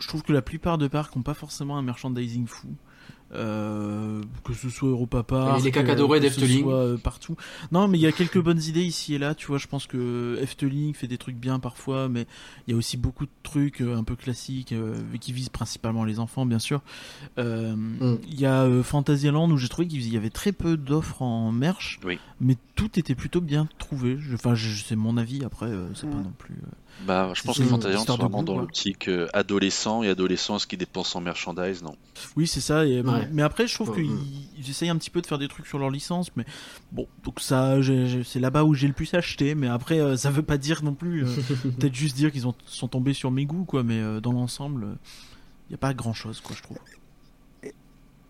Je 0.00 0.08
trouve 0.08 0.22
que 0.22 0.32
la 0.32 0.42
plupart 0.42 0.78
de 0.78 0.88
parcs 0.88 1.16
ont 1.16 1.22
pas 1.22 1.34
forcément 1.34 1.78
un 1.78 1.82
merchandising 1.82 2.46
fou. 2.46 2.68
Euh, 3.34 4.20
que 4.44 4.52
ce 4.52 4.68
soit 4.68 4.88
Europa 4.90 5.22
Park, 5.22 5.60
Et 5.60 5.62
les 5.64 5.70
caca 5.70 5.94
dorés 5.94 6.20
que 6.20 6.28
ce 6.28 6.38
d'Efteling. 6.40 6.62
soit, 6.64 6.74
euh, 6.74 6.96
partout. 6.98 7.36
Non, 7.70 7.88
mais 7.88 7.98
il 7.98 8.02
y 8.02 8.06
a 8.06 8.12
quelques 8.12 8.38
bonnes 8.40 8.60
idées 8.62 8.82
ici 8.84 9.14
et 9.14 9.18
là. 9.18 9.34
Tu 9.34 9.46
vois, 9.46 9.58
je 9.58 9.66
pense 9.66 9.86
que 9.86 10.38
Efteling 10.42 10.94
fait 10.94 11.06
des 11.08 11.18
trucs 11.18 11.36
bien 11.36 11.58
parfois, 11.58 12.08
mais 12.08 12.26
il 12.66 12.72
y 12.72 12.74
a 12.74 12.76
aussi 12.76 12.96
beaucoup 12.96 13.24
de 13.24 13.30
trucs 13.42 13.80
euh, 13.80 13.96
un 13.96 14.04
peu 14.04 14.16
classiques 14.16 14.72
euh, 14.72 14.96
qui 15.20 15.32
visent 15.32 15.48
principalement 15.48 16.04
les 16.04 16.18
enfants, 16.18 16.44
bien 16.46 16.58
sûr. 16.58 16.82
Euh, 17.38 17.74
Mm. 17.74 18.18
Il 18.28 18.40
y 18.40 18.46
a 18.46 18.62
euh, 18.64 18.82
Fantasyland 18.82 19.50
où 19.50 19.56
j'ai 19.56 19.68
trouvé 19.68 19.88
qu'il 19.88 20.06
y 20.12 20.16
avait 20.16 20.30
très 20.30 20.52
peu 20.52 20.76
d'offres 20.76 21.22
en 21.22 21.52
merch, 21.52 21.98
Oui. 22.04 22.18
mais 22.40 22.56
tout 22.74 22.98
était 22.98 23.14
plutôt 23.14 23.40
bien 23.40 23.66
trouvé. 23.78 24.18
Enfin, 24.34 24.54
c'est 24.56 24.96
mon 24.96 25.16
avis. 25.16 25.44
Après, 25.44 25.66
euh, 25.66 25.88
c'est 25.94 26.08
pas 26.08 26.16
Mm. 26.16 26.22
non 26.22 26.32
plus. 26.36 26.54
Bah, 27.06 27.32
je 27.34 27.42
pense 27.42 27.56
C'est 27.56 27.62
que 27.64 27.68
sont 27.68 27.78
de 27.78 27.88
vraiment 28.16 28.42
dans 28.44 28.56
l'optique 28.58 29.08
euh, 29.08 29.26
adolescent 29.32 30.02
et 30.04 30.08
adolescent, 30.08 30.58
ce 30.60 30.66
qui 30.68 30.76
dépense 30.76 31.16
en 31.16 31.20
merchandise, 31.20 31.82
non. 31.82 31.96
Oui, 32.36 32.46
c'est 32.46 32.60
ça. 32.60 32.86
et- 32.86 33.00
Ouais. 33.02 33.28
Mais 33.32 33.42
après, 33.42 33.66
je 33.66 33.74
trouve 33.74 33.90
Ouais, 33.90 34.04
qu'ils 34.04 34.70
essayent 34.70 34.88
un 34.90 34.96
petit 34.96 35.10
peu 35.10 35.20
de 35.20 35.26
faire 35.26 35.38
des 35.38 35.48
trucs 35.48 35.66
sur 35.66 35.78
leur 35.78 35.90
licence. 35.90 36.28
Mais 36.36 36.44
bon, 36.92 37.08
donc 37.24 37.40
ça, 37.40 37.76
c'est 38.24 38.38
là-bas 38.38 38.62
où 38.64 38.74
j'ai 38.74 38.86
le 38.86 38.92
plus 38.92 39.12
acheté. 39.14 39.54
Mais 39.56 39.66
après, 39.66 39.98
euh, 40.00 40.16
ça 40.16 40.30
veut 40.30 40.42
pas 40.44 40.58
dire 40.58 40.84
non 40.84 40.94
plus. 40.94 41.24
euh, 41.26 41.26
Peut-être 41.80 41.94
juste 41.94 42.14
dire 42.16 42.30
qu'ils 42.30 42.46
ont- 42.46 42.54
sont 42.66 42.88
tombés 42.88 43.14
sur 43.14 43.30
mes 43.32 43.46
goûts, 43.46 43.64
quoi. 43.64 43.82
Mais 43.82 44.00
dans 44.20 44.32
l'ensemble, 44.32 44.86
il 45.68 45.72
n'y 45.72 45.74
a 45.74 45.78
pas 45.78 45.94
grand-chose, 45.94 46.40
quoi, 46.40 46.54
je 46.56 46.62
trouve. 46.62 46.78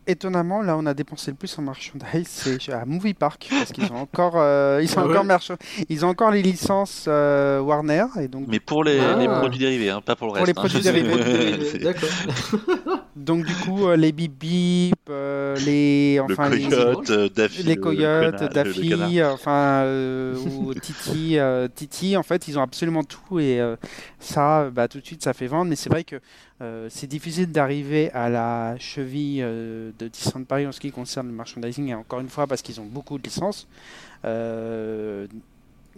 Étonnamment, 0.06 0.62
là, 0.62 0.76
on 0.76 0.84
a 0.86 0.94
dépensé 0.94 1.30
le 1.30 1.36
plus 1.36 1.56
en 1.58 1.62
merchandise, 1.62 2.26
c'est 2.26 2.72
à 2.72 2.84
Movie 2.84 3.14
Park 3.14 3.46
parce 3.50 3.70
qu'ils 3.70 3.84
ont 3.92 3.98
encore, 4.00 4.32
euh, 4.36 4.80
ils 4.82 4.88
sont 4.88 5.00
Ah 5.00 5.04
ouais 5.06 5.12
encore 5.12 5.24
merch- 5.24 5.52
ils 5.88 6.04
ont 6.04 6.08
encore 6.08 6.32
les 6.32 6.42
licences 6.42 7.04
euh, 7.06 7.60
Warner 7.60 8.06
et 8.20 8.26
donc 8.26 8.46
Mais 8.48 8.58
pour 8.58 8.82
les, 8.82 8.98
Ah. 8.98 9.16
les 9.16 9.28
produits 9.28 9.60
dérivés, 9.60 9.90
hein, 9.90 10.00
pas 10.04 10.16
pour 10.16 10.26
le 10.26 10.32
Pour 10.32 10.62
reste. 10.64 10.74
les 10.84 10.98
hein. 11.00 11.04
produits 11.14 11.20
dérivés. 11.62 11.78
D'accord. 11.78 12.08
donc 13.14 13.44
du 13.44 13.55
coup 13.55 13.86
euh, 13.86 13.97
les 13.97 14.10
bip 14.10 14.32
bip, 14.39 14.94
euh, 15.10 15.55
les 15.66 16.16
le 16.16 16.22
enfin 16.22 16.48
coyote, 16.48 17.10
euh, 17.10 17.28
Daffy, 17.28 17.62
les 17.62 17.74
le 17.74 17.80
coyotes, 17.80 18.40
le. 18.40 18.48
Daffy, 18.48 19.22
enfin 19.22 19.82
euh, 19.84 20.34
ou 20.39 20.72
Titi, 20.80 21.39
euh, 21.39 21.68
Titi, 21.74 22.16
en 22.16 22.22
fait 22.22 22.48
ils 22.48 22.59
ont 22.59 22.62
absolument 22.62 23.05
tout 23.05 23.39
et 23.39 23.60
euh, 23.60 23.76
ça, 24.18 24.70
bah, 24.70 24.89
tout 24.89 24.98
de 24.98 25.05
suite 25.05 25.22
ça 25.22 25.34
fait 25.34 25.47
vendre. 25.47 25.68
Mais 25.68 25.76
c'est 25.76 25.90
vrai 25.90 26.05
que 26.05 26.16
euh, 26.62 26.86
c'est 26.90 27.06
difficile 27.06 27.52
d'arriver 27.52 28.10
à 28.12 28.30
la 28.30 28.76
cheville 28.78 29.40
euh, 29.43 29.90
de 29.98 30.09
Disneyland 30.09 30.44
Paris 30.44 30.66
en 30.66 30.72
ce 30.72 30.80
qui 30.80 30.90
concerne 30.90 31.26
le 31.26 31.34
merchandising 31.34 31.89
et 31.89 31.94
encore 31.94 32.20
une 32.20 32.30
fois 32.30 32.47
parce 32.47 32.62
qu'ils 32.62 32.80
ont 32.80 32.86
beaucoup 32.86 33.18
de 33.18 33.24
licences. 33.24 33.68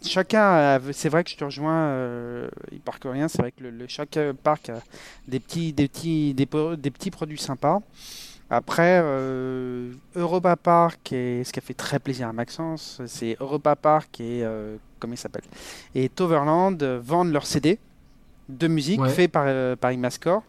Chacun, 0.02 0.80
c'est 0.92 1.08
vrai 1.08 1.24
que 1.24 1.30
je 1.30 1.36
te 1.36 1.44
rejoins, 1.44 1.72
euh, 1.88 2.48
il 2.72 2.80
parc 2.80 3.02
rien, 3.04 3.28
c'est 3.28 3.38
vrai 3.40 3.52
que 3.52 3.62
le, 3.62 3.70
le- 3.70 3.86
chaque 3.88 4.18
parc 4.42 4.68
a 4.68 4.82
des 5.28 5.40
petits, 5.40 5.72
des 5.72 5.88
petits, 5.88 6.34
des, 6.34 6.46
petits 6.46 7.10
produits 7.10 7.38
sympas. 7.38 7.80
Après, 8.50 9.00
euh, 9.02 9.92
Europa 10.16 10.56
Park, 10.56 11.12
et 11.12 11.44
ce 11.44 11.52
qui 11.52 11.58
a 11.60 11.62
fait 11.62 11.74
très 11.74 11.98
plaisir 12.00 12.28
à 12.28 12.32
Maxence, 12.32 13.00
c'est 13.06 13.36
Europa 13.40 13.76
Park 13.76 14.20
et 14.20 14.44
euh, 14.44 14.76
comment 15.00 15.14
il 15.14 15.18
s'appelle? 15.18 15.44
Et 15.94 16.08
Toverland 16.08 16.82
vendent 16.82 17.32
leurs 17.32 17.46
CD 17.46 17.78
de 18.48 18.68
musique 18.68 19.00
Ouais. 19.00 19.08
faits 19.08 19.32
par, 19.32 19.44
euh, 19.46 19.76
par 19.76 19.92
Imascore. 19.92 20.42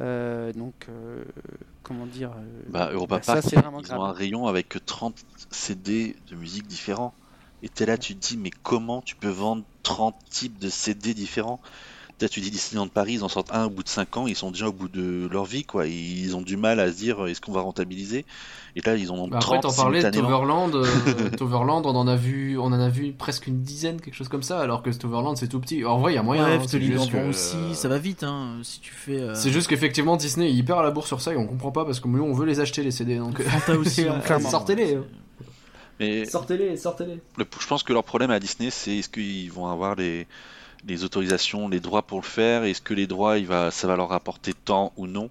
Euh, 0.00 0.52
donc, 0.52 0.74
euh, 0.88 1.24
comment 1.82 2.06
dire 2.06 2.32
euh, 2.38 2.62
Bah, 2.68 2.90
Europa 2.92 3.16
bah, 3.16 3.22
ça, 3.22 3.34
Park, 3.34 3.42
c'est 3.42 3.56
vraiment 3.56 3.80
ils 3.80 3.94
ont 3.94 4.02
un 4.04 4.12
rayon 4.12 4.46
avec 4.46 4.84
30 4.84 5.24
CD 5.50 6.16
de 6.30 6.36
musique 6.36 6.66
différents. 6.66 7.14
Et 7.62 7.68
t'es 7.68 7.86
là, 7.86 7.98
tu 7.98 8.14
te 8.16 8.26
dis, 8.26 8.36
mais 8.36 8.50
comment 8.62 9.02
tu 9.02 9.16
peux 9.16 9.28
vendre 9.28 9.64
30 9.82 10.14
types 10.30 10.58
de 10.58 10.68
CD 10.68 11.14
différents? 11.14 11.60
Là, 12.20 12.28
tu 12.28 12.40
dis 12.40 12.50
Disneyland 12.50 12.88
Paris, 12.88 13.12
ils 13.14 13.22
en 13.22 13.28
sortent 13.28 13.52
un 13.54 13.66
au 13.66 13.70
bout 13.70 13.84
de 13.84 13.88
5 13.88 14.16
ans, 14.16 14.26
ils 14.26 14.34
sont 14.34 14.50
déjà 14.50 14.66
au 14.66 14.72
bout 14.72 14.88
de 14.88 15.28
leur 15.30 15.44
vie, 15.44 15.62
quoi. 15.62 15.86
Ils 15.86 16.34
ont 16.34 16.40
du 16.42 16.56
mal 16.56 16.80
à 16.80 16.90
se 16.90 16.96
dire, 16.96 17.24
est-ce 17.28 17.40
qu'on 17.40 17.52
va 17.52 17.60
rentabiliser? 17.60 18.26
Et 18.74 18.80
là, 18.80 18.96
ils 18.96 19.12
en 19.12 19.18
ont 19.18 19.28
Bah, 19.28 19.36
Après, 19.36 19.60
30 19.60 19.62
t'en 19.76 19.82
parlais. 19.82 20.10
Toverland, 20.10 20.74
euh, 20.74 21.30
Toverland, 21.38 21.86
on 21.86 21.94
en 21.94 22.08
a 22.08 22.16
vu, 22.16 22.58
on 22.58 22.64
en 22.66 22.72
a 22.80 22.88
vu 22.88 23.12
presque 23.12 23.46
une 23.46 23.62
dizaine, 23.62 24.00
quelque 24.00 24.14
chose 24.16 24.28
comme 24.28 24.42
ça, 24.42 24.58
alors 24.58 24.82
que 24.82 24.90
Toverland 24.90 25.36
c'est 25.36 25.46
tout 25.46 25.60
petit. 25.60 25.84
En 25.84 25.98
vrai, 25.98 26.12
il 26.12 26.16
y 26.16 26.18
a 26.18 26.24
moyen. 26.24 26.44
Ouais, 26.44 26.54
hein, 26.56 26.60
juste 26.60 27.12
que, 27.12 27.28
aussi, 27.28 27.56
euh, 27.56 27.74
ça 27.74 27.86
va 27.88 27.98
vite, 27.98 28.24
hein, 28.24 28.56
si 28.64 28.80
tu 28.80 28.92
fais... 28.92 29.20
euh, 29.20 29.34
C'est 29.36 29.52
juste 29.52 29.68
qu'effectivement 29.68 30.16
Disney 30.16 30.48
est 30.48 30.52
hyper 30.54 30.78
à 30.78 30.82
la 30.82 30.90
bourre 30.90 31.06
sur 31.06 31.20
ça 31.20 31.32
et 31.32 31.36
on 31.36 31.46
comprend 31.46 31.70
pas 31.70 31.84
parce 31.84 32.00
que 32.00 32.08
nous 32.08 32.20
on 32.24 32.32
veut 32.32 32.46
les 32.46 32.58
acheter 32.58 32.82
les 32.82 32.90
CD 32.90 33.18
donc 33.18 33.40
Fanta 33.40 33.78
aussi, 33.78 34.02
hein, 34.08 34.18
Clairement. 34.24 34.50
Sortez-les. 34.50 34.98
Mais 36.00 36.24
sortez-les, 36.26 36.76
sortez-les. 36.76 37.20
le- 37.36 37.46
je 37.60 37.66
pense 37.66 37.82
que 37.82 37.92
leur 37.92 38.04
problème 38.04 38.30
à 38.30 38.40
Disney, 38.40 38.70
c'est 38.70 38.98
est-ce 38.98 39.08
qu'ils 39.08 39.50
vont 39.52 39.66
avoir 39.68 39.94
les, 39.96 40.26
les 40.86 41.04
autorisations, 41.04 41.68
les 41.68 41.80
droits 41.80 42.02
pour 42.02 42.20
le 42.20 42.26
faire 42.26 42.64
Est-ce 42.64 42.80
que 42.82 42.94
les 42.94 43.06
droits, 43.06 43.38
il 43.38 43.46
va, 43.46 43.70
ça 43.70 43.88
va 43.88 43.96
leur 43.96 44.08
rapporter 44.10 44.54
tant 44.54 44.92
ou 44.96 45.06
non 45.06 45.30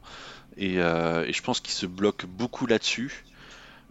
et, 0.57 0.79
euh, 0.79 1.25
et 1.25 1.33
je 1.33 1.41
pense 1.43 1.59
qu'ils 1.61 1.73
se 1.75 1.85
bloquent 1.85 2.27
beaucoup 2.27 2.67
là-dessus. 2.67 3.25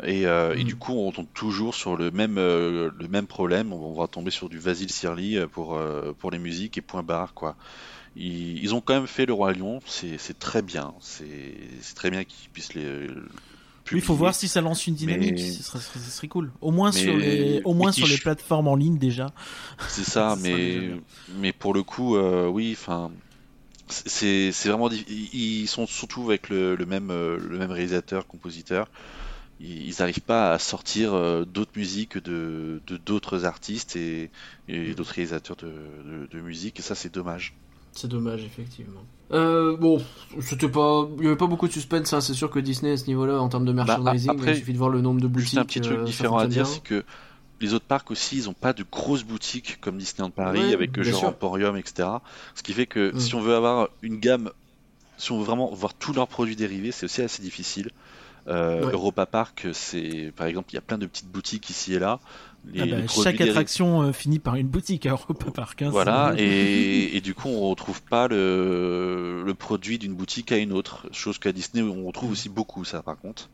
Et, 0.04 0.26
euh, 0.26 0.54
et 0.56 0.64
Mm. 0.64 0.66
du 0.66 0.76
coup, 0.76 0.92
on 0.94 1.12
tombe 1.12 1.26
toujours 1.34 1.74
sur 1.74 1.96
le 1.96 2.10
même, 2.10 2.38
euh, 2.38 2.90
le 2.98 3.08
même 3.08 3.26
problème. 3.26 3.72
On 3.72 3.94
va 3.98 4.08
tomber 4.08 4.30
sur 4.30 4.48
du 4.48 4.58
Vasil 4.58 4.90
Sirli 4.90 5.38
pour, 5.52 5.78
pour 6.18 6.30
les 6.30 6.38
musiques 6.38 6.76
et 6.78 6.82
point 6.82 7.02
barre, 7.02 7.34
quoi. 7.34 7.56
Ils, 8.16 8.62
ils 8.62 8.74
ont 8.74 8.80
quand 8.82 8.94
même 8.94 9.06
fait 9.06 9.26
le 9.26 9.32
Roi 9.34 9.52
Lion, 9.54 9.80
c'est 9.86 10.38
très 10.38 10.62
bien. 10.62 10.94
C'est 11.00 11.94
très 11.94 12.10
bien 12.10 12.24
qu'ils 12.24 12.50
puissent 12.50 12.74
les. 12.74 13.08
Il 13.92 14.00
faut 14.00 14.14
voir 14.14 14.34
si 14.34 14.48
ça 14.48 14.60
lance 14.60 14.86
une 14.86 14.94
dynamique, 14.94 15.32
Mais- 15.34 15.50
ce, 15.50 15.62
serait, 15.62 15.78
ce 15.78 15.98
serait 16.10 16.28
cool. 16.28 16.50
Au 16.60 16.70
moins, 16.72 16.90
Mais- 16.92 17.02
sur, 17.02 17.16
les, 17.16 17.60
au 17.64 17.74
moins 17.74 17.88
mais 17.88 17.92
sur 17.92 18.06
qui- 18.06 18.12
les 18.12 18.18
plateformes 18.18 18.68
en 18.68 18.76
ligne 18.76 18.98
déjà. 18.98 19.32
C'est 19.88 20.04
ça, 20.04 20.36
mais, 20.42 20.90
mais 21.36 21.52
pour 21.52 21.72
le 21.74 21.82
coup, 21.82 22.16
euh, 22.16 22.48
oui, 22.48 22.72
enfin, 22.78 23.10
c'est 23.88 24.50
c'est 24.52 24.68
vraiment. 24.68 24.90
Ils 24.90 25.66
sont 25.68 25.86
surtout 25.86 26.24
avec 26.28 26.48
le, 26.48 26.74
le 26.74 26.86
même, 26.86 27.10
euh, 27.10 27.38
le 27.38 27.58
même 27.58 27.70
réalisateur, 27.70 28.26
compositeur. 28.26 28.88
Ils 29.60 29.94
n'arrivent 30.00 30.20
pas 30.20 30.52
à 30.52 30.58
sortir 30.58 31.14
euh, 31.14 31.44
d'autres 31.46 31.72
musiques 31.76 32.18
de 32.18 32.82
de 32.86 32.96
d'autres 32.98 33.46
artistes 33.46 33.96
et, 33.96 34.30
et 34.68 34.92
d'autres 34.94 35.12
réalisateurs 35.14 35.56
de, 35.56 35.66
de, 35.68 36.26
de 36.30 36.40
musique, 36.40 36.78
et 36.78 36.82
ça, 36.82 36.94
c'est 36.94 37.12
dommage. 37.14 37.54
C'est 37.92 38.08
dommage 38.08 38.44
effectivement. 38.44 39.00
Euh, 39.32 39.76
bon, 39.76 40.00
c'était 40.40 40.68
pas, 40.68 41.08
il 41.18 41.24
y 41.24 41.26
avait 41.26 41.36
pas 41.36 41.46
beaucoup 41.48 41.66
de 41.66 41.72
suspense. 41.72 42.12
hein. 42.12 42.20
C'est 42.20 42.34
sûr 42.34 42.50
que 42.50 42.58
Disney 42.60 42.92
à 42.92 42.96
ce 42.96 43.06
niveau-là 43.06 43.40
en 43.40 43.48
termes 43.48 43.64
de 43.64 43.72
merchandising, 43.72 44.28
Bah, 44.28 44.34
après, 44.38 44.52
il 44.52 44.58
suffit 44.58 44.72
de 44.72 44.78
voir 44.78 44.90
le 44.90 45.00
nombre 45.00 45.20
de 45.20 45.26
boutiques. 45.26 45.46
Juste 45.48 45.58
un 45.58 45.64
petit 45.64 45.80
truc 45.80 45.98
euh, 45.98 46.04
différent 46.04 46.38
à 46.38 46.46
dire, 46.46 46.66
c'est 46.66 46.82
que 46.82 47.04
les 47.60 47.74
autres 47.74 47.86
parcs 47.86 48.10
aussi, 48.10 48.38
ils 48.38 48.44
n'ont 48.44 48.52
pas 48.52 48.72
de 48.72 48.84
grosses 48.90 49.24
boutiques 49.24 49.78
comme 49.80 49.98
Disneyland 49.98 50.30
Paris 50.30 50.60
Ouais, 50.60 50.74
avec 50.74 50.92
bien 50.92 51.02
genre 51.02 51.20
sûr. 51.20 51.28
Emporium, 51.30 51.76
etc. 51.76 52.08
Ce 52.54 52.62
qui 52.62 52.72
fait 52.72 52.86
que 52.86 53.14
Mm. 53.14 53.18
si 53.20 53.34
on 53.34 53.40
veut 53.40 53.54
avoir 53.56 53.88
une 54.02 54.18
gamme, 54.20 54.50
si 55.18 55.32
on 55.32 55.38
veut 55.38 55.44
vraiment 55.46 55.72
voir 55.72 55.94
tous 55.94 56.12
leurs 56.12 56.28
produits 56.28 56.56
dérivés, 56.56 56.92
c'est 56.92 57.06
aussi 57.06 57.22
assez 57.22 57.42
difficile. 57.42 57.90
Euh, 58.48 58.84
Ouais. 58.86 58.92
Europa 58.92 59.26
Park, 59.26 59.66
c'est 59.72 60.32
par 60.36 60.46
exemple, 60.46 60.68
il 60.70 60.74
y 60.74 60.78
a 60.78 60.82
plein 60.82 60.98
de 60.98 61.06
petites 61.06 61.28
boutiques 61.28 61.68
ici 61.70 61.94
et 61.94 61.98
là. 61.98 62.20
Les- 62.72 62.80
Ah 62.82 62.86
bah, 62.86 62.96
les 63.00 63.08
chaque 63.08 63.40
attraction 63.40 64.02
euh, 64.02 64.12
finit 64.12 64.38
par 64.38 64.56
une 64.56 64.66
boutique 64.68 65.06
à 65.06 65.10
Europa 65.12 65.50
Park. 65.52 65.82
hein, 65.82 65.90
Voilà, 65.90 66.34
et, 66.36 67.16
et 67.16 67.20
du 67.20 67.34
coup, 67.34 67.48
on 67.48 67.68
retrouve 67.70 68.02
pas 68.02 68.28
le, 68.28 69.42
le 69.44 69.54
produit 69.54 69.98
d'une 69.98 70.14
boutique 70.14 70.50
à 70.52 70.56
une 70.58 70.72
autre. 70.72 71.06
Chose 71.12 71.38
qu'à 71.38 71.52
Disney, 71.52 71.82
on 71.82 72.06
retrouve 72.06 72.32
aussi 72.32 72.48
beaucoup, 72.48 72.84
ça, 72.84 73.02
par 73.02 73.18
contre. 73.18 73.48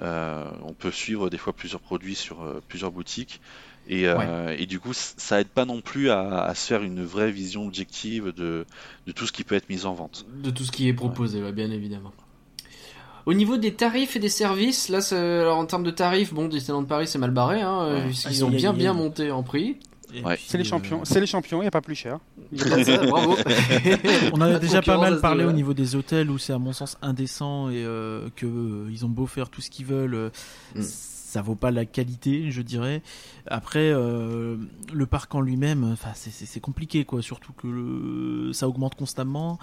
Euh, 0.00 0.50
on 0.62 0.72
peut 0.72 0.90
suivre 0.90 1.28
des 1.28 1.36
fois 1.36 1.52
plusieurs 1.52 1.80
produits 1.82 2.14
sur 2.14 2.42
euh, 2.42 2.62
plusieurs 2.68 2.90
boutiques. 2.90 3.40
Et, 3.88 4.06
euh, 4.06 4.54
et 4.58 4.66
du 4.66 4.78
coup, 4.80 4.92
ça 4.94 5.40
aide 5.40 5.48
pas 5.48 5.64
non 5.66 5.80
plus 5.82 6.10
à, 6.10 6.42
à 6.42 6.54
se 6.54 6.66
faire 6.66 6.82
une 6.82 7.04
vraie 7.04 7.30
vision 7.32 7.66
objective 7.66 8.32
de, 8.34 8.64
de 9.06 9.12
tout 9.12 9.26
ce 9.26 9.32
qui 9.32 9.44
peut 9.44 9.54
être 9.54 9.68
mis 9.68 9.84
en 9.84 9.92
vente. 9.94 10.24
de 10.42 10.50
tout 10.50 10.64
ce 10.64 10.70
qui 10.70 10.88
est 10.88 10.92
proposé, 10.94 11.42
ouais, 11.42 11.52
bien 11.52 11.70
évidemment. 11.70 12.12
Au 13.26 13.34
niveau 13.34 13.56
des 13.56 13.74
tarifs 13.74 14.16
et 14.16 14.18
des 14.18 14.28
services, 14.28 14.88
là, 14.88 14.98
alors 15.12 15.58
en 15.58 15.66
termes 15.66 15.82
de 15.84 15.90
tarifs, 15.90 16.32
bon, 16.32 16.48
Disneyland 16.48 16.84
Paris 16.84 17.06
c'est 17.06 17.18
mal 17.18 17.30
barré, 17.30 17.60
hein, 17.60 17.80
euh, 17.82 17.94
Ouais. 18.00 18.06
puisqu'ils 18.06 18.28
Aïe, 18.36 18.42
ont 18.44 18.50
bien 18.50 18.72
bien 18.72 18.92
monté 18.92 19.30
en 19.30 19.42
prix. 19.42 19.76
Ouais. 20.24 20.36
C'est 20.44 20.58
les 20.58 20.64
euh, 20.64 20.68
champions, 20.68 21.00
c'est 21.04 21.20
les 21.20 21.26
champions, 21.26 21.58
il 21.58 21.64
n'y 21.64 21.68
a 21.68 21.70
pas 21.70 21.80
plus 21.82 21.94
cher. 21.94 22.18
Ça, 22.56 22.98
Bravo. 23.06 23.36
On 24.32 24.40
a 24.40 24.58
déjà 24.58 24.82
pas 24.82 24.98
mal 24.98 25.20
parlé 25.20 25.44
au 25.44 25.52
niveau 25.52 25.72
des 25.74 25.94
hôtels 25.94 26.30
où 26.30 26.38
c'est 26.38 26.52
à 26.52 26.58
mon 26.58 26.72
sens 26.72 26.96
indécent 27.02 27.68
et 27.70 27.84
euh, 27.84 28.28
que 28.34 28.46
euh, 28.46 28.88
ils 28.90 29.04
ont 29.04 29.08
beau 29.08 29.26
faire 29.26 29.48
tout 29.50 29.60
ce 29.60 29.70
qu'ils 29.70 29.86
veulent, 29.86 30.14
euh, 30.14 30.30
Mm. 30.74 30.82
ça 30.82 31.42
vaut 31.42 31.54
pas 31.54 31.70
la 31.70 31.84
qualité, 31.84 32.50
je 32.50 32.60
dirais. 32.62 33.02
Après, 33.46 33.90
euh, 33.92 34.56
le 34.92 35.06
parc 35.06 35.32
en 35.36 35.40
lui-même, 35.40 35.84
enfin 35.92 36.10
c'est- 36.14 36.60
compliqué 36.60 37.04
quoi, 37.04 37.22
surtout 37.22 37.52
que 37.52 37.66
le- 37.68 38.52
ça 38.52 38.66
augmente 38.68 38.96
constamment. 38.96 39.58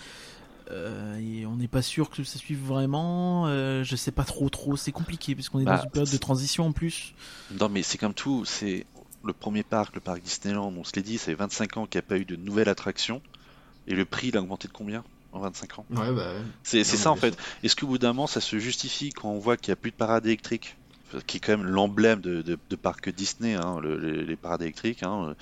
Euh, 0.71 1.17
et 1.19 1.45
on 1.45 1.55
n'est 1.55 1.67
pas 1.67 1.81
sûr 1.81 2.09
que 2.09 2.23
ça 2.23 2.37
suive 2.39 2.59
vraiment. 2.59 3.47
euh, 3.47 3.83
je 3.83 3.95
sais 3.95 4.11
pas 4.11 4.23
trop, 4.23 4.49
trop. 4.49 4.75
C'est 4.77 4.91
compliqué 4.91 5.33
puisqu'on 5.35 5.59
est 5.59 5.65
Bah, 5.65 5.77
dans 5.77 5.83
une 5.83 5.89
période 5.91 6.11
de 6.11 6.17
transition 6.17 6.65
en 6.67 6.71
plus. 6.71 7.13
Non, 7.59 7.69
mais 7.69 7.83
c'est 7.83 7.97
comme 7.97 8.13
tout. 8.13 8.43
C'est 8.45 8.85
le 9.23 9.33
premier 9.33 9.63
parc, 9.63 9.95
le 9.95 10.01
parc 10.01 10.21
Disneyland. 10.21 10.73
On 10.77 10.83
se 10.83 10.91
l'est 10.95 11.01
dit, 11.01 11.17
ça 11.17 11.25
fait 11.25 11.35
25 11.35 11.77
ans 11.77 11.85
qu'il 11.85 11.99
n'y 11.99 12.05
a 12.05 12.07
pas 12.07 12.17
eu 12.17 12.25
de 12.25 12.35
nouvelle 12.35 12.69
attraction. 12.69 13.21
Et 13.87 13.95
le 13.95 14.05
prix, 14.05 14.27
il 14.29 14.37
a 14.37 14.41
augmenté 14.41 14.67
de 14.67 14.73
combien 14.73 15.03
en 15.33 15.39
25 15.39 15.79
ans? 15.79 15.85
Ouais, 15.91 16.11
bah, 16.11 16.33
ouais. 16.33 16.41
C'est 16.63 16.83
ça 16.83 17.11
en 17.11 17.15
fait. 17.15 17.37
Est-ce 17.63 17.75
qu'au 17.75 17.87
bout 17.87 17.97
d'un 17.97 18.09
moment 18.09 18.27
ça 18.27 18.41
se 18.41 18.59
justifie 18.59 19.09
quand 19.11 19.29
on 19.29 19.39
voit 19.39 19.57
qu'il 19.57 19.71
n'y 19.71 19.73
a 19.73 19.75
plus 19.77 19.91
de 19.91 19.95
parade 19.95 20.25
électrique 20.25 20.75
qui 21.25 21.37
est 21.37 21.39
quand 21.39 21.57
même 21.57 21.65
l'emblème 21.67 22.21
de, 22.21 22.41
parc 22.75 23.09
Disney, 23.09 23.55
hein, 23.55 23.79
le- 23.81 23.97
les, 23.97 24.35
parades 24.37 24.61
électriques. 24.61 25.03
hein. 25.03 25.35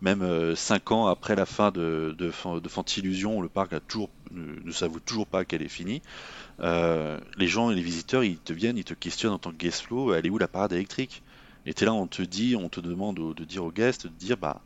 Même 0.00 0.54
5 0.56 0.92
ans 0.92 1.06
après 1.06 1.36
la 1.36 1.46
fin 1.46 1.70
de, 1.70 2.14
de, 2.18 2.30
de 2.60 2.68
Fantillusion, 2.68 3.40
le 3.40 3.48
parc 3.48 3.72
ne, 4.30 4.60
ne 4.64 4.72
s'avoue 4.72 5.00
toujours 5.00 5.26
pas 5.26 5.44
qu'elle 5.44 5.62
est 5.62 5.68
finie. 5.68 6.02
Euh, 6.60 7.18
les 7.36 7.48
gens 7.48 7.70
et 7.70 7.74
les 7.74 7.82
visiteurs, 7.82 8.24
ils 8.24 8.38
te 8.40 8.52
viennent, 8.52 8.78
ils 8.78 8.84
te 8.84 8.94
questionnent 8.94 9.32
en 9.34 9.38
tant 9.38 9.52
que 9.52 9.56
guest 9.56 9.82
flow, 9.82 10.14
elle 10.14 10.26
est 10.26 10.30
où 10.30 10.38
la 10.38 10.48
parade 10.48 10.72
électrique? 10.72 11.22
Et 11.66 11.74
t'es 11.74 11.84
là, 11.84 11.94
on 11.94 12.06
te 12.08 12.22
dit, 12.22 12.56
on 12.56 12.68
te 12.68 12.80
demande 12.80 13.34
de 13.36 13.44
dire 13.44 13.64
aux 13.64 13.72
guests, 13.72 14.06
de 14.06 14.12
dire, 14.14 14.36
bah, 14.36 14.62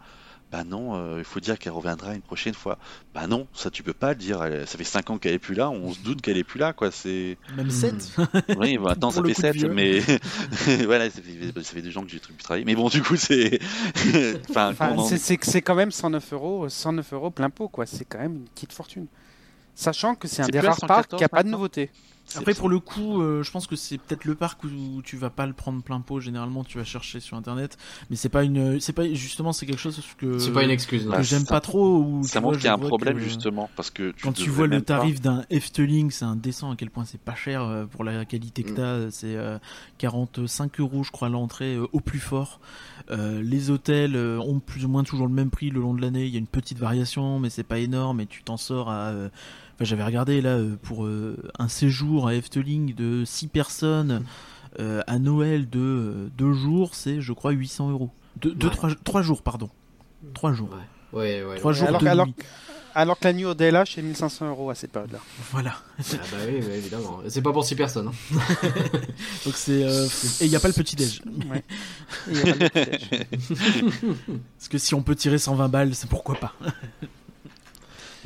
bah 0.52 0.62
non, 0.62 0.94
euh, 0.94 1.16
il 1.18 1.24
faut 1.24 1.40
dire 1.40 1.58
qu'elle 1.58 1.72
reviendra 1.72 2.14
une 2.14 2.22
prochaine 2.22 2.54
fois. 2.54 2.78
Bah 3.14 3.26
non, 3.26 3.48
ça 3.52 3.68
tu 3.70 3.82
peux 3.82 3.92
pas 3.92 4.10
le 4.10 4.14
dire. 4.14 4.42
elle- 4.44 4.66
ça 4.66 4.78
fait 4.78 4.84
5 4.84 5.10
ans 5.10 5.18
qu'elle 5.18 5.34
est 5.34 5.38
plus 5.40 5.54
là, 5.56 5.70
on 5.70 5.92
se 5.92 5.98
doute 6.00 6.22
qu'elle 6.22 6.36
est 6.36 6.44
plus 6.44 6.58
là, 6.60 6.72
quoi. 6.72 6.90
C'est 6.92 7.36
Même 7.56 7.66
Mm. 7.66 7.70
7 7.70 8.16
oui, 8.58 8.78
bah, 8.78 8.92
attends, 8.92 9.10
ça 9.10 9.16
fait 9.22 9.32
coup 9.34 9.40
de 9.40 9.46
7, 9.46 9.56
vieux. 9.56 9.68
mais 9.68 10.00
voilà, 10.86 11.10
ça 11.10 11.20
fait, 11.20 11.62
ça 11.62 11.72
fait 11.74 11.82
des 11.82 11.90
gens 11.90 12.04
que 12.04 12.10
j'ai 12.10 12.20
pu 12.20 12.32
travailler. 12.42 12.64
Mais 12.64 12.76
bon, 12.76 12.88
du 12.88 13.02
coup, 13.02 13.16
c'est. 13.16 13.58
enfin, 14.50 14.72
c'est- 15.18 15.62
quand 15.62 15.74
même 15.74 15.90
109 15.90 16.32
euros, 16.32 16.68
109 16.68 17.12
euros 17.12 17.30
plein 17.30 17.50
pot, 17.50 17.68
quoi. 17.68 17.84
C'est 17.86 18.04
quand 18.04 18.18
même 18.18 18.36
une 18.36 18.48
petite 18.48 18.72
fortune. 18.72 19.06
Sachant 19.74 20.14
que 20.14 20.26
c'est 20.28 20.42
un 20.42 20.46
des 20.46 20.60
rares 20.60 20.78
parcs 20.78 21.10
114 21.10 21.18
qui 21.18 21.24
a 21.24 21.28
pas 21.28 21.42
de 21.42 21.48
nouveauté. 21.50 21.90
Après, 22.34 22.54
pour 22.54 22.68
le 22.68 22.80
coup, 22.80 23.22
euh, 23.22 23.42
je 23.44 23.50
pense 23.52 23.66
que 23.66 23.76
c'est 23.76 23.98
peut-être 23.98 24.24
le 24.24 24.34
parc 24.34 24.64
où 24.64 25.00
tu 25.02 25.16
vas 25.16 25.30
pas 25.30 25.46
le 25.46 25.52
prendre 25.52 25.82
plein 25.82 26.00
pot. 26.00 26.18
Généralement, 26.20 26.64
tu 26.64 26.76
vas 26.76 26.84
chercher 26.84 27.20
sur 27.20 27.36
internet, 27.36 27.78
mais 28.10 28.16
c'est 28.16 28.28
pas 28.28 28.42
une, 28.42 28.80
c'est 28.80 28.92
pas 28.92 29.06
justement, 29.14 29.52
c'est 29.52 29.64
quelque 29.66 29.78
chose 29.78 30.00
que 30.18 30.38
C'est 30.38 30.52
pas 30.52 30.64
une 30.64 30.70
excuse. 30.70 31.04
que 31.04 31.10
Bah, 31.10 31.22
j'aime 31.22 31.46
pas 31.46 31.60
trop. 31.60 31.98
Où, 31.98 32.24
ça 32.24 32.40
montre 32.40 32.56
qu'il 32.56 32.66
y 32.66 32.68
a 32.68 32.74
un 32.74 32.78
problème 32.78 33.14
que- 33.14 33.20
justement 33.22 33.70
parce 33.76 33.90
que 33.90 34.10
tu 34.10 34.24
Quand 34.24 34.32
tu 34.32 34.50
vois 34.50 34.66
le 34.66 34.78
pas- 34.80 34.96
tarif 34.98 35.20
d'un 35.20 35.44
Efteling, 35.50 36.10
c'est 36.10 36.24
indécent 36.24 36.70
à 36.72 36.76
quel 36.76 36.90
point 36.90 37.04
c'est 37.04 37.20
pas 37.20 37.34
cher 37.36 37.62
euh, 37.62 37.86
pour 37.86 38.02
la 38.02 38.24
qualité 38.24 38.64
que 38.64 38.72
Mm. 38.72 38.74
t'as. 38.74 39.10
C'est 39.12 39.36
euh, 39.36 39.58
45 39.98 40.80
euros, 40.80 41.04
je 41.04 41.10
crois, 41.12 41.28
l'entrée 41.28 41.74
euh, 41.76 41.86
au 41.92 42.00
plus 42.00 42.18
fort. 42.20 42.60
Euh, 43.10 43.40
les 43.42 43.70
hôtels 43.70 44.16
euh, 44.16 44.38
ont 44.40 44.58
plus 44.60 44.84
ou 44.84 44.88
moins 44.88 45.04
toujours 45.04 45.26
le 45.26 45.32
même 45.32 45.50
prix 45.50 45.70
le 45.70 45.80
long 45.80 45.94
de 45.94 46.00
l'année. 46.02 46.24
Il 46.26 46.32
y 46.32 46.36
a 46.36 46.38
une 46.40 46.46
petite 46.46 46.78
variation, 46.78 47.38
mais 47.38 47.50
c'est 47.50 47.62
pas 47.62 47.78
énorme 47.78 48.20
et 48.20 48.26
tu 48.26 48.42
t'en 48.42 48.56
sors 48.56 48.90
à. 48.90 49.12
Enfin, 49.76 49.84
j'avais 49.84 50.04
regardé 50.04 50.40
là 50.40 50.56
euh, 50.56 50.76
pour 50.82 51.04
euh, 51.04 51.36
un 51.58 51.68
séjour 51.68 52.26
à 52.28 52.34
Efteling 52.34 52.94
de 52.94 53.24
6 53.26 53.48
personnes 53.48 54.24
euh, 54.80 55.02
à 55.06 55.18
Noël 55.18 55.68
de 55.68 56.30
2 56.38 56.52
jours, 56.54 56.94
c'est 56.94 57.20
je 57.20 57.32
crois 57.34 57.50
800 57.52 57.90
euros. 57.90 58.10
2 58.40 58.56
Ouais. 58.66 58.94
3 59.04 59.22
jours, 59.22 59.42
pardon. 59.42 59.68
3 60.34 60.54
jours. 60.54 60.70
Ouais, 61.12 61.42
ouais, 61.42 61.44
ouais. 61.46 61.58
3 61.58 61.72
jours 61.74 61.88
alors, 61.88 62.00
de 62.00 62.06
alors, 62.06 62.26
nuit. 62.26 62.34
Alors 62.94 63.18
que 63.18 63.24
la 63.28 63.34
nuit 63.34 63.44
au 63.44 63.52
DLH 63.52 63.98
est 63.98 64.02
1500 64.02 64.48
euros 64.48 64.70
à 64.70 64.74
cette 64.74 64.92
période-là. 64.92 65.18
Voilà. 65.52 65.74
Ah 65.98 66.02
bah 66.32 66.38
oui, 66.46 66.60
oui, 66.66 66.72
évidemment. 66.74 67.20
C'est 67.28 67.42
pas 67.42 67.52
pour 67.52 67.62
6 67.62 67.74
personnes. 67.76 68.08
hein. 68.08 68.38
Donc 69.44 69.54
c'est 69.54 69.84
euh, 69.84 70.06
et 70.40 70.46
il 70.46 70.50
y 70.50 70.56
a 70.56 70.60
pas 70.60 70.68
le 70.68 70.74
déj. 70.74 71.20
Ouais. 71.50 71.62
Petit 72.32 72.70
déj. 72.70 73.26
Parce 74.56 74.68
que 74.70 74.78
si 74.78 74.94
on 74.94 75.02
peut 75.02 75.14
tirer 75.14 75.36
120 75.36 75.68
balles, 75.68 75.94
c'est 75.94 76.08
pourquoi 76.08 76.36
pas. 76.36 76.54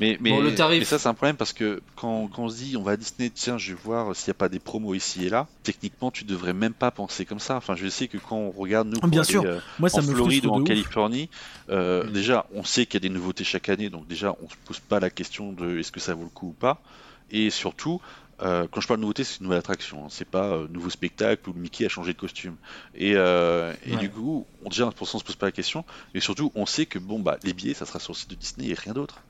Mais, 0.01 0.17
mais, 0.21 0.31
Bon, 0.31 0.41
le 0.41 0.51
tarif- 0.55 0.79
mais 0.79 0.85
ça, 0.85 0.99
c'est 0.99 1.09
un 1.09 1.15
problème 1.15 1.37
parce 1.37 1.53
que 1.53 1.83
quand, 1.95 2.27
quand 2.29 2.45
on 2.45 2.49
se 2.49 2.57
dit 2.57 2.77
on 2.77 2.83
va 2.83 2.93
à 2.93 2.97
Disney, 2.97 3.31
tiens, 3.31 3.59
je 3.59 3.73
vais 3.75 3.79
voir 3.85 4.17
s'il 4.17 4.29
n'y 4.31 4.33
a 4.33 4.35
pas 4.35 4.49
des 4.49 4.59
promos 4.59 4.95
ici 4.95 5.27
et 5.27 5.29
là, 5.29 5.47
techniquement, 5.63 6.11
tu 6.11 6.25
devrais 6.25 6.55
même 6.55 6.73
pas 6.73 6.91
penser 6.91 7.27
comme 7.27 7.39
ça. 7.39 7.57
Enfin, 7.57 7.77
je 7.77 7.87
sais 7.89 8.09
que 8.09 8.17
quand 8.19 8.37
on 8.37 8.51
regarde, 8.51 8.89
nous, 8.89 8.99
Bien 9.09 9.23
aller, 9.23 9.37
euh, 9.37 9.61
Moi, 9.79 9.89
ça 9.91 9.99
en 9.99 10.03
me 10.03 10.15
Floride 10.15 10.47
ou 10.47 10.51
en 10.53 10.61
ouf. 10.63 10.67
Californie, 10.67 11.29
euh, 11.69 12.05
Mm. 12.05 12.13
déjà, 12.13 12.47
on 12.55 12.65
sait 12.65 12.87
qu'il 12.87 12.95
y 12.95 13.07
a 13.07 13.09
des 13.09 13.15
nouveautés 13.15 13.45
chaque 13.45 13.69
année, 13.69 13.91
donc 13.91 14.09
déjà, 14.09 14.35
on 14.43 14.49
se 14.49 14.55
pose 14.65 14.81
pas 14.81 15.01
la 15.01 15.11
question 15.11 15.53
de 15.53 15.79
est-ce 15.79 15.93
que 15.93 16.01
ça 16.01 16.15
vaut 16.15 16.25
le 16.25 16.31
coup 16.31 16.49
ou 16.49 16.53
pas. 16.55 16.83
Et 17.31 17.51
surtout, 17.51 18.01
euh, 18.43 18.67
quand 18.73 18.81
je 18.81 18.89
parle 18.89 18.99
de 19.01 19.03
nouveauté, 19.03 19.23
c'est 19.23 19.39
une 19.41 19.45
nouvelle 19.45 19.59
attraction. 19.59 20.05
hein. 20.07 20.09
C'est 20.11 20.25
pas 20.29 20.47
euh, 20.47 20.67
nouveau 20.69 20.89
spectacle 20.89 21.49
où 21.51 21.53
le 21.53 21.61
Mickey 21.61 21.85
a 21.85 21.89
changé 21.91 22.15
de 22.15 22.19
costume. 22.19 22.57
Et, 22.95 23.13
euh, 23.17 23.73
et 23.85 23.93
Ouais. 23.93 23.99
du 23.99 24.11
coup, 24.11 24.47
on, 24.65 24.71
déjà, 24.71 24.91
pour 24.91 25.07
ça, 25.07 25.17
on 25.17 25.21
se 25.21 25.25
pose 25.25 25.37
pas 25.37 25.47
la 25.47 25.53
question. 25.53 25.85
Et 26.15 26.21
surtout, 26.21 26.51
on 26.55 26.65
sait 26.65 26.87
que 26.87 26.99
bon, 26.99 27.21
bah, 27.21 27.39
les 27.45 27.53
billets, 27.53 27.75
ça 27.75 27.85
sera 27.85 27.99
sur 28.01 28.15
le 28.15 28.17
site 28.17 28.31
de 28.31 28.35
Disney 28.35 28.69
et 28.71 28.75
rien 28.75 28.95
d'autre. 28.95 29.21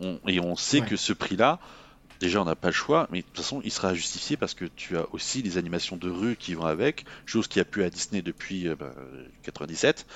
On- 0.00 0.18
et 0.26 0.40
on 0.40 0.56
sait 0.56 0.80
Ouais. 0.80 0.86
que 0.86 0.96
ce 0.96 1.12
prix-là, 1.12 1.60
déjà, 2.20 2.40
on 2.40 2.44
n'a 2.44 2.54
pas 2.56 2.68
le 2.68 2.72
choix, 2.74 3.06
mais 3.10 3.20
de 3.20 3.26
toute 3.26 3.36
façon, 3.36 3.60
il 3.64 3.70
sera 3.70 3.92
justifié 3.94 4.36
parce 4.36 4.54
que 4.54 4.64
tu 4.64 4.96
as 4.96 5.06
aussi 5.12 5.42
les 5.42 5.58
animations 5.58 5.96
de 5.96 6.08
rue 6.08 6.36
qui 6.36 6.54
vont 6.54 6.64
avec, 6.64 7.04
chose 7.26 7.48
qui 7.48 7.60
a 7.60 7.64
pu 7.64 7.82
à 7.84 7.90
Disney 7.90 8.22
depuis 8.22 8.66
euh, 8.68 8.76
bah, 8.76 8.94
97. 9.42 10.06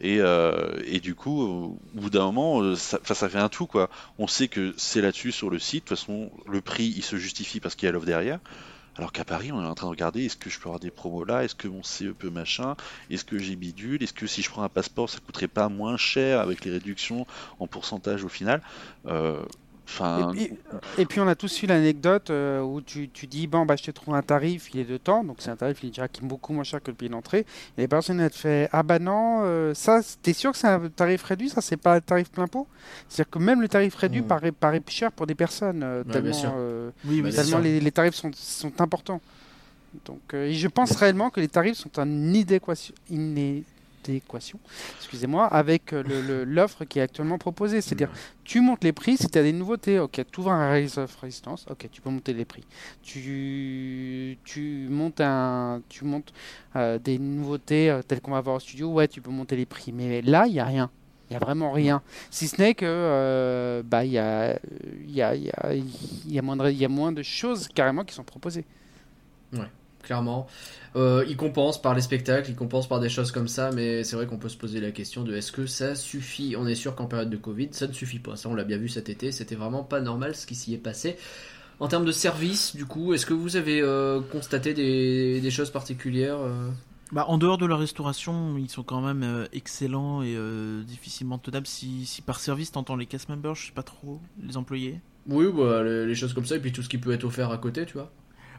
Et, 0.00 0.20
euh, 0.20 0.80
et 0.84 1.00
du 1.00 1.14
coup, 1.14 1.42
au 1.42 1.78
bout 1.94 2.10
d'un 2.10 2.24
moment, 2.24 2.60
euh, 2.62 2.76
ça, 2.76 2.98
ça 3.02 3.28
fait 3.28 3.38
un 3.38 3.48
tout, 3.48 3.66
quoi. 3.66 3.90
On 4.18 4.26
sait 4.26 4.48
que 4.48 4.74
c'est 4.76 5.00
là-dessus 5.00 5.32
sur 5.32 5.50
le 5.50 5.58
site. 5.58 5.84
De 5.84 5.88
toute 5.88 5.98
façon, 5.98 6.30
le 6.46 6.60
prix, 6.60 6.92
il 6.96 7.02
se 7.02 7.16
justifie 7.16 7.60
parce 7.60 7.74
qu'il 7.74 7.86
y 7.86 7.88
a 7.88 7.92
l'offre 7.92 8.06
derrière. 8.06 8.38
Alors 8.98 9.12
qu'à 9.12 9.24
Paris, 9.24 9.52
on 9.52 9.62
est 9.62 9.66
en 9.66 9.74
train 9.74 9.86
de 9.86 9.90
regarder 9.90 10.24
est-ce 10.24 10.36
que 10.36 10.48
je 10.48 10.58
peux 10.58 10.68
avoir 10.68 10.80
des 10.80 10.90
promos 10.90 11.24
là? 11.24 11.44
Est-ce 11.44 11.54
que 11.54 11.68
mon 11.68 11.82
CEP 11.82 12.24
machin? 12.24 12.76
Est-ce 13.10 13.24
que 13.24 13.38
j'ai 13.38 13.56
bidule 13.56 14.02
Est-ce 14.02 14.14
que 14.14 14.26
si 14.26 14.42
je 14.42 14.48
prends 14.50 14.62
un 14.62 14.68
passeport, 14.70 15.10
ça 15.10 15.18
coûterait 15.20 15.48
pas 15.48 15.68
moins 15.68 15.96
cher 15.98 16.40
avec 16.40 16.64
les 16.64 16.70
réductions 16.72 17.26
en 17.58 17.66
pourcentage 17.66 18.24
au 18.24 18.28
final? 18.28 18.62
Euh, 19.06 19.42
Enfin, 19.88 20.32
Et, 20.36 20.48
puis- 20.48 20.58
et 20.98 21.06
puis 21.06 21.20
on 21.20 21.28
a 21.28 21.36
tous 21.36 21.62
eu 21.62 21.66
l'anecdote 21.66 22.30
euh, 22.30 22.60
où 22.60 22.80
tu, 22.80 23.08
tu 23.08 23.28
dis 23.28 23.46
bon 23.46 23.64
bah 23.64 23.76
je 23.76 23.84
te 23.84 23.90
trouve 23.92 24.16
un 24.16 24.22
tarif 24.22 24.74
il 24.74 24.80
est 24.80 24.84
de 24.84 24.96
temps 24.96 25.22
donc 25.22 25.36
c'est 25.38 25.50
un 25.50 25.54
tarif 25.56 25.80
il 25.84 25.86
est 25.86 25.90
déjà 25.90 26.08
qui 26.08 26.24
est 26.24 26.26
beaucoup 26.26 26.52
moins 26.52 26.64
cher 26.64 26.82
que 26.82 26.90
le 26.90 26.96
billet 26.96 27.08
d'entrée. 27.10 27.46
Et 27.78 27.82
les 27.82 27.86
personnes 27.88 28.18
elles 28.18 28.30
te 28.32 28.36
fait 28.36 28.68
ah 28.72 28.82
bah 28.82 28.98
non 28.98 29.42
euh, 29.44 29.74
ça 29.74 30.00
t'es 30.22 30.32
sûr 30.32 30.50
que 30.50 30.58
c'est 30.58 30.66
un 30.66 30.88
tarif 30.88 31.22
réduit? 31.22 31.50
Ça 31.50 31.60
c'est 31.60 31.76
pas 31.76 31.94
un 31.94 32.00
tarif 32.00 32.30
plein 32.32 32.48
pot 32.48 32.66
c'est 33.08 33.22
à 33.22 33.24
dire 33.24 33.30
que 33.30 33.38
même 33.38 33.60
le 33.62 33.68
tarif 33.68 33.94
réduit 33.94 34.22
Mm. 34.22 34.26
paraît, 34.26 34.50
paraît 34.52 34.80
plus 34.80 34.94
cher 34.96 35.12
pour 35.12 35.26
des 35.28 35.36
personnes 35.36 35.82
euh, 35.84 36.02
bien 36.04 36.12
tellement, 36.12 36.32
sûr. 36.32 36.50
Oui, 37.04 37.22
Bah, 37.22 37.30
tellement 37.32 37.58
les, 37.58 37.80
les 37.80 37.92
tarifs 37.92 38.14
sont, 38.14 38.30
sont 38.34 38.80
importants 38.80 39.20
donc 40.04 40.20
euh, 40.34 40.46
et 40.46 40.52
je 40.54 40.68
pense 40.68 40.92
réellement 40.96 41.30
que 41.30 41.40
les 41.40 41.48
tarifs 41.48 41.78
sont 41.78 41.98
en 41.98 42.06
inadéquation 42.08 42.94
excusez-moi 44.98 45.46
avec 45.46 45.92
euh, 45.92 46.44
l'offre 46.46 46.84
qui 46.84 46.98
est 46.98 47.02
actuellement 47.02 47.38
proposée 47.38 47.80
c'est-à-dire 47.80 48.10
tu 48.44 48.60
montes 48.60 48.84
les 48.84 48.92
prix 48.92 49.16
si 49.16 49.28
tu 49.28 49.36
as 49.38 49.42
des 49.42 49.52
nouveautés. 49.52 49.98
Ok, 49.98 50.20
tu 50.30 50.40
ouvres 50.40 50.52
un 50.52 50.70
Rise 50.72 50.98
of 50.98 51.16
Resistance. 51.16 51.66
Ok, 51.68 51.88
tu 51.90 52.00
peux 52.00 52.10
monter 52.10 52.32
les 52.32 52.44
prix. 52.44 52.62
Tu, 53.02 54.38
tu 54.44 54.86
montes, 54.88 55.20
un, 55.20 55.82
tu 55.88 56.04
montes 56.04 56.32
euh, 56.76 56.96
des 57.00 57.18
nouveautés 57.18 57.90
euh, 57.90 58.02
telles 58.02 58.20
qu'on 58.20 58.30
va 58.30 58.40
voir 58.40 58.56
au 58.56 58.60
studio. 58.60 58.92
Ouais, 58.92 59.08
tu 59.08 59.20
peux 59.20 59.32
monter 59.32 59.56
les 59.56 59.66
prix. 59.66 59.92
Mais 59.92 60.22
là, 60.22 60.46
il 60.46 60.52
n'y 60.52 60.60
a 60.60 60.64
rien. 60.64 60.90
Il 61.28 61.32
n'y 61.32 61.36
a 61.36 61.40
vraiment 61.40 61.72
rien. 61.72 62.02
Si 62.30 62.48
ce 62.48 62.60
n'est 62.60 62.74
que 62.74 63.82
il 64.04 64.12
y, 64.12 64.20
a, 65.20 66.42
moins 66.88 67.12
de, 67.12 67.22
choses 67.22 67.68
carrément 67.68 68.04
qui 68.04 68.14
sont 68.14 68.24
proposées. 68.24 68.64
clairement. 70.06 70.46
Euh, 70.94 71.24
il 71.28 71.36
compense 71.36 71.82
par 71.82 71.94
les 71.94 72.00
spectacles, 72.00 72.50
il 72.50 72.56
compense 72.56 72.88
par 72.88 73.00
des 73.00 73.10
choses 73.10 73.32
comme 73.32 73.48
ça, 73.48 73.70
mais 73.72 74.02
c'est 74.04 74.16
vrai 74.16 74.26
qu'on 74.26 74.38
peut 74.38 74.48
se 74.48 74.56
poser 74.56 74.80
la 74.80 74.92
question 74.92 75.24
de 75.24 75.34
est-ce 75.34 75.52
que 75.52 75.66
ça 75.66 75.94
suffit? 75.94 76.54
On 76.56 76.66
est 76.66 76.74
sûr 76.74 76.94
qu'en 76.94 77.06
période 77.06 77.28
de 77.28 77.36
Covid, 77.36 77.68
ça 77.72 77.86
ne 77.86 77.92
suffit 77.92 78.18
pas. 78.18 78.36
Ça, 78.36 78.48
on 78.48 78.54
l'a 78.54 78.64
bien 78.64 78.78
vu 78.78 78.88
cet 78.88 79.10
été, 79.10 79.32
c'était 79.32 79.56
vraiment 79.56 79.82
pas 79.82 80.00
normal 80.00 80.34
ce 80.34 80.46
qui 80.46 80.54
s'y 80.54 80.72
est 80.72 80.78
passé. 80.78 81.16
En 81.80 81.88
termes 81.88 82.06
de 82.06 82.12
service, 82.12 82.74
du 82.74 82.86
coup, 82.86 83.12
est-ce 83.12 83.26
que 83.26 83.34
vous 83.34 83.56
avez 83.56 83.82
euh, 83.82 84.20
constaté 84.32 84.72
des, 84.72 85.42
des 85.42 85.50
choses 85.50 85.70
particulières 85.70 86.38
euh? 86.38 86.70
Bah, 87.12 87.24
en 87.28 87.38
dehors 87.38 87.56
de 87.56 87.66
la 87.66 87.76
restauration, 87.76 88.58
ils 88.58 88.68
sont 88.68 88.82
quand 88.82 89.00
même 89.00 89.22
euh, 89.22 89.46
excellents 89.52 90.22
et 90.22 90.34
euh, 90.36 90.82
difficilement 90.82 91.38
tenables. 91.38 91.66
Si, 91.66 92.04
si 92.04 92.20
par 92.20 92.40
service, 92.40 92.72
t'entends 92.72 92.96
les 92.96 93.06
cast 93.06 93.28
members, 93.28 93.54
je 93.54 93.66
sais 93.66 93.72
pas 93.72 93.84
trop, 93.84 94.20
les 94.42 94.56
employés. 94.56 95.00
Oui, 95.28 95.46
bah, 95.52 95.82
les, 95.82 96.06
les 96.06 96.14
choses 96.14 96.34
comme 96.34 96.46
ça, 96.46 96.56
et 96.56 96.60
puis 96.60 96.72
tout 96.72 96.82
ce 96.82 96.88
qui 96.88 96.98
peut 96.98 97.12
être 97.12 97.24
offert 97.24 97.50
à 97.50 97.58
côté, 97.58 97.86
tu 97.86 97.94
vois. 97.94 98.10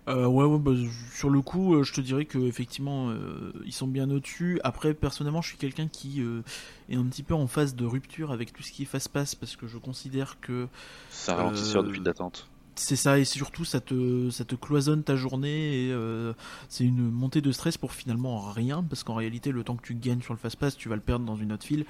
Euh, 0.08 0.26
ouais, 0.26 0.46
ouais, 0.46 0.58
bah, 0.58 0.72
sur 1.14 1.30
le 1.30 1.42
coup, 1.42 1.76
euh, 1.76 1.84
je 1.84 1.92
te 1.92 2.00
dirais 2.00 2.24
que 2.24 2.38
effectivement, 2.38 3.10
euh, 3.10 3.52
ils 3.66 3.74
sont 3.74 3.88
bien 3.88 4.10
au-dessus. 4.10 4.60
Après, 4.64 4.94
personnellement, 4.94 5.42
je 5.42 5.50
suis 5.50 5.58
quelqu'un 5.58 5.90
qui 5.90 6.22
euh, 6.22 6.44
est 6.90 6.96
un 6.96 7.04
petit 7.04 7.24
peu 7.24 7.34
en 7.34 7.48
phase 7.48 7.76
de 7.76 7.86
rupture 7.86 8.32
avec 8.32 8.54
tout 8.54 8.64
ce 8.64 8.72
qui 8.72 8.84
est 8.84 8.86
fast-pass 8.86 9.36
parce 9.36 9.58
que 9.58 9.68
je 9.68 9.78
considère 9.78 10.40
que 10.40 10.68
c'est 11.10 11.32
un 11.32 11.36
ralentisseur 11.36 11.84
de 11.84 11.92
file 11.92 12.04
d'attente. 12.04 12.48
C'est 12.80 12.96
ça 12.96 13.20
et 13.20 13.26
surtout 13.26 13.66
ça 13.66 13.80
te 13.80 14.30
ça 14.30 14.46
te 14.46 14.56
cloisonne 14.56 15.04
ta 15.04 15.16
journée 15.16 15.86
et 15.88 15.92
euh, 15.92 16.34
c'est 16.70 16.84
une 16.84 17.10
montée 17.10 17.42
de 17.42 17.52
stress 17.52 17.78
pour 17.78 17.94
finalement 17.94 18.40
rien 18.52 18.84
parce 18.84 19.04
qu'en 19.04 19.16
réalité, 19.16 19.52
le 19.52 19.64
temps 19.64 19.76
que 19.76 19.86
tu 19.86 19.96
gagnes 19.96 20.22
sur 20.22 20.34
le 20.34 20.40
fast-pass, 20.40 20.78
tu 20.78 20.90
vas 20.90 20.96
le 20.96 21.02
perdre 21.02 21.26
dans 21.26 21.36
une 21.36 21.52
autre 21.52 21.66
file. 21.66 21.86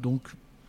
Donc 0.00 0.22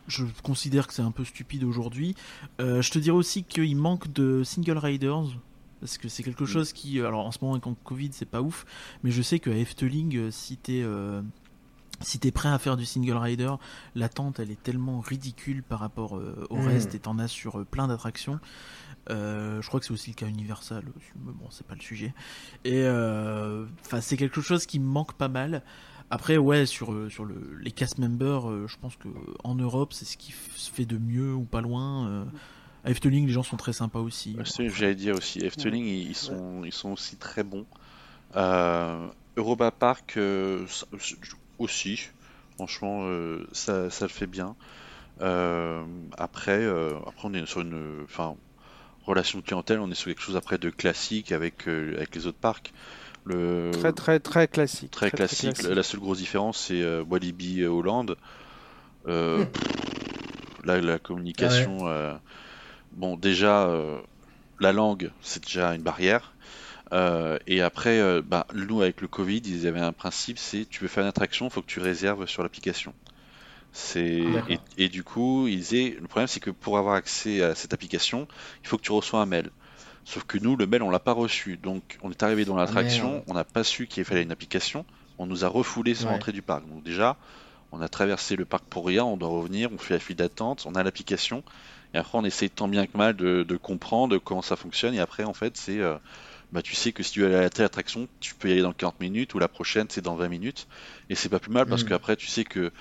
je 0.06 0.24
considère 0.42 0.86
que 0.86 0.94
c'est 0.94 1.02
un 1.02 1.10
peu 1.10 1.24
stupide 1.24 1.64
aujourd'hui. 1.64 2.14
Euh, 2.60 2.82
je 2.82 2.90
te 2.90 2.98
dirais 2.98 3.16
aussi 3.16 3.42
qu'il 3.42 3.76
manque 3.76 4.12
de 4.12 4.42
single 4.44 4.78
riders. 4.78 5.24
Parce 5.80 5.98
que 5.98 6.08
c'est 6.08 6.22
quelque 6.22 6.46
chose 6.46 6.72
qui. 6.72 7.00
Alors 7.00 7.26
en 7.26 7.30
ce 7.30 7.38
moment, 7.42 7.54
avec 7.54 7.66
le 7.66 7.74
Covid, 7.84 8.08
c'est 8.12 8.24
pas 8.24 8.40
ouf. 8.40 8.64
Mais 9.02 9.10
je 9.10 9.20
sais 9.20 9.38
qu'à 9.38 9.50
Efteling, 9.50 10.16
euh, 10.16 10.30
si 10.30 10.56
t'es. 10.56 10.80
euh, 10.82 11.20
si 12.00 12.18
t'es 12.18 12.30
prêt 12.30 12.48
à 12.48 12.58
faire 12.58 12.76
du 12.76 12.84
single 12.84 13.16
rider, 13.16 13.52
l'attente 13.94 14.40
elle 14.40 14.50
est 14.50 14.62
tellement 14.62 15.00
ridicule 15.00 15.62
par 15.62 15.80
rapport 15.80 16.16
euh, 16.16 16.46
au 16.50 16.56
Mhm. 16.58 16.66
reste 16.66 16.94
et 16.94 16.98
t'en 16.98 17.18
as 17.18 17.28
sur 17.28 17.60
euh, 17.60 17.64
plein 17.64 17.88
d'attractions. 17.88 18.38
Euh, 19.10 19.60
je 19.60 19.68
crois 19.68 19.80
que 19.80 19.86
c'est 19.86 19.92
aussi 19.92 20.10
le 20.10 20.14
cas 20.14 20.26
Universal, 20.26 20.82
mais 21.24 21.32
bon, 21.32 21.46
c'est 21.50 21.66
pas 21.66 21.74
le 21.74 21.80
sujet. 21.82 22.14
Et 22.64 22.82
euh, 22.84 23.66
enfin, 23.84 24.00
c'est 24.00 24.16
quelque 24.16 24.40
chose 24.40 24.66
qui 24.66 24.78
me 24.80 24.86
manque 24.86 25.12
pas 25.14 25.28
mal. 25.28 25.62
Après, 26.10 26.36
ouais, 26.36 26.64
sur, 26.66 26.94
sur 27.10 27.24
le, 27.24 27.56
les 27.60 27.70
cast 27.70 27.98
members, 27.98 28.48
euh, 28.50 28.66
je 28.68 28.76
pense 28.78 28.96
que 28.96 29.08
en 29.42 29.54
Europe, 29.54 29.92
c'est 29.92 30.04
ce 30.04 30.16
qui 30.16 30.32
se 30.56 30.70
fait 30.70 30.84
de 30.86 30.96
mieux 30.98 31.34
ou 31.34 31.44
pas 31.44 31.60
loin. 31.60 32.08
Euh, 32.08 32.24
à 32.84 32.90
Efteling, 32.90 33.26
les 33.26 33.32
gens 33.32 33.42
sont 33.42 33.56
très 33.56 33.72
sympas 33.72 34.00
aussi. 34.00 34.36
J'allais 34.68 34.94
dire 34.94 35.16
aussi. 35.16 35.38
Efteling, 35.40 35.84
ils, 35.84 36.08
ils 36.10 36.14
sont, 36.14 36.62
ils 36.64 36.72
sont 36.72 36.90
aussi 36.92 37.16
très 37.16 37.42
bons. 37.42 37.66
Euh, 38.36 39.08
Europa 39.36 39.70
Park 39.70 40.14
euh, 40.16 40.66
ça- 40.68 40.86
aussi. 41.64 42.08
Franchement, 42.56 43.00
euh, 43.04 43.46
ça, 43.52 43.90
ça 43.90 44.04
le 44.04 44.10
fait 44.10 44.26
bien. 44.28 44.54
Euh, 45.20 45.82
après, 46.16 46.60
euh, 46.62 46.92
après, 47.06 47.28
on 47.28 47.34
est 47.34 47.46
sur 47.46 47.60
une, 47.60 48.02
enfin, 48.04 48.36
relation 49.06 49.38
de 49.40 49.44
clientèle, 49.44 49.80
on 49.80 49.90
est 49.90 49.94
sur 49.94 50.06
quelque 50.06 50.22
chose 50.22 50.36
après 50.36 50.58
de 50.58 50.70
classique 50.70 51.32
avec, 51.32 51.66
euh, 51.68 51.94
avec 51.96 52.14
les 52.14 52.26
autres 52.26 52.38
parcs. 52.38 52.72
Le, 53.24 53.70
Très 53.72 53.92
très 53.92 54.20
très 54.20 54.46
classique. 54.48 54.90
très 54.90 55.10
classique. 55.10 55.62
La 55.62 55.82
seule 55.82 56.00
grosse 56.00 56.18
différence, 56.18 56.58
c'est 56.58 56.82
euh, 56.82 57.02
Walibi 57.08 57.64
Hollande. 57.64 58.16
Euh, 59.08 59.44
pff, 59.46 60.64
là, 60.64 60.80
la 60.80 60.98
communication. 60.98 61.88
euh, 61.88 62.14
bon, 62.92 63.16
déjà, 63.16 63.66
euh, 63.66 63.98
la 64.60 64.72
langue, 64.72 65.10
c'est 65.22 65.42
déjà 65.44 65.74
une 65.74 65.82
barrière. 65.82 66.33
Euh, 66.92 67.38
et 67.46 67.62
après, 67.62 67.98
euh, 68.00 68.22
bah, 68.24 68.46
nous, 68.54 68.82
avec 68.82 69.00
le 69.00 69.08
Covid, 69.08 69.38
ils 69.44 69.66
avaient 69.66 69.80
un 69.80 69.92
principe 69.92 70.38
c'est 70.38 70.66
tu 70.68 70.82
veux 70.82 70.88
faire 70.88 71.02
une 71.02 71.08
attraction, 71.08 71.46
il 71.46 71.50
faut 71.52 71.62
que 71.62 71.66
tu 71.66 71.80
réserves 71.80 72.26
sur 72.26 72.42
l'application. 72.42 72.94
C'est 73.72 74.44
et, 74.46 74.62
et 74.76 74.88
du 74.88 75.04
coup, 75.04 75.48
ils 75.48 75.58
disaient, 75.58 75.96
le 76.00 76.08
problème 76.08 76.28
c'est 76.28 76.40
que 76.40 76.50
pour 76.50 76.78
avoir 76.78 76.94
accès 76.96 77.42
à 77.42 77.54
cette 77.54 77.74
application, 77.74 78.28
il 78.62 78.68
faut 78.68 78.78
que 78.78 78.82
tu 78.82 78.92
reçois 78.92 79.20
un 79.20 79.26
mail. 79.26 79.50
Sauf 80.04 80.24
que 80.24 80.38
nous, 80.38 80.56
le 80.56 80.66
mail, 80.66 80.82
on 80.82 80.90
l'a 80.90 81.00
pas 81.00 81.12
reçu. 81.12 81.56
Donc, 81.58 81.98
on 82.02 82.10
est 82.10 82.22
arrivé 82.22 82.44
dans 82.44 82.56
l'attraction, 82.56 83.12
merde. 83.12 83.24
on 83.26 83.34
n'a 83.34 83.44
pas 83.44 83.64
su 83.64 83.86
qu'il 83.88 84.04
fallait 84.04 84.22
une 84.22 84.32
application. 84.32 84.86
On 85.18 85.26
nous 85.26 85.44
a 85.44 85.48
refoulé 85.48 85.94
sans 85.94 86.10
Ouais. 86.10 86.14
entrée 86.14 86.32
du 86.32 86.42
parc. 86.42 86.66
Donc 86.68 86.82
déjà, 86.84 87.18
on 87.72 87.80
a 87.80 87.88
traversé 87.88 88.36
le 88.36 88.44
parc 88.46 88.64
pour 88.68 88.86
rien, 88.86 89.04
on 89.04 89.16
doit 89.16 89.28
revenir, 89.28 89.70
on 89.72 89.78
fait 89.78 89.94
la 89.94 90.00
file 90.00 90.16
d'attente, 90.16 90.64
on 90.66 90.74
a 90.74 90.82
l'application. 90.82 91.44
Et 91.94 91.98
après, 91.98 92.18
on 92.18 92.24
essaie 92.24 92.48
tant 92.50 92.68
bien 92.68 92.86
que 92.86 92.96
mal 92.98 93.16
de, 93.16 93.42
de 93.44 93.56
comprendre 93.56 94.18
comment 94.18 94.42
ça 94.42 94.56
fonctionne. 94.56 94.94
Et 94.94 95.00
après, 95.00 95.24
en 95.24 95.34
fait, 95.34 95.56
c'est. 95.56 95.80
euh, 95.80 95.96
bah, 96.54 96.62
tu 96.62 96.74
sais 96.76 96.92
que 96.92 97.02
si 97.02 97.12
tu 97.12 97.20
veux 97.20 97.26
aller 97.26 97.36
à 97.36 97.42
la 97.42 97.50
telle 97.50 97.66
attraction, 97.66 98.08
tu 98.20 98.34
peux 98.36 98.48
y 98.48 98.52
aller 98.52 98.62
dans 98.62 98.72
40 98.72 99.00
minutes, 99.00 99.34
ou 99.34 99.40
la 99.40 99.48
prochaine, 99.48 99.88
c'est 99.90 100.02
dans 100.02 100.16
20 100.16 100.28
minutes. 100.30 100.68
Et 101.10 101.16
c'est 101.16 101.28
pas 101.28 101.40
plus 101.40 101.52
mal 101.52 101.66
parce 101.66 101.82
Mhm. 101.82 101.88
qu'après, 101.90 102.16
tu 102.16 102.28
sais 102.28 102.44
que 102.44 102.72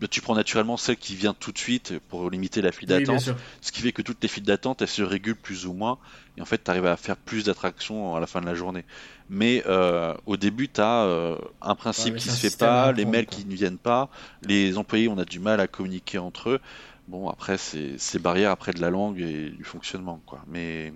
bah, 0.00 0.08
tu 0.08 0.20
prends 0.20 0.34
naturellement 0.34 0.76
celle 0.76 0.96
qui 0.98 1.14
vient 1.16 1.34
tout 1.34 1.52
de 1.52 1.58
suite 1.58 1.98
pour 2.08 2.30
limiter 2.30 2.62
la 2.62 2.72
file 2.72 2.88
Oui, 2.88 3.06
d'attente. 3.06 3.28
Ce 3.60 3.72
qui 3.72 3.80
fait 3.82 3.92
que 3.92 4.02
toutes 4.02 4.22
les 4.22 4.28
files 4.28 4.44
d'attente, 4.44 4.82
elles 4.82 4.88
se 4.88 5.02
régulent 5.02 5.36
plus 5.40 5.66
ou 5.66 5.72
moins. 5.74 5.98
Et 6.36 6.42
en 6.42 6.44
fait, 6.44 6.62
tu 6.64 6.70
arrives 6.70 6.86
à 6.86 6.96
faire 6.96 7.16
plus 7.16 7.44
d'attractions 7.44 8.16
à 8.16 8.20
la 8.20 8.26
fin 8.26 8.40
de 8.40 8.46
la 8.46 8.54
journée. 8.54 8.84
Mais 9.28 9.62
euh, 9.66 10.14
au 10.26 10.36
début, 10.36 10.68
tu 10.70 10.80
as 10.80 11.36
un 11.62 11.74
principe 11.76 12.14
mais 12.14 12.20
qui 12.20 12.30
se 12.30 12.38
fait 12.38 12.50
pas, 12.50 12.92
les 12.92 13.04
mails 13.04 13.26
quoi. 13.26 13.38
qui 13.38 13.44
ne 13.46 13.54
viennent 13.54 13.78
pas, 13.78 14.10
les 14.42 14.76
employés, 14.78 15.08
on 15.08 15.18
a 15.18 15.24
du 15.24 15.38
mal 15.40 15.60
à 15.60 15.68
communiquer 15.68 16.18
entre 16.18 16.50
eux. 16.50 16.60
Bon, 17.08 17.28
après, 17.28 17.58
c'est 17.58 17.96
c'est 17.98 18.18
barrière 18.20 18.50
après 18.50 18.72
de 18.72 18.80
la 18.80 18.90
langue 18.90 19.20
et 19.20 19.50
du 19.50 19.64
fonctionnement, 19.64 20.22
quoi. 20.26 20.42
Mais 20.46 20.92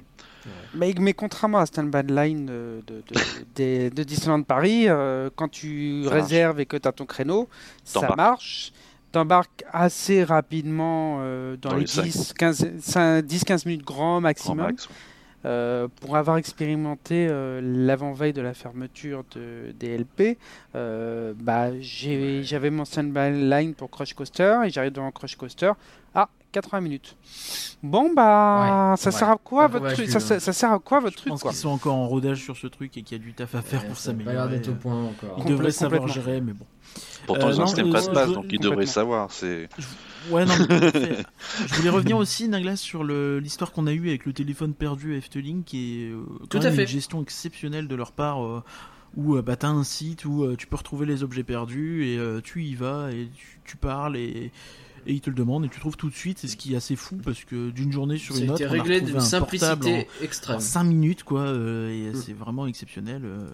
Mais, 0.74 0.94
mais 1.00 1.12
contrairement 1.12 1.58
à 1.58 1.66
Stand 1.66 1.90
By 1.90 2.02
Line 2.12 2.46
de, 2.46 2.82
de, 2.86 2.94
de, 2.96 3.20
des- 3.54 3.90
de 3.90 4.02
Disneyland 4.02 4.42
Paris, 4.42 4.84
euh, 4.88 5.30
quand 5.34 5.48
tu 5.48 6.02
Ça 6.04 6.10
marche. 6.10 6.22
réserves 6.22 6.60
et 6.60 6.66
que 6.66 6.76
tu 6.76 6.86
as 6.88 6.92
ton 6.92 7.06
créneau, 7.06 7.48
ça 7.84 8.14
marche. 8.16 8.72
T'embarques 9.12 9.64
assez 9.72 10.24
rapidement 10.24 11.18
euh, 11.20 11.56
dans, 11.56 11.70
Dans 11.70 11.74
les 11.76 11.82
les 11.82 11.86
sacs. 11.86 12.04
10, 12.04 12.32
15, 12.34 12.70
5, 12.80 13.22
10, 13.24 13.44
15 13.44 13.66
minutes 13.66 13.84
grand 13.86 13.96
grand 13.96 14.20
maximum. 14.20 14.56
max, 14.66 14.86
ouais. 14.88 14.94
Euh, 15.46 15.86
pour 16.00 16.16
avoir 16.16 16.38
expérimenté 16.38 17.28
euh, 17.30 17.60
l'avant-veille 17.62 18.32
de 18.32 18.42
la 18.42 18.52
fermeture 18.52 19.22
de, 19.34 19.70
des 19.78 19.96
LP, 19.96 20.38
euh, 20.74 21.32
bah, 21.38 21.68
j'avais 21.80 22.70
mon 22.70 22.84
stand-by 22.84 23.48
line 23.48 23.74
pour 23.74 23.88
Crush 23.90 24.12
Coaster 24.14 24.58
et 24.64 24.70
j'arrive 24.70 24.90
devant 24.92 25.12
Crush 25.12 25.36
Coaster. 25.36 25.70
Ah, 26.14 26.28
80 26.52 26.80
minutes. 26.80 27.16
Bon, 27.82 28.12
bah, 28.14 28.90
Ouais, 28.92 28.96
ça 28.96 29.10
ouais. 29.10 29.16
sert 29.16 29.30
à 29.30 29.36
quoi 29.36 29.68
votre 29.68 29.92
truc? 29.92 30.08
ça, 30.08 30.18
ça- 30.18 30.40
ça 30.40 30.52
sert 30.52 30.72
à 30.72 30.78
quoi 30.80 30.98
votre 31.00 31.12
Je 31.12 31.18
truc 31.18 31.30
pense 31.30 31.42
quoi? 31.42 31.50
qu'ils 31.52 31.60
sont 31.60 31.68
encore 31.68 31.94
en 31.94 32.08
rodage 32.08 32.42
sur 32.42 32.56
ce 32.56 32.66
truc 32.66 32.96
et 32.96 33.02
qu'il 33.02 33.16
y 33.18 33.20
a 33.20 33.22
du 33.22 33.32
taf 33.32 33.54
à 33.54 33.62
faire 33.62 33.82
Ouais, 33.82 33.88
pour 33.88 33.98
s'améliorer. 33.98 34.48
d'être 34.48 34.68
au 34.70 34.74
point 34.74 35.00
encore. 35.04 35.36
Ils 35.38 35.44
devraient 35.44 35.70
savoir 35.70 36.08
gérer, 36.08 36.40
mais 36.40 36.54
bon. 36.54 36.64
Pourtant, 37.26 37.48
Euh, 37.48 37.52
ils 37.52 37.60
ont 37.60 37.64
un 37.78 37.86
euh, 37.86 37.92
passe-passe, 37.92 38.30
je- 38.30 38.34
donc 38.34 38.46
ils 38.50 38.58
devraient 38.60 38.86
savoir. 38.86 39.30
C'est 39.30 39.68
Ouais, 40.30 40.44
non, 40.44 40.54
mais. 40.68 40.90
Je 41.68 41.74
voulais 41.74 41.90
revenir 41.90 42.16
aussi, 42.16 42.48
Naglas, 42.48 42.76
sur 42.76 43.04
l'histoire 43.04 43.72
qu'on 43.72 43.86
a 43.86 43.92
eue 43.92 44.08
avec 44.08 44.26
le 44.26 44.32
téléphone 44.32 44.74
perdu 44.74 45.14
à 45.14 45.18
Efteling, 45.18 45.64
qui 45.64 46.02
est 46.02 46.10
euh, 46.10 46.22
Tout 46.48 46.58
quand 46.58 46.60
à 46.60 46.64
même 46.64 46.74
fait. 46.74 46.82
une 46.82 46.88
gestion 46.88 47.22
exceptionnelle 47.22 47.88
de 47.88 47.94
leur 47.94 48.12
part, 48.12 48.44
euh, 48.44 48.62
où 49.16 49.36
euh, 49.36 49.42
bah, 49.42 49.56
t'as 49.56 49.68
un 49.68 49.84
site 49.84 50.24
où 50.24 50.54
tu 50.56 50.66
peux 50.66 50.76
retrouver 50.76 51.06
les 51.06 51.22
objets 51.22 51.44
perdus, 51.44 52.04
et 52.06 52.18
tu 52.42 52.64
y 52.64 52.74
vas, 52.74 53.10
et 53.12 53.28
tu, 53.36 53.58
tu 53.64 53.76
parles, 53.76 54.16
et, 54.16 54.50
et 55.06 55.12
ils 55.12 55.20
te 55.20 55.30
le 55.30 55.36
demandent, 55.36 55.64
et 55.64 55.68
tu 55.68 55.78
trouves 55.80 55.96
tout 55.96 56.10
de 56.10 56.14
suite, 56.14 56.38
c'est 56.38 56.48
ce 56.48 56.56
qui 56.56 56.74
est 56.74 56.76
assez 56.76 56.96
fou, 56.96 57.16
parce 57.24 57.44
que 57.44 57.70
d'une 57.70 57.92
journée 57.92 58.18
sur 58.18 58.36
une 58.36 58.50
autre, 58.50 58.62
on 58.64 58.68
a 58.68 58.72
réglé 58.72 59.00
d'une 59.00 59.12
portable 59.14 59.26
simplicité 59.48 60.08
en, 60.20 60.24
extrême. 60.24 60.60
5 60.60 60.84
minutes, 60.84 61.22
quoi, 61.24 61.42
euh, 61.42 61.88
et 61.90 62.12
Mm. 62.12 62.14
c'est 62.16 62.32
vraiment 62.32 62.66
exceptionnel. 62.66 63.22
euh. 63.24 63.46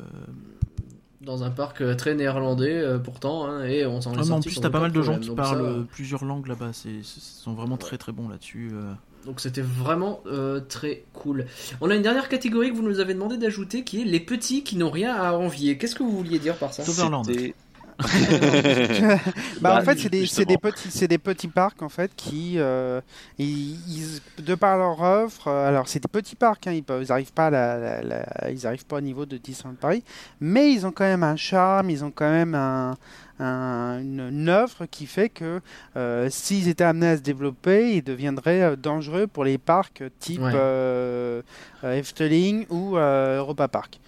Dans 1.24 1.44
un 1.44 1.50
parc 1.50 1.80
euh, 1.80 1.94
très 1.94 2.14
néerlandais, 2.14 2.74
euh, 2.74 2.98
pourtant, 2.98 3.46
hein, 3.46 3.64
et 3.64 3.86
on 3.86 4.00
s'en 4.00 4.12
est 4.14 4.28
Ah, 4.30 4.34
en 4.34 4.40
plus, 4.40 4.60
t'as 4.60 4.70
pas 4.70 4.80
mal 4.80 4.92
de 4.92 5.02
gens 5.02 5.18
qui 5.18 5.28
Donc 5.28 5.36
parlent 5.36 5.58
ça, 5.58 5.64
euh, 5.64 5.82
plusieurs 5.92 6.24
langues 6.24 6.46
là-bas, 6.48 6.70
ils 6.84 7.04
sont 7.04 7.54
vraiment 7.54 7.76
très 7.76 7.96
très 7.98 8.12
bons 8.12 8.28
là-dessus. 8.28 8.70
euh. 8.72 8.92
Donc 9.24 9.38
c'était 9.38 9.60
vraiment 9.62 10.20
euh, 10.26 10.58
très 10.58 11.04
cool. 11.12 11.46
On 11.80 11.90
a 11.90 11.94
une 11.94 12.02
dernière 12.02 12.28
catégorie 12.28 12.70
que 12.70 12.76
vous 12.76 12.82
nous 12.82 12.98
avez 12.98 13.14
demandé 13.14 13.36
d'ajouter 13.36 13.84
qui 13.84 14.00
est 14.02 14.04
les 14.04 14.18
petits 14.18 14.64
qui 14.64 14.76
n'ont 14.76 14.90
rien 14.90 15.14
à 15.14 15.34
envier. 15.34 15.78
Qu'est-ce 15.78 15.94
que 15.94 16.02
vous 16.02 16.10
vouliez 16.16 16.40
dire 16.40 16.56
par 16.56 16.74
ça? 16.74 16.82
Bah, 18.02 19.16
Bah, 19.60 19.78
en 19.81 19.82
fait, 19.85 19.98
c'est 19.98 20.09
des, 20.09 20.59
petits, 20.59 20.90
c'est 20.90 21.09
des 21.09 21.19
petits 21.19 21.48
parcs 21.48 21.82
en 21.82 21.89
fait 21.89 22.10
qui, 22.16 22.55
euh, 22.59 23.01
ils, 23.39 23.73
ils- 23.89 24.20
de 24.44 24.55
par 24.55 24.77
leur 24.78 25.01
offre, 25.01 25.48
euh, 25.48 25.69
alors 25.69 25.89
c'est 25.89 26.01
des 26.01 26.09
petits 26.09 26.35
parcs, 26.36 26.66
hein, 26.66 26.73
ils, 26.73 26.82
peuvent, 26.82 27.02
ils 27.02 27.12
arrivent 27.12 27.32
pas, 27.32 27.47
à 27.47 27.51
la, 27.51 27.78
la- 27.78 28.02
la- 28.02 28.51
ils 28.51 28.66
arrivent 28.66 28.86
pas 28.86 28.97
au 28.97 29.01
niveau 29.01 29.27
de 29.27 29.36
Disneyland 29.36 29.77
Paris, 29.81 30.02
mais 30.40 30.73
ils 30.73 30.86
ont 30.86 30.93
quand 30.93 31.05
même 31.05 31.23
un 31.23 31.36
charme, 31.36 31.90
ils 31.90 32.05
ont 32.05 32.10
quand 32.10 32.31
même 32.31 32.55
un, 32.55 32.97
un- 33.39 34.01
une, 34.01 34.20
une 34.31 34.51
offre 34.51 34.86
qui 34.86 35.06
fait 35.06 35.28
que 35.28 35.60
euh, 35.97 36.28
s'ils 36.31 36.69
étaient 36.69 36.85
amenés 36.85 37.09
à 37.09 37.16
se 37.16 37.23
développer, 37.23 37.94
ils 37.97 38.02
deviendraient 38.02 38.62
euh, 38.62 38.77
dangereux 38.77 39.27
pour 39.27 39.44
les 39.44 39.59
parcs 39.59 40.02
type 40.19 40.40
Ouais. 40.43 40.51
euh, 40.55 41.43
Efteling 41.85 42.66
ou 42.70 42.97
euh, 42.97 43.39
Europa 43.39 43.69
Park. 43.69 44.01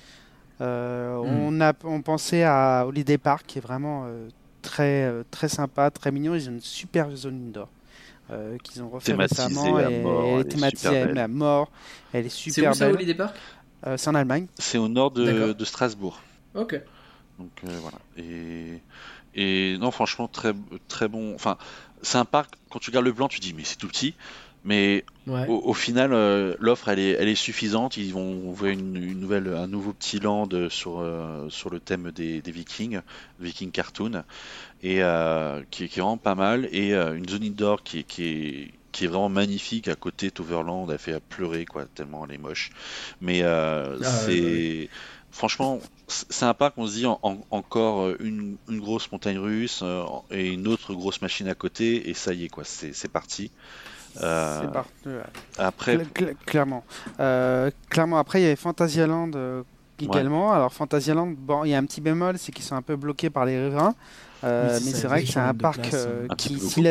Euh, 0.61 1.17
Hmm. 1.17 1.25
on, 1.57 1.61
a, 1.61 1.73
on 1.85 2.03
pensait 2.03 2.45
à 2.45 2.85
Holiday 2.87 3.19
Park 3.19 3.45
qui 3.47 3.59
est 3.59 3.61
vraiment 3.61 4.05
euh, 4.07 4.29
très, 4.63 5.05
euh, 5.05 5.23
très 5.31 5.49
sympa, 5.49 5.91
très 5.91 6.11
mignon. 6.13 6.35
Ils 6.35 6.49
ont 6.49 6.53
une 6.53 6.61
super 6.61 7.11
zone 7.17 7.49
indoor 7.49 7.69
euh, 8.31 8.57
qu'ils 8.59 8.83
ont 8.83 8.89
refait 8.89 9.13
Thématisée 9.13 9.43
récemment. 9.43 9.77
à 9.77 9.91
et 9.91 10.03
mort, 10.03 10.25
elle 10.25 10.35
elle 10.35 10.41
est 10.41 10.45
thématisée 10.51 10.89
à 11.01 11.07
belle. 11.07 11.29
mort. 11.29 11.71
Elle 12.13 12.27
est 12.27 12.29
C'est 12.29 12.37
super 12.51 12.71
où 12.71 12.75
ça, 12.75 12.87
belle. 12.87 12.95
Holiday 12.97 13.15
Park? 13.15 13.37
Euh, 13.87 13.97
c'est 13.97 14.09
en 14.11 14.15
Allemagne. 14.15 14.47
C'est 14.59 14.79
au 14.79 14.89
nord 14.89 15.11
de, 15.11 15.53
de 15.53 15.65
Strasbourg. 15.65 16.21
Ok. 16.55 16.81
Donc 17.39 17.51
euh, 17.65 17.79
voilà. 17.83 17.99
Et, 18.17 18.81
et 19.35 19.77
non, 19.79 19.91
franchement, 19.91 20.29
très, 20.29 20.53
très 20.89 21.09
bon. 21.09 21.35
Enfin, 21.35 21.59
c'est 22.01 22.19
un 22.19 22.25
parc, 22.25 22.55
quand 22.71 22.79
tu 22.79 22.91
regardes 22.91 23.07
le 23.07 23.13
plan, 23.13 23.27
tu 23.29 23.41
dis, 23.41 23.53
mais 23.55 23.65
c'est 23.65 23.77
tout 23.77 23.89
petit. 23.89 24.15
Mais 24.65 25.05
Ouais. 25.27 25.47
au, 25.47 25.55
au 25.65 25.75
final, 25.75 26.13
euh, 26.15 26.55
l'offre, 26.59 26.89
elle 26.89 26.99
est, 26.99 27.11
elle 27.13 27.29
est 27.29 27.35
suffisante. 27.35 27.97
Ils 27.97 28.13
vont 28.13 28.49
ouvrir 28.49 28.73
une, 28.73 28.97
une 28.97 29.21
nouvelle, 29.21 29.49
un 29.49 29.67
nouveau 29.67 29.93
petit 29.93 30.21
land 30.21 30.49
sur, 30.71 31.01
euh, 31.01 31.49
sur 31.51 31.71
le 31.71 31.81
thème 31.81 32.11
des, 32.13 32.41
des 32.43 32.51
Vikings, 32.53 33.01
Viking 33.41 33.71
Cartoon, 33.71 34.25
et 34.83 35.03
euh, 35.03 35.63
qui, 35.71 35.85
est- 35.85 35.89
qui 35.89 35.99
est 36.01 36.03
vraiment 36.03 36.19
pas 36.19 36.35
mal. 36.35 36.69
Et 36.73 36.95
une 36.95 37.29
zone 37.29 37.45
indoor 37.45 37.83
qui, 37.83 38.01
est- 38.01 38.05
qui 38.05 38.25
est 38.25 38.75
qui 38.93 39.07
est 39.07 39.09
vraiment 39.09 39.29
magnifique 39.29 39.89
à 39.89 39.97
côté 39.97 40.31
Toverland 40.31 40.89
a 40.91 40.99
fait 40.99 41.15
à 41.15 41.21
pleurer 41.21 41.65
quoi 41.67 41.85
tellement 41.87 42.25
elle 42.27 42.33
est 42.35 42.39
moche 42.39 42.71
mais 43.21 43.43
Ah 44.01 44.29
c'est 44.29 44.89
bah 44.89 44.95
franchement 45.31 45.81
c'est 46.09 46.45
un 46.45 46.55
parc 46.55 46.75
on 46.79 46.87
se 46.87 46.93
dit 46.95 47.07
en- 47.07 47.19
en- 47.23 47.41
encore 47.51 48.11
une, 48.21 48.57
une 48.69 48.81
grosse 48.81 49.11
montagne 49.11 49.39
russe 49.39 49.83
et 50.31 50.49
une 50.53 50.69
autre 50.69 50.95
grosse 50.95 51.23
machine 51.23 51.49
à 51.49 51.55
côté 51.55 52.09
et 52.09 52.15
ça 52.15 52.35
y 52.35 52.45
est 52.45 52.49
quoi 52.49 52.65
c'est 52.65 53.09
parti 53.09 53.51
Euh, 54.23 54.63
après 55.59 55.97
Cla- 55.97 56.05
cla- 56.13 56.35
clairement. 56.47 56.85
Euh, 57.21 57.71
clairement, 57.91 58.19
après, 58.19 58.41
il 58.41 58.45
y 58.45 58.47
avait 58.47 58.57
Fantasyland 58.57 59.31
euh, 59.35 59.63
également. 60.01 60.53
Alors, 60.53 60.73
Fantasyland, 60.73 61.35
bon, 61.37 61.65
il 61.65 61.71
y 61.71 61.75
a 61.75 61.79
un 61.79 61.85
petit 61.85 62.01
bémol, 62.01 62.39
c'est 62.39 62.53
qu'ils 62.53 62.65
sont 62.65 62.77
un 62.77 62.83
peu 62.83 62.97
bloqués 62.97 63.31
par 63.31 63.45
les 63.45 63.63
riverains. 63.65 63.95
Euh, 64.45 64.79
mais 64.85 64.91
c'est 64.93 65.07
vrai 65.07 65.23
que 65.25 65.29
c'est 65.31 65.41
un 65.41 65.55
parc 65.55 65.81
place, 65.81 65.95
euh, 66.07 66.27
un 66.29 66.35
petit 66.35 66.57
qui, 66.57 66.85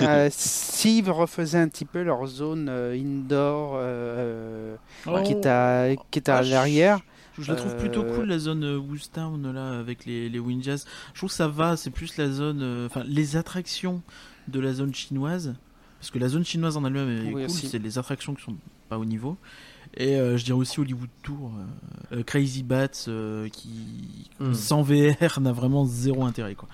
euh, 0.00 0.28
s'ils 0.32 1.08
refaisaient 1.10 1.58
un 1.58 1.68
petit 1.68 1.84
peu 1.84 2.02
leur 2.02 2.26
zone 2.26 2.66
euh, 2.68 2.94
indoor 2.94 3.74
euh, 3.76 4.74
Oh. 5.06 5.22
qui 5.24 5.32
est 5.32 5.46
à, 5.46 5.90
qui 6.10 6.18
est 6.18 6.28
à 6.28 6.38
Ah, 6.38 6.42
l'arrière, 6.42 6.98
Je 7.38 7.50
la 7.52 7.56
trouve 7.56 7.76
plutôt 7.76 8.02
cool 8.02 8.24
la 8.26 8.38
zone 8.38 8.64
Woostown 8.78 9.52
là 9.52 9.78
avec 9.78 10.06
les, 10.06 10.28
les 10.28 10.38
Windjazz. 10.40 10.84
Je 11.14 11.20
trouve 11.20 11.30
que 11.30 11.36
ça 11.36 11.46
va, 11.46 11.76
c'est 11.76 11.90
plus 11.90 12.16
la 12.16 12.28
zone, 12.28 12.60
euh, 12.62 12.86
enfin 12.86 13.04
les 13.06 13.36
attractions 13.36 14.02
de 14.48 14.58
la 14.58 14.72
zone 14.72 14.92
chinoise, 14.92 15.54
parce 16.02 16.10
que 16.10 16.18
la 16.18 16.28
zone 16.28 16.44
chinoise 16.44 16.76
en 16.76 16.84
elle-même 16.84 17.08
est 17.08 17.32
Oui, 17.32 17.46
cool, 17.46 17.50
c'est 17.50 17.78
les 17.78 17.96
attractions 17.96 18.34
qui 18.34 18.42
sont 18.42 18.56
pas 18.88 18.98
au 18.98 19.04
niveau. 19.04 19.36
Et 19.96 20.16
euh, 20.16 20.36
je 20.36 20.44
dirais 20.44 20.58
aussi 20.58 20.80
Hollywood 20.80 21.08
Tour, 21.22 21.52
euh, 22.10 22.16
euh, 22.16 22.22
Crazy 22.24 22.64
Bats 22.64 22.88
euh, 23.06 23.48
qui 23.48 24.28
Hmm. 24.40 24.52
sans 24.52 24.82
VR 24.82 25.40
n'a 25.40 25.52
vraiment 25.52 25.84
zéro 25.84 26.24
intérêt 26.24 26.56
quoi. 26.56 26.68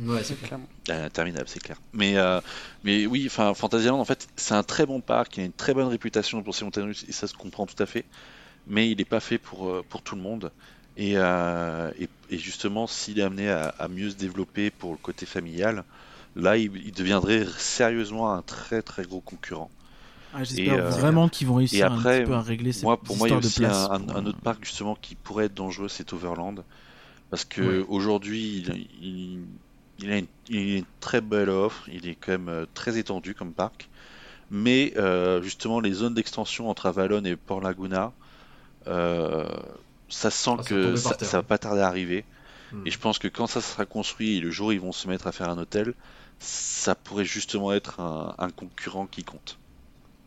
Ouais, 0.00 0.22
c'est 0.24 0.40
clairement. 0.40 0.66
Euh, 0.88 1.04
interminable, 1.06 1.44
c'est 1.46 1.60
clair. 1.62 1.76
Mais, 1.92 2.16
euh, 2.16 2.40
mais 2.82 3.04
oui, 3.04 3.24
enfin, 3.26 3.52
Fantasyland, 3.52 4.00
en 4.00 4.04
fait, 4.06 4.28
c'est 4.36 4.54
un 4.54 4.62
très 4.62 4.86
bon 4.86 5.02
parc, 5.02 5.36
il 5.36 5.40
a 5.42 5.44
une 5.44 5.52
très 5.52 5.74
bonne 5.74 5.88
réputation 5.88 6.42
pour 6.42 6.54
ses 6.54 6.64
montagnes 6.64 6.84
russes, 6.86 7.04
et 7.06 7.12
ça 7.12 7.26
se 7.26 7.34
comprend 7.34 7.66
tout 7.66 7.82
à 7.82 7.84
fait. 7.84 8.06
Mais 8.66 8.90
il 8.90 8.96
n'est 8.96 9.04
pas 9.04 9.20
fait 9.20 9.36
pour, 9.36 9.84
pour 9.90 10.00
tout 10.00 10.14
le 10.16 10.22
monde. 10.22 10.50
Et, 10.96 11.12
euh, 11.16 11.90
et, 12.00 12.08
et 12.30 12.38
justement, 12.38 12.86
s'il 12.86 13.18
est 13.18 13.22
amené 13.22 13.50
à, 13.50 13.68
à 13.78 13.88
mieux 13.88 14.08
se 14.10 14.16
développer 14.16 14.70
pour 14.70 14.92
le 14.92 14.98
côté 14.98 15.26
familial, 15.26 15.84
là, 16.36 16.56
il, 16.56 16.76
il 16.76 16.92
deviendrait 16.92 17.46
sérieusement 17.58 18.32
un 18.32 18.42
très 18.42 18.82
très 18.82 19.04
gros 19.04 19.20
concurrent. 19.20 19.70
Ah, 20.32 20.42
J'espère 20.44 20.74
Et, 20.74 20.80
euh, 20.80 20.90
vraiment 20.90 21.28
qu'ils 21.28 21.46
vont 21.46 21.54
réussir 21.56 21.78
et 21.78 21.82
après, 21.82 21.94
un 21.94 22.04
petit 22.22 22.22
peu 22.22 22.34
à 22.34 22.42
régler 22.42 22.72
ces 22.72 22.86
Moi, 22.86 23.02
pour 23.02 23.16
moi, 23.16 23.28
il 23.28 23.32
y 23.32 23.34
a 23.34 23.38
aussi 23.38 23.50
place. 23.50 23.88
un, 23.88 23.90
un- 23.92 24.06
pour, 24.06 24.14
un 24.14 24.26
euh, 24.26 24.26
autre 24.26 24.40
parc 24.42 24.64
justement 24.64 24.96
qui 24.96 25.16
pourrait 25.16 25.46
être 25.46 25.54
dangereux, 25.54 25.88
c'est 25.88 26.12
Overland. 26.14 26.64
Parce 27.30 27.44
que 27.46 27.84
aujourd'hui, 27.88 28.58
il, 28.58 28.70
il- 29.02 29.48
il 29.98 30.12
a 30.12 30.18
une, 30.18 30.28
il 30.48 30.74
a 30.76 30.78
une 30.78 30.86
très 31.00 31.20
belle 31.22 31.50
offre, 31.50 31.88
il 31.90 32.08
est 32.08 32.16
quand 32.16 32.32
même 32.32 32.48
euh, 32.48 32.66
très 32.74 32.98
étendu 32.98 33.34
comme 33.34 33.54
parc. 33.54 33.90
Mais 34.50 34.94
euh, 34.98 35.42
justement, 35.42 35.80
les 35.80 35.92
zones 35.94 36.14
d'extension 36.14 36.70
entre 36.70 36.86
Avalon 36.86 37.24
et 37.24 37.36
Port 37.36 37.60
Laguna, 37.62 38.14
euh, 38.88 39.48
ça 40.08 40.30
sent 40.30 40.56
Ah, 40.56 40.62
que 40.64 40.96
ça, 40.96 41.16
ça 41.20 41.38
va 41.38 41.42
pas 41.42 41.58
tarder 41.58 41.80
à 41.82 41.86
arriver. 41.88 42.26
Hmm. 42.72 42.86
Et 42.86 42.90
je 42.92 42.98
pense 42.98 43.18
que 43.18 43.28
quand 43.28 43.46
ça 43.48 43.60
sera 43.62 43.86
construit 43.86 44.38
et 44.38 44.40
le 44.40 44.50
jour 44.50 44.68
où 44.68 44.72
ils 44.72 44.80
vont 44.80 44.92
se 44.92 45.08
mettre 45.08 45.26
à 45.28 45.32
faire 45.32 45.50
un 45.50 45.58
hôtel, 45.58 45.94
ça 46.40 46.94
pourrait 46.96 47.24
justement 47.24 47.72
être 47.72 48.00
un, 48.00 48.34
un 48.38 48.50
concurrent 48.50 49.06
qui 49.06 49.22
compte. 49.24 49.58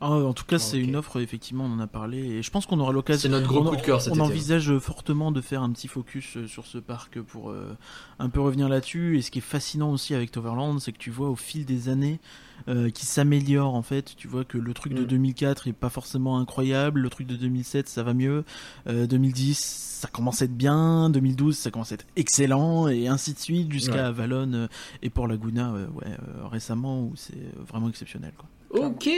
Ah, 0.05 0.11
en 0.11 0.33
tout 0.33 0.43
cas, 0.43 0.59
c'est 0.59 0.75
Ok. 0.77 0.83
une 0.83 0.95
offre, 0.97 1.21
effectivement, 1.21 1.63
on 1.63 1.71
en 1.71 1.79
a 1.79 1.87
parlé, 1.87 2.17
et 2.17 2.43
je 2.43 2.51
pense 2.51 2.65
qu'on 2.65 2.79
aura 2.81 2.91
l'occasion. 2.91 3.21
C'est 3.21 3.29
notre 3.29 3.47
gros 3.47 3.61
on, 3.65 3.69
coup 3.69 3.77
de 3.77 3.81
cœur 3.81 4.01
cet 4.01 4.11
on 4.11 4.15
été. 4.17 4.23
envisage 4.23 4.77
fortement 4.79 5.31
de 5.31 5.39
faire 5.39 5.63
un 5.63 5.71
petit 5.71 5.87
focus 5.87 6.35
euh, 6.35 6.45
sur 6.47 6.65
ce 6.65 6.77
parc 6.77 7.21
pour 7.21 7.51
euh, 7.51 7.77
un 8.19 8.27
peu 8.29 8.41
revenir 8.41 8.67
là-dessus. 8.67 9.17
Et 9.17 9.21
ce 9.21 9.31
qui 9.31 9.39
est 9.39 9.41
fascinant 9.41 9.91
aussi 9.91 10.13
avec 10.13 10.29
Toverland, 10.31 10.79
c'est 10.81 10.91
que 10.91 10.97
tu 10.97 11.09
vois 11.09 11.29
au 11.29 11.37
fil 11.37 11.63
des 11.65 11.87
années 11.87 12.19
euh, 12.67 12.89
qui 12.89 13.05
s'améliore 13.05 13.75
en 13.75 13.81
fait. 13.81 14.15
Tu 14.15 14.27
vois 14.27 14.43
que 14.45 14.57
le 14.57 14.73
truc 14.73 14.93
de 14.93 15.03
Mm. 15.03 15.07
2004 15.07 15.67
est 15.67 15.73
pas 15.73 15.89
forcément 15.89 16.37
incroyable, 16.37 17.01
le 17.01 17.09
truc 17.09 17.27
de 17.27 17.35
2007 17.35 17.87
ça 17.89 18.03
va 18.03 18.13
mieux, 18.13 18.43
euh, 18.87 19.05
2010 19.07 19.57
ça 20.03 20.07
commence 20.09 20.41
à 20.41 20.45
être 20.45 20.55
bien, 20.57 21.09
2012 21.09 21.57
ça 21.57 21.71
commence 21.71 21.91
à 21.91 21.95
être 21.95 22.05
excellent, 22.15 22.87
et 22.89 23.07
ainsi 23.07 23.33
de 23.33 23.39
suite 23.39 23.71
jusqu'à 23.71 23.93
Ouais. 23.93 23.99
Avalon 23.99 24.51
euh, 24.53 24.67
et 25.01 25.09
Port 25.09 25.27
Laguna 25.27 25.71
ouais, 25.73 25.81
euh, 26.07 26.47
récemment 26.47 27.03
où 27.03 27.13
c'est 27.15 27.37
vraiment 27.67 27.89
exceptionnel. 27.89 28.33
Quoi. 28.37 28.87
Ok. 28.87 29.09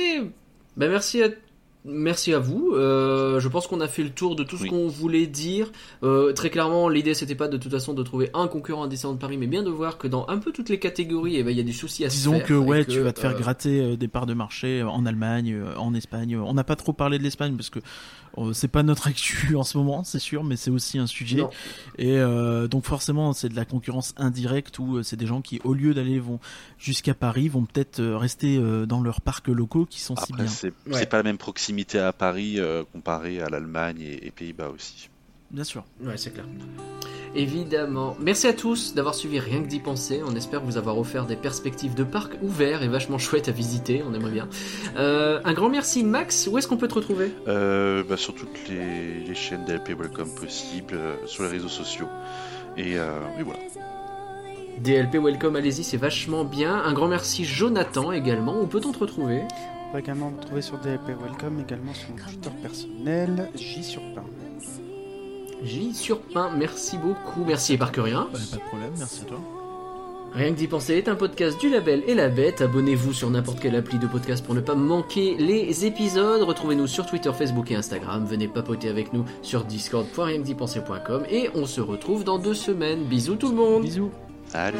Bah 0.77 0.87
merci 0.89 1.23
à 1.23 1.29
merci 1.85 2.33
à 2.33 2.39
vous. 2.39 2.71
Euh, 2.73 3.39
je 3.39 3.47
pense 3.47 3.67
qu'on 3.67 3.79
a 3.81 3.87
fait 3.87 4.03
le 4.03 4.09
tour 4.09 4.35
de 4.35 4.43
tout 4.43 4.57
ce 4.57 4.63
Oui. 4.63 4.69
qu'on 4.69 4.87
voulait 4.87 5.27
dire. 5.27 5.71
Euh, 6.03 6.33
très 6.33 6.49
clairement, 6.49 6.89
l'idée 6.89 7.13
c'était 7.13 7.35
pas 7.35 7.47
de 7.47 7.57
toute 7.57 7.71
façon 7.71 7.93
de 7.93 8.03
trouver 8.03 8.29
un 8.33 8.47
concurrent 8.47 8.83
à 8.83 8.87
Disneyland 8.87 9.17
Paris, 9.17 9.37
mais 9.37 9.47
bien 9.47 9.63
de 9.63 9.69
voir 9.69 9.97
que 9.97 10.07
dans 10.07 10.25
un 10.27 10.37
peu 10.37 10.51
toutes 10.51 10.69
les 10.69 10.79
catégories, 10.79 11.37
eh 11.37 11.43
ben, 11.43 11.51
il 11.51 11.57
y 11.57 11.61
a 11.61 11.63
du 11.63 11.73
souci 11.73 12.03
à 12.05 12.09
se 12.09 12.15
Disons 12.15 12.33
faire. 12.39 12.45
que 12.47 12.53
ouais, 12.53 12.81
et 12.81 12.85
tu 12.85 12.99
vas 12.99 13.13
te 13.13 13.19
faire 13.19 13.31
euh, 13.31 13.39
gratter 13.39 13.81
euh, 13.81 13.95
des 13.95 14.07
parts 14.07 14.25
de 14.25 14.33
marché 14.33 14.83
en 14.83 15.05
Allemagne, 15.05 15.53
euh, 15.53 15.75
en 15.77 15.93
Espagne. 15.93 16.37
On 16.37 16.53
n'a 16.53 16.63
pas 16.63 16.75
trop 16.75 16.93
parlé 16.93 17.17
de 17.17 17.23
l'Espagne 17.23 17.55
parce 17.55 17.69
que 17.69 17.79
c'est 18.53 18.67
pas 18.67 18.83
notre 18.83 19.07
actu 19.07 19.55
en 19.57 19.63
ce 19.63 19.77
moment, 19.77 20.03
c'est 20.03 20.19
sûr, 20.19 20.43
mais 20.43 20.55
c'est 20.55 20.71
aussi 20.71 20.97
un 20.99 21.07
sujet. 21.07 21.37
Non. 21.37 21.49
Et 21.97 22.17
euh, 22.17 22.67
donc 22.67 22.85
forcément, 22.85 23.33
c'est 23.33 23.49
de 23.49 23.55
la 23.55 23.65
concurrence 23.65 24.13
indirecte 24.17 24.79
où 24.79 24.97
euh, 24.97 25.03
c'est 25.03 25.15
des 25.15 25.25
gens 25.27 25.41
qui, 25.41 25.59
au 25.63 25.73
lieu 25.73 25.93
d'aller 25.93 26.19
vont 26.19 26.39
jusqu'à 26.77 27.13
Paris, 27.13 27.47
vont 27.49 27.65
peut-être 27.65 27.99
euh, 27.99 28.17
rester 28.17 28.57
euh, 28.57 28.85
dans 28.85 29.01
leurs 29.01 29.21
parcs 29.21 29.47
locaux 29.47 29.85
qui 29.85 30.01
sont 30.01 30.15
si 30.15 30.33
bien. 30.33 30.47
c'est 30.47 30.73
Ouais. 30.87 31.05
pas 31.05 31.17
la 31.17 31.23
même 31.23 31.37
proximité 31.37 31.99
à 31.99 32.11
Paris 32.13 32.55
euh, 32.59 32.83
comparé 32.91 33.41
à 33.41 33.49
l'Allemagne 33.49 34.01
et, 34.01 34.27
et 34.27 34.31
Pays-Bas 34.31 34.69
aussi. 34.69 35.09
Bien 35.55 35.63
sûr. 35.63 35.85
Ouais, 36.03 36.17
c'est 36.17 36.31
clair. 36.31 36.45
Évidemment. 37.33 38.17
Merci 38.19 38.47
à 38.47 38.53
tous 38.53 38.93
d'avoir 38.93 39.15
suivi 39.15 39.39
Rien 39.39 39.61
que 39.63 39.67
d'y 39.67 39.79
penser. 39.79 40.21
On 40.27 40.35
espère 40.35 40.61
vous 40.61 40.75
avoir 40.75 40.97
offert 40.97 41.25
des 41.25 41.37
perspectives 41.37 41.95
de 41.95 42.03
parcs 42.03 42.33
ouverts 42.41 42.83
et 42.83 42.89
vachement 42.89 43.17
chouettes 43.17 43.47
à 43.47 43.53
visiter. 43.53 44.03
On 44.05 44.13
aimerait 44.13 44.31
bien. 44.31 44.49
Euh, 44.97 45.39
un 45.45 45.53
grand 45.53 45.69
merci, 45.69 46.03
Max. 46.03 46.49
Où 46.51 46.57
est-ce 46.57 46.67
qu'on 46.67 46.75
peut 46.75 46.89
te 46.89 46.95
retrouver? 46.95 47.31
Euh, 47.47 48.03
bah, 48.03 48.17
sur 48.17 48.35
toutes 48.35 48.67
les, 48.67 49.25
les 49.25 49.35
chaînes 49.35 49.63
DLP 49.63 49.97
Welcome 49.97 50.29
possibles, 50.35 50.93
euh, 50.93 51.15
sur 51.25 51.43
les 51.43 51.49
réseaux 51.49 51.69
sociaux. 51.69 52.07
Et, 52.75 52.97
euh, 52.97 53.09
et 53.39 53.43
voilà. 53.43 53.59
DLP 54.79 55.15
Welcome, 55.23 55.55
allez-y, 55.55 55.85
c'est 55.85 55.95
vachement 55.95 56.43
bien. 56.43 56.75
Un 56.75 56.91
grand 56.91 57.07
merci, 57.07 57.45
Jonathan, 57.45 58.11
également. 58.11 58.59
Où 58.59 58.67
peut-on 58.67 58.91
te 58.91 58.99
retrouver? 58.99 59.43
On 59.87 59.93
peut 59.93 59.99
également 59.99 60.31
me 60.31 60.41
trouver 60.41 60.61
sur 60.61 60.77
DLP 60.79 61.07
Welcome, 61.21 61.61
également 61.61 61.93
sur 61.93 62.09
mon 62.09 62.17
Twitter 62.17 62.49
personnel, 62.61 63.49
J 63.55 63.83
sur 63.85 64.01
pain. 64.13 64.23
J 65.65 65.93
sur 65.93 66.19
pain, 66.19 66.51
merci 66.55 66.97
beaucoup. 66.97 67.43
Merci 67.45 67.73
et 67.73 67.77
que 67.77 68.01
rien. 68.01 68.27
Bah, 68.31 68.39
pas 68.51 68.57
de 68.57 68.61
problème, 68.61 68.91
merci 68.97 69.21
à 69.21 69.25
toi. 69.25 69.39
Rien 70.33 70.51
que 70.51 70.57
d'y 70.57 70.67
penser 70.67 70.95
est 70.95 71.07
un 71.07 71.15
podcast 71.15 71.59
du 71.61 71.69
label 71.69 72.03
et 72.07 72.13
la 72.13 72.27
bête. 72.27 72.61
Abonnez-vous 72.61 73.13
sur 73.13 73.29
n'importe 73.29 73.61
quelle 73.61 73.75
appli 73.75 73.97
de 73.97 74.05
podcast 74.05 74.45
pour 74.45 74.53
ne 74.53 74.59
pas 74.59 74.75
manquer 74.75 75.35
les 75.39 75.85
épisodes. 75.85 76.41
Retrouvez-nous 76.41 76.87
sur 76.87 77.05
Twitter, 77.05 77.31
Facebook 77.31 77.71
et 77.71 77.75
Instagram. 77.75 78.25
Venez 78.25 78.49
papoter 78.49 78.89
avec 78.89 79.13
nous 79.13 79.23
sur 79.41 79.63
discord.rienquedipenser.com 79.63 81.23
et 81.29 81.49
on 81.55 81.65
se 81.65 81.79
retrouve 81.79 82.25
dans 82.25 82.37
deux 82.37 82.53
semaines. 82.53 83.05
Bisous 83.05 83.35
tout 83.35 83.49
le 83.49 83.55
monde 83.55 83.83
Bisous. 83.83 84.11
Salut 84.47 84.77